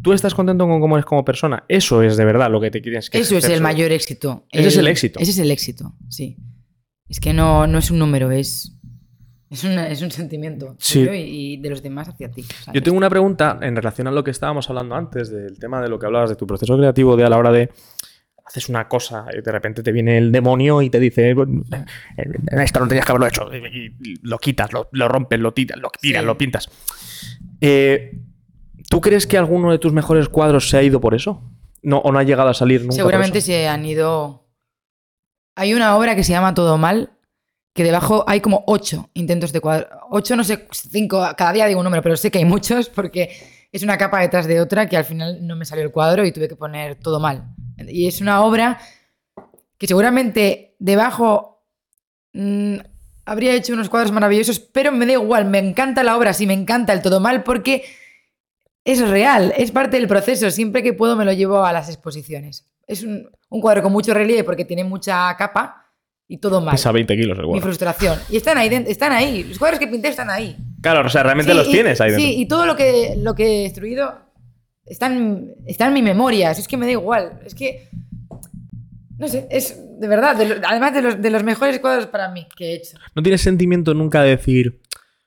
Tú 0.02 0.14
estás 0.14 0.34
contento 0.34 0.66
con 0.66 0.80
cómo 0.80 0.96
eres 0.96 1.04
como 1.04 1.22
persona. 1.24 1.62
Eso 1.68 2.02
es 2.02 2.16
de 2.16 2.24
verdad 2.24 2.50
lo 2.50 2.58
que 2.60 2.70
te 2.70 2.80
tienes 2.80 3.10
que 3.10 3.18
Eso 3.18 3.36
es 3.36 3.44
el 3.44 3.50
sobre. 3.50 3.60
mayor 3.60 3.92
éxito. 3.92 4.46
Ese 4.50 4.68
es 4.68 4.76
el 4.78 4.88
éxito. 4.88 5.20
Ese 5.20 5.30
es 5.30 5.38
el 5.38 5.50
éxito, 5.50 5.94
sí. 6.08 6.36
Es 7.08 7.20
que 7.20 7.34
no, 7.34 7.66
no 7.66 7.78
es 7.78 7.90
un 7.90 7.98
número, 7.98 8.30
es, 8.30 8.72
es, 9.50 9.62
una- 9.64 9.88
es 9.88 10.00
un 10.00 10.10
sentimiento 10.10 10.74
Sí. 10.78 11.00
tuyo 11.00 11.12
y, 11.12 11.18
y 11.20 11.56
de 11.58 11.68
los 11.68 11.82
demás 11.82 12.08
hacia 12.08 12.30
ti. 12.30 12.42
¿sabes? 12.42 12.72
Yo 12.72 12.82
tengo 12.82 12.96
una 12.96 13.10
pregunta 13.10 13.58
en 13.60 13.76
relación 13.76 14.06
a 14.08 14.10
lo 14.10 14.24
que 14.24 14.30
estábamos 14.30 14.70
hablando 14.70 14.94
antes, 14.94 15.30
del 15.30 15.58
tema 15.58 15.82
de 15.82 15.90
lo 15.90 15.98
que 15.98 16.06
hablabas 16.06 16.30
de 16.30 16.36
tu 16.36 16.46
proceso 16.46 16.76
creativo, 16.78 17.14
de 17.14 17.24
a 17.24 17.28
la 17.28 17.36
hora 17.36 17.52
de 17.52 17.68
haces 18.46 18.68
una 18.68 18.88
cosa 18.88 19.26
y 19.36 19.40
de 19.40 19.52
repente 19.52 19.82
te 19.82 19.92
viene 19.92 20.18
el 20.18 20.32
demonio 20.32 20.82
y 20.82 20.90
te 20.90 20.98
dice 21.00 21.30
"Eh, 21.30 21.36
esto 22.62 22.80
no 22.80 22.88
tenías 22.88 23.06
que 23.06 23.12
haberlo 23.12 23.26
hecho 23.26 23.48
y, 23.54 23.94
lo 24.22 24.38
quitas, 24.38 24.72
lo, 24.72 24.88
lo 24.92 25.08
rompes, 25.08 25.38
lo 25.40 25.52
tiras, 25.52 25.78
lo 25.78 25.90
tiras, 25.90 26.22
Sí. 26.22 26.26
lo 26.26 26.36
pintas. 26.38 26.68
Eh, 27.60 28.18
¿Tú 28.88 29.00
crees 29.00 29.26
que 29.26 29.38
alguno 29.38 29.70
de 29.70 29.78
tus 29.78 29.92
mejores 29.92 30.28
cuadros 30.28 30.68
se 30.68 30.76
ha 30.76 30.82
ido 30.82 31.00
por 31.00 31.14
eso? 31.14 31.42
No, 31.82 31.98
¿O 31.98 32.12
no 32.12 32.18
ha 32.18 32.22
llegado 32.24 32.48
a 32.50 32.54
salir 32.54 32.80
nunca? 32.82 32.90
por 32.90 32.96
Seguramente 32.96 33.38
eso? 33.38 33.46
se 33.46 33.66
han 33.68 33.84
ido. 33.86 34.46
Hay 35.56 35.74
una 35.74 35.96
obra 35.96 36.14
que 36.16 36.24
se 36.24 36.32
llama 36.32 36.54
Todo 36.54 36.78
Mal, 36.78 37.10
que 37.74 37.84
debajo 37.84 38.24
hay 38.26 38.40
como 38.40 38.64
ocho 38.66 39.08
intentos 39.14 39.52
de 39.52 39.60
cuadro. 39.60 39.88
Ocho, 40.10 40.36
no 40.36 40.44
sé, 40.44 40.66
cinco, 40.72 41.26
cada 41.36 41.52
día 41.52 41.66
digo 41.66 41.80
un 41.80 41.84
número, 41.84 42.02
pero 42.02 42.16
sé 42.16 42.30
que 42.30 42.38
hay 42.38 42.44
muchos 42.44 42.88
porque 42.88 43.30
es 43.72 43.82
una 43.82 43.96
capa 43.96 44.20
detrás 44.20 44.46
de 44.46 44.60
otra 44.60 44.86
que 44.88 44.96
al 44.96 45.04
final 45.04 45.46
no 45.46 45.56
me 45.56 45.64
salió 45.64 45.84
el 45.84 45.90
cuadro 45.90 46.24
y 46.26 46.32
tuve 46.32 46.48
que 46.48 46.56
poner 46.56 46.96
todo 46.96 47.18
mal. 47.20 47.44
Y 47.88 48.06
es 48.06 48.20
una 48.20 48.42
obra 48.44 48.78
que 49.78 49.86
seguramente 49.86 50.74
debajo 50.78 51.64
mm, 52.32 52.76
habría 53.24 53.54
hecho 53.54 53.72
unos 53.72 53.88
cuadros 53.88 54.12
maravillosos, 54.12 54.58
pero 54.60 54.92
me 54.92 55.06
da 55.06 55.12
igual, 55.12 55.44
me 55.46 55.58
encanta 55.58 56.02
la 56.02 56.16
obra, 56.16 56.32
sí, 56.32 56.46
me 56.46 56.54
encanta 56.54 56.92
el 56.92 57.02
todo 57.02 57.20
mal 57.20 57.42
porque 57.42 57.84
es 58.84 59.06
real, 59.08 59.52
es 59.56 59.70
parte 59.70 59.96
del 59.96 60.08
proceso. 60.08 60.50
Siempre 60.50 60.82
que 60.82 60.92
puedo 60.92 61.14
me 61.16 61.24
lo 61.24 61.32
llevo 61.32 61.64
a 61.64 61.72
las 61.72 61.88
exposiciones. 61.88 62.68
Es 62.86 63.02
un, 63.04 63.30
un 63.48 63.60
cuadro 63.60 63.82
con 63.82 63.92
mucho 63.92 64.12
relieve 64.12 64.42
porque 64.44 64.64
tiene 64.64 64.82
mucha 64.84 65.34
capa 65.36 65.86
y 66.26 66.38
todo 66.38 66.60
mal. 66.60 66.72
Pesa 66.72 66.90
20 66.90 67.16
kilos 67.16 67.38
el 67.38 67.44
Mi 67.44 67.48
cuadro. 67.50 67.62
frustración. 67.62 68.18
Y 68.28 68.36
están 68.38 68.58
ahí, 68.58 68.84
están 68.88 69.12
ahí. 69.12 69.44
Los 69.44 69.58
cuadros 69.58 69.78
que 69.78 69.86
pinté 69.86 70.08
están 70.08 70.30
ahí. 70.30 70.56
Claro, 70.80 71.06
o 71.06 71.08
sea, 71.08 71.22
realmente 71.22 71.52
Sí, 71.52 71.58
los 71.58 71.68
y- 71.68 71.72
tienes 71.72 72.00
ahí 72.00 72.10
dentro. 72.10 72.26
Sí, 72.26 72.40
y 72.40 72.46
todo 72.46 72.66
lo 72.66 72.74
que, 72.74 73.14
lo 73.18 73.34
que 73.36 73.60
he 73.60 73.62
destruido 73.62 74.18
está 74.92 75.06
en, 75.06 75.54
está 75.66 75.86
en 75.88 75.94
mi 75.94 76.02
memoria. 76.02 76.50
Es 76.50 76.68
que 76.68 76.76
me 76.76 76.86
da 76.86 76.92
igual. 76.92 77.40
Es 77.44 77.54
que. 77.54 77.88
No 79.18 79.28
sé, 79.28 79.46
es 79.50 79.80
de 80.00 80.08
verdad, 80.08 80.36
de 80.36 80.46
lo- 80.48 80.66
además 80.66 80.94
de 80.94 81.02
los, 81.02 81.22
de 81.22 81.30
los 81.30 81.44
mejores 81.44 81.78
cuadros 81.78 82.06
para 82.06 82.30
mí 82.30 82.46
que 82.56 82.72
he 82.72 82.74
hecho. 82.74 82.96
¿No 83.14 83.22
tienes 83.22 83.40
sentimiento 83.40 83.94
nunca 83.94 84.20
de 84.22 84.30
decir, 84.30 84.80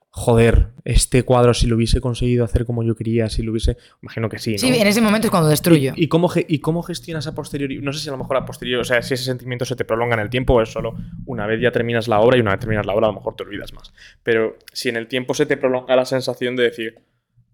joder, 0.10 0.68
este 0.84 1.24
cuadro 1.24 1.54
si 1.54 1.66
lo 1.68 1.78
hubiese 1.78 2.02
conseguido 2.02 2.44
hacer 2.44 2.66
como 2.66 2.84
yo 2.84 2.94
quería, 2.96 3.30
si 3.30 3.42
lo 3.42 3.52
hubiese... 3.52 3.78
Imagino 4.02 4.28
que 4.28 4.38
sí, 4.38 4.52
¿no? 4.54 4.58
Sí, 4.58 4.68
en 4.68 4.86
ese 4.88 5.00
momento 5.00 5.28
es 5.28 5.32
cuando 5.32 5.48
destruyo. 5.48 5.94
¿Y, 5.96 6.06
y 6.06 6.08
cómo, 6.10 6.30
¿Y 6.36 6.60
cómo 6.60 6.82
gestionas 6.84 7.26
a 7.28 7.34
posteriori? 7.34 7.80
No 7.80 7.94
sé 7.94 8.00
si 8.00 8.10
a 8.10 8.12
lo 8.12 8.18
mejor 8.18 8.36
a 8.36 8.46
posteriori, 8.46 8.82
o 8.82 8.84
sea, 8.84 9.02
si 9.02 9.14
ese 9.14 9.24
sentimiento 9.24 9.64
se 9.64 9.78
te 9.78 9.86
prolonga 9.86 10.16
en 10.16 10.20
el 10.22 10.30
tiempo 10.30 10.56
o 10.56 10.62
es 10.62 10.70
solo 10.70 10.96
una 11.26 11.48
vez 11.48 11.62
ya 11.62 11.72
terminas 11.72 12.10
la 12.10 12.20
obra 12.20 12.36
y 12.38 12.42
una 12.42 12.52
vez 12.52 12.60
terminas 12.60 12.86
la 12.86 12.94
obra 12.94 13.08
a 13.08 13.12
lo 13.12 13.16
mejor 13.16 13.36
te 13.38 13.44
olvidas 13.44 13.72
más. 13.72 13.94
Pero 14.24 14.58
si 14.74 14.90
en 14.90 14.98
el 14.98 15.08
tiempo 15.08 15.34
se 15.34 15.46
te 15.46 15.56
prolonga 15.56 15.96
la 15.96 16.04
sensación 16.06 16.58
de 16.58 16.64
decir, 16.64 16.96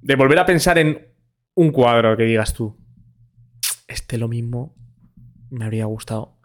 de 0.01 0.15
volver 0.15 0.39
a 0.39 0.45
pensar 0.47 0.79
en 0.79 1.07
un 1.56 1.72
cuadro 1.72 2.15
que 2.18 2.23
digas 2.23 2.53
tú, 2.53 2.78
este 3.88 4.18
lo 4.18 4.28
mismo 4.28 4.76
me 5.49 5.65
habría 5.65 5.86
gustado 5.86 6.38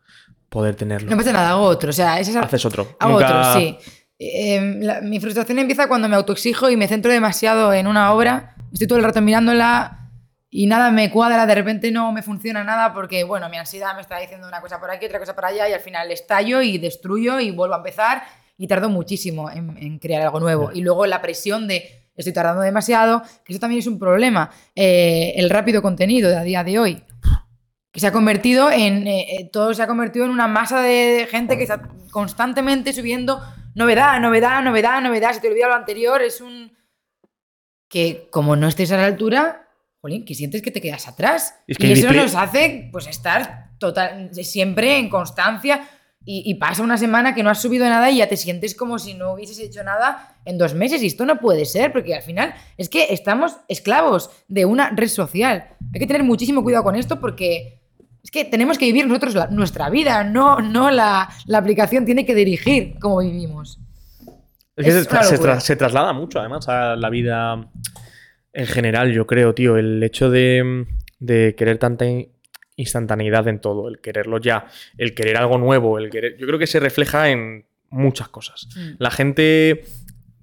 poder 0.49 0.75
tenerlo. 0.75 1.11
No 1.11 1.17
pasa 1.17 1.33
nada, 1.33 1.51
hago 1.51 1.63
otro. 1.63 1.91
O 1.91 1.93
sea, 1.93 2.19
ese 2.21 2.31
es 2.33 2.37
Haces 2.37 2.65
otro. 2.65 2.97
Hago 2.99 3.13
Nunca- 3.21 3.51
otro, 3.51 3.61
sí. 3.61 3.79
Eh, 4.19 4.79
la- 4.81 5.01
mi 5.03 5.21
frustración 5.21 5.59
empieza 5.59 5.89
cuando 5.89 6.09
me 6.09 6.17
autoexijo 6.17 6.71
y 6.71 6.77
me 6.77 6.89
centro 6.89 7.13
demasiado 7.13 7.73
en 7.75 7.87
una 7.87 8.13
obra. 8.13 8.57
Estoy 8.73 8.87
todo 8.89 8.99
el 8.99 9.05
rato 9.05 9.21
mirándola 9.21 10.11
y 10.51 10.67
nada 10.67 10.91
me 10.91 11.11
cuadra, 11.11 11.45
de 11.47 11.55
repente 11.55 11.91
no 11.91 12.13
me 12.13 12.23
funciona 12.23 12.65
nada 12.65 12.95
porque, 12.95 13.25
bueno, 13.25 13.49
mi 13.51 13.59
ansiedad 13.59 13.95
me 13.95 14.01
está 14.01 14.19
diciendo 14.19 14.49
una 14.49 14.61
cosa 14.61 14.81
por 14.81 14.91
aquí, 14.91 15.05
otra 15.07 15.19
cosa 15.19 15.35
por 15.35 15.45
allá 15.45 15.69
y 15.69 15.73
al 15.73 15.81
final 15.81 16.11
estallo 16.11 16.63
y 16.63 16.79
destruyo 16.79 17.39
y 17.41 17.51
vuelvo 17.51 17.75
a 17.75 17.79
empezar 17.79 18.23
y 18.57 18.67
tardo 18.67 18.89
muchísimo 18.89 19.51
en, 19.51 19.77
en 19.77 19.99
crear 19.99 20.23
algo 20.23 20.41
nuevo. 20.41 20.71
Y 20.73 20.81
luego 20.81 21.05
la 21.07 21.21
presión 21.21 21.69
de 21.69 22.06
estoy 22.17 22.33
tardando 22.33 22.63
demasiado, 22.63 23.23
que 23.45 23.53
eso 23.53 23.61
también 23.61 23.81
es 23.81 23.87
un 23.87 23.99
problema. 23.99 24.51
Eh, 24.75 25.35
el 25.37 25.51
rápido 25.51 25.83
contenido 25.83 26.31
de 26.31 26.37
a 26.37 26.43
día 26.43 26.65
de 26.65 26.79
hoy. 26.79 27.03
que 27.93 28.01
se 28.01 28.07
ha 28.07 28.13
convertido 28.13 28.71
en. 28.71 29.07
eh, 29.07 29.37
eh, 29.39 29.51
todo 29.51 29.73
se 29.75 29.83
ha 29.83 29.87
convertido 29.87 30.25
en 30.25 30.31
una 30.31 30.49
masa 30.49 30.81
de 30.81 31.27
gente 31.31 31.57
que 31.57 31.63
está 31.63 31.89
constantemente 32.11 32.93
subiendo 32.93 33.41
novedad, 33.75 34.21
novedad, 34.21 34.63
novedad, 34.63 35.01
novedad. 35.01 35.33
Se 35.33 35.41
te 35.41 35.49
olvida 35.49 35.69
lo 35.69 35.75
anterior, 35.75 36.21
es 36.23 36.41
un. 36.41 36.77
Que 37.89 38.29
como 38.31 38.57
no 38.57 38.67
estés 38.67 38.91
a 38.91 38.97
la 38.97 39.07
altura, 39.07 39.69
jolín, 40.01 40.25
que 40.25 40.35
sientes 40.35 40.63
que 40.63 40.71
te 40.71 40.81
quedas 40.81 41.07
atrás. 41.07 41.55
Es 41.67 41.79
que 41.79 41.87
y 41.87 41.93
eso 41.93 42.13
nos 42.13 42.35
hace, 42.35 42.89
pues, 42.91 43.07
estar 43.07 43.71
total, 43.79 44.31
siempre 44.33 44.99
en 44.99 45.09
constancia. 45.09 45.89
Y, 46.29 46.43
y 46.45 46.55
pasa 46.57 46.83
una 46.83 46.99
semana 46.99 47.35
que 47.37 47.45
no 47.45 47.51
has 47.51 47.63
subido 47.63 47.89
nada 47.89 48.11
y 48.11 48.17
ya 48.19 48.29
te 48.29 48.37
sientes 48.37 48.75
como 48.75 48.99
si 48.99 49.15
no 49.15 49.35
hubieses 49.35 49.61
hecho 49.61 49.85
nada 49.85 50.35
en 50.45 50.59
dos 50.59 50.75
meses. 50.75 51.01
Y 51.03 51.07
esto 51.07 51.25
no 51.25 51.39
puede 51.39 51.65
ser, 51.65 51.93
porque 51.93 52.17
al 52.17 52.23
final 52.23 52.53
es 52.77 52.89
que 52.89 53.07
estamos 53.15 53.57
esclavos 53.69 54.31
de 54.49 54.65
una 54.65 54.91
red 54.91 55.07
social. 55.09 55.69
Hay 55.95 56.01
que 56.01 56.07
tener 56.07 56.25
muchísimo 56.25 56.65
cuidado 56.65 56.83
con 56.83 56.97
esto 56.97 57.21
porque 57.21 57.79
es 58.25 58.31
que 58.33 58.45
tenemos 58.45 58.77
que 58.77 58.87
vivir 58.87 59.07
nosotros 59.07 59.37
la- 59.37 59.47
nuestra 59.47 59.89
vida, 59.89 60.25
no, 60.25 60.59
no 60.61 60.91
la, 60.91 61.29
la 61.47 61.59
aplicación 61.59 62.05
tiene 62.05 62.27
que 62.27 62.35
dirigir 62.35 62.99
cómo 62.99 63.19
vivimos. 63.19 63.79
Es 64.75 64.85
que 64.85 64.91
Es 64.99 65.05
se, 65.05 65.11
una 65.11 65.23
se 65.23 65.33
locura. 65.35 65.57
tra- 65.57 65.61
se 65.61 65.77
traslada 65.77 66.13
mucho, 66.13 66.41
además, 66.41 66.69
a 66.69 66.97
la 66.97 67.09
vida 67.09 67.69
en 68.53 68.67
general, 68.67 69.13
yo 69.13 69.29
creo, 69.29 69.55
tío. 69.55 69.77
El 69.77 70.03
hecho 70.03 70.29
de, 70.29 70.87
de 71.21 71.55
querer 71.57 71.79
tanta 71.79 72.05
instantaneidad 72.77 73.49
en 73.49 73.61
todo, 73.61 73.89
el 73.89 74.01
quererlo 74.01 74.39
ya, 74.39 74.67
el 74.99 75.15
querer 75.15 75.37
algo 75.37 75.59
nuevo, 75.59 75.99
el 75.99 76.11
querer. 76.11 76.37
Yo 76.39 76.47
creo 76.47 76.59
que 76.59 76.67
se 76.67 76.79
refleja 76.81 77.31
en 77.31 77.67
muchas 77.91 78.29
cosas. 78.29 78.69
Mm. 78.77 78.91
La 78.99 79.11
gente. 79.11 79.85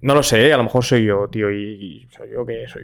No 0.00 0.14
lo 0.14 0.22
sé, 0.22 0.52
a 0.52 0.56
lo 0.58 0.64
mejor 0.64 0.84
soy 0.84 1.06
yo, 1.06 1.28
tío, 1.30 1.50
y, 1.50 1.56
y 2.04 2.08
soy 2.14 2.28
yo 2.30 2.44
que 2.44 2.66
soy 2.68 2.82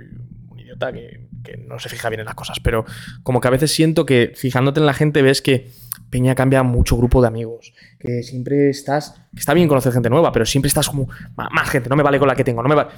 un 0.51 0.59
idiota 0.59 0.91
que, 0.91 1.27
que 1.45 1.59
no 1.59 1.79
se 1.79 1.91
fija 1.91 2.09
bien 2.09 2.21
en 2.21 2.25
las 2.27 2.35
cosas, 2.35 2.61
pero 2.61 2.87
como 3.23 3.43
que 3.43 3.49
a 3.49 3.51
veces 3.51 3.71
siento 3.73 4.07
que 4.07 4.33
fijándote 4.35 4.81
en 4.81 4.87
la 4.87 4.95
gente 4.95 5.21
ves 5.21 5.43
que 5.43 5.69
Peña 6.09 6.35
cambia 6.35 6.63
mucho 6.63 6.97
grupo 6.97 7.21
de 7.21 7.29
amigos, 7.29 7.75
que 7.99 8.23
siempre 8.23 8.71
estás, 8.71 9.21
que 9.35 9.41
está 9.41 9.53
bien 9.53 9.69
conocer 9.69 9.93
gente 9.93 10.09
nueva, 10.09 10.33
pero 10.33 10.47
siempre 10.47 10.69
estás 10.69 10.89
como 10.89 11.09
"Ma- 11.37 11.51
más 11.53 11.69
gente, 11.69 11.91
no 11.91 11.97
me 11.97 12.03
vale 12.03 12.19
con 12.19 12.27
la 12.27 12.35
que 12.35 12.43
tengo, 12.43 12.63
no 12.63 12.69
me 12.71 12.75
va-". 12.75 12.89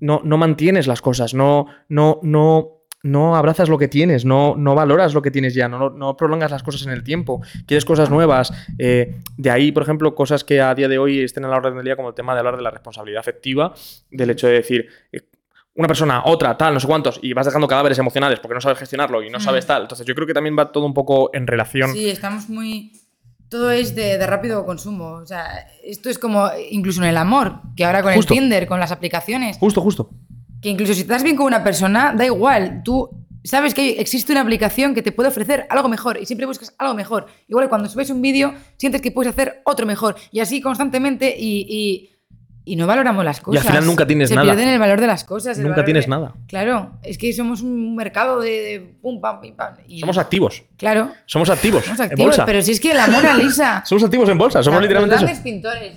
no, 0.00 0.20
no 0.24 0.36
mantienes 0.36 0.86
las 0.86 1.00
cosas, 1.00 1.32
no, 1.32 1.66
no, 1.88 2.20
no, 2.22 2.79
no 3.02 3.34
abrazas 3.36 3.68
lo 3.68 3.78
que 3.78 3.88
tienes, 3.88 4.24
no, 4.24 4.54
no 4.56 4.74
valoras 4.74 5.14
lo 5.14 5.22
que 5.22 5.30
tienes 5.30 5.54
ya, 5.54 5.68
no, 5.68 5.90
no 5.90 6.16
prolongas 6.16 6.50
las 6.50 6.62
cosas 6.62 6.82
en 6.86 6.92
el 6.92 7.02
tiempo, 7.02 7.40
quieres 7.66 7.84
cosas 7.84 8.10
nuevas. 8.10 8.52
eh, 8.78 9.16
de 9.36 9.50
ahí, 9.50 9.72
por 9.72 9.82
ejemplo, 9.82 10.14
cosas 10.14 10.44
que 10.44 10.60
a 10.60 10.74
día 10.74 10.88
de 10.88 10.98
hoy 10.98 11.20
estén 11.20 11.44
a 11.44 11.48
la 11.48 11.56
orden 11.56 11.74
del 11.76 11.84
día, 11.84 11.96
como 11.96 12.08
el 12.10 12.14
tema 12.14 12.34
de 12.34 12.40
hablar 12.40 12.56
de 12.56 12.62
la 12.62 12.70
responsabilidad 12.70 13.20
afectiva, 13.20 13.72
del 14.10 14.30
hecho 14.30 14.46
de 14.48 14.52
decir, 14.54 14.86
eh, 15.12 15.20
una 15.76 15.86
persona, 15.88 16.22
otra, 16.26 16.58
tal, 16.58 16.74
no 16.74 16.80
sé 16.80 16.86
cuántos, 16.86 17.18
y 17.22 17.32
vas 17.32 17.46
dejando 17.46 17.66
cadáveres 17.68 17.98
emocionales 17.98 18.38
porque 18.40 18.54
no 18.54 18.60
sabes 18.60 18.76
gestionarlo 18.78 19.22
y 19.22 19.30
no 19.30 19.38
Mm. 19.38 19.42
sabes 19.42 19.64
tal. 19.66 19.82
Entonces, 19.82 20.06
yo 20.06 20.14
creo 20.14 20.26
que 20.26 20.34
también 20.34 20.56
va 20.58 20.70
todo 20.72 20.84
un 20.84 20.92
poco 20.92 21.30
en 21.32 21.46
relación. 21.46 21.92
Sí, 21.92 22.10
estamos 22.10 22.48
muy... 22.50 22.92
Todo 23.48 23.70
es 23.70 23.94
de, 23.96 24.18
de 24.18 24.26
rápido 24.26 24.64
consumo. 24.66 25.12
O 25.14 25.26
sea, 25.26 25.46
esto 25.82 26.08
es 26.10 26.18
como 26.18 26.48
incluso 26.70 27.02
en 27.02 27.08
el 27.08 27.16
amor, 27.16 27.60
que 27.76 27.84
ahora 27.84 28.02
con 28.02 28.12
Justo. 28.14 28.34
el 28.34 28.40
Tinder, 28.40 28.66
con 28.66 28.78
las 28.78 28.92
aplicaciones, 28.92 29.56
Justo, 29.58 29.80
justo. 29.80 30.10
Que 30.60 30.68
incluso 30.68 30.94
si 30.94 31.00
estás 31.02 31.22
bien 31.22 31.36
con 31.36 31.46
una 31.46 31.62
persona, 31.64 32.12
da 32.16 32.24
igual, 32.26 32.82
tú 32.84 33.08
sabes 33.44 33.72
que 33.72 33.92
existe 34.00 34.32
una 34.32 34.42
aplicación 34.42 34.94
que 34.94 35.02
te 35.02 35.12
puede 35.12 35.30
ofrecer 35.30 35.66
algo 35.70 35.88
mejor 35.88 36.18
y 36.20 36.26
siempre 36.26 36.46
buscas 36.46 36.74
algo 36.78 36.94
mejor. 36.94 37.26
Igual 37.48 37.64
que 37.66 37.68
cuando 37.70 37.88
subes 37.88 38.10
un 38.10 38.20
vídeo, 38.20 38.52
sientes 38.76 39.00
que 39.00 39.10
puedes 39.10 39.32
hacer 39.32 39.62
otro 39.64 39.86
mejor 39.86 40.16
y 40.30 40.40
así 40.40 40.60
constantemente 40.60 41.34
y, 41.38 41.66
y- 41.68 42.10
y 42.62 42.76
no 42.76 42.86
valoramos 42.86 43.24
las 43.24 43.40
cosas. 43.40 43.64
final 43.66 43.86
nunca 43.86 44.06
tienes 44.06 44.28
Se 44.28 44.34
nada. 44.34 44.44
pierden 44.52 44.68
el 44.68 44.78
valor 44.78 45.00
de 45.00 45.06
las 45.06 45.24
cosas. 45.24 45.56
Nunca 45.58 45.82
tienes 45.84 46.04
de- 46.04 46.10
nada. 46.10 46.34
Claro, 46.46 46.92
es 47.02 47.16
que 47.16 47.32
somos 47.32 47.62
un 47.62 47.96
mercado 47.96 48.38
de, 48.40 48.50
de 48.50 48.80
pum, 49.00 49.18
pam, 49.20 49.40
pim, 49.40 49.56
pam. 49.56 49.76
y- 49.88 49.98
Somos 50.00 50.18
activos. 50.18 50.62
Claro, 50.76 51.10
Somos 51.24 51.48
activos. 51.48 51.82
somos 51.84 51.98
en 52.00 52.04
activos, 52.06 52.26
bolsa. 52.26 52.44
pero 52.44 52.60
si 52.60 52.72
es 52.72 52.78
que 52.80 52.92
la 52.92 53.06
Mona 53.06 53.34
Lisa... 53.34 53.82
Somos 53.86 54.04
activos 54.04 54.28
en 54.28 54.36
bolsa. 54.36 54.62
Somos 54.62 54.76
Los 54.76 54.82
literalmente 54.82 55.16
eso. 55.16 55.24
grandes 55.24 55.42
pintores 55.42 55.92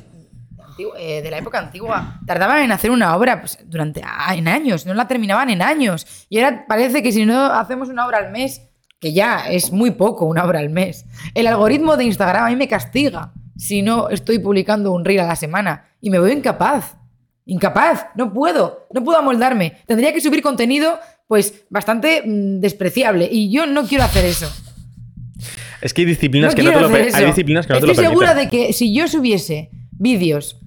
eh, 0.98 1.22
de 1.22 1.32
la 1.32 1.38
época 1.38 1.60
antigua 1.60 2.20
tardaban 2.26 2.62
en 2.62 2.72
hacer 2.72 2.92
una 2.92 3.16
obra 3.16 3.40
pues, 3.42 3.58
durante 3.66 4.02
a- 4.04 4.36
en 4.36 4.48
años, 4.48 4.86
no 4.86 4.94
la 4.94 5.08
terminaban 5.08 5.50
en 5.50 5.62
años. 5.62 6.06
Y 6.30 6.40
ahora 6.40 6.66
parece 6.68 7.02
que 7.04 7.12
si 7.12 7.26
no 7.26 7.46
hacemos 7.48 7.90
una 7.90 8.06
obra 8.08 8.18
al 8.20 8.32
mes, 8.32 8.62
que 9.00 9.14
ya 9.14 9.46
es 9.50 9.72
muy 9.72 9.92
poco 9.92 10.26
una 10.26 10.46
obra 10.46 10.60
al 10.60 10.70
mes, 10.70 11.06
el 11.36 11.48
algoritmo 11.48 11.98
de 11.98 12.06
Instagram 12.06 12.46
a 12.46 12.50
mí 12.50 12.56
me 12.56 12.68
castiga 12.68 13.34
si 13.58 13.82
no 13.82 14.10
estoy 14.10 14.40
publicando 14.40 14.92
un 14.94 15.04
reel 15.06 15.20
a 15.22 15.28
la 15.28 15.36
semana 15.36 15.86
y 16.02 16.10
me 16.10 16.20
veo 16.20 16.32
incapaz. 16.32 16.96
Incapaz, 17.46 18.06
no 18.16 18.32
puedo, 18.32 18.88
no 18.94 19.04
puedo 19.04 19.20
amoldarme. 19.20 19.78
Tendría 19.86 20.14
que 20.14 20.22
subir 20.22 20.42
contenido 20.42 20.98
pues 21.28 21.66
bastante 21.70 22.22
mm, 22.26 22.60
despreciable 22.62 23.28
y 23.30 23.52
yo 23.52 23.66
no 23.66 23.84
quiero 23.86 24.06
hacer 24.06 24.24
eso. 24.26 24.50
Es 25.82 25.94
que 25.94 26.02
hay 26.02 26.06
disciplinas 26.08 26.52
No 26.52 26.56
que 26.56 26.64
no 26.64 26.72
te 26.72 26.80
lo 26.80 26.88
Hay 26.88 27.26
disciplinas 27.26 27.68
que 27.68 27.74
no 27.74 27.80
Estoy 27.80 27.96
te 27.96 28.02
lo 28.02 28.10
segura 28.10 28.34
de 28.34 28.48
que 28.50 28.72
si 28.72 28.94
yo 28.96 29.08
subiese 29.10 29.70
vídeos 29.92 30.58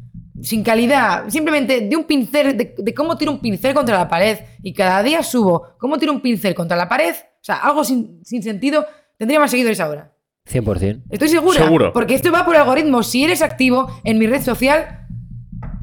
sin 0.43 0.63
calidad, 0.63 1.29
simplemente 1.29 1.81
de 1.81 1.97
un 1.97 2.05
pincel, 2.05 2.57
de, 2.57 2.75
de 2.77 2.95
cómo 2.95 3.17
tiro 3.17 3.33
un 3.33 3.41
pincel 3.41 3.75
contra 3.75 3.97
la 3.97 4.09
pared, 4.09 4.39
y 4.63 4.73
cada 4.73 5.03
día 5.03 5.23
subo 5.23 5.77
cómo 5.79 5.99
tiro 5.99 6.13
un 6.13 6.21
pincel 6.21 6.55
contra 6.55 6.77
la 6.77 6.89
pared, 6.89 7.15
o 7.15 7.45
sea, 7.47 7.57
algo 7.57 7.85
sin, 7.85 8.25
sin 8.25 8.43
sentido, 8.43 8.85
tendría 9.17 9.39
más 9.39 9.51
seguidores 9.51 9.81
ahora. 9.81 10.13
100%. 10.51 11.03
Estoy 11.11 11.29
segura. 11.29 11.59
Seguro. 11.59 11.93
Porque 11.93 12.15
esto 12.15 12.31
va 12.31 12.45
por 12.45 12.57
algoritmo. 12.57 13.03
Si 13.03 13.25
eres 13.25 13.43
activo 13.43 13.89
en 14.05 14.19
mi 14.19 14.27
red 14.27 14.43
social, 14.43 15.07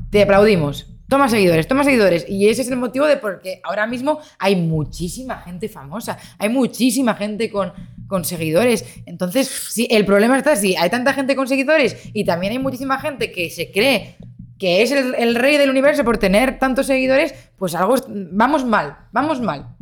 te 0.09 0.23
aplaudimos. 0.23 0.89
Toma 1.09 1.27
seguidores, 1.27 1.67
toma 1.67 1.84
seguidores. 1.84 2.25
Y 2.27 2.47
ese 2.47 2.61
es 2.61 2.69
el 2.69 2.77
motivo 2.77 3.05
de 3.05 3.17
por 3.17 3.41
qué 3.41 3.59
ahora 3.63 3.85
mismo 3.85 4.19
hay 4.39 4.55
muchísima 4.55 5.38
gente 5.39 5.67
famosa. 5.67 6.17
Hay 6.39 6.49
muchísima 6.49 7.13
gente 7.15 7.51
con, 7.51 7.73
con 8.07 8.25
seguidores. 8.25 8.85
Entonces, 9.05 9.47
sí, 9.47 9.88
el 9.91 10.05
problema 10.05 10.38
está 10.38 10.55
si 10.55 10.75
hay 10.75 10.89
tanta 10.89 11.13
gente 11.13 11.35
con 11.35 11.47
seguidores 11.47 11.97
y 12.13 12.25
también 12.25 12.53
hay 12.53 12.59
muchísima 12.59 12.99
gente 12.99 13.31
que 13.31 13.49
se 13.49 13.71
cree 13.71 14.17
que 14.64 14.81
es 14.81 14.94
el, 14.94 15.14
el 15.15 15.35
rey 15.35 15.57
del 15.57 15.69
universo 15.69 16.06
por 16.06 16.18
tener 16.18 16.57
tantos 16.57 16.85
seguidores, 16.85 17.34
pues 17.57 17.76
algo 17.76 17.95
vamos 18.07 18.64
mal, 18.64 18.95
vamos 19.11 19.41
mal. 19.41 19.76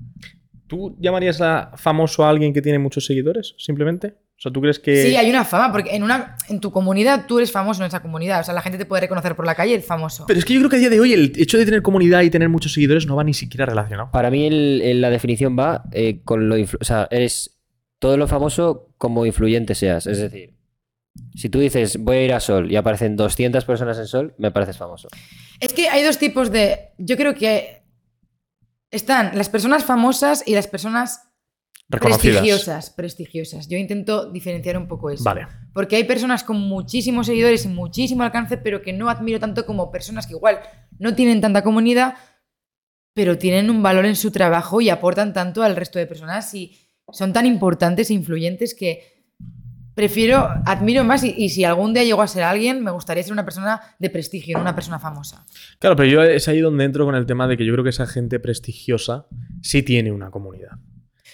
¿Tú 0.65 0.95
llamarías 0.99 1.39
a 1.39 1.71
famoso 1.75 2.25
a 2.25 2.29
alguien 2.29 2.51
que 2.51 2.63
tiene 2.63 2.79
muchos 2.79 3.05
seguidores, 3.05 3.53
simplemente? 3.59 4.15
O 4.37 4.41
sea, 4.41 4.51
¿tú 4.51 4.59
crees 4.59 4.79
que...? 4.79 5.03
Sí, 5.03 5.15
hay 5.15 5.29
una 5.29 5.45
fama, 5.45 5.71
porque 5.71 5.95
en, 5.95 6.01
una, 6.01 6.35
en 6.49 6.59
tu 6.59 6.71
comunidad 6.71 7.25
tú 7.27 7.37
eres 7.37 7.51
famoso 7.51 7.83
en 7.83 7.87
esa 7.89 8.01
comunidad. 8.01 8.39
O 8.41 8.43
sea, 8.43 8.55
la 8.55 8.61
gente 8.63 8.79
te 8.79 8.85
puede 8.87 9.01
reconocer 9.01 9.35
por 9.35 9.45
la 9.45 9.53
calle, 9.53 9.75
el 9.75 9.83
famoso. 9.83 10.25
Pero 10.27 10.39
es 10.39 10.45
que 10.45 10.53
yo 10.55 10.59
creo 10.61 10.69
que 10.71 10.77
a 10.77 10.79
día 10.79 10.89
de 10.89 10.99
hoy 10.99 11.13
el 11.13 11.31
hecho 11.35 11.59
de 11.59 11.65
tener 11.65 11.83
comunidad 11.83 12.21
y 12.23 12.31
tener 12.31 12.49
muchos 12.49 12.73
seguidores 12.73 13.05
no 13.05 13.15
va 13.15 13.23
ni 13.23 13.35
siquiera 13.35 13.67
relacionado. 13.67 14.09
Para 14.11 14.31
mí 14.31 14.47
el- 14.47 14.81
el- 14.83 14.99
la 15.01 15.11
definición 15.11 15.55
va 15.59 15.83
eh, 15.91 16.21
con 16.23 16.49
lo... 16.49 16.55
O 16.55 16.83
sea, 16.83 17.07
eres 17.11 17.59
todo 17.99 18.17
lo 18.17 18.27
famoso 18.27 18.89
como 18.97 19.27
influyente 19.27 19.75
seas. 19.75 20.07
Es 20.07 20.17
decir, 20.17 20.55
si 21.35 21.49
tú 21.49 21.59
dices 21.59 21.97
voy 21.97 22.17
a 22.17 22.25
ir 22.25 22.33
a 22.33 22.39
Sol 22.39 22.71
y 22.71 22.75
aparecen 22.75 23.15
200 23.15 23.65
personas 23.65 23.97
en 23.97 24.07
Sol, 24.07 24.35
me 24.37 24.51
pareces 24.51 24.77
famoso. 24.77 25.07
Es 25.59 25.73
que 25.73 25.89
hay 25.89 26.03
dos 26.03 26.17
tipos 26.17 26.51
de. 26.51 26.91
Yo 26.97 27.17
creo 27.17 27.35
que 27.35 27.83
están 28.91 29.37
las 29.37 29.49
personas 29.49 29.83
famosas 29.83 30.43
y 30.45 30.55
las 30.55 30.67
personas 30.67 31.31
prestigiosas. 31.89 32.89
Prestigiosas. 32.89 33.67
Yo 33.67 33.77
intento 33.77 34.31
diferenciar 34.31 34.77
un 34.77 34.87
poco 34.87 35.09
eso. 35.09 35.23
Vale. 35.23 35.47
Porque 35.73 35.95
hay 35.95 36.03
personas 36.03 36.43
con 36.43 36.59
muchísimos 36.59 37.27
seguidores 37.27 37.65
y 37.65 37.69
muchísimo 37.69 38.23
alcance, 38.23 38.57
pero 38.57 38.81
que 38.81 38.93
no 38.93 39.09
admiro 39.09 39.39
tanto 39.39 39.65
como 39.65 39.91
personas 39.91 40.27
que 40.27 40.33
igual 40.33 40.59
no 40.99 41.15
tienen 41.15 41.41
tanta 41.41 41.63
comunidad, 41.63 42.15
pero 43.13 43.37
tienen 43.37 43.69
un 43.69 43.83
valor 43.83 44.05
en 44.05 44.15
su 44.15 44.31
trabajo 44.31 44.81
y 44.81 44.89
aportan 44.89 45.33
tanto 45.33 45.63
al 45.63 45.75
resto 45.75 45.99
de 45.99 46.07
personas 46.07 46.53
y 46.53 46.77
son 47.11 47.33
tan 47.33 47.45
importantes 47.45 48.09
e 48.09 48.13
influyentes 48.13 48.73
que 48.73 49.10
prefiero, 50.01 50.49
admiro 50.65 51.03
más 51.03 51.23
y, 51.23 51.49
si 51.49 51.63
algún 51.63 51.93
día 51.93 52.03
llego 52.03 52.23
a 52.23 52.27
ser 52.27 52.41
alguien, 52.41 52.83
me 52.83 52.89
gustaría 52.89 53.21
ser 53.21 53.33
una 53.33 53.45
persona 53.45 53.79
de 53.99 54.09
prestigio, 54.09 54.59
una 54.59 54.73
persona 54.73 54.97
famosa. 54.97 55.45
Claro, 55.77 55.95
pero 55.95 56.09
yo 56.09 56.23
es 56.23 56.47
ahí 56.47 56.59
donde 56.59 56.85
entro 56.85 57.05
con 57.05 57.13
el 57.13 57.27
tema 57.27 57.47
de 57.47 57.55
que 57.55 57.67
yo 57.67 57.71
creo 57.71 57.83
que 57.83 57.91
esa 57.91 58.07
gente 58.07 58.39
prestigiosa 58.39 59.27
sí 59.61 59.83
tiene 59.83 60.11
una 60.11 60.31
comunidad. 60.31 60.79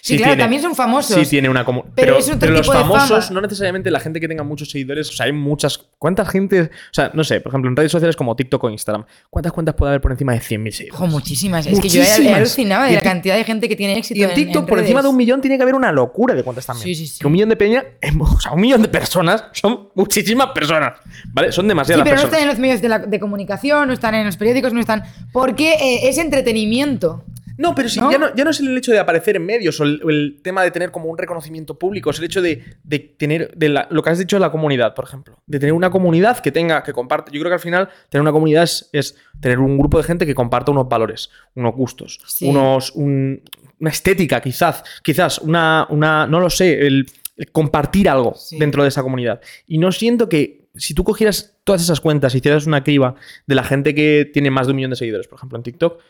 Sí, 0.00 0.16
claro, 0.16 0.36
también 0.36 0.62
son 0.62 0.74
famosos. 0.74 1.16
Sí 1.16 1.28
tiene 1.28 1.48
una 1.48 1.64
comunidad. 1.64 1.92
Pero 1.94 2.06
Pero, 2.14 2.18
es 2.18 2.26
otro 2.28 2.38
pero 2.40 2.52
los 2.52 2.62
tipo 2.62 2.72
famosos, 2.72 3.24
fama. 3.26 3.34
no 3.34 3.40
necesariamente 3.42 3.90
la 3.90 4.00
gente 4.00 4.20
que 4.20 4.28
tenga 4.28 4.42
muchos 4.44 4.70
seguidores. 4.70 5.08
O 5.10 5.12
sea, 5.12 5.26
hay 5.26 5.32
muchas. 5.32 5.78
¿Cuántas 5.98 6.28
gente? 6.30 6.62
O 6.62 6.68
sea, 6.92 7.10
no 7.14 7.24
sé, 7.24 7.40
por 7.40 7.50
ejemplo, 7.50 7.68
en 7.70 7.76
redes 7.76 7.90
sociales 7.92 8.14
como 8.16 8.36
TikTok 8.36 8.62
o 8.64 8.70
Instagram, 8.70 9.04
¿cuántas 9.30 9.52
cuentas 9.52 9.74
puede 9.74 9.90
haber 9.90 10.00
por 10.00 10.12
encima 10.12 10.32
de 10.32 10.38
100.000 10.40 10.70
seguidores? 10.72 10.94
Ojo, 10.94 11.06
muchísimas. 11.08 11.66
Es 11.66 11.80
que 11.80 11.88
yo 11.88 12.00
he, 12.00 12.04
he 12.04 12.08
Muchísimas. 12.08 12.36
alucinado 12.36 12.84
de 12.84 12.92
la 12.92 12.98
en 12.98 13.04
cantidad 13.04 13.36
de 13.36 13.44
gente 13.44 13.68
que 13.68 13.76
tiene 13.76 13.98
éxito. 13.98 14.20
Y 14.20 14.22
en 14.22 14.34
TikTok, 14.34 14.68
por 14.68 14.78
encima 14.78 15.02
de 15.02 15.08
un 15.08 15.16
millón, 15.16 15.40
tiene 15.40 15.56
que 15.56 15.62
haber 15.62 15.74
una 15.74 15.90
locura 15.92 16.34
de 16.34 16.42
cuentas 16.44 16.64
también. 16.66 16.84
Sí, 16.84 16.94
sí, 16.94 17.06
sí. 17.06 17.18
Que 17.20 17.26
un 17.26 17.32
millón 17.32 17.48
de 17.48 17.56
peña, 17.56 17.84
o 18.20 18.40
sea, 18.40 18.52
un 18.52 18.60
millón 18.60 18.82
de 18.82 18.88
personas 18.88 19.44
son 19.52 19.88
muchísimas 19.94 20.48
personas. 20.54 20.94
¿Vale? 21.32 21.50
Son 21.52 21.64
Sí, 21.64 21.68
demasiadas 21.68 22.04
pero 22.04 22.16
no 22.16 22.22
están 22.22 22.40
en 22.40 22.46
los 22.48 22.58
medios 22.58 22.80
de, 22.80 22.88
la- 22.88 22.98
de 23.00 23.18
comunicación, 23.20 23.88
no 23.88 23.94
están 23.94 24.14
en 24.14 24.24
los 24.26 24.36
periódicos, 24.36 24.72
no 24.72 24.80
están. 24.80 25.02
Porque 25.32 25.72
eh, 25.74 26.08
es 26.08 26.18
entretenimiento. 26.18 27.24
No, 27.58 27.74
pero 27.74 27.88
sí, 27.88 28.00
¿No? 28.00 28.10
Ya, 28.10 28.18
no, 28.18 28.34
ya 28.34 28.44
no 28.44 28.50
es 28.50 28.60
el 28.60 28.76
hecho 28.78 28.92
de 28.92 28.98
aparecer 29.00 29.36
en 29.36 29.44
medios 29.44 29.78
o 29.80 29.84
el, 29.84 30.40
tema 30.42 30.62
de 30.62 30.70
tener 30.70 30.90
como 30.90 31.10
un 31.10 31.18
reconocimiento 31.18 31.78
público, 31.78 32.10
es 32.10 32.18
el 32.18 32.24
hecho 32.24 32.40
de, 32.40 32.62
de 32.84 32.98
tener 33.00 33.52
de 33.56 33.68
la- 33.68 33.88
lo 33.90 34.02
que 34.02 34.10
has 34.10 34.18
dicho 34.18 34.36
de 34.36 34.40
la 34.40 34.50
comunidad, 34.50 34.94
por 34.94 35.04
ejemplo. 35.04 35.42
De 35.46 35.58
tener 35.58 35.72
una 35.72 35.90
comunidad 35.90 36.38
que 36.38 36.52
tenga, 36.52 36.82
que 36.82 36.92
comparte. 36.92 37.30
Yo 37.32 37.40
creo 37.40 37.50
que 37.50 37.54
al 37.54 37.60
final 37.60 37.88
tener 38.08 38.22
una 38.22 38.32
comunidad 38.32 38.62
es, 38.62 38.88
es 38.92 39.16
tener 39.40 39.58
un 39.58 39.76
grupo 39.76 39.98
de 39.98 40.04
gente 40.04 40.24
que 40.24 40.34
comparta 40.34 40.70
unos 40.70 40.88
valores, 40.88 41.30
unos 41.54 41.74
gustos, 41.74 42.20
Sí. 42.26 42.48
unos, 42.48 42.92
un- 42.92 43.42
una 43.80 43.90
estética, 43.90 44.40
quizás, 44.40 44.82
quizás, 45.02 45.38
una, 45.38 45.86
una, 45.90 46.26
no 46.26 46.40
lo 46.40 46.50
sé, 46.50 46.86
el, 46.86 47.06
el 47.36 47.50
compartir 47.52 48.08
algo 48.08 48.34
Sí. 48.34 48.58
dentro 48.58 48.82
de 48.82 48.88
esa 48.88 49.02
comunidad. 49.02 49.40
Y 49.66 49.78
no 49.78 49.90
siento 49.92 50.28
que 50.28 50.68
si 50.74 50.94
tú 50.94 51.02
cogieras 51.02 51.56
todas 51.64 51.82
esas 51.82 52.00
cuentas 52.00 52.34
y 52.34 52.38
hicieras 52.38 52.66
una 52.66 52.84
criba 52.84 53.16
de 53.46 53.54
la 53.56 53.64
gente 53.64 53.94
que 53.96 54.30
tiene 54.32 54.50
más 54.50 54.66
de 54.66 54.72
un 54.72 54.76
millón 54.76 54.90
de 54.90 54.96
seguidores, 54.96 55.26
por 55.26 55.38
ejemplo, 55.38 55.58
en 55.58 55.64
TikTok, 55.64 56.00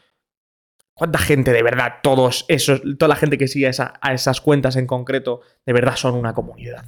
¿cuánta 0.99 1.19
gente 1.19 1.53
de 1.53 1.63
verdad, 1.63 1.95
todos 2.03 2.45
esos, 2.49 2.83
toda 2.99 3.09
la 3.09 3.17
gente 3.17 3.39
que 3.39 3.49
sigue 3.49 3.67
a, 3.69 3.71
esa- 3.71 3.95
a 4.01 4.13
esas 4.13 4.41
cuentas 4.41 4.77
en 4.77 4.87
concreto, 4.87 5.41
de 5.65 5.73
verdad 5.73 5.97
son 5.97 6.15
una 6.15 6.35
comunidad? 6.35 6.85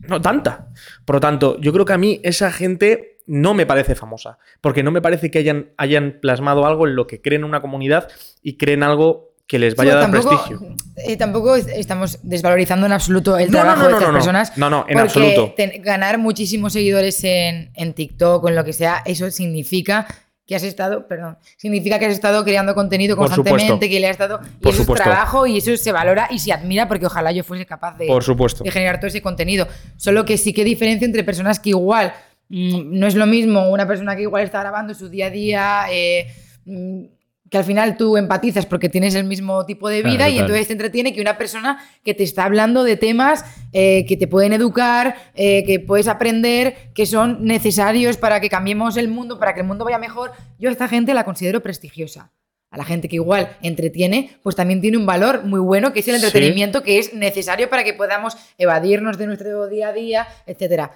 No 0.00 0.20
tanta. 0.20 0.68
Por 1.04 1.16
lo 1.16 1.20
tanto, 1.20 1.60
yo 1.60 1.72
creo 1.72 1.84
que 1.84 1.92
a 1.92 1.98
mí 1.98 2.20
esa 2.22 2.50
gente 2.52 3.18
no 3.26 3.54
me 3.54 3.66
parece 3.66 3.94
famosa, 3.96 4.38
porque 4.60 4.82
no 4.84 4.92
me 4.92 5.02
parece 5.02 5.30
que 5.32 5.38
hayan, 5.38 5.70
hayan 5.76 6.18
plasmado 6.22 6.64
algo 6.64 6.86
en 6.86 6.94
lo 6.94 7.06
que 7.08 7.20
creen 7.20 7.42
una 7.44 7.60
comunidad 7.60 8.08
y 8.42 8.56
creen 8.56 8.82
algo 8.84 9.32
que 9.48 9.58
les 9.58 9.74
vaya 9.76 9.92
Sí, 9.92 9.96
a 9.96 10.00
dar 10.00 10.10
tampoco, 10.12 10.36
prestigio. 10.36 10.76
eh, 10.96 11.16
tampoco 11.16 11.54
es- 11.56 11.66
estamos 11.68 12.18
desvalorizando 12.22 12.86
en 12.86 12.92
absoluto 12.92 13.36
el 13.38 13.46
No, 13.50 13.58
trabajo 13.60 13.82
no, 13.82 13.84
de 13.86 13.90
no, 13.92 13.96
estas 13.98 14.06
no, 14.08 14.12
no. 14.12 14.18
personas. 14.18 14.58
No, 14.58 14.70
no, 14.70 14.78
en 14.88 14.94
porque 14.94 15.00
absoluto. 15.02 15.54
ten- 15.56 15.82
ganar 15.82 16.18
muchísimos 16.18 16.72
seguidores 16.72 17.22
en, 17.24 17.70
en 17.74 17.92
TikTok 17.92 18.42
o 18.44 18.48
en 18.48 18.54
lo 18.56 18.64
que 18.64 18.72
sea, 18.72 19.02
eso 19.06 19.30
significa 19.30 20.06
que 20.46 20.54
has 20.54 20.62
estado, 20.62 21.08
perdón, 21.08 21.36
significa 21.56 21.98
que 21.98 22.06
has 22.06 22.12
estado 22.12 22.44
creando 22.44 22.74
contenido 22.74 23.16
constantemente, 23.16 23.88
que 23.88 23.98
le 23.98 24.06
has 24.08 24.16
dado. 24.16 24.40
Y 24.44 24.62
Por 24.62 24.72
eso 24.72 24.82
supuesto. 24.82 25.02
es 25.02 25.10
trabajo 25.10 25.46
y 25.46 25.58
eso 25.58 25.76
se 25.76 25.90
valora 25.90 26.28
y 26.30 26.38
se 26.38 26.52
admira 26.52 26.86
porque 26.86 27.06
ojalá 27.06 27.32
yo 27.32 27.42
fuese 27.42 27.66
capaz 27.66 27.98
de, 27.98 28.06
Por 28.06 28.22
supuesto. 28.22 28.62
de 28.62 28.70
generar 28.70 29.00
todo 29.00 29.08
ese 29.08 29.20
contenido. 29.20 29.66
Solo 29.96 30.24
que 30.24 30.38
sí 30.38 30.52
que 30.52 30.62
diferencia 30.64 31.04
entre 31.04 31.24
personas 31.24 31.58
que 31.58 31.70
igual 31.70 32.14
mm, 32.48 32.96
no 32.96 33.08
es 33.08 33.16
lo 33.16 33.26
mismo 33.26 33.70
una 33.70 33.88
persona 33.88 34.14
que 34.14 34.22
igual 34.22 34.44
está 34.44 34.60
grabando 34.60 34.94
su 34.94 35.08
día 35.08 35.26
a 35.26 35.30
día, 35.30 35.86
eh, 35.90 36.32
mm, 36.64 37.04
que 37.50 37.58
al 37.58 37.64
final 37.64 37.96
tú 37.96 38.16
empatizas 38.16 38.66
porque 38.66 38.88
tienes 38.88 39.14
el 39.14 39.24
mismo 39.24 39.64
tipo 39.66 39.88
de 39.88 40.00
Claro, 40.00 40.12
vida 40.16 40.28
y 40.28 40.32
total. 40.32 40.44
entonces 40.46 40.66
te 40.66 40.72
entretiene 40.72 41.14
que 41.14 41.20
una 41.20 41.38
persona 41.38 41.78
que 42.04 42.12
te 42.14 42.24
está 42.24 42.44
hablando 42.44 42.82
de 42.82 42.96
temas 42.96 43.44
eh, 43.72 44.04
que 44.06 44.16
te 44.16 44.26
pueden 44.26 44.52
educar, 44.52 45.14
eh, 45.34 45.62
que 45.64 45.78
puedes 45.78 46.08
aprender, 46.08 46.90
que 46.94 47.06
son 47.06 47.44
necesarios 47.44 48.16
para 48.16 48.40
que 48.40 48.48
cambiemos 48.48 48.96
el 48.96 49.08
mundo, 49.08 49.38
para 49.38 49.54
que 49.54 49.60
el 49.60 49.66
mundo 49.66 49.84
vaya 49.84 49.98
mejor. 49.98 50.32
Yo 50.58 50.68
a 50.68 50.72
esta 50.72 50.88
gente 50.88 51.14
la 51.14 51.24
considero 51.24 51.62
prestigiosa. 51.62 52.32
A 52.70 52.76
la 52.78 52.84
gente 52.84 53.08
que 53.08 53.14
igual 53.16 53.56
entretiene, 53.62 54.38
pues 54.42 54.56
también 54.56 54.80
tiene 54.80 54.96
un 54.96 55.06
valor 55.06 55.44
muy 55.44 55.60
bueno, 55.60 55.92
que 55.92 56.00
es 56.00 56.08
el 56.08 56.18
Sí. 56.18 56.26
entretenimiento 56.26 56.82
que 56.82 56.98
es 56.98 57.14
necesario 57.14 57.70
para 57.70 57.84
que 57.84 57.94
podamos 57.94 58.36
evadirnos 58.58 59.18
de 59.18 59.26
nuestro 59.28 59.68
día 59.68 59.88
a 59.88 59.92
día, 59.92 60.26
etcétera. 60.46 60.90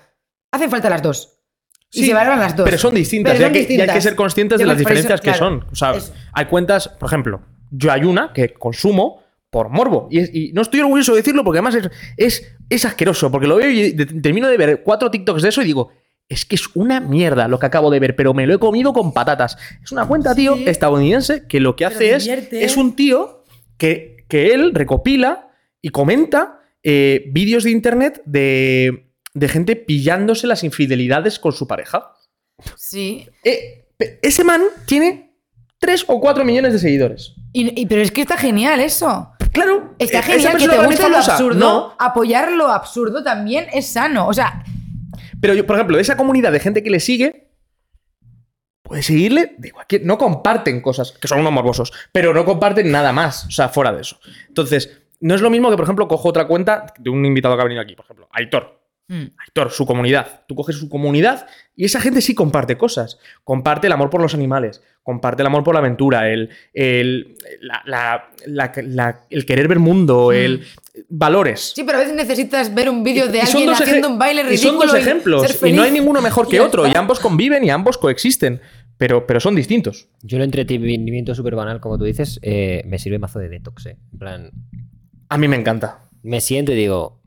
Hacen 0.51 0.69
falta 0.69 0.91
las 0.91 1.01
dos. 1.01 1.40
Y 1.93 2.01
Sí, 2.01 2.07
se 2.07 2.15
valoran 2.15 2.39
las 2.39 2.57
dos. 2.57 2.65
Pero 2.65 2.79
son 2.79 2.95
distintas, 2.95 3.33
Pero 3.35 3.45
y, 3.45 3.49
son 3.49 3.53
hay 3.53 3.53
que, 3.53 3.59
y 3.59 3.61
hay 3.63 3.67
que 3.67 3.83
distintas. 3.85 4.05
ser 4.05 4.15
conscientes 4.15 4.59
de 4.59 4.67
las 4.67 4.79
diferencias 4.79 5.21
que 5.21 5.31
claro, 5.31 5.39
son. 5.39 5.65
O 5.73 5.75
sea, 5.75 5.93
eso. 5.97 6.13
hay 6.33 6.45
cuentas, 6.47 6.89
por 6.89 7.09
ejemplo, 7.09 7.41
yo 7.71 7.91
hay 7.93 8.05
una 8.05 8.33
que 8.33 8.53
consumo 8.55 9.23
por 9.51 9.69
morbo. 9.71 10.07
Y, 10.11 10.49
y 10.49 10.53
no 10.53 10.63
estoy 10.63 10.81
orgulloso 10.81 11.13
de 11.13 11.19
decirlo 11.19 11.43
porque 11.43 11.59
además 11.59 11.75
es, 11.75 11.91
es, 12.17 12.57
es 12.69 12.85
asqueroso. 12.85 13.31
Porque 13.33 13.49
lo 13.49 13.57
veo 13.57 13.69
y 13.71 13.91
de- 13.93 14.07
termino 14.07 14.47
de 14.49 14.57
ver 14.57 14.83
cuatro 14.85 15.11
TikToks 15.11 15.43
de 15.43 15.49
eso 15.49 15.63
y 15.63 15.65
digo, 15.65 15.91
es 16.29 16.45
que 16.45 16.55
es 16.55 16.69
una 16.75 17.01
mierda 17.01 17.49
lo 17.49 17.59
que 17.59 17.67
acabo 17.67 17.91
de 17.91 17.99
ver, 17.99 18.15
pero 18.15 18.33
me 18.35 18.47
lo 18.47 18.55
he 18.55 18.59
comido 18.61 18.93
con 18.93 19.13
patatas. 19.13 19.57
Es 19.83 19.91
una 19.91 20.07
cuenta, 20.07 20.33
tío, 20.37 20.55
Sí. 20.55 20.65
estadounidense 20.69 21.49
que 21.49 21.59
lo 21.59 21.75
que 21.75 21.85
Pero 21.89 21.97
hace 21.97 22.15
es. 22.15 22.29
Es 22.53 22.77
un 22.77 22.95
tío 22.95 23.43
que, 23.79 24.25
que 24.29 24.53
él 24.55 24.73
recopila 24.73 25.49
y 25.83 25.89
comenta 25.89 26.61
eh, 26.85 27.25
vídeos 27.33 27.65
de 27.65 27.73
internet 27.73 28.23
de, 28.27 29.10
de 29.35 29.49
gente 29.49 29.77
pillándose 29.77 30.47
las 30.47 30.65
infidelidades 30.65 31.39
con 31.39 31.53
su 31.53 31.67
pareja. 31.67 32.15
Sí. 32.77 33.29
Eh, 33.45 33.87
ese 34.23 34.45
man 34.45 34.63
tiene 34.87 35.35
3 35.79 36.05
o 36.09 36.21
4 36.21 36.45
millones 36.45 36.73
de 36.73 36.79
seguidores. 36.79 37.35
Y- 37.53 37.81
y- 37.81 37.87
pero 37.87 38.03
es 38.03 38.11
que 38.11 38.21
está 38.23 38.37
genial 38.37 38.81
eso. 38.81 39.33
Claro. 39.53 39.95
Está 39.99 40.19
eh, 40.19 40.21
¿esa 40.21 40.33
genial 40.33 40.57
que 40.59 40.69
te 40.69 40.87
guste 40.87 41.09
lo 41.09 41.17
absurdo. 41.17 41.59
No. 41.59 41.95
Apoyar 41.99 42.53
lo 42.53 42.69
absurdo 42.69 43.23
también 43.23 43.67
es 43.73 43.87
sano. 43.87 44.27
O 44.29 44.35
sea, 44.35 44.63
Pero 45.41 45.55
yo, 45.55 45.67
por 45.67 45.77
ejemplo, 45.77 45.97
de 45.97 46.03
esa 46.03 46.17
comunidad 46.19 46.53
de 46.53 46.61
gente 46.61 46.83
que 46.83 46.91
le 46.91 47.01
sigue, 47.01 47.49
puede 48.83 49.03
seguirle 49.03 49.55
de 49.59 49.73
cualquier. 49.73 50.05
No 50.05 50.19
comparten 50.19 50.81
cosas, 50.83 51.13
que 51.13 51.29
son 51.29 51.41
unos 51.41 51.53
morbosos, 51.53 51.93
pero 52.13 52.35
no 52.35 52.45
comparten 52.45 52.91
nada 52.91 53.13
más, 53.13 53.47
o 53.47 53.51
sea, 53.51 53.69
fuera 53.71 53.93
de 53.93 54.03
eso. 54.03 54.19
Entonces, 54.49 55.01
no 55.21 55.35
es 55.35 55.41
lo 55.41 55.49
mismo 55.51 55.71
que, 55.71 55.77
por 55.77 55.85
ejemplo, 55.85 56.09
cojo 56.09 56.29
otra 56.29 56.47
cuenta 56.47 56.93
de 56.99 57.09
un 57.11 57.25
invitado 57.25 57.57
que 57.57 57.61
ha 57.63 57.65
venido 57.65 57.81
aquí, 57.83 57.95
por 57.95 58.05
ejemplo, 58.05 58.29
Aitor. 58.33 58.80
Mm, 59.11 59.27
Aitor, 59.47 59.71
su 59.71 59.85
comunidad. 59.85 60.45
Tú 60.47 60.55
coges 60.55 60.77
su 60.77 60.89
comunidad 60.89 61.47
y 61.77 61.85
esa 61.85 62.01
gente 62.01 62.21
sí 62.23 62.35
comparte 62.35 62.79
cosas. 62.79 63.19
Comparte 63.45 63.87
el 63.89 63.93
amor 63.93 64.09
por 64.11 64.23
los 64.23 64.33
animales, 64.35 64.83
comparte 65.03 65.43
el 65.43 65.47
amor 65.49 65.65
por 65.65 65.75
la 65.75 65.81
aventura, 65.81 66.31
el, 66.31 66.51
el, 66.73 67.37
la- 67.61 67.83
la- 67.85 68.31
la- 68.47 68.73
la- 68.85 69.21
el 69.29 69.45
querer 69.45 69.69
ver 69.69 69.79
mundo, 69.81 70.33
el 70.33 70.65
valores. 71.09 71.73
sí, 71.75 71.85
pero 71.85 71.99
a 71.99 72.01
veces 72.03 72.15
necesitas 72.15 72.75
ver 72.75 72.89
un 72.91 73.03
vídeo 73.03 73.27
de 73.29 73.39
Y 73.39 73.41
alguien 73.41 73.71
haciendo 73.71 74.09
un 74.09 74.19
baile 74.19 74.43
y 74.43 74.45
ridículo. 74.45 74.71
son 74.79 74.87
dos 74.89 74.95
y 74.97 74.99
ejemplos. 75.01 75.63
Y, 75.65 75.73
no 75.73 75.83
hay 75.83 75.91
ninguno 75.91 76.23
mejor 76.23 76.49
que 76.49 76.61
otro. 76.61 76.87
Y 76.87 76.95
ambos 76.97 77.21
conviven 77.21 77.65
y 77.65 77.71
ambos 77.71 77.99
coexisten. 77.99 78.61
Pero, 78.99 79.27
pero 79.27 79.41
son 79.41 79.55
distintos. 79.55 80.09
Yo 80.23 80.37
el 80.37 80.43
entretenimiento 80.43 81.35
súper 81.35 81.55
banal, 81.55 81.81
como 81.81 81.97
tú 81.97 82.05
dices, 82.05 82.39
eh, 82.43 82.83
me 82.87 82.99
sirve 82.99 83.19
mazo 83.19 83.39
de 83.39 83.49
detox. 83.49 83.87
eh. 83.87 83.97
En 84.13 84.19
plan, 84.19 84.51
A 85.31 85.39
mí 85.39 85.49
me 85.49 85.57
encanta. 85.57 86.01
me 86.23 86.43
siento 86.43 86.73
y 86.73 86.75
digo, 86.75 87.20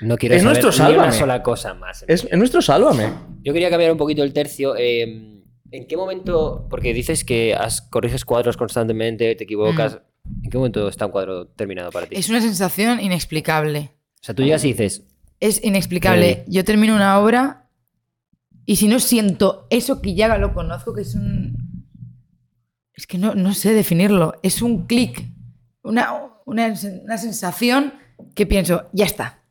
no 0.00 0.16
quiero 0.16 0.34
Es 0.34 0.42
saber 0.42 0.62
nuestro 0.62 0.70
ni 0.70 0.90
una 0.94 1.02
Sálvame. 1.04 1.18
sola 1.18 1.42
cosa 1.42 1.74
más. 1.74 2.04
Es, 2.08 2.24
es 2.30 2.38
nuestro 2.38 2.60
sálvame. 2.62 3.12
Yo 3.42 3.52
quería 3.52 3.70
cambiar 3.70 3.92
un 3.92 3.98
poquito 3.98 4.22
el 4.22 4.32
tercio. 4.32 4.74
eh, 4.76 5.32
¿En 5.72 5.86
qué 5.88 5.96
momento, 5.96 6.66
porque 6.70 6.94
dices 6.94 7.24
que 7.24 7.54
has, 7.54 7.80
corriges 7.82 8.24
cuadros 8.24 8.56
constantemente, 8.56 9.34
te 9.34 9.44
equivocas, 9.44 9.98
¿en 10.44 10.50
qué 10.50 10.56
momento 10.58 10.88
está 10.88 11.06
un 11.06 11.12
cuadro 11.12 11.48
terminado 11.48 11.90
para 11.90 12.06
ti? 12.06 12.14
Es 12.16 12.28
una 12.28 12.40
sensación 12.40 13.00
inexplicable. 13.00 13.90
O 14.14 14.24
sea, 14.24 14.34
tú 14.34 14.44
llegas 14.44 14.64
y 14.64 14.68
dices, 14.68 15.02
Es 15.40 15.62
inexplicable. 15.64 16.44
Yo 16.46 16.64
termino 16.64 16.94
una 16.94 17.18
obra 17.18 17.68
y 18.64 18.76
si 18.76 18.86
no 18.88 19.00
siento 19.00 19.66
eso 19.70 20.00
que 20.00 20.14
ya 20.14 20.38
lo 20.38 20.54
conozco, 20.54 20.94
que 20.94 21.02
es 21.02 21.14
un. 21.16 21.56
Es 22.94 23.06
que 23.06 23.18
no, 23.18 23.34
no 23.34 23.52
sé 23.52 23.74
definirlo. 23.74 24.34
Es 24.42 24.62
un 24.62 24.86
clic, 24.86 25.26
una, 25.82 26.12
una, 26.46 26.74
una 27.04 27.18
sensación 27.18 27.92
que 28.34 28.46
pienso, 28.46 28.84
ya 28.92 29.04
está. 29.04 29.42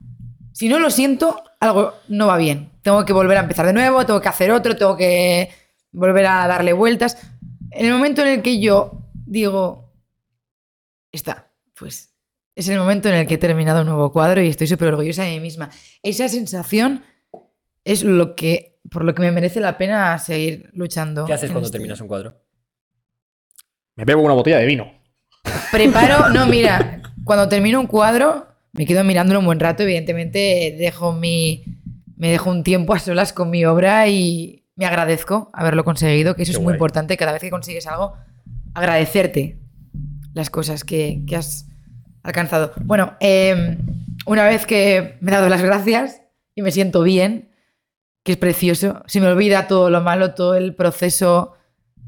Si 0.55 0.69
no 0.69 0.79
lo 0.79 0.89
siento, 0.89 1.43
algo 1.59 1.95
no 2.07 2.27
va 2.27 2.37
bien. 2.37 2.71
Tengo 2.81 3.03
que 3.03 3.11
volver 3.11 3.37
a 3.37 3.41
empezar 3.41 3.65
de 3.65 3.73
nuevo, 3.73 4.05
tengo 4.05 4.21
que 4.21 4.29
hacer 4.29 4.51
otro, 4.51 4.73
tengo 4.77 4.95
que 4.95 5.49
volver 5.91 6.25
a 6.27 6.47
darle 6.47 6.71
vueltas. 6.71 7.17
En 7.71 7.87
el 7.87 7.91
momento 7.91 8.21
en 8.21 8.29
el 8.29 8.41
que 8.41 8.61
yo 8.61 9.01
digo, 9.25 9.91
está, 11.11 11.51
pues 11.77 12.15
es 12.55 12.69
el 12.69 12.79
momento 12.79 13.09
en 13.09 13.15
el 13.15 13.27
que 13.27 13.33
he 13.33 13.37
terminado 13.37 13.81
un 13.81 13.87
nuevo 13.87 14.13
cuadro 14.13 14.41
y 14.41 14.47
estoy 14.47 14.67
súper 14.67 14.87
orgullosa 14.87 15.23
de 15.23 15.31
mí 15.31 15.41
misma. 15.41 15.69
Esa 16.01 16.29
sensación 16.29 17.03
es 17.83 18.05
lo 18.05 18.33
que, 18.33 18.79
por 18.89 19.03
lo 19.03 19.13
que 19.13 19.23
me 19.23 19.33
merece 19.33 19.59
la 19.59 19.77
pena 19.77 20.17
seguir 20.19 20.69
luchando. 20.71 21.25
¿qué 21.25 21.33
haces 21.33 21.51
cuando 21.51 21.65
este- 21.65 21.79
terminas 21.79 21.99
un 21.99 22.07
cuadro? 22.07 22.41
Me 23.95 24.05
bebo 24.05 24.21
una 24.21 24.33
botella 24.35 24.59
de 24.59 24.67
vino. 24.67 24.89
Preparo, 25.69 26.29
no, 26.29 26.45
mira, 26.45 27.01
cuando 27.25 27.49
termino 27.49 27.77
un 27.81 27.87
cuadro, 27.87 28.54
me 28.75 28.85
quedo 28.85 29.03
mirándolo 29.03 29.39
un 29.39 29.45
buen 29.45 29.59
rato, 29.59 29.83
evidentemente 29.83 30.75
dejo 30.77 31.13
mi, 31.13 31.63
me 32.17 32.29
dejo 32.29 32.49
un 32.49 32.63
tiempo 32.63 32.93
a 32.93 32.99
solas 32.99 33.31
con 33.31 33.49
mi 33.49 33.63
obra 33.65 34.07
y 34.09 34.65
me 34.75 34.85
agradezco 34.85 35.49
haberlo 35.53 35.85
conseguido, 35.85 36.35
que 36.35 36.43
eso 36.43 36.51
Qué 36.51 36.57
es 36.57 36.63
muy 36.63 36.73
importante, 36.73 37.15
cada 37.15 37.31
vez 37.31 37.41
que 37.41 37.49
consigues 37.49 37.87
algo, 37.87 38.13
agradecerte 38.73 39.59
las 40.33 40.49
cosas 40.49 40.83
que, 40.83 41.21
que 41.25 41.37
has 41.37 41.67
alcanzado. 42.21 42.73
Bueno, 42.83 43.15
eh, 43.21 43.77
una 44.25 44.43
vez 44.43 44.65
que 44.65 45.17
me 45.21 45.31
he 45.31 45.35
dado 45.35 45.47
las 45.47 45.61
gracias 45.61 46.21
y 46.53 46.61
me 46.61 46.71
siento 46.71 47.01
bien, 47.01 47.51
que 48.23 48.33
es 48.33 48.37
precioso, 48.37 49.03
se 49.05 49.21
me 49.21 49.27
olvida 49.27 49.67
todo 49.67 49.89
lo 49.89 50.01
malo, 50.01 50.33
todo 50.33 50.55
el 50.55 50.75
proceso, 50.75 51.53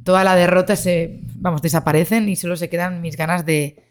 toda 0.03 0.26
la 0.26 0.35
derrota 0.35 0.76
se, 0.76 1.22
vamos, 1.35 1.61
desaparecen 1.61 2.27
y 2.27 2.35
solo 2.35 2.57
se 2.57 2.69
quedan 2.69 2.99
mis 2.99 3.15
ganas 3.15 3.45
de, 3.45 3.87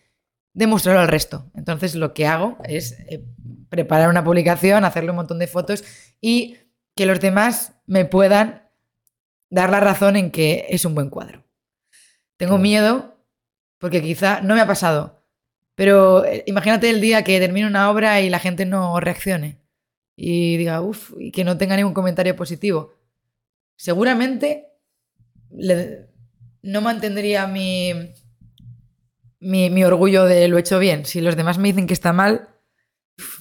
de 0.56 0.66
mostrarlo 0.66 1.02
al 1.02 1.08
resto. 1.08 1.50
Entonces 1.54 1.94
lo 1.94 2.14
que 2.14 2.26
hago 2.26 2.56
es 2.64 2.92
eh, 3.10 3.22
preparar 3.68 4.08
una 4.08 4.24
publicación, 4.24 4.84
hacerle 4.84 5.10
un 5.10 5.16
montón 5.16 5.38
de 5.38 5.46
fotos 5.46 5.84
y 6.20 6.56
que 6.96 7.04
los 7.04 7.20
demás 7.20 7.74
me 7.86 8.06
puedan 8.06 8.62
dar 9.50 9.68
la 9.70 9.80
razón 9.80 10.16
en 10.16 10.30
que 10.30 10.64
es 10.70 10.86
un 10.86 10.94
buen 10.94 11.10
cuadro. 11.10 11.44
Tengo 12.38 12.56
miedo 12.56 13.18
porque 13.78 14.00
quizá 14.02 14.40
no 14.40 14.54
me 14.54 14.62
ha 14.62 14.66
pasado, 14.66 15.22
pero 15.74 16.24
eh, 16.24 16.42
imagínate 16.46 16.88
el 16.88 17.02
día 17.02 17.22
que 17.22 17.38
termine 17.38 17.66
una 17.66 17.90
obra 17.90 18.22
y 18.22 18.30
la 18.30 18.38
gente 18.38 18.64
no 18.64 18.98
reaccione 18.98 19.60
y 20.16 20.56
diga, 20.56 20.80
uff, 20.80 21.12
y 21.18 21.32
que 21.32 21.44
no 21.44 21.58
tenga 21.58 21.76
ningún 21.76 21.92
comentario 21.92 22.34
positivo. 22.34 22.94
Seguramente 23.76 24.68
le- 25.50 26.06
no 26.62 26.80
mantendría 26.80 27.46
mi, 27.46 27.92
mi, 29.46 29.70
mi 29.70 29.84
orgullo 29.84 30.24
de 30.24 30.48
lo 30.48 30.58
hecho 30.58 30.78
bien. 30.78 31.04
Si 31.06 31.20
los 31.20 31.36
demás 31.36 31.58
me 31.58 31.68
dicen 31.68 31.86
que 31.86 31.94
está 31.94 32.12
mal, 32.12 32.48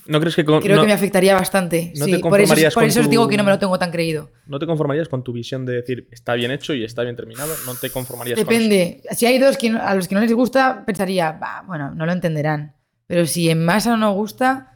¿No 0.07 0.21
crees 0.21 0.35
que 0.37 0.45
con- 0.45 0.61
creo 0.61 0.77
no, 0.77 0.83
que 0.83 0.87
me 0.87 0.93
afectaría 0.93 1.33
bastante. 1.35 1.91
no 1.97 2.05
Sí, 2.05 2.11
te 2.11 2.19
por 2.19 2.39
eso, 2.39 2.47
conformarías 2.47 2.73
por 2.73 2.83
con 2.83 2.89
eso 2.89 2.99
os 3.01 3.05
tu- 3.07 3.09
digo 3.09 3.27
que 3.27 3.35
no 3.35 3.43
me 3.43 3.51
lo 3.51 3.59
tengo 3.59 3.77
tan 3.77 3.91
creído. 3.91 4.31
no 4.47 4.57
te 4.57 4.65
conformarías 4.65 5.09
con 5.09 5.21
tu 5.23 5.33
visión 5.33 5.65
de 5.65 5.73
decir 5.73 6.07
está 6.11 6.33
bien 6.35 6.51
hecho 6.51 6.73
y 6.73 6.85
está 6.85 7.01
bien 7.03 7.15
terminado? 7.17 7.53
¿No 7.65 7.75
te 7.75 7.89
conformarías 7.89 8.39
con 8.39 8.43
eso? 8.43 8.51
Depende. 8.63 9.01
Si 9.11 9.25
hay 9.25 9.37
dos 9.37 9.57
que 9.57 9.69
a 9.71 9.93
los 9.95 10.07
que 10.07 10.15
no 10.15 10.21
les 10.21 10.31
gusta, 10.31 10.83
pensaría, 10.85 11.33
"Bah, 11.33 11.63
bueno, 11.67 11.91
no 11.93 12.05
lo 12.05 12.13
entenderán. 12.13 12.75
Pero 13.07 13.25
si 13.25 13.49
en 13.49 13.65
masa 13.65 13.97
no 13.97 14.13
gusta, 14.13 14.74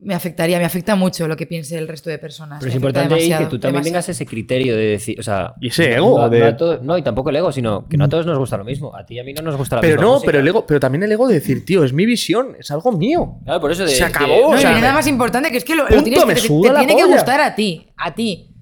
me 0.00 0.14
afectaría, 0.14 0.58
me 0.60 0.64
afecta 0.64 0.94
mucho 0.94 1.26
lo 1.26 1.36
que 1.36 1.46
piense 1.46 1.76
el 1.76 1.88
resto 1.88 2.08
de 2.08 2.18
personas. 2.18 2.60
Pero 2.60 2.70
es 2.70 2.76
importante 2.76 3.14
ahí 3.14 3.28
que 3.30 3.34
tú 3.46 3.58
también 3.58 3.82
demasiado. 3.82 3.84
tengas 3.84 4.08
ese 4.08 4.26
criterio 4.26 4.76
de 4.76 4.84
decir, 4.86 5.18
o 5.18 5.22
sea, 5.24 5.54
Y 5.60 5.68
ese 5.68 5.92
ego 5.94 6.18
no- 6.20 6.28
de- 6.28 6.38
no 6.38 6.46
a 6.46 6.56
todo- 6.56 6.78
no, 6.82 6.96
y 6.96 7.02
tampoco 7.02 7.30
el 7.30 7.36
ego, 7.36 7.50
sino 7.50 7.88
que 7.88 7.96
no 7.96 8.04
a 8.04 8.08
todos 8.08 8.24
nos 8.24 8.38
gusta 8.38 8.56
lo 8.56 8.64
mismo. 8.64 8.94
A 8.94 9.04
ti 9.04 9.14
y 9.14 9.18
a 9.18 9.24
mí 9.24 9.32
no 9.34 9.42
nos 9.42 9.56
gusta 9.56 9.74
la 9.76 9.80
Pero 9.82 9.94
misma 9.94 10.04
no, 10.06 10.12
música. 10.14 10.26
pero 10.26 10.40
el 10.40 10.46
ego, 10.48 10.64
pero 10.66 10.78
también 10.78 11.02
el 11.02 11.10
ego 11.10 11.26
de 11.26 11.34
decir, 11.34 11.64
tío, 11.64 11.82
es 11.82 11.92
mi 11.92 12.06
visión, 12.06 12.54
es 12.60 12.70
algo 12.70 12.92
mío. 12.92 13.38
Claro, 13.44 13.60
por 13.60 13.72
eso 13.72 13.82
de, 13.82 13.88
Se 13.88 13.96
de- 13.98 14.04
acabó, 14.04 14.40
No, 14.40 14.48
o 14.50 14.56
sea, 14.58 14.78
y 14.78 14.80
nada 14.80 14.92
más 14.94 15.06
importante 15.08 15.50
que 15.50 15.56
es 15.56 15.64
que 15.64 15.74
lo, 15.74 15.82
lo 15.88 16.02
tienes 16.02 16.20
que, 16.20 16.26
me 16.26 16.34
te, 16.34 16.40
suda 16.42 16.68
te 16.68 16.74
la 16.74 16.78
tiene 16.86 16.96
que 16.96 17.04
gustar 17.08 17.40
a 17.40 17.54
ti, 17.56 17.88
a 17.96 18.14
ti. 18.14 18.54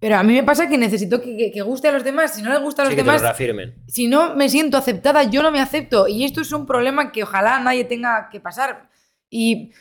Pero 0.00 0.16
a 0.16 0.22
mí 0.22 0.32
me 0.34 0.42
pasa 0.44 0.68
que 0.68 0.78
necesito 0.78 1.20
que, 1.22 1.36
que- 1.36 1.50
que 1.52 1.62
guste 1.62 1.88
a 1.88 1.92
los 1.92 2.04
demás. 2.04 2.34
Si 2.34 2.42
no 2.42 2.50
les 2.50 2.60
gusta 2.60 2.82
a 2.82 2.84
los 2.86 2.92
sí, 2.92 2.96
que 2.96 3.02
te 3.02 3.06
lo 3.06 3.12
demás, 3.12 3.22
reafirmen. 3.22 3.74
si 3.86 4.06
no 4.08 4.34
me 4.34 4.48
siento 4.48 4.76
aceptada, 4.78 5.24
yo 5.24 5.42
no 5.42 5.50
me 5.50 5.60
acepto. 5.60 6.08
Y 6.08 6.24
esto 6.24 6.40
es 6.42 6.52
un 6.52 6.66
problema 6.66 7.12
que 7.12 7.22
ojalá 7.22 7.58
nadie 7.60 7.84
tenga 7.84 8.28
que 8.30 8.40
pasar. 8.40 8.88
Y 9.28 9.72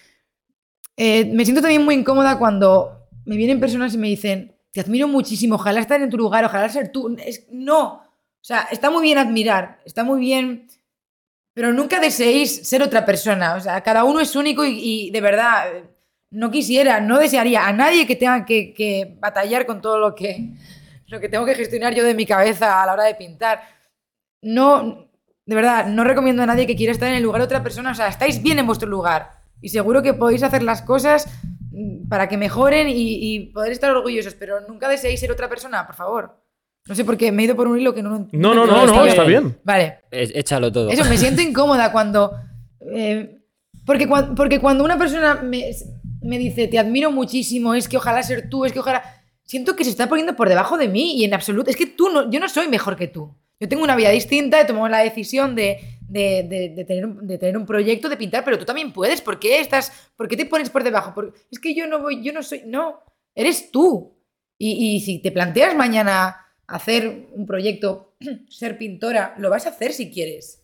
eh, 1.02 1.24
me 1.24 1.46
siento 1.46 1.62
también 1.62 1.86
muy 1.86 1.96
incómoda 1.96 2.38
cuando 2.38 3.08
me 3.24 3.38
vienen 3.38 3.62
personas 3.62 3.94
y 3.94 3.98
me 3.98 4.10
dicen, 4.10 4.54
te 4.70 4.82
admiro 4.82 5.08
muchísimo, 5.08 5.56
ojalá 5.56 5.80
estar 5.80 6.02
en 6.02 6.10
tu 6.10 6.18
lugar, 6.18 6.44
ojalá 6.44 6.68
ser 6.68 6.92
tú. 6.92 7.16
Es, 7.26 7.48
no. 7.50 8.04
O 8.04 8.44
sea, 8.44 8.68
está 8.70 8.90
muy 8.90 9.04
bien 9.04 9.18
admirar, 9.18 9.80
está 9.86 10.04
muy 10.04 10.20
bien, 10.20 10.68
pero 11.54 11.72
nunca 11.72 12.02
deseéis 12.02 12.68
ser 12.68 12.84
otra 12.84 13.06
persona. 13.06 13.56
O 13.56 13.62
sea, 13.62 13.80
cada 13.80 14.04
uno 14.04 14.20
es 14.20 14.36
único 14.36 14.66
y, 14.66 15.10
de 15.12 15.22
verdad 15.22 15.68
no 16.32 16.52
quisiera, 16.52 17.00
no 17.00 17.18
desearía 17.18 17.66
a 17.66 17.72
nadie 17.72 18.06
que 18.06 18.18
tenga 18.18 18.46
que, 18.46 18.74
que 18.74 19.16
batallar 19.22 19.66
con 19.66 19.82
todo 19.82 20.00
lo 20.00 20.14
que, 20.14 20.50
lo 21.08 21.22
que 21.22 21.30
tengo 21.30 21.46
que 21.46 21.56
gestionar 21.56 21.96
yo 21.96 22.04
de 22.04 22.14
mi 22.14 22.26
cabeza 22.26 22.84
a 22.84 22.86
la 22.86 22.92
hora 22.92 23.06
de 23.06 23.16
pintar. 23.16 23.62
No, 24.42 25.10
de 25.46 25.56
verdad, 25.56 25.86
no 25.86 26.04
recomiendo 26.04 26.44
a 26.44 26.46
nadie 26.46 26.68
que 26.68 26.76
quiera 26.76 26.92
estar 26.92 27.08
en 27.08 27.16
el 27.16 27.24
lugar 27.24 27.40
de 27.40 27.46
otra 27.46 27.64
persona. 27.64 27.92
O 27.92 27.96
sea, 27.96 28.10
estáis 28.10 28.44
bien 28.44 28.60
en 28.60 28.68
vuestro 28.68 28.90
lugar 28.90 29.39
y 29.62 29.70
seguro 29.70 30.02
que 30.02 30.14
podéis 30.14 30.44
hacer 30.44 30.64
las 30.64 30.82
cosas 30.82 31.28
mm, 31.72 32.08
para 32.08 32.28
que 32.30 32.38
mejoren 32.38 32.88
y, 32.90 32.94
y 33.36 33.40
poder 33.52 33.72
estar 33.72 33.92
orgullosos, 33.92 34.36
pero 34.36 34.62
nunca 34.68 34.88
deseéis 34.88 35.20
ser 35.20 35.32
otra 35.32 35.50
persona, 35.50 35.86
por 35.86 35.96
favor. 35.96 36.42
No 36.88 36.96
sé 36.96 37.06
por 37.06 37.18
qué 37.18 37.32
me 37.32 37.44
he 37.44 37.46
ido 37.46 37.56
por 37.56 37.68
un 37.68 37.80
hilo 37.80 37.94
que 37.94 38.02
no 38.02 38.10
lo 38.10 38.20
No, 38.32 38.54
no, 38.54 38.66
no, 38.66 38.66
No, 38.66 38.86
no, 38.86 39.06
está 39.06 39.08
está 39.10 39.24
bien. 39.26 39.44
bien. 39.44 39.60
Vale, 39.64 40.00
échalo 40.12 40.72
todo. 40.72 40.90
eso, 40.90 41.06
me 41.06 41.18
siento 41.18 41.42
incómoda 41.50 41.92
cuando. 41.92 42.32
eh, 42.92 43.36
porque, 43.86 44.08
cuan- 44.08 44.36
porque 44.36 44.60
cuando 44.60 44.84
una 44.84 44.98
persona 44.98 45.36
me, 45.44 45.72
me 46.22 46.38
dice, 46.38 46.68
te 46.68 46.80
admiro 46.80 47.12
muchísimo, 47.12 47.74
es 47.74 47.88
que 47.88 47.98
ojalá 47.98 48.22
ser 48.24 48.50
tú, 48.50 48.66
es 48.66 48.74
que 48.74 48.80
ojalá. 48.80 49.04
Siento 49.44 49.76
que 49.76 49.84
se 49.84 49.90
está 49.90 50.08
poniendo 50.08 50.36
por 50.36 50.48
debajo 50.48 50.78
de 50.78 50.88
mí 50.88 51.16
y 51.18 51.24
en 51.24 51.34
absoluto. 51.34 51.70
Es 51.72 51.76
que 51.76 51.88
tú 51.88 52.10
no, 52.10 52.30
yo 52.30 52.40
no 52.40 52.48
soy 52.50 52.68
mejor 52.68 52.96
que 52.96 53.08
tú. 53.08 53.36
Yo 53.60 53.68
tengo 53.68 53.84
una 53.84 53.96
vida 53.96 54.10
distinta, 54.12 54.62
he 54.62 54.66
tomado 54.66 54.88
la 54.90 55.00
decisión 55.00 55.56
de, 55.56 55.99
de- 56.10 56.84
tener, 56.86 57.08
de 57.08 57.38
tener 57.38 57.58
un 57.58 57.66
proyecto 57.66 58.10
de 58.10 58.18
pintar, 58.18 58.44
pero 58.44 58.58
tú 58.58 58.66
también 58.66 58.92
puedes. 58.94 59.22
¿Por 59.22 59.40
qué 59.40 59.60
estás, 59.60 59.92
por 60.18 60.28
qué 60.28 60.36
te 60.38 60.46
pones 60.46 60.70
por 60.70 60.84
debajo? 60.84 61.14
Porque, 61.14 61.40
es 61.52 61.60
que 61.60 61.74
yo 61.76 61.88
no 61.88 62.00
voy, 62.02 62.24
yo 62.24 62.34
no 62.34 62.44
soy. 62.44 62.64
No, 62.66 63.00
eres 63.36 63.72
tú. 63.72 64.16
Y, 64.62 65.00
si 65.02 65.20
te 65.20 65.32
planteas 65.32 65.74
mañana 65.76 66.36
hacer 66.68 67.28
un 67.34 67.46
proyecto, 67.46 68.16
ser 68.50 68.78
pintora, 68.78 69.36
lo 69.38 69.50
vas 69.50 69.66
a 69.66 69.70
hacer 69.70 69.94
si 69.94 70.12
quieres. 70.12 70.64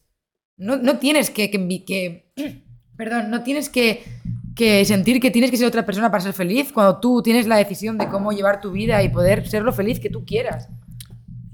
No, 0.58 0.76
no 0.78 1.00
tienes 1.00 1.30
que, 1.30 1.50
que, 1.50 1.86
que- 1.86 2.32
Perdón, 2.98 3.30
no 3.30 3.44
tienes 3.44 3.70
que, 3.70 4.04
que 4.56 4.86
sentir 4.86 5.20
que 5.20 5.32
tienes 5.32 5.52
que 5.52 5.58
ser 5.58 5.68
otra 5.68 5.86
persona 5.86 6.10
para 6.10 6.24
ser 6.24 6.34
feliz 6.34 6.72
cuando 6.72 7.00
tú 7.02 7.22
tienes 7.22 7.46
la 7.46 7.58
decisión 7.58 7.98
de 7.98 8.08
cómo 8.08 8.32
llevar 8.32 8.62
tu 8.62 8.72
vida 8.72 9.04
y 9.04 9.10
poder 9.10 9.48
ser 9.50 9.64
lo 9.64 9.74
feliz 9.74 10.00
que 10.00 10.10
tú 10.10 10.24
quieras. 10.26 10.70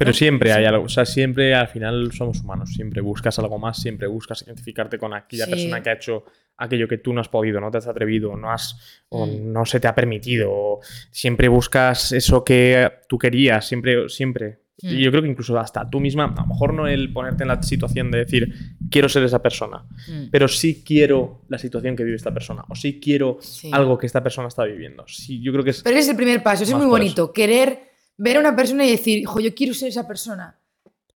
Pero 0.01 0.09
¿no? 0.11 0.13
siempre 0.15 0.51
hay 0.53 0.65
algo, 0.65 0.85
o 0.85 0.89
sea, 0.89 1.05
siempre 1.05 1.53
al 1.55 1.67
final 1.67 2.11
somos 2.11 2.41
humanos, 2.41 2.73
siempre 2.73 3.01
buscas 3.01 3.37
algo 3.39 3.57
más, 3.59 3.79
siempre 3.81 4.07
buscas 4.07 4.41
identificarte 4.43 4.97
con 4.97 5.13
aquella 5.13 5.45
Sí. 5.45 5.51
persona 5.51 5.81
que 5.81 5.89
ha 5.89 5.93
hecho 5.93 6.23
aquello 6.57 6.87
que 6.87 6.97
tú 6.99 7.13
no 7.13 7.21
has 7.21 7.29
podido, 7.29 7.59
no 7.59 7.71
te 7.71 7.77
has 7.79 7.87
atrevido, 7.87 8.35
no 8.37 8.51
has 8.51 9.03
o 9.09 9.25
Mm. 9.25 9.51
no 9.53 9.65
se 9.65 9.79
te 9.79 9.87
ha 9.87 9.95
permitido, 9.95 10.49
o 10.51 10.79
siempre 11.09 11.47
buscas 11.47 12.11
eso 12.11 12.43
que 12.43 12.89
tú 13.07 13.17
querías, 13.17 13.65
siempre 13.67 14.07
siempre. 14.09 14.59
Mm. 14.83 14.87
Y 14.89 15.03
yo 15.03 15.11
creo 15.11 15.21
que 15.23 15.29
incluso 15.29 15.57
hasta 15.59 15.87
tú 15.89 15.99
misma, 15.99 16.25
a 16.25 16.41
lo 16.41 16.47
mejor 16.47 16.73
no 16.73 16.87
el 16.87 17.13
ponerte 17.13 17.43
en 17.43 17.49
la 17.49 17.61
situación 17.61 18.09
de 18.09 18.19
decir, 18.19 18.53
quiero 18.89 19.07
ser 19.09 19.23
esa 19.23 19.41
persona, 19.41 19.85
pero 20.31 20.47
sí 20.47 20.83
quiero 20.83 21.41
la 21.49 21.57
situación 21.59 21.95
que 21.95 22.03
vive 22.03 22.15
esta 22.15 22.33
persona, 22.33 22.63
o 22.67 22.73
sí 22.75 22.99
quiero 22.99 23.37
Sí. 23.41 23.69
algo 23.73 23.97
que 23.97 24.07
esta 24.07 24.23
persona 24.23 24.47
está 24.47 24.63
viviendo. 24.63 25.03
Sí, 25.07 25.39
yo 25.41 25.51
creo 25.51 25.63
que 25.63 25.69
es... 25.71 25.83
Pero 25.83 25.97
es 25.97 26.09
el 26.09 26.15
primer 26.15 26.41
paso, 26.41 26.63
es 26.63 26.73
muy 26.73 26.87
bonito. 26.87 27.31
Querer 27.31 27.90
ver 28.23 28.37
a 28.37 28.39
una 28.39 28.55
persona 28.55 28.85
y 28.85 28.91
decir, 28.91 29.17
hijo, 29.19 29.39
yo 29.39 29.53
quiero 29.55 29.73
ser 29.73 29.89
esa 29.89 30.07
persona. 30.07 30.59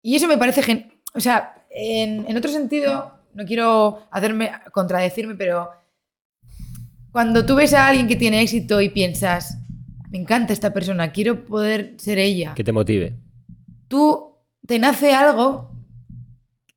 Y 0.02 0.16
eso 0.16 0.28
me 0.28 0.38
parece 0.38 0.62
gen... 0.62 0.94
O 1.14 1.20
sea, 1.20 1.66
en, 1.70 2.26
en 2.30 2.38
otro 2.38 2.52
sentido, 2.52 3.12
no 3.34 3.46
quiero 3.46 4.08
hacerme 4.12 4.52
contradecirme, 4.72 5.36
pero 5.36 5.70
cuando 7.12 7.46
tú 7.46 7.56
ves 7.56 7.74
a 7.74 7.88
alguien 7.88 8.08
que 8.08 8.16
tiene 8.16 8.42
éxito 8.42 8.80
y 8.82 8.90
piensas, 8.90 9.58
me 10.10 10.18
encanta 10.20 10.54
esta 10.54 10.74
persona, 10.74 11.12
quiero 11.12 11.46
poder 11.46 11.96
ser 11.98 12.18
ella. 12.20 12.54
Que 12.54 12.64
te 12.64 12.72
motive. 12.72 13.18
tú 13.88 14.28
te 14.66 14.80
nace 14.80 15.14
algo 15.14 15.72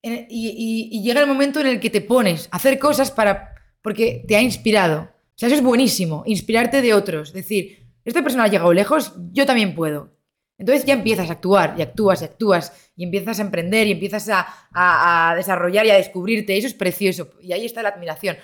en- 0.02 0.26
y, 0.28 0.48
y- 0.48 0.89
y 0.98 1.02
llega 1.02 1.20
el 1.20 1.26
momento 1.28 1.60
en 1.60 1.66
el 1.68 1.81
que 1.81 1.90
te 1.90 2.00
pones 2.00 2.48
a 2.50 2.57
hacer 2.57 2.78
cosas 2.78 3.10
para 3.10 3.55
porque 3.82 4.24
te 4.26 4.34
ha 4.36 4.42
inspirado. 4.42 5.02
O 5.02 5.36
sea, 5.36 5.47
eso 5.48 5.57
es 5.57 5.62
buenísimo, 5.62 6.23
inspirarte 6.26 6.81
de 6.82 6.94
otros. 6.94 7.32
Decir, 7.32 7.86
esta 8.05 8.23
persona 8.23 8.44
ha 8.44 8.48
llegado 8.48 8.73
lejos, 8.73 9.12
yo 9.32 9.47
también 9.47 9.74
puedo. 9.74 10.14
Entonces 10.57 10.84
ya 10.84 10.94
empiezas 10.94 11.28
a 11.28 11.33
actuar 11.33 11.74
y 11.76 11.83
actúas 11.83 12.23
y 12.23 12.26
actúas 12.26 12.73
y 12.97 13.05
empiezas 13.05 13.39
a 13.39 13.42
emprender 13.42 13.86
y 13.89 13.92
empiezas 13.92 14.28
a, 14.28 14.47
a- 14.73 15.34
desarrollar 15.34 15.84
y 15.86 15.91
a 15.91 15.97
descubrirte. 15.97 16.57
Eso 16.57 16.66
es 16.68 16.74
precioso 16.74 17.31
y 17.41 17.52
ahí 17.52 17.65
está 17.66 17.83
la 17.83 17.89
admiración. 17.91 18.36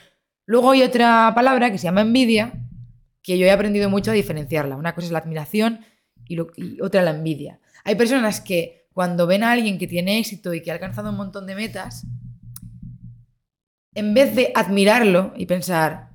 Luego 0.47 0.73
hay 0.73 0.83
otra 0.83 1.33
palabra 1.35 1.71
que 1.71 1.79
se 1.79 1.85
llama 1.85 2.01
envidia, 2.01 2.53
que 3.23 3.39
yo 3.39 3.47
he 3.47 3.51
aprendido 3.53 3.89
mucho 3.89 4.11
a 4.11 4.15
diferenciarla. 4.15 4.75
Una 4.77 4.95
cosa 4.95 5.07
es 5.07 5.13
la 5.13 5.21
admiración 5.21 5.81
y, 6.27 6.35
lo- 6.37 6.49
y 6.57 6.81
otra 6.81 7.03
la 7.03 7.11
envidia. 7.13 7.61
Hay 7.85 7.95
personas 7.95 8.41
que 8.41 8.89
cuando 8.93 9.27
ven 9.29 9.45
a 9.45 9.53
alguien 9.53 9.79
que 9.79 9.87
tiene 9.87 10.19
éxito 10.19 10.53
y 10.53 10.63
que 10.63 10.71
ha 10.71 10.75
alcanzado 10.75 11.11
un 11.11 11.17
montón 11.17 11.47
de 11.47 11.55
metas, 11.55 12.05
en 13.95 14.15
vez 14.15 14.35
de 14.35 14.53
admirarlo 14.55 15.33
y 15.37 15.47
pensar, 15.47 16.11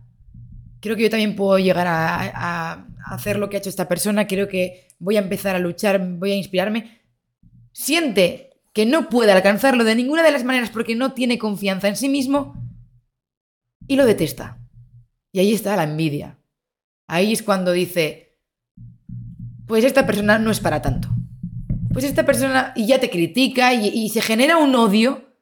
creo 0.81 0.95
que 0.95 1.03
yo 1.03 1.09
también 1.09 1.35
puedo 1.35 1.57
llegar 1.59 1.87
a 1.87 2.85
hacer 3.05 3.37
lo 3.37 3.49
que 3.49 3.57
ha 3.57 3.59
hecho 3.59 3.69
esta 3.69 3.87
persona, 3.87 4.27
creo 4.27 4.47
que 4.47 4.84
voy 4.99 5.17
a 5.17 5.21
empezar 5.21 5.55
a 5.55 5.59
luchar, 5.59 5.99
voy 6.17 6.31
a 6.31 6.35
inspirarme, 6.35 7.01
siente 7.71 8.51
que 8.73 8.85
no 8.85 9.09
puede 9.09 9.31
alcanzarlo 9.31 9.83
de 9.83 9.95
ninguna 9.95 10.21
de 10.23 10.31
las 10.31 10.43
maneras 10.43 10.69
porque 10.69 10.95
no 10.95 11.13
tiene 11.13 11.37
confianza 11.37 11.87
en 11.87 11.95
sí 11.95 12.09
mismo 12.09 12.55
y 13.87 13.95
lo 13.95 14.05
detesta. 14.05 14.59
Y 15.31 15.39
ahí 15.39 15.53
está 15.53 15.75
la 15.75 15.83
envidia. 15.83 16.39
Ahí 17.07 17.33
es 17.33 17.43
cuando 17.43 17.71
dice, 17.71 18.37
pues 19.67 19.83
esta 19.83 20.05
persona 20.05 20.39
no 20.39 20.51
es 20.51 20.59
para 20.59 20.81
tanto. 20.81 21.09
Pues 21.93 22.05
esta 22.05 22.25
persona 22.25 22.73
y 22.75 22.87
ya 22.87 22.99
te 22.99 23.09
critica 23.09 23.73
y, 23.73 24.09
se 24.09 24.21
genera 24.21 24.57
un 24.57 24.75
odio 24.75 25.33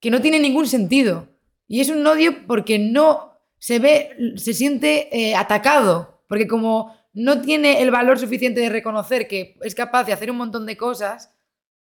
que 0.00 0.10
no 0.10 0.20
tiene 0.20 0.38
ningún 0.38 0.66
sentido. 0.66 1.28
Y 1.68 1.80
es 1.80 1.88
un 1.88 2.06
odio 2.06 2.46
porque 2.46 2.78
no 2.78 3.38
se 3.58 3.78
ve, 3.78 4.34
se 4.36 4.52
siente 4.52 5.08
eh, 5.16 5.34
atacado. 5.34 6.22
Porque 6.28 6.46
como 6.46 6.94
no 7.12 7.40
tiene 7.42 7.82
el 7.82 7.90
valor 7.90 8.18
suficiente 8.18 8.60
de 8.60 8.68
reconocer 8.68 9.28
que 9.28 9.56
es 9.62 9.74
capaz 9.74 10.04
de 10.04 10.12
hacer 10.12 10.30
un 10.30 10.38
montón 10.38 10.66
de 10.66 10.76
cosas, 10.76 11.34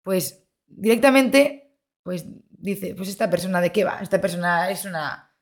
pues 0.02 0.44
directamente, 0.66 1.74
pues 2.02 2.26
dice, 2.50 2.94
pues 2.94 3.08
esta 3.08 3.30
persona 3.30 3.60
de 3.60 3.70
qué 3.70 3.84
va, 3.84 4.00
esta 4.00 4.20
persona 4.20 4.70
es 4.70 4.84
una 4.84 5.32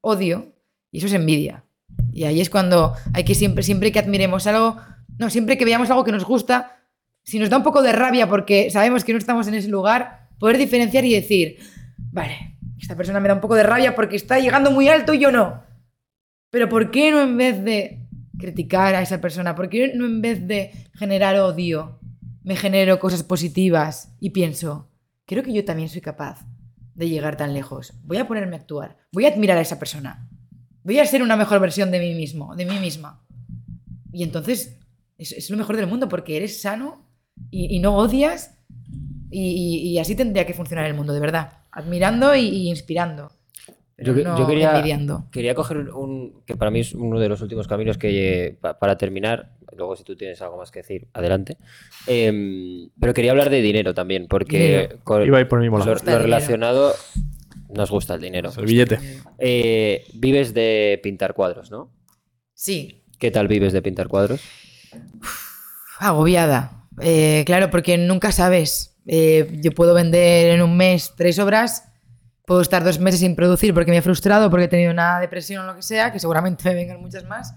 odio 0.00 0.52
y 0.90 0.98
eso 0.98 1.06
es 1.06 1.12
envidia. 1.12 1.64
Y 2.12 2.24
ahí 2.24 2.40
es 2.40 2.50
cuando 2.50 2.94
hay 3.14 3.24
que 3.24 3.34
siempre, 3.34 3.62
siempre 3.62 3.92
que 3.92 3.98
admiremos 3.98 4.46
algo, 4.46 4.80
no, 5.18 5.30
siempre 5.30 5.56
que 5.56 5.64
veamos 5.64 5.90
algo 5.90 6.04
que 6.04 6.12
nos 6.12 6.24
gusta, 6.24 6.80
si 7.22 7.38
nos 7.38 7.50
da 7.50 7.56
un 7.56 7.62
poco 7.62 7.82
de 7.82 7.92
rabia 7.92 8.28
porque 8.28 8.70
sabemos 8.70 9.04
que 9.04 9.12
no 9.12 9.18
estamos 9.18 9.46
en 9.46 9.54
ese 9.54 9.68
lugar, 9.68 10.28
poder 10.38 10.58
diferenciar 10.58 11.04
y 11.04 11.14
decir, 11.14 11.58
vale, 11.96 12.56
esta 12.80 12.96
persona 12.96 13.20
me 13.20 13.28
da 13.28 13.34
un 13.34 13.40
poco 13.40 13.54
de 13.54 13.62
rabia 13.62 13.94
porque 13.94 14.16
está 14.16 14.38
llegando 14.38 14.70
muy 14.70 14.88
alto 14.88 15.14
y 15.14 15.18
yo 15.18 15.30
no. 15.30 15.62
Pero 16.50 16.68
¿por 16.68 16.90
qué 16.90 17.10
no 17.10 17.20
en 17.20 17.36
vez 17.36 17.62
de 17.62 17.99
criticar 18.40 18.94
a 18.94 19.02
esa 19.02 19.20
persona? 19.20 19.54
¿Por 19.54 19.68
qué 19.68 19.92
no 19.94 20.06
en 20.06 20.20
vez 20.20 20.46
de 20.46 20.72
generar 20.94 21.38
odio, 21.38 22.00
me 22.42 22.56
genero 22.56 22.98
cosas 22.98 23.22
positivas 23.22 24.14
y 24.18 24.30
pienso, 24.30 24.90
creo 25.26 25.42
que 25.42 25.52
yo 25.52 25.64
también 25.64 25.88
soy 25.88 26.00
capaz 26.00 26.44
de 26.94 27.08
llegar 27.08 27.36
tan 27.36 27.54
lejos? 27.54 27.94
Voy 28.02 28.16
a 28.16 28.26
ponerme 28.26 28.56
a 28.56 28.60
actuar, 28.60 28.96
voy 29.12 29.26
a 29.26 29.28
admirar 29.28 29.58
a 29.58 29.60
esa 29.60 29.78
persona, 29.78 30.28
voy 30.82 30.98
a 30.98 31.06
ser 31.06 31.22
una 31.22 31.36
mejor 31.36 31.60
versión 31.60 31.90
de 31.90 32.00
mí 32.00 32.14
mismo, 32.14 32.56
de 32.56 32.66
mí 32.66 32.78
misma. 32.78 33.24
Y 34.12 34.24
entonces 34.24 34.78
es, 35.18 35.48
lo 35.50 35.56
mejor 35.56 35.76
del 35.76 35.86
mundo 35.86 36.08
porque 36.08 36.36
eres 36.36 36.60
sano 36.60 37.06
y, 37.50 37.78
no 37.78 37.96
odias 37.96 38.58
y, 39.30 39.98
así 39.98 40.16
tendría 40.16 40.46
que 40.46 40.54
funcionar 40.54 40.86
el 40.86 40.94
mundo, 40.94 41.12
de 41.12 41.20
verdad. 41.20 41.52
Admirando 41.70 42.34
y 42.34 42.68
inspirando. 42.68 43.30
Yo, 44.00 44.14
que- 44.14 44.22
no 44.24 44.38
yo 44.38 44.46
quería, 44.46 44.70
envidiando. 44.76 45.26
quería 45.30 45.54
coger 45.54 45.90
un, 45.90 46.42
que 46.46 46.56
para 46.56 46.70
mí 46.70 46.80
es 46.80 46.94
uno 46.94 47.20
de 47.20 47.28
los 47.28 47.40
últimos 47.42 47.68
caminos 47.68 47.98
que, 47.98 48.56
pa- 48.60 48.78
para 48.78 48.96
terminar, 48.96 49.52
luego 49.76 49.94
si 49.96 50.04
tú 50.04 50.16
tienes 50.16 50.40
algo 50.42 50.56
más 50.56 50.70
que 50.70 50.80
decir, 50.80 51.08
adelante. 51.12 51.58
Em, 52.06 52.88
pero 52.98 53.12
quería 53.14 53.30
hablar 53.32 53.50
de 53.50 53.60
dinero 53.60 53.92
también, 53.94 54.26
porque 54.28 54.58
Dinero. 54.58 55.00
con- 55.04 55.26
Iba 55.26 55.38
a 55.38 55.40
ir 55.42 55.48
por 55.48 55.58
el 55.58 55.70
mismo 55.70 55.78
lo, 55.84 55.94
lo 55.94 56.18
relacionado, 56.18 56.94
Nos 57.68 57.90
gusta 57.90 58.14
el 58.14 58.20
dinero. 58.20 58.50
El 58.58 58.64
billete. 58.66 58.98
Eh, 59.38 60.04
vives 60.14 60.54
de 60.54 60.98
pintar 61.02 61.34
cuadros, 61.34 61.70
¿no? 61.70 61.92
Sí, 62.54 63.04
¿Qué 63.18 63.30
tal 63.30 63.46
vives 63.48 63.72
de 63.72 63.82
pintar 63.82 64.08
cuadros? 64.08 64.40
agobiada. 65.98 66.84
Eh, 67.02 67.44
claro, 67.46 67.70
porque 67.70 67.96
nunca 67.98 68.32
sabes. 68.32 68.96
Eh, 69.06 69.58
yo 69.62 69.72
puedo 69.72 69.94
vender 69.94 70.50
en 70.50 70.62
un 70.62 70.76
mes 70.76 71.14
tres 71.16 71.38
obras, 71.38 71.89
puedo 72.50 72.62
estar 72.62 72.82
dos 72.82 72.98
meses 72.98 73.20
sin 73.20 73.36
producir 73.36 73.72
porque 73.72 73.92
me 73.92 73.98
he 73.98 74.02
frustrado, 74.02 74.50
porque 74.50 74.64
he 74.64 74.68
tenido 74.68 74.90
una 74.90 75.20
depresión 75.20 75.62
o 75.62 75.66
lo 75.68 75.76
que 75.76 75.82
sea, 75.82 76.10
que 76.10 76.18
seguramente 76.18 76.68
me 76.68 76.74
vengan 76.74 77.00
muchas 77.00 77.24
más. 77.24 77.54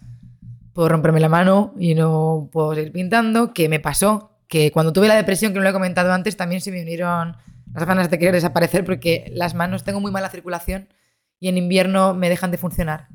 Puedo 0.71 0.87
romperme 0.87 1.19
la 1.19 1.29
mano 1.29 1.73
y 1.79 1.95
no 1.95 2.47
puedo 2.51 2.75
seguir 2.75 2.91
pintando. 2.91 3.55
Que 3.55 3.69
me 3.69 3.79
pasó 3.79 4.37
que 4.47 4.71
cuando 4.71 4.93
tuve 4.93 5.07
la 5.07 5.15
depresión, 5.15 5.51
que 5.51 5.57
no 5.57 5.63
lo 5.63 5.69
he 5.71 5.73
comentado 5.73 6.13
antes, 6.13 6.37
también 6.37 6.61
se 6.61 6.71
me 6.71 6.83
unieron 6.83 7.35
las 7.73 7.85
ganas 7.87 8.11
de 8.11 8.19
querer 8.19 8.35
desaparecer 8.35 8.85
porque 8.85 9.31
las 9.33 9.55
manos 9.55 9.83
tengo 9.83 9.99
muy 9.99 10.11
mala 10.11 10.29
circulación 10.29 10.89
y 11.39 11.47
en 11.47 11.57
invierno 11.57 12.13
me 12.13 12.29
dejan 12.29 12.51
de 12.51 12.59
funcionar. 12.59 13.07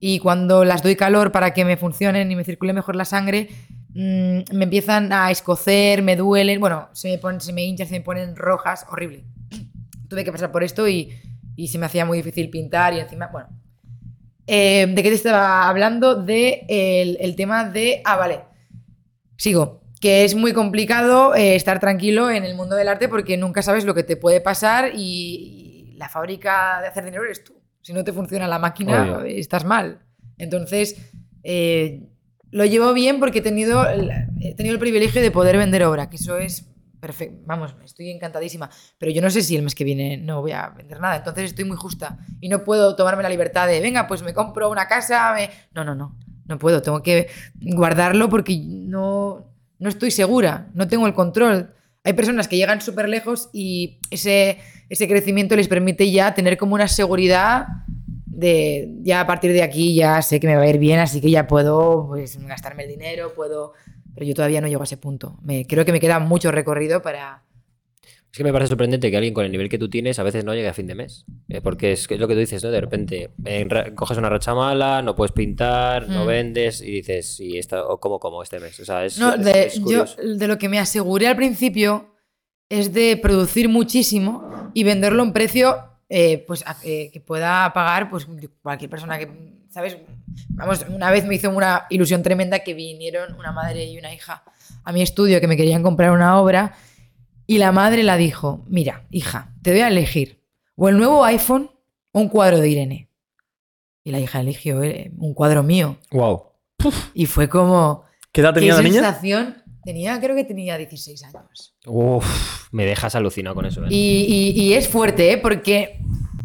Y 0.00 0.20
cuando 0.20 0.64
las 0.64 0.82
doy 0.82 0.96
calor 0.96 1.30
para 1.30 1.52
que 1.52 1.66
me 1.66 1.76
funcionen 1.76 2.32
y 2.32 2.36
me 2.36 2.44
circule 2.44 2.72
mejor 2.72 2.96
la 2.96 3.04
sangre, 3.04 3.50
mm, 3.90 4.54
me 4.54 4.64
empiezan 4.64 5.12
a 5.12 5.30
escocer, 5.30 6.00
me 6.00 6.16
duelen, 6.16 6.58
bueno, 6.58 6.88
se 6.92 7.10
me, 7.10 7.18
ponen, 7.18 7.42
se 7.42 7.52
me 7.52 7.66
hinchan, 7.66 7.86
se 7.86 7.98
me 7.98 8.00
ponen 8.00 8.34
rojas, 8.34 8.86
horrible. 8.88 9.26
Tuve 10.08 10.24
que 10.24 10.32
pasar 10.32 10.50
por 10.50 10.64
esto 10.64 10.88
y, 10.88 11.12
y 11.56 11.68
se 11.68 11.78
me 11.78 11.86
hacía 11.86 12.04
muy 12.04 12.18
difícil 12.18 12.50
pintar 12.50 12.94
y 12.94 13.00
encima, 13.00 13.28
bueno. 13.28 13.48
Eh, 14.46 14.86
¿De 14.88 15.02
qué 15.02 15.10
te 15.10 15.14
estaba 15.14 15.68
hablando? 15.68 16.14
De 16.14 16.64
el, 16.68 17.18
el 17.20 17.36
tema 17.36 17.68
de... 17.68 18.00
Ah, 18.04 18.16
vale. 18.16 18.40
Sigo. 19.36 19.82
Que 20.00 20.24
es 20.24 20.34
muy 20.34 20.52
complicado 20.52 21.34
eh, 21.34 21.56
estar 21.56 21.80
tranquilo 21.80 22.30
en 22.30 22.44
el 22.44 22.54
mundo 22.54 22.76
del 22.76 22.88
arte 22.88 23.08
porque 23.08 23.36
nunca 23.36 23.62
sabes 23.62 23.84
lo 23.84 23.94
que 23.94 24.04
te 24.04 24.16
puede 24.16 24.40
pasar 24.40 24.92
y, 24.94 25.90
y 25.92 25.96
la 25.96 26.08
fábrica 26.08 26.80
de 26.80 26.86
hacer 26.86 27.04
dinero 27.04 27.24
eres 27.24 27.44
tú. 27.44 27.60
Si 27.82 27.92
no 27.92 28.04
te 28.04 28.12
funciona 28.12 28.46
la 28.46 28.58
máquina, 28.58 29.22
estás 29.26 29.64
mal. 29.64 30.00
Entonces, 30.36 30.96
eh, 31.42 32.02
lo 32.50 32.64
llevo 32.64 32.92
bien 32.92 33.18
porque 33.18 33.40
he 33.40 33.42
tenido, 33.42 33.84
he 34.40 34.54
tenido 34.54 34.74
el 34.74 34.78
privilegio 34.78 35.20
de 35.20 35.30
poder 35.30 35.56
vender 35.56 35.84
obra, 35.84 36.08
que 36.08 36.16
eso 36.16 36.38
es 36.38 36.68
perfecto. 37.00 37.42
Vamos, 37.46 37.74
estoy 37.84 38.10
encantadísima. 38.10 38.70
Pero 38.98 39.12
yo 39.12 39.22
no 39.22 39.30
sé 39.30 39.42
si 39.42 39.56
el 39.56 39.62
mes 39.62 39.74
que 39.74 39.84
viene 39.84 40.16
no 40.16 40.40
voy 40.40 40.52
a 40.52 40.68
vender 40.70 41.00
nada. 41.00 41.16
Entonces 41.16 41.44
estoy 41.44 41.64
muy 41.64 41.76
justa. 41.76 42.18
Y 42.40 42.48
no 42.48 42.64
puedo 42.64 42.96
tomarme 42.96 43.22
la 43.22 43.28
libertad 43.28 43.66
de, 43.66 43.80
venga, 43.80 44.06
pues 44.06 44.22
me 44.22 44.34
compro 44.34 44.70
una 44.70 44.88
casa. 44.88 45.32
me-". 45.34 45.50
No, 45.72 45.84
no, 45.84 45.94
no. 45.94 46.16
No 46.46 46.58
puedo. 46.58 46.82
Tengo 46.82 47.02
que 47.02 47.28
guardarlo 47.60 48.28
porque 48.28 48.58
no, 48.58 49.52
no 49.78 49.88
estoy 49.88 50.10
segura. 50.10 50.70
No 50.74 50.88
tengo 50.88 51.06
el 51.06 51.14
control. 51.14 51.74
Hay 52.04 52.14
personas 52.14 52.48
que 52.48 52.56
llegan 52.56 52.80
súper 52.80 53.08
lejos 53.08 53.50
y 53.52 54.00
ese, 54.10 54.58
ese 54.88 55.08
crecimiento 55.08 55.56
les 55.56 55.68
permite 55.68 56.10
ya 56.10 56.32
tener 56.34 56.56
como 56.56 56.74
una 56.74 56.88
seguridad 56.88 57.66
de 58.38 58.94
ya 59.02 59.20
a 59.20 59.26
partir 59.26 59.52
de 59.52 59.62
aquí 59.62 59.94
ya 59.94 60.22
sé 60.22 60.38
que 60.38 60.46
me 60.46 60.56
va 60.56 60.62
a 60.62 60.68
ir 60.68 60.78
bien, 60.78 61.00
así 61.00 61.20
que 61.20 61.30
ya 61.30 61.48
puedo 61.48 62.06
pues, 62.06 62.38
gastarme 62.46 62.84
el 62.84 62.90
dinero, 62.90 63.34
puedo... 63.34 63.72
Pero 64.14 64.26
yo 64.26 64.34
todavía 64.34 64.60
no 64.60 64.68
llego 64.68 64.80
a 64.82 64.84
ese 64.84 64.96
punto. 64.96 65.38
Me, 65.42 65.66
creo 65.66 65.84
que 65.84 65.92
me 65.92 66.00
queda 66.00 66.18
mucho 66.18 66.50
recorrido 66.50 67.02
para... 67.02 67.44
Es 68.30 68.36
que 68.36 68.44
me 68.44 68.52
parece 68.52 68.68
sorprendente 68.68 69.10
que 69.10 69.16
alguien 69.16 69.32
con 69.32 69.46
el 69.46 69.50
nivel 69.50 69.70
que 69.70 69.78
tú 69.78 69.88
tienes 69.88 70.18
a 70.18 70.22
veces 70.22 70.44
no 70.44 70.54
llegue 70.54 70.68
a 70.68 70.74
fin 70.74 70.86
de 70.86 70.94
mes. 70.94 71.24
Eh, 71.48 71.62
porque 71.62 71.92
es, 71.92 72.10
lo 72.10 72.28
que 72.28 72.34
tú 72.34 72.40
dices, 72.40 72.62
¿no? 72.62 72.70
De 72.70 72.80
repente 72.80 73.30
eh, 73.44 73.66
coges 73.94 74.18
una 74.18 74.28
racha 74.28 74.54
mala, 74.54 75.00
no 75.00 75.14
puedes 75.14 75.32
pintar, 75.32 76.08
no 76.08 76.24
Mm. 76.24 76.26
vendes 76.26 76.82
y 76.82 76.90
dices, 76.90 77.40
¿y 77.40 77.56
esta, 77.56 77.84
o 77.86 77.98
cómo, 77.98 78.20
cómo 78.20 78.42
este 78.42 78.60
mes? 78.60 78.78
O 78.80 78.84
sea, 78.84 79.04
es, 79.06 79.18
No, 79.18 79.34
de, 79.36 79.66
es 79.66 79.80
yo 79.82 80.04
de 80.22 80.46
lo 80.46 80.58
que 80.58 80.68
me 80.68 80.78
aseguré 80.78 81.26
al 81.26 81.36
principio 81.36 82.14
es 82.68 82.92
de 82.92 83.16
producir 83.16 83.68
muchísimo 83.70 84.70
y 84.74 84.84
venderlo 84.84 85.22
a 85.22 85.24
un 85.24 85.32
precio 85.32 85.78
eh, 86.10 86.44
pues, 86.46 86.62
a- 86.66 86.76
eh, 86.84 87.10
que 87.10 87.20
pueda 87.20 87.72
pagar 87.72 88.10
pues, 88.10 88.26
cualquier 88.62 88.90
persona 88.90 89.18
que, 89.18 89.26
¿sabes? 89.70 89.96
Vamos, 90.50 90.84
una 90.88 91.10
vez 91.10 91.24
me 91.26 91.34
hizo 91.34 91.50
una 91.50 91.86
ilusión 91.90 92.22
tremenda 92.22 92.60
que 92.60 92.74
vinieron 92.74 93.34
una 93.38 93.52
madre 93.52 93.84
y 93.84 93.98
una 93.98 94.12
hija 94.14 94.42
a 94.84 94.92
mi 94.92 95.02
estudio 95.02 95.40
que 95.40 95.48
me 95.48 95.56
querían 95.56 95.82
comprar 95.82 96.10
una 96.12 96.38
obra 96.40 96.74
y 97.46 97.58
la 97.58 97.72
madre 97.72 98.02
la 98.02 98.16
dijo, 98.16 98.64
mira, 98.68 99.06
hija, 99.10 99.54
te 99.62 99.70
voy 99.72 99.80
a 99.80 99.88
elegir 99.88 100.42
o 100.76 100.88
el 100.88 100.96
nuevo 100.96 101.24
iPhone 101.24 101.70
o 102.12 102.20
un 102.20 102.28
cuadro 102.28 102.58
de 102.60 102.68
Irene. 102.68 103.08
Y 104.04 104.10
la 104.10 104.20
hija 104.20 104.40
eligió 104.40 104.82
eh, 104.82 105.12
un 105.18 105.34
cuadro 105.34 105.62
mío. 105.62 105.98
Wow. 106.12 106.42
Y 107.14 107.26
fue 107.26 107.48
como... 107.48 108.04
¿Qué 108.32 108.40
edad 108.40 108.54
tenía 108.54 108.76
¿Qué 108.76 108.82
la 108.82 108.88
niña? 108.88 109.02
sensación? 109.02 109.62
Tenía, 109.84 110.20
creo 110.20 110.36
que 110.36 110.44
tenía 110.44 110.76
16 110.78 111.24
años. 111.24 111.74
Uf, 111.86 112.68
me 112.72 112.84
dejas 112.86 113.14
alucinado 113.14 113.54
con 113.56 113.66
eso. 113.66 113.82
¿eh? 113.84 113.88
Y, 113.90 114.54
y- 114.56 114.62
y 114.62 114.72
es 114.74 114.88
fuerte, 114.88 115.32
¿eh? 115.32 115.38
Porque 115.38 116.00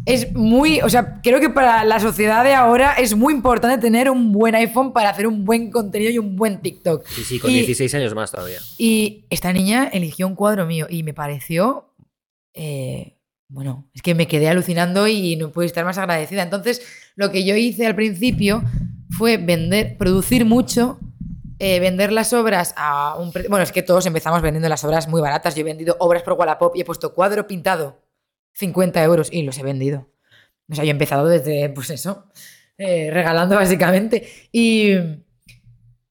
es 0.06 0.32
muy. 0.34 0.80
O 0.82 0.88
sea, 0.88 1.20
creo 1.22 1.40
que 1.40 1.50
para 1.50 1.84
la 1.84 1.98
sociedad 2.00 2.44
de 2.44 2.54
ahora 2.54 2.94
es 2.94 3.14
muy 3.16 3.32
importante 3.34 3.78
tener 3.78 4.10
un 4.10 4.32
buen 4.32 4.54
iPhone 4.54 4.92
para 4.92 5.10
hacer 5.10 5.26
un 5.26 5.44
buen 5.44 5.70
contenido 5.70 6.10
y 6.10 6.18
un 6.18 6.36
buen 6.36 6.60
TikTok. 6.60 7.06
Sí, 7.06 7.24
sí, 7.24 7.38
con 7.38 7.50
y- 7.50 7.54
16 7.54 7.94
años 7.94 8.14
más 8.14 8.30
todavía. 8.30 8.58
Y 8.78 9.24
esta 9.30 9.52
niña 9.52 9.88
eligió 9.92 10.26
un 10.26 10.34
cuadro 10.34 10.66
mío 10.66 10.86
y 10.90 11.02
me 11.02 11.14
pareció. 11.14 11.90
eh, 12.54 13.18
bueno, 13.48 13.88
es 13.94 14.02
que 14.02 14.14
me 14.14 14.26
quedé 14.26 14.48
alucinando 14.48 15.06
y 15.06 15.36
no 15.36 15.50
puedo 15.52 15.66
estar 15.66 15.84
más 15.84 15.98
agradecida. 15.98 16.42
Entonces, 16.42 16.82
lo 17.14 17.30
que 17.30 17.44
yo 17.44 17.54
hice 17.54 17.86
al 17.86 17.94
principio 17.94 18.62
fue 19.10 19.36
vender, 19.36 19.96
producir 19.98 20.44
mucho, 20.44 20.98
eh, 21.60 21.78
vender 21.78 22.10
las 22.10 22.32
obras 22.32 22.74
a 22.76 23.16
un 23.18 23.32
precio. 23.32 23.50
Bueno, 23.50 23.62
es 23.62 23.70
que 23.70 23.82
todos 23.82 24.06
empezamos 24.06 24.40
vendiendo 24.42 24.68
las 24.68 24.82
obras 24.84 25.08
muy 25.08 25.20
baratas. 25.20 25.54
Yo 25.54 25.60
he 25.60 25.64
vendido 25.64 25.94
obras 26.00 26.22
por 26.22 26.32
Wallapop 26.34 26.74
y 26.74 26.80
he 26.80 26.84
puesto 26.84 27.12
cuadro 27.14 27.46
pintado, 27.46 28.00
50 28.54 29.02
euros, 29.02 29.28
y 29.32 29.42
los 29.42 29.58
he 29.58 29.62
vendido. 29.62 30.08
O 30.70 30.74
sea, 30.74 30.84
yo 30.84 30.88
he 30.88 30.92
empezado 30.92 31.28
desde, 31.28 31.68
pues 31.70 31.90
eso, 31.90 32.26
eh, 32.78 33.10
regalando 33.12 33.54
básicamente. 33.56 34.26
Y, 34.52 34.94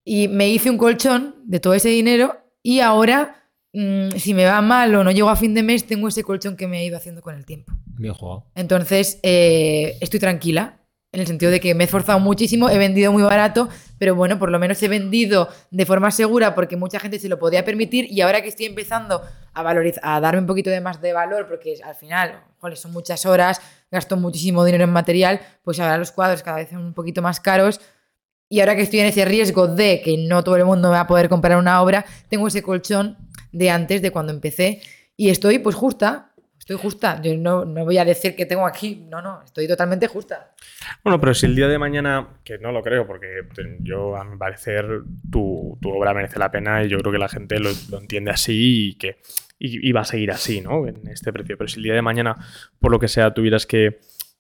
y 0.04 0.28
me 0.28 0.50
hice 0.50 0.70
un 0.70 0.78
colchón 0.78 1.36
de 1.46 1.60
todo 1.60 1.74
ese 1.74 1.90
dinero 1.90 2.38
y 2.62 2.80
ahora, 2.80 3.50
mm, 3.74 4.12
si 4.18 4.34
me 4.34 4.46
va 4.46 4.62
mal 4.62 4.94
o 4.96 5.04
no 5.04 5.12
llego 5.12 5.30
a 5.30 5.36
fin 5.36 5.54
de 5.54 5.64
mes, 5.64 5.86
tengo 5.86 6.08
ese 6.08 6.24
colchón 6.24 6.56
que 6.56 6.68
me 6.68 6.82
he 6.82 6.86
ido 6.86 6.98
haciendo 6.98 7.22
con 7.22 7.36
el 7.36 7.46
tiempo. 7.46 7.74
Bien 7.86 8.14
jugado. 8.14 8.50
Entonces, 8.56 9.20
eh, 9.24 9.98
estoy 10.02 10.20
tranquila. 10.20 10.80
En 11.14 11.20
el 11.20 11.28
sentido 11.28 11.52
de 11.52 11.60
que 11.60 11.76
me 11.76 11.84
he 11.84 11.86
esforzado 11.86 12.20
muchísimo, 12.20 12.72
he 12.72 12.80
vendido 12.80 13.12
muy 13.12 13.22
barato, 13.22 13.70
pero 14.00 14.16
bueno, 14.16 14.40
por 14.40 14.50
lo 14.50 14.58
menos 14.58 14.82
he 14.82 14.88
vendido 14.88 15.48
de 15.70 15.86
forma 15.86 16.10
segura 16.10 16.56
porque 16.56 16.76
mucha 16.76 17.00
gente 17.00 17.20
se 17.20 17.30
lo 17.30 17.38
podía 17.38 17.64
permitir 17.64 18.12
y 18.12 18.22
ahora 18.22 18.42
que 18.42 18.48
estoy 18.48 18.66
empezando 18.66 19.22
a 19.54 19.62
valorizar, 19.62 20.02
a 20.04 20.20
darme 20.20 20.42
un 20.42 20.48
poquito 20.48 20.72
de 20.72 20.82
más 20.82 21.02
de 21.02 21.14
valor, 21.14 21.48
porque 21.48 21.80
al 21.84 21.94
final, 21.94 22.42
joder, 22.58 22.78
son 22.78 22.94
muchas 22.94 23.28
horas, 23.28 23.62
gasto 23.92 24.18
muchísimo 24.18 24.66
dinero 24.66 24.86
en 24.86 24.90
material, 24.90 25.40
pues 25.64 25.80
ahora 25.80 26.00
los 26.00 26.12
cuadros 26.12 26.42
cada 26.42 26.58
vez 26.58 26.70
son 26.72 26.84
un 26.84 26.96
poquito 26.96 27.22
más 27.22 27.40
caros 27.40 27.80
y 28.50 28.62
ahora 28.62 28.76
que 28.76 28.82
estoy 28.82 29.02
en 29.02 29.06
ese 29.06 29.24
riesgo 29.24 29.68
de 29.68 30.02
que 30.02 30.18
no 30.18 30.44
todo 30.44 30.56
el 30.56 30.66
mundo 30.66 30.90
va 30.90 31.02
a 31.02 31.08
poder 31.08 31.30
comprar 31.30 31.60
una 31.60 31.80
obra, 31.84 32.06
tengo 32.28 32.48
ese 32.48 32.64
colchón 32.64 33.20
de 33.52 33.70
antes, 33.70 34.02
de 34.02 34.10
cuando 34.10 34.34
empecé, 34.34 34.82
y 35.16 35.30
estoy 35.30 35.60
pues 35.60 35.76
justa. 35.76 36.33
Estoy 36.64 36.78
justa. 36.78 37.22
Yo 37.22 37.36
no, 37.36 37.66
no 37.66 37.84
voy 37.84 37.98
a 37.98 38.06
decir 38.06 38.38
que 38.38 38.46
tengo 38.46 38.66
aquí. 38.66 39.06
No, 39.10 39.22
no, 39.22 39.42
estoy 39.44 39.68
totalmente 39.68 40.08
justa. 40.08 40.54
Bueno, 41.04 41.20
pero 41.20 41.34
si 41.34 41.46
el 41.46 41.58
día 41.58 41.68
de 41.68 41.78
mañana, 41.78 42.38
que 42.42 42.58
no 42.58 42.72
lo 42.72 42.82
creo, 42.82 43.06
porque 43.06 43.42
yo, 43.82 44.16
a 44.16 44.24
mi 44.24 44.38
parecer, 44.38 45.02
tu, 45.30 45.78
tu 45.82 45.90
obra 45.90 46.14
merece 46.14 46.40
la 46.40 46.50
pena 46.50 46.82
y 46.82 46.88
yo 46.88 46.98
creo 47.00 47.12
que 47.12 47.18
la 47.18 47.28
gente 47.28 47.60
lo, 47.60 47.70
lo 47.90 48.00
entiende 48.00 48.32
así 48.32 48.92
y 48.92 48.94
que 48.96 49.18
y, 49.60 49.90
y 49.90 49.92
va 49.92 50.02
a 50.02 50.06
seguir 50.06 50.32
así, 50.32 50.62
¿no? 50.62 50.88
En 50.88 51.06
este 51.10 51.34
precio. 51.34 51.58
Pero 51.58 51.68
si 51.68 51.80
el 51.80 51.84
día 51.84 51.96
de 51.96 52.02
mañana, 52.02 52.38
por 52.80 52.94
lo 52.94 52.98
que 53.00 53.10
sea, 53.10 53.34
tuvieras 53.34 53.66
que 53.66 54.00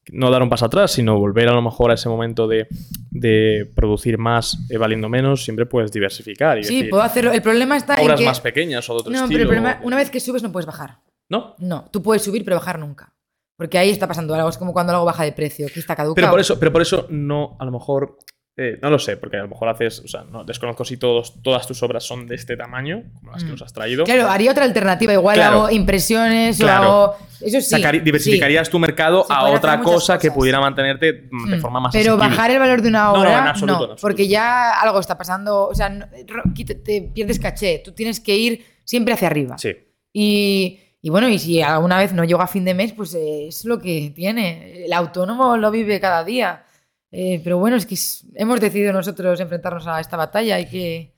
no 0.09 0.31
dar 0.31 0.41
un 0.41 0.49
paso 0.49 0.67
atrás, 0.67 0.93
sino 0.93 1.19
volver 1.19 1.49
a 1.49 1.53
lo 1.53 1.61
mejor 1.61 1.91
a 1.91 1.95
ese 1.95 2.07
momento 2.07 2.47
de, 2.47 2.67
de 3.11 3.69
producir 3.75 4.17
más 4.17 4.57
eh, 4.69 4.77
valiendo 4.77 5.09
menos, 5.09 5.43
siempre 5.43 5.65
puedes 5.65 5.91
diversificar. 5.91 6.57
Y 6.57 6.63
Sí, 6.63 6.75
decir, 6.75 6.89
puedo 6.89 7.03
hacerlo. 7.03 7.33
El 7.33 7.41
problema 7.41 7.75
está 7.75 7.95
en 7.95 8.05
obras 8.05 8.21
que. 8.21 8.25
más 8.25 8.39
pequeñas 8.39 8.89
o 8.89 8.93
de 8.93 8.99
otro 9.01 9.11
no, 9.11 9.23
estilo. 9.25 9.27
pero 9.37 9.41
el 9.43 9.47
problema, 9.49 9.79
una 9.83 9.97
vez 9.97 10.09
que 10.09 10.21
subes 10.21 10.41
no 10.41 10.53
puedes 10.53 10.65
bajar. 10.65 10.99
¿No? 11.33 11.55
No, 11.57 11.89
tú 11.91 12.01
puedes 12.03 12.21
subir 12.23 12.43
pero 12.45 12.57
bajar 12.57 12.77
nunca. 12.79 13.13
Porque 13.57 13.77
ahí 13.77 13.89
está 13.89 14.07
pasando 14.07 14.33
algo. 14.35 14.49
Es 14.49 14.57
como 14.57 14.73
cuando 14.73 14.93
algo 14.93 15.05
baja 15.05 15.23
de 15.23 15.31
precio, 15.31 15.67
que 15.73 15.79
está 15.79 15.95
caducado. 15.95 16.15
Pero 16.15 16.29
por 16.31 16.39
eso, 16.39 16.59
pero 16.59 16.71
por 16.71 16.81
eso 16.81 17.07
no, 17.09 17.55
a 17.59 17.65
lo 17.65 17.71
mejor, 17.71 18.17
eh, 18.57 18.77
no 18.81 18.89
lo 18.89 18.97
sé, 18.99 19.15
porque 19.17 19.37
a 19.37 19.43
lo 19.43 19.47
mejor 19.47 19.67
haces, 19.69 19.99
o 19.99 20.07
sea, 20.07 20.23
no, 20.23 20.43
desconozco 20.43 20.83
si 20.85 20.97
todos, 20.97 21.41
todas 21.41 21.65
tus 21.67 21.81
obras 21.83 22.03
son 22.03 22.27
de 22.27 22.35
este 22.35 22.57
tamaño, 22.57 23.03
como 23.15 23.31
las 23.31 23.43
que 23.43 23.49
Mm. 23.49 23.53
nos 23.53 23.61
has 23.61 23.73
traído. 23.73 24.03
Claro, 24.05 24.27
haría 24.29 24.51
otra 24.51 24.63
alternativa. 24.65 25.13
Igual 25.13 25.35
Claro. 25.35 25.61
hago 25.63 25.71
impresiones 25.71 26.57
Claro. 26.57 26.83
o 26.89 27.03
hago. 27.13 27.15
Eso 27.41 27.61
sí. 27.61 27.75
Sí. 27.81 27.99
diversificarías 27.99 28.69
tu 28.69 28.79
mercado 28.79 29.25
a 29.31 29.49
otra 29.49 29.79
cosa 29.81 30.17
que 30.17 30.27
cosas. 30.29 30.37
pudiera 30.37 30.59
mantenerte 30.59 31.27
mm, 31.31 31.49
de 31.51 31.57
Mm, 31.57 31.61
forma 31.61 31.79
más 31.79 31.91
Pero 31.93 32.13
asequible. 32.13 32.29
bajar 32.35 32.51
el 32.51 32.59
valor 32.59 32.81
de 32.81 32.87
una 32.89 33.03
No, 33.05 33.13
no, 33.13 33.19
obra, 33.19 33.37
en 33.37 33.43
no, 33.43 33.49
absoluto, 33.49 33.73
en 33.85 33.91
absoluto. 33.91 34.01
porque 34.01 34.27
ya 34.27 34.79
algo 34.81 34.99
está 34.99 35.17
pasando, 35.17 35.67
o 35.67 35.75
sea, 35.75 35.89
no- 35.89 36.07
te 36.55 37.11
pierdes 37.13 37.39
caché, 37.39 37.81
tú 37.85 37.91
tienes 37.91 38.19
que 38.19 38.35
ir 38.35 38.65
siempre 38.83 39.13
hacia 39.13 39.27
arriba. 39.27 39.57
Sí. 39.57 39.75
Y, 40.13 40.79
y 41.03 41.09
bueno, 41.09 41.27
y 41.29 41.37
si 41.37 41.61
alguna 41.61 41.97
vez 41.99 42.13
no 42.13 42.23
llego 42.23 42.41
a 42.41 42.47
fin 42.47 42.63
de 42.65 42.73
mes, 42.73 42.93
pues 42.93 43.13
eh, 43.13 43.47
es 43.49 43.65
lo 43.65 43.77
que 43.79 44.11
tiene. 44.15 44.85
El 44.85 44.93
autónomo 44.93 45.57
lo 45.57 45.69
vive 45.69 45.99
cada 45.99 46.23
día. 46.23 46.63
Eh, 47.11 47.41
pero 47.43 47.59
bueno, 47.59 47.75
es 47.75 47.85
que 47.85 47.93
es- 47.95 48.25
hemos 48.35 48.59
decidido 48.59 48.91
nosotros 48.93 49.39
enfrentarnos 49.39 49.85
a 49.85 49.99
esta 49.99 50.15
batalla, 50.17 50.55
hay 50.55 50.65
que, 50.65 51.13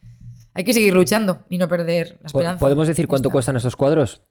hay 0.53 0.63
que 0.63 0.73
seguir 0.73 0.93
luchando 0.93 1.45
y 1.49 1.57
no 1.59 1.67
perder 1.69 2.17
la 2.21 2.27
esperanza. 2.27 2.59
¿Podemos 2.59 2.87
decir 2.87 3.07
cuánto 3.07 3.29
cuestan 3.29 3.55
esos 3.57 3.75
cuadros? 3.77 4.21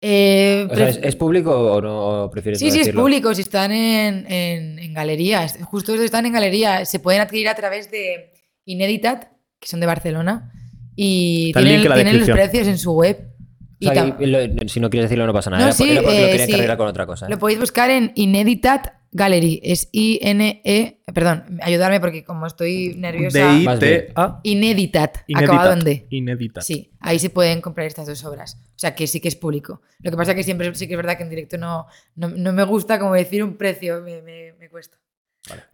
Eh, 0.00 0.66
O 0.70 0.74
sea, 0.76 0.86
pref- 0.86 0.90
¿es, 0.90 1.00
es 1.02 1.16
público 1.16 1.50
o 1.74 1.80
no 1.80 2.24
o 2.24 2.30
prefieres 2.30 2.58
Sí, 2.60 2.66
no 2.66 2.70
sí, 2.70 2.78
es 2.78 2.86
decirlo? 2.86 3.02
público. 3.02 3.34
Si 3.34 3.42
están 3.42 3.72
en, 3.72 4.30
en, 4.32 4.78
en 4.78 4.94
galerías, 4.94 5.58
justo 5.64 5.94
están 5.94 6.24
en 6.26 6.32
galería, 6.32 6.84
se 6.84 7.00
pueden 7.00 7.20
adquirir 7.20 7.48
a 7.48 7.54
través 7.54 7.90
de 7.90 8.32
Ineditat, 8.64 9.28
que 9.60 9.68
son 9.68 9.80
de 9.80 9.86
Barcelona, 9.86 10.52
y 10.94 11.48
Está 11.48 11.60
tienen, 11.60 12.18
los 12.20 12.30
precios 12.30 12.66
en 12.68 12.78
su 12.78 12.92
web. 12.92 13.34
O 13.80 13.84
sea, 13.84 13.92
Y 13.92 13.96
tam- 13.96 14.16
y 14.20 14.26
lo- 14.26 14.68
si 14.68 14.80
no 14.80 14.90
quieres 14.90 15.08
decirlo 15.08 15.26
no 15.26 15.32
pasa 15.32 15.50
nada. 15.50 15.62
No, 15.62 15.68
Era 15.68 15.76
por- 15.76 15.86
sí, 15.86 15.92
era 15.92 16.02
porque 16.02 16.20
lo 16.20 16.26
eh, 16.26 16.30
quería 16.30 16.46
sí. 16.46 16.52
encarrilar 16.52 16.76
con 16.76 16.88
otra 16.88 17.06
cosa. 17.06 17.26
¿eh? 17.26 17.30
Lo 17.30 17.38
podéis 17.38 17.60
buscar 17.60 17.90
en 17.90 18.12
Ineditat 18.16 18.88
Gallery. 19.12 19.60
Es 19.62 19.88
I-N-E. 19.92 21.00
Perdón, 21.14 21.58
ayudarme 21.62 22.00
porque 22.00 22.24
como 22.24 22.46
estoy 22.46 22.94
nerviosa. 22.96 23.38
D-I-T-A. 23.38 24.40
Ineditat, 24.42 25.18
acabado 25.34 25.72
en 25.72 25.80
D. 25.80 26.06
Ineditat. 26.10 26.62
Sí, 26.64 26.90
ahí 27.00 27.18
se 27.18 27.30
pueden 27.30 27.60
comprar 27.60 27.86
estas 27.86 28.06
dos 28.06 28.24
obras. 28.24 28.60
O 28.66 28.78
sea, 28.78 28.94
que 28.94 29.06
sí 29.06 29.20
que 29.20 29.28
es 29.28 29.36
público. 29.36 29.80
Lo 30.00 30.10
que 30.10 30.16
pasa 30.16 30.34
que 30.34 30.42
siempre 30.42 30.74
sí 30.74 30.86
que 30.86 30.94
es 30.94 30.96
verdad 30.98 31.16
que 31.16 31.22
en 31.22 31.30
directo 31.30 31.56
no, 31.58 31.86
no, 32.16 32.28
no 32.28 32.52
me 32.52 32.64
gusta 32.64 32.98
como 32.98 33.14
decir 33.14 33.42
un 33.42 33.56
precio, 33.56 34.00
me, 34.02 34.20
me- 34.22 34.52
me 34.58 34.68
cuesta. 34.68 34.98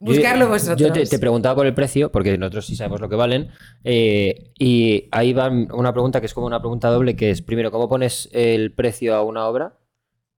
Buscarlo 0.00 0.44
Yo- 0.46 0.50
vosotros. 0.50 0.78
Yo 0.80 0.92
te, 0.92 1.04
te 1.06 1.18
preguntaba 1.18 1.54
por 1.56 1.66
el 1.66 1.74
precio, 1.74 2.10
porque 2.12 2.36
nosotros 2.38 2.66
sí 2.66 2.76
sabemos 2.76 3.00
lo 3.00 3.08
que 3.08 3.16
valen. 3.16 3.48
eh, 3.84 4.50
y 4.58 5.08
ahí 5.12 5.32
va 5.32 5.48
una 5.48 5.92
pregunta 5.92 6.20
que 6.20 6.26
es 6.26 6.34
como 6.34 6.46
una 6.46 6.60
pregunta 6.60 6.88
doble, 6.88 7.16
que 7.16 7.30
es, 7.30 7.42
primero, 7.42 7.70
¿cómo 7.70 7.88
pones 7.88 8.28
el 8.32 8.72
precio 8.72 9.14
a 9.14 9.22
una 9.22 9.46
obra? 9.46 9.78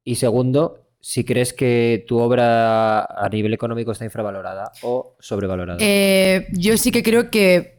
Y 0.04 0.14
segundo, 0.16 0.86
si 1.00 1.24
crees 1.24 1.52
que 1.52 2.04
tu 2.06 2.18
obra 2.18 3.04
a 3.04 3.28
nivel 3.30 3.52
económico 3.54 3.92
está 3.92 4.04
infravalorada 4.04 4.72
o 4.82 5.16
sobrevalorada. 5.20 5.78
Eh, 5.80 6.46
yo 6.52 6.76
sí 6.76 6.90
que 6.90 7.02
creo 7.02 7.30
que. 7.30 7.76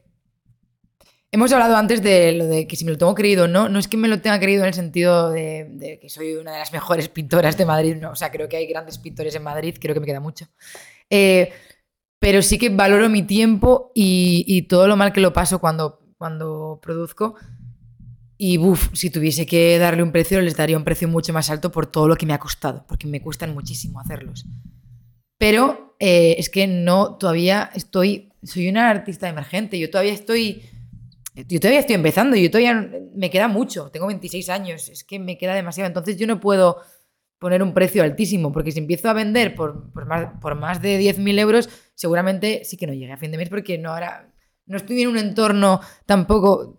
Hemos 1.29 1.51
hablado 1.51 1.75
antes 1.75 2.01
de 2.01 2.31
lo 2.31 2.45
de 2.45 2.67
que 2.67 2.77
si 2.77 2.85
me 2.85 2.91
lo 2.91 2.97
tengo 2.97 3.13
creído 3.13 3.43
o 3.45 3.47
no. 3.49 3.67
No 3.67 3.79
es 3.79 3.89
que 3.89 3.97
me 3.97 4.07
lo 4.07 4.21
tenga 4.21 4.39
creído 4.39 4.61
en 4.63 4.69
el 4.69 4.73
sentido 4.73 5.29
de, 5.29 5.67
de 5.71 5.99
que 5.99 6.09
soy 6.09 6.35
una 6.35 6.53
de 6.53 6.59
las 6.59 6.71
mejores 6.71 7.09
pintoras 7.17 7.57
de 7.57 7.65
Madrid. 7.65 7.97
No, 7.97 8.11
o 8.11 8.15
sea, 8.15 8.31
creo 8.31 8.47
que 8.47 8.55
hay 8.57 8.65
grandes 8.65 8.97
pintores 8.97 9.35
en 9.35 9.43
Madrid, 9.43 9.75
creo 9.79 9.93
que 9.93 9.99
me 9.99 10.05
queda 10.05 10.21
mucho. 10.21 10.45
Eh, 11.09 11.51
pero 12.19 12.41
sí 12.41 12.57
que 12.57 12.69
valoro 12.69 13.09
mi 13.09 13.23
tiempo 13.23 13.91
y, 13.93 14.43
y 14.47 14.63
todo 14.63 14.87
lo 14.87 14.97
mal 14.97 15.13
que 15.13 15.21
lo 15.21 15.33
paso 15.33 15.59
cuando, 15.59 15.99
cuando 16.17 16.79
produzco. 16.81 17.35
Y 18.37 18.59
si 18.93 19.09
tuviese 19.09 19.45
que 19.45 19.79
darle 19.79 20.03
un 20.03 20.11
precio, 20.11 20.39
les 20.41 20.55
daría 20.55 20.77
un 20.77 20.83
precio 20.83 21.07
mucho 21.07 21.33
más 21.33 21.49
alto 21.49 21.71
por 21.71 21.87
todo 21.87 22.07
lo 22.07 22.15
que 22.15 22.25
me 22.25 22.33
ha 22.33 22.39
costado, 22.39 22.85
porque 22.87 23.07
me 23.07 23.21
cuestan 23.21 23.53
muchísimo 23.53 23.99
hacerlos. 23.99 24.45
Pero 25.39 25.95
eh, 25.99 26.35
es 26.37 26.49
que 26.49 26.67
no, 26.67 27.15
todavía 27.17 27.71
estoy, 27.73 28.33
soy 28.43 28.69
una 28.69 28.89
artista 28.89 29.27
emergente, 29.27 29.79
yo 29.79 29.89
todavía 29.89 30.13
estoy, 30.13 30.61
yo 31.35 31.59
todavía 31.59 31.79
estoy 31.79 31.95
empezando, 31.95 32.35
yo 32.35 32.51
todavía 32.51 32.89
me 33.15 33.31
queda 33.31 33.47
mucho, 33.47 33.89
tengo 33.89 34.07
26 34.07 34.49
años, 34.49 34.89
es 34.89 35.03
que 35.03 35.17
me 35.17 35.37
queda 35.37 35.55
demasiado, 35.55 35.87
entonces 35.87 36.17
yo 36.17 36.27
no 36.27 36.39
puedo 36.39 36.77
poner 37.39 37.61
un 37.63 37.73
precio 37.73 38.03
altísimo, 38.03 38.51
porque 38.51 38.71
si 38.71 38.79
empiezo 38.79 39.09
a 39.09 39.13
vender 39.13 39.55
por, 39.55 39.91
por 39.91 40.05
más, 40.05 40.27
por 40.41 40.55
más 40.55 40.81
de 40.81 40.97
10.000 40.97 41.37
euros, 41.39 41.69
seguramente 41.95 42.63
sí 42.65 42.77
que 42.77 42.87
no 42.87 42.93
llegue 42.93 43.11
a 43.13 43.17
fin 43.17 43.31
de 43.31 43.37
mes, 43.37 43.49
porque 43.49 43.77
no 43.77 43.91
ahora, 43.91 44.33
no 44.65 44.77
estoy 44.77 45.01
en 45.01 45.09
un 45.09 45.17
entorno 45.17 45.79
tampoco... 46.05 46.77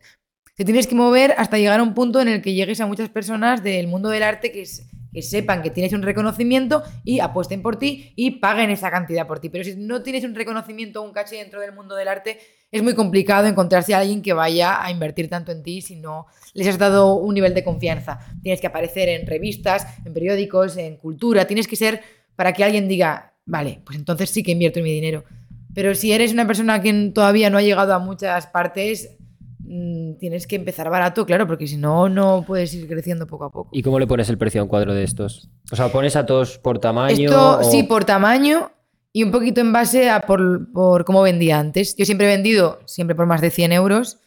Te 0.56 0.64
tienes 0.64 0.88
que 0.88 0.96
mover 0.96 1.34
hasta 1.38 1.56
llegar 1.56 1.78
a 1.78 1.84
un 1.84 1.94
punto 1.94 2.20
en 2.20 2.26
el 2.26 2.42
que 2.42 2.52
llegues 2.52 2.80
a 2.80 2.86
muchas 2.86 3.08
personas 3.10 3.62
del 3.62 3.86
mundo 3.86 4.08
del 4.08 4.24
arte 4.24 4.50
que, 4.50 4.62
es- 4.62 4.88
que 5.12 5.22
sepan 5.22 5.62
que 5.62 5.70
tienes 5.70 5.92
un 5.92 6.02
reconocimiento 6.02 6.82
y 7.04 7.20
apuesten 7.20 7.62
por 7.62 7.76
ti 7.76 8.12
y 8.16 8.32
paguen 8.32 8.70
esa 8.70 8.90
cantidad 8.90 9.26
por 9.26 9.40
ti. 9.40 9.48
Pero 9.48 9.64
si 9.64 9.76
no 9.76 10.02
tienes 10.02 10.24
un 10.24 10.34
reconocimiento 10.34 11.00
o 11.00 11.04
un 11.04 11.12
caché 11.12 11.36
dentro 11.36 11.60
del 11.60 11.72
mundo 11.72 11.94
del 11.94 12.08
arte, 12.08 12.38
es 12.70 12.82
muy 12.82 12.94
complicado 12.94 13.46
encontrarse 13.46 13.94
a 13.94 14.00
alguien 14.00 14.22
que 14.22 14.32
vaya 14.32 14.84
a 14.84 14.90
invertir 14.90 15.28
tanto 15.28 15.52
en 15.52 15.62
ti 15.62 15.80
si 15.80 15.96
no 15.96 16.26
les 16.54 16.66
has 16.66 16.78
dado 16.78 17.14
un 17.14 17.34
nivel 17.34 17.54
de 17.54 17.64
confianza. 17.64 18.18
Tienes 18.42 18.60
que 18.60 18.66
aparecer 18.66 19.08
en 19.08 19.26
revistas, 19.26 19.86
en 20.04 20.12
periódicos, 20.12 20.76
en 20.76 20.96
cultura. 20.96 21.46
Tienes 21.46 21.66
que 21.66 21.76
ser 21.76 22.02
para 22.36 22.52
que 22.52 22.64
alguien 22.64 22.88
diga, 22.88 23.34
vale, 23.46 23.80
pues 23.84 23.98
entonces 23.98 24.30
sí 24.30 24.42
que 24.42 24.52
invierto 24.52 24.78
en 24.78 24.84
mi 24.84 24.92
dinero. 24.92 25.24
Pero 25.74 25.94
si 25.94 26.12
eres 26.12 26.32
una 26.32 26.46
persona 26.46 26.82
que 26.82 27.10
todavía 27.14 27.50
no 27.50 27.58
ha 27.58 27.62
llegado 27.62 27.94
a 27.94 27.98
muchas 27.98 28.46
partes, 28.48 29.17
mm, 29.68 30.18
tienes 30.18 30.46
que 30.46 30.56
empezar 30.56 30.88
barato, 30.90 31.24
claro, 31.26 31.46
porque 31.46 31.66
si 31.66 31.76
no, 31.76 32.08
no 32.08 32.44
puedes 32.46 32.72
ir 32.74 32.86
creciendo 32.88 33.26
poco 33.26 33.44
a 33.44 33.50
poco. 33.50 33.70
¿Y 33.72 33.82
cómo 33.82 33.98
le 33.98 34.06
pones 34.06 34.28
el 34.28 34.38
precio 34.38 34.60
a 34.60 34.64
un 34.64 34.68
cuadro 34.68 34.94
de 34.94 35.04
estos? 35.04 35.48
O 35.70 35.76
sea, 35.76 35.88
¿pones 35.92 36.16
a 36.16 36.26
todos 36.26 36.58
por 36.58 36.78
tamaño? 36.78 37.14
Esto 37.30 37.58
o- 37.58 37.70
sí, 37.70 37.82
por 37.84 38.04
tamaño 38.04 38.70
y 39.12 39.22
un 39.22 39.30
poquito 39.30 39.60
en 39.60 39.72
base 39.72 40.10
a 40.10 40.22
por, 40.22 40.72
por 40.72 41.04
cómo 41.04 41.22
vendía 41.22 41.58
antes. 41.58 41.94
Yo 41.96 42.04
siempre 42.04 42.26
he 42.26 42.30
vendido, 42.36 42.80
siempre 42.86 43.14
por 43.16 43.26
más 43.26 43.40
de 43.40 43.50
100 43.50 43.72
euros 43.72 44.18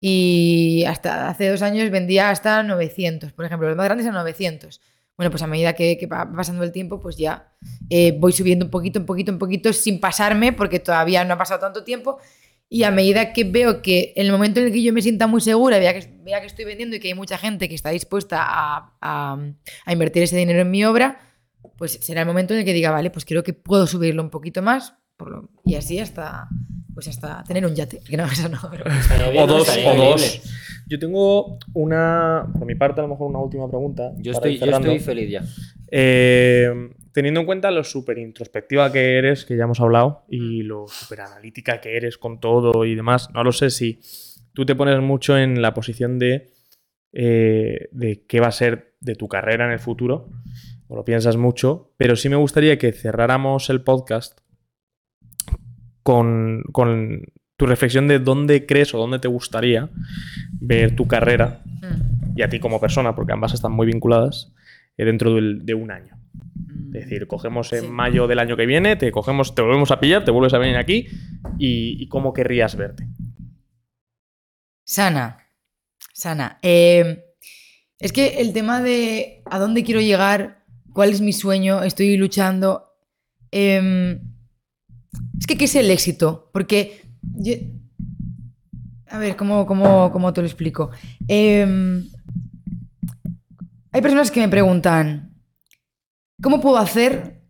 y 0.00 0.84
hasta 0.86 1.28
hace 1.28 1.48
dos 1.48 1.62
años 1.62 1.90
vendía 1.90 2.30
hasta 2.30 2.62
900, 2.62 3.32
por 3.32 3.44
ejemplo, 3.46 3.68
los 3.68 3.76
más 3.76 3.86
grandes 3.86 4.04
eran 4.06 4.16
900. 4.16 4.80
Bueno, 5.16 5.30
pues 5.30 5.42
a 5.42 5.46
medida 5.46 5.72
que, 5.74 5.96
que 5.96 6.06
va 6.06 6.30
pasando 6.30 6.64
el 6.64 6.72
tiempo, 6.72 7.00
pues 7.00 7.16
ya 7.16 7.52
eh, 7.88 8.16
voy 8.18 8.32
subiendo 8.32 8.64
un 8.64 8.70
poquito, 8.70 8.98
un 8.98 9.06
poquito, 9.06 9.30
un 9.32 9.38
poquito 9.38 9.72
sin 9.72 10.00
pasarme 10.00 10.52
porque 10.52 10.80
todavía 10.80 11.24
no 11.24 11.34
ha 11.34 11.38
pasado 11.38 11.60
tanto 11.60 11.84
tiempo. 11.84 12.18
Y 12.74 12.82
a 12.82 12.90
medida 12.90 13.32
que 13.32 13.44
veo 13.44 13.82
que 13.82 14.12
en 14.16 14.26
el 14.26 14.32
momento 14.32 14.58
en 14.58 14.66
el 14.66 14.72
que 14.72 14.82
yo 14.82 14.92
me 14.92 15.00
sienta 15.00 15.28
muy 15.28 15.40
segura, 15.40 15.78
vea 15.78 15.92
que, 15.94 16.08
vea 16.24 16.40
que 16.40 16.48
estoy 16.48 16.64
vendiendo 16.64 16.96
y 16.96 16.98
que 17.00 17.06
hay 17.06 17.14
mucha 17.14 17.38
gente 17.38 17.68
que 17.68 17.74
está 17.76 17.90
dispuesta 17.90 18.38
a, 18.42 18.96
a- 19.00 19.38
a 19.86 19.92
invertir 19.92 20.24
ese 20.24 20.36
dinero 20.36 20.60
en 20.60 20.70
mi 20.72 20.84
obra, 20.84 21.20
pues 21.78 21.92
será 22.02 22.22
el 22.22 22.26
momento 22.26 22.52
en 22.52 22.58
el 22.60 22.64
que 22.64 22.72
diga, 22.72 22.90
vale, 22.90 23.10
pues 23.10 23.24
creo 23.24 23.44
que 23.44 23.52
puedo 23.52 23.86
subirlo 23.86 24.22
un 24.24 24.30
poquito 24.30 24.60
más 24.60 24.94
por 25.16 25.30
lo- 25.30 25.50
y 25.64 25.76
así 25.76 26.00
hasta, 26.00 26.48
pues 26.94 27.06
hasta 27.06 27.44
tener 27.44 27.64
un 27.64 27.76
yate. 27.76 28.00
Que 28.00 28.16
no, 28.16 28.24
eso 28.32 28.48
no, 28.48 28.58
pero- 28.70 28.90
Estaría 28.90 29.30
bien, 29.30 29.44
O 29.44 29.46
dos, 29.46 29.68
o 29.68 29.94
dos. 29.94 30.40
Yo 30.88 30.98
tengo 30.98 31.58
una, 31.74 32.44
por 32.58 32.66
mi 32.66 32.74
parte, 32.74 33.00
a 33.00 33.04
lo 33.04 33.08
mejor 33.10 33.30
una 33.30 33.38
última 33.38 33.68
pregunta. 33.68 34.10
Yo 34.18 34.32
estoy, 34.32 34.58
yo 34.58 34.66
estoy 34.66 34.98
feliz 34.98 35.30
ya. 35.30 35.44
Eh, 35.92 36.70
teniendo 37.14 37.40
en 37.40 37.46
cuenta 37.46 37.70
lo 37.70 37.82
súper 37.84 38.18
introspectiva 38.18 38.92
que 38.92 39.16
eres, 39.16 39.44
que 39.46 39.56
ya 39.56 39.64
hemos 39.64 39.80
hablado, 39.80 40.24
y 40.28 40.62
lo 40.64 40.86
súper 40.88 41.20
analítica 41.22 41.80
que 41.80 41.96
eres 41.96 42.18
con 42.18 42.40
todo 42.40 42.84
y 42.84 42.94
demás, 42.94 43.30
no 43.32 43.42
lo 43.44 43.52
sé 43.52 43.70
si 43.70 44.00
tú 44.52 44.66
te 44.66 44.74
pones 44.74 45.00
mucho 45.00 45.38
en 45.38 45.62
la 45.62 45.72
posición 45.72 46.18
de, 46.18 46.52
eh, 47.12 47.88
de 47.92 48.24
qué 48.26 48.40
va 48.40 48.48
a 48.48 48.52
ser 48.52 48.96
de 49.00 49.14
tu 49.14 49.28
carrera 49.28 49.64
en 49.66 49.70
el 49.72 49.78
futuro, 49.78 50.28
o 50.88 50.96
lo 50.96 51.04
piensas 51.04 51.36
mucho, 51.36 51.94
pero 51.96 52.16
sí 52.16 52.28
me 52.28 52.36
gustaría 52.36 52.76
que 52.78 52.92
cerráramos 52.92 53.70
el 53.70 53.80
podcast 53.82 54.40
con, 56.02 56.62
con 56.72 57.22
tu 57.56 57.66
reflexión 57.66 58.08
de 58.08 58.18
dónde 58.18 58.66
crees 58.66 58.92
o 58.94 58.98
dónde 58.98 59.18
te 59.20 59.28
gustaría 59.28 59.88
ver 60.60 60.94
tu 60.96 61.06
carrera 61.06 61.62
Mm. 61.64 62.36
y 62.38 62.42
a 62.42 62.48
ti 62.48 62.58
como 62.58 62.80
persona, 62.80 63.14
porque 63.14 63.32
ambas 63.32 63.54
están 63.54 63.72
muy 63.72 63.86
vinculadas, 63.86 64.52
eh, 64.96 65.04
dentro 65.04 65.34
del- 65.34 65.64
de 65.64 65.74
un 65.74 65.90
año. 65.90 66.16
Es 66.92 67.04
decir, 67.04 67.26
cogemos 67.26 67.72
en 67.72 67.82
Sí. 67.82 67.88
mayo 67.88 68.26
del 68.26 68.38
año 68.38 68.56
que 68.56 68.66
viene, 68.66 68.96
te 68.96 69.10
cogemos, 69.10 69.54
te 69.54 69.62
volvemos 69.62 69.90
a 69.90 69.98
pillar, 70.00 70.24
te 70.24 70.30
vuelves 70.30 70.54
a 70.54 70.58
venir 70.58 70.76
aquí 70.76 71.06
y, 71.58 71.96
y 72.02 72.08
cómo 72.08 72.32
querrías 72.32 72.76
verte. 72.76 73.06
Sana, 74.84 75.38
sana. 76.12 76.58
Eh, 76.62 77.24
es 77.98 78.12
que 78.12 78.40
el 78.40 78.52
tema 78.52 78.82
de 78.82 79.42
a 79.50 79.58
dónde 79.58 79.82
quiero 79.82 80.00
llegar, 80.00 80.64
cuál 80.92 81.10
es 81.10 81.20
mi 81.20 81.32
sueño, 81.32 81.82
estoy 81.82 82.16
luchando. 82.16 82.90
eh, 83.50 84.20
es 85.38 85.46
que, 85.46 85.56
¿qué 85.56 85.64
es 85.66 85.74
el 85.76 85.90
éxito? 85.90 86.50
Porque. 86.52 87.02
yo- 87.22 87.54
a 89.08 89.18
ver, 89.18 89.36
¿cómo, 89.36 89.64
cómo, 89.64 90.10
cómo 90.10 90.32
te 90.32 90.40
lo 90.40 90.46
explico? 90.48 90.90
Eh, 91.28 92.02
hay 93.92 94.02
personas 94.02 94.30
que 94.32 94.40
me 94.40 94.48
preguntan, 94.48 95.33
¿cómo 96.42 96.60
puedo 96.60 96.76
hacer 96.78 97.40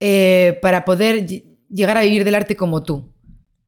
eh, 0.00 0.58
para 0.62 0.84
poder 0.84 1.26
ll- 1.26 1.58
llegar 1.68 1.96
a 1.96 2.02
vivir 2.02 2.24
del 2.24 2.34
arte 2.34 2.56
como 2.56 2.82
tú? 2.82 3.12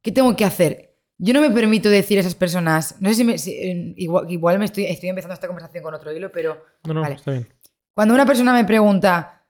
¿Qué 0.02 0.12
tengo 0.12 0.34
que 0.36 0.44
hacer? 0.44 0.96
Yo 1.18 1.34
no 1.34 1.40
me 1.42 1.50
permito 1.50 1.90
decir 1.90 2.16
a 2.18 2.20
esas 2.22 2.34
personas, 2.34 2.96
no 3.00 3.08
sé 3.10 3.14
si, 3.16 3.24
me- 3.24 3.38
si- 3.38 3.94
igual, 3.96 4.30
igual 4.30 4.58
me 4.58 4.64
estoy, 4.64 4.84
estoy 4.86 5.08
empezando 5.10 5.34
esta 5.34 5.46
conversación 5.46 5.82
con 5.84 5.92
otro 5.94 6.12
hilo, 6.12 6.32
pero 6.32 6.62
No, 6.84 6.94
no, 6.94 7.00
Vale. 7.02 7.16
está 7.16 7.32
bien. 7.32 7.48
cuando 7.94 8.14
una 8.14 8.24
persona 8.26 8.52
me 8.54 8.64
pregunta, 8.64 9.44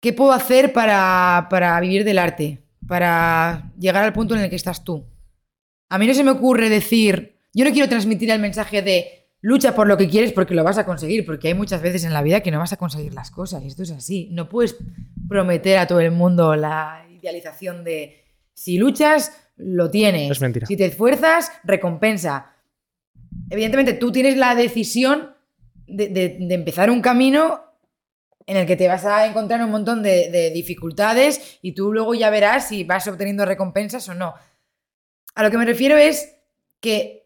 ¿qué 0.00 0.12
puedo 0.14 0.32
hacer 0.32 0.72
para, 0.72 1.46
para 1.50 1.78
vivir 1.80 2.04
del 2.04 2.18
arte? 2.18 2.62
Para 2.88 3.70
llegar 3.78 4.02
al 4.04 4.12
punto 4.14 4.34
en 4.34 4.40
el 4.40 4.48
que 4.50 4.56
estás 4.56 4.82
tú. 4.82 5.04
A 5.90 5.98
mí 5.98 6.06
no 6.06 6.14
se 6.14 6.24
me 6.24 6.30
ocurre 6.30 6.68
decir, 6.70 7.38
yo 7.52 7.64
no 7.64 7.72
quiero 7.72 7.88
transmitir 7.88 8.30
el 8.30 8.40
mensaje 8.40 8.80
de 8.80 9.19
lucha 9.42 9.74
por 9.74 9.86
lo 9.86 9.96
que 9.96 10.08
quieres 10.08 10.32
porque 10.32 10.54
lo 10.54 10.64
vas 10.64 10.78
a 10.78 10.84
conseguir, 10.84 11.24
porque 11.24 11.48
hay 11.48 11.54
muchas 11.54 11.80
veces 11.82 12.04
en 12.04 12.12
la 12.12 12.22
vida 12.22 12.40
que 12.40 12.50
no 12.50 12.58
vas 12.58 12.72
a 12.72 12.76
conseguir 12.76 13.14
las 13.14 13.30
cosas 13.30 13.62
y 13.62 13.68
esto 13.68 13.82
es 13.82 13.90
así. 13.90 14.28
No 14.32 14.48
puedes 14.48 14.76
prometer 15.28 15.78
a 15.78 15.86
todo 15.86 16.00
el 16.00 16.10
mundo 16.10 16.54
la 16.56 17.06
idealización 17.10 17.84
de 17.84 18.22
si 18.54 18.76
luchas, 18.78 19.32
lo 19.56 19.90
tienes. 19.90 20.30
Es 20.30 20.40
mentira. 20.40 20.66
Si 20.66 20.76
te 20.76 20.86
esfuerzas, 20.86 21.50
recompensa. 21.64 22.52
Evidentemente, 23.48 23.94
tú 23.94 24.12
tienes 24.12 24.36
la 24.36 24.54
decisión 24.54 25.34
de, 25.86 26.08
de- 26.08 26.36
de 26.40 26.54
empezar 26.54 26.90
un 26.90 27.00
camino 27.00 27.62
en 28.46 28.56
el 28.56 28.66
que 28.66 28.76
te 28.76 28.88
vas 28.88 29.04
a 29.04 29.26
encontrar 29.26 29.62
un 29.62 29.70
montón 29.70 30.02
de, 30.02 30.30
de 30.30 30.50
dificultades 30.50 31.58
y 31.62 31.72
tú 31.72 31.92
luego 31.92 32.14
ya 32.14 32.30
verás 32.30 32.68
si 32.68 32.84
vas 32.84 33.06
obteniendo 33.06 33.44
recompensas 33.44 34.08
o 34.08 34.14
no. 34.14 34.34
A 35.34 35.42
lo 35.42 35.50
que 35.50 35.58
me 35.58 35.64
refiero 35.64 35.96
es 35.96 36.36
que 36.80 37.19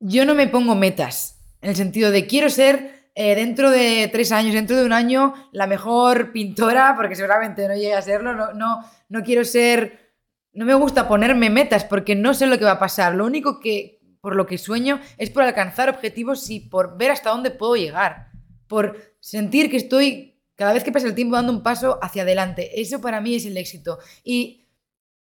yo 0.00 0.24
no 0.24 0.34
me 0.34 0.48
pongo 0.48 0.74
metas, 0.74 1.40
en 1.60 1.70
el 1.70 1.76
sentido 1.76 2.10
de 2.10 2.26
quiero 2.26 2.50
ser 2.50 3.10
eh, 3.14 3.34
dentro 3.34 3.70
de 3.70 4.08
tres 4.12 4.32
años, 4.32 4.54
dentro 4.54 4.76
de 4.76 4.84
un 4.84 4.92
año, 4.92 5.34
la 5.52 5.66
mejor 5.66 6.32
pintora, 6.32 6.94
porque 6.96 7.14
seguramente 7.14 7.66
no 7.68 7.74
llegue 7.74 7.94
a 7.94 8.02
serlo, 8.02 8.34
no, 8.34 8.52
no, 8.52 8.84
no 9.08 9.22
quiero 9.22 9.44
ser, 9.44 10.12
no 10.52 10.64
me 10.64 10.74
gusta 10.74 11.06
ponerme 11.06 11.48
metas 11.48 11.84
porque 11.84 12.16
no 12.16 12.34
sé 12.34 12.46
lo 12.46 12.58
que 12.58 12.64
va 12.64 12.72
a 12.72 12.78
pasar. 12.78 13.14
Lo 13.14 13.24
único 13.24 13.60
que 13.60 14.00
por 14.20 14.36
lo 14.36 14.46
que 14.46 14.58
sueño 14.58 15.00
es 15.18 15.30
por 15.30 15.42
alcanzar 15.42 15.88
objetivos 15.90 16.50
y 16.50 16.60
por 16.60 16.96
ver 16.96 17.10
hasta 17.10 17.30
dónde 17.30 17.50
puedo 17.50 17.76
llegar, 17.76 18.30
por 18.66 18.98
sentir 19.20 19.70
que 19.70 19.76
estoy 19.76 20.40
cada 20.56 20.72
vez 20.72 20.82
que 20.82 20.92
pasa 20.92 21.06
el 21.06 21.14
tiempo 21.14 21.36
dando 21.36 21.52
un 21.52 21.62
paso 21.62 21.98
hacia 22.02 22.22
adelante. 22.22 22.80
Eso 22.80 23.00
para 23.00 23.20
mí 23.20 23.34
es 23.34 23.44
el 23.46 23.56
éxito. 23.56 23.98
Y 24.24 24.66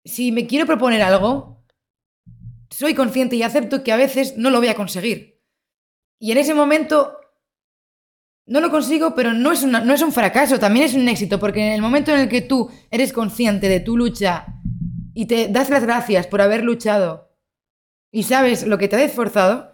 si 0.03 0.31
me 0.31 0.45
quiero 0.45 0.65
proponer 0.65 1.01
algo, 1.01 1.60
soy 2.71 2.95
consciente 2.95 3.35
y 3.35 3.43
acepto 3.43 3.83
que 3.83 3.91
a 3.91 3.97
veces 3.97 4.35
no 4.37 4.49
lo 4.49 4.57
voy 4.59 4.69
a 4.69 4.75
conseguir. 4.75 5.39
Y 6.19 6.31
en 6.31 6.37
ese 6.39 6.53
momento 6.55 7.17
no 8.47 8.59
lo 8.59 8.69
consigo, 8.71 9.13
pero 9.15 9.33
no 9.33 9.51
es, 9.51 9.63
una- 9.63 9.81
no 9.81 9.93
es 9.93 10.01
un 10.01 10.11
fracaso, 10.11 10.59
también 10.59 10.85
es 10.85 10.93
un 10.93 11.07
éxito, 11.07 11.39
porque 11.39 11.65
en 11.67 11.73
el 11.73 11.81
momento 11.81 12.11
en 12.11 12.19
el 12.21 12.29
que 12.29 12.41
tú 12.41 12.69
eres 12.89 13.13
consciente 13.13 13.69
de 13.69 13.79
tu 13.79 13.95
lucha 13.97 14.45
y 15.13 15.25
te 15.25 15.47
das 15.47 15.69
las 15.69 15.83
gracias 15.83 16.27
por 16.27 16.41
haber 16.41 16.63
luchado 16.63 17.29
y 18.11 18.23
sabes 18.23 18.65
lo 18.65 18.77
que 18.77 18.87
te 18.87 18.95
ha 18.97 19.03
esforzado, 19.03 19.73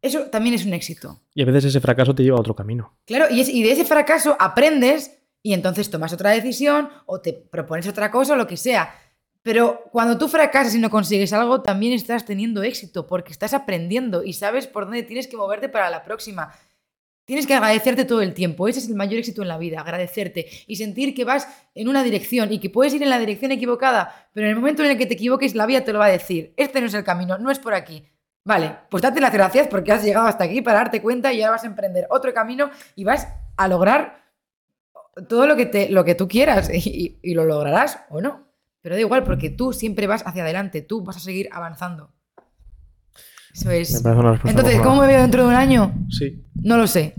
eso 0.00 0.22
también 0.30 0.54
es 0.54 0.64
un 0.64 0.72
éxito. 0.74 1.20
Y 1.34 1.42
a 1.42 1.46
veces 1.46 1.66
ese 1.66 1.80
fracaso 1.80 2.14
te 2.14 2.22
lleva 2.24 2.36
a 2.36 2.40
otro 2.40 2.56
camino. 2.56 2.98
Claro, 3.06 3.26
y, 3.30 3.40
es- 3.40 3.48
y 3.48 3.62
de 3.62 3.72
ese 3.72 3.84
fracaso 3.84 4.36
aprendes 4.40 5.18
y 5.42 5.52
entonces 5.54 5.90
tomas 5.90 6.12
otra 6.12 6.30
decisión 6.30 6.88
o 7.06 7.20
te 7.20 7.32
propones 7.32 7.86
otra 7.88 8.10
cosa 8.10 8.32
o 8.32 8.36
lo 8.36 8.46
que 8.46 8.56
sea. 8.56 8.94
Pero 9.42 9.84
cuando 9.90 10.18
tú 10.18 10.28
fracasas 10.28 10.74
y 10.74 10.78
no 10.78 10.88
consigues 10.88 11.32
algo, 11.32 11.62
también 11.62 11.92
estás 11.92 12.24
teniendo 12.24 12.62
éxito 12.62 13.06
porque 13.06 13.32
estás 13.32 13.54
aprendiendo 13.54 14.22
y 14.22 14.34
sabes 14.34 14.68
por 14.68 14.84
dónde 14.84 15.02
tienes 15.02 15.26
que 15.26 15.36
moverte 15.36 15.68
para 15.68 15.90
la 15.90 16.04
próxima. 16.04 16.54
Tienes 17.24 17.46
que 17.46 17.54
agradecerte 17.54 18.04
todo 18.04 18.20
el 18.20 18.34
tiempo. 18.34 18.68
Ese 18.68 18.78
es 18.78 18.88
el 18.88 18.94
mayor 18.94 19.18
éxito 19.18 19.42
en 19.42 19.48
la 19.48 19.58
vida, 19.58 19.80
agradecerte 19.80 20.48
y 20.66 20.76
sentir 20.76 21.14
que 21.14 21.24
vas 21.24 21.48
en 21.74 21.88
una 21.88 22.04
dirección 22.04 22.52
y 22.52 22.60
que 22.60 22.70
puedes 22.70 22.94
ir 22.94 23.02
en 23.02 23.10
la 23.10 23.18
dirección 23.18 23.50
equivocada, 23.52 24.28
pero 24.32 24.46
en 24.46 24.50
el 24.50 24.56
momento 24.56 24.84
en 24.84 24.92
el 24.92 24.98
que 24.98 25.06
te 25.06 25.14
equivoques, 25.14 25.54
la 25.54 25.66
vida 25.66 25.84
te 25.84 25.92
lo 25.92 25.98
va 25.98 26.06
a 26.06 26.10
decir. 26.10 26.52
Este 26.56 26.80
no 26.80 26.86
es 26.86 26.94
el 26.94 27.04
camino, 27.04 27.38
no 27.38 27.50
es 27.50 27.58
por 27.58 27.74
aquí. 27.74 28.04
Vale, 28.44 28.76
pues 28.90 29.02
date 29.02 29.20
las 29.20 29.32
gracias 29.32 29.68
porque 29.68 29.92
has 29.92 30.04
llegado 30.04 30.26
hasta 30.26 30.44
aquí 30.44 30.62
para 30.62 30.78
darte 30.78 31.00
cuenta 31.00 31.32
y 31.32 31.42
ahora 31.42 31.52
vas 31.52 31.64
a 31.64 31.68
emprender 31.68 32.06
otro 32.10 32.34
camino 32.34 32.70
y 32.96 33.04
vas 33.04 33.28
a 33.56 33.68
lograr 33.68 34.24
todo 35.28 35.46
lo 35.46 35.56
que, 35.56 35.66
te, 35.66 35.88
lo 35.90 36.04
que 36.04 36.14
tú 36.16 36.26
quieras 36.26 36.68
y, 36.72 37.18
y 37.22 37.34
lo 37.34 37.44
lograrás 37.44 38.00
o 38.10 38.20
no. 38.20 38.51
Pero 38.82 38.94
da 38.96 39.00
igual 39.00 39.22
porque 39.24 39.48
tú 39.50 39.72
siempre 39.72 40.06
vas 40.06 40.22
hacia 40.26 40.42
adelante, 40.42 40.82
tú 40.82 41.02
vas 41.02 41.16
a 41.16 41.20
seguir 41.20 41.48
avanzando. 41.52 42.12
Eso 43.54 43.68
Me 43.68 43.80
es. 43.80 44.00
parece 44.02 44.20
una 44.20 44.32
respuesta 44.32 44.60
Entonces. 44.60 44.80
¿cómo 44.82 45.00
me 45.02 45.06
veo 45.06 45.20
dentro 45.20 45.42
de 45.42 45.48
un 45.48 45.54
año? 45.54 45.94
Sí. 46.10 46.44
No 46.54 46.76
lo 46.76 46.86
sé. 46.86 47.14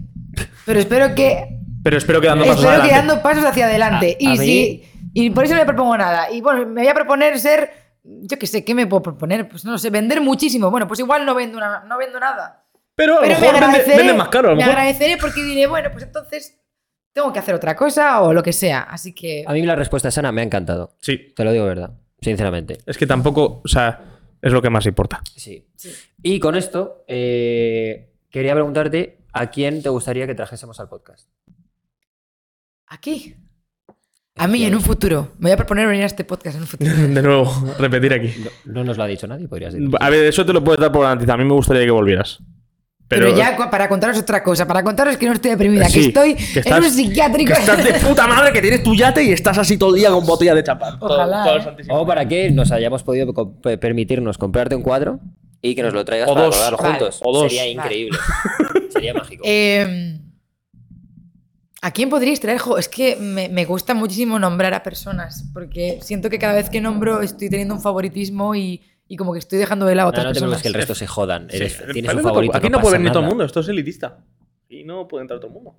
Pero 0.65 0.79
espero 0.79 1.13
que 1.15 1.59
Pero 1.83 1.97
espero 1.97 2.19
que 2.21 2.27
dando 2.27 2.45
pasos 2.45 2.59
espero 2.63 2.81
que 2.81 2.89
adelante. 2.91 3.07
dando 3.07 3.23
pasos 3.23 3.45
hacia 3.45 3.65
adelante. 3.65 4.17
A- 4.25 4.29
a 4.31 4.35
y, 4.35 4.39
mí- 4.39 4.83
y 5.13 5.29
por 5.29 5.45
eso 5.45 5.53
no 5.53 5.59
me 5.61 5.65
propongo 5.65 5.97
nada. 5.97 6.31
Y 6.31 6.41
bueno, 6.41 6.65
me 6.65 6.81
voy 6.81 6.87
a 6.89 6.93
proponer 6.93 7.39
ser, 7.39 7.69
yo 8.03 8.37
qué 8.39 8.47
sé, 8.47 8.65
¿qué 8.65 8.73
me 8.73 8.87
puedo 8.87 9.03
proponer? 9.03 9.47
Pues 9.47 9.63
no 9.63 9.71
lo 9.73 9.77
sé, 9.77 9.89
vender 9.89 10.21
muchísimo. 10.21 10.71
Bueno, 10.71 10.87
pues 10.87 10.99
igual 10.99 11.25
no 11.25 11.35
vendo, 11.35 11.57
una- 11.57 11.83
no 11.87 11.97
vendo 11.97 12.19
nada. 12.19 12.65
Pero 12.95 13.13
a 13.13 13.15
lo 13.15 13.21
Pero 13.21 13.35
me 13.39 13.47
mejor 13.47 13.85
vende, 13.97 14.13
más 14.13 14.27
caro. 14.29 14.49
A 14.49 14.51
lo 14.51 14.57
me 14.57 14.63
mejor. 14.63 14.73
agradeceré 14.79 15.17
porque 15.17 15.43
diré, 15.43 15.67
bueno, 15.67 15.89
pues 15.91 16.03
entonces 16.03 16.59
tengo 17.13 17.31
que 17.31 17.39
hacer 17.39 17.55
otra 17.55 17.75
cosa 17.75 18.21
o 18.21 18.33
lo 18.33 18.43
que 18.43 18.51
sea. 18.51 18.81
Así 18.81 19.13
que... 19.13 19.43
A 19.45 19.53
mí 19.53 19.61
la 19.61 19.75
respuesta 19.75 20.11
sana 20.11 20.31
me 20.31 20.41
ha 20.41 20.43
encantado. 20.43 20.95
Sí. 20.99 21.33
Te 21.35 21.43
lo 21.43 21.51
digo 21.51 21.65
de 21.65 21.69
verdad, 21.69 21.93
sinceramente. 22.19 22.79
Es 22.85 22.97
que 22.97 23.07
tampoco, 23.07 23.61
o 23.63 23.67
sea, 23.67 24.19
es 24.41 24.51
lo 24.51 24.61
que 24.61 24.69
más 24.69 24.85
importa. 24.85 25.21
Sí. 25.35 25.67
Y 26.21 26.39
con 26.39 26.55
esto, 26.55 27.05
eh, 27.07 28.13
quería 28.29 28.53
preguntarte 28.53 29.19
a 29.31 29.49
quién 29.49 29.81
te 29.81 29.89
gustaría 29.89 30.27
que 30.27 30.35
trajésemos 30.35 30.79
al 30.79 30.89
podcast. 30.89 31.29
Aquí. 32.87 33.35
A 34.35 34.47
mí 34.47 34.63
en 34.65 34.73
un 34.73 34.81
futuro. 34.81 35.33
Me 35.37 35.49
voy 35.49 35.51
a 35.51 35.57
proponer 35.57 35.87
venir 35.87 36.03
a 36.03 36.07
este 36.07 36.23
podcast 36.23 36.55
en 36.55 36.63
un 36.63 36.67
futuro. 36.67 36.91
De 36.95 37.21
nuevo, 37.21 37.75
repetir 37.77 38.13
aquí. 38.13 38.33
No, 38.65 38.73
no 38.73 38.83
nos 38.83 38.97
lo 38.97 39.03
ha 39.03 39.07
dicho 39.07 39.27
nadie, 39.27 39.47
podrías 39.47 39.73
decir. 39.73 39.89
A 39.99 40.09
ver, 40.09 40.25
eso 40.25 40.43
te 40.45 40.53
lo 40.53 40.63
puedes 40.63 40.81
dar 40.81 40.91
por 40.91 41.03
garantizado. 41.03 41.35
A 41.35 41.37
mí 41.37 41.45
me 41.45 41.53
gustaría 41.53 41.85
que 41.85 41.91
volvieras. 41.91 42.39
Pero, 43.07 43.35
ya 43.37 43.55
para 43.69 43.87
contaros 43.89 44.17
otra 44.17 44.41
cosa, 44.41 44.65
para 44.65 44.81
contaros 44.81 45.17
que 45.17 45.27
no 45.27 45.33
estoy 45.33 45.51
deprimida, 45.51 45.85
Sí, 45.87 45.99
que 45.99 46.07
estoy 46.07 46.35
que 46.35 46.67
en 46.67 46.75
un 46.83 46.89
psiquiátrico. 46.89 47.53
Que 47.53 47.59
estás 47.59 47.83
de 47.83 47.93
puta 47.95 48.25
madre, 48.27 48.51
que 48.53 48.61
tienes 48.61 48.81
tu 48.81 48.95
yate 48.95 49.23
y 49.23 49.31
estás 49.31 49.57
así 49.59 49.77
todo 49.77 49.91
el 49.93 49.97
día 50.01 50.09
con 50.09 50.25
botella 50.25 50.55
de 50.55 50.63
champán. 50.63 50.97
Ojalá, 50.99 51.43
todo 51.43 51.57
¿eh? 51.57 51.85
O 51.89 52.07
para 52.07 52.27
que 52.27 52.49
nos 52.49 52.71
hayamos 52.71 53.03
podido 53.03 53.31
co- 53.33 53.53
permitirnos 53.61 54.37
comprarte 54.39 54.75
un 54.75 54.81
cuadro 54.81 55.19
y 55.61 55.75
que 55.75 55.83
nos 55.83 55.93
lo 55.93 56.03
traigas 56.03 56.27
O 56.29 56.33
para 56.33 56.45
dos. 56.47 56.59
Vale. 56.59 56.77
juntos. 56.77 57.19
O 57.23 57.31
dos. 57.33 57.43
Sería 57.51 57.67
increíble. 57.67 58.17
Sería 58.89 59.13
mágico. 59.13 59.43
Eh, 59.45 60.19
¿A 61.81 61.91
quién 61.91 62.09
podríais 62.09 62.39
traer? 62.39 62.59
Jo, 62.59 62.77
es 62.77 62.87
que 62.87 63.17
me, 63.17 63.49
me 63.49 63.65
gusta 63.65 63.93
muchísimo 63.93 64.39
nombrar 64.39 64.73
a 64.73 64.81
personas, 64.83 65.43
porque 65.53 65.99
siento 66.01 66.29
que 66.29 66.39
cada 66.39 66.53
vez 66.53 66.69
que 66.69 66.79
nombro 66.79 67.21
estoy 67.21 67.49
teniendo 67.49 67.73
un 67.75 67.81
favoritismo 67.81 68.55
y, 68.55 68.81
y 69.13 69.15
como 69.15 69.31
que 69.33 69.39
estoy 69.39 69.59
dejando 69.59 69.85
de 69.85 69.93
lado 69.95 70.09
a 70.09 70.11
no, 70.11 70.17
otras 70.17 70.25
no 70.25 70.29
personas. 70.31 70.49
preocupes 70.49 70.61
que 70.63 70.67
el 70.69 70.73
resto 70.73 70.95
se 70.95 71.05
jodan. 71.07 71.47
Eres- 71.51 71.73
Sí, 71.85 71.93
tienes 71.93 72.13
un 72.15 72.21
favorito. 72.23 72.57
Aquí 72.57 72.69
no, 72.69 72.79
puede 72.81 72.97
venir 72.97 73.11
todo 73.11 73.21
el 73.23 73.29
mundo, 73.29 73.43
esto 73.43 73.59
es 73.59 73.67
elitista. 73.69 74.17
Y 74.69 74.83
no 74.83 75.07
puede 75.07 75.21
entrar 75.21 75.39
todo 75.39 75.47
el 75.49 75.53
mundo. 75.53 75.75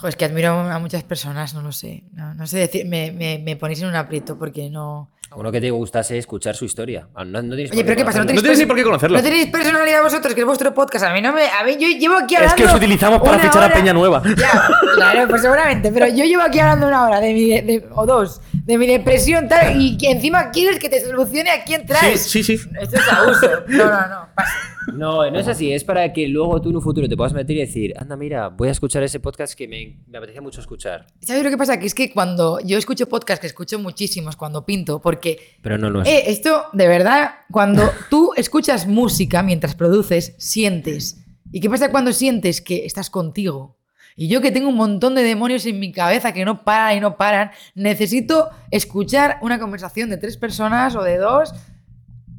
Jo, 0.00 0.06
es 0.08 0.14
que 0.16 0.24
admiro 0.24 0.50
a 0.52 0.78
muchas 0.78 1.02
personas, 1.02 1.54
no 1.54 1.62
lo 1.62 1.72
sé. 1.72 2.04
No, 2.12 2.32
no 2.34 2.46
sé 2.46 2.58
decir, 2.58 2.86
me, 2.86 3.10
me, 3.10 3.38
me 3.40 3.56
ponéis 3.56 3.82
en 3.82 3.88
un 3.88 3.96
aprieto 3.96 4.38
porque 4.38 4.70
no. 4.70 5.10
Uno 5.36 5.52
que 5.52 5.60
te 5.60 5.70
gustase 5.70 6.16
escuchar 6.16 6.54
su 6.56 6.64
historia. 6.64 7.06
Ah, 7.14 7.22
No, 7.22 7.42
no 7.42 7.54
tienes 7.54 7.70
Oye, 7.72 7.84
pero 7.84 7.96
¿qué 7.96 8.04
pasa? 8.04 8.20
¿No 8.20 8.32
No 8.32 8.40
tenéis, 8.40 8.60
ni 8.60 8.64
por 8.66 8.76
qué 8.76 8.82
conocerlo. 8.82 9.18
¿No 9.18 9.22
tenéis 9.22 9.48
personalidad 9.48 10.02
vosotros, 10.02 10.32
que 10.34 10.40
es 10.40 10.46
vuestro 10.46 10.72
podcast? 10.72 11.04
A 11.04 11.12
mí 11.12 11.20
no 11.20 11.34
me. 11.34 11.42
A 11.48 11.64
mí, 11.64 11.72
yo 11.78 11.86
llevo 11.98 12.14
aquí 12.14 12.34
Es 12.34 12.40
hablando. 12.40 12.56
que 12.56 12.64
os 12.64 12.74
utilizamos 12.74 13.20
para 13.20 13.38
fichar 13.40 13.62
a 13.70 13.74
Peña 13.74 13.92
Nueva. 13.92 14.22
Ya, 14.38 14.68
claro, 14.94 15.28
pues 15.28 15.42
seguramente. 15.42 15.92
Pero 15.92 16.06
yo 16.08 16.24
llevo 16.24 16.42
aquí 16.42 16.60
hablando 16.60 16.86
una 16.86 17.04
hora 17.04 17.20
de 17.20 17.34
mi 17.34 17.46
de- 17.50 17.62
de- 17.62 17.88
o 17.94 18.06
dos 18.06 18.40
de 18.52 18.78
mi 18.78 18.86
depresión 18.86 19.48
tal, 19.48 19.80
y 19.80 19.96
que 19.98 20.10
encima 20.10 20.50
quieres 20.50 20.78
que 20.78 20.88
te 20.88 21.00
solucione 21.04 21.50
a 21.50 21.62
quién 21.64 21.84
traes. 21.86 22.22
Sí, 22.22 22.42
sí, 22.42 22.56
sí. 22.56 22.68
Esto 22.80 22.96
es 22.96 23.08
abuso. 23.12 23.50
No, 23.68 23.84
no, 23.84 24.08
no. 24.08 24.28
Pasa. 24.34 24.52
No, 24.94 25.30
no 25.30 25.38
es 25.38 25.46
así. 25.48 25.70
Es 25.72 25.84
para 25.84 26.10
que 26.14 26.26
luego 26.28 26.60
tú 26.62 26.70
en 26.70 26.76
un 26.76 26.82
futuro 26.82 27.06
te 27.08 27.16
puedas 27.16 27.34
meter 27.34 27.54
y 27.56 27.60
decir, 27.60 27.92
anda, 27.98 28.16
mira, 28.16 28.48
voy 28.48 28.68
a 28.68 28.72
escuchar 28.72 29.02
ese 29.02 29.20
podcast 29.20 29.52
que 29.54 29.68
me, 29.68 29.87
me 30.06 30.18
apetece 30.18 30.40
mucho 30.40 30.60
escuchar. 30.60 31.06
¿Sabes 31.20 31.42
lo 31.42 31.50
que 31.50 31.56
pasa? 31.56 31.78
Que 31.78 31.86
es 31.86 31.94
que 31.94 32.12
cuando 32.12 32.60
yo 32.60 32.78
escucho 32.78 33.08
podcast, 33.08 33.40
que 33.40 33.46
escucho 33.46 33.78
muchísimos 33.78 34.36
cuando 34.36 34.64
pinto, 34.64 35.00
porque 35.00 35.38
Pero 35.62 35.78
no, 35.78 35.90
no 35.90 36.02
es. 36.02 36.08
Eh, 36.08 36.24
esto, 36.30 36.66
de 36.72 36.88
verdad, 36.88 37.30
cuando 37.50 37.90
tú 38.10 38.32
escuchas 38.36 38.86
música 38.86 39.42
mientras 39.42 39.74
produces, 39.74 40.34
sientes. 40.38 41.24
¿Y 41.50 41.60
qué 41.60 41.70
pasa 41.70 41.90
cuando 41.90 42.12
sientes 42.12 42.60
que 42.60 42.84
estás 42.84 43.10
contigo? 43.10 43.78
Y 44.16 44.26
yo 44.26 44.40
que 44.40 44.50
tengo 44.50 44.68
un 44.68 44.74
montón 44.74 45.14
de 45.14 45.22
demonios 45.22 45.64
en 45.66 45.78
mi 45.78 45.92
cabeza 45.92 46.32
que 46.32 46.44
no 46.44 46.64
paran 46.64 46.96
y 46.96 47.00
no 47.00 47.16
paran, 47.16 47.52
necesito 47.76 48.50
escuchar 48.72 49.38
una 49.42 49.60
conversación 49.60 50.10
de 50.10 50.16
tres 50.16 50.36
personas 50.36 50.96
o 50.96 51.04
de 51.04 51.18
dos 51.18 51.54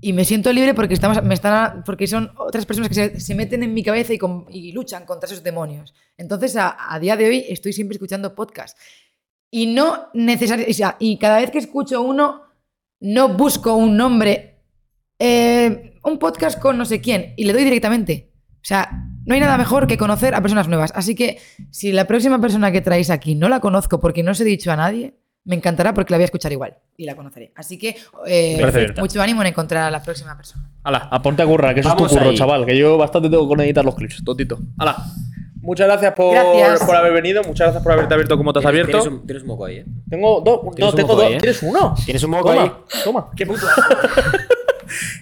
y 0.01 0.13
me 0.13 0.23
siento 0.23 0.51
libre 0.53 0.73
porque, 0.73 0.93
estamos, 0.93 1.21
me 1.23 1.33
están, 1.33 1.83
porque 1.83 2.07
son 2.07 2.31
otras 2.37 2.65
personas 2.65 2.89
que 2.89 3.19
se, 3.19 3.35
meten 3.35 3.63
en 3.63 3.73
mi 3.73 3.83
cabeza 3.83 4.13
y, 4.13 4.17
con- 4.17 4.45
y 4.49 4.71
luchan 4.71 5.05
contra 5.05 5.27
esos 5.27 5.43
demonios. 5.43 5.93
Entonces, 6.17 6.55
a, 6.57 6.97
día 7.01 7.17
de 7.17 7.27
hoy 7.27 7.45
estoy 7.49 7.73
siempre 7.73 7.95
escuchando 7.95 8.33
podcast. 8.33 8.77
Y 9.51 9.67
no 9.67 10.09
necesariamente, 10.13 10.71
o 10.71 10.75
sea, 10.75 10.95
y 10.99 11.17
cada 11.17 11.39
vez 11.39 11.51
que 11.51 11.57
escucho 11.57 12.01
uno, 12.01 12.43
no 13.01 13.29
busco 13.29 13.73
un 13.73 13.97
nombre, 13.97 14.61
eh, 15.17 15.99
un 16.03 16.19
podcast 16.19 16.59
con 16.59 16.77
no 16.77 16.85
sé 16.85 17.01
quién, 17.01 17.33
y 17.35 17.45
le 17.45 17.53
doy 17.53 17.63
directamente. 17.63 18.31
O 18.55 18.65
sea, 18.65 18.89
no 19.25 19.33
hay 19.33 19.39
nada 19.39 19.57
mejor 19.57 19.87
que 19.87 19.97
conocer 19.97 20.35
a 20.35 20.41
personas 20.41 20.67
nuevas. 20.67 20.91
Así 20.95 21.15
que 21.15 21.39
si 21.71 21.91
la 21.91 22.05
próxima 22.05 22.39
persona 22.39 22.71
que 22.71 22.81
traéis 22.81 23.09
aquí 23.09 23.35
no 23.35 23.49
la 23.49 23.59
conozco 23.59 23.99
porque 23.99 24.23
no 24.23 24.31
os 24.31 24.41
he 24.41 24.45
dicho 24.45 24.71
a 24.71 24.75
nadie, 24.75 25.15
me 25.45 25.55
encantará 25.55 25.93
porque 25.93 26.11
la 26.13 26.17
voy 26.17 26.23
a 26.23 26.25
escuchar 26.25 26.51
igual 26.51 26.75
y 26.97 27.05
la 27.05 27.15
conoceré. 27.15 27.51
Así 27.55 27.77
que 27.79 27.95
eh, 28.27 28.93
mucho 28.99 29.21
ánimo 29.21 29.41
en 29.41 29.47
encontrar 29.47 29.83
a 29.83 29.91
la 29.91 30.01
próxima 30.03 30.35
persona. 30.35 30.69
Hala, 30.83 31.07
aponte 31.11 31.41
a 31.41 31.45
currar, 31.45 31.73
que 31.73 31.79
eso 31.79 31.89
es 31.89 31.95
Vamos 31.95 32.11
tu 32.11 32.17
curro, 32.17 32.29
ahí. 32.31 32.37
chaval. 32.37 32.65
Que 32.65 32.77
yo 32.77 32.97
bastante 32.97 33.29
tengo 33.29 33.47
con 33.47 33.59
editar 33.61 33.83
los 33.85 33.95
clips, 33.95 34.23
totito. 34.23 34.59
Hala. 34.77 34.97
Muchas 35.61 35.87
gracias 35.87 36.13
por, 36.13 36.33
Gracias. 36.33 36.83
por 36.85 36.95
haber 36.95 37.11
venido, 37.11 37.43
muchas 37.43 37.65
gracias 37.67 37.83
por 37.83 37.91
haberte 37.91 38.13
abierto 38.13 38.37
como 38.37 38.53
te 38.53 38.59
has 38.59 38.63
Tienes- 38.65 38.69
abierto. 38.85 38.99
Tienes 39.01 39.19
un, 39.19 39.25
tienes 39.27 39.43
un 39.43 39.47
moco 39.49 39.65
ahí, 39.65 39.75
¿eh? 39.77 39.85
Tengo 40.09 40.39
dos. 40.41 40.61
No, 40.79 40.93
tengo 40.93 41.15
dos. 41.15 41.25
ahí, 41.25 41.33
¿eh? 41.33 41.37
¿Tienes 41.37 41.61
uno? 41.63 41.95
Tienes 42.05 42.23
un 42.23 42.31
moco 42.31 42.49
toma, 42.49 42.61
ahí. 42.63 42.71
Toma. 43.03 43.29
Qué 43.35 43.45
puto. 43.45 43.65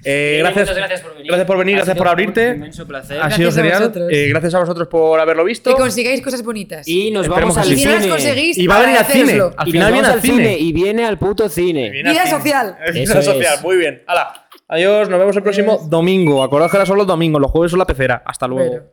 Eh, 0.03 0.37
gracias, 0.39 0.63
muchas 0.69 0.77
gracias 0.77 1.01
por 1.01 1.13
venir. 1.13 1.27
Gracias 1.27 1.47
por 1.47 1.57
venir, 1.57 1.73
Ha 1.75 1.77
gracias 1.77 1.97
por 1.97 2.07
abrirte. 2.07 2.49
un 2.49 2.55
inmenso 2.55 2.87
placer. 2.87 3.19
Ha 3.21 3.31
sido 3.31 3.49
Gracias 3.51 3.57
a 3.57 3.61
genial. 3.61 3.79
vosotros. 3.79 4.09
Eh, 4.11 4.27
gracias 4.29 4.53
a 4.55 4.59
vosotros 4.59 4.87
por 4.87 5.19
haberlo 5.19 5.43
visto. 5.43 5.69
Que 5.69 5.75
consigáis 5.75 6.21
cosas 6.21 6.43
bonitas. 6.43 6.87
Y 6.87 7.11
nos 7.11 7.25
Esperemos 7.27 7.55
vamos 7.55 7.67
al 7.67 7.73
que 7.73 7.75
si 7.75 7.81
sí. 7.81 7.87
no 7.87 7.93
las 7.93 8.01
cine. 8.03 8.13
conseguís, 8.13 8.57
Y 8.57 8.67
va 8.67 8.77
a 8.77 8.81
venir 8.81 8.97
al 8.97 9.05
cine. 9.05 9.41
Al 9.57 9.67
Y 9.67 9.71
final 9.71 9.93
viene 9.93 10.07
al 10.07 10.21
cine. 10.21 10.57
Y 10.57 10.73
viene 10.73 11.05
al 11.05 11.17
puto 11.17 11.49
cine. 11.49 11.89
Vida 11.91 12.27
social. 12.27 12.77
Vida 12.93 13.21
social, 13.21 13.59
muy 13.63 13.77
bien. 13.77 14.03
Hala. 14.07 14.43
Adiós, 14.69 15.07
nos 15.09 15.17
vemos 15.19 15.35
el 15.35 15.43
próximo 15.43 15.77
domingo. 15.89 16.43
Acordaos 16.43 16.69
que 16.69 16.77
ahora 16.77 16.85
son 16.85 16.97
los 16.97 17.07
domingos, 17.07 17.41
los 17.41 17.49
jueves 17.51 17.71
son 17.71 17.79
la 17.79 17.85
pecera. 17.87 18.21
Hasta 18.25 18.47
luego. 18.47 18.91